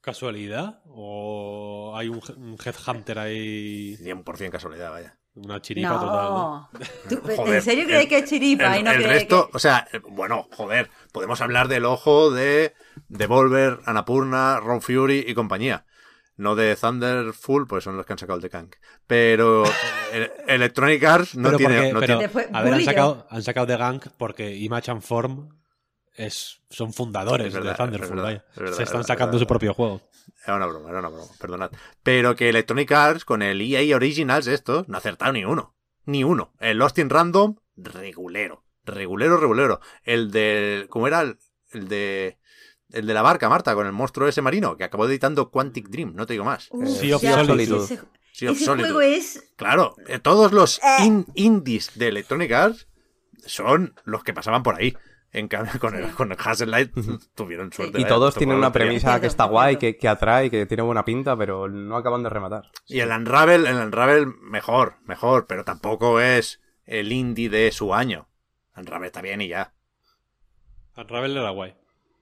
¿Casualidad? 0.02 0.80
¿O 0.86 1.94
hay 1.96 2.08
un, 2.08 2.20
un 2.36 2.56
headhunter 2.62 3.18
ahí? 3.20 3.96
100% 3.98 4.50
casualidad 4.50 4.90
vaya 4.90 5.16
Una 5.36 5.62
chiripa 5.62 5.90
total. 5.98 6.08
¿no? 6.08 6.68
No. 6.72 6.80
¿Tú, 7.08 7.20
Joder, 7.36 7.54
¿En 7.54 7.62
serio 7.62 7.84
crees 7.86 8.02
el- 8.02 8.08
que 8.08 8.18
es 8.18 8.24
chiripa? 8.28 8.74
El, 8.74 8.80
y 8.80 8.82
no 8.84 8.90
el 8.90 9.04
resto, 9.04 9.48
que- 9.48 9.56
o 9.56 9.60
sea, 9.60 9.86
eh, 9.92 10.00
bueno, 10.08 10.48
joder, 10.56 10.90
podemos 11.12 11.40
hablar 11.40 11.68
del 11.68 11.84
ojo 11.84 12.30
de 12.32 12.74
Devolver, 13.08 13.78
Annapurna, 13.86 14.58
Ron 14.60 14.82
Fury 14.82 15.24
y 15.26 15.34
compañía. 15.34 15.86
No 16.36 16.56
de 16.56 16.74
Thunderful, 16.74 17.68
pues 17.68 17.84
son 17.84 17.96
los 17.96 18.04
que 18.04 18.14
han 18.14 18.18
sacado 18.18 18.38
el 18.38 18.42
de 18.42 18.50
Kank. 18.50 18.74
Pero 19.06 19.62
eh, 20.12 20.32
Electronic 20.48 21.04
Arts 21.04 21.36
no 21.36 21.48
Pero 21.50 21.58
tiene. 21.58 21.74
porque- 21.76 21.92
no 21.92 22.00
pero, 22.00 22.06
tiene- 22.06 22.22
Después, 22.22 22.48
a 22.52 22.62
ver, 22.62 22.74
han 22.74 22.84
sacado, 22.84 23.26
han 23.30 23.42
sacado 23.44 23.66
de 23.66 23.76
Gank 23.76 24.06
porque 24.16 24.56
Image 24.56 24.90
and 24.90 25.02
Form 25.02 25.61
es, 26.14 26.60
son 26.70 26.92
fundadores 26.92 27.48
Es 27.48 27.54
verdad, 27.54 27.72
de 27.72 27.76
Thunderful. 27.76 28.04
es 28.04 28.10
verdad, 28.10 28.24
vaya. 28.24 28.44
es 28.50 28.56
verdad, 28.56 28.76
Se 28.76 28.82
es 28.82 28.88
están 28.88 29.04
sacando 29.04 29.36
es 29.36 29.40
su 29.40 29.46
propio 29.46 29.74
juego. 29.74 30.00
Era 30.44 30.56
una 30.56 30.66
broma, 30.66 30.90
era 30.90 30.98
una 30.98 31.08
broma, 31.08 31.26
perdonad. 31.40 31.70
Pero 32.02 32.34
que 32.36 32.48
Electronic 32.48 32.90
Arts 32.92 33.24
con 33.24 33.42
el 33.42 33.60
EA 33.60 33.96
Originals 33.96 34.46
esto 34.46 34.84
no 34.88 34.96
ha 34.96 34.98
acertado 34.98 35.32
ni 35.32 35.44
uno. 35.44 35.74
Ni 36.04 36.24
uno. 36.24 36.52
El 36.60 36.78
Lost 36.78 36.98
in 36.98 37.10
Random, 37.10 37.56
regulero. 37.76 38.64
Regulero, 38.84 39.36
regulero. 39.36 39.80
El 40.02 40.30
de... 40.32 40.86
¿Cómo 40.90 41.06
era? 41.06 41.20
El, 41.20 41.38
el 41.70 41.88
de... 41.88 42.38
El 42.90 43.06
de 43.06 43.14
la 43.14 43.22
barca, 43.22 43.48
Marta, 43.48 43.74
con 43.74 43.86
el 43.86 43.92
monstruo 43.92 44.28
ese 44.28 44.42
marino, 44.42 44.76
que 44.76 44.84
acabó 44.84 45.06
editando 45.06 45.50
Quantic 45.50 45.88
Dream, 45.88 46.14
no 46.14 46.26
te 46.26 46.34
digo 46.34 46.44
más. 46.44 46.68
Sea 46.84 47.16
of 47.16 47.22
Solitude. 47.22 47.84
Ese, 47.84 48.00
Sea 48.32 48.50
of 48.50 48.56
ese 48.56 48.64
Solitude. 48.66 48.92
juego 48.92 49.00
es... 49.00 49.52
Claro, 49.56 49.94
eh, 50.08 50.18
todos 50.18 50.52
los 50.52 50.78
Eh. 50.80 51.04
in- 51.04 51.26
indies 51.34 51.92
de 51.94 52.08
Electronic 52.08 52.52
Arts 52.52 52.88
son 53.46 53.94
los 54.04 54.22
que 54.24 54.34
pasaban 54.34 54.62
por 54.62 54.74
ahí. 54.76 54.94
En 55.34 55.48
cambio, 55.48 55.72
con 55.80 55.94
el, 55.94 56.10
con 56.12 56.30
el 56.30 56.36
Hazel 56.38 56.70
Light 56.70 56.92
tuvieron 57.34 57.72
suerte. 57.72 57.98
Y 58.00 58.04
todos 58.04 58.34
tienen 58.34 58.56
una 58.58 58.70
premisa 58.70 59.18
que 59.20 59.26
está 59.26 59.44
guay, 59.44 59.76
que, 59.78 59.96
que 59.96 60.06
atrae, 60.08 60.50
que 60.50 60.66
tiene 60.66 60.82
buena 60.82 61.04
pinta, 61.06 61.34
pero 61.36 61.68
no 61.68 61.96
acaban 61.96 62.22
de 62.22 62.28
rematar. 62.28 62.70
Y 62.86 63.00
el 63.00 63.10
Unravel, 63.10 63.66
el 63.66 63.76
Unravel 63.76 64.26
mejor, 64.42 64.96
mejor, 65.04 65.46
pero 65.46 65.64
tampoco 65.64 66.20
es 66.20 66.60
el 66.84 67.12
indie 67.12 67.48
de 67.48 67.72
su 67.72 67.94
año. 67.94 68.28
Unravel 68.76 69.06
está 69.06 69.22
bien 69.22 69.40
y 69.40 69.48
ya. 69.48 69.72
Unravel 70.96 71.36
era 71.36 71.50
guay. 71.50 71.74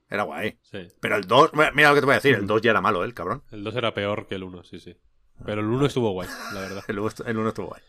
Era 0.09 0.23
guay. 0.23 0.59
Sí. 0.63 0.87
Pero 1.01 1.17
el 1.17 1.27
2, 1.27 1.51
mira 1.75 1.89
lo 1.89 1.95
que 1.97 2.01
te 2.01 2.07
voy 2.07 2.13
a 2.13 2.19
decir, 2.19 2.35
el 2.37 2.47
2 2.47 2.63
ya 2.63 2.71
era 2.71 2.81
malo, 2.81 3.03
¿eh, 3.03 3.07
el 3.07 3.15
cabrón. 3.15 3.43
El 3.51 3.65
2 3.65 3.75
era 3.75 3.93
peor 3.93 4.29
que 4.29 4.37
el 4.37 4.45
1, 4.45 4.63
sí, 4.65 4.79
sí. 4.79 4.97
Pero 5.45 5.63
el 5.63 5.67
1 5.67 5.87
estuvo 5.87 6.13
guay, 6.13 6.29
la 6.55 6.61
verdad. 6.61 6.85
El 6.89 6.99
1 7.01 7.09
estu- 7.11 7.27
el 7.27 7.37
uno 7.39 7.49
estuvo 7.49 7.67
guay. 7.69 7.81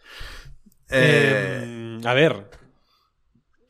Eh, 0.89 1.99
Eh, 2.02 2.07
a 2.07 2.14
ver. 2.14 2.49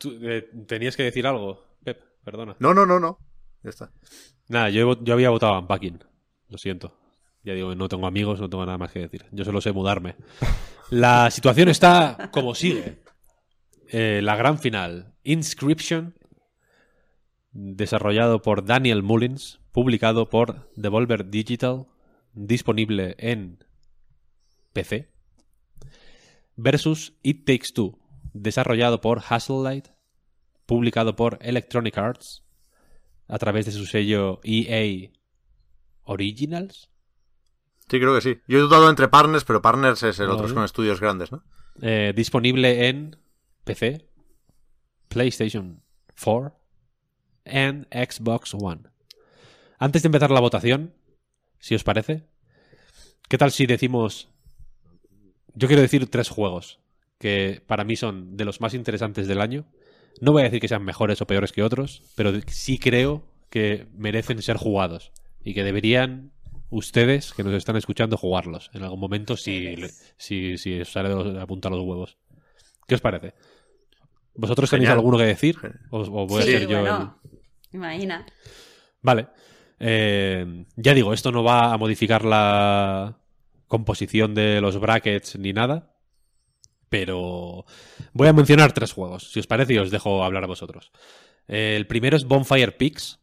Tú, 0.01 0.17
eh, 0.19 0.49
tenías 0.65 0.97
que 0.97 1.03
decir 1.03 1.27
algo, 1.27 1.63
Pep, 1.83 2.01
perdona. 2.23 2.55
no, 2.57 2.73
no, 2.73 2.87
no, 2.87 2.99
no. 2.99 3.19
Ya 3.63 3.69
está. 3.69 3.91
Nada, 4.47 4.71
yo, 4.71 5.01
yo 5.03 5.13
había 5.13 5.29
votado 5.29 5.53
a 5.53 5.59
Unpacking. 5.59 6.03
Lo 6.49 6.57
siento. 6.57 6.97
Ya 7.43 7.53
digo, 7.53 7.75
no 7.75 7.87
tengo 7.87 8.07
amigos, 8.07 8.39
no 8.39 8.49
tengo 8.49 8.65
nada 8.65 8.79
más 8.79 8.91
que 8.91 8.99
decir. 8.99 9.25
Yo 9.31 9.45
solo 9.45 9.61
sé 9.61 9.71
mudarme. 9.71 10.15
La 10.89 11.29
situación 11.31 11.69
está 11.69 12.29
como 12.33 12.53
sigue. 12.55 12.99
Eh, 13.87 14.19
la 14.21 14.35
gran 14.35 14.59
final. 14.59 15.13
Inscription. 15.23 16.15
Desarrollado 17.51 18.41
por 18.41 18.65
Daniel 18.65 19.01
Mullins. 19.03 19.61
Publicado 19.71 20.29
por 20.29 20.69
Devolver 20.75 21.29
Digital. 21.29 21.87
Disponible 22.33 23.15
en 23.19 23.63
PC. 24.73 25.09
Versus 26.57 27.13
It 27.23 27.45
Takes 27.45 27.71
Two. 27.73 28.00
Desarrollado 28.33 29.01
por 29.01 29.21
Hassellight. 29.27 29.89
Publicado 30.65 31.15
por 31.15 31.37
Electronic 31.41 31.97
Arts 31.97 32.43
a 33.31 33.37
través 33.39 33.65
de 33.65 33.71
su 33.71 33.85
sello 33.85 34.41
EA 34.43 35.09
Originals. 36.03 36.89
Sí, 37.89 37.99
creo 37.99 38.13
que 38.13 38.21
sí. 38.21 38.41
Yo 38.47 38.57
he 38.57 38.61
dudado 38.61 38.89
entre 38.89 39.07
Partners, 39.07 39.45
pero 39.45 39.61
Partners 39.61 40.03
es 40.03 40.19
el 40.19 40.29
otro, 40.29 40.49
son 40.49 40.65
estudios 40.65 40.99
grandes, 40.99 41.31
¿no? 41.31 41.43
Eh, 41.81 42.11
disponible 42.13 42.89
en 42.89 43.17
PC, 43.63 44.09
PlayStation 45.07 45.81
4 46.21 46.53
and 47.45 47.87
Xbox 47.89 48.53
One. 48.53 48.83
Antes 49.79 50.03
de 50.03 50.07
empezar 50.07 50.29
la 50.29 50.41
votación, 50.41 50.93
si 51.57 51.73
os 51.73 51.85
parece, 51.85 52.27
¿qué 53.29 53.37
tal 53.37 53.51
si 53.51 53.65
decimos... 53.65 54.29
Yo 55.53 55.67
quiero 55.67 55.81
decir 55.81 56.09
tres 56.09 56.29
juegos 56.29 56.80
que 57.21 57.61
para 57.67 57.85
mí 57.85 57.95
son 57.95 58.35
de 58.35 58.43
los 58.43 58.59
más 58.59 58.73
interesantes 58.73 59.27
del 59.27 59.39
año. 59.39 59.65
No 60.19 60.33
voy 60.33 60.41
a 60.41 60.45
decir 60.45 60.59
que 60.59 60.67
sean 60.67 60.83
mejores 60.83 61.21
o 61.21 61.27
peores 61.27 61.53
que 61.53 61.63
otros, 61.63 62.01
pero 62.15 62.33
sí 62.47 62.77
creo 62.79 63.23
que 63.49 63.87
merecen 63.95 64.41
ser 64.41 64.57
jugados 64.57 65.11
y 65.43 65.53
que 65.53 65.63
deberían 65.63 66.31
ustedes 66.69 67.33
que 67.33 67.43
nos 67.43 67.53
están 67.53 67.75
escuchando 67.75 68.17
jugarlos 68.17 68.69
en 68.73 68.83
algún 68.83 68.99
momento 68.99 69.37
si, 69.37 69.75
si, 70.17 70.57
si 70.57 70.81
os 70.81 70.91
sale 70.91 71.09
de 71.09 71.15
los- 71.15 71.33
de 71.33 71.41
apuntar 71.41 71.71
los 71.71 71.81
huevos. 71.81 72.17
¿Qué 72.87 72.95
os 72.95 73.01
parece? 73.01 73.33
¿Vosotros 74.35 74.69
tenéis 74.69 74.87
Genial. 74.87 74.99
alguno 74.99 75.17
que 75.17 75.25
decir? 75.25 75.57
¿O, 75.91 75.99
o 75.99 76.27
voy 76.27 76.41
a 76.41 76.45
Sí, 76.45 76.51
ser 76.51 76.67
yo 76.67 76.79
el- 76.79 77.09
imagina. 77.73 78.25
Vale. 79.01 79.27
Eh, 79.79 80.65
ya 80.75 80.93
digo, 80.93 81.13
esto 81.13 81.31
no 81.31 81.43
va 81.43 81.73
a 81.73 81.77
modificar 81.77 82.23
la 82.23 83.17
composición 83.67 84.33
de 84.35 84.61
los 84.61 84.79
brackets 84.79 85.37
ni 85.37 85.53
nada. 85.53 85.90
Pero 86.91 87.65
voy 88.11 88.27
a 88.27 88.33
mencionar 88.33 88.73
tres 88.73 88.91
juegos. 88.91 89.31
Si 89.31 89.39
os 89.39 89.47
parece, 89.47 89.73
y 89.73 89.77
os 89.77 89.91
dejo 89.91 90.25
hablar 90.25 90.43
a 90.43 90.47
vosotros. 90.47 90.91
El 91.47 91.87
primero 91.87 92.17
es 92.17 92.25
Bonfire 92.25 92.73
Peaks, 92.73 93.21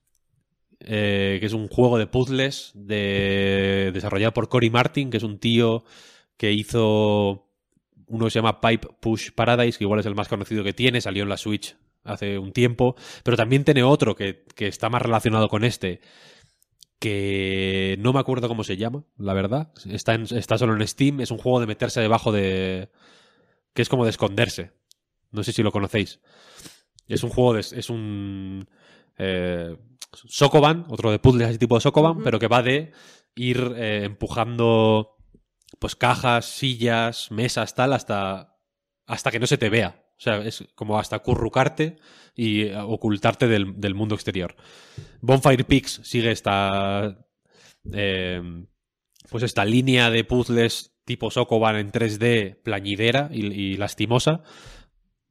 eh, 0.80 1.36
que 1.38 1.44
es 1.44 1.52
un 1.52 1.68
juego 1.68 1.98
de 1.98 2.06
puzzles 2.06 2.72
de... 2.74 3.90
desarrollado 3.92 4.32
por 4.32 4.48
Cory 4.48 4.70
Martin, 4.70 5.10
que 5.10 5.18
es 5.18 5.22
un 5.22 5.38
tío 5.38 5.84
que 6.38 6.50
hizo 6.50 7.46
uno 8.06 8.24
que 8.24 8.30
se 8.30 8.38
llama 8.38 8.62
Pipe 8.62 8.88
Push 9.00 9.32
Paradise, 9.32 9.76
que 9.76 9.84
igual 9.84 10.00
es 10.00 10.06
el 10.06 10.14
más 10.14 10.28
conocido 10.28 10.64
que 10.64 10.72
tiene, 10.72 11.02
salió 11.02 11.24
en 11.24 11.28
la 11.28 11.36
Switch 11.36 11.76
hace 12.04 12.38
un 12.38 12.52
tiempo, 12.52 12.96
pero 13.22 13.36
también 13.36 13.64
tiene 13.64 13.82
otro 13.82 14.16
que, 14.16 14.46
está 14.56 14.88
más 14.88 15.02
relacionado 15.02 15.50
con 15.50 15.62
este, 15.62 16.00
que 16.98 17.96
no 17.98 18.14
me 18.14 18.20
acuerdo 18.20 18.48
cómo 18.48 18.64
se 18.64 18.78
llama, 18.78 19.04
la 19.18 19.34
verdad. 19.34 19.72
Está 19.84 20.56
solo 20.56 20.74
en 20.74 20.88
Steam, 20.88 21.20
es 21.20 21.30
un 21.30 21.36
juego 21.36 21.60
de 21.60 21.66
meterse 21.66 22.00
debajo 22.00 22.32
de... 22.32 22.88
que 23.74 23.82
es 23.82 23.88
como 23.88 24.04
de 24.04 24.10
esconderse. 24.10 24.72
No 25.30 25.42
sé 25.42 25.52
si 25.52 25.62
lo 25.62 25.72
conocéis. 25.72 26.20
Es 27.06 27.22
un 27.22 27.30
juego 27.30 27.54
de... 27.54 27.60
es 27.60 27.90
un... 27.90 28.68
Eh, 29.18 29.76
Sokoban, 30.12 30.86
otro 30.88 31.10
de 31.10 31.18
puzzles 31.18 31.48
así 31.48 31.58
tipo 31.58 31.74
de 31.74 31.80
Sokoban, 31.82 32.22
pero 32.22 32.38
que 32.38 32.48
va 32.48 32.62
de 32.62 32.92
ir 33.34 33.74
eh, 33.76 34.04
empujando 34.04 35.16
pues 35.78 35.96
cajas, 35.96 36.46
sillas, 36.46 37.30
mesas, 37.30 37.74
tal, 37.74 37.92
hasta, 37.92 38.56
hasta 39.06 39.30
que 39.30 39.38
no 39.38 39.46
se 39.46 39.58
te 39.58 39.68
vea. 39.68 40.04
O 40.16 40.20
sea, 40.20 40.38
es 40.38 40.64
como 40.74 40.98
hasta 40.98 41.20
currucarte 41.20 41.98
y 42.34 42.62
eh, 42.62 42.76
ocultarte 42.76 43.46
del, 43.48 43.80
del 43.80 43.94
mundo 43.94 44.14
exterior. 44.14 44.56
Bonfire 45.20 45.64
Peaks 45.64 46.00
sigue 46.04 46.30
esta. 46.30 47.26
eh, 47.92 48.66
pues 49.30 49.44
esta 49.44 49.64
línea 49.64 50.10
de 50.10 50.24
puzzles 50.24 50.97
tipo 51.08 51.32
Sokoban 51.32 51.74
en 51.76 51.90
3D, 51.90 52.62
plañidera 52.62 53.30
y, 53.32 53.76
lastimosa. 53.76 54.42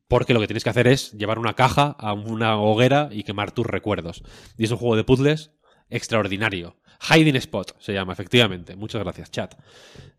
Porque 0.10 0.34
lo 0.34 0.40
que 0.40 0.48
tienes 0.48 0.64
que 0.64 0.70
hacer 0.70 0.88
es 0.88 1.12
llevar 1.14 1.38
una 1.38 1.54
caja 1.54 1.96
a 2.00 2.14
una 2.14 2.58
hoguera 2.58 3.10
y 3.12 3.24
quemar 3.24 3.52
tus 3.52 3.66
recuerdos. 3.66 4.24
Y 4.58 4.64
es 4.64 4.72
un 4.72 4.78
juego 4.78 4.96
de 4.96 5.04
puzzles 5.04 5.52
extraordinario. 5.90 6.78
Hiding 7.00 7.36
Spot 7.36 7.76
se 7.80 7.94
llama, 7.94 8.14
efectivamente. 8.14 8.76
Muchas 8.76 9.04
gracias, 9.04 9.30
chat. 9.32 9.54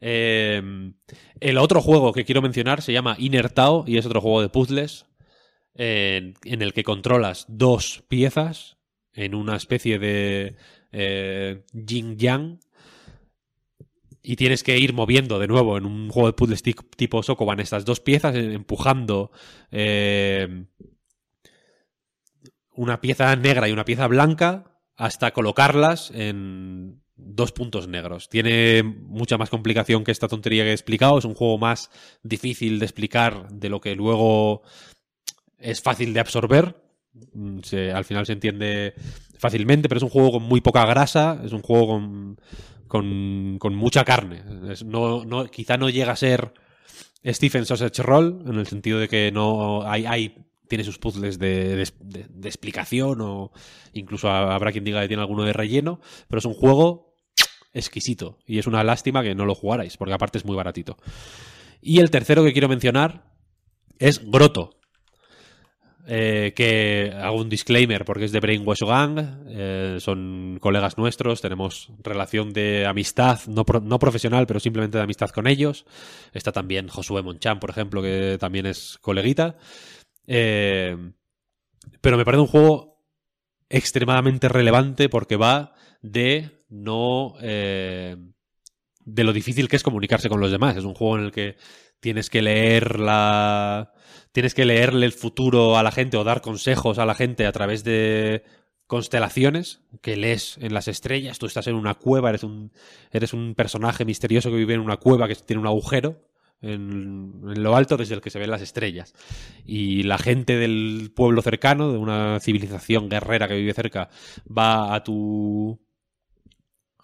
Eh, 0.01 0.63
el 1.41 1.59
otro 1.59 1.81
juego 1.81 2.13
que 2.13 2.25
quiero 2.25 2.43
mencionar 2.43 2.83
se 2.83 2.93
llama 2.93 3.17
Inner 3.19 3.51
Tao 3.51 3.85
y 3.87 3.97
es 3.99 4.07
otro 4.07 4.21
juego 4.21 4.43
de 4.43 4.51
puzzles 4.51 5.07
eh, 5.75 6.35
en 6.45 6.63
el 6.63 6.73
que 6.73 6.85
controlas 6.85 7.47
dos 7.49 8.05
piezas 8.09 8.77
en 9.13 9.35
una 9.35 9.57
especie 9.57 9.99
de 9.99 10.57
eh, 10.93 11.65
yin-yang 11.73 12.61
y 14.23 14.37
tienes 14.37 14.63
que 14.63 14.79
ir 14.79 14.93
moviendo 14.93 15.39
de 15.39 15.47
nuevo 15.49 15.79
en 15.79 15.87
un 15.87 16.09
juego 16.11 16.29
de 16.29 16.33
puzzles 16.35 16.63
ti- 16.63 16.75
tipo 16.97 17.23
Sokoban 17.23 17.61
estas 17.61 17.85
dos 17.85 18.01
piezas, 18.01 18.35
eh, 18.35 18.55
empujando 18.55 19.31
eh, 19.71 20.65
una 22.73 23.01
pieza 23.01 23.35
negra 23.37 23.69
y 23.69 23.73
una 23.73 23.85
pieza 23.85 24.07
blanca 24.07 24.79
hasta 24.97 25.33
colocarlas 25.33 26.11
en 26.13 27.03
dos 27.17 27.53
puntos 27.53 27.89
negros. 27.89 28.29
Tiene 28.29 28.83
mucha 28.83 29.39
más 29.39 29.51
complicación 29.51 30.05
que 30.05 30.13
esta 30.13 30.29
tontería 30.29 30.63
que 30.65 30.71
he 30.71 30.75
explicado. 30.75 31.19
Es 31.19 31.25
un 31.25 31.35
juego 31.35 31.59
más 31.59 31.91
difícil 32.23 32.79
de 32.79 32.85
explicar 32.85 33.49
de 33.51 33.69
lo 33.69 33.81
que 33.81 33.95
luego 33.97 34.63
es 35.59 35.81
fácil 35.81 36.15
de 36.15 36.21
absorber. 36.21 36.77
Mm, 37.33 37.59
al 37.95 38.05
final 38.05 38.27
se 38.27 38.35
entiende 38.35 38.95
fácilmente, 39.39 39.89
pero 39.89 39.99
es 39.99 40.05
un 40.05 40.11
juego 40.11 40.33
con 40.33 40.43
muy 40.45 40.61
poca 40.61 40.85
grasa. 40.87 41.41
Es 41.45 41.53
un 41.53 41.63
juego 41.63 41.89
con, 41.89 42.41
con, 42.89 43.57
con 43.59 43.75
mucha 43.75 44.05
carne. 44.05 44.43
No, 44.85 45.25
no, 45.25 45.47
quizá 45.47 45.77
no 45.77 45.89
llega 45.91 46.13
a 46.13 46.17
ser 46.17 46.53
Stephen 47.25 47.67
Sausage 47.67 48.03
Roll, 48.03 48.43
en 48.47 48.57
el 48.57 48.67
sentido 48.67 48.99
de 48.99 49.09
que 49.09 49.31
no 49.33 49.83
hay, 49.89 50.07
hay 50.07 50.45
tiene 50.69 50.85
sus 50.85 50.99
puzzles 50.99 51.39
de, 51.39 51.77
de- 51.77 51.93
de- 52.01 52.27
de 52.29 52.49
explicación 52.49 53.21
o 53.23 53.53
incluso 53.95 54.31
habrá 54.31 54.71
quien 54.73 54.85
diga 54.85 55.01
que 55.01 55.09
tiene 55.09 55.23
alguno 55.23 55.45
de 55.45 55.53
relleno, 55.53 56.01
pero 56.29 56.39
es 56.41 56.45
un 56.45 56.55
juego 56.55 57.15
exquisito 57.73 58.39
y 58.47 58.59
es 58.59 58.67
una 58.67 58.85
lástima 58.85 59.23
que 59.23 59.35
no 59.35 59.45
lo 59.47 59.55
jugarais, 59.55 59.97
porque 59.97 60.13
aparte 60.15 60.39
es 60.39 60.45
muy 60.45 60.57
baratito. 60.57 60.97
Y 61.81 62.01
el 62.01 62.11
tercero 62.11 62.45
que 62.45 62.53
quiero 62.53 62.69
mencionar 62.69 63.31
es 63.99 64.21
Grotto. 64.31 64.78
Eh, 66.11 66.55
que 66.57 67.13
hago 67.15 67.37
un 67.37 67.51
disclaimer 67.51 68.07
porque 68.07 68.25
es 68.25 68.33
de 68.33 68.41
Brainwash 68.41 68.81
Gang, 68.81 69.45
eh, 69.49 69.99
son 70.01 70.57
colegas 70.59 70.97
nuestros, 70.97 71.43
tenemos 71.43 71.91
relación 72.03 72.55
de 72.55 72.87
amistad, 72.87 73.41
no, 73.47 73.67
no 73.83 73.99
profesional, 73.99 74.47
pero 74.47 74.59
simplemente 74.59 74.97
de 74.97 75.05
amistad 75.05 75.29
con 75.29 75.47
ellos. 75.47 75.85
Está 76.33 76.51
también 76.51 76.89
Josué 76.89 77.21
Monchan, 77.21 77.61
por 77.61 77.69
ejemplo, 77.69 78.01
que 78.01 78.39
también 78.41 78.65
es 78.65 78.97
coleguita. 79.03 79.59
Eh, 80.27 80.97
pero 82.01 82.17
me 82.17 82.25
parece 82.25 82.41
un 82.41 82.47
juego 82.47 83.05
extremadamente 83.69 84.49
relevante 84.49 85.11
porque 85.11 85.37
va 85.37 85.75
de 86.01 86.65
no. 86.71 87.35
De 89.09 89.25
lo 89.25 89.33
difícil 89.33 89.69
que 89.69 89.77
es 89.77 89.83
comunicarse 89.83 90.29
con 90.29 90.41
los 90.41 90.51
demás. 90.51 90.77
Es 90.77 90.85
un 90.85 90.95
juego 90.95 91.19
en 91.19 91.25
el 91.25 91.33
que 91.33 91.57
tienes 92.01 92.31
que 92.31 92.43
leer 92.43 93.01
la. 93.01 93.93
Tienes 94.33 94.55
que 94.55 94.67
leerle 94.67 95.07
el 95.07 95.13
futuro 95.13 95.79
a 95.79 95.83
la 95.83 95.91
gente 95.91 96.17
o 96.17 96.25
dar 96.25 96.43
consejos 96.43 96.99
a 96.99 97.07
la 97.07 97.15
gente 97.15 97.47
a 97.47 97.53
través 97.53 97.83
de 97.83 98.45
constelaciones 98.87 99.81
que 100.03 100.17
lees 100.17 100.59
en 100.61 100.75
las 100.75 100.89
estrellas. 100.89 101.39
Tú 101.39 101.47
estás 101.47 101.67
en 101.67 101.75
una 101.75 101.95
cueva, 101.95 102.29
eres 102.29 102.43
un, 102.43 102.71
eres 103.11 103.33
un 103.33 103.55
personaje 103.55 104.05
misterioso 104.05 104.51
que 104.51 104.57
vive 104.57 104.75
en 104.75 104.81
una 104.81 104.99
cueva 104.99 105.27
que 105.27 105.35
tiene 105.35 105.61
un 105.61 105.67
agujero 105.67 106.23
en, 106.61 107.43
en 107.49 107.63
lo 107.63 107.77
alto 107.77 107.97
desde 107.97 108.15
el 108.15 108.21
que 108.21 108.31
se 108.31 108.39
ven 108.39 108.51
las 108.51 108.63
estrellas. 108.63 109.15
Y 109.65 110.03
la 110.03 110.19
gente 110.19 110.57
del 110.57 111.11
pueblo 111.17 111.41
cercano, 111.43 111.91
de 111.91 111.99
una 111.99 112.39
civilización 112.41 113.09
guerrera 113.09 113.49
que 113.49 113.57
vive 113.57 113.73
cerca, 113.73 114.11
va 114.47 114.95
a 114.95 115.03
tu 115.03 115.81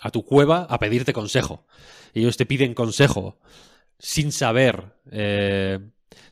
a 0.04 0.10
tu 0.10 0.22
cueva 0.22 0.66
a 0.68 0.78
pedirte 0.78 1.14
consejo. 1.14 1.66
Ellos 2.12 2.36
te 2.36 2.44
piden 2.44 2.74
consejo 2.74 3.38
sin 3.98 4.32
saber. 4.32 4.92
eh, 5.10 5.80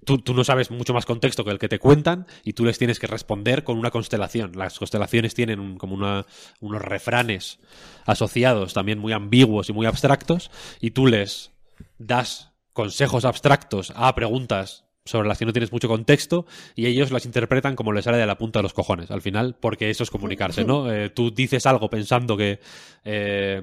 tú, 0.04 0.18
tú 0.18 0.34
no 0.34 0.44
sabes 0.44 0.70
mucho 0.70 0.92
más 0.92 1.06
contexto 1.06 1.42
que 1.42 1.52
el 1.52 1.58
que 1.58 1.70
te 1.70 1.78
cuentan 1.78 2.26
y 2.44 2.52
tú 2.52 2.66
les 2.66 2.76
tienes 2.76 2.98
que 2.98 3.06
responder 3.06 3.64
con 3.64 3.78
una 3.78 3.90
constelación. 3.90 4.52
Las 4.56 4.78
constelaciones 4.78 5.32
tienen 5.32 5.78
como 5.78 5.94
unos 5.94 6.82
refranes 6.82 7.60
asociados 8.04 8.74
también 8.74 8.98
muy 8.98 9.14
ambiguos 9.14 9.70
y 9.70 9.72
muy 9.72 9.86
abstractos 9.86 10.50
y 10.78 10.90
tú 10.90 11.06
les 11.06 11.52
das 11.96 12.52
consejos 12.74 13.24
abstractos 13.24 13.90
a 13.96 14.14
preguntas 14.14 14.84
sobre 15.04 15.28
las 15.28 15.38
que 15.38 15.46
no 15.46 15.52
tienes 15.52 15.72
mucho 15.72 15.88
contexto 15.88 16.46
y 16.76 16.86
ellos 16.86 17.10
las 17.10 17.26
interpretan 17.26 17.74
como 17.74 17.92
les 17.92 18.04
sale 18.04 18.18
de 18.18 18.26
la 18.26 18.38
punta 18.38 18.60
de 18.60 18.62
los 18.62 18.72
cojones 18.72 19.10
al 19.10 19.20
final 19.20 19.56
porque 19.58 19.90
eso 19.90 20.04
es 20.04 20.10
comunicarse 20.10 20.64
no 20.64 20.92
Eh, 20.92 21.10
tú 21.10 21.30
dices 21.30 21.66
algo 21.66 21.90
pensando 21.90 22.36
que 22.36 22.60
eh, 23.04 23.62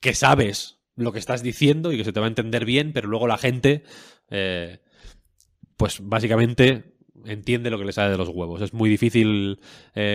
que 0.00 0.14
sabes 0.14 0.78
lo 0.96 1.12
que 1.12 1.18
estás 1.18 1.42
diciendo 1.42 1.92
y 1.92 1.96
que 1.96 2.04
se 2.04 2.12
te 2.12 2.20
va 2.20 2.26
a 2.26 2.28
entender 2.28 2.64
bien 2.64 2.92
pero 2.92 3.08
luego 3.08 3.28
la 3.28 3.38
gente 3.38 3.84
eh, 4.30 4.80
pues 5.76 5.98
básicamente 6.02 6.96
entiende 7.24 7.70
lo 7.70 7.78
que 7.78 7.84
le 7.84 7.92
sale 7.92 8.10
de 8.10 8.18
los 8.18 8.28
huevos 8.28 8.62
es 8.62 8.72
muy 8.72 8.90
difícil 8.90 9.60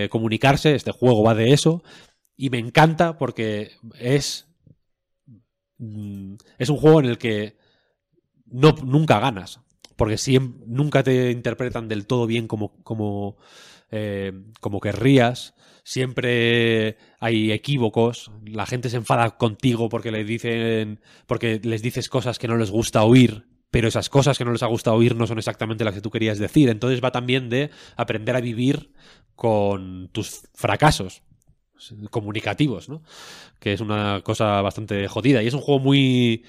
comunicarse 0.10 0.76
este 0.76 0.92
juego 0.92 1.24
va 1.24 1.36
de 1.36 1.54
eso 1.54 1.84
y 2.36 2.50
me 2.50 2.58
encanta 2.58 3.18
porque 3.18 3.72
es 3.98 4.48
mm, 5.78 6.36
es 6.58 6.70
un 6.70 6.78
juego 6.78 7.00
en 7.00 7.06
el 7.06 7.18
que 7.18 7.56
no, 8.46 8.76
nunca 8.84 9.20
ganas. 9.20 9.60
Porque 9.96 10.16
siem- 10.18 10.56
nunca 10.68 11.04
te 11.04 11.32
interpretan 11.32 11.88
del 11.88 12.06
todo 12.08 12.28
bien 12.28 12.48
como, 12.48 12.74
como, 12.84 13.38
eh, 13.92 14.34
como 14.60 14.80
querrías. 14.80 15.54
Siempre 15.84 16.98
hay 17.20 17.52
equívocos. 17.52 18.32
La 18.46 18.66
gente 18.66 18.90
se 18.90 18.98
enfada 18.98 19.38
contigo 19.38 19.88
porque 19.90 20.12
le 20.12 20.24
dicen. 20.24 21.00
porque 21.28 21.60
les 21.64 21.82
dices 21.82 22.10
cosas 22.10 22.40
que 22.40 22.48
no 22.48 22.58
les 22.58 22.72
gusta 22.72 23.04
oír. 23.04 23.48
Pero 23.72 23.88
esas 23.90 24.10
cosas 24.10 24.38
que 24.38 24.46
no 24.46 24.52
les 24.54 24.64
ha 24.64 24.68
gustado 24.68 24.96
oír 24.96 25.16
no 25.16 25.28
son 25.28 25.38
exactamente 25.38 25.84
las 25.84 25.94
que 25.94 26.02
tú 26.02 26.10
querías 26.10 26.40
decir. 26.40 26.70
Entonces 26.70 27.04
va 27.04 27.12
también 27.12 27.50
de 27.50 27.72
aprender 27.98 28.36
a 28.36 28.42
vivir 28.42 28.92
con 29.36 30.10
tus 30.14 30.44
fracasos 30.54 31.24
comunicativos, 32.10 32.88
¿no? 32.90 33.04
Que 33.60 33.74
es 33.74 33.82
una 33.82 34.22
cosa 34.24 34.62
bastante 34.62 35.08
jodida. 35.08 35.44
Y 35.44 35.48
es 35.48 35.54
un 35.54 35.62
juego 35.62 35.80
muy 35.82 36.46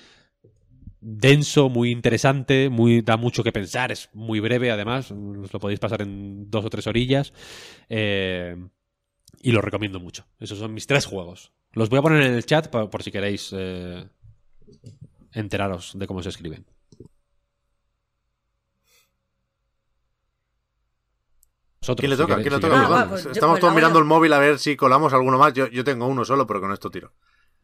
denso, 1.01 1.69
muy 1.69 1.91
interesante, 1.91 2.69
muy 2.69 3.03
da 3.03 3.17
mucho 3.17 3.43
que 3.45 3.53
pensar, 3.53 3.93
es 3.93 4.09
muy 4.15 4.41
breve 4.41 4.71
además, 4.71 5.11
os 5.11 5.53
lo 5.53 5.61
podéis 5.61 5.81
pasar 5.81 6.03
en 6.03 6.51
dos 6.51 6.65
o 6.65 6.71
tres 6.71 6.87
orillas. 6.87 7.33
eh, 7.89 8.57
y 9.43 9.53
lo 9.53 9.61
recomiendo 9.61 10.01
mucho. 10.01 10.27
Esos 10.41 10.59
son 10.59 10.73
mis 10.75 10.87
tres 10.87 11.05
juegos. 11.07 11.53
Los 11.73 11.89
voy 11.91 11.99
a 11.99 12.03
poner 12.03 12.23
en 12.23 12.33
el 12.35 12.47
chat 12.47 12.69
por 12.69 13.03
si 13.03 13.13
queréis 13.13 13.51
eh, 13.57 14.09
enteraros 15.33 15.93
de 15.99 16.07
cómo 16.07 16.23
se 16.23 16.31
escriben. 16.31 16.65
Vosotros, 21.81 22.01
¿Quién 22.01 22.11
le 22.11 22.17
si 22.17 22.23
toca? 22.23 22.35
queréis- 22.35 22.43
¿Quién 22.43 22.53
le 22.55 22.57
si 22.57 22.61
toca? 22.63 22.75
queréis. 22.75 22.91
Ah, 22.91 23.05
va, 23.05 23.09
pues 23.09 23.25
yo- 23.25 23.31
Estamos 23.31 23.55
pues 23.55 23.61
todos 23.61 23.75
mirando 23.75 23.99
el 23.99 24.05
móvil 24.07 24.33
a 24.33 24.39
ver 24.39 24.59
si 24.59 24.77
colamos 24.77 25.13
alguno 25.13 25.39
más. 25.39 25.53
Yo, 25.53 25.69
yo 25.69 25.85
tengo 25.85 26.07
uno 26.07 26.25
solo, 26.25 26.47
pero 26.47 26.61
con 26.61 26.73
esto 26.73 26.91
tiro. 26.91 27.13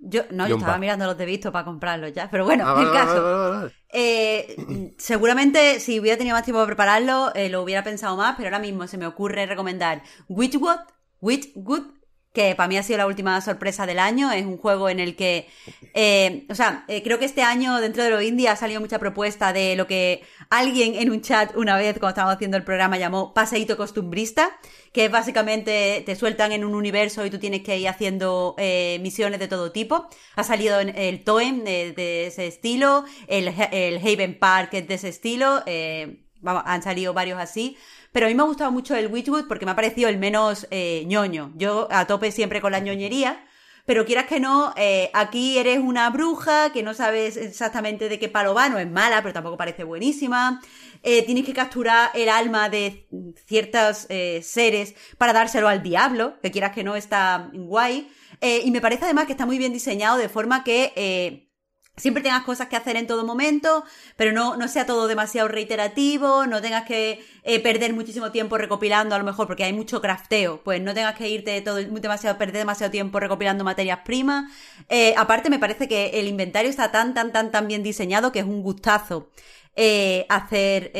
Yo, 0.05 0.23
no, 0.33 0.49
yo 0.49 0.57
estaba 0.57 0.79
mirando 0.79 1.07
los 1.07 1.17
de 1.17 1.25
visto 1.25 1.53
para 1.53 1.65
comprarlos 1.65 2.13
ya, 2.13 2.29
pero 2.29 2.45
bueno, 2.45 2.65
Ah, 2.67 2.83
el 2.83 2.93
caso. 2.93 3.71
Eh, 3.89 4.95
seguramente 4.99 5.79
si 5.79 6.01
hubiera 6.01 6.19
tenido 6.19 6.35
más 6.35 6.45
tiempo 6.45 6.59
para 6.59 6.67
prepararlo, 6.67 7.33
eh, 7.35 7.49
lo 7.49 7.63
hubiera 7.63 7.85
pensado 7.85 8.17
más, 8.17 8.35
pero 8.37 8.49
ahora 8.49 8.59
mismo 8.59 8.87
se 8.89 8.99
me 8.99 9.07
ocurre 9.07 9.47
recomendar 9.47 10.03
Witchwood, 10.29 10.81
Witchwood, 11.21 11.85
que 12.33 12.55
para 12.55 12.67
mí 12.69 12.78
ha 12.78 12.83
sido 12.83 12.99
la 12.99 13.07
última 13.07 13.41
sorpresa 13.41 13.86
del 13.86 13.99
año. 13.99 14.33
Es 14.33 14.44
un 14.47 14.57
juego 14.57 14.89
en 14.89 15.01
el 15.01 15.17
que, 15.17 15.49
eh, 15.94 16.47
o 16.49 16.55
sea, 16.55 16.85
eh, 16.89 17.02
creo 17.02 17.19
que 17.19 17.27
este 17.27 17.43
año 17.43 17.81
dentro 17.81 18.02
de 18.02 18.11
lo 18.11 18.23
indie 18.23 18.49
ha 18.49 18.57
salido 18.57 18.81
mucha 18.81 18.99
propuesta 18.99 19.52
de 19.52 19.77
lo 19.77 19.86
que 19.86 20.23
alguien 20.49 20.94
en 20.94 21.11
un 21.11 21.20
chat 21.20 21.55
una 21.57 21.77
vez 21.77 21.99
cuando 21.99 22.11
estábamos 22.11 22.36
haciendo 22.36 22.57
el 22.57 22.65
programa 22.65 22.97
llamó 22.97 23.35
paseíto 23.35 23.77
costumbrista, 23.77 24.51
que 24.93 25.07
es 25.07 25.11
básicamente 25.11 26.02
te 26.07 26.17
sueltan 26.17 26.52
en 26.52 26.65
un 26.65 26.75
universo 26.75 27.25
y 27.27 27.31
tú 27.31 27.39
tienes 27.39 27.62
que 27.62 27.78
ir 27.78 27.89
haciendo 27.89 28.55
eh, 28.59 28.99
misiones 29.02 29.39
de 29.39 29.49
todo 29.49 29.70
tipo. 29.70 30.09
Ha 30.35 30.44
salido 30.44 30.81
el 30.81 31.25
Toem 31.25 31.65
de, 31.65 31.93
de 31.93 32.27
ese 32.27 32.47
estilo, 32.47 33.05
el, 33.27 33.49
el 33.73 33.99
Haven 33.99 34.39
Park 34.39 34.73
de 34.73 34.94
ese 34.94 35.09
estilo, 35.09 35.62
eh, 35.67 36.23
vamos, 36.41 36.62
han 36.67 36.83
salido 36.83 37.12
varios 37.12 37.39
así. 37.39 37.77
Pero 38.12 38.26
a 38.26 38.28
mí 38.28 38.34
me 38.34 38.42
ha 38.42 38.47
gustado 38.47 38.70
mucho 38.70 38.94
el 38.94 39.08
Witchwood 39.08 39.49
porque 39.49 39.65
me 39.65 39.73
ha 39.73 39.76
parecido 39.76 40.08
el 40.08 40.18
menos 40.18 40.66
eh, 40.70 41.05
ñoño. 41.07 41.52
Yo 41.57 41.89
a 41.91 42.07
tope 42.07 42.31
siempre 42.31 42.60
con 42.60 42.73
la 42.73 42.81
ñoñería. 42.81 43.44
Pero 43.84 44.05
quieras 44.05 44.26
que 44.26 44.39
no, 44.39 44.73
eh, 44.76 45.10
aquí 45.12 45.58
eres 45.58 45.81
una 45.81 46.08
bruja 46.10 46.70
que 46.73 46.84
no 46.84 46.94
sabes 46.94 47.36
exactamente 47.36 48.08
de 48.08 48.20
qué 48.20 48.28
palo 48.28 48.55
va, 48.55 48.68
no 48.68 48.78
es 48.78 48.89
mala, 48.89 49.23
pero 49.23 49.34
tampoco 49.34 49.57
parece 49.57 49.82
buenísima. 49.82 50.60
Eh, 51.02 51.24
tienes 51.24 51.44
que 51.44 51.52
capturar 51.52 52.10
el 52.15 52.28
alma 52.28 52.68
de 52.68 53.08
ciertos 53.44 54.07
eh, 54.08 54.41
seres 54.44 54.94
para 55.18 55.32
dárselo 55.32 55.66
al 55.66 55.82
diablo, 55.82 56.39
que 56.41 56.52
quieras 56.52 56.73
que 56.73 56.84
no 56.84 56.94
está 56.94 57.50
guay. 57.52 58.08
Eh, 58.41 58.62
y 58.65 58.70
me 58.70 58.81
parece 58.81 59.05
además 59.05 59.26
que 59.26 59.32
está 59.32 59.47
muy 59.47 59.58
bien 59.58 59.73
diseñado 59.73 60.16
de 60.16 60.28
forma 60.28 60.62
que 60.62 60.92
eh, 60.94 61.52
siempre 61.97 62.23
tengas 62.23 62.43
cosas 62.45 62.69
que 62.69 62.77
hacer 62.77 62.97
en 62.97 63.07
todo 63.07 63.25
momento, 63.27 63.85
pero 64.17 64.33
no, 64.33 64.57
no 64.57 64.67
sea 64.69 64.87
todo 64.87 65.09
demasiado 65.09 65.49
reiterativo, 65.49 66.47
no 66.47 66.62
tengas 66.62 66.85
que 66.85 67.25
eh, 67.43 67.61
perder 67.61 67.93
muchísimo 67.93 68.33
tiempo 68.33 68.57
recopilando 68.57 69.15
a 69.15 69.19
lo 69.19 69.25
mejor 69.25 69.47
porque 69.47 69.65
hay 69.65 69.73
mucho 69.73 70.01
crafteo, 70.01 70.62
pues 70.65 70.81
no 70.81 70.95
tengas 70.95 71.17
que 71.17 71.29
irte 71.29 71.61
todo 71.61 71.77
demasiado, 71.77 72.39
perder 72.39 72.59
demasiado 72.59 72.91
tiempo 72.91 73.21
recopilando 73.21 73.62
materias 73.65 74.01
primas. 74.05 74.51
Eh, 74.89 75.15
aparte 75.17 75.51
me 75.51 75.59
parece 75.59 75.87
que 75.87 76.21
el 76.21 76.29
inventario 76.29 76.71
está 76.71 76.91
tan, 76.91 77.15
tan, 77.15 77.31
tan, 77.33 77.51
tan 77.51 77.69
bien 77.69 77.83
diseñado 77.83 78.33
que 78.33 78.39
es 78.41 78.47
un 78.47 78.62
gustazo. 78.62 79.31
eh, 79.75 80.27
hacer 80.29 80.93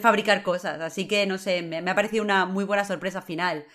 fabricar 0.00 0.42
cosas 0.44 0.80
así 0.80 1.08
que 1.08 1.26
no 1.26 1.38
sé 1.38 1.62
me, 1.62 1.82
me 1.82 1.90
ha 1.90 1.94
parecido 1.96 2.22
una 2.22 2.46
muy 2.46 2.64
buena 2.64 2.84
sorpresa 2.84 3.20
final 3.20 3.66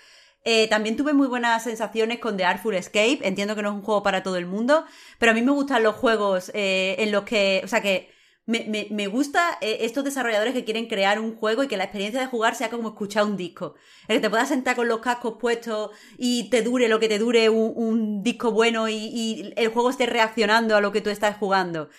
eh, 0.44 0.68
también 0.70 0.96
tuve 0.96 1.14
muy 1.14 1.28
buenas 1.28 1.64
sensaciones 1.64 2.20
con 2.20 2.38
The 2.38 2.46
Artful 2.46 2.76
Escape. 2.76 3.20
Entiendo 3.24 3.56
que 3.56 3.62
no 3.62 3.70
es 3.70 3.76
un 3.76 3.82
juego 3.82 4.04
para 4.04 4.24
todo 4.24 4.38
el 4.38 4.46
mundo, 4.46 4.86
pero 5.18 5.32
a 5.32 5.36
mí 5.36 5.42
me 5.42 5.52
gustan 5.52 5.84
los 5.84 5.96
juegos 5.96 6.52
eh, 6.54 6.96
en 7.00 7.12
los 7.12 7.24
que, 7.24 7.62
o 7.64 7.68
sea, 7.68 7.82
que 7.82 8.10
me, 8.46 8.66
me, 8.66 8.88
me 8.90 9.08
gusta 9.08 9.58
eh, 9.62 9.80
estos 9.82 10.04
desarrolladores 10.04 10.54
que 10.54 10.64
quieren 10.64 10.88
crear 10.88 11.20
un 11.20 11.36
juego 11.36 11.64
y 11.64 11.68
que 11.68 11.78
la 11.78 11.84
experiencia 11.84 12.20
de 12.22 12.28
jugar 12.28 12.56
sea 12.56 12.70
como 12.70 12.90
escuchar 12.90 13.26
un 13.26 13.38
disco. 13.38 13.76
El 14.08 14.18
que 14.18 14.22
te 14.22 14.30
puedas 14.30 14.50
sentar 14.50 14.76
con 14.76 14.88
los 14.88 15.02
cascos 15.02 15.36
puestos 15.40 15.92
y 16.18 16.50
te 16.50 16.62
dure 16.62 16.88
lo 16.88 17.00
que 17.00 17.10
te 17.10 17.20
dure 17.20 17.50
un, 17.50 18.24
disco 18.24 18.52
bueno 18.52 18.90
y, 18.90 19.54
el 19.56 19.70
juego 19.70 19.90
esté 19.90 20.06
reaccionando 20.06 20.76
a 20.76 20.82
lo 20.82 20.92
que 20.92 21.02
tú 21.02 21.10
estás 21.10 21.38
jugando. 21.38 21.90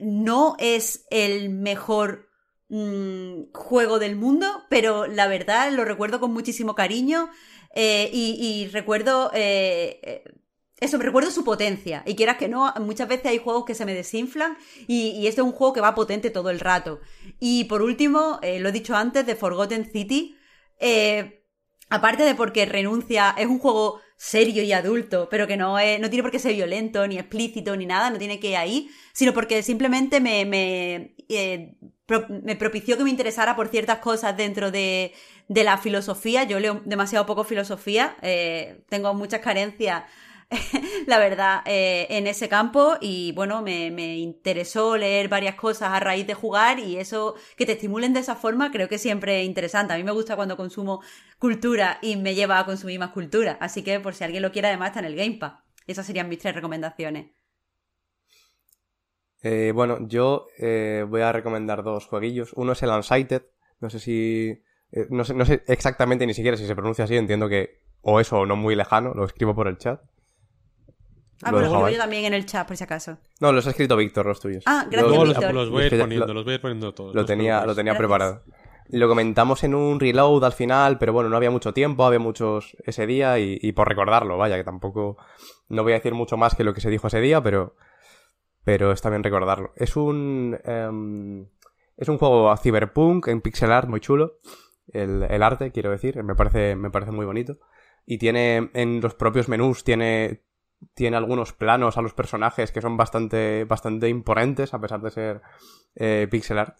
No 0.00 0.56
es 0.58 1.06
el 1.10 1.50
mejor 1.50 2.25
mm, 2.68 3.52
juego 3.52 3.98
del 3.98 4.16
mundo, 4.16 4.64
pero 4.68 5.06
la 5.06 5.26
verdad 5.28 5.70
lo 5.72 5.84
recuerdo 5.84 6.20
con 6.20 6.32
muchísimo 6.32 6.74
cariño 6.74 7.28
eh, 7.74 8.10
y, 8.12 8.36
y 8.40 8.68
recuerdo 8.68 9.30
eh, 9.34 10.00
eh, 10.02 10.24
eso, 10.80 10.98
recuerdo 10.98 11.30
su 11.30 11.44
potencia. 11.44 12.02
Y 12.06 12.16
quieras 12.16 12.36
que 12.36 12.48
no, 12.48 12.72
muchas 12.80 13.08
veces 13.08 13.26
hay 13.26 13.38
juegos 13.38 13.64
que 13.64 13.74
se 13.74 13.86
me 13.86 13.94
desinflan 13.94 14.56
y, 14.86 15.10
y 15.10 15.26
este 15.26 15.40
es 15.40 15.46
un 15.46 15.52
juego 15.52 15.72
que 15.72 15.80
va 15.80 15.94
potente 15.94 16.30
todo 16.30 16.50
el 16.50 16.60
rato. 16.60 17.00
Y 17.40 17.64
por 17.64 17.82
último, 17.82 18.38
eh, 18.42 18.60
lo 18.60 18.68
he 18.68 18.72
dicho 18.72 18.94
antes, 18.96 19.24
de 19.26 19.36
Forgotten 19.36 19.90
City. 19.90 20.36
eh, 20.78 21.42
aparte 21.88 22.24
de 22.24 22.34
porque 22.34 22.66
renuncia, 22.66 23.34
es 23.38 23.46
un 23.46 23.58
juego 23.58 24.00
serio 24.16 24.62
y 24.62 24.72
adulto, 24.72 25.28
pero 25.30 25.46
que 25.46 25.56
no, 25.56 25.78
es, 25.78 26.00
no 26.00 26.08
tiene 26.08 26.22
por 26.22 26.32
qué 26.32 26.38
ser 26.38 26.54
violento, 26.54 27.06
ni 27.06 27.18
explícito, 27.18 27.76
ni 27.76 27.86
nada, 27.86 28.10
no 28.10 28.18
tiene 28.18 28.40
que 28.40 28.50
ir 28.50 28.56
ahí, 28.56 28.88
sino 29.12 29.34
porque 29.34 29.62
simplemente 29.62 30.20
me, 30.20 30.44
me, 30.46 31.14
eh, 31.28 31.74
me 32.42 32.56
propició 32.56 32.96
que 32.96 33.04
me 33.04 33.10
interesara 33.10 33.54
por 33.56 33.68
ciertas 33.68 33.98
cosas 33.98 34.36
dentro 34.36 34.70
de, 34.70 35.12
de 35.48 35.64
la 35.64 35.76
filosofía. 35.76 36.44
Yo 36.44 36.58
leo 36.60 36.80
demasiado 36.84 37.26
poco 37.26 37.44
filosofía, 37.44 38.16
eh, 38.22 38.84
tengo 38.88 39.12
muchas 39.14 39.40
carencias 39.40 40.04
la 41.06 41.18
verdad, 41.18 41.62
eh, 41.66 42.06
en 42.10 42.26
ese 42.26 42.48
campo 42.48 42.96
y 43.00 43.32
bueno, 43.32 43.62
me, 43.62 43.90
me, 43.90 44.16
interesó 44.18 44.96
leer 44.96 45.28
varias 45.28 45.56
cosas 45.56 45.90
a 45.92 45.98
raíz 45.98 46.26
de 46.26 46.34
jugar 46.34 46.78
y 46.78 46.98
eso, 46.98 47.34
que 47.56 47.66
te 47.66 47.72
estimulen 47.72 48.12
de 48.12 48.20
esa 48.20 48.36
forma, 48.36 48.70
creo 48.70 48.88
que 48.88 48.98
siempre 48.98 49.40
es 49.40 49.46
interesante. 49.46 49.92
A 49.92 49.96
mí 49.96 50.04
me 50.04 50.12
gusta 50.12 50.36
cuando 50.36 50.56
consumo 50.56 51.02
cultura 51.38 51.98
y 52.00 52.16
me 52.16 52.34
lleva 52.34 52.60
a 52.60 52.64
consumir 52.64 53.00
más 53.00 53.10
cultura, 53.10 53.58
así 53.60 53.82
que 53.82 53.98
por 53.98 54.14
si 54.14 54.24
alguien 54.24 54.42
lo 54.42 54.52
quiere, 54.52 54.68
además 54.68 54.90
está 54.90 55.00
en 55.00 55.06
el 55.06 55.16
Game 55.16 55.38
Pass. 55.38 55.54
Esas 55.86 56.06
serían 56.06 56.28
mis 56.28 56.38
tres 56.38 56.54
recomendaciones. 56.54 57.30
Eh, 59.42 59.72
bueno, 59.72 59.98
yo 60.08 60.48
eh, 60.58 61.04
voy 61.08 61.20
a 61.22 61.32
recomendar 61.32 61.82
dos 61.82 62.06
jueguillos. 62.06 62.52
Uno 62.54 62.72
es 62.72 62.82
el 62.82 62.90
Unsighted. 62.90 63.42
No 63.80 63.90
sé 63.90 64.00
si. 64.00 64.62
no, 65.10 65.24
sé, 65.24 65.34
no 65.34 65.44
sé 65.44 65.62
exactamente 65.68 66.26
ni 66.26 66.34
siquiera 66.34 66.56
si 66.56 66.66
se 66.66 66.74
pronuncia 66.74 67.04
así. 67.04 67.16
Entiendo 67.16 67.48
que 67.48 67.80
o 68.00 68.18
eso 68.18 68.40
o 68.40 68.46
no 68.46 68.56
muy 68.56 68.74
lejano. 68.74 69.14
Lo 69.14 69.24
escribo 69.24 69.54
por 69.54 69.68
el 69.68 69.78
chat. 69.78 70.00
Ah, 71.42 71.50
pero 71.52 71.68
lo 71.68 71.88
yo 71.90 71.98
también 71.98 72.24
en 72.24 72.34
el 72.34 72.46
chat, 72.46 72.66
por 72.66 72.76
si 72.76 72.84
acaso. 72.84 73.18
No, 73.40 73.52
los 73.52 73.66
ha 73.66 73.70
escrito 73.70 73.96
Víctor, 73.96 74.26
los 74.26 74.40
tuyos. 74.40 74.64
Ah, 74.66 74.86
gracias, 74.90 75.12
los, 75.12 75.28
Víctor. 75.28 75.54
Los 75.54 75.70
voy 75.70 75.82
a 75.82 75.86
ir 75.86 75.98
poniendo, 75.98 76.34
los 76.34 76.44
voy 76.44 76.52
a 76.52 76.54
ir 76.54 76.60
poniendo 76.60 76.94
todos. 76.94 77.14
Lo 77.14 77.24
tenía, 77.24 77.64
lo 77.66 77.74
tenía 77.74 77.96
preparado. 77.96 78.42
Lo 78.88 79.08
comentamos 79.08 79.64
en 79.64 79.74
un 79.74 79.98
reload 79.98 80.44
al 80.44 80.52
final, 80.52 80.98
pero 80.98 81.12
bueno, 81.12 81.28
no 81.28 81.36
había 81.36 81.50
mucho 81.50 81.74
tiempo, 81.74 82.04
había 82.04 82.20
muchos 82.20 82.76
ese 82.84 83.06
día 83.06 83.38
y, 83.38 83.72
por 83.72 83.88
recordarlo, 83.88 84.38
vaya, 84.38 84.56
que 84.56 84.64
tampoco... 84.64 85.16
No 85.68 85.82
voy 85.82 85.92
a 85.92 85.96
decir 85.96 86.14
mucho 86.14 86.36
más 86.36 86.54
que 86.54 86.62
lo 86.62 86.72
que 86.72 86.80
se 86.80 86.90
dijo 86.90 87.08
ese 87.08 87.20
día, 87.20 87.42
pero... 87.42 87.76
Pero 88.62 88.92
está 88.92 89.10
bien 89.10 89.24
recordarlo. 89.24 89.72
Es 89.76 89.96
un... 89.96 90.58
Em, 90.64 91.46
es 91.96 92.08
un 92.08 92.18
juego 92.18 92.50
a 92.50 92.56
cyberpunk 92.56 93.28
en 93.28 93.40
pixel 93.40 93.72
art 93.72 93.88
muy 93.88 94.00
chulo. 94.00 94.38
El, 94.92 95.24
el 95.28 95.42
arte, 95.42 95.72
quiero 95.72 95.90
decir, 95.90 96.22
me 96.22 96.34
parece, 96.34 96.76
me 96.76 96.90
parece 96.90 97.10
muy 97.10 97.26
bonito. 97.26 97.58
Y 98.06 98.18
tiene 98.18 98.70
en 98.74 99.00
los 99.00 99.14
propios 99.14 99.48
menús, 99.48 99.82
tiene 99.82 100.45
tiene 100.94 101.16
algunos 101.16 101.52
planos 101.52 101.96
a 101.96 102.02
los 102.02 102.14
personajes 102.14 102.72
que 102.72 102.80
son 102.80 102.96
bastante, 102.96 103.64
bastante 103.64 104.08
imponentes, 104.08 104.74
a 104.74 104.80
pesar 104.80 105.00
de 105.00 105.10
ser 105.10 105.42
eh, 105.94 106.28
pixel 106.30 106.58
art. 106.58 106.78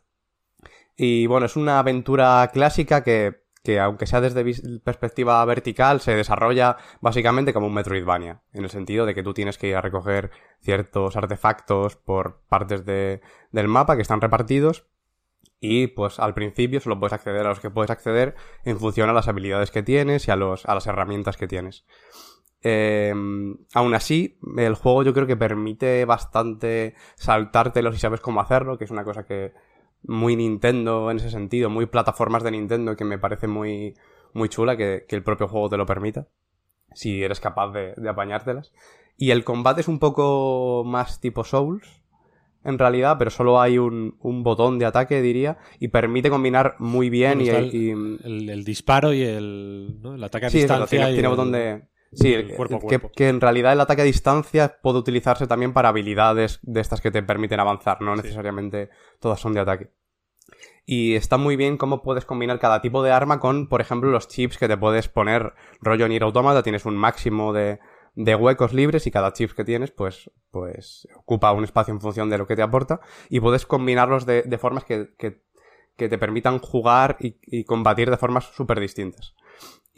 Y 0.96 1.26
bueno, 1.26 1.46
es 1.46 1.56
una 1.56 1.78
aventura 1.78 2.48
clásica 2.52 3.02
que, 3.02 3.42
que 3.62 3.80
aunque 3.80 4.06
sea 4.06 4.20
desde 4.20 4.44
perspectiva 4.80 5.44
vertical, 5.44 6.00
se 6.00 6.14
desarrolla 6.14 6.76
básicamente 7.00 7.52
como 7.52 7.66
un 7.66 7.74
Metroidvania, 7.74 8.42
en 8.52 8.64
el 8.64 8.70
sentido 8.70 9.06
de 9.06 9.14
que 9.14 9.22
tú 9.22 9.34
tienes 9.34 9.58
que 9.58 9.68
ir 9.68 9.76
a 9.76 9.82
recoger 9.82 10.30
ciertos 10.60 11.16
artefactos 11.16 11.96
por 11.96 12.42
partes 12.48 12.84
de, 12.86 13.20
del 13.50 13.68
mapa 13.68 13.96
que 13.96 14.02
están 14.02 14.20
repartidos 14.20 14.86
y 15.60 15.88
pues 15.88 16.20
al 16.20 16.34
principio 16.34 16.80
solo 16.80 17.00
puedes 17.00 17.12
acceder 17.12 17.46
a 17.46 17.48
los 17.48 17.60
que 17.60 17.70
puedes 17.70 17.90
acceder 17.90 18.34
en 18.64 18.78
función 18.78 19.10
a 19.10 19.12
las 19.12 19.28
habilidades 19.28 19.70
que 19.70 19.82
tienes 19.82 20.28
y 20.28 20.30
a, 20.30 20.36
los, 20.36 20.66
a 20.66 20.74
las 20.74 20.86
herramientas 20.86 21.36
que 21.36 21.48
tienes. 21.48 21.84
Eh, 22.62 23.12
aún 23.74 23.94
así, 23.94 24.38
el 24.56 24.74
juego 24.74 25.02
yo 25.02 25.14
creo 25.14 25.26
que 25.26 25.36
permite 25.36 26.04
bastante 26.04 26.94
saltártelo 27.16 27.92
si 27.92 27.98
sabes 27.98 28.20
cómo 28.20 28.40
hacerlo, 28.40 28.78
que 28.78 28.84
es 28.84 28.90
una 28.90 29.04
cosa 29.04 29.24
que 29.24 29.52
muy 30.02 30.36
Nintendo 30.36 31.10
en 31.10 31.18
ese 31.18 31.30
sentido, 31.30 31.70
muy 31.70 31.86
plataformas 31.86 32.42
de 32.42 32.52
Nintendo 32.52 32.96
que 32.96 33.04
me 33.04 33.18
parece 33.18 33.46
muy, 33.46 33.94
muy 34.32 34.48
chula 34.48 34.76
que, 34.76 35.06
el 35.08 35.22
propio 35.22 35.48
juego 35.48 35.68
te 35.68 35.76
lo 35.76 35.86
permita, 35.86 36.28
si 36.92 37.22
eres 37.22 37.40
capaz 37.40 37.72
de, 37.72 37.94
apañártelas. 38.08 38.72
Y 39.16 39.30
el 39.30 39.44
combate 39.44 39.80
es 39.80 39.88
un 39.88 39.98
poco 39.98 40.84
más 40.84 41.20
tipo 41.20 41.44
Souls, 41.44 42.02
en 42.64 42.78
realidad, 42.78 43.16
pero 43.18 43.30
solo 43.30 43.60
hay 43.60 43.78
un, 43.78 44.16
botón 44.20 44.78
de 44.78 44.86
ataque, 44.86 45.22
diría, 45.22 45.58
y 45.78 45.88
permite 45.88 46.30
combinar 46.30 46.74
muy 46.78 47.10
bien 47.10 47.40
y, 47.40 47.48
el, 47.48 48.64
disparo 48.64 49.12
y 49.12 49.22
el, 49.22 50.20
ataque 50.22 50.46
a 50.46 50.50
distancia. 50.50 51.06
tiene 51.12 51.28
botón 51.28 51.52
de 51.52 51.88
Sí, 52.12 52.34
que, 53.14 53.28
en 53.28 53.40
realidad 53.40 53.72
el 53.72 53.80
ataque 53.80 54.02
a 54.02 54.04
distancia 54.04 54.78
puede 54.80 54.98
utilizarse 54.98 55.46
también 55.46 55.72
para 55.72 55.88
habilidades 55.88 56.60
de 56.62 56.80
estas 56.80 57.00
que 57.00 57.10
te 57.10 57.22
permiten 57.22 57.60
avanzar, 57.60 58.00
no 58.00 58.16
necesariamente 58.16 58.90
todas 59.20 59.40
son 59.40 59.54
de 59.54 59.60
ataque. 59.60 59.90
Y 60.84 61.16
está 61.16 61.36
muy 61.36 61.56
bien 61.56 61.76
cómo 61.76 62.00
puedes 62.00 62.24
combinar 62.24 62.60
cada 62.60 62.80
tipo 62.80 63.02
de 63.02 63.10
arma 63.10 63.40
con, 63.40 63.68
por 63.68 63.80
ejemplo, 63.80 64.10
los 64.10 64.28
chips 64.28 64.56
que 64.56 64.68
te 64.68 64.76
puedes 64.76 65.08
poner. 65.08 65.52
Rollo 65.80 66.06
Nier 66.06 66.22
Automata, 66.22 66.62
tienes 66.62 66.86
un 66.86 66.96
máximo 66.96 67.52
de, 67.52 67.80
de 68.14 68.34
huecos 68.36 68.72
libres 68.72 69.06
y 69.06 69.10
cada 69.10 69.32
chip 69.32 69.52
que 69.52 69.64
tienes, 69.64 69.90
pues, 69.90 70.30
pues 70.50 71.08
ocupa 71.16 71.52
un 71.52 71.64
espacio 71.64 71.92
en 71.92 72.00
función 72.00 72.30
de 72.30 72.38
lo 72.38 72.46
que 72.46 72.54
te 72.54 72.62
aporta. 72.62 73.00
Y 73.28 73.40
puedes 73.40 73.66
combinarlos 73.66 74.26
de, 74.26 74.42
de 74.42 74.58
formas 74.58 74.84
que, 74.84 75.10
que, 75.18 75.42
que, 75.96 76.08
te 76.08 76.18
permitan 76.18 76.60
jugar 76.60 77.16
y, 77.18 77.36
y 77.42 77.64
combatir 77.64 78.08
de 78.08 78.16
formas 78.16 78.44
súper 78.54 78.78
distintas. 78.78 79.34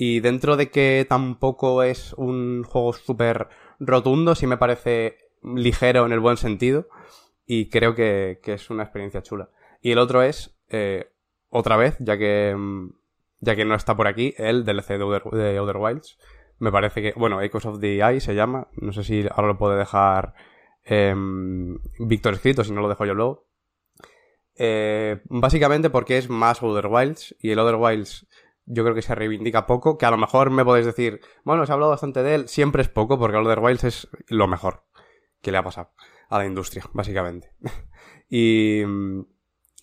Y 0.01 0.21
dentro 0.21 0.57
de 0.57 0.71
que 0.71 1.05
tampoco 1.09 1.83
es 1.83 2.13
un 2.13 2.63
juego 2.63 2.93
súper 2.93 3.49
rotundo, 3.81 4.37
sí 4.37 4.47
me 4.47 4.57
parece 4.57 5.19
ligero 5.43 6.07
en 6.07 6.13
el 6.13 6.21
buen 6.21 6.37
sentido. 6.37 6.89
Y 7.45 7.69
creo 7.69 7.97
que, 7.97 8.39
es 8.45 8.71
una 8.71 8.85
experiencia 8.85 9.25
chula. 9.25 9.51
Y 9.83 9.91
el 9.91 9.99
otro 9.99 10.23
es, 10.23 10.57
eh, 10.69 11.11
otra 11.49 11.77
vez, 11.77 11.97
ya 11.99 12.17
que, 12.17 12.55
mm, 12.57 12.93
ya 13.41 13.57
que 13.57 13.65
no 13.65 13.75
está 13.75 13.97
por 13.97 14.07
aquí, 14.07 14.35
el 14.39 14.65
DLC 14.65 14.99
de, 14.99 15.59
Other, 15.59 15.77
Wilds. 15.77 16.17
Me 16.61 16.71
parece 16.71 17.03
que, 17.03 17.13
bueno, 17.17 17.43
Echoes 17.43 17.67
of 17.67 17.81
the 17.81 17.97
Eye 17.97 18.21
se 18.21 18.37
llama. 18.37 18.69
No 18.77 18.93
sé 18.93 19.03
si 19.03 19.27
ahora 19.29 19.49
lo 19.49 19.59
puede 19.59 19.79
dejar 19.79 20.35
eh, 20.85 21.13
Víctor 21.99 22.35
escrito, 22.35 22.63
si 22.63 22.71
no 22.71 22.83
lo 22.83 22.89
dejo 22.89 23.05
yo 23.05 23.15
luego. 23.15 23.49
Eh, 24.55 25.23
básicamente 25.25 25.91
porque 25.91 26.19
es 26.19 26.31
más 26.31 26.63
Other 26.63 26.87
Wilds 26.87 27.35
y 27.41 27.51
el 27.51 27.59
Other 27.59 27.77
Wilds 27.77 28.28
yo 28.69 28.85
creo 28.85 28.95
que 28.95 29.03
se 29.03 29.15
reivindica 29.15 29.67
poco, 29.67 29.97
que 29.97 30.07
a 30.07 30.11
lo 30.11 30.19
mejor 30.19 30.51
me 30.51 30.65
podéis 30.65 30.87
decir, 30.87 31.21
bueno, 31.45 31.65
se 31.65 31.73
ha 31.73 31.75
hablado 31.75 31.91
bastante 31.91 32.23
de 32.23 32.35
él, 32.35 32.49
siempre 32.49 32.83
es 32.83 32.89
poco, 32.89 33.19
porque 33.19 33.37
Outer 33.37 33.59
Wilds 33.61 33.85
es 33.85 34.09
lo 34.29 34.47
mejor 34.47 34.85
que 35.41 35.51
le 35.51 35.59
ha 35.59 35.63
pasado 35.63 35.91
a 36.29 36.39
la 36.39 36.47
industria, 36.47 36.85
básicamente. 36.93 37.53
y, 38.29 38.83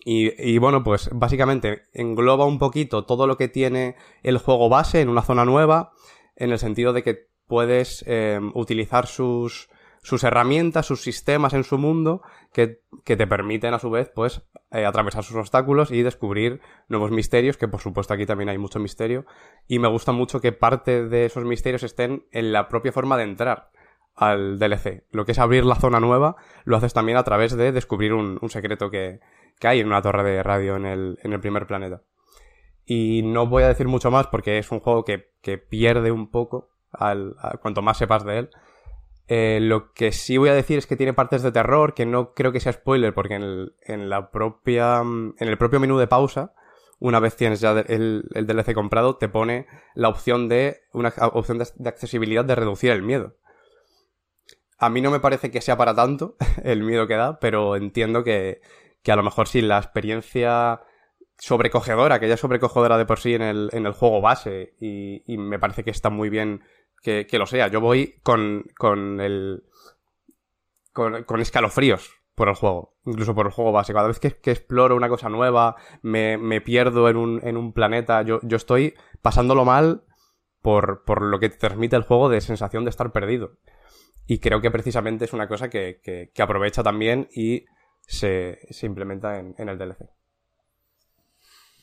y, 0.04 0.52
y, 0.54 0.58
bueno, 0.58 0.84
pues 0.84 1.10
básicamente 1.12 1.82
engloba 1.92 2.46
un 2.46 2.58
poquito 2.58 3.04
todo 3.04 3.26
lo 3.26 3.36
que 3.36 3.48
tiene 3.48 3.96
el 4.22 4.38
juego 4.38 4.68
base 4.68 5.00
en 5.00 5.08
una 5.08 5.22
zona 5.22 5.44
nueva, 5.44 5.92
en 6.36 6.52
el 6.52 6.58
sentido 6.58 6.92
de 6.92 7.02
que 7.02 7.28
puedes 7.46 8.04
eh, 8.06 8.38
utilizar 8.54 9.06
sus, 9.06 9.68
sus 10.06 10.22
herramientas, 10.22 10.86
sus 10.86 11.02
sistemas 11.02 11.52
en 11.52 11.64
su 11.64 11.78
mundo 11.78 12.22
que, 12.52 12.80
que 13.04 13.16
te 13.16 13.26
permiten 13.26 13.74
a 13.74 13.80
su 13.80 13.90
vez 13.90 14.08
pues 14.14 14.40
eh, 14.70 14.86
atravesar 14.86 15.24
sus 15.24 15.34
obstáculos 15.34 15.90
y 15.90 16.02
descubrir 16.02 16.60
nuevos 16.86 17.10
misterios, 17.10 17.56
que 17.56 17.66
por 17.66 17.80
supuesto 17.80 18.14
aquí 18.14 18.24
también 18.24 18.48
hay 18.48 18.56
mucho 18.56 18.78
misterio 18.78 19.26
y 19.66 19.80
me 19.80 19.88
gusta 19.88 20.12
mucho 20.12 20.40
que 20.40 20.52
parte 20.52 21.08
de 21.08 21.24
esos 21.24 21.44
misterios 21.44 21.82
estén 21.82 22.24
en 22.30 22.52
la 22.52 22.68
propia 22.68 22.92
forma 22.92 23.16
de 23.16 23.24
entrar 23.24 23.72
al 24.14 24.60
DLC. 24.60 25.02
Lo 25.10 25.24
que 25.24 25.32
es 25.32 25.40
abrir 25.40 25.64
la 25.64 25.74
zona 25.74 25.98
nueva 25.98 26.36
lo 26.64 26.76
haces 26.76 26.94
también 26.94 27.18
a 27.18 27.24
través 27.24 27.56
de 27.56 27.72
descubrir 27.72 28.12
un, 28.12 28.38
secreto 28.48 28.90
que, 28.90 29.18
que, 29.58 29.66
hay 29.66 29.80
en 29.80 29.88
una 29.88 30.02
torre 30.02 30.22
de 30.22 30.42
radio 30.44 30.76
en 30.76 30.86
el, 30.86 31.18
en 31.24 31.32
el 31.32 31.40
primer 31.40 31.66
planeta. 31.66 32.02
Y 32.84 33.22
no 33.24 33.48
voy 33.48 33.64
a 33.64 33.68
decir 33.68 33.88
mucho 33.88 34.12
más 34.12 34.28
porque 34.28 34.58
es 34.58 34.70
un 34.70 34.78
juego 34.78 35.04
que, 35.04 35.32
que 35.42 35.58
pierde 35.58 36.12
un 36.12 36.30
poco 36.30 36.70
al, 36.92 37.34
cuanto 37.60 37.82
más 37.82 37.98
sepas 37.98 38.24
de 38.24 38.38
él. 38.38 38.50
Eh, 39.28 39.58
lo 39.60 39.92
que 39.92 40.12
sí 40.12 40.36
voy 40.36 40.50
a 40.50 40.54
decir 40.54 40.78
es 40.78 40.86
que 40.86 40.96
tiene 40.96 41.12
partes 41.12 41.42
de 41.42 41.50
terror, 41.50 41.94
que 41.94 42.06
no 42.06 42.32
creo 42.32 42.52
que 42.52 42.60
sea 42.60 42.72
spoiler, 42.72 43.12
porque 43.12 43.34
en, 43.34 43.42
el, 43.42 43.74
en 43.82 44.08
la 44.08 44.30
propia. 44.30 45.00
en 45.00 45.34
el 45.38 45.58
propio 45.58 45.80
menú 45.80 45.98
de 45.98 46.06
pausa, 46.06 46.54
una 47.00 47.18
vez 47.18 47.36
tienes 47.36 47.60
ya 47.60 47.72
el, 47.72 48.28
el 48.34 48.46
DLC 48.46 48.72
comprado, 48.72 49.16
te 49.16 49.28
pone 49.28 49.66
la 49.94 50.08
opción 50.08 50.48
de. 50.48 50.82
una 50.92 51.12
opción 51.32 51.58
de, 51.58 51.88
accesibilidad 51.88 52.44
de 52.44 52.54
reducir 52.54 52.92
el 52.92 53.02
miedo. 53.02 53.36
A 54.78 54.90
mí 54.90 55.00
no 55.00 55.10
me 55.10 55.20
parece 55.20 55.50
que 55.50 55.60
sea 55.60 55.76
para 55.76 55.94
tanto 55.94 56.36
el 56.62 56.82
miedo 56.82 57.08
que 57.08 57.16
da, 57.16 57.40
pero 57.40 57.74
entiendo 57.74 58.22
que, 58.22 58.60
que 59.02 59.10
a 59.10 59.16
lo 59.16 59.24
mejor 59.24 59.48
si 59.48 59.60
la 59.60 59.78
experiencia 59.78 60.82
sobrecogedora, 61.38 62.20
que 62.20 62.28
ya 62.28 62.34
es 62.34 62.40
sobrecogedora 62.40 62.96
de 62.96 63.06
por 63.06 63.18
sí 63.18 63.34
en 63.34 63.42
el, 63.42 63.70
en 63.72 63.86
el 63.86 63.92
juego 63.92 64.20
base, 64.20 64.74
y 64.78 65.36
me 65.36 65.58
parece 65.58 65.82
que 65.82 65.90
está 65.90 66.10
muy 66.10 66.30
bien 66.30 66.62
que, 67.06 67.38
lo 67.38 67.46
sea. 67.46 67.68
Yo 67.68 67.80
voy 67.80 68.18
con, 68.22 68.64
con 68.76 69.20
el. 69.20 69.64
Con, 70.92 71.40
escalofríos 71.40 72.10
por 72.34 72.48
el 72.48 72.54
juego, 72.54 72.96
incluso 73.04 73.34
por 73.34 73.46
el 73.46 73.52
juego 73.52 73.72
base. 73.72 73.92
Cada 73.92 74.08
vez 74.08 74.18
que, 74.18 74.50
exploro 74.50 74.96
una 74.96 75.08
cosa 75.08 75.28
nueva, 75.28 75.76
me, 76.02 76.38
me 76.38 76.60
pierdo 76.60 77.08
en 77.08 77.16
un, 77.16 77.40
en 77.46 77.56
un, 77.56 77.72
planeta, 77.72 78.22
yo, 78.22 78.40
yo 78.42 78.56
estoy 78.56 78.94
pasándolo 79.22 79.64
mal 79.64 80.04
por, 80.62 81.04
por, 81.04 81.22
lo 81.22 81.38
que 81.38 81.50
te 81.50 81.58
transmite 81.58 81.96
el 81.96 82.02
juego 82.02 82.28
de 82.28 82.40
sensación 82.40 82.84
de 82.84 82.90
estar 82.90 83.12
perdido. 83.12 83.58
Y 84.26 84.38
creo 84.38 84.60
que 84.60 84.70
precisamente 84.70 85.26
es 85.26 85.32
una 85.32 85.48
cosa 85.48 85.68
que, 85.70 86.00
que, 86.02 86.42
aprovecha 86.42 86.82
también 86.82 87.28
y 87.32 87.66
se, 88.00 88.58
se 88.70 88.86
implementa 88.86 89.38
en, 89.38 89.54
en, 89.58 89.68
el 89.68 89.78
DLC. 89.78 90.10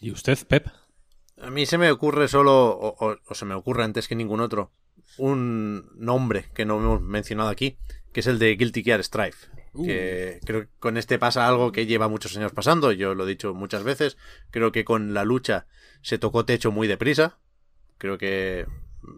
¿Y 0.02 0.12
usted, 0.12 0.38
Pep? 0.48 0.68
A 1.38 1.50
mí 1.50 1.66
se 1.66 1.78
me 1.78 1.92
ocurre 1.92 2.28
solo, 2.28 2.72
o, 2.72 3.18
o 3.26 3.34
se 3.34 3.46
me 3.46 3.54
ocurre 3.54 3.84
antes 3.84 4.08
que 4.08 4.16
ningún 4.16 4.42
otro, 4.42 4.72
un 5.18 5.90
nombre 5.96 6.46
que 6.54 6.66
no 6.66 6.78
hemos 6.78 7.02
mencionado 7.02 7.50
aquí, 7.50 7.78
que 8.12 8.20
es 8.20 8.28
el 8.28 8.40
de 8.40 8.56
Guilty 8.56 8.84
Gear 8.84 9.04
Strife. 9.04 9.48
Que 9.86 10.40
creo 10.46 10.62
que 10.62 10.70
con 10.78 10.98
este 10.98 11.18
pasa 11.18 11.48
algo 11.48 11.72
que 11.72 11.88
lleva 11.88 12.08
muchos 12.08 12.38
años 12.38 12.52
pasando, 12.52 12.92
yo 12.92 13.16
lo 13.16 13.26
he 13.26 13.30
dicho 13.30 13.56
muchas 13.56 13.84
veces. 13.84 14.18
Creo 14.52 14.72
que 14.72 14.86
con 14.86 15.16
la 15.16 15.26
lucha 15.26 15.66
se 16.04 16.20
tocó 16.20 16.46
techo 16.46 16.72
muy 16.72 16.88
deprisa. 16.88 17.40
Creo 17.98 18.20
que 18.20 18.68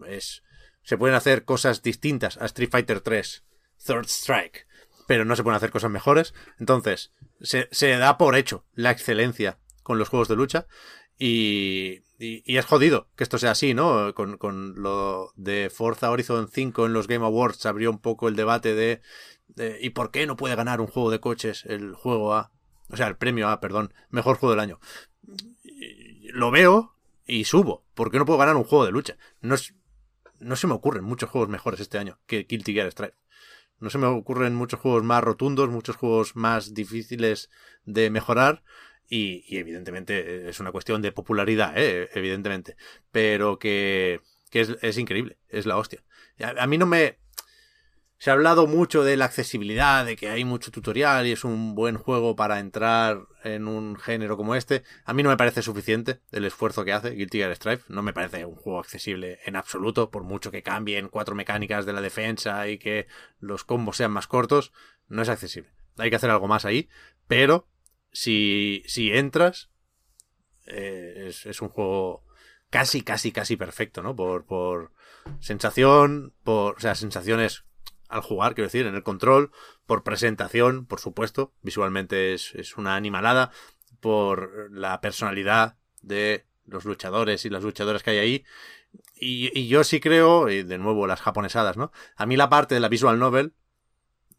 es. 0.08 0.42
Se 0.82 0.96
pueden 0.96 1.14
hacer 1.14 1.44
cosas 1.44 1.82
distintas 1.82 2.38
a 2.38 2.46
Street 2.46 2.70
Fighter 2.70 3.00
3, 3.00 3.44
Third 3.84 4.06
Strike, 4.06 4.66
pero 5.06 5.26
no 5.26 5.36
se 5.36 5.42
pueden 5.42 5.56
hacer 5.56 5.70
cosas 5.70 5.90
mejores. 5.90 6.32
Entonces, 6.58 7.12
se, 7.42 7.68
se 7.70 7.90
da 7.98 8.16
por 8.16 8.34
hecho 8.34 8.64
la 8.72 8.92
excelencia 8.92 9.58
con 9.82 9.98
los 9.98 10.08
juegos 10.08 10.28
de 10.28 10.36
lucha. 10.36 10.66
Y, 11.18 12.02
y, 12.18 12.42
y 12.50 12.56
es 12.56 12.64
jodido 12.64 13.08
que 13.16 13.24
esto 13.24 13.38
sea 13.38 13.52
así, 13.52 13.74
¿no? 13.74 14.14
Con, 14.14 14.38
con 14.38 14.80
lo 14.82 15.32
de 15.36 15.70
Forza 15.70 16.10
Horizon 16.10 16.48
5 16.48 16.86
en 16.86 16.92
los 16.92 17.06
Game 17.06 17.24
Awards 17.24 17.66
abrió 17.66 17.90
un 17.90 17.98
poco 17.98 18.28
el 18.28 18.36
debate 18.36 18.74
de, 18.74 19.02
¿y 19.80 19.90
por 19.90 20.10
qué 20.10 20.26
no 20.26 20.36
puede 20.36 20.56
ganar 20.56 20.80
un 20.80 20.86
juego 20.86 21.10
de 21.10 21.20
coches 21.20 21.64
el 21.66 21.94
juego 21.94 22.34
A? 22.34 22.52
O 22.88 22.96
sea, 22.96 23.08
el 23.08 23.16
premio 23.16 23.48
A, 23.48 23.60
perdón, 23.60 23.92
mejor 24.10 24.36
juego 24.36 24.52
del 24.52 24.60
año. 24.60 24.80
Lo 26.32 26.50
veo 26.50 26.94
y 27.26 27.44
subo. 27.44 27.84
¿Por 27.94 28.10
qué 28.10 28.18
no 28.18 28.26
puedo 28.26 28.38
ganar 28.38 28.56
un 28.56 28.64
juego 28.64 28.84
de 28.84 28.92
lucha? 28.92 29.16
No, 29.40 29.54
es, 29.54 29.74
no 30.38 30.56
se 30.56 30.66
me 30.66 30.74
ocurren 30.74 31.04
muchos 31.04 31.30
juegos 31.30 31.48
mejores 31.48 31.80
este 31.80 31.98
año 31.98 32.18
que 32.26 32.46
Guilty 32.48 32.72
Gear 32.72 32.90
Strive. 32.90 33.14
No 33.78 33.90
se 33.90 33.98
me 33.98 34.06
ocurren 34.06 34.54
muchos 34.54 34.80
juegos 34.80 35.04
más 35.04 35.22
rotundos, 35.22 35.68
muchos 35.68 35.96
juegos 35.96 36.34
más 36.34 36.72
difíciles 36.72 37.50
de 37.84 38.08
mejorar. 38.08 38.62
Y, 39.08 39.44
evidentemente 39.56 40.48
es 40.48 40.60
una 40.60 40.72
cuestión 40.72 41.02
de 41.02 41.12
popularidad, 41.12 41.72
¿eh? 41.76 42.08
evidentemente. 42.14 42.76
Pero 43.12 43.58
que, 43.58 44.20
que 44.50 44.60
es, 44.60 44.76
es 44.82 44.98
increíble, 44.98 45.38
es 45.48 45.66
la 45.66 45.76
hostia. 45.76 46.02
A, 46.58 46.66
mí 46.66 46.78
no 46.78 46.86
me... 46.86 47.18
Se 48.18 48.30
ha 48.30 48.32
hablado 48.32 48.66
mucho 48.66 49.04
de 49.04 49.18
la 49.18 49.26
accesibilidad, 49.26 50.06
de 50.06 50.16
que 50.16 50.30
hay 50.30 50.42
mucho 50.44 50.70
tutorial 50.70 51.26
y 51.26 51.32
es 51.32 51.44
un 51.44 51.74
buen 51.74 51.98
juego 51.98 52.34
para 52.34 52.60
entrar 52.60 53.26
en 53.44 53.68
un 53.68 53.96
género 53.96 54.38
como 54.38 54.54
este. 54.54 54.84
A 55.04 55.12
mí 55.12 55.22
no 55.22 55.28
me 55.28 55.36
parece 55.36 55.60
suficiente 55.60 56.20
el 56.32 56.46
esfuerzo 56.46 56.84
que 56.84 56.94
hace 56.94 57.10
Guilty 57.10 57.38
Gear 57.38 57.54
Strive. 57.54 57.82
No 57.88 58.02
me 58.02 58.14
parece 58.14 58.46
un 58.46 58.56
juego 58.56 58.78
accesible 58.78 59.38
en 59.44 59.54
absoluto, 59.54 60.10
por 60.10 60.22
mucho 60.22 60.50
que 60.50 60.62
cambien 60.62 61.08
cuatro 61.08 61.34
mecánicas 61.34 61.84
de 61.84 61.92
la 61.92 62.00
defensa 62.00 62.66
y 62.68 62.78
que 62.78 63.06
los 63.38 63.64
combos 63.64 63.98
sean 63.98 64.12
más 64.12 64.26
cortos. 64.26 64.72
No 65.08 65.20
es 65.20 65.28
accesible. 65.28 65.70
Hay 65.98 66.08
que 66.08 66.16
hacer 66.16 66.30
algo 66.30 66.48
más 66.48 66.64
ahí, 66.64 66.88
pero 67.28 67.68
si, 68.16 68.82
si 68.86 69.12
entras, 69.12 69.68
eh, 70.64 71.30
es, 71.44 71.60
un 71.60 71.68
juego 71.68 72.24
casi, 72.70 73.02
casi, 73.02 73.30
casi 73.30 73.58
perfecto, 73.58 74.02
¿no? 74.02 74.16
Por, 74.16 74.46
por 74.46 74.92
sensación, 75.38 76.34
por, 76.42 76.76
o 76.76 76.80
sea, 76.80 76.94
sensaciones 76.94 77.66
al 78.08 78.22
jugar, 78.22 78.54
quiero 78.54 78.68
decir, 78.68 78.86
en 78.86 78.94
el 78.94 79.02
control, 79.02 79.50
por 79.84 80.02
presentación, 80.02 80.86
por 80.86 80.98
supuesto, 80.98 81.52
visualmente 81.60 82.32
es, 82.32 82.54
es 82.54 82.78
una 82.78 82.96
animalada, 82.96 83.50
por 84.00 84.70
la 84.72 85.02
personalidad 85.02 85.76
de 86.00 86.46
los 86.64 86.86
luchadores 86.86 87.44
y 87.44 87.50
las 87.50 87.64
luchadoras 87.64 88.02
que 88.02 88.10
hay 88.12 88.18
ahí. 88.18 88.44
Y, 89.14 89.58
y 89.58 89.68
yo 89.68 89.84
sí 89.84 90.00
creo, 90.00 90.48
y 90.48 90.62
de 90.62 90.78
nuevo 90.78 91.06
las 91.06 91.20
japonesadas, 91.20 91.76
¿no? 91.76 91.92
A 92.16 92.24
mí 92.24 92.38
la 92.38 92.48
parte 92.48 92.74
de 92.74 92.80
la 92.80 92.88
visual 92.88 93.18
novel 93.18 93.52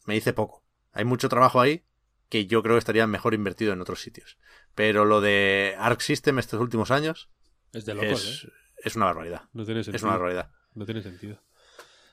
me 0.06 0.16
dice 0.16 0.34
poco. 0.34 0.64
Hay 0.94 1.06
mucho 1.06 1.30
trabajo 1.30 1.62
ahí 1.62 1.84
que 2.30 2.46
yo 2.46 2.62
creo 2.62 2.76
que 2.76 2.80
estaría 2.80 3.08
mejor 3.08 3.34
invertido 3.34 3.74
en 3.74 3.82
otros 3.82 4.02
sitios. 4.02 4.38
Pero 4.76 5.06
lo 5.06 5.22
de 5.22 5.76
Arc 5.78 6.02
System 6.02 6.40
estos 6.40 6.60
últimos 6.62 6.92
años 6.92 7.30
Es 7.74 7.86
de 7.86 7.94
locos, 7.94 8.26
es, 8.26 8.44
¿eh? 8.44 8.54
es 8.84 8.96
una 8.96 9.06
barbaridad. 9.06 9.44
No 9.54 9.66
tiene 9.66 9.84
sentido. 9.84 9.98
Es 9.98 10.04
una 10.04 10.14
barbaridad. 10.14 10.52
No 10.76 10.86
tiene 10.86 11.02
sentido. 11.02 11.42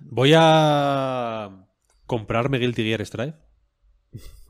Voy 0.01 0.33
a 0.37 1.67
comprarme 2.07 2.59
Guilty 2.59 2.85
Gear 2.85 3.05
Strive. 3.05 3.35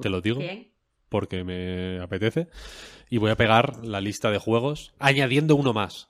Te 0.01 0.09
lo 0.09 0.21
digo. 0.21 0.39
Bien. 0.39 0.73
Porque 1.09 1.45
me 1.45 2.01
apetece. 2.01 2.49
Y 3.09 3.19
voy 3.19 3.31
a 3.31 3.37
pegar 3.37 3.85
la 3.85 4.01
lista 4.01 4.31
de 4.31 4.39
juegos 4.39 4.95
añadiendo 4.99 5.57
uno 5.57 5.73
más. 5.73 6.09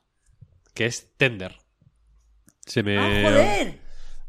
Que 0.74 0.86
es 0.86 1.14
Tender. 1.16 1.58
Se 2.60 2.82
me... 2.82 2.98
¡Ah, 2.98 3.22
joder! 3.22 3.80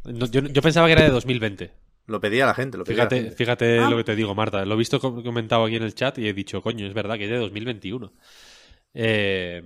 No, 0.03 0.25
yo, 0.27 0.41
yo 0.41 0.61
pensaba 0.61 0.87
que 0.87 0.93
era 0.93 1.03
de 1.03 1.09
2020. 1.09 1.73
Lo 2.07 2.19
pedía 2.21 2.45
la 2.45 2.53
gente, 2.53 2.77
lo 2.77 2.83
pedía 2.83 2.97
la 3.05 3.09
Fíjate, 3.09 3.21
gente. 3.21 3.35
fíjate 3.35 3.79
Ah. 3.79 3.89
lo 3.89 3.97
que 3.97 4.03
te 4.03 4.15
digo, 4.15 4.35
Marta. 4.35 4.63
Lo 4.65 4.75
he 4.75 4.77
visto 4.77 4.99
com- 4.99 5.23
comentado 5.23 5.65
aquí 5.65 5.75
en 5.75 5.83
el 5.83 5.95
chat 5.95 6.17
y 6.19 6.27
he 6.27 6.33
dicho, 6.33 6.61
coño, 6.61 6.85
es 6.85 6.93
verdad 6.93 7.17
que 7.17 7.23
es 7.25 7.31
de 7.31 7.37
2021. 7.37 8.13
Eh, 8.93 9.63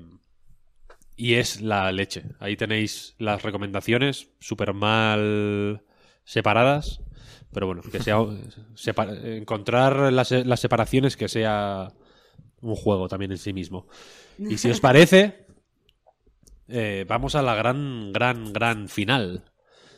y 1.15 1.33
es 1.33 1.61
la 1.61 1.91
leche. 1.91 2.23
Ahí 2.39 2.55
tenéis 2.55 3.15
las 3.17 3.41
recomendaciones, 3.43 4.29
súper 4.39 4.73
mal 4.73 5.83
separadas. 6.23 7.01
Pero 7.51 7.65
bueno, 7.67 7.81
que 7.81 7.99
sea 8.01 8.17
sepa- 8.75 9.11
encontrar 9.35 10.13
las, 10.13 10.31
las 10.31 10.59
separaciones 10.59 11.17
que 11.17 11.27
sea 11.27 11.89
un 12.61 12.75
juego 12.75 13.07
también 13.09 13.31
en 13.31 13.37
sí 13.37 13.51
mismo. 13.53 13.87
Y 14.37 14.57
si 14.57 14.69
os 14.69 14.79
parece, 14.81 15.45
eh, 16.69 17.05
vamos 17.07 17.35
a 17.35 17.41
la 17.41 17.55
gran, 17.55 18.13
gran, 18.13 18.53
gran 18.53 18.87
final. 18.87 19.43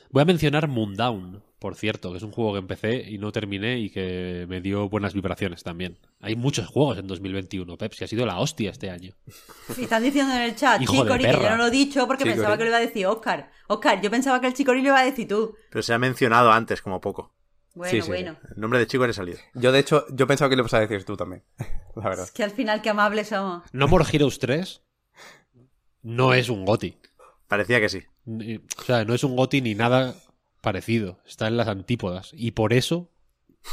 Voy 0.09 0.21
a 0.23 0.25
mencionar 0.25 0.67
Moondown, 0.67 1.43
por 1.61 1.75
cierto, 1.75 2.09
que 2.09 2.17
es 2.17 2.23
un 2.23 2.31
juego 2.31 2.53
que 2.53 2.57
empecé 2.57 3.07
y 3.07 3.19
no 3.19 3.31
terminé 3.31 3.77
y 3.77 3.91
que 3.91 4.47
me 4.49 4.61
dio 4.61 4.89
buenas 4.89 5.13
vibraciones 5.13 5.61
también. 5.61 5.99
Hay 6.19 6.35
muchos 6.35 6.65
juegos 6.65 6.97
en 6.97 7.05
2021, 7.05 7.77
Pepsi, 7.77 8.03
ha 8.03 8.07
sido 8.07 8.25
la 8.25 8.39
hostia 8.39 8.71
este 8.71 8.89
año. 8.89 9.13
Y 9.77 9.83
están 9.83 10.01
diciendo 10.01 10.33
en 10.33 10.41
el 10.41 10.55
chat, 10.55 10.81
Hijo 10.81 11.03
Chicori, 11.03 11.23
que 11.23 11.33
yo 11.33 11.49
no 11.51 11.57
lo 11.57 11.67
he 11.67 11.69
dicho 11.69 12.07
porque 12.07 12.23
Chicori. 12.23 12.37
pensaba 12.37 12.57
que 12.57 12.63
lo 12.63 12.69
iba 12.71 12.77
a 12.77 12.81
decir 12.81 13.05
Oscar. 13.05 13.51
Oscar, 13.67 14.01
yo 14.01 14.09
pensaba 14.09 14.41
que 14.41 14.47
el 14.47 14.55
Chicori 14.55 14.81
lo 14.81 14.87
iba 14.87 15.01
a 15.01 15.05
decir 15.05 15.27
tú. 15.27 15.55
Pero 15.69 15.83
se 15.83 15.93
ha 15.93 15.99
mencionado 15.99 16.51
antes, 16.51 16.81
como 16.81 16.99
poco. 16.99 17.31
Bueno, 17.75 17.91
Sí, 17.91 18.01
sí, 18.01 18.07
bueno. 18.07 18.37
El 18.55 18.59
nombre 18.59 18.79
de 18.79 18.87
chico 18.87 19.03
eres 19.03 19.17
salido. 19.17 19.37
Yo, 19.53 19.71
de 19.71 19.77
hecho, 19.77 20.07
yo 20.09 20.25
pensaba 20.25 20.49
que 20.49 20.55
lo 20.55 20.63
ibas 20.63 20.73
a 20.73 20.79
decir 20.79 21.05
tú 21.05 21.15
también. 21.15 21.43
La 21.95 22.09
verdad. 22.09 22.25
Es 22.25 22.31
que 22.31 22.43
al 22.43 22.49
final 22.49 22.81
qué 22.81 22.89
amables 22.89 23.27
somos. 23.27 23.65
No 23.71 23.87
More 23.87 24.05
Heroes 24.11 24.39
3 24.39 24.81
no 26.01 26.33
es 26.33 26.49
un 26.49 26.65
GOTI. 26.65 26.97
Parecía 27.47 27.79
que 27.79 27.89
sí. 27.89 28.01
O 28.79 28.81
sea, 28.81 29.05
no 29.05 29.13
es 29.13 29.23
un 29.23 29.35
GOTI 29.35 29.61
ni 29.61 29.75
nada 29.75 30.15
parecido. 30.61 31.19
Está 31.27 31.47
en 31.47 31.57
las 31.57 31.67
antípodas. 31.67 32.31
Y 32.33 32.51
por 32.51 32.73
eso 32.73 33.09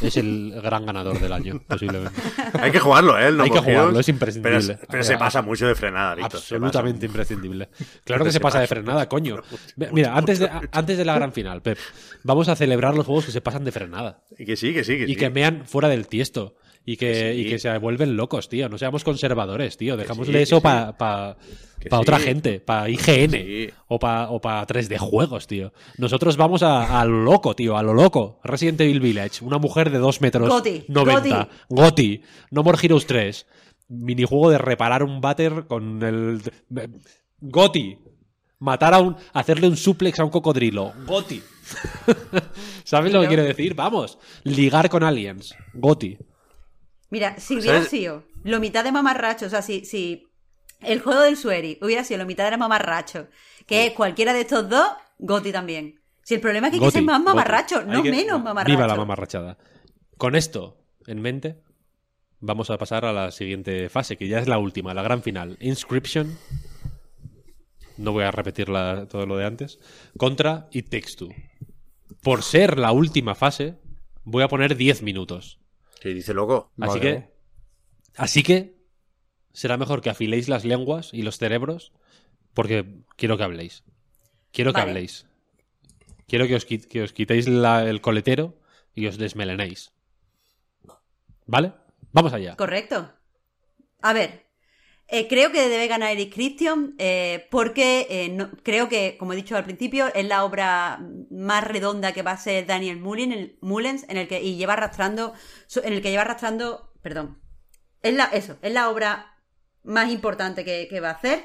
es 0.03 0.17
el 0.17 0.53
gran 0.63 0.85
ganador 0.87 1.19
del 1.21 1.33
año, 1.33 1.63
posiblemente. 1.67 2.21
Hay 2.61 2.71
que 2.71 2.79
jugarlo, 2.81 3.19
¿eh? 3.19 3.29
El 3.29 3.37
No 3.37 3.45
Hay 3.45 3.51
que 3.51 3.59
jugarlo, 3.61 4.01
es 4.01 4.09
imprescindible. 4.09 4.79
Pero, 4.91 5.03
se 5.05 5.17
pasa 5.17 5.41
mucho 5.43 5.67
de 5.67 5.75
frenada, 5.75 6.15
Víctor. 6.15 6.39
Absolutamente 6.41 7.07
imprescindible. 7.07 7.69
Claro 8.05 8.25
que 8.25 8.31
Se 8.31 8.35
se 8.35 8.41
pasa 8.41 8.61
de 8.61 8.67
frenada, 8.67 9.09
coño. 9.09 9.37
mucho, 9.37 9.49
Ve- 9.77 9.87
mucho, 9.87 9.95
Mira, 9.95 10.17
antes 10.17 10.39
de, 10.41 10.51
antes 10.73 10.99
de 10.99 11.05
la 11.05 11.15
gran 11.15 11.33
final, 11.33 11.63
Pep, 11.63 11.79
vamos 12.23 12.49
a 12.49 12.57
celebrar 12.57 12.95
los 12.95 13.07
juegos 13.07 13.27
que 13.27 13.33
se 13.33 13.41
pasan 13.41 13.65
de 13.65 13.73
frenada. 13.73 14.25
Y 14.39 14.45
que 14.45 14.57
sí, 14.57 14.75
que 14.75 14.85
sí, 14.85 14.99
que 14.99 15.07
sí. 15.07 15.13
Y 15.13 15.17
que 15.17 15.31
mean 15.31 15.65
fuera 15.67 15.89
del 15.89 16.07
tiesto. 16.09 16.57
Y 16.91 16.97
que, 16.97 17.35
Sí. 17.35 17.41
y 17.43 17.51
que 17.51 17.59
se 17.59 17.77
vuelven 17.77 18.17
locos, 18.17 18.49
tío. 18.49 18.67
No 18.71 18.79
seamos 18.79 19.05
conservadores, 19.05 19.77
tío. 19.77 19.95
Sí, 19.99 20.07
que 20.33 20.41
eso 20.41 20.57
sí. 20.57 20.63
para 20.63 20.97
pa, 20.97 21.37
pa 21.37 21.39
sí. 21.83 21.89
otra 21.91 22.19
gente, 22.19 22.61
para 22.61 22.89
IGN. 22.89 23.31
Sí. 23.31 23.71
O 23.89 23.99
para 23.99 24.31
o 24.31 24.41
pa 24.41 24.67
3D 24.67 24.97
juegos, 24.97 25.47
tío. 25.47 25.75
Nosotros 25.99 26.39
vamos 26.39 26.63
a, 26.63 26.99
a 26.99 27.05
lo 27.05 27.25
loco, 27.25 27.55
tío, 27.55 27.77
a 27.77 27.83
lo 27.83 27.93
loco. 27.93 28.41
Resident 28.43 28.81
Evil 28.81 29.01
Village, 29.01 29.45
una 29.45 29.59
mujer 29.59 29.91
de 29.91 29.99
2 29.99 30.23
metros 30.23 30.49
Goti, 30.49 30.85
90. 30.89 31.49
Goti. 31.69 32.23
No 32.53 32.63
More 32.63 32.79
Heroes 32.83 33.07
3. 33.07 33.47
Minijuego 33.89 34.49
de 34.49 34.57
reparar 34.57 35.03
un 35.03 35.21
váter 35.21 35.67
con 35.67 36.03
el... 36.03 36.41
Goti. 37.39 37.99
Matar 38.61 38.95
a 38.95 39.01
un... 39.01 39.15
Hacerle 39.35 39.69
un 39.69 39.77
suplex 39.77 40.21
a 40.21 40.25
un 40.25 40.31
cocodrilo. 40.31 40.95
Goti. 41.07 41.43
¿Sabes 42.85 43.13
lo 43.13 43.21
que 43.21 43.29
quiero 43.29 43.45
decir? 43.45 43.75
Vamos. 43.75 44.19
Ligar 44.45 44.89
con 44.89 45.03
aliens. 45.03 45.55
Goti. 45.75 46.17
Mira, 47.11 47.39
si 47.39 47.55
hubiera 47.57 47.79
¿Sabes? 47.79 47.91
sido 47.91 48.25
lo 48.45 48.61
mitad 48.61 48.85
de 48.85 48.93
mamarracho, 48.93 49.47
o 49.47 49.49
sea, 49.49 49.63
si, 49.63 49.85
si 49.85 50.27
el 50.81 51.01
juego 51.01 51.21
del 51.23 51.37
Sueri 51.37 51.79
hubiera 51.83 52.05
sido 52.05 52.19
lo 52.19 52.27
mitad 52.27 52.51
de 52.51 52.57
mamarracho, 52.57 53.29
que 53.67 53.87
es 53.87 53.93
cualquiera 53.93 54.33
de 54.33 54.43
estos 54.43 54.69
dos, 54.69 54.87
Goti 55.19 55.51
también. 55.53 56.01
Si 56.23 56.35
el 56.35 56.41
problema 56.41 56.67
es 56.69 56.73
que 56.73 56.79
hay 56.79 56.85
que 56.85 56.91
ser 56.93 57.03
más 57.03 57.21
mamarracho, 57.23 57.83
no 57.85 58.03
que- 58.03 58.11
menos 58.11 58.43
mamarracho. 58.43 58.71
Viva 58.77 58.87
la 58.87 58.95
mamarrachada. 58.97 59.57
Con 60.19 60.37
esto 60.37 60.77
en 61.07 61.21
mente, 61.23 61.57
vamos 62.41 62.69
a 62.71 62.77
pasar 62.79 63.05
a 63.07 63.13
la 63.13 63.31
siguiente 63.31 63.89
fase, 63.89 64.17
que 64.19 64.29
ya 64.29 64.39
es 64.39 64.47
la 64.47 64.59
última, 64.59 64.93
la 64.95 65.03
gran 65.03 65.23
final. 65.23 65.57
Inscription. 65.61 66.37
No 67.97 68.13
voy 68.13 68.25
a 68.25 68.31
repetir 68.31 68.69
la- 68.69 69.07
todo 69.09 69.27
lo 69.27 69.37
de 69.37 69.47
antes. 69.47 69.81
Contra 70.17 70.69
Takes 70.71 71.15
Two. 71.17 71.31
Por 72.23 72.43
ser 72.43 72.79
la 72.79 72.93
última 72.93 73.35
fase, 73.35 73.77
voy 74.25 74.43
a 74.43 74.49
poner 74.49 74.77
10 74.77 75.03
minutos. 75.03 75.59
Que 76.01 76.11
dice 76.15 76.35
loco. 76.35 76.73
Así 76.81 76.99
Vale. 76.99 77.01
que. 77.01 77.29
Así 78.17 78.43
que. 78.43 78.79
Será 79.53 79.77
mejor 79.77 80.01
que 80.03 80.11
afiléis 80.11 80.49
las 80.49 80.65
lenguas 80.65 81.11
y 81.13 81.23
los 81.23 81.39
cerebros. 81.39 81.93
Porque 82.55 83.03
quiero 83.17 83.37
que 83.37 83.45
habléis. 83.45 83.85
Quiero 84.53 84.73
que 84.73 84.81
Vale. 84.81 84.91
habléis. 84.91 85.27
Quiero 86.27 86.47
que 86.47 86.55
os, 86.57 86.67
quit- 86.69 86.87
que 86.87 87.03
os 87.03 87.13
quitéis 87.13 87.49
la- 87.49 87.89
el 87.89 88.01
coletero 88.01 88.59
y 88.95 89.07
os 89.07 89.17
desmelenéis. 89.19 89.93
¿Vale? 91.47 91.73
Vamos 92.13 92.33
allá. 92.33 92.57
Correcto. 92.57 93.13
A 94.03 94.13
ver, 94.13 94.47
Eh, 95.11 95.27
creo 95.27 95.51
que 95.53 95.69
debe 95.71 95.87
ganar 95.89 96.11
Eric 96.13 96.35
Christian 96.35 96.95
eh, 96.99 97.47
porque 97.51 98.07
eh, 98.11 98.47
creo 98.63 98.91
que, 98.91 99.17
como 99.19 99.33
he 99.33 99.37
dicho 99.37 99.57
al 99.57 99.65
principio, 99.65 100.13
es 100.15 100.27
la 100.27 100.45
obra 100.45 101.01
más 101.31 101.65
redonda 101.65 102.13
que 102.13 102.23
va 102.23 102.33
a 102.33 102.37
ser 102.37 102.67
Daniel 102.67 102.97
el- 103.33 103.59
Mullens 103.63 104.05
en 104.11 104.19
el 104.19 104.29
que 104.29 104.43
y 104.43 104.57
lleva 104.57 104.75
arrastrando 104.75 105.33
en 105.83 105.95
el 105.95 106.03
que 106.03 106.11
lleva 106.11 106.23
arrastrando, 106.23 106.93
perdón, 107.03 107.41
es 108.03 108.13
la 108.15 108.25
eso, 108.27 108.59
es 108.61 108.73
la 108.73 108.91
obra 108.91 109.35
más 109.83 110.11
importante 110.11 110.63
que 110.65 111.01
va 111.01 111.09
a 111.11 111.13
hacer. 111.13 111.43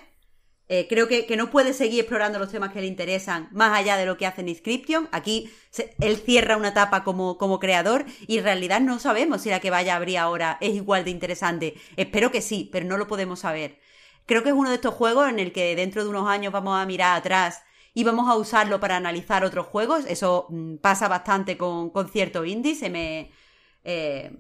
Eh, 0.70 0.88
creo 0.90 1.08
que, 1.08 1.26
que 1.26 1.36
no 1.38 1.52
puede 1.52 1.74
seguir 1.74 2.00
explorando 2.00 2.40
los 2.40 2.50
temas 2.52 2.72
que 2.72 2.82
le 2.82 2.88
interesan 2.88 3.50
más 3.52 3.78
allá 3.78 3.98
de 3.98 4.06
lo 4.06 4.18
que 4.18 4.26
hace 4.26 4.42
en 4.42 4.50
Inscription. 4.50 5.10
Aquí 5.12 5.50
él 6.00 6.18
cierra 6.18 6.58
una 6.58 6.70
etapa 6.70 7.04
como, 7.04 7.38
como 7.38 7.60
creador 7.60 8.06
y 8.28 8.38
en 8.38 8.44
realidad 8.46 8.80
no 8.82 9.00
sabemos 9.00 9.42
si 9.42 9.50
la 9.50 9.60
que 9.60 9.70
vaya 9.70 9.94
a 9.94 9.98
abrir 9.98 10.18
ahora 10.18 10.58
es 10.62 10.74
igual 10.74 11.04
de 11.04 11.12
interesante. 11.12 11.76
Espero 11.98 12.32
que 12.32 12.42
sí, 12.42 12.70
pero 12.72 12.86
no 12.86 12.98
lo 12.98 13.08
podemos 13.08 13.42
saber. 13.42 13.78
Creo 14.26 14.42
que 14.44 14.50
es 14.50 14.56
uno 14.56 14.70
de 14.70 14.76
estos 14.76 14.94
juegos 14.94 15.30
en 15.30 15.40
el 15.40 15.52
que 15.52 15.76
dentro 15.76 16.04
de 16.04 16.10
unos 16.10 16.28
años 16.30 16.54
vamos 16.54 16.78
a 16.80 16.86
mirar 16.86 17.18
atrás 17.18 17.62
y 17.94 18.04
vamos 18.06 18.30
a 18.30 18.36
usarlo 18.36 18.80
para 18.80 18.96
analizar 18.98 19.44
otros 19.44 19.68
juegos. 19.68 20.06
Eso 20.08 20.48
mm, 20.50 20.78
pasa 20.78 21.08
bastante 21.10 21.58
con, 21.58 21.90
con 21.90 22.10
ciertos 22.10 22.48
indies. 22.48 22.80
Se 22.80 22.90
me. 22.90 23.32
eh, 23.84 24.32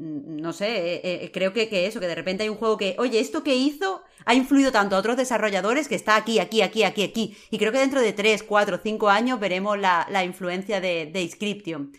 no 0.00 0.52
sé, 0.52 0.96
eh, 0.96 1.24
eh, 1.24 1.30
creo 1.32 1.52
que, 1.52 1.68
que 1.68 1.86
eso, 1.86 2.00
que 2.00 2.06
de 2.06 2.14
repente 2.14 2.42
hay 2.42 2.48
un 2.48 2.56
juego 2.56 2.76
que, 2.76 2.96
oye, 2.98 3.20
esto 3.20 3.42
que 3.42 3.54
hizo 3.56 4.02
ha 4.26 4.34
influido 4.34 4.72
tanto 4.72 4.96
a 4.96 4.98
otros 4.98 5.16
desarrolladores 5.16 5.88
que 5.88 5.94
está 5.94 6.16
aquí, 6.16 6.38
aquí, 6.38 6.62
aquí, 6.62 6.84
aquí, 6.84 7.02
aquí. 7.02 7.36
Y 7.50 7.58
creo 7.58 7.72
que 7.72 7.78
dentro 7.78 8.00
de 8.00 8.12
3, 8.12 8.42
4, 8.42 8.80
5 8.82 9.08
años 9.10 9.40
veremos 9.40 9.78
la, 9.78 10.06
la 10.10 10.24
influencia 10.24 10.80
de, 10.80 11.06
de 11.12 11.22
Inscription. 11.22 11.92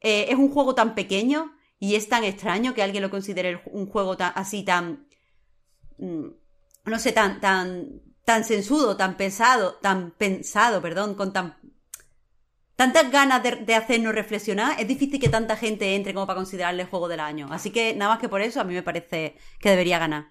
Eh, 0.00 0.26
es 0.30 0.36
un 0.36 0.50
juego 0.50 0.74
tan 0.74 0.94
pequeño 0.94 1.52
y 1.78 1.94
es 1.96 2.08
tan 2.08 2.24
extraño 2.24 2.74
que 2.74 2.82
alguien 2.82 3.02
lo 3.02 3.10
considere 3.10 3.62
un 3.66 3.86
juego 3.86 4.16
tan, 4.16 4.32
así 4.36 4.64
tan. 4.64 5.06
mm, 5.98 6.26
No 6.86 6.98
sé, 6.98 7.12
tan, 7.12 7.40
tan, 7.40 8.02
tan 8.24 8.44
sensudo, 8.44 8.96
tan 8.96 9.16
pensado, 9.16 9.74
tan 9.80 10.12
pensado, 10.12 10.82
perdón, 10.82 11.14
con 11.14 11.32
tan 11.32 11.56
tantas 12.76 13.10
ganas 13.10 13.42
de, 13.42 13.56
de 13.56 13.74
hacernos 13.74 14.14
reflexionar, 14.14 14.78
es 14.78 14.88
difícil 14.88 15.20
que 15.20 15.28
tanta 15.28 15.56
gente 15.56 15.94
entre 15.94 16.14
como 16.14 16.26
para 16.26 16.36
considerarle 16.36 16.82
el 16.82 16.88
juego 16.88 17.08
del 17.08 17.20
año. 17.20 17.48
Así 17.50 17.70
que 17.70 17.94
nada 17.94 18.12
más 18.12 18.20
que 18.20 18.28
por 18.28 18.40
eso 18.40 18.60
a 18.60 18.64
mí 18.64 18.74
me 18.74 18.82
parece 18.82 19.36
que 19.60 19.70
debería 19.70 19.98
ganar. 19.98 20.26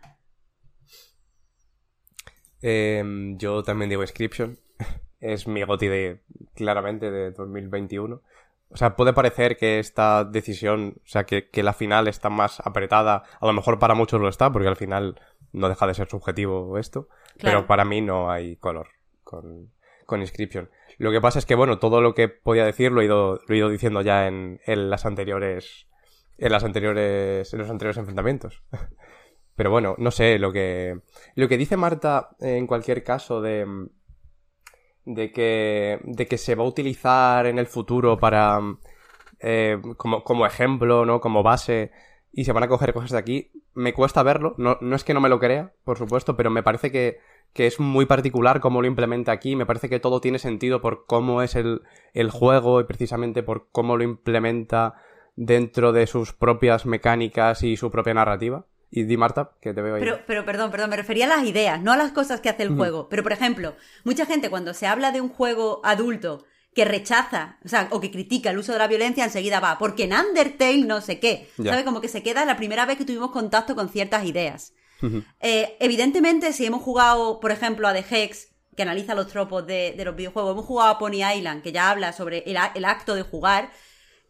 Em, 2.61 3.38
yo 3.38 3.64
también 3.64 3.90
digo 3.90 4.02
Inscription. 4.02 4.58
Es 5.20 5.48
mi 5.48 5.61
goti 5.64 5.88
de, 5.88 6.24
claramente, 6.56 7.11
de 7.11 7.30
2021. 7.30 8.24
O 8.70 8.78
sea, 8.78 8.95
puede 8.95 9.14
parecer 9.14 9.56
que 9.56 9.78
esta 9.78 10.24
decisión, 10.24 10.95
o 10.98 11.08
sea, 11.08 11.26
que, 11.26 11.48
que 11.50 11.61
la 11.61 11.74
final 11.74 12.08
está 12.08 12.32
más 12.32 12.60
apretada. 12.61 13.24
A 13.40 13.45
lo 13.45 13.53
mejor 13.53 13.78
para 13.78 13.94
muchos 13.94 14.20
lo 14.20 14.28
está, 14.28 14.52
porque 14.52 14.68
al 14.68 14.78
final 14.78 15.22
no 15.52 15.70
deja 15.70 15.86
de 15.86 15.94
ser 15.94 16.10
subjetivo 16.10 16.76
esto. 16.80 17.08
Claro. 17.38 17.60
Pero 17.60 17.68
para 17.68 17.86
mí 17.86 18.02
no 18.02 18.32
hay 18.32 18.56
color 18.56 18.88
con, 19.24 19.72
con 20.08 20.22
Inscription. 20.22 20.72
Lo 21.01 21.09
que 21.09 21.19
pasa 21.19 21.39
es 21.39 21.47
que, 21.47 21.55
bueno, 21.55 21.80
todo 21.80 21.99
lo 21.99 22.13
que 22.13 22.30
podía 22.30 22.63
decir 22.63 22.91
lo 22.91 23.01
he 23.01 23.05
ido, 23.05 23.39
lo 23.47 23.55
he 23.55 23.57
ido 23.57 23.69
diciendo 23.69 24.01
ya 24.01 24.27
en, 24.27 24.61
en 24.67 24.91
las 24.91 25.07
anteriores. 25.07 25.88
En 26.38 26.51
las 26.51 26.63
anteriores. 26.63 27.51
En 27.51 27.57
los 27.59 27.71
anteriores 27.71 27.97
enfrentamientos. 27.97 28.61
Pero 29.55 29.71
bueno, 29.71 29.95
no 29.97 30.11
sé, 30.11 30.38
lo 30.38 30.53
que. 30.53 30.99
Lo 31.33 31.47
que 31.47 31.57
dice 31.57 31.75
Marta, 31.75 32.30
eh, 32.39 32.55
en 32.55 32.67
cualquier 32.67 33.03
caso, 33.03 33.41
de. 33.41 33.65
de 35.05 35.31
que. 35.31 35.99
de 36.03 36.27
que 36.27 36.38
se 36.38 36.53
va 36.53 36.65
a 36.65 36.67
utilizar 36.67 37.47
en 37.47 37.57
el 37.57 37.65
futuro 37.65 38.19
para. 38.19 38.59
eh, 39.39 39.81
como, 39.97 40.23
como 40.23 40.45
ejemplo, 40.45 41.03
¿no? 41.03 41.19
Como 41.19 41.41
base. 41.41 41.89
Y 42.31 42.45
se 42.45 42.51
van 42.51 42.61
a 42.61 42.67
coger 42.67 42.93
cosas 42.93 43.09
de 43.09 43.17
aquí. 43.17 43.51
Me 43.73 43.93
cuesta 43.93 44.21
verlo. 44.21 44.53
No, 44.59 44.77
no 44.81 44.95
es 44.95 45.03
que 45.03 45.15
no 45.15 45.19
me 45.19 45.30
lo 45.30 45.39
crea, 45.39 45.73
por 45.83 45.97
supuesto, 45.97 46.38
pero 46.38 46.51
me 46.51 46.61
parece 46.61 46.91
que, 46.91 47.17
que 47.53 47.67
es 47.67 47.80
muy 47.80 48.05
particular 48.05 48.59
cómo 48.59 48.81
lo 48.81 48.88
implementa 48.88 49.31
aquí. 49.31 49.55
Me 49.55 49.65
parece 49.65 49.89
que 49.89 49.99
todo 49.99 50.21
tiene 50.21 50.39
sentido 50.39 50.81
por 50.81 51.05
cómo 51.05 51.41
es 51.41 51.55
el, 51.55 51.81
el 52.13 52.30
juego 52.30 52.80
y 52.80 52.85
precisamente 52.85 53.43
por 53.43 53.69
cómo 53.71 53.97
lo 53.97 54.03
implementa 54.03 54.95
dentro 55.35 55.91
de 55.91 56.07
sus 56.07 56.33
propias 56.33 56.85
mecánicas 56.85 57.63
y 57.63 57.77
su 57.77 57.91
propia 57.91 58.13
narrativa. 58.13 58.65
Y 58.93 59.03
di 59.03 59.15
Marta, 59.15 59.51
que 59.61 59.73
te 59.73 59.81
veo 59.81 59.95
ahí. 59.95 60.01
Pero, 60.01 60.19
pero, 60.27 60.45
perdón, 60.45 60.69
perdón, 60.69 60.89
me 60.89 60.97
refería 60.97 61.25
a 61.25 61.38
las 61.38 61.45
ideas, 61.45 61.81
no 61.81 61.93
a 61.93 61.97
las 61.97 62.11
cosas 62.11 62.41
que 62.41 62.49
hace 62.49 62.63
el 62.63 62.75
juego. 62.75 63.07
Pero, 63.07 63.23
por 63.23 63.31
ejemplo, 63.31 63.73
mucha 64.03 64.25
gente 64.25 64.49
cuando 64.49 64.73
se 64.73 64.85
habla 64.85 65.13
de 65.13 65.21
un 65.21 65.30
juego 65.30 65.80
adulto 65.85 66.43
que 66.73 66.83
rechaza, 66.83 67.57
o 67.63 67.69
sea, 67.69 67.88
o 67.91 68.01
que 68.01 68.11
critica 68.11 68.49
el 68.49 68.57
uso 68.57 68.73
de 68.73 68.80
la 68.80 68.88
violencia, 68.88 69.23
enseguida 69.23 69.61
va, 69.61 69.77
porque 69.77 70.05
en 70.05 70.13
Undertale 70.13 70.85
no 70.85 70.99
sé 70.99 71.19
qué. 71.19 71.49
Ya. 71.57 71.71
¿Sabe? 71.71 71.85
Como 71.85 72.01
que 72.01 72.09
se 72.09 72.21
queda 72.21 72.43
la 72.43 72.57
primera 72.57 72.85
vez 72.85 72.97
que 72.97 73.05
tuvimos 73.05 73.31
contacto 73.31 73.75
con 73.75 73.88
ciertas 73.88 74.25
ideas. 74.25 74.73
Eh, 75.39 75.75
evidentemente, 75.80 76.53
si 76.53 76.65
hemos 76.65 76.81
jugado, 76.81 77.39
por 77.39 77.51
ejemplo, 77.51 77.88
a 77.88 77.93
The 77.93 78.05
Hex, 78.09 78.47
que 78.75 78.83
analiza 78.83 79.15
los 79.15 79.27
tropos 79.27 79.65
de, 79.67 79.93
de 79.97 80.05
los 80.05 80.15
videojuegos, 80.15 80.51
hemos 80.53 80.65
jugado 80.65 80.91
a 80.91 80.99
Pony 80.99 81.23
Island, 81.35 81.61
que 81.63 81.71
ya 81.71 81.89
habla 81.89 82.13
sobre 82.13 82.43
el, 82.45 82.85
acto 82.85 83.15
de 83.15 83.23
jugar, 83.23 83.71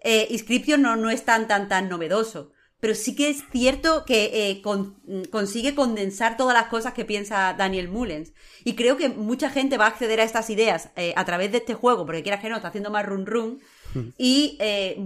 eh, 0.04 0.28
Inscription 0.32 0.82
no, 0.82 0.96
no 0.96 1.10
es 1.10 1.24
tan, 1.26 1.48
tan, 1.48 1.68
tan 1.68 1.90
novedoso. 1.90 2.52
Pero 2.80 2.96
sí 2.96 3.16
que 3.16 3.30
es 3.30 3.44
cierto 3.52 4.06
que 4.06 4.50
eh, 4.50 4.62
con- 4.64 4.98
mm, 5.06 5.26
consigue 5.30 5.76
condensar 5.76 6.36
todas 6.36 6.56
las 6.56 6.66
cosas 6.68 6.94
que 6.94 7.06
piensa 7.06 7.54
Daniel 7.56 7.90
Mullens. 7.90 8.34
Y 8.64 8.74
creo 8.74 8.98
que 8.98 9.10
mucha 9.10 9.52
gente 9.52 9.78
va 9.78 9.86
a 9.86 9.90
acceder 9.90 10.20
a 10.20 10.24
estas 10.24 10.50
ideas 10.50 10.90
eh, 10.96 11.14
a 11.16 11.24
través 11.24 11.52
de 11.52 11.60
este 11.60 11.76
juego, 11.76 12.08
porque 12.08 12.24
quieras 12.24 12.42
que 12.42 12.50
no, 12.50 12.56
está 12.56 12.70
haciendo 12.70 12.90
más 12.90 13.06
run 13.06 13.28
run. 13.28 13.60
Y 14.18 14.58
eh, 14.62 14.98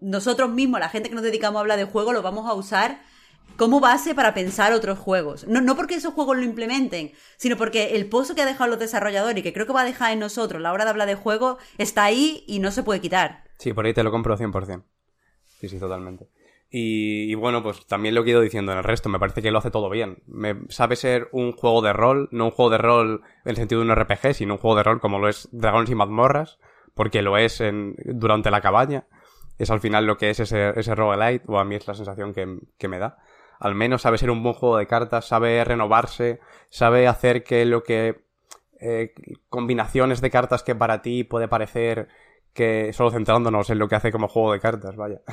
nosotros 0.00 0.50
mismos, 0.50 0.78
la 0.78 0.90
gente 0.90 1.08
que 1.08 1.14
nos 1.14 1.24
dedicamos 1.24 1.58
a 1.58 1.60
hablar 1.62 1.78
de 1.78 1.84
juego, 1.86 2.12
lo 2.12 2.22
vamos 2.22 2.48
a 2.48 2.54
usar 2.54 3.02
como 3.60 3.78
base 3.78 4.14
para 4.14 4.32
pensar 4.32 4.72
otros 4.72 4.98
juegos. 4.98 5.46
No, 5.46 5.60
no 5.60 5.76
porque 5.76 5.94
esos 5.94 6.14
juegos 6.14 6.38
lo 6.38 6.44
implementen, 6.44 7.12
sino 7.36 7.58
porque 7.58 7.94
el 7.94 8.08
pozo 8.08 8.34
que 8.34 8.40
ha 8.40 8.46
dejado 8.46 8.70
los 8.70 8.78
desarrolladores 8.78 9.36
y 9.36 9.42
que 9.42 9.52
creo 9.52 9.66
que 9.66 9.74
va 9.74 9.82
a 9.82 9.84
dejar 9.84 10.14
en 10.14 10.18
nosotros 10.18 10.60
a 10.60 10.62
la 10.62 10.72
hora 10.72 10.84
de 10.84 10.90
hablar 10.90 11.06
de 11.06 11.14
juego 11.14 11.58
está 11.76 12.04
ahí 12.04 12.42
y 12.46 12.60
no 12.60 12.70
se 12.70 12.82
puede 12.82 13.02
quitar. 13.02 13.44
Sí, 13.58 13.74
por 13.74 13.84
ahí 13.84 13.92
te 13.92 14.02
lo 14.02 14.10
compro 14.10 14.34
100%. 14.38 14.82
Sí, 15.60 15.68
sí, 15.68 15.78
totalmente. 15.78 16.30
Y, 16.70 17.34
bueno, 17.34 17.62
pues 17.62 17.84
también 17.84 18.14
lo 18.14 18.24
que 18.24 18.30
he 18.30 18.32
ido 18.32 18.40
diciendo 18.40 18.72
en 18.72 18.78
el 18.78 18.84
resto, 18.84 19.10
me 19.10 19.18
parece 19.18 19.42
que 19.42 19.50
lo 19.50 19.58
hace 19.58 19.70
todo 19.70 19.90
bien. 19.90 20.22
Me 20.26 20.56
sabe 20.70 20.96
ser 20.96 21.28
un 21.30 21.52
juego 21.52 21.82
de 21.82 21.92
rol, 21.92 22.30
no 22.32 22.46
un 22.46 22.52
juego 22.52 22.70
de 22.70 22.78
rol 22.78 23.20
en 23.44 23.50
el 23.50 23.56
sentido 23.56 23.82
de 23.82 23.88
un 23.88 23.94
RPG, 23.94 24.32
sino 24.32 24.54
un 24.54 24.58
juego 24.58 24.76
de 24.76 24.84
rol 24.84 25.00
como 25.02 25.18
lo 25.18 25.28
es 25.28 25.50
Dragones 25.52 25.90
y 25.90 25.94
Mazmorras, 25.94 26.58
porque 26.94 27.20
lo 27.20 27.36
es 27.36 27.60
en, 27.60 27.94
durante 28.06 28.50
la 28.50 28.62
cabaña. 28.62 29.04
Es 29.58 29.68
al 29.68 29.80
final 29.80 30.06
lo 30.06 30.16
que 30.16 30.30
es 30.30 30.40
ese, 30.40 30.72
ese 30.80 30.94
roguelite, 30.94 31.44
o 31.46 31.58
a 31.58 31.64
mí 31.66 31.74
es 31.74 31.86
la 31.86 31.92
sensación 31.92 32.32
que 32.32 32.88
me 32.88 32.98
da. 32.98 33.18
Al 33.60 33.74
menos 33.76 34.02
sabe 34.02 34.18
ser 34.18 34.30
un 34.30 34.42
buen 34.42 34.54
juego 34.56 34.76
de 34.78 34.86
cartas, 34.88 35.26
sabe 35.26 35.62
renovarse, 35.64 36.40
sabe 36.70 37.06
hacer 37.06 37.44
que 37.44 37.64
lo 37.64 37.84
que 37.84 38.22
eh, 38.80 39.12
combinaciones 39.48 40.20
de 40.20 40.30
cartas 40.30 40.62
que 40.62 40.74
para 40.74 41.02
ti 41.02 41.22
puede 41.24 41.46
parecer 41.46 42.08
que 42.54 42.92
solo 42.92 43.10
centrándonos 43.12 43.70
en 43.70 43.78
lo 43.78 43.86
que 43.88 43.94
hace 43.94 44.10
como 44.10 44.26
juego 44.26 44.52
de 44.52 44.60
cartas, 44.60 44.96
vaya. 44.96 45.20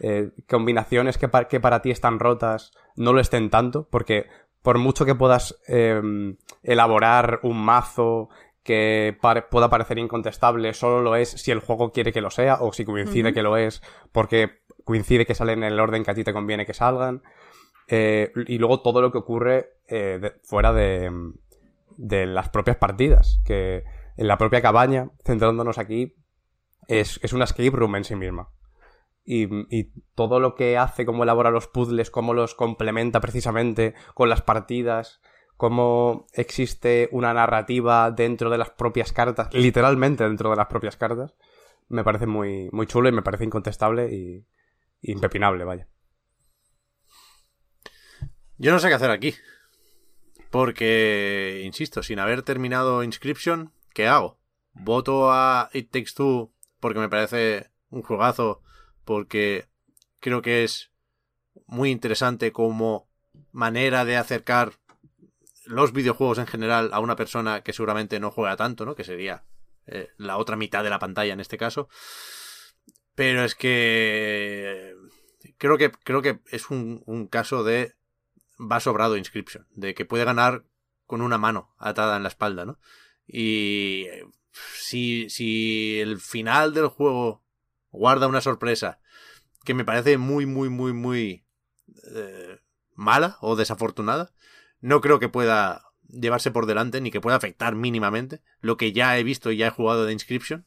Eh, 0.00 0.30
combinaciones 0.46 1.18
que, 1.18 1.26
pa- 1.26 1.48
que 1.48 1.58
para 1.58 1.82
ti 1.82 1.90
están 1.90 2.20
rotas 2.20 2.70
no 2.94 3.12
lo 3.12 3.18
estén 3.20 3.50
tanto, 3.50 3.88
porque 3.90 4.26
por 4.62 4.78
mucho 4.78 5.04
que 5.04 5.16
puedas 5.16 5.58
eh, 5.66 6.00
elaborar 6.62 7.40
un 7.42 7.60
mazo 7.60 8.28
que 8.62 9.16
pueda 9.50 9.70
parecer 9.70 9.98
incontestable, 9.98 10.72
solo 10.74 11.00
lo 11.02 11.16
es 11.16 11.30
si 11.30 11.50
el 11.50 11.58
juego 11.60 11.90
quiere 11.90 12.12
que 12.12 12.20
lo 12.20 12.30
sea, 12.30 12.58
o 12.60 12.72
si 12.72 12.84
coincide 12.84 13.32
que 13.32 13.42
lo 13.42 13.56
es 13.56 13.82
porque 14.12 14.60
coincide 14.84 15.26
que 15.26 15.34
salen 15.34 15.64
en 15.64 15.72
el 15.72 15.80
orden 15.80 16.04
que 16.04 16.10
a 16.10 16.14
ti 16.14 16.22
te 16.22 16.32
conviene 16.32 16.66
que 16.66 16.74
salgan. 16.74 17.22
Eh, 17.88 18.32
y 18.46 18.58
luego 18.58 18.80
todo 18.82 19.00
lo 19.00 19.10
que 19.10 19.18
ocurre 19.18 19.78
eh, 19.88 20.34
fuera 20.42 20.72
de, 20.72 21.10
de 21.96 22.26
las 22.26 22.50
propias 22.50 22.76
partidas, 22.76 23.40
que 23.44 23.84
en 24.16 24.28
la 24.28 24.36
propia 24.36 24.60
cabaña, 24.60 25.10
centrándonos 25.24 25.78
aquí, 25.78 26.14
es, 26.86 27.18
es 27.22 27.32
una 27.32 27.44
escape 27.44 27.70
room 27.70 27.96
en 27.96 28.04
sí 28.04 28.14
misma. 28.14 28.50
Y, 29.24 29.44
y 29.74 29.92
todo 30.14 30.40
lo 30.40 30.54
que 30.54 30.78
hace, 30.78 31.04
cómo 31.04 31.22
elabora 31.22 31.50
los 31.50 31.66
puzzles, 31.66 32.10
cómo 32.10 32.34
los 32.34 32.54
complementa 32.54 33.20
precisamente 33.20 33.94
con 34.14 34.28
las 34.28 34.42
partidas, 34.42 35.20
cómo 35.56 36.26
existe 36.32 37.08
una 37.12 37.34
narrativa 37.34 38.10
dentro 38.10 38.48
de 38.48 38.58
las 38.58 38.70
propias 38.70 39.12
cartas, 39.12 39.52
literalmente 39.52 40.24
dentro 40.24 40.50
de 40.50 40.56
las 40.56 40.68
propias 40.68 40.96
cartas, 40.96 41.34
me 41.88 42.04
parece 42.04 42.26
muy, 42.26 42.68
muy 42.72 42.86
chulo 42.86 43.08
y 43.08 43.12
me 43.12 43.22
parece 43.22 43.44
incontestable 43.44 44.10
y, 44.14 44.46
y 45.02 45.12
impepinable, 45.12 45.64
vaya. 45.64 45.88
Yo 48.58 48.72
no 48.72 48.80
sé 48.80 48.88
qué 48.88 48.94
hacer 48.94 49.10
aquí. 49.10 49.34
Porque, 50.50 51.62
insisto, 51.64 52.02
sin 52.02 52.18
haber 52.18 52.42
terminado 52.42 53.04
Inscription, 53.04 53.72
¿qué 53.94 54.08
hago? 54.08 54.38
¿Voto 54.72 55.30
a 55.30 55.70
It 55.72 55.90
Takes 55.90 56.12
Two 56.16 56.52
porque 56.80 56.98
me 56.98 57.08
parece 57.08 57.70
un 57.90 58.02
juegazo? 58.02 58.62
Porque 59.04 59.68
creo 60.20 60.42
que 60.42 60.64
es 60.64 60.90
muy 61.66 61.90
interesante 61.90 62.50
como 62.50 63.08
manera 63.52 64.04
de 64.04 64.16
acercar 64.16 64.72
los 65.64 65.92
videojuegos 65.92 66.38
en 66.38 66.46
general 66.46 66.90
a 66.92 67.00
una 67.00 67.16
persona 67.16 67.62
que 67.62 67.72
seguramente 67.72 68.18
no 68.18 68.30
juega 68.30 68.56
tanto, 68.56 68.84
¿no? 68.84 68.94
Que 68.94 69.04
sería 69.04 69.44
eh, 69.86 70.08
la 70.16 70.36
otra 70.36 70.56
mitad 70.56 70.82
de 70.82 70.90
la 70.90 70.98
pantalla 70.98 71.32
en 71.32 71.40
este 71.40 71.58
caso. 71.58 71.88
Pero 73.14 73.44
es 73.44 73.54
que 73.54 74.94
creo 75.58 75.76
que 75.76 75.90
creo 75.90 76.22
que 76.22 76.40
es 76.50 76.70
un, 76.70 77.02
un 77.06 77.26
caso 77.26 77.64
de 77.64 77.97
va 78.58 78.80
sobrado 78.80 79.16
Inscription, 79.16 79.66
de 79.70 79.94
que 79.94 80.04
puede 80.04 80.24
ganar 80.24 80.64
con 81.06 81.22
una 81.22 81.38
mano 81.38 81.74
atada 81.78 82.16
en 82.16 82.22
la 82.22 82.28
espalda, 82.28 82.64
¿no? 82.64 82.78
Y 83.26 84.06
si, 84.74 85.28
si 85.30 85.98
el 86.00 86.18
final 86.18 86.74
del 86.74 86.88
juego 86.88 87.44
guarda 87.90 88.26
una 88.26 88.40
sorpresa 88.40 89.00
que 89.64 89.74
me 89.74 89.84
parece 89.84 90.18
muy, 90.18 90.46
muy, 90.46 90.68
muy, 90.68 90.92
muy 90.92 91.44
eh, 92.14 92.58
mala 92.94 93.38
o 93.40 93.56
desafortunada, 93.56 94.32
no 94.80 95.00
creo 95.00 95.18
que 95.18 95.28
pueda 95.28 95.84
llevarse 96.08 96.50
por 96.50 96.66
delante 96.66 97.00
ni 97.00 97.10
que 97.10 97.20
pueda 97.20 97.36
afectar 97.36 97.74
mínimamente 97.74 98.40
lo 98.60 98.76
que 98.76 98.92
ya 98.92 99.18
he 99.18 99.22
visto 99.24 99.50
y 99.50 99.58
ya 99.58 99.68
he 99.68 99.70
jugado 99.70 100.06
de 100.06 100.12
Inscription 100.12 100.66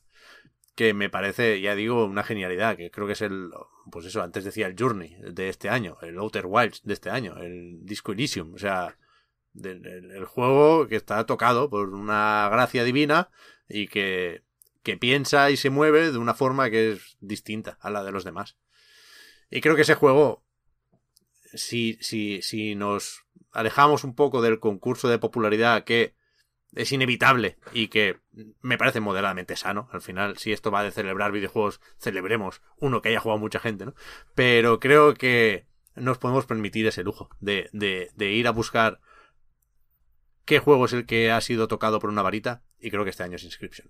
que 0.75 0.93
me 0.93 1.09
parece, 1.09 1.59
ya 1.61 1.75
digo, 1.75 2.05
una 2.05 2.23
genialidad, 2.23 2.77
que 2.77 2.91
creo 2.91 3.07
que 3.07 3.13
es 3.13 3.21
el, 3.21 3.49
pues 3.91 4.05
eso, 4.05 4.21
antes 4.21 4.43
decía 4.43 4.67
el 4.67 4.75
Journey 4.77 5.17
de 5.19 5.49
este 5.49 5.69
año, 5.69 5.97
el 6.01 6.17
Outer 6.17 6.45
Wilds 6.47 6.81
de 6.83 6.93
este 6.93 7.09
año, 7.09 7.37
el 7.37 7.79
Disco 7.83 8.13
Elysium, 8.13 8.53
o 8.53 8.57
sea, 8.57 8.97
el, 9.61 10.25
juego 10.25 10.87
que 10.87 10.95
está 10.95 11.25
tocado 11.25 11.69
por 11.69 11.89
una 11.89 12.47
gracia 12.49 12.83
divina 12.83 13.29
y 13.67 13.87
que, 13.87 14.43
que 14.83 14.97
piensa 14.97 15.51
y 15.51 15.57
se 15.57 15.69
mueve 15.69 16.11
de 16.11 16.17
una 16.17 16.33
forma 16.33 16.69
que 16.69 16.93
es 16.93 17.17
distinta 17.19 17.77
a 17.81 17.89
la 17.89 18.03
de 18.03 18.11
los 18.11 18.23
demás. 18.23 18.57
Y 19.49 19.59
creo 19.59 19.75
que 19.75 19.81
ese 19.81 19.95
juego, 19.95 20.45
si, 21.53 21.97
si, 21.99 22.41
si 22.41 22.75
nos 22.75 23.25
alejamos 23.51 24.05
un 24.05 24.15
poco 24.15 24.41
del 24.41 24.59
concurso 24.59 25.09
de 25.09 25.19
popularidad 25.19 25.83
que 25.83 26.15
es 26.73 26.91
inevitable 26.91 27.57
y 27.73 27.87
que 27.87 28.19
me 28.61 28.77
parece 28.77 28.99
moderadamente 28.99 29.55
sano. 29.55 29.89
Al 29.91 30.01
final, 30.01 30.37
si 30.37 30.51
esto 30.51 30.71
va 30.71 30.83
de 30.83 30.91
celebrar 30.91 31.31
videojuegos, 31.31 31.81
celebremos 31.97 32.61
uno 32.79 33.01
que 33.01 33.09
haya 33.09 33.19
jugado 33.19 33.39
mucha 33.39 33.59
gente, 33.59 33.85
¿no? 33.85 33.93
Pero 34.35 34.79
creo 34.79 35.13
que 35.13 35.67
nos 35.95 36.17
podemos 36.17 36.45
permitir 36.45 36.87
ese 36.87 37.03
lujo 37.03 37.29
de, 37.39 37.69
de, 37.73 38.31
ir 38.31 38.47
a 38.47 38.51
buscar 38.51 39.01
qué 40.45 40.59
juego 40.59 40.85
es 40.85 40.93
el 40.93 41.05
que 41.05 41.31
ha 41.31 41.41
sido 41.41 41.67
tocado 41.67 41.99
por 41.99 42.09
una 42.09 42.21
varita 42.21 42.63
y 42.79 42.89
creo 42.89 43.03
que 43.03 43.09
este 43.09 43.23
año 43.23 43.35
es 43.35 43.43
Inscription. 43.43 43.89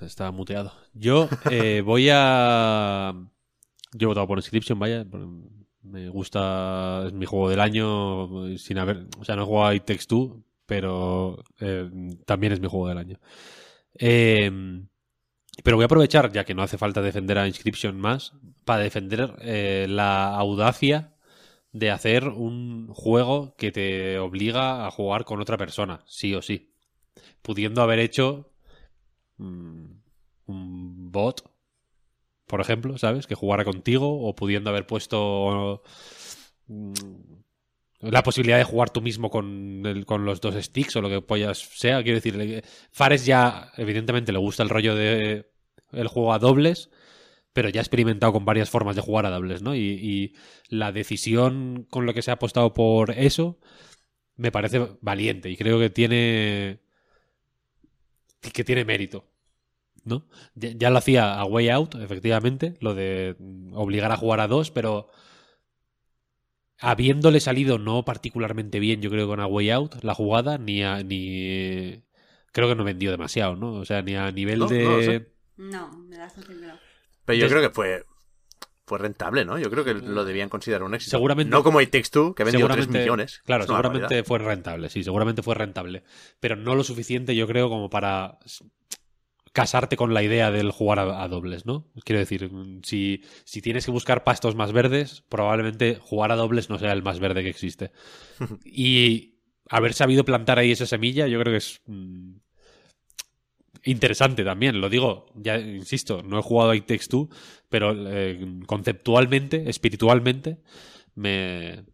Está 0.00 0.30
muteado. 0.32 0.72
Yo 0.92 1.28
eh, 1.50 1.80
voy 1.84 2.08
a... 2.10 3.14
Yo 3.92 4.06
he 4.06 4.08
votado 4.08 4.26
por 4.26 4.38
Inscription, 4.38 4.78
vaya. 4.78 5.06
Me 5.82 6.08
gusta, 6.08 7.04
es 7.06 7.12
mi 7.12 7.26
juego 7.26 7.50
del 7.50 7.60
año, 7.60 8.56
sin 8.56 8.78
haber, 8.78 9.06
o 9.18 9.24
sea, 9.24 9.36
no 9.36 9.42
he 9.42 9.46
jugado 9.46 9.66
a 9.68 9.74
It 9.74 9.84
pero 10.66 11.42
eh, 11.60 11.90
también 12.26 12.52
es 12.52 12.60
mi 12.60 12.68
juego 12.68 12.88
del 12.88 12.98
año. 12.98 13.18
Em, 13.94 14.88
pero 15.62 15.76
voy 15.76 15.84
a 15.84 15.86
aprovechar, 15.86 16.32
ya 16.32 16.44
que 16.44 16.54
no 16.54 16.62
hace 16.62 16.78
falta 16.78 17.02
defender 17.02 17.38
a 17.38 17.46
Inscription 17.46 17.98
más, 18.00 18.32
para 18.64 18.82
defender 18.82 19.36
eh, 19.40 19.86
la 19.88 20.34
audacia 20.36 21.14
de 21.72 21.90
hacer 21.90 22.28
un 22.28 22.88
juego 22.94 23.54
que 23.56 23.72
te 23.72 24.18
obliga 24.18 24.86
a 24.86 24.90
jugar 24.90 25.24
con 25.24 25.40
otra 25.40 25.58
persona, 25.58 26.02
sí 26.06 26.34
o 26.34 26.42
sí. 26.42 26.72
Pudiendo 27.42 27.82
haber 27.82 27.98
hecho 28.00 28.52
mm, 29.38 29.86
un 30.46 31.12
bot, 31.12 31.50
por 32.46 32.60
ejemplo, 32.60 32.98
¿sabes? 32.98 33.26
Que 33.26 33.34
jugara 33.34 33.64
contigo, 33.64 34.26
o 34.26 34.34
pudiendo 34.36 34.70
haber 34.70 34.86
puesto 34.86 35.82
mm, 36.68 36.92
la 38.10 38.22
posibilidad 38.22 38.58
de 38.58 38.64
jugar 38.64 38.90
tú 38.90 39.00
mismo 39.00 39.30
con, 39.30 40.04
con 40.06 40.24
los 40.24 40.40
dos 40.40 40.54
sticks 40.54 40.96
o 40.96 41.02
lo 41.02 41.08
que 41.08 41.20
pollas 41.20 41.58
sea. 41.58 42.02
Quiero 42.02 42.20
decir, 42.20 42.64
Fares 42.90 43.26
ya, 43.26 43.72
evidentemente, 43.76 44.32
le 44.32 44.38
gusta 44.38 44.62
el 44.62 44.68
rollo 44.68 44.94
de 44.94 45.50
el 45.92 46.08
juego 46.08 46.32
a 46.32 46.38
dobles, 46.38 46.90
pero 47.52 47.68
ya 47.68 47.80
ha 47.80 47.82
experimentado 47.82 48.32
con 48.32 48.44
varias 48.44 48.70
formas 48.70 48.96
de 48.96 49.02
jugar 49.02 49.26
a 49.26 49.30
dobles, 49.30 49.62
¿no? 49.62 49.74
Y, 49.74 50.34
la 50.68 50.92
decisión 50.92 51.86
con 51.90 52.06
lo 52.06 52.14
que 52.14 52.22
se 52.22 52.30
ha 52.30 52.34
apostado 52.34 52.74
por 52.74 53.12
eso 53.12 53.60
me 54.36 54.50
parece 54.50 54.96
valiente 55.02 55.50
y 55.50 55.56
creo 55.56 55.78
que 55.78 55.90
tiene 55.90 56.80
que 58.52 58.64
tiene 58.64 58.84
mérito. 58.84 59.26
¿No? 60.04 60.26
Ya, 60.54 60.70
ya 60.76 60.90
lo 60.90 60.98
hacía 60.98 61.34
a 61.34 61.44
Way 61.46 61.70
Out, 61.70 61.94
efectivamente, 61.94 62.74
lo 62.80 62.94
de 62.94 63.36
obligar 63.72 64.12
a 64.12 64.18
jugar 64.18 64.40
a 64.40 64.48
dos, 64.48 64.70
pero 64.70 65.08
habiéndole 66.80 67.40
salido 67.40 67.78
no 67.78 68.04
particularmente 68.04 68.80
bien, 68.80 69.00
yo 69.00 69.10
creo, 69.10 69.26
con 69.26 69.40
A 69.40 69.46
Way 69.46 69.70
Out, 69.70 70.02
la 70.02 70.14
jugada, 70.14 70.58
ni 70.58 70.82
a, 70.82 71.02
ni. 71.02 72.02
Creo 72.52 72.68
que 72.68 72.74
no 72.74 72.84
vendió 72.84 73.10
demasiado, 73.10 73.56
¿no? 73.56 73.72
O 73.72 73.84
sea, 73.84 74.02
ni 74.02 74.14
a 74.14 74.30
nivel 74.30 74.60
de. 74.68 75.28
No, 75.56 75.90
me 76.08 76.16
da 76.16 76.28
sensación 76.28 76.78
Pero 77.24 77.38
yo 77.38 77.48
creo 77.48 77.62
que 77.62 77.70
fue. 77.70 78.04
Fue 78.86 78.98
rentable, 78.98 79.46
¿no? 79.46 79.58
Yo 79.58 79.70
creo 79.70 79.82
que 79.82 79.94
lo 79.94 80.26
debían 80.26 80.50
considerar 80.50 80.82
un 80.82 80.94
éxito. 80.94 81.16
Seguramente. 81.16 81.50
No 81.50 81.62
como 81.62 81.80
It 81.80 81.90
Takes 81.90 82.10
Two, 82.10 82.34
que 82.34 82.44
vendió 82.44 82.68
3 82.68 82.88
millones. 82.88 83.40
Claro, 83.46 83.64
seguramente 83.64 84.22
fue 84.24 84.38
rentable, 84.38 84.90
sí, 84.90 85.02
seguramente 85.02 85.42
fue 85.42 85.54
rentable. 85.54 86.04
Pero 86.38 86.54
no 86.56 86.74
lo 86.74 86.84
suficiente, 86.84 87.34
yo 87.34 87.46
creo, 87.46 87.70
como 87.70 87.88
para 87.88 88.38
casarte 89.54 89.96
con 89.96 90.12
la 90.12 90.22
idea 90.24 90.50
del 90.50 90.72
jugar 90.72 90.98
a, 90.98 91.28
dobles, 91.28 91.64
¿no? 91.64 91.86
Quiero 92.04 92.18
decir, 92.18 92.50
si, 92.82 93.22
si, 93.44 93.62
tienes 93.62 93.84
que 93.84 93.92
buscar 93.92 94.24
pastos 94.24 94.56
más 94.56 94.72
verdes, 94.72 95.22
probablemente 95.28 95.96
jugar 96.02 96.32
a 96.32 96.36
dobles 96.36 96.68
no 96.70 96.78
sea 96.78 96.92
el 96.92 97.04
más 97.04 97.20
verde 97.20 97.44
que 97.44 97.50
existe. 97.50 97.92
y 98.64 99.36
haber 99.70 99.94
sabido 99.94 100.24
plantar 100.24 100.58
ahí 100.58 100.72
esa 100.72 100.86
semilla, 100.86 101.28
yo 101.28 101.38
creo 101.38 101.52
que 101.52 101.58
es 101.58 101.80
mm, 101.86 102.32
interesante 103.84 104.42
también. 104.42 104.80
Lo 104.80 104.88
digo, 104.88 105.26
ya 105.36 105.56
insisto, 105.56 106.24
no 106.24 106.40
he 106.40 106.42
jugado 106.42 106.70
a 106.72 106.76
It 106.76 106.86
Takes 106.86 107.06
Two, 107.06 107.28
pero 107.68 107.94
eh, 108.08 108.44
conceptualmente, 108.66 109.70
espiritualmente, 109.70 110.58
me, 111.14 111.84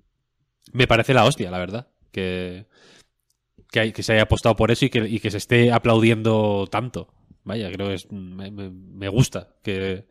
me 0.73 0.87
parece 0.87 1.13
la 1.13 1.27
hostia, 1.27 1.51
la 1.51 1.59
verdad. 1.59 1.89
Que, 2.11 2.65
que, 3.71 3.93
que 3.93 4.03
se 4.03 4.15
haya 4.15 4.23
apostado 4.23 4.57
por 4.57 4.71
eso 4.71 4.87
y 4.87 4.89
que, 4.89 5.07
y 5.07 5.21
que 5.21 5.31
se 5.31 5.37
esté 5.37 5.73
aplaudiendo 5.73 6.67
tanto. 6.71 7.20
Vaya, 7.51 7.69
creo 7.73 7.89
que 7.89 7.95
es, 7.95 8.07
me, 8.13 9.09
gusta 9.09 9.49
que, 9.61 10.07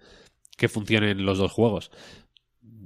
que, 0.58 0.68
funcionen 0.68 1.26
los 1.26 1.38
dos 1.38 1.53
juegos. 1.53 1.90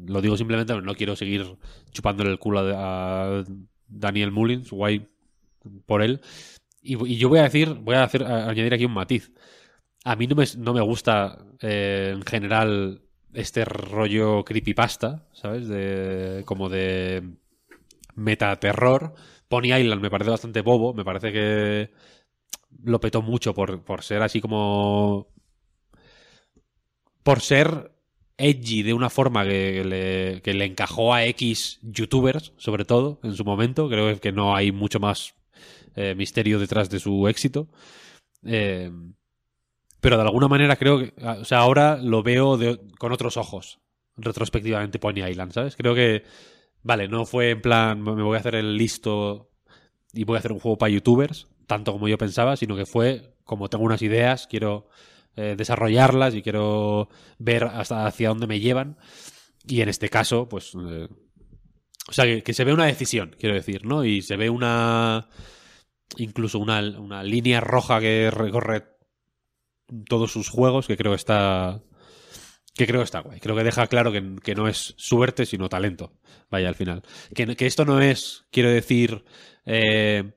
Lo 0.05 0.21
digo 0.21 0.37
simplemente, 0.37 0.79
no 0.79 0.93
quiero 0.93 1.15
seguir 1.15 1.57
chupándole 1.91 2.29
el 2.29 2.37
culo 2.37 2.59
a, 2.59 3.43
Daniel 3.87 4.31
Mullins, 4.31 4.69
guay 4.69 5.07
por 5.87 6.03
él. 6.03 6.21
Y, 6.83 7.15
yo 7.17 7.29
voy 7.29 7.39
a 7.39 7.43
decir, 7.43 7.73
voy 7.73 7.95
a, 7.95 8.03
hacer, 8.03 8.25
añadir 8.25 8.75
aquí 8.75 8.85
un 8.85 8.93
matiz. 8.93 9.31
A 10.05 10.15
mí 10.15 10.27
no 10.27 10.35
me, 10.35 10.45
no 10.59 10.71
me 10.75 10.81
gusta 10.81 11.39
eh, 11.59 12.11
en 12.13 12.21
general 12.21 13.01
este 13.33 13.65
rollo 13.65 14.45
creepypasta, 14.45 15.27
¿sabes? 15.33 15.67
De, 15.67 16.43
como 16.45 16.69
de 16.69 17.23
metaterror. 18.13 19.15
Pony 19.47 19.73
Island 19.75 19.99
me 19.99 20.11
parece 20.11 20.29
bastante 20.29 20.61
bobo, 20.61 20.93
me 20.93 21.03
parece 21.03 21.31
que 21.31 21.89
lo 22.83 22.99
petó 22.99 23.21
mucho 23.21 23.53
por, 23.53 23.83
por 23.83 24.03
ser 24.03 24.21
así 24.21 24.41
como... 24.41 25.27
Por 27.23 27.39
ser 27.39 27.91
edgy 28.37 28.83
de 28.83 28.93
una 28.93 29.09
forma 29.09 29.45
que 29.45 29.83
le, 29.85 30.41
que 30.41 30.53
le, 30.53 30.65
encajó 30.65 31.13
a 31.13 31.25
X 31.25 31.79
youtubers, 31.81 32.53
sobre 32.57 32.83
todo, 32.83 33.19
en 33.23 33.33
su 33.33 33.45
momento. 33.45 33.87
Creo 33.89 34.19
que 34.19 34.31
no 34.31 34.55
hay 34.55 34.71
mucho 34.71 34.99
más 34.99 35.35
eh, 35.95 36.15
misterio 36.15 36.59
detrás 36.59 36.89
de 36.89 36.99
su 36.99 37.27
éxito. 37.27 37.69
Eh, 38.45 38.91
pero 40.01 40.17
de 40.17 40.23
alguna 40.23 40.49
manera 40.49 40.75
creo 40.75 40.99
que... 40.99 41.13
O 41.21 41.45
sea, 41.45 41.59
ahora 41.59 41.97
lo 41.97 42.23
veo 42.23 42.59
con 42.97 43.13
otros 43.13 43.37
ojos, 43.37 43.79
retrospectivamente 44.17 44.99
Pony 44.99 45.25
Island, 45.29 45.53
¿sabes? 45.53 45.75
Creo 45.75 45.95
que... 45.95 46.23
Vale, 46.81 47.07
no 47.07 47.25
fue 47.25 47.51
en 47.51 47.61
plan, 47.61 48.01
me 48.01 48.23
voy 48.23 48.35
a 48.35 48.41
hacer 48.41 48.55
el 48.55 48.75
listo 48.75 49.49
y 50.11 50.25
voy 50.25 50.35
a 50.35 50.39
hacer 50.39 50.51
un 50.51 50.59
juego 50.59 50.77
para 50.77 50.91
youtubers, 50.91 51.47
tanto 51.67 51.91
como 51.91 52.07
yo 52.07 52.17
pensaba, 52.17 52.55
sino 52.55 52.75
que 52.75 52.85
fue 52.85 53.33
como 53.43 53.69
tengo 53.69 53.83
unas 53.83 54.01
ideas, 54.01 54.47
quiero 54.47 54.87
eh, 55.35 55.55
desarrollarlas 55.57 56.35
y 56.35 56.41
quiero 56.41 57.09
ver 57.39 57.63
hasta 57.65 58.05
hacia 58.05 58.29
dónde 58.29 58.47
me 58.47 58.59
llevan. 58.59 58.97
Y 59.65 59.81
en 59.81 59.89
este 59.89 60.09
caso, 60.09 60.47
pues... 60.47 60.73
Eh, 60.75 61.07
o 62.07 62.11
sea, 62.11 62.25
que, 62.25 62.53
se 62.53 62.65
ve 62.65 62.73
una 62.73 62.85
decisión, 62.85 63.35
quiero 63.39 63.55
decir, 63.55 63.85
¿no? 63.85 64.03
Y 64.03 64.21
se 64.21 64.35
ve 64.35 64.49
una... 64.49 65.27
Incluso 66.17 66.59
una, 66.59 66.79
una 66.99 67.23
línea 67.23 67.61
roja 67.61 67.99
que 67.99 68.29
recorre 68.29 68.83
todos 70.07 70.31
sus 70.31 70.49
juegos, 70.49 70.87
que 70.87 70.97
creo 70.97 71.13
que 71.13 71.17
está... 71.17 71.81
Que 72.75 72.87
creo 72.87 73.01
que 73.01 73.05
está 73.05 73.19
guay. 73.19 73.39
Creo 73.39 73.55
que 73.55 73.63
deja 73.63 73.87
claro 73.87 74.11
que, 74.11 74.35
que 74.43 74.55
no 74.55 74.67
es 74.67 74.95
suerte, 74.97 75.45
sino 75.45 75.69
talento. 75.69 76.13
Vaya, 76.49 76.67
al 76.67 76.75
final. 76.75 77.03
Que, 77.33 77.55
que 77.55 77.65
esto 77.67 77.85
no 77.85 78.01
es, 78.01 78.45
quiero 78.51 78.69
decir... 78.69 79.23
Eh, 79.65 80.33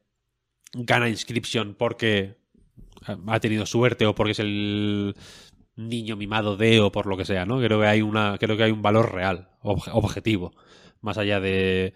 gana 0.72 1.08
Inscription 1.08 1.74
porque 1.74 2.36
ha 3.26 3.40
tenido 3.40 3.66
suerte 3.66 4.06
o 4.06 4.14
porque 4.14 4.32
es 4.32 4.38
el 4.40 5.14
niño 5.76 6.16
mimado 6.16 6.56
de 6.56 6.80
o 6.80 6.90
por 6.90 7.06
lo 7.06 7.16
que 7.16 7.24
sea, 7.24 7.44
¿no? 7.44 7.58
Creo 7.60 7.80
que 7.80 7.86
hay 7.86 8.02
una 8.02 8.38
creo 8.38 8.56
que 8.56 8.64
hay 8.64 8.70
un 8.70 8.82
valor 8.82 9.12
real, 9.12 9.50
objetivo, 9.62 10.54
más 11.00 11.18
allá 11.18 11.40
de 11.40 11.94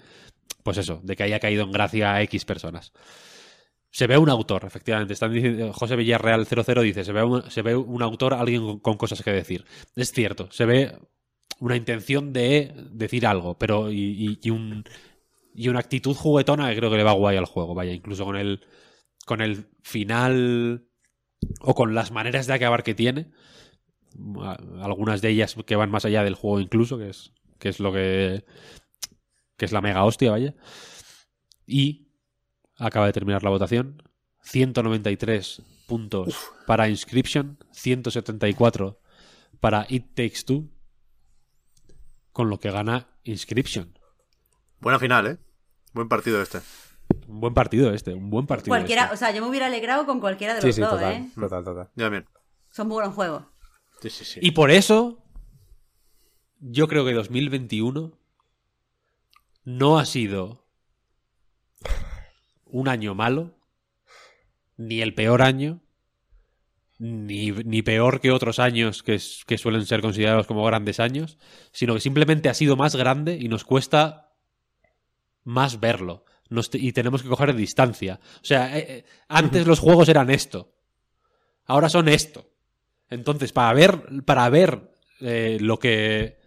pues 0.63 0.79
eso, 0.79 1.01
de 1.03 1.17
que 1.17 1.23
haya 1.23 1.41
caído 1.41 1.65
en 1.65 1.73
gracia 1.73 2.15
a 2.15 2.23
X 2.23 2.45
personas. 2.45 2.93
Se 3.93 4.07
ve 4.07 4.19
un 4.19 4.29
autor, 4.29 4.65
efectivamente. 4.65 5.15
Están 5.15 5.33
diciendo, 5.33 5.73
José 5.73 5.97
Villarreal 5.97 6.47
00 6.47 6.83
dice, 6.83 7.03
se 7.03 7.13
ve, 7.13 7.25
un, 7.25 7.51
se 7.51 7.63
ve 7.63 7.75
un 7.75 8.03
autor, 8.03 8.35
alguien 8.35 8.79
con, 8.79 8.97
cosas 8.97 9.23
que 9.23 9.33
decir. 9.33 9.65
Es 9.97 10.13
cierto, 10.13 10.49
se 10.53 10.65
ve 10.65 10.97
una 11.59 11.77
intención 11.77 12.33
de 12.33 12.73
decir 12.93 13.27
algo, 13.27 13.59
pero 13.59 13.91
y 13.91 14.39
un 14.51 14.85
y 15.61 15.69
una 15.69 15.81
actitud 15.81 16.17
juguetona 16.17 16.71
que 16.71 16.77
creo 16.77 16.91
que 16.91 16.97
le 16.97 17.05
va 17.05 17.13
guay 17.13 17.37
al 17.37 17.45
juego, 17.45 17.75
vaya, 17.75 17.93
incluso 17.93 18.25
con 18.25 18.37
el 18.37 18.65
con 19.27 19.43
el 19.43 19.69
final 19.83 20.89
o 21.61 21.75
con 21.75 21.95
las 21.95 22.13
maneras 22.13 22.47
de 22.47 22.55
acabar 22.55 22.83
que 22.83 22.95
tiene, 22.95 23.31
algunas 24.81 25.21
de 25.21 25.29
ellas 25.29 25.55
que 25.67 25.77
van 25.77 25.91
más 25.91 26.07
allá 26.07 26.25
del 26.25 26.35
juego 26.35 26.61
incluso, 26.61 26.97
que 26.97 27.11
es 27.11 27.35
que 27.59 27.69
es 27.69 27.79
lo 27.79 27.93
que 27.93 28.43
que 29.59 29.67
es 29.67 29.73
la 29.73 29.83
mega 29.83 30.03
hostia, 30.03 30.31
vaya. 30.31 30.55
Y 31.67 32.09
acaba 32.79 33.05
de 33.05 33.13
terminar 33.13 33.43
la 33.43 33.51
votación. 33.51 34.03
193 34.43 35.63
puntos 35.87 36.53
para 36.67 36.89
Inscription, 36.89 37.59
174 37.73 38.99
para 39.61 39.85
It 39.91 40.15
Takes 40.15 40.45
Two, 40.47 40.71
con 42.33 42.49
lo 42.49 42.59
que 42.59 42.71
gana 42.71 43.11
Inscription. 43.25 43.93
Buena 44.81 44.99
final, 44.99 45.27
¿eh? 45.27 45.50
Buen 45.93 46.09
partido 46.09 46.41
este. 46.41 46.61
Un 47.27 47.41
buen 47.41 47.55
partido 47.55 47.93
este, 47.93 48.15
un 48.15 48.31
buen 48.31 48.47
partido. 48.47 48.71
Cualquiera, 48.71 49.05
este. 49.05 49.15
o 49.15 49.17
sea, 49.17 49.31
yo 49.33 49.43
me 49.43 49.49
hubiera 49.49 49.67
alegrado 49.67 50.07
con 50.07 50.21
cualquiera 50.21 50.55
de 50.55 50.61
Sí, 50.61 50.69
los 50.69 50.77
sí, 50.77 50.81
dos, 50.81 50.91
total, 50.91 51.13
¿eh? 51.13 51.31
total, 51.35 51.65
total. 51.65 51.91
Ya 51.97 52.09
bien. 52.09 52.27
Son 52.71 52.87
muy 52.87 52.95
buenos 52.95 53.15
juegos. 53.15 53.45
Sí, 54.01 54.11
sí, 54.11 54.25
sí. 54.25 54.41
Y 54.43 54.53
por 54.53 54.71
eso, 54.71 55.25
yo 56.61 56.89
creo 56.89 57.05
que 57.05 57.13
2021 57.13 58.13
no 59.65 59.99
ha 59.99 60.07
sido 60.07 60.67
un 62.65 62.89
año 62.89 63.15
malo, 63.15 63.59
ni 64.77 65.03
el 65.03 65.15
peor 65.15 65.43
año, 65.43 65.83
ni, 66.99 67.51
ni 67.51 67.83
peor 67.83 68.21
que 68.21 68.31
otros 68.31 68.59
años 68.59 69.03
que, 69.03 69.21
que 69.47 69.59
suelen 69.59 69.87
ser 69.87 70.01
considerados 70.01 70.47
como 70.47 70.65
grandes 70.65 71.01
años, 71.01 71.39
sino 71.73 71.95
que 71.95 72.01
simplemente 72.01 72.49
ha 72.49 72.55
sido 72.55 72.77
más 72.77 72.95
grande 72.95 73.37
y 73.41 73.49
nos 73.49 73.65
cuesta 73.65 74.30
más 75.45 75.81
verlo. 75.81 76.25
Y 76.73 76.93
tenemos 76.93 77.23
que 77.23 77.29
coger 77.29 77.55
distancia. 77.55 78.19
O 78.37 78.45
sea, 78.45 78.77
eh, 78.77 78.87
eh, 78.89 79.05
antes 79.29 79.67
los 79.67 79.79
juegos 79.79 80.09
eran 80.09 80.31
esto. 80.31 80.73
Ahora 81.67 81.89
son 81.89 82.09
esto. 82.09 82.51
Entonces, 83.09 83.53
para 83.53 83.73
ver, 83.73 84.03
para 84.25 84.49
ver 84.49 84.93
eh, 85.21 85.59
lo 85.61 85.79
que 85.79 86.39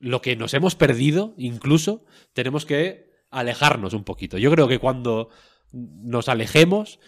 lo 0.00 0.22
que 0.22 0.36
nos 0.36 0.54
hemos 0.54 0.76
perdido, 0.76 1.34
incluso, 1.36 2.04
tenemos 2.32 2.64
que 2.64 3.10
alejarnos 3.30 3.94
un 3.94 4.04
poquito. 4.04 4.38
Yo 4.38 4.50
creo 4.52 4.68
que 4.68 4.78
cuando 4.78 5.28
nos 5.72 6.28
alejemos 6.28 7.00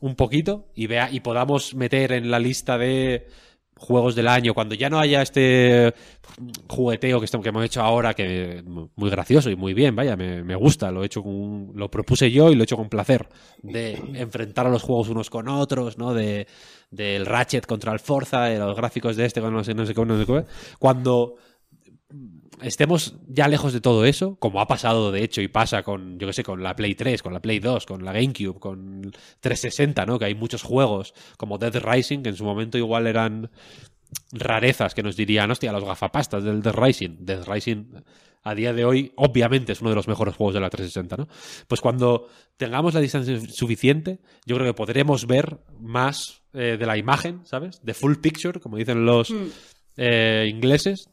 un 0.00 0.14
poquito 0.14 0.70
y 0.74 0.86
vea 0.86 1.10
y 1.10 1.20
podamos 1.20 1.74
meter 1.74 2.12
en 2.12 2.30
la 2.30 2.38
lista 2.38 2.78
de 2.78 3.28
juegos 3.76 4.14
del 4.14 4.28
año 4.28 4.54
cuando 4.54 4.74
ya 4.74 4.88
no 4.88 4.98
haya 4.98 5.20
este 5.20 5.94
jugueteo 6.66 7.20
que, 7.20 7.26
que 7.26 7.48
hemos 7.48 7.64
hecho 7.64 7.82
ahora 7.82 8.14
que 8.14 8.62
muy 8.64 9.10
gracioso 9.10 9.50
y 9.50 9.56
muy 9.56 9.74
bien 9.74 9.94
vaya 9.94 10.16
me, 10.16 10.54
gusta 10.54 10.90
lo 10.90 11.02
he 11.02 11.06
hecho 11.06 11.22
con, 11.22 11.72
lo 11.74 11.90
propuse 11.90 12.30
yo 12.30 12.50
y 12.50 12.54
lo 12.54 12.62
he 12.62 12.64
hecho 12.64 12.76
con 12.76 12.88
placer 12.88 13.28
de 13.62 14.02
enfrentar 14.14 14.66
a 14.66 14.70
los 14.70 14.82
juegos 14.82 15.08
unos 15.10 15.28
con 15.28 15.48
otros 15.48 15.98
no 15.98 16.14
de 16.14 16.46
del 16.90 17.26
Ratchet 17.26 17.66
contra 17.66 17.92
el 17.92 18.00
Forza 18.00 18.44
de 18.44 18.58
los 18.58 18.76
gráficos 18.76 19.16
de 19.16 19.26
este 19.26 19.40
con 19.40 19.52
no 19.52 19.62
sé 19.62 19.74
no 19.74 19.84
sé 19.84 19.94
qué 19.94 20.04
no 20.04 20.18
sé 20.18 20.24
qué. 20.24 20.44
Cuando 20.78 21.36
estemos 22.62 23.14
ya 23.28 23.48
lejos 23.48 23.72
de 23.72 23.80
todo 23.80 24.04
eso, 24.04 24.36
como 24.36 24.60
ha 24.60 24.66
pasado 24.66 25.12
de 25.12 25.22
hecho 25.22 25.40
y 25.42 25.48
pasa 25.48 25.82
con, 25.82 26.18
yo 26.18 26.26
que 26.26 26.32
sé, 26.32 26.42
con 26.42 26.62
la 26.62 26.74
Play 26.76 26.94
3, 26.94 27.22
con 27.22 27.32
la 27.32 27.40
Play 27.40 27.58
2, 27.58 27.86
con 27.86 28.04
la 28.04 28.12
GameCube, 28.12 28.58
con 28.58 29.02
360, 29.40 30.06
¿no? 30.06 30.18
Que 30.18 30.26
hay 30.26 30.34
muchos 30.34 30.62
juegos 30.62 31.14
como 31.36 31.58
Dead 31.58 31.74
Rising, 31.82 32.22
que 32.22 32.30
en 32.30 32.36
su 32.36 32.44
momento 32.44 32.78
igual 32.78 33.06
eran 33.06 33.50
rarezas 34.32 34.94
que 34.94 35.02
nos 35.02 35.16
dirían, 35.16 35.50
hostia, 35.50 35.72
los 35.72 35.84
gafapastas 35.84 36.44
del 36.44 36.62
Dead 36.62 36.74
Rising. 36.74 37.16
Dead 37.20 37.44
Rising 37.46 37.84
a 38.44 38.54
día 38.54 38.72
de 38.72 38.84
hoy, 38.84 39.12
obviamente, 39.16 39.72
es 39.72 39.80
uno 39.80 39.90
de 39.90 39.96
los 39.96 40.06
mejores 40.06 40.36
juegos 40.36 40.54
de 40.54 40.60
la 40.60 40.70
360, 40.70 41.16
¿no? 41.16 41.28
Pues 41.66 41.80
cuando 41.80 42.28
tengamos 42.56 42.94
la 42.94 43.00
distancia 43.00 43.38
suficiente, 43.52 44.20
yo 44.44 44.54
creo 44.56 44.68
que 44.68 44.74
podremos 44.74 45.26
ver 45.26 45.58
más 45.80 46.42
eh, 46.52 46.76
de 46.78 46.86
la 46.86 46.96
imagen, 46.96 47.40
¿sabes? 47.44 47.80
De 47.82 47.92
full 47.92 48.14
picture, 48.16 48.60
como 48.60 48.76
dicen 48.76 49.04
los 49.04 49.30
Mm. 49.30 49.46
eh, 49.96 50.46
ingleses, 50.48 51.08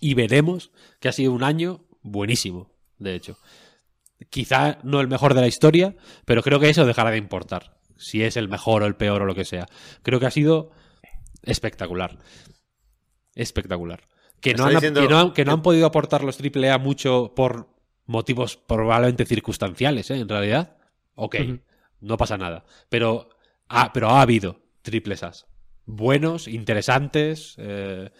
y 0.00 0.14
veremos 0.14 0.70
que 1.00 1.08
ha 1.08 1.12
sido 1.12 1.32
un 1.32 1.42
año 1.42 1.84
buenísimo, 2.02 2.70
de 2.98 3.14
hecho. 3.14 3.38
Quizá 4.30 4.78
no 4.82 5.00
el 5.00 5.08
mejor 5.08 5.34
de 5.34 5.40
la 5.42 5.46
historia, 5.46 5.94
pero 6.24 6.42
creo 6.42 6.58
que 6.60 6.68
eso 6.70 6.86
dejará 6.86 7.10
de 7.10 7.18
importar. 7.18 7.76
Si 7.96 8.22
es 8.22 8.36
el 8.36 8.48
mejor 8.48 8.82
o 8.82 8.86
el 8.86 8.96
peor 8.96 9.22
o 9.22 9.26
lo 9.26 9.34
que 9.34 9.44
sea. 9.44 9.66
Creo 10.02 10.20
que 10.20 10.26
ha 10.26 10.30
sido 10.30 10.70
espectacular. 11.42 12.18
Espectacular. 13.34 14.02
Que 14.40 14.54
no, 14.54 14.64
han, 14.66 14.74
diciendo- 14.74 15.00
que 15.02 15.08
no 15.08 15.18
han- 15.18 15.32
que 15.32 15.44
no 15.44 15.52
han 15.52 15.62
podido 15.62 15.86
aportar 15.86 16.22
los 16.24 16.36
AAA 16.40 16.78
mucho 16.78 17.32
por 17.34 17.68
motivos 18.06 18.56
probablemente 18.56 19.24
circunstanciales, 19.26 20.10
¿eh? 20.10 20.18
En 20.18 20.28
realidad. 20.28 20.76
Ok, 21.14 21.36
no 22.00 22.16
pasa 22.18 22.36
nada. 22.36 22.64
Pero 22.88 23.30
ha, 23.68 23.92
pero 23.92 24.10
ha 24.10 24.20
habido 24.20 24.60
triples 24.82 25.22
As. 25.22 25.46
Buenos, 25.86 26.48
interesantes, 26.48 27.54
eh, 27.58 28.10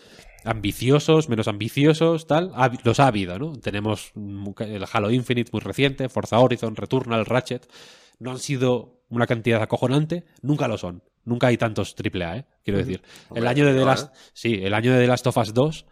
ambiciosos, 0.46 1.28
menos 1.28 1.48
ambiciosos, 1.48 2.26
tal. 2.26 2.52
Los 2.84 3.00
ha 3.00 3.06
habido, 3.08 3.38
¿no? 3.38 3.52
Tenemos 3.56 4.12
el 4.14 4.84
Halo 4.90 5.10
Infinite 5.10 5.50
muy 5.52 5.60
reciente, 5.60 6.08
Forza 6.08 6.38
Horizon, 6.38 6.76
Returnal, 6.76 7.26
Ratchet. 7.26 7.70
No 8.18 8.30
han 8.30 8.38
sido 8.38 9.02
una 9.08 9.26
cantidad 9.26 9.60
acojonante, 9.62 10.24
nunca 10.42 10.68
lo 10.68 10.78
son. 10.78 11.02
Nunca 11.24 11.48
hay 11.48 11.58
tantos 11.58 11.94
AAA, 11.96 12.36
¿eh? 12.38 12.46
Quiero 12.64 12.78
decir. 12.78 13.02
el 13.34 13.46
año 13.46 13.66
de 13.66 13.72
The 13.74 13.80
no, 13.80 13.86
Last, 13.86 14.14
¿eh? 14.14 14.18
sí, 14.32 14.60
el 14.62 14.72
año 14.74 14.92
de 14.92 15.00
The 15.00 15.06
Last 15.08 15.26
of 15.26 15.36
Us 15.36 15.52
2 15.52 15.86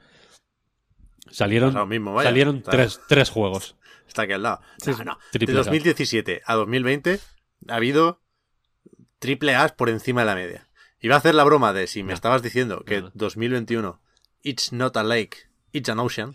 salieron, 1.30 1.70
Pasa 1.70 1.80
lo 1.80 1.86
mismo, 1.86 2.14
vaya. 2.14 2.28
salieron 2.28 2.56
Está- 2.58 2.70
tres, 2.70 3.00
tres 3.08 3.30
juegos. 3.30 3.76
Está 4.06 4.22
aquí 4.22 4.32
al 4.32 4.42
lado. 4.42 4.60
No, 4.86 5.04
no. 5.04 5.18
De 5.32 5.38
Triple 5.38 5.54
A. 5.54 5.58
2017 5.58 6.42
a 6.44 6.54
2020 6.54 7.18
ha 7.68 7.74
habido 7.74 8.20
A's 9.56 9.72
por 9.72 9.88
encima 9.88 10.20
de 10.20 10.26
la 10.26 10.34
media. 10.34 10.68
Iba 11.00 11.14
a 11.16 11.18
hacer 11.18 11.34
la 11.34 11.44
broma 11.44 11.72
de 11.72 11.86
si 11.86 12.02
me 12.02 12.08
No. 12.08 12.14
estabas 12.14 12.42
diciendo 12.42 12.84
que 12.86 13.00
No, 13.00 13.06
no. 13.08 13.12
2021 13.14 14.00
it's 14.44 14.72
not 14.72 14.96
a 14.96 15.02
lake, 15.02 15.48
it's 15.72 15.88
an 15.88 15.98
ocean. 15.98 16.34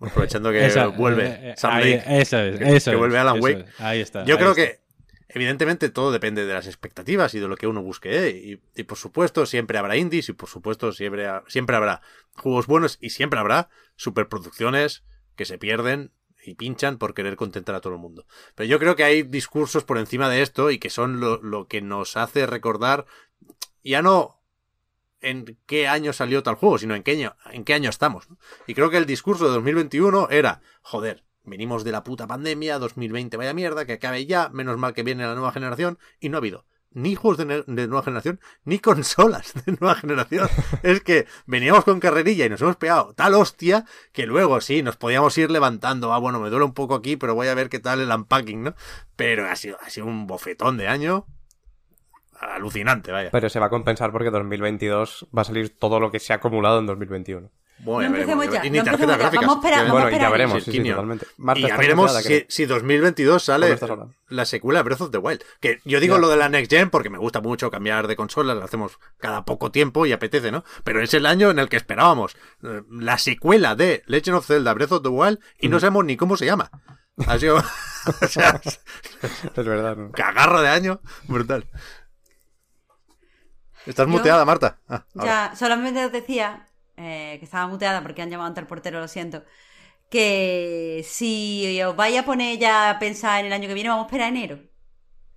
Aprovechando 0.00 0.50
que 0.52 0.64
Esa- 0.66 0.88
vuelve 0.88 1.26
eh, 1.26 1.50
eh, 1.50 1.54
Sam 1.56 1.72
ahí- 1.72 1.94
Lake. 1.96 2.20
eso 2.20 2.38
es, 2.38 2.58
que- 2.58 2.76
eso 2.76 2.90
que 2.90 2.96
vuelve 2.96 3.18
Alan 3.18 3.40
Wake. 3.42 3.60
es. 3.68 3.80
Ahí 3.80 4.00
está. 4.00 4.24
Yo 4.24 4.34
ahí 4.34 4.38
creo 4.38 4.50
está. 4.50 4.62
que, 4.62 4.80
evidentemente, 5.28 5.88
todo 5.88 6.12
depende 6.12 6.44
de 6.44 6.52
las 6.52 6.66
expectativas 6.66 7.32
y 7.34 7.40
de 7.40 7.48
lo 7.48 7.56
que 7.56 7.66
uno 7.66 7.82
busque. 7.82 8.10
¿eh? 8.28 8.30
Y, 8.30 8.60
y, 8.80 8.84
por 8.84 8.98
supuesto, 8.98 9.46
siempre 9.46 9.78
habrá 9.78 9.96
indies 9.96 10.28
y 10.28 10.32
por 10.34 10.48
supuesto, 10.48 10.92
siempre, 10.92 11.26
ha- 11.26 11.42
siempre 11.48 11.76
habrá 11.76 12.02
juegos 12.34 12.66
buenos 12.66 12.98
y 13.00 13.10
siempre 13.10 13.40
habrá 13.40 13.70
superproducciones 13.96 15.04
que 15.36 15.44
se 15.46 15.58
pierden 15.58 16.10
y 16.44 16.54
pinchan 16.56 16.98
por 16.98 17.14
querer 17.14 17.36
contentar 17.36 17.74
a 17.74 17.80
todo 17.80 17.94
el 17.94 17.98
mundo. 18.00 18.26
Pero 18.54 18.68
yo 18.68 18.78
creo 18.78 18.96
que 18.96 19.04
hay 19.04 19.22
discursos 19.22 19.84
por 19.84 19.96
encima 19.96 20.28
de 20.28 20.42
esto 20.42 20.70
y 20.70 20.78
que 20.78 20.90
son 20.90 21.18
lo, 21.20 21.40
lo 21.42 21.66
que 21.68 21.80
nos 21.80 22.16
hace 22.18 22.46
recordar 22.46 23.06
ya 23.82 24.02
no 24.02 24.42
en 25.24 25.58
qué 25.66 25.88
año 25.88 26.12
salió 26.12 26.42
tal 26.42 26.54
juego, 26.54 26.78
sino 26.78 26.94
en 26.94 27.02
qué 27.02 27.12
año, 27.12 27.36
en 27.52 27.64
qué 27.64 27.74
año 27.74 27.90
estamos. 27.90 28.28
¿no? 28.30 28.38
Y 28.66 28.74
creo 28.74 28.90
que 28.90 28.98
el 28.98 29.06
discurso 29.06 29.46
de 29.46 29.52
2021 29.52 30.28
era, 30.30 30.60
joder, 30.82 31.24
venimos 31.42 31.84
de 31.84 31.92
la 31.92 32.04
puta 32.04 32.26
pandemia, 32.26 32.78
2020 32.78 33.36
vaya 33.36 33.54
mierda, 33.54 33.86
que 33.86 33.94
acabe 33.94 34.26
ya, 34.26 34.48
menos 34.50 34.78
mal 34.78 34.94
que 34.94 35.02
viene 35.02 35.26
la 35.26 35.34
nueva 35.34 35.52
generación, 35.52 35.98
y 36.20 36.28
no 36.28 36.36
ha 36.36 36.38
habido 36.38 36.66
ni 36.94 37.16
juegos 37.16 37.38
de 37.38 37.64
nueva 37.66 38.02
generación, 38.02 38.40
ni 38.64 38.78
consolas 38.78 39.52
de 39.66 39.76
nueva 39.80 39.96
generación. 39.96 40.48
es 40.82 41.00
que 41.00 41.26
veníamos 41.44 41.84
con 41.84 42.00
carrerilla 42.00 42.46
y 42.46 42.48
nos 42.48 42.62
hemos 42.62 42.76
pegado 42.76 43.12
tal 43.14 43.34
hostia 43.34 43.84
que 44.12 44.26
luego 44.26 44.60
sí, 44.60 44.82
nos 44.82 44.96
podíamos 44.96 45.36
ir 45.36 45.50
levantando. 45.50 46.14
Ah, 46.14 46.18
bueno, 46.18 46.40
me 46.40 46.50
duele 46.50 46.64
un 46.64 46.72
poco 46.72 46.94
aquí, 46.94 47.16
pero 47.16 47.34
voy 47.34 47.48
a 47.48 47.54
ver 47.54 47.68
qué 47.68 47.80
tal 47.80 48.00
el 48.00 48.10
unpacking, 48.10 48.62
¿no? 48.62 48.74
Pero 49.16 49.46
ha 49.48 49.56
sido, 49.56 49.76
ha 49.80 49.90
sido 49.90 50.06
un 50.06 50.26
bofetón 50.26 50.76
de 50.76 50.86
año 50.86 51.26
alucinante, 52.40 53.12
vaya. 53.12 53.30
Pero 53.30 53.48
se 53.48 53.60
va 53.60 53.66
a 53.66 53.70
compensar 53.70 54.12
porque 54.12 54.30
2022 54.30 55.26
va 55.36 55.42
a 55.42 55.44
salir 55.44 55.76
todo 55.78 56.00
lo 56.00 56.10
que 56.10 56.20
se 56.20 56.32
ha 56.32 56.36
acumulado 56.36 56.78
en 56.78 56.86
2021. 56.86 57.50
Bueno, 57.78 58.10
No 58.10 58.16
ya 58.16 58.24
veremos, 58.36 58.54
ya, 58.54 58.64
y 58.64 58.70
ni 58.70 58.78
no 58.78 58.84
tarjetas 58.84 59.16
empecemos 59.16 59.16
ya. 59.16 59.18
gráficas. 59.18 59.46
Vamos 59.48 59.56
a 59.56 59.58
esperar, 59.66 59.78
vamos 59.86 60.02
bueno, 60.02 60.16
a 60.16 60.20
ya 60.20 60.30
veremos, 60.30 60.62
Sí, 60.64 60.70
sí, 60.70 60.88
totalmente. 60.90 61.26
Marta 61.38 61.60
y 61.60 61.66
ya 61.66 61.76
veremos 61.76 62.14
si, 62.16 62.22
creo. 62.24 62.42
si 62.48 62.66
2022 62.66 63.32
¿Cómo 63.32 63.38
sale 63.40 63.78
la 64.28 64.44
secuela 64.44 64.78
de 64.78 64.82
Breath 64.84 65.00
of 65.00 65.10
the 65.10 65.18
Wild. 65.18 65.42
Que 65.60 65.80
yo 65.84 65.98
digo 65.98 66.14
Ya. 66.14 66.20
lo 66.20 66.28
de 66.28 66.36
la 66.36 66.48
Next 66.48 66.70
Gen 66.70 66.88
porque 66.90 67.10
me 67.10 67.18
gusta 67.18 67.40
mucho 67.40 67.72
cambiar 67.72 68.06
de 68.06 68.14
consola, 68.14 68.54
lo 68.54 68.62
hacemos 68.64 68.98
cada 69.18 69.44
poco 69.44 69.72
tiempo 69.72 70.06
y 70.06 70.12
apetece, 70.12 70.52
¿no? 70.52 70.62
Pero 70.84 71.02
es 71.02 71.12
el 71.14 71.26
año 71.26 71.50
en 71.50 71.58
el 71.58 71.68
que 71.68 71.76
esperábamos 71.76 72.36
eh, 72.62 72.82
la 72.90 73.18
secuela 73.18 73.74
de 73.74 74.04
Legend 74.06 74.36
of 74.36 74.46
Zelda 74.46 74.72
Breath 74.72 74.92
of 74.92 75.02
the 75.02 75.08
Wild 75.08 75.40
y 75.58 75.68
no 75.68 75.80
sabemos 75.80 76.04
ni 76.04 76.16
cómo 76.16 76.36
se 76.36 76.46
llama. 76.46 76.70
Ha 77.26 77.38
sido 77.40 77.56
o 78.22 78.26
sea, 78.28 78.60
Es 79.56 79.66
verdad. 79.66 79.96
¿no? 79.96 80.12
cagarro 80.12 80.60
de 80.62 80.68
año 80.68 81.00
brutal. 81.26 81.68
¿Estás 83.86 84.06
Yo- 84.06 84.12
muteada, 84.12 84.44
Marta? 84.44 84.78
Ah. 84.88 85.04
Ya, 85.14 85.52
solamente 85.56 86.04
os 86.04 86.12
decía 86.12 86.66
eh, 86.96 87.36
que 87.38 87.44
estaba 87.44 87.66
muteada 87.66 88.02
porque 88.02 88.22
han 88.22 88.30
llamado 88.30 88.48
ante 88.48 88.60
el 88.60 88.66
portero, 88.66 89.00
lo 89.00 89.08
siento. 89.08 89.42
Que 90.10 91.04
si 91.06 91.80
os 91.82 91.96
vais 91.96 92.18
a 92.18 92.24
poner 92.24 92.58
ya 92.58 92.90
a 92.90 92.98
pensar 92.98 93.40
en 93.40 93.46
el 93.46 93.52
año 93.52 93.68
que 93.68 93.74
viene, 93.74 93.88
vamos 93.88 94.04
a 94.04 94.06
esperar 94.06 94.28
enero. 94.28 94.58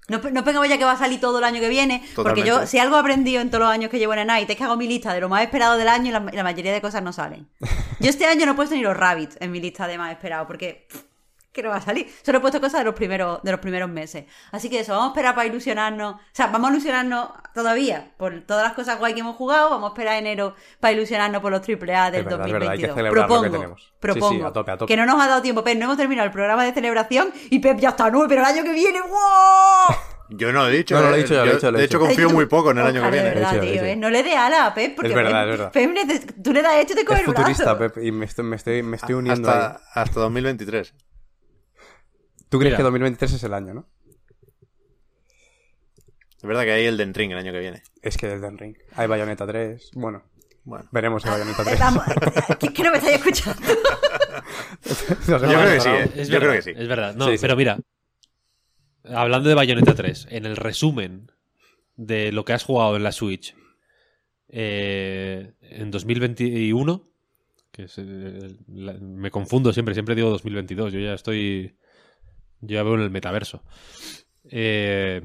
No, 0.08 0.20
no 0.20 0.66
ya 0.66 0.78
que 0.78 0.86
va 0.86 0.94
a 0.94 0.98
salir 0.98 1.20
todo 1.20 1.40
el 1.40 1.44
año 1.44 1.60
que 1.60 1.68
viene, 1.68 2.02
porque 2.16 2.44
yo, 2.44 2.66
si 2.66 2.80
algo 2.80 2.96
he 2.96 3.00
aprendido 3.00 3.42
en 3.42 3.50
todos 3.50 3.66
los 3.66 3.70
años 3.70 3.92
que 3.92 4.00
llevo 4.00 4.14
en 4.14 4.28
Night 4.28 4.50
es 4.50 4.56
que 4.56 4.64
hago 4.64 4.78
mi 4.78 4.88
lista 4.88 5.14
de 5.14 5.20
lo 5.20 5.28
más 5.28 5.44
esperado 5.44 5.78
del 5.78 5.90
año 5.90 6.08
y 6.08 6.12
la, 6.12 6.44
mayoría 6.44 6.72
de 6.72 6.80
cosas 6.80 7.04
no 7.04 7.12
salen. 7.12 7.50
Yo 8.00 8.10
este 8.10 8.26
año 8.26 8.46
no 8.46 8.54
he 8.54 8.56
puesto 8.56 8.74
ni 8.74 8.82
los 8.82 8.96
rabbits 8.96 9.36
en 9.42 9.52
mi 9.52 9.60
lista 9.60 9.86
de 9.86 9.98
más 9.98 10.14
esperado, 10.14 10.48
porque 10.48 10.88
pff, 10.90 11.02
que 11.58 11.64
no 11.64 11.70
va 11.70 11.78
a 11.78 11.82
salir. 11.82 12.08
Solo 12.24 12.38
he 12.38 12.42
puesto 12.42 12.62
cosas 12.62 12.80
de 12.80 12.86
los 12.86 12.94
primeros, 12.96 13.42
de 13.44 13.52
los 13.52 13.60
primeros 13.60 13.90
meses. 13.90 14.26
Así 14.52 14.70
que 14.70 14.80
eso, 14.80 14.94
vamos 14.94 15.08
a 15.08 15.10
esperar 15.10 15.36
para 15.36 15.48
ilusionarnos. 15.48 16.16
O 16.16 16.20
sea, 16.32 16.48
vamos 16.48 16.70
a 16.70 16.74
ilusionarnos 16.74 17.30
todavía 17.54 18.12
por 18.18 18.42
todas 18.42 18.64
las 18.64 18.74
cosas 18.74 19.00
guay 19.00 19.14
que 19.14 19.20
hemos 19.22 19.36
jugado. 19.36 19.70
Vamos 19.72 19.90
a 19.90 19.94
esperar 19.94 20.16
enero 20.18 20.56
para 20.80 20.94
ilusionarnos 20.94 21.42
por 21.42 21.52
los 21.52 21.62
AAA 21.62 22.12
del 22.12 22.22
Es 22.22 22.26
verdad, 22.26 22.48
es 22.48 22.54
verdad, 22.54 22.70
hay 22.70 22.80
que 22.80 22.88
2022. 22.88 22.96
celebrar 22.96 23.30
lo 23.30 23.36
que 23.44 23.50
propongo, 23.50 23.52
tenemos. 23.52 23.94
Sí, 24.38 24.42
a 24.44 24.52
tope, 24.54 24.72
a 24.72 24.78
tope. 24.78 24.94
que 24.94 24.98
no 24.98 25.06
nos 25.06 25.22
ha 25.22 25.28
dado 25.28 25.42
tiempo, 25.42 25.64
Pep. 25.64 25.78
No 25.78 25.86
hemos 25.86 25.98
terminado 25.98 26.26
el 26.28 26.32
programa 26.32 26.64
de 26.64 26.74
celebración 26.74 27.32
y 27.50 27.60
Pep 27.60 27.80
ya 27.80 27.90
está 27.90 28.10
nueve, 28.10 28.28
pero 28.30 28.42
el 28.42 28.48
año 28.48 28.64
que 28.64 28.72
viene, 28.74 29.02
¡wow! 29.02 29.98
Yo 30.30 30.52
no 30.52 30.64
lo 30.64 30.68
he 30.70 30.78
dicho. 30.78 30.94
No, 30.96 31.04
no, 31.04 31.10
lo 31.12 31.16
he 31.16 31.20
eh. 31.20 31.24
dicho 31.24 31.34
ya, 31.36 31.46
lo 31.46 31.52
he 31.52 31.54
dicho, 31.54 31.72
lo 31.72 31.78
he 31.78 31.80
de 31.82 31.86
hecho, 31.86 32.00
confío 32.00 32.30
muy 32.30 32.48
poco 32.48 32.72
en 32.72 32.80
el 32.80 32.86
año 32.86 32.94
que 32.96 33.00
Ojalá, 33.00 33.16
de 33.16 33.22
viene. 33.22 33.36
verdad, 33.36 33.56
he 33.56 33.62
dicho, 33.62 33.74
tío. 33.74 33.84
¿eh? 33.86 33.96
No 33.96 34.10
le 34.10 34.24
dé 34.24 34.36
ala 34.36 34.66
a 34.66 34.74
Pep, 34.74 34.96
porque 34.96 35.10
Es 35.10 35.16
verdad, 35.16 35.32
Pep, 35.32 35.42
es 35.42 35.58
verdad. 35.58 35.72
Pep 35.72 35.92
neces- 35.92 36.44
tú 36.44 36.54
le 36.54 36.62
das 36.62 36.76
esto 36.76 36.94
y 36.94 36.96
te 36.98 37.06
coge 37.06 37.22
Es 37.22 37.28
el 37.28 37.34
futurista, 37.34 37.74
brazo. 37.74 37.94
Pep, 37.94 38.04
y 38.04 38.12
me 38.12 38.26
estoy, 38.26 38.44
me 38.46 38.56
estoy, 38.58 38.84
me 38.84 38.98
estoy 38.98 39.16
uniendo 39.16 39.50
ahí. 39.50 39.58
Hasta, 39.58 39.82
hasta 40.02 40.20
2023. 40.20 40.94
¿Tú 42.50 42.60
crees 42.60 42.72
Mira. 42.72 42.78
que 42.78 42.84
2023 42.84 43.34
es 43.34 43.44
el 43.44 43.54
año, 43.54 43.74
no? 43.74 43.88
Es 46.38 46.44
verdad 46.44 46.64
que 46.64 46.72
hay 46.72 46.86
el 46.86 46.98
Den 46.98 47.14
Ring 47.14 47.32
el 47.32 47.38
año 47.40 47.52
que 47.52 47.60
viene. 47.60 47.84
Es 48.02 48.16
que 48.18 48.32
el 48.32 48.42
Den 48.42 48.58
Ring. 48.58 48.76
Hay 48.96 49.08
Bayonetta 49.08 49.46
3. 49.48 49.92
Bueno, 49.96 50.24
Bueno. 50.64 50.88
veremos 50.92 51.24
si 51.24 51.30
Bayonetta 51.30 51.64
Eh, 51.64 51.66
3. 51.66 51.80
vamos, 51.80 52.04
¿qué, 52.60 52.74
qué 52.74 52.84
no 52.84 52.92
me 52.92 52.98
estáis 52.98 53.16
escuchando? 53.18 53.62
Nos 55.28 55.28
Yo 55.28 55.38
creo 55.40 55.74
que 55.74 55.82
sí, 55.82 55.90
eh. 55.90 56.12
Es 56.16 56.28
Yo 56.30 56.34
verdad, 56.40 56.48
creo 56.50 56.54
que 56.54 56.62
sí. 56.62 56.72
Es 56.76 56.88
verdad. 56.88 57.16
No, 57.16 57.26
Sí, 57.28 57.32
sí. 57.34 57.38
pero 57.42 57.56
mira. 57.56 57.80
Hablando 59.04 59.48
de 59.50 59.56
Bayonetta 59.56 59.96
3, 59.96 60.28
en 60.32 60.46
el 60.46 60.56
resumen 60.58 61.32
de 61.96 62.32
lo 62.32 62.44
que 62.46 62.54
has 62.54 62.64
jugado 62.64 62.96
en 62.98 63.04
la 63.04 63.12
Switch 63.14 63.56
eh, 64.50 65.54
en 65.62 65.92
2021, 65.92 67.10
que 67.72 67.84
es, 67.84 67.96
eh, 67.98 68.58
la- 68.68 68.94
me 68.94 69.32
confundo 69.32 69.72
siempre, 69.74 69.94
siempre 69.94 70.14
digo 70.16 70.30
2022, 70.30 70.94
yo 70.94 71.00
ya 71.00 71.14
estoy. 71.14 71.78
Yo 72.62 72.76
ya 72.76 72.84
veo 72.84 72.96
en 72.96 73.02
el 73.02 73.10
metaverso. 73.12 73.64
Eh, 74.50 75.22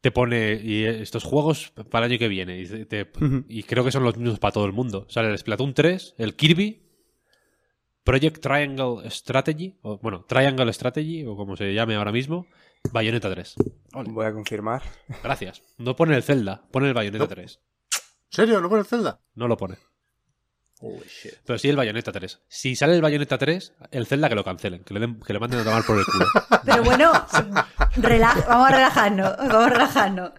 te 0.00 0.10
pone 0.10 0.60
y 0.62 0.84
estos 0.84 1.24
juegos 1.24 1.70
para 1.90 2.04
el 2.06 2.12
año 2.12 2.18
que 2.18 2.28
viene 2.28 2.60
y, 2.60 2.66
te- 2.66 2.84
te- 2.86 3.10
y 3.48 3.62
creo 3.62 3.84
que 3.84 3.90
son 3.92 4.02
los 4.04 4.16
mismos 4.16 4.38
para 4.38 4.52
todo 4.52 4.66
el 4.66 4.72
mundo. 4.72 5.06
Sale 5.08 5.30
el 5.30 5.38
Splatoon 5.38 5.72
3, 5.74 6.14
el 6.18 6.34
Kirby, 6.36 6.82
Project 8.04 8.40
Triangle 8.42 9.08
Strategy, 9.10 9.78
o 9.82 9.98
bueno, 9.98 10.24
Triangle 10.28 10.70
Strategy, 10.72 11.24
o 11.24 11.36
como 11.36 11.56
se 11.56 11.72
llame 11.72 11.94
ahora 11.94 12.12
mismo, 12.12 12.46
Bayonetta 12.92 13.30
3. 13.30 13.54
Ole, 13.94 14.10
Voy 14.12 14.26
a 14.26 14.32
confirmar. 14.32 14.82
gracias. 15.22 15.62
No 15.78 15.96
pone 15.96 16.14
el 16.16 16.22
Zelda, 16.22 16.66
pone 16.70 16.88
el 16.88 16.94
Bayonetta 16.94 17.26
3. 17.26 17.60
¿En 17.94 18.00
serio? 18.28 18.60
¿No 18.60 18.68
pone 18.68 18.80
el 18.80 18.86
Zelda? 18.86 19.20
No 19.34 19.48
lo 19.48 19.56
pone. 19.56 19.76
Holy 20.80 21.06
shit. 21.08 21.34
Pero 21.46 21.58
sí 21.58 21.68
el 21.70 21.76
Bayonetta 21.76 22.12
3. 22.12 22.40
Si 22.48 22.76
sale 22.76 22.94
el 22.94 23.00
Bayonetta 23.00 23.38
3, 23.38 23.72
el 23.90 24.06
Zelda 24.06 24.28
que 24.28 24.34
lo 24.34 24.44
cancelen, 24.44 24.84
que, 24.84 24.92
le 24.92 25.00
den- 25.00 25.20
que 25.20 25.32
le 25.32 25.38
manden 25.38 25.60
a 25.60 25.64
tomar 25.64 25.82
por 25.84 25.98
el 25.98 26.04
culo. 26.04 26.26
Pero 26.64 26.82
bueno, 26.82 27.12
rela- 27.96 28.44
vamos 28.46 28.68
a 28.68 28.72
relajarnos, 28.72 29.36
vamos 29.38 29.54
a 29.54 29.68
relajarnos. 29.70 30.32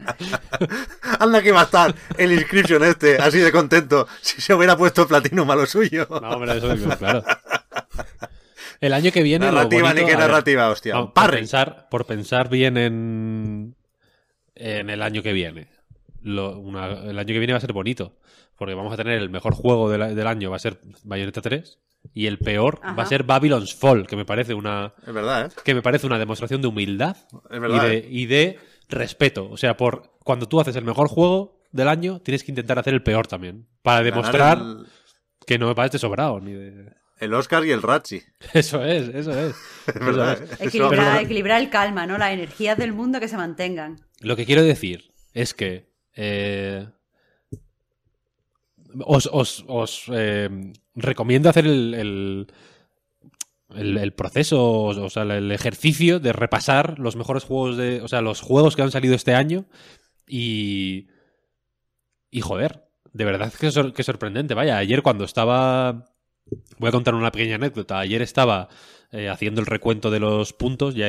Anda 1.19 1.41
que 1.41 1.51
va 1.51 1.61
a 1.61 1.63
estar 1.63 1.95
el 2.17 2.31
inscription 2.33 2.83
este, 2.83 3.17
así 3.17 3.39
de 3.39 3.51
contento, 3.51 4.07
si 4.21 4.41
se 4.41 4.53
hubiera 4.53 4.77
puesto 4.77 5.07
Platinum 5.07 5.49
a 5.49 5.55
lo 5.55 5.65
suyo. 5.65 6.07
No, 6.09 6.17
hombre, 6.29 6.57
eso 6.57 6.71
es 6.73 6.95
claro. 6.97 7.23
El 8.81 8.93
año 8.93 9.11
que 9.11 9.23
viene. 9.23 9.47
lo 9.47 9.53
narrativa, 9.53 9.81
bonito- 9.89 10.01
ni 10.01 10.05
qué 10.07 10.13
a 10.15 10.17
ver, 10.17 10.27
narrativa, 10.27 10.69
hostia. 10.69 10.93
No, 10.95 11.13
por, 11.13 11.31
pensar, 11.31 11.87
por 11.89 12.05
pensar 12.05 12.49
bien 12.49 12.77
en, 12.77 13.75
en 14.53 14.89
el 14.89 15.01
año 15.01 15.23
que 15.23 15.33
viene. 15.33 15.69
Lo- 16.21 16.59
una- 16.59 16.87
el 16.87 17.17
año 17.17 17.27
que 17.27 17.39
viene 17.39 17.53
va 17.53 17.57
a 17.57 17.61
ser 17.61 17.73
bonito. 17.73 18.17
Porque 18.57 18.73
vamos 18.73 18.93
a 18.93 18.97
tener 18.97 19.19
el 19.21 19.29
mejor 19.29 19.53
juego 19.53 19.89
del, 19.89 20.15
del 20.15 20.27
año, 20.27 20.49
va 20.49 20.55
a 20.55 20.59
ser 20.59 20.79
Bayonetta 21.03 21.41
3. 21.41 21.79
Y 22.13 22.27
el 22.27 22.37
peor 22.37 22.79
va 22.83 23.01
a 23.03 23.05
ser 23.07 23.23
Babylon's 23.23 23.73
Fall, 23.73 24.05
que 24.05 24.15
me 24.15 24.25
parece 24.25 24.53
una, 24.53 24.93
Es 25.05 25.13
verdad, 25.13 25.47
¿eh? 25.47 25.61
que 25.63 25.73
me 25.73 25.81
parece 25.81 26.05
una 26.05 26.19
demostración 26.19 26.61
de 26.61 26.67
humildad 26.67 27.17
Es 27.49 27.59
verdad, 27.59 27.85
y, 27.85 27.89
de, 27.89 27.97
¿eh? 27.97 28.07
y 28.09 28.25
de 28.27 28.59
respeto. 28.89 29.49
O 29.49 29.57
sea, 29.57 29.75
por 29.75 30.11
cuando 30.23 30.47
tú 30.47 30.59
haces 30.61 30.75
el 30.75 30.85
mejor 30.85 31.07
juego 31.07 31.59
del 31.71 31.87
año, 31.87 32.19
tienes 32.21 32.43
que 32.43 32.51
intentar 32.51 32.77
hacer 32.79 32.93
el 32.93 33.01
peor 33.03 33.25
también. 33.27 33.67
Para 33.81 34.03
demostrar 34.03 34.59
el, 34.59 34.85
que 35.47 35.57
no 35.57 35.67
me 35.67 35.75
parece 35.75 35.97
sobrado. 35.97 36.39
Ni 36.39 36.53
de... 36.53 36.93
el 37.17 37.33
Oscar 37.33 37.65
y 37.65 37.71
el 37.71 37.81
Ratchi. 37.81 38.21
Eso 38.53 38.85
es, 38.85 39.09
eso 39.09 39.31
es. 39.31 39.55
Es 39.87 39.99
verdad, 39.99 40.33
Eso 40.41 40.53
es. 40.53 40.61
¿eh? 40.61 40.65
Equilibrar, 40.67 41.15
Eso- 41.17 41.25
equilibrar 41.25 41.61
el 41.61 41.69
calma, 41.71 42.05
¿no? 42.05 42.17
Las 42.19 42.31
energías 42.31 42.77
del 42.77 42.93
mundo 42.93 43.19
que 43.19 43.27
se 43.27 43.35
mantengan. 43.35 43.99
Lo 44.21 44.35
que 44.35 44.45
quiero 44.45 44.61
decir 44.63 45.11
es 45.33 45.53
que 45.55 45.89
eh, 46.15 46.87
os, 49.05 49.29
os- 49.31 49.65
os, 49.67 50.03
eh, 50.13 50.49
recomiendo 50.95 51.49
hacer 51.49 51.65
el, 51.65 51.93
el, 53.75 53.97
el- 53.97 54.13
proceso, 54.13 54.83
o 54.83 55.09
sea, 55.09 55.23
el 55.23 55.51
ejercicio 55.51 56.19
de 56.19 56.33
repasar 56.33 56.99
los 56.99 57.15
mejores 57.15 57.43
juegos 57.43 57.77
de. 57.77 58.01
O 58.01 58.07
sea, 58.07 58.21
los 58.21 58.41
juegos 58.41 58.75
que 58.75 58.81
han 58.83 58.91
salido 58.91 59.15
este 59.15 59.33
año 59.33 59.65
y. 60.27 61.07
Y 62.31 62.41
joder, 62.41 62.85
de 63.13 63.25
verdad 63.25 63.53
que, 63.53 63.71
sor- 63.71 63.93
que 63.93 64.03
sorprendente. 64.03 64.53
Vaya, 64.53 64.77
ayer 64.77 65.01
cuando 65.01 65.23
estaba. 65.25 66.05
Voy 66.77 66.89
a 66.89 66.91
contar 66.91 67.15
una 67.15 67.31
pequeña 67.31 67.55
anécdota. 67.55 67.99
Ayer 67.99 68.21
estaba 68.21 68.69
eh, 69.15 69.29
haciendo 69.29 69.61
el 69.61 69.67
recuento 69.67 70.11
de 70.11 70.19
los 70.19 70.53
puntos, 70.53 70.93
ya 70.95 71.07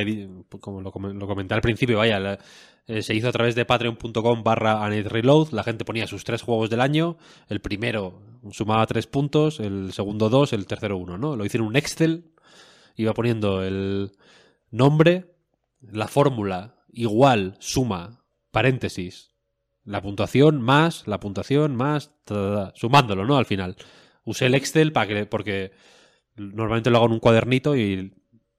como 0.60 0.81
lo, 0.81 0.93
com- 0.93 1.12
lo 1.18 1.26
comenté 1.26 1.55
al 1.55 1.60
principio, 1.60 1.99
vaya, 1.99 2.39
eh, 2.86 3.02
se 3.02 3.15
hizo 3.15 3.28
a 3.28 3.33
través 3.33 3.55
de 3.55 3.65
patreon.com 3.65 4.43
barra 4.44 4.89
Reload, 4.89 5.51
la 5.51 5.65
gente 5.65 5.85
ponía 5.85 6.07
sus 6.07 6.25
tres 6.25 6.43
juegos 6.43 6.70
del 6.70 6.81
año, 6.81 7.17
el 7.49 7.60
primero 7.60 8.20
sumaba 8.52 8.86
tres 8.86 9.07
puntos, 9.07 9.59
el 9.60 9.93
segundo 9.93 10.28
dos, 10.28 10.52
el 10.52 10.67
tercero 10.67 10.97
uno, 10.97 11.18
¿no? 11.18 11.35
Lo 11.36 11.44
hice 11.44 11.59
en 11.59 11.65
un 11.65 11.76
Excel, 11.76 12.31
iba 12.94 13.12
poniendo 13.12 13.65
el 13.65 14.12
nombre, 14.70 15.35
la 15.81 16.07
fórmula, 16.07 16.76
igual, 16.93 17.57
suma, 17.59 18.25
paréntesis, 18.52 19.33
la 19.85 20.01
puntuación 20.01 20.60
más, 20.62 21.07
la 21.07 21.20
puntuación 21.20 21.76
más, 21.76 22.12
sumándolo, 22.75 23.25
¿no? 23.25 23.36
Al 23.36 23.47
final. 23.47 23.76
Usé 24.25 24.47
el 24.47 24.55
Excel 24.55 24.93
para 24.93 25.07
que, 25.07 25.26
porque 25.26 25.73
normalmente 26.36 26.90
lo 26.90 26.98
hago 26.98 27.06
en 27.06 27.12
un 27.12 27.20
cuadernito 27.20 27.76
y 27.76 28.12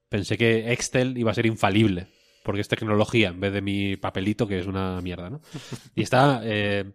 pensé 0.09 0.37
que 0.37 0.71
Excel 0.71 1.17
iba 1.17 1.31
a 1.31 1.35
ser 1.35 1.45
infalible, 1.45 2.07
porque 2.43 2.61
es 2.61 2.67
tecnología 2.67 3.29
en 3.29 3.39
vez 3.39 3.53
de 3.53 3.61
mi 3.61 3.97
papelito, 3.97 4.47
que 4.47 4.59
es 4.59 4.67
una 4.67 5.01
mierda, 5.01 5.29
¿no? 5.29 5.41
Y 5.95 6.01
estaba, 6.01 6.41
eh, 6.43 6.91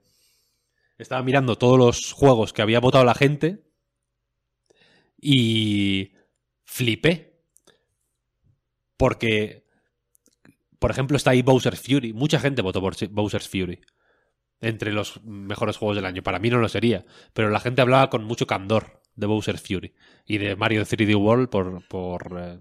estaba 0.99 1.23
mirando 1.23 1.57
todos 1.57 1.78
los 1.78 2.12
juegos 2.12 2.52
que 2.52 2.62
había 2.62 2.81
votado 2.81 3.05
la 3.05 3.15
gente 3.15 3.65
y 5.20 6.12
flipé. 6.65 7.33
Porque, 8.97 9.67
por 10.78 10.91
ejemplo, 10.91 11.17
está 11.17 11.31
ahí 11.31 11.43
Bowser's 11.43 11.81
Fury. 11.81 12.12
Mucha 12.12 12.39
gente 12.39 12.62
votó 12.62 12.81
por 12.81 12.94
Bowser's 13.11 13.49
Fury 13.49 13.81
entre 14.61 14.93
los 14.93 15.23
mejores 15.25 15.77
juegos 15.77 15.97
del 15.97 16.07
año. 16.07 16.23
Para 16.23 16.39
mí 16.39 16.51
no 16.51 16.59
lo 16.59 16.69
sería, 16.69 17.05
pero 17.33 17.51
la 17.51 17.59
gente 17.59 17.83
hablaba 17.83 18.11
con 18.11 18.25
mucho 18.25 18.47
candor 18.47 19.02
de 19.16 19.26
Bowser's 19.26 19.62
Fury 19.62 19.92
y 20.26 20.39
de 20.39 20.57
Mario 20.57 20.82
3D 20.82 21.15
World 21.16 21.49
por, 21.49 21.86
por 21.89 22.39
eh, 22.39 22.58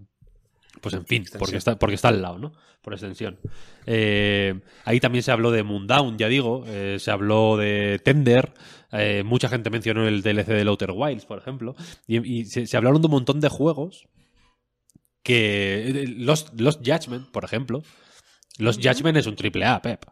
pues 0.82 0.96
en 0.96 1.06
fin, 1.06 1.26
porque 1.38 1.58
está, 1.58 1.78
porque 1.78 1.96
está 1.96 2.08
al 2.08 2.22
lado, 2.22 2.40
¿no? 2.40 2.54
Por 2.82 2.94
extensión. 2.94 3.40
Eh, 3.86 4.60
ahí 4.86 5.00
también 5.00 5.24
se 5.24 5.32
habló 5.32 5.52
de 5.52 5.64
Moondown, 5.64 6.18
ya 6.18 6.28
digo, 6.28 6.64
eh, 6.66 6.98
se 7.00 7.12
habló 7.12 7.58
de 7.58 8.00
Tender, 8.04 8.54
eh, 8.92 9.24
mucha 9.24 9.50
gente 9.50 9.70
mencionó 9.70 10.08
el 10.08 10.24
DLC 10.24 10.48
de 10.48 10.68
Outer 10.68 10.92
Wilds, 10.92 11.26
por 11.26 11.38
ejemplo, 11.38 11.76
y, 12.08 12.40
y 12.40 12.46
se, 12.46 12.66
se 12.66 12.78
hablaron 12.78 13.02
de 13.02 13.08
un 13.08 13.12
montón 13.12 13.40
de 13.40 13.50
juegos 13.50 14.08
que... 15.22 16.06
Los, 16.18 16.52
los 16.60 16.78
Judgment, 16.78 17.30
por 17.32 17.44
ejemplo. 17.44 17.84
Los 18.58 18.78
Judgment 18.78 19.18
es 19.18 19.28
un 19.28 19.36
triple 19.36 19.66
A, 19.66 19.82
Pep. 19.82 20.06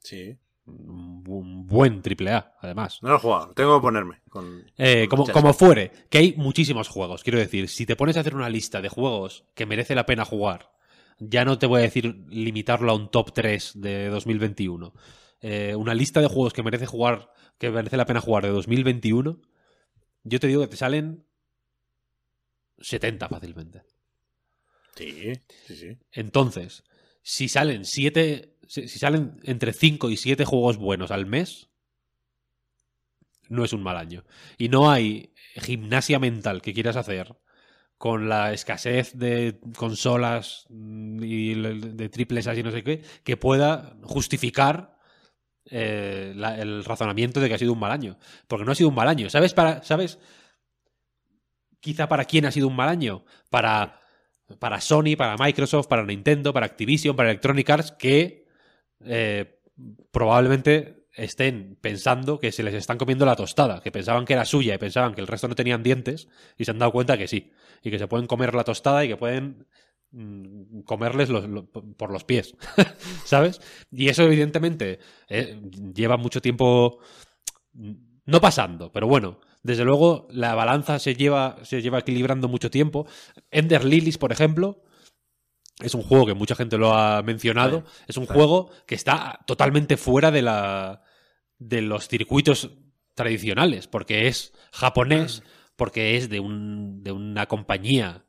Sí. 0.00 0.36
Un 0.68 1.66
buen 1.66 2.00
triple 2.02 2.32
A, 2.32 2.54
además. 2.60 2.98
No 3.02 3.10
lo 3.10 3.16
he 3.16 3.20
jugado, 3.20 3.52
tengo 3.54 3.78
que 3.78 3.82
ponerme. 3.82 4.22
Con, 4.28 4.64
Eh, 4.76 5.06
con 5.08 5.24
como, 5.24 5.32
como 5.32 5.52
fuere, 5.52 5.92
que 6.08 6.18
hay 6.18 6.34
muchísimos 6.36 6.88
juegos. 6.88 7.22
Quiero 7.22 7.38
decir, 7.38 7.68
si 7.68 7.86
te 7.86 7.96
pones 7.96 8.16
a 8.16 8.20
hacer 8.20 8.34
una 8.34 8.48
lista 8.48 8.80
de 8.80 8.88
juegos 8.88 9.44
que 9.54 9.66
merece 9.66 9.94
la 9.94 10.06
pena 10.06 10.24
jugar, 10.24 10.70
ya 11.18 11.44
no 11.44 11.58
te 11.58 11.66
voy 11.66 11.80
a 11.80 11.82
decir 11.82 12.24
limitarlo 12.28 12.92
a 12.92 12.94
un 12.94 13.10
top 13.10 13.32
3 13.32 13.72
de 13.80 14.08
2021. 14.08 14.94
Eh, 15.40 15.74
una 15.76 15.94
lista 15.94 16.20
de 16.20 16.28
juegos 16.28 16.52
que 16.52 16.62
merece 16.62 16.86
jugar, 16.86 17.30
que 17.58 17.70
merece 17.70 17.96
la 17.96 18.06
pena 18.06 18.20
jugar 18.20 18.44
de 18.44 18.50
2021, 18.50 19.40
yo 20.24 20.40
te 20.40 20.46
digo 20.46 20.62
que 20.62 20.68
te 20.68 20.76
salen 20.76 21.24
70 22.78 23.28
fácilmente. 23.28 23.82
Sí, 24.94 25.32
sí, 25.66 25.76
sí. 25.76 25.98
Entonces, 26.12 26.82
si 27.28 27.46
salen 27.46 27.84
siete, 27.84 28.56
si 28.66 28.88
salen 28.88 29.38
entre 29.42 29.74
5 29.74 30.08
y 30.08 30.16
7 30.16 30.46
juegos 30.46 30.78
buenos 30.78 31.10
al 31.10 31.26
mes, 31.26 31.68
no 33.50 33.66
es 33.66 33.74
un 33.74 33.82
mal 33.82 33.98
año. 33.98 34.24
Y 34.56 34.70
no 34.70 34.90
hay 34.90 35.34
gimnasia 35.56 36.18
mental 36.18 36.62
que 36.62 36.72
quieras 36.72 36.96
hacer 36.96 37.36
con 37.98 38.30
la 38.30 38.54
escasez 38.54 39.12
de 39.12 39.60
consolas 39.76 40.64
mm, 40.70 41.22
y 41.22 41.54
de 41.54 42.08
triples 42.08 42.46
y 42.46 42.62
no 42.62 42.70
sé 42.70 42.82
qué, 42.82 43.02
que 43.24 43.36
pueda 43.36 43.98
justificar 44.04 44.96
eh, 45.66 46.32
el 46.34 46.82
razonamiento 46.82 47.40
de 47.40 47.48
que 47.48 47.56
ha 47.56 47.58
sido 47.58 47.74
un 47.74 47.80
mal 47.80 47.92
año. 47.92 48.18
Porque 48.46 48.64
no 48.64 48.72
ha 48.72 48.74
sido 48.74 48.88
un 48.88 48.94
mal 48.94 49.08
año. 49.08 49.28
¿Sabes 49.28 49.52
para, 49.52 49.82
sabes? 49.82 50.18
Quizá 51.78 52.08
para 52.08 52.24
quién 52.24 52.46
ha 52.46 52.52
sido 52.52 52.68
un 52.68 52.76
mal 52.76 52.88
año. 52.88 53.26
Para, 53.50 54.00
para 54.58 54.80
Sony, 54.80 55.16
para 55.16 55.36
Microsoft, 55.36 55.86
para 55.88 56.04
Nintendo, 56.04 56.52
para 56.52 56.66
Activision, 56.66 57.14
para 57.16 57.30
Electronic 57.30 57.68
Arts, 57.70 57.92
que 57.92 58.46
eh, 59.04 59.60
probablemente 60.10 61.06
estén 61.14 61.76
pensando 61.80 62.38
que 62.38 62.52
se 62.52 62.62
les 62.62 62.74
están 62.74 62.96
comiendo 62.98 63.26
la 63.26 63.34
tostada, 63.36 63.80
que 63.82 63.90
pensaban 63.90 64.24
que 64.24 64.34
era 64.34 64.44
suya 64.44 64.74
y 64.74 64.78
pensaban 64.78 65.14
que 65.14 65.20
el 65.20 65.26
resto 65.26 65.48
no 65.48 65.54
tenían 65.54 65.82
dientes 65.82 66.28
y 66.56 66.64
se 66.64 66.70
han 66.70 66.78
dado 66.78 66.92
cuenta 66.92 67.18
que 67.18 67.26
sí, 67.28 67.50
y 67.82 67.90
que 67.90 67.98
se 67.98 68.06
pueden 68.08 68.26
comer 68.26 68.54
la 68.54 68.64
tostada 68.64 69.04
y 69.04 69.08
que 69.08 69.16
pueden 69.16 69.66
mm, 70.12 70.80
comerles 70.82 71.28
los- 71.28 71.48
lo- 71.48 71.66
por 71.68 72.10
los 72.12 72.24
pies, 72.24 72.54
¿sabes? 73.24 73.60
Y 73.90 74.08
eso 74.08 74.22
evidentemente 74.22 75.00
eh, 75.28 75.60
lleva 75.94 76.16
mucho 76.16 76.40
tiempo 76.40 77.00
mm, 77.74 77.92
no 78.26 78.40
pasando, 78.40 78.92
pero 78.92 79.06
bueno, 79.08 79.40
desde 79.62 79.84
luego 79.84 80.28
la 80.30 80.54
balanza 80.54 80.98
se 80.98 81.14
lleva, 81.14 81.58
se 81.62 81.82
lleva 81.82 81.98
equilibrando 81.98 82.48
mucho 82.48 82.70
tiempo. 82.70 83.06
Ender 83.50 83.84
Lilies, 83.84 84.18
por 84.18 84.32
ejemplo, 84.32 84.82
es 85.80 85.94
un 85.94 86.02
juego 86.02 86.26
que 86.26 86.34
mucha 86.34 86.54
gente 86.54 86.78
lo 86.78 86.94
ha 86.94 87.22
mencionado. 87.22 87.84
Sí, 87.86 88.04
es 88.08 88.16
un 88.16 88.26
sí. 88.26 88.32
juego 88.32 88.70
que 88.86 88.94
está 88.94 89.40
totalmente 89.46 89.96
fuera 89.96 90.30
de 90.30 90.42
la 90.42 91.02
de 91.58 91.82
los 91.82 92.08
circuitos 92.08 92.70
tradicionales, 93.14 93.88
porque 93.88 94.28
es 94.28 94.52
japonés, 94.72 95.42
porque 95.76 96.16
es 96.16 96.28
de 96.28 96.40
un 96.40 97.02
de 97.02 97.12
una 97.12 97.46
compañía 97.46 98.24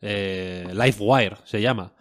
eh, 0.00 0.66
Livewire 0.72 1.36
se 1.44 1.60
llama, 1.60 1.94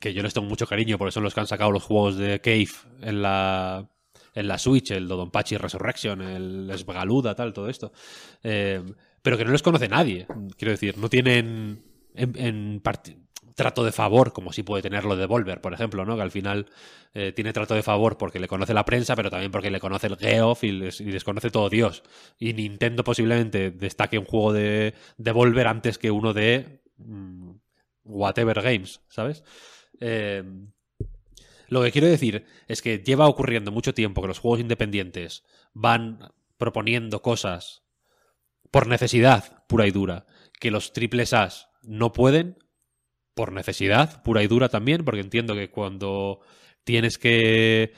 que 0.00 0.12
yo 0.12 0.22
les 0.22 0.34
tengo 0.34 0.48
mucho 0.48 0.66
cariño, 0.66 0.98
porque 0.98 1.12
son 1.12 1.22
los 1.22 1.32
que 1.32 1.40
han 1.40 1.46
sacado 1.46 1.70
los 1.70 1.84
juegos 1.84 2.16
de 2.16 2.40
Cave 2.40 2.68
en 3.00 3.22
la 3.22 3.88
en 4.34 4.48
la 4.48 4.58
Switch, 4.58 4.90
el 4.90 5.08
Dodonpachi 5.08 5.56
Resurrection, 5.56 6.22
el 6.22 6.70
Esgaluda, 6.70 7.34
tal, 7.34 7.52
todo 7.52 7.68
esto. 7.68 7.92
Eh, 8.42 8.82
pero 9.22 9.36
que 9.36 9.44
no 9.44 9.52
les 9.52 9.62
conoce 9.62 9.88
nadie. 9.88 10.26
Quiero 10.56 10.72
decir, 10.72 10.96
no 10.98 11.08
tienen 11.08 11.82
en, 12.14 12.82
trato 13.54 13.84
de 13.84 13.92
favor, 13.92 14.32
como 14.32 14.52
sí 14.52 14.62
puede 14.62 14.82
tenerlo 14.82 15.16
Devolver, 15.16 15.60
por 15.60 15.74
ejemplo, 15.74 16.04
¿no? 16.04 16.16
Que 16.16 16.22
al 16.22 16.30
final 16.30 16.66
eh, 17.14 17.32
tiene 17.32 17.52
trato 17.52 17.74
de 17.74 17.82
favor 17.82 18.16
porque 18.16 18.38
le 18.38 18.48
conoce 18.48 18.72
la 18.72 18.84
prensa, 18.84 19.16
pero 19.16 19.30
también 19.30 19.50
porque 19.50 19.70
le 19.70 19.80
conoce 19.80 20.06
el 20.06 20.16
Geoff 20.16 20.62
y 20.64 20.72
les, 20.72 21.00
y 21.00 21.10
les 21.10 21.24
conoce 21.24 21.50
todo 21.50 21.68
Dios. 21.68 22.04
Y 22.38 22.52
Nintendo 22.52 23.02
posiblemente 23.02 23.70
destaque 23.70 24.18
un 24.18 24.26
juego 24.26 24.52
de 24.52 24.94
Devolver 25.16 25.66
antes 25.66 25.98
que 25.98 26.10
uno 26.10 26.32
de 26.32 26.82
mm, 26.98 27.50
Whatever 28.04 28.62
Games, 28.62 29.00
¿sabes? 29.08 29.42
Eh, 30.00 30.44
lo 31.68 31.82
que 31.82 31.92
quiero 31.92 32.06
decir 32.06 32.44
es 32.66 32.82
que 32.82 32.98
lleva 32.98 33.28
ocurriendo 33.28 33.70
mucho 33.70 33.94
tiempo 33.94 34.22
que 34.22 34.28
los 34.28 34.38
juegos 34.38 34.60
independientes 34.60 35.44
van 35.74 36.32
proponiendo 36.56 37.22
cosas 37.22 37.82
por 38.70 38.86
necesidad 38.86 39.64
pura 39.68 39.86
y 39.86 39.90
dura, 39.90 40.26
que 40.60 40.70
los 40.70 40.92
triples 40.92 41.32
As 41.32 41.68
no 41.82 42.12
pueden, 42.12 42.58
por 43.34 43.52
necesidad 43.52 44.22
pura 44.22 44.42
y 44.42 44.48
dura 44.48 44.68
también, 44.68 45.04
porque 45.04 45.20
entiendo 45.20 45.54
que 45.54 45.70
cuando 45.70 46.40
tienes 46.84 47.18
que... 47.18 47.92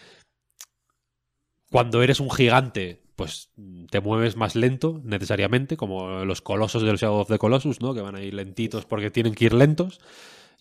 Cuando 1.70 2.02
eres 2.02 2.18
un 2.18 2.30
gigante, 2.30 3.00
pues 3.14 3.50
te 3.90 4.00
mueves 4.00 4.36
más 4.36 4.56
lento, 4.56 5.00
necesariamente, 5.04 5.76
como 5.76 6.24
los 6.24 6.40
colosos 6.40 6.82
del 6.82 6.96
Shadow 6.96 7.20
of 7.20 7.28
the 7.28 7.38
Colossus, 7.38 7.80
¿no? 7.80 7.94
Que 7.94 8.00
van 8.00 8.16
a 8.16 8.22
ir 8.22 8.34
lentitos 8.34 8.86
porque 8.86 9.10
tienen 9.10 9.34
que 9.34 9.44
ir 9.44 9.52
lentos. 9.52 10.00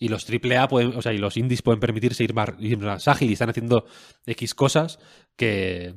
Y 0.00 0.08
los 0.08 0.26
AAA 0.28 0.66
pueden, 0.66 0.96
o 0.96 1.02
sea, 1.02 1.12
y 1.12 1.18
los 1.18 1.36
indies 1.36 1.62
pueden 1.62 1.78
permitirse 1.78 2.24
ir 2.24 2.34
más, 2.34 2.48
ir 2.58 2.78
más 2.78 3.06
ágil 3.06 3.30
y 3.30 3.34
están 3.34 3.50
haciendo 3.50 3.84
X 4.26 4.54
cosas 4.54 4.98
que, 5.36 5.94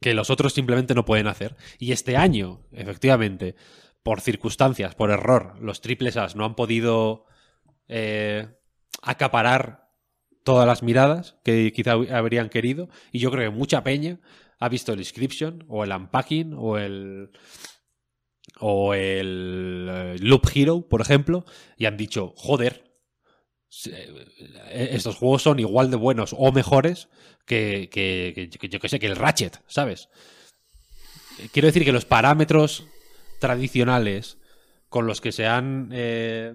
que 0.00 0.14
los 0.14 0.30
otros 0.30 0.54
simplemente 0.54 0.94
no 0.94 1.04
pueden 1.04 1.26
hacer. 1.26 1.56
Y 1.78 1.92
este 1.92 2.16
año, 2.16 2.62
efectivamente, 2.72 3.56
por 4.02 4.22
circunstancias, 4.22 4.94
por 4.94 5.10
error, 5.10 5.56
los 5.60 5.82
triples 5.82 6.16
no 6.34 6.46
han 6.46 6.54
podido 6.54 7.26
eh, 7.88 8.48
acaparar 9.02 9.90
todas 10.42 10.66
las 10.66 10.82
miradas 10.82 11.36
que 11.44 11.72
quizá 11.74 11.92
habrían 11.92 12.48
querido. 12.48 12.88
Y 13.12 13.18
yo 13.18 13.30
creo 13.30 13.50
que 13.50 13.56
mucha 13.56 13.84
peña 13.84 14.18
ha 14.58 14.70
visto 14.70 14.94
el 14.94 15.00
Inscription 15.00 15.64
o 15.68 15.84
el 15.84 15.92
Unpacking 15.92 16.54
o 16.56 16.78
el 16.78 17.30
o 18.60 18.94
el 18.94 19.86
eh, 19.90 20.16
Loop 20.20 20.46
Hero, 20.54 20.82
por 20.88 21.00
ejemplo, 21.00 21.44
y 21.76 21.86
han 21.86 21.96
dicho, 21.96 22.32
joder, 22.36 22.84
se- 23.68 23.92
eh, 24.70 24.90
estos 24.92 25.16
juegos 25.16 25.42
son 25.42 25.58
igual 25.60 25.90
de 25.90 25.96
buenos 25.96 26.34
o 26.38 26.52
mejores 26.52 27.08
que, 27.46 27.88
que, 27.90 28.50
yo 28.68 28.80
que 28.80 28.88
sé, 28.88 28.98
que 28.98 29.06
el 29.06 29.16
Ratchet, 29.16 29.62
¿sabes? 29.66 30.08
Eh, 31.40 31.48
Quiero 31.52 31.66
decir 31.66 31.84
que 31.84 31.92
los 31.92 32.04
parámetros 32.04 32.86
tradicionales 33.40 34.38
con 34.88 35.06
los 35.06 35.20
que 35.20 35.32
se 35.32 35.46
han 35.46 35.90
eh, 35.92 36.54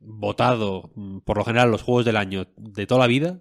votado 0.00 0.90
mm, 0.94 1.18
por 1.20 1.38
lo 1.38 1.44
general 1.44 1.70
los 1.70 1.82
juegos 1.82 2.04
del 2.04 2.16
año 2.16 2.46
de 2.56 2.86
toda 2.86 3.00
la 3.00 3.06
vida 3.06 3.40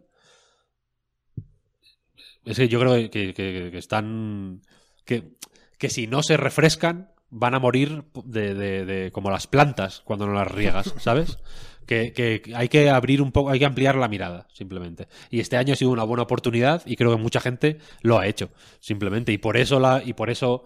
es 2.46 2.58
que 2.58 2.68
yo 2.68 2.80
creo 2.80 3.10
que 3.10 3.72
están 3.78 4.62
que, 5.06 5.36
que 5.84 5.90
si 5.90 6.08
no 6.08 6.24
se 6.24 6.38
refrescan 6.38 7.12
van 7.30 7.56
a 7.56 7.60
morir 7.60 8.06
de, 8.24 8.54
de- 8.54 9.12
como 9.12 9.30
las 9.30 9.48
plantas 9.48 10.02
cuando 10.06 10.26
no 10.26 10.32
las 10.34 10.48
riegas, 10.50 10.94
¿sabes? 10.98 11.40
Que, 11.86 12.14
que 12.14 12.54
hay 12.56 12.70
que 12.70 12.90
abrir 12.90 13.22
un 13.22 13.34
poco, 13.34 13.50
hay 13.50 13.60
que 13.60 13.66
ampliar 13.66 13.96
la 13.98 14.08
mirada, 14.08 14.48
simplemente. 14.54 15.10
Y 15.30 15.42
este 15.42 15.58
año 15.58 15.74
ha 15.74 15.76
sido 15.76 15.92
una 15.92 16.06
buena 16.06 16.24
oportunidad 16.24 16.82
y 16.86 16.96
creo 16.96 17.12
que 17.12 17.22
mucha 17.22 17.42
gente 17.42 17.80
lo 18.02 18.18
ha 18.18 18.26
hecho, 18.26 18.52
simplemente. 18.80 19.34
Y 19.34 19.38
por 19.38 19.58
eso 19.58 19.82
la, 19.82 20.02
y 20.02 20.14
por 20.14 20.30
eso 20.30 20.64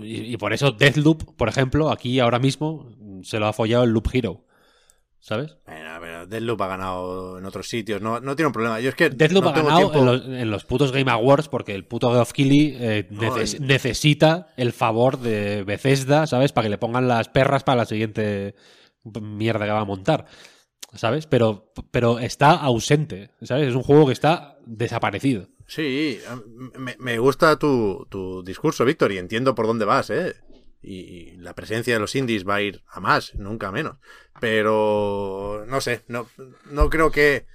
y, 0.00 0.32
y 0.32 0.36
por 0.38 0.54
eso 0.54 0.72
Deathloop, 0.72 1.36
por 1.36 1.50
ejemplo, 1.50 1.90
aquí 1.90 2.20
ahora 2.20 2.38
mismo 2.38 2.90
se 3.22 3.38
lo 3.38 3.48
ha 3.48 3.52
follado 3.52 3.84
el 3.84 3.90
Loop 3.90 4.08
Hero. 4.10 4.46
¿Sabes? 5.22 5.56
Bueno, 5.66 5.90
pero 6.00 6.26
Deadloop 6.26 6.62
ha 6.62 6.66
ganado 6.66 7.38
en 7.38 7.44
otros 7.44 7.68
sitios, 7.68 8.00
no, 8.00 8.20
no 8.20 8.34
tiene 8.34 8.46
un 8.46 8.52
problema. 8.54 8.80
Yo 8.80 8.88
es 8.88 8.94
que 8.94 9.10
Deathloop 9.10 9.44
no 9.44 9.50
ha 9.50 9.52
ganado 9.52 9.78
tiempo- 9.90 9.98
en 9.98 10.06
los, 10.06 10.24
en 10.26 10.50
los 10.50 10.64
putos 10.64 10.92
Game 10.92 11.10
Awards 11.10 11.48
porque 11.48 11.74
el 11.74 11.84
puto 11.84 12.10
Geoff 12.10 12.32
Keighley 12.32 12.76
eh, 12.80 13.08
neces- 13.10 13.60
necesita 13.60 14.48
el 14.56 14.72
favor 14.72 15.18
de 15.18 15.62
Bethesda, 15.64 16.26
¿sabes? 16.26 16.52
Para 16.52 16.64
que 16.64 16.70
le 16.70 16.78
pongan 16.78 17.06
las 17.06 17.28
perras 17.28 17.64
para 17.64 17.76
la 17.82 17.84
siguiente 17.84 18.54
mierda 19.04 19.66
que 19.66 19.72
va 19.72 19.80
a 19.80 19.84
montar. 19.84 20.24
¿Sabes? 20.94 21.26
Pero, 21.26 21.72
pero 21.92 22.18
está 22.18 22.52
ausente, 22.52 23.30
¿sabes? 23.42 23.68
Es 23.68 23.74
un 23.76 23.82
juego 23.84 24.06
que 24.06 24.12
está 24.12 24.58
desaparecido. 24.66 25.46
Sí, 25.66 26.18
me, 26.76 26.96
me 26.98 27.18
gusta 27.20 27.56
tu, 27.60 28.06
tu 28.10 28.42
discurso, 28.42 28.84
Víctor, 28.84 29.12
y 29.12 29.18
entiendo 29.18 29.54
por 29.54 29.68
dónde 29.68 29.84
vas, 29.84 30.10
¿eh? 30.10 30.34
Y, 30.82 31.32
la 31.36 31.54
presencia 31.54 31.94
de 31.94 32.00
los 32.00 32.14
indies 32.14 32.48
va 32.48 32.56
a 32.56 32.62
ir 32.62 32.82
a 32.88 33.00
más, 33.00 33.34
nunca 33.34 33.70
menos. 33.70 33.96
Pero, 34.40 35.64
no 35.68 35.80
sé, 35.80 36.02
no, 36.08 36.26
no 36.70 36.88
creo 36.90 37.10
que 37.10 37.46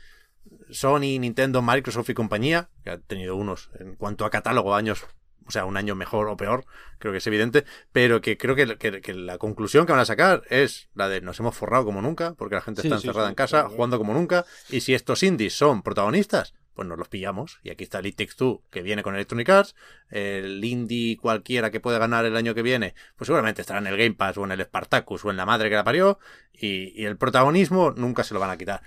Sony, 0.69 1.19
Nintendo, 1.19 1.61
Microsoft 1.61 2.09
y 2.09 2.13
compañía, 2.13 2.69
que 2.83 2.91
ha 2.91 2.97
tenido 2.99 3.35
unos 3.35 3.69
en 3.79 3.95
cuanto 3.95 4.25
a 4.25 4.29
catálogo 4.29 4.75
años, 4.75 5.05
o 5.47 5.51
sea, 5.51 5.65
un 5.65 5.77
año 5.77 5.95
mejor 5.95 6.27
o 6.27 6.37
peor, 6.37 6.65
creo 6.99 7.11
que 7.11 7.17
es 7.19 7.27
evidente, 7.27 7.65
pero 7.91 8.21
que 8.21 8.37
creo 8.37 8.55
que, 8.55 8.77
que- 8.77 9.01
que 9.01 9.13
la 9.13 9.37
conclusión 9.37 9.85
que 9.85 9.91
van 9.91 10.01
a 10.01 10.05
sacar 10.05 10.43
es 10.49 10.89
la 10.93 11.09
de 11.09 11.21
nos 11.21 11.39
hemos 11.39 11.55
forrado 11.55 11.85
como 11.85 12.01
nunca, 12.01 12.33
porque 12.35 12.55
la 12.55 12.61
gente 12.61 12.81
Sí, 12.81 12.87
está 12.87 12.95
encerrada 12.95 13.27
sí, 13.27 13.31
en 13.31 13.35
casa, 13.35 13.69
jugando 13.69 13.97
como 13.97 14.13
nunca, 14.13 14.45
y 14.69 14.81
si 14.81 14.93
estos 14.93 15.23
indies 15.23 15.53
son 15.57 15.81
protagonistas, 15.83 16.53
pues 16.75 16.87
nos 16.87 16.97
los 16.97 17.07
pillamos. 17.07 17.59
Y 17.63 17.69
aquí 17.71 17.83
está 17.83 17.99
el 17.99 18.07
It 18.07 18.17
Takes 18.17 18.59
que 18.69 18.81
viene 18.81 19.01
con 19.01 19.15
Electronic 19.15 19.49
Arts, 19.49 19.75
el 20.09 20.63
indie 20.63 21.17
cualquiera 21.17 21.71
que 21.71 21.79
puede 21.79 21.97
ganar 21.97 22.25
el 22.25 22.35
año 22.35 22.53
que 22.53 22.61
viene, 22.61 22.93
pues 23.15 23.27
seguramente 23.27 23.61
estará 23.61 23.79
en 23.79 23.87
el 23.87 23.97
Game 23.97 24.13
Pass 24.13 24.37
o 24.37 24.43
en 24.43 24.51
el 24.51 24.61
Spartacus 24.61 25.25
o 25.25 25.31
en 25.31 25.37
la 25.37 25.45
madre 25.45 25.69
que 25.69 25.75
la 25.75 25.83
parió, 25.83 26.19
y, 26.53 27.01
y 27.01 27.05
el 27.05 27.17
protagonismo 27.17 27.91
nunca 27.91 28.23
se 28.23 28.33
lo 28.33 28.39
van 28.39 28.51
a 28.51 28.57
quitar. 28.57 28.81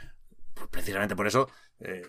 Pues 0.55 0.69
precisamente 0.69 1.17
por 1.17 1.27
eso, 1.27 1.49
eh, 1.81 2.03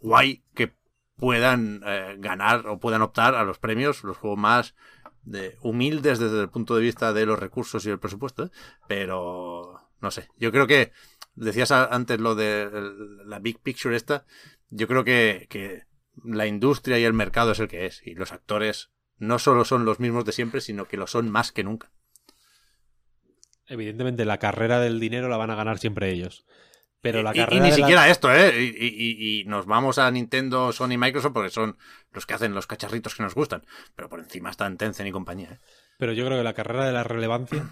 guay 0.00 0.42
que 0.54 0.74
puedan 1.16 1.82
eh, 1.86 2.16
ganar 2.18 2.66
o 2.66 2.78
puedan 2.80 3.02
optar 3.02 3.34
a 3.34 3.44
los 3.44 3.58
premios, 3.58 4.02
los 4.02 4.16
juegos 4.16 4.38
más 4.38 4.74
de, 5.22 5.56
humildes 5.62 6.18
desde 6.18 6.40
el 6.40 6.48
punto 6.48 6.74
de 6.74 6.82
vista 6.82 7.12
de 7.12 7.26
los 7.26 7.38
recursos 7.38 7.86
y 7.86 7.90
el 7.90 7.98
presupuesto, 7.98 8.46
¿eh? 8.46 8.50
pero 8.88 9.80
no 10.00 10.10
sé, 10.10 10.28
yo 10.36 10.50
creo 10.50 10.66
que 10.66 10.92
decías 11.34 11.70
antes 11.72 12.20
lo 12.20 12.34
de 12.34 12.68
la 13.24 13.38
big 13.38 13.58
picture 13.60 13.96
esta, 13.96 14.24
yo 14.70 14.86
creo 14.88 15.04
que, 15.04 15.46
que 15.48 15.84
la 16.24 16.46
industria 16.46 16.98
y 16.98 17.04
el 17.04 17.12
mercado 17.12 17.52
es 17.52 17.58
el 17.60 17.68
que 17.68 17.86
es 17.86 18.02
y 18.06 18.14
los 18.14 18.32
actores 18.32 18.90
no 19.18 19.38
solo 19.38 19.64
son 19.64 19.84
los 19.84 20.00
mismos 20.00 20.24
de 20.24 20.32
siempre, 20.32 20.60
sino 20.60 20.86
que 20.86 20.96
lo 20.96 21.06
son 21.06 21.30
más 21.30 21.52
que 21.52 21.64
nunca. 21.64 21.90
Evidentemente, 23.66 24.24
la 24.24 24.38
carrera 24.38 24.80
del 24.80 25.00
dinero 25.00 25.28
la 25.28 25.36
van 25.36 25.50
a 25.50 25.54
ganar 25.54 25.78
siempre 25.78 26.10
ellos. 26.10 26.44
Pero 27.00 27.22
la 27.22 27.32
y, 27.34 27.40
ni 27.60 27.70
la- 27.70 27.72
siquiera 27.72 28.08
esto, 28.10 28.32
¿eh? 28.32 28.62
Y- 28.62 29.40
y 29.40 29.44
nos 29.44 29.66
vamos 29.66 29.98
a 29.98 30.10
Nintendo, 30.10 30.72
Sony 30.72 30.92
y 30.92 30.98
Microsoft 30.98 31.32
porque 31.32 31.50
son 31.50 31.76
los 32.12 32.26
que 32.26 32.34
hacen 32.34 32.54
los 32.54 32.66
cacharritos 32.68 33.14
que 33.16 33.22
nos 33.24 33.34
gustan. 33.34 33.64
Pero 33.96 34.08
por 34.08 34.20
encima 34.20 34.50
están 34.50 34.76
Tencent 34.76 35.08
y 35.08 35.12
compañía, 35.12 35.52
¿eh? 35.52 35.58
pero 35.98 36.12
yo 36.12 36.24
creo 36.26 36.38
que 36.38 36.44
la 36.44 36.54
carrera 36.54 36.84
de 36.86 36.92
la 36.92 37.02
relevancia 37.04 37.70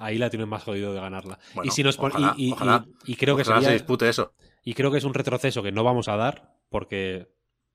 ahí 0.00 0.18
la 0.18 0.30
tienen 0.30 0.48
más 0.48 0.62
jodido 0.62 0.92
de 0.94 1.00
ganarla. 1.00 1.38
Bueno, 1.54 1.68
y 1.68 1.70
si 1.72 1.82
nos 1.82 1.96
pon- 1.96 2.10
ojalá, 2.12 2.34
y, 2.36 2.48
y- 2.48 2.52
ojalá. 2.52 2.84
y- 3.04 3.12
y 3.12 3.16
creo 3.16 3.36
que 3.36 3.44
se 3.44 3.52
dispute 3.72 4.08
eso. 4.08 4.32
y 4.64 4.74
creo 4.74 4.90
que 4.90 4.98
es 4.98 5.04
un 5.04 5.14
retroceso 5.14 5.62
que 5.62 5.72
no 5.72 5.84
vamos 5.84 6.08
a 6.08 6.16
dar 6.16 6.54
porque 6.68 7.28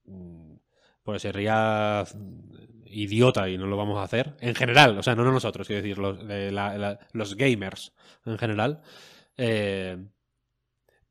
mm, 0.06 0.53
pues 1.03 1.22
sería 1.22 2.03
idiota 2.85 3.50
y 3.50 3.58
no 3.58 3.66
lo 3.68 3.76
vamos 3.77 3.98
a 3.98 4.03
hacer 4.03 4.35
en 4.40 4.53
general, 4.56 4.98
o 4.98 5.03
sea, 5.03 5.16
no 5.16 5.24
nosotros, 5.24 5.66
quiero 5.68 5.82
decir, 5.82 5.98
los, 5.98 6.19
eh, 6.30 6.52
la- 6.52 6.77
la- 6.77 7.00
los 7.14 7.35
gamers 7.35 7.93
en 8.26 8.38
general, 8.38 8.82
eh, 9.38 9.98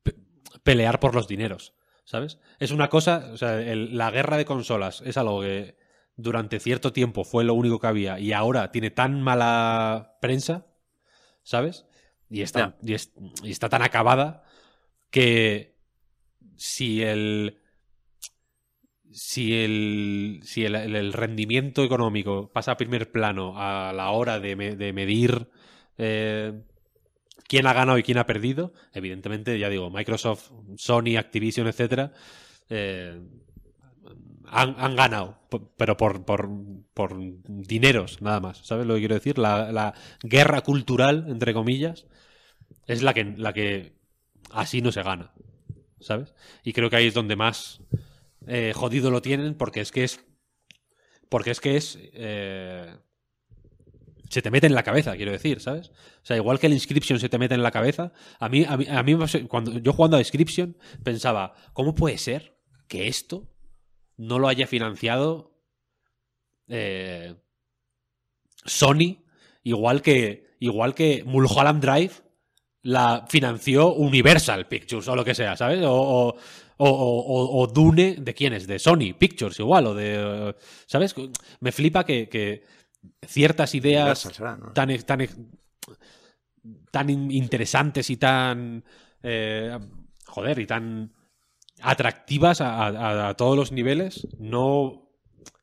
pe- 0.01 0.15
pelear 0.63 0.99
por 0.99 1.13
los 1.15 1.27
dineros, 1.27 1.73
¿sabes? 2.05 2.39
Es 2.59 2.71
una 2.71 2.89
cosa, 2.89 3.29
o 3.33 3.37
sea, 3.37 3.59
el- 3.61 3.97
la 3.97 4.11
guerra 4.11 4.37
de 4.37 4.45
consolas 4.45 5.01
es 5.05 5.17
algo 5.17 5.41
que 5.41 5.75
durante 6.15 6.59
cierto 6.59 6.93
tiempo 6.93 7.23
fue 7.23 7.43
lo 7.43 7.53
único 7.53 7.79
que 7.79 7.87
había 7.87 8.19
y 8.19 8.31
ahora 8.33 8.71
tiene 8.71 8.91
tan 8.91 9.21
mala 9.21 10.17
prensa, 10.21 10.67
¿sabes? 11.43 11.85
Y 12.29 12.41
está, 12.41 12.77
y 12.83 12.93
es- 12.93 13.13
y 13.43 13.51
está 13.51 13.69
tan 13.69 13.81
acabada 13.83 14.43
que 15.11 15.75
si 16.57 17.03
el 17.03 17.59
si 19.11 19.53
el 19.53 20.39
si 20.43 20.65
el, 20.65 20.75
el- 20.75 20.95
el 20.95 21.13
rendimiento 21.13 21.83
económico 21.83 22.51
pasa 22.51 22.71
a 22.73 22.77
primer 22.77 23.11
plano 23.11 23.53
a 23.57 23.93
la 23.93 24.09
hora 24.11 24.39
de, 24.39 24.55
me- 24.55 24.75
de 24.75 24.93
medir 24.93 25.49
eh, 25.97 26.63
quién 27.47 27.67
ha 27.67 27.73
ganado 27.73 27.97
y 27.97 28.03
quién 28.03 28.17
ha 28.17 28.25
perdido, 28.25 28.73
evidentemente, 28.93 29.59
ya 29.59 29.69
digo, 29.69 29.89
Microsoft, 29.91 30.51
Sony, 30.77 31.17
Activision, 31.17 31.67
etcétera, 31.67 32.13
eh, 32.69 33.21
han, 34.49 34.95
ganado, 34.95 35.39
pero 35.77 35.97
por, 35.97 36.25
por, 36.25 36.49
por 36.93 37.17
dineros, 37.47 38.21
nada 38.21 38.39
más. 38.39 38.59
¿Sabes 38.59 38.85
lo 38.85 38.95
que 38.95 39.01
quiero 39.01 39.15
decir? 39.15 39.37
La, 39.37 39.93
guerra 40.21 40.61
cultural, 40.61 41.25
entre 41.29 41.53
comillas, 41.53 42.05
es 42.87 43.01
la 43.01 43.13
que, 43.13 43.23
la 43.37 43.53
que 43.53 43.93
así 44.51 44.81
no 44.81 44.91
se 44.91 45.03
gana. 45.03 45.33
¿Sabes? 45.99 46.33
Y 46.63 46.73
creo 46.73 46.89
que 46.89 46.97
ahí 46.97 47.07
es 47.07 47.13
donde 47.13 47.35
más 47.35 47.81
eh, 48.47 48.73
jodido 48.75 49.09
lo 49.09 49.21
tienen, 49.21 49.55
porque 49.55 49.81
es 49.81 49.91
que 49.91 50.03
es. 50.03 50.23
Porque 51.29 51.51
es 51.51 51.61
que 51.61 51.77
es. 51.77 51.97
eh, 52.13 52.93
se 54.29 54.41
te 54.41 54.49
mete 54.49 54.65
en 54.65 54.73
la 54.73 54.83
cabeza, 54.83 55.15
quiero 55.15 55.31
decir, 55.31 55.61
¿sabes? 55.61 55.89
O 55.89 56.25
sea, 56.25 56.35
igual 56.35 56.59
que 56.59 56.65
el 56.65 56.73
Inscription 56.73 57.19
se 57.19 57.29
te 57.29 57.37
mete 57.37 57.53
en 57.53 57.61
la 57.61 57.69
cabeza, 57.69 58.13
a 58.39 58.49
mí, 58.49 58.65
a 58.67 58.77
mí, 58.77 58.87
a 58.89 59.03
mí 59.03 59.15
cuando 59.47 59.77
yo 59.77 59.93
jugando 59.93 60.17
a 60.17 60.19
Inscription 60.19 60.75
pensaba, 61.03 61.53
¿cómo 61.73 61.93
puede 61.93 62.17
ser 62.17 62.57
que 62.87 63.07
esto 63.07 63.52
no 64.17 64.39
lo 64.39 64.47
haya 64.47 64.67
financiado 64.67 65.51
eh, 66.67 67.35
Sony, 68.65 69.17
igual 69.63 70.01
que, 70.01 70.55
igual 70.59 70.95
que 70.95 71.23
Mulholland 71.25 71.83
Drive 71.83 72.13
la 72.83 73.25
financió 73.29 73.93
Universal 73.93 74.67
Pictures 74.67 75.07
o 75.07 75.15
lo 75.15 75.23
que 75.23 75.35
sea, 75.35 75.55
¿sabes? 75.55 75.81
O, 75.85 75.91
o, 75.93 76.35
o- 76.77 77.59
o- 77.61 77.67
Dune, 77.67 78.15
¿de 78.19 78.33
quién 78.33 78.53
es? 78.53 78.67
De 78.67 78.77
Sony 78.79 79.13
Pictures 79.17 79.59
igual, 79.59 79.87
o 79.87 79.93
de... 79.95 80.53
¿Sabes? 80.85 81.15
Me 81.61 81.71
flipa 81.71 82.05
que, 82.05 82.27
que 82.27 82.63
ciertas 83.25 83.73
ideas 83.75 84.25
Universal 84.25 84.33
será, 84.33 84.57
¿no? 84.57 84.73
tan, 84.73 84.97
tan, 85.03 85.27
tan 86.91 87.09
in- 87.09 87.31
interesantes 87.31 88.09
y 88.09 88.17
tan... 88.17 88.83
eh, 89.21 89.77
joder, 90.25 90.59
y 90.59 90.67
tan 90.67 91.13
atractivas 91.83 92.61
a, 92.61 92.87
a- 92.87 93.29
a 93.29 93.33
todos 93.35 93.55
los 93.57 93.71
niveles 93.71 94.27
no 94.39 95.09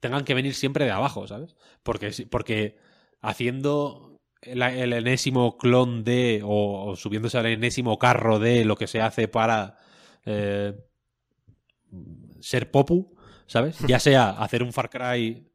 tengan 0.00 0.24
que 0.24 0.34
venir 0.34 0.54
siempre 0.54 0.84
de 0.84 0.90
abajo, 0.92 1.26
¿sabes? 1.26 1.56
Porque, 1.82 2.10
porque 2.30 2.76
haciendo 3.20 4.20
el, 4.42 4.62
el 4.62 4.92
enésimo 4.92 5.58
clon 5.58 6.04
de 6.04 6.42
o, 6.44 6.90
o 6.90 6.96
subiéndose 6.96 7.38
al 7.38 7.46
enésimo 7.46 7.98
carro 7.98 8.38
de 8.38 8.64
lo 8.64 8.76
que 8.76 8.86
se 8.86 9.00
hace 9.00 9.28
para 9.28 9.76
eh, 10.26 10.74
ser 12.40 12.70
popu, 12.70 13.14
¿sabes? 13.46 13.78
Ya 13.86 13.98
sea 14.00 14.30
hacer 14.30 14.62
un 14.62 14.72
Far 14.72 14.90
Cry 14.90 15.46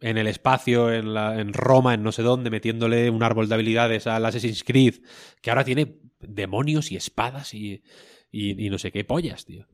en 0.00 0.18
el 0.18 0.26
espacio, 0.26 0.92
en, 0.92 1.14
la, 1.14 1.40
en 1.40 1.52
Roma, 1.52 1.94
en 1.94 2.02
no 2.02 2.12
sé 2.12 2.22
dónde, 2.22 2.50
metiéndole 2.50 3.10
un 3.10 3.22
árbol 3.22 3.48
de 3.48 3.54
habilidades 3.54 4.06
al 4.06 4.26
Assassin's 4.26 4.64
Creed, 4.64 4.96
que 5.40 5.50
ahora 5.50 5.64
tiene 5.64 5.98
demonios 6.20 6.90
y 6.92 6.96
espadas 6.96 7.54
y, 7.54 7.82
y, 8.30 8.66
y 8.66 8.70
no 8.70 8.78
sé 8.78 8.92
qué 8.92 9.04
pollas, 9.04 9.44
tío. 9.44 9.66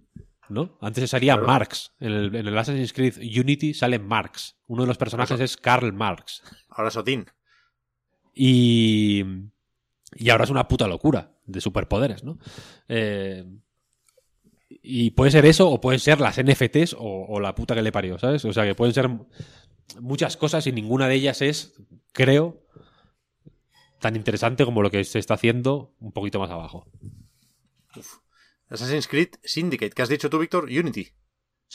¿No? 0.48 0.78
Antes 0.80 1.10
salía 1.10 1.34
Claro. 1.34 1.46
Marx. 1.46 1.92
En 2.00 2.12
el, 2.12 2.34
en 2.34 2.46
el 2.48 2.56
Assassin's 2.58 2.92
Creed 2.92 3.16
Unity 3.18 3.74
sale 3.74 3.98
Marx. 3.98 4.56
Uno 4.66 4.82
de 4.82 4.88
los 4.88 4.98
personajes 4.98 5.38
es 5.40 5.56
Karl 5.56 5.92
Marx. 5.92 6.42
Ahora 6.70 6.90
Sotín. 6.90 7.26
Y, 8.34 9.24
y 10.14 10.30
ahora 10.30 10.44
es 10.44 10.50
una 10.50 10.68
puta 10.68 10.86
locura 10.86 11.32
de 11.44 11.60
superpoderes, 11.60 12.24
¿no? 12.24 12.38
Eh, 12.88 13.44
y 14.70 15.10
puede 15.10 15.30
ser 15.30 15.44
eso 15.46 15.68
o 15.68 15.80
pueden 15.80 16.00
ser 16.00 16.20
las 16.20 16.40
NFTs 16.42 16.94
o, 16.94 17.26
o 17.28 17.40
la 17.40 17.54
puta 17.54 17.74
que 17.74 17.82
le 17.82 17.92
parió, 17.92 18.18
¿sabes? 18.18 18.44
O 18.44 18.52
sea, 18.52 18.64
que 18.64 18.74
pueden 18.74 18.94
ser 18.94 19.08
muchas 20.00 20.36
cosas 20.36 20.66
y 20.66 20.72
ninguna 20.72 21.08
de 21.08 21.14
ellas 21.14 21.42
es, 21.42 21.74
creo, 22.12 22.62
tan 24.00 24.14
interesante 24.16 24.64
como 24.64 24.82
lo 24.82 24.90
que 24.90 25.02
se 25.04 25.18
está 25.18 25.34
haciendo 25.34 25.94
un 25.98 26.12
poquito 26.12 26.38
más 26.38 26.50
abajo. 26.50 26.86
Assassin's 28.68 29.08
Creed 29.08 29.30
Syndicate. 29.42 29.90
¿Qué 29.90 30.02
has 30.02 30.08
dicho 30.08 30.28
tú, 30.28 30.38
Víctor? 30.38 30.64
Unity. 30.64 31.08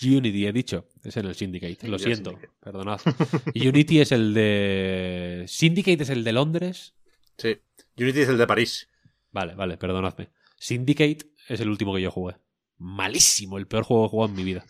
Unity, 0.04 0.48
he 0.48 0.52
dicho. 0.52 0.88
Es 1.04 1.18
en 1.18 1.26
el 1.26 1.36
Syndicate. 1.36 1.88
Lo 1.88 2.00
siento. 2.00 2.32
Syndicate. 2.32 2.54
Perdonad. 2.60 3.02
Unity 3.56 4.02
es 4.02 4.12
el 4.12 4.34
de. 4.34 5.46
Syndicate 5.48 6.04
es 6.04 6.10
el 6.10 6.24
de 6.24 6.34
Londres. 6.34 6.94
Sí. 7.38 7.60
Unity 7.98 8.22
es 8.22 8.30
el 8.30 8.38
de 8.38 8.48
París. 8.48 8.90
Vale, 9.32 9.56
vale, 9.56 9.78
perdonadme. 9.78 10.30
Syndicate 10.58 11.32
es 11.48 11.60
el 11.60 11.70
último 11.70 11.94
que 11.96 12.02
yo 12.02 12.12
jugué. 12.12 12.38
Malísimo, 12.78 13.58
el 13.58 13.68
peor 13.68 13.84
juego 13.84 14.04
que 14.04 14.08
he 14.08 14.10
jugado 14.12 14.30
en 14.32 14.36
mi 14.36 14.44
vida. 14.44 14.66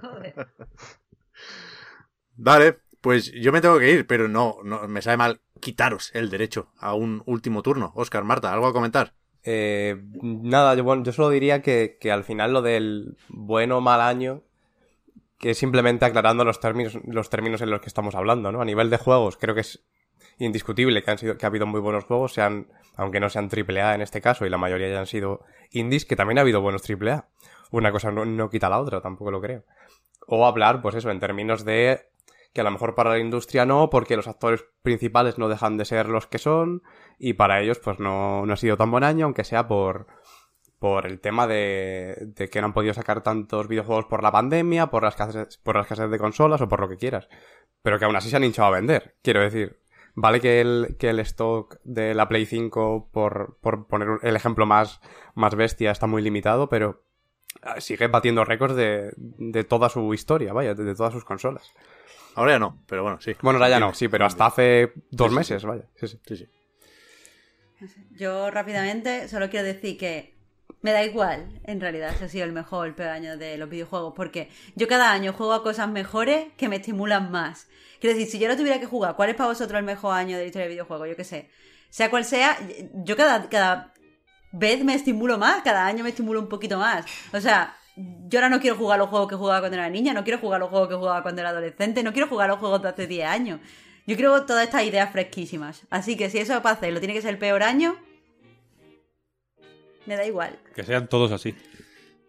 Joder. 0.00 0.48
Vale, 2.36 2.78
pues 3.00 3.32
yo 3.32 3.52
me 3.52 3.60
tengo 3.60 3.78
que 3.78 3.90
ir, 3.90 4.06
pero 4.06 4.28
no, 4.28 4.58
no 4.64 4.86
me 4.88 5.02
sabe 5.02 5.16
mal 5.16 5.40
quitaros 5.60 6.10
el 6.14 6.30
derecho 6.30 6.72
a 6.78 6.94
un 6.94 7.22
último 7.26 7.62
turno. 7.62 7.92
Oscar, 7.94 8.24
Marta, 8.24 8.52
¿algo 8.52 8.66
a 8.66 8.72
comentar? 8.72 9.14
Eh, 9.48 10.02
nada, 10.20 10.74
yo, 10.74 10.82
bueno, 10.82 11.04
yo 11.04 11.12
solo 11.12 11.30
diría 11.30 11.62
que, 11.62 11.98
que 12.00 12.10
al 12.10 12.24
final 12.24 12.52
lo 12.52 12.62
del 12.62 13.16
bueno 13.28 13.78
o 13.78 13.80
mal 13.80 14.00
año, 14.00 14.42
que 15.38 15.50
es 15.50 15.58
simplemente 15.58 16.04
aclarando 16.04 16.44
los 16.44 16.58
términos, 16.58 16.98
los 17.06 17.30
términos 17.30 17.62
en 17.62 17.70
los 17.70 17.80
que 17.80 17.86
estamos 17.86 18.16
hablando, 18.16 18.50
¿no? 18.50 18.60
A 18.60 18.64
nivel 18.64 18.90
de 18.90 18.98
juegos, 18.98 19.36
creo 19.36 19.54
que 19.54 19.60
es 19.60 19.84
indiscutible 20.38 21.02
que 21.02 21.10
han 21.12 21.18
sido, 21.18 21.38
que 21.38 21.46
ha 21.46 21.48
habido 21.48 21.64
muy 21.64 21.80
buenos 21.80 22.04
juegos, 22.04 22.32
sean, 22.32 22.66
aunque 22.96 23.20
no 23.20 23.30
sean 23.30 23.48
AAA 23.48 23.94
en 23.94 24.02
este 24.02 24.20
caso, 24.20 24.44
y 24.46 24.50
la 24.50 24.58
mayoría 24.58 24.88
ya 24.88 24.98
han 24.98 25.06
sido 25.06 25.44
indies, 25.70 26.04
que 26.04 26.16
también 26.16 26.38
ha 26.38 26.40
habido 26.40 26.60
buenos 26.60 26.82
AAA. 26.88 27.28
Una 27.70 27.92
cosa 27.92 28.10
no, 28.10 28.24
no 28.24 28.50
quita 28.50 28.68
la 28.68 28.80
otra, 28.80 29.00
tampoco 29.00 29.30
lo 29.30 29.40
creo. 29.40 29.62
O 30.26 30.44
hablar, 30.44 30.82
pues 30.82 30.96
eso, 30.96 31.10
en 31.10 31.20
términos 31.20 31.64
de 31.64 32.08
que 32.56 32.62
a 32.62 32.64
lo 32.64 32.70
mejor 32.70 32.94
para 32.94 33.10
la 33.10 33.18
industria 33.18 33.66
no, 33.66 33.90
porque 33.90 34.16
los 34.16 34.28
actores 34.28 34.64
principales 34.80 35.36
no 35.36 35.50
dejan 35.50 35.76
de 35.76 35.84
ser 35.84 36.08
los 36.08 36.26
que 36.26 36.38
son, 36.38 36.82
y 37.18 37.34
para 37.34 37.60
ellos 37.60 37.78
pues 37.80 38.00
no, 38.00 38.46
no 38.46 38.52
ha 38.54 38.56
sido 38.56 38.78
tan 38.78 38.90
buen 38.90 39.04
año, 39.04 39.26
aunque 39.26 39.44
sea 39.44 39.68
por, 39.68 40.06
por 40.78 41.06
el 41.06 41.20
tema 41.20 41.46
de, 41.46 42.16
de 42.34 42.48
que 42.48 42.62
no 42.62 42.68
han 42.68 42.72
podido 42.72 42.94
sacar 42.94 43.22
tantos 43.22 43.68
videojuegos 43.68 44.06
por 44.06 44.22
la 44.22 44.32
pandemia, 44.32 44.86
por 44.86 45.02
la, 45.02 45.10
escasez, 45.10 45.58
por 45.58 45.76
la 45.76 45.82
escasez 45.82 46.08
de 46.08 46.18
consolas 46.18 46.62
o 46.62 46.68
por 46.68 46.80
lo 46.80 46.88
que 46.88 46.96
quieras. 46.96 47.28
Pero 47.82 47.98
que 47.98 48.06
aún 48.06 48.16
así 48.16 48.30
se 48.30 48.36
han 48.36 48.44
hinchado 48.44 48.68
a 48.68 48.78
vender. 48.78 49.16
Quiero 49.20 49.42
decir, 49.42 49.78
vale 50.14 50.40
que 50.40 50.62
el, 50.62 50.96
que 50.98 51.10
el 51.10 51.20
stock 51.20 51.76
de 51.84 52.14
la 52.14 52.26
Play 52.26 52.46
5, 52.46 53.10
por, 53.12 53.58
por 53.60 53.86
poner 53.86 54.18
el 54.22 54.34
ejemplo 54.34 54.64
más, 54.64 55.02
más 55.34 55.54
bestia, 55.54 55.90
está 55.90 56.06
muy 56.06 56.22
limitado, 56.22 56.70
pero 56.70 57.02
ah, 57.60 57.82
sigue 57.82 58.08
batiendo 58.08 58.46
récords 58.46 58.76
de, 58.76 59.12
de 59.18 59.62
toda 59.64 59.90
su 59.90 60.14
historia, 60.14 60.54
vaya, 60.54 60.72
de 60.72 60.94
todas 60.94 61.12
sus 61.12 61.26
consolas. 61.26 61.70
Ahora 62.36 62.52
ya 62.52 62.58
no, 62.60 62.82
pero 62.86 63.02
bueno, 63.02 63.20
sí. 63.20 63.34
Bueno, 63.42 63.58
ahora 63.58 63.68
ya 63.70 63.80
no, 63.80 63.94
sí, 63.94 64.08
pero 64.08 64.26
hasta 64.26 64.46
hace 64.46 64.92
dos 65.10 65.32
Sí, 65.32 65.36
sí, 65.36 65.36
meses, 65.38 65.62
sí. 65.62 65.66
vaya. 65.66 65.84
Sí, 65.96 66.06
sí. 66.08 66.20
Sí, 66.26 66.36
sí. 66.36 66.46
Yo 68.10 68.50
rápidamente 68.50 69.28
solo 69.28 69.50
quiero 69.50 69.66
decir 69.66 69.98
que 69.98 70.34
me 70.82 70.92
da 70.92 71.04
igual, 71.04 71.60
en 71.64 71.80
realidad, 71.80 72.14
si 72.16 72.24
ha 72.24 72.28
sido 72.28 72.44
el 72.44 72.52
mejor 72.52 72.80
o 72.80 72.84
el 72.84 72.94
peor 72.94 73.10
año 73.10 73.36
de 73.36 73.56
los 73.58 73.68
videojuegos, 73.68 74.14
porque 74.16 74.50
yo 74.74 74.88
cada 74.88 75.12
año 75.12 75.32
juego 75.32 75.52
a 75.52 75.62
cosas 75.62 75.88
mejores 75.88 76.46
que 76.56 76.68
me 76.68 76.76
estimulan 76.76 77.30
más. 77.30 77.68
Quiero 78.00 78.16
decir, 78.16 78.30
si 78.30 78.38
yo 78.38 78.48
no 78.48 78.56
tuviera 78.56 78.78
que 78.80 78.86
jugar, 78.86 79.16
¿cuál 79.16 79.30
es 79.30 79.36
para 79.36 79.48
vosotros 79.48 79.78
el 79.78 79.84
mejor 79.84 80.14
año 80.14 80.36
de 80.36 80.42
la 80.42 80.46
historia 80.46 80.64
del 80.66 80.74
videojuego? 80.74 81.06
Yo 81.06 81.16
qué 81.16 81.24
sé. 81.24 81.50
Sea 81.90 82.10
cual 82.10 82.24
sea, 82.24 82.58
yo 83.04 83.16
cada, 83.16 83.48
cada 83.48 83.94
vez 84.52 84.84
me 84.84 84.94
estimulo 84.94 85.38
más, 85.38 85.62
cada 85.62 85.86
año 85.86 86.04
me 86.04 86.10
estimulo 86.10 86.40
un 86.40 86.48
poquito 86.48 86.78
más. 86.78 87.06
O 87.32 87.40
sea, 87.40 87.76
yo 87.96 88.38
ahora 88.38 88.50
no 88.50 88.60
quiero 88.60 88.76
jugar 88.76 88.98
los 88.98 89.08
juegos 89.08 89.28
que 89.28 89.36
jugaba 89.36 89.60
cuando 89.60 89.76
era 89.76 89.88
niña, 89.88 90.12
no 90.12 90.22
quiero 90.22 90.38
jugar 90.38 90.60
los 90.60 90.68
juegos 90.68 90.88
que 90.88 90.94
jugaba 90.94 91.22
cuando 91.22 91.40
era 91.40 91.50
adolescente, 91.50 92.02
no 92.02 92.12
quiero 92.12 92.28
jugar 92.28 92.48
los 92.48 92.58
juegos 92.58 92.82
de 92.82 92.88
hace 92.88 93.06
10 93.06 93.26
años. 93.26 93.60
Yo 94.06 94.14
quiero 94.14 94.44
todas 94.44 94.64
estas 94.64 94.84
ideas 94.84 95.10
fresquísimas. 95.10 95.82
Así 95.90 96.16
que 96.16 96.30
si 96.30 96.38
eso 96.38 96.60
para 96.62 96.76
hacerlo 96.76 97.00
tiene 97.00 97.14
que 97.14 97.22
ser 97.22 97.30
el 97.30 97.38
peor 97.38 97.62
año, 97.62 97.96
me 100.04 100.16
da 100.16 100.24
igual. 100.24 100.58
Que 100.74 100.84
sean 100.84 101.08
todos 101.08 101.32
así. 101.32 101.54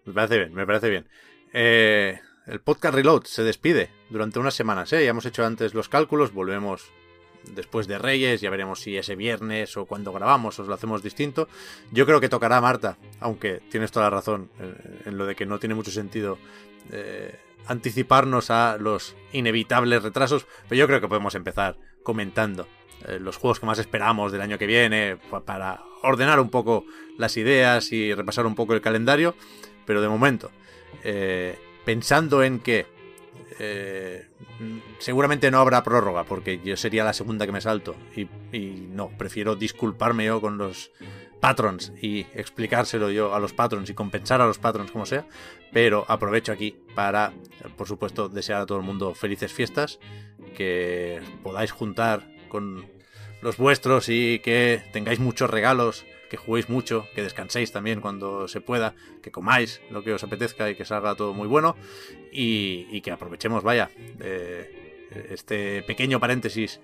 Me 0.06 0.14
parece 0.14 0.38
bien, 0.38 0.54
me 0.54 0.66
parece 0.66 0.90
bien. 0.90 1.08
Eh, 1.54 2.20
el 2.48 2.62
podcast 2.62 2.96
Reload 2.96 3.26
se 3.26 3.44
despide 3.44 3.90
durante 4.10 4.40
unas 4.40 4.54
semanas, 4.54 4.92
¿eh? 4.94 5.04
Ya 5.04 5.10
hemos 5.10 5.26
hecho 5.26 5.46
antes 5.46 5.74
los 5.74 5.90
cálculos, 5.90 6.34
volvemos 6.34 6.92
después 7.56 7.88
de 7.88 7.98
Reyes, 7.98 8.42
ya 8.42 8.50
veremos 8.50 8.82
si 8.82 8.98
ese 8.98 9.16
viernes 9.16 9.76
o 9.78 9.86
cuando 9.86 10.12
grabamos 10.12 10.60
os 10.60 10.68
lo 10.68 10.74
hacemos 10.74 11.04
distinto. 11.04 11.48
Yo 11.92 12.06
creo 12.06 12.20
que 12.20 12.30
tocará 12.30 12.62
Marta, 12.62 12.98
aunque 13.20 13.62
tienes 13.70 13.92
toda 13.92 14.06
la 14.06 14.18
razón 14.18 14.50
en, 15.06 15.18
lo 15.18 15.26
de 15.26 15.36
que 15.36 15.46
no 15.46 15.60
tiene 15.60 15.76
mucho 15.76 15.92
sentido 15.92 16.38
eh, 16.92 17.36
anticiparnos 17.68 18.50
a 18.50 18.78
los 18.80 19.16
inevitables 19.34 20.04
retrasos, 20.04 20.46
pero 20.68 20.80
yo 20.80 20.88
creo 20.88 21.02
que 21.02 21.08
podemos 21.08 21.36
empezar 21.36 21.78
comentando 22.04 22.68
eh, 23.08 23.20
los 23.20 23.38
juegos 23.38 23.60
que 23.60 23.66
más 23.66 23.80
esperamos 23.80 24.32
del 24.32 24.42
año 24.42 24.58
que 24.58 24.68
viene 24.68 25.18
para 25.46 25.82
ordenar 26.02 26.40
un 26.40 26.50
poco 26.50 26.86
las 27.18 27.38
ideas 27.38 27.92
y 27.92 28.14
repasar 28.14 28.46
un 28.46 28.56
poco 28.56 28.74
el 28.74 28.82
calendario, 28.82 29.36
pero 29.86 30.02
de 30.02 30.10
momento, 30.10 30.52
eh, 31.04 31.58
pensando 31.86 32.44
en 32.44 32.60
que 32.60 32.86
eh, 33.60 34.28
seguramente 35.00 35.50
no 35.52 35.60
habrá 35.60 35.84
prórroga, 35.84 36.24
porque 36.24 36.60
yo 36.64 36.78
sería 36.78 37.04
la 37.04 37.14
segunda 37.14 37.46
que 37.46 37.52
me 37.52 37.62
salto. 37.62 37.96
Y, 38.16 38.28
no, 38.90 39.10
prefiero 39.18 39.56
disculparme 39.56 40.26
yo 40.26 40.42
con 40.42 40.58
los 40.58 40.92
patrons 41.40 41.94
y 42.02 42.22
explicárselo 42.34 43.12
yo 43.12 43.36
a 43.36 43.40
los 43.40 43.54
patrons 43.54 43.90
y 43.90 43.94
compensar 43.94 44.42
a 44.42 44.48
los 44.48 44.58
patrons 44.58 44.92
como 44.92 45.06
sea. 45.06 45.26
Pero 45.72 46.06
aprovecho 46.08 46.52
aquí 46.52 46.78
para, 46.96 47.34
por 47.76 47.88
supuesto, 47.88 48.30
desear 48.30 48.62
a 48.62 48.66
todo 48.66 48.78
el 48.78 48.86
mundo 48.86 49.14
felices 49.14 49.52
fiestas, 49.54 50.00
que 50.56 51.22
podáis 51.44 51.72
juntar 51.72 52.28
con 52.50 52.86
los 53.42 53.58
vuestros 53.58 54.10
y 54.10 54.40
que 54.40 54.84
tengáis 54.94 55.20
muchos 55.20 55.50
regalos 55.50 56.06
que 56.30 56.38
juguéis 56.38 56.70
mucho, 56.70 57.08
que 57.16 57.24
descanséis 57.24 57.72
también 57.72 58.02
cuando 58.02 58.48
se 58.48 58.62
pueda, 58.62 58.96
que 59.22 59.32
comáis 59.32 59.82
lo 59.90 60.04
que 60.04 60.14
os 60.14 60.24
apetezca 60.24 60.70
y 60.70 60.76
que 60.76 60.86
salga 60.86 61.16
todo 61.16 61.34
muy 61.34 61.48
bueno 61.48 61.76
y, 62.32 63.02
que 63.02 63.12
aprovechemos, 63.12 63.64
vaya, 63.64 63.90
este 65.30 65.84
pequeño 65.84 66.20
paréntesis 66.20 66.80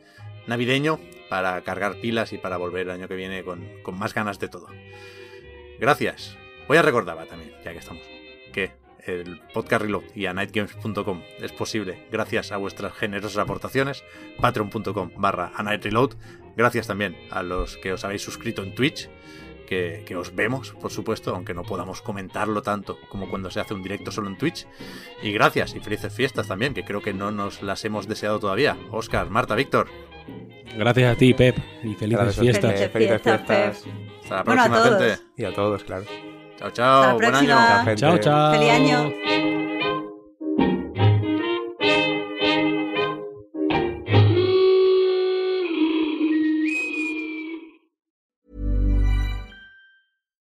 navideño 0.47 0.99
para 1.29 1.61
cargar 1.61 1.99
pilas 1.99 2.33
y 2.33 2.37
para 2.37 2.57
volver 2.57 2.81
el 2.81 2.91
año 2.91 3.07
que 3.07 3.15
viene 3.15 3.43
con, 3.43 3.67
más 3.97 4.13
ganas 4.13 4.39
de 4.39 4.49
todo. 4.49 4.67
Gracias. 5.79 6.37
Voy 6.67 6.77
a 6.77 6.81
recordar 6.81 7.25
también, 7.27 7.53
ya 7.63 7.73
que 7.73 7.79
estamos, 7.79 8.03
que 8.53 8.71
el 9.05 9.41
podcast 9.53 9.81
Reload 9.81 10.03
y 10.15 10.27
a 10.27 10.33
nightgames.com 10.33 11.21
es 11.41 11.51
posible 11.51 12.07
gracias 12.09 12.53
a 12.53 12.57
vuestras 12.57 12.93
generosas 12.93 13.37
aportaciones, 13.37 14.03
patreon.com 14.39 15.11
barra 15.17 15.51
a 15.55 15.63
gracias 16.55 16.87
también 16.87 17.17
a 17.31 17.43
los 17.43 17.77
que 17.77 17.93
os 17.93 18.03
habéis 18.03 18.21
suscrito 18.21 18.63
en 18.63 18.75
Twitch, 18.75 19.09
que, 20.05 20.15
os 20.15 20.35
vemos, 20.35 20.71
por 20.79 20.91
supuesto, 20.91 21.33
aunque 21.33 21.53
no 21.53 21.63
podamos 21.63 22.01
comentarlo 22.01 22.61
tanto 22.61 22.97
como 23.09 23.29
cuando 23.29 23.49
se 23.49 23.59
hace 23.59 23.73
un 23.73 23.81
directo 23.81 24.11
solo 24.11 24.27
en 24.27 24.37
Twitch. 24.37 24.67
Y 25.21 25.31
gracias 25.31 25.75
y 25.75 25.79
felices 25.79 26.13
fiestas 26.13 26.47
también, 26.47 26.73
que 26.73 26.83
creo 26.83 27.01
que 27.01 27.13
no 27.13 27.31
nos 27.31 27.63
las 27.63 27.83
hemos 27.85 28.07
deseado 28.07 28.39
todavía. 28.39 28.77
Oscar, 28.91 29.29
Marta, 29.29 29.55
Víctor. 29.55 29.87
Gracias 30.77 31.15
a 31.15 31.17
ti, 31.17 31.33
Pep, 31.33 31.57
y 31.83 31.93
felices 31.95 32.37
fiestas. 32.37 32.89
Felices 32.91 33.21
fiestas, 33.21 33.83
Hasta 34.23 34.35
la 34.35 34.43
próxima, 34.43 34.81
gente. 34.83 35.17
Y 35.37 35.43
a 35.43 35.53
todos, 35.53 35.83
claro. 35.83 36.05
Chao, 36.57 36.71
chao. 36.71 37.15
Buen 37.15 37.35
año. 37.35 37.95
Chao, 37.95 38.17
chao. 38.17 38.53
Feliz 38.53 38.69
año. 38.69 39.72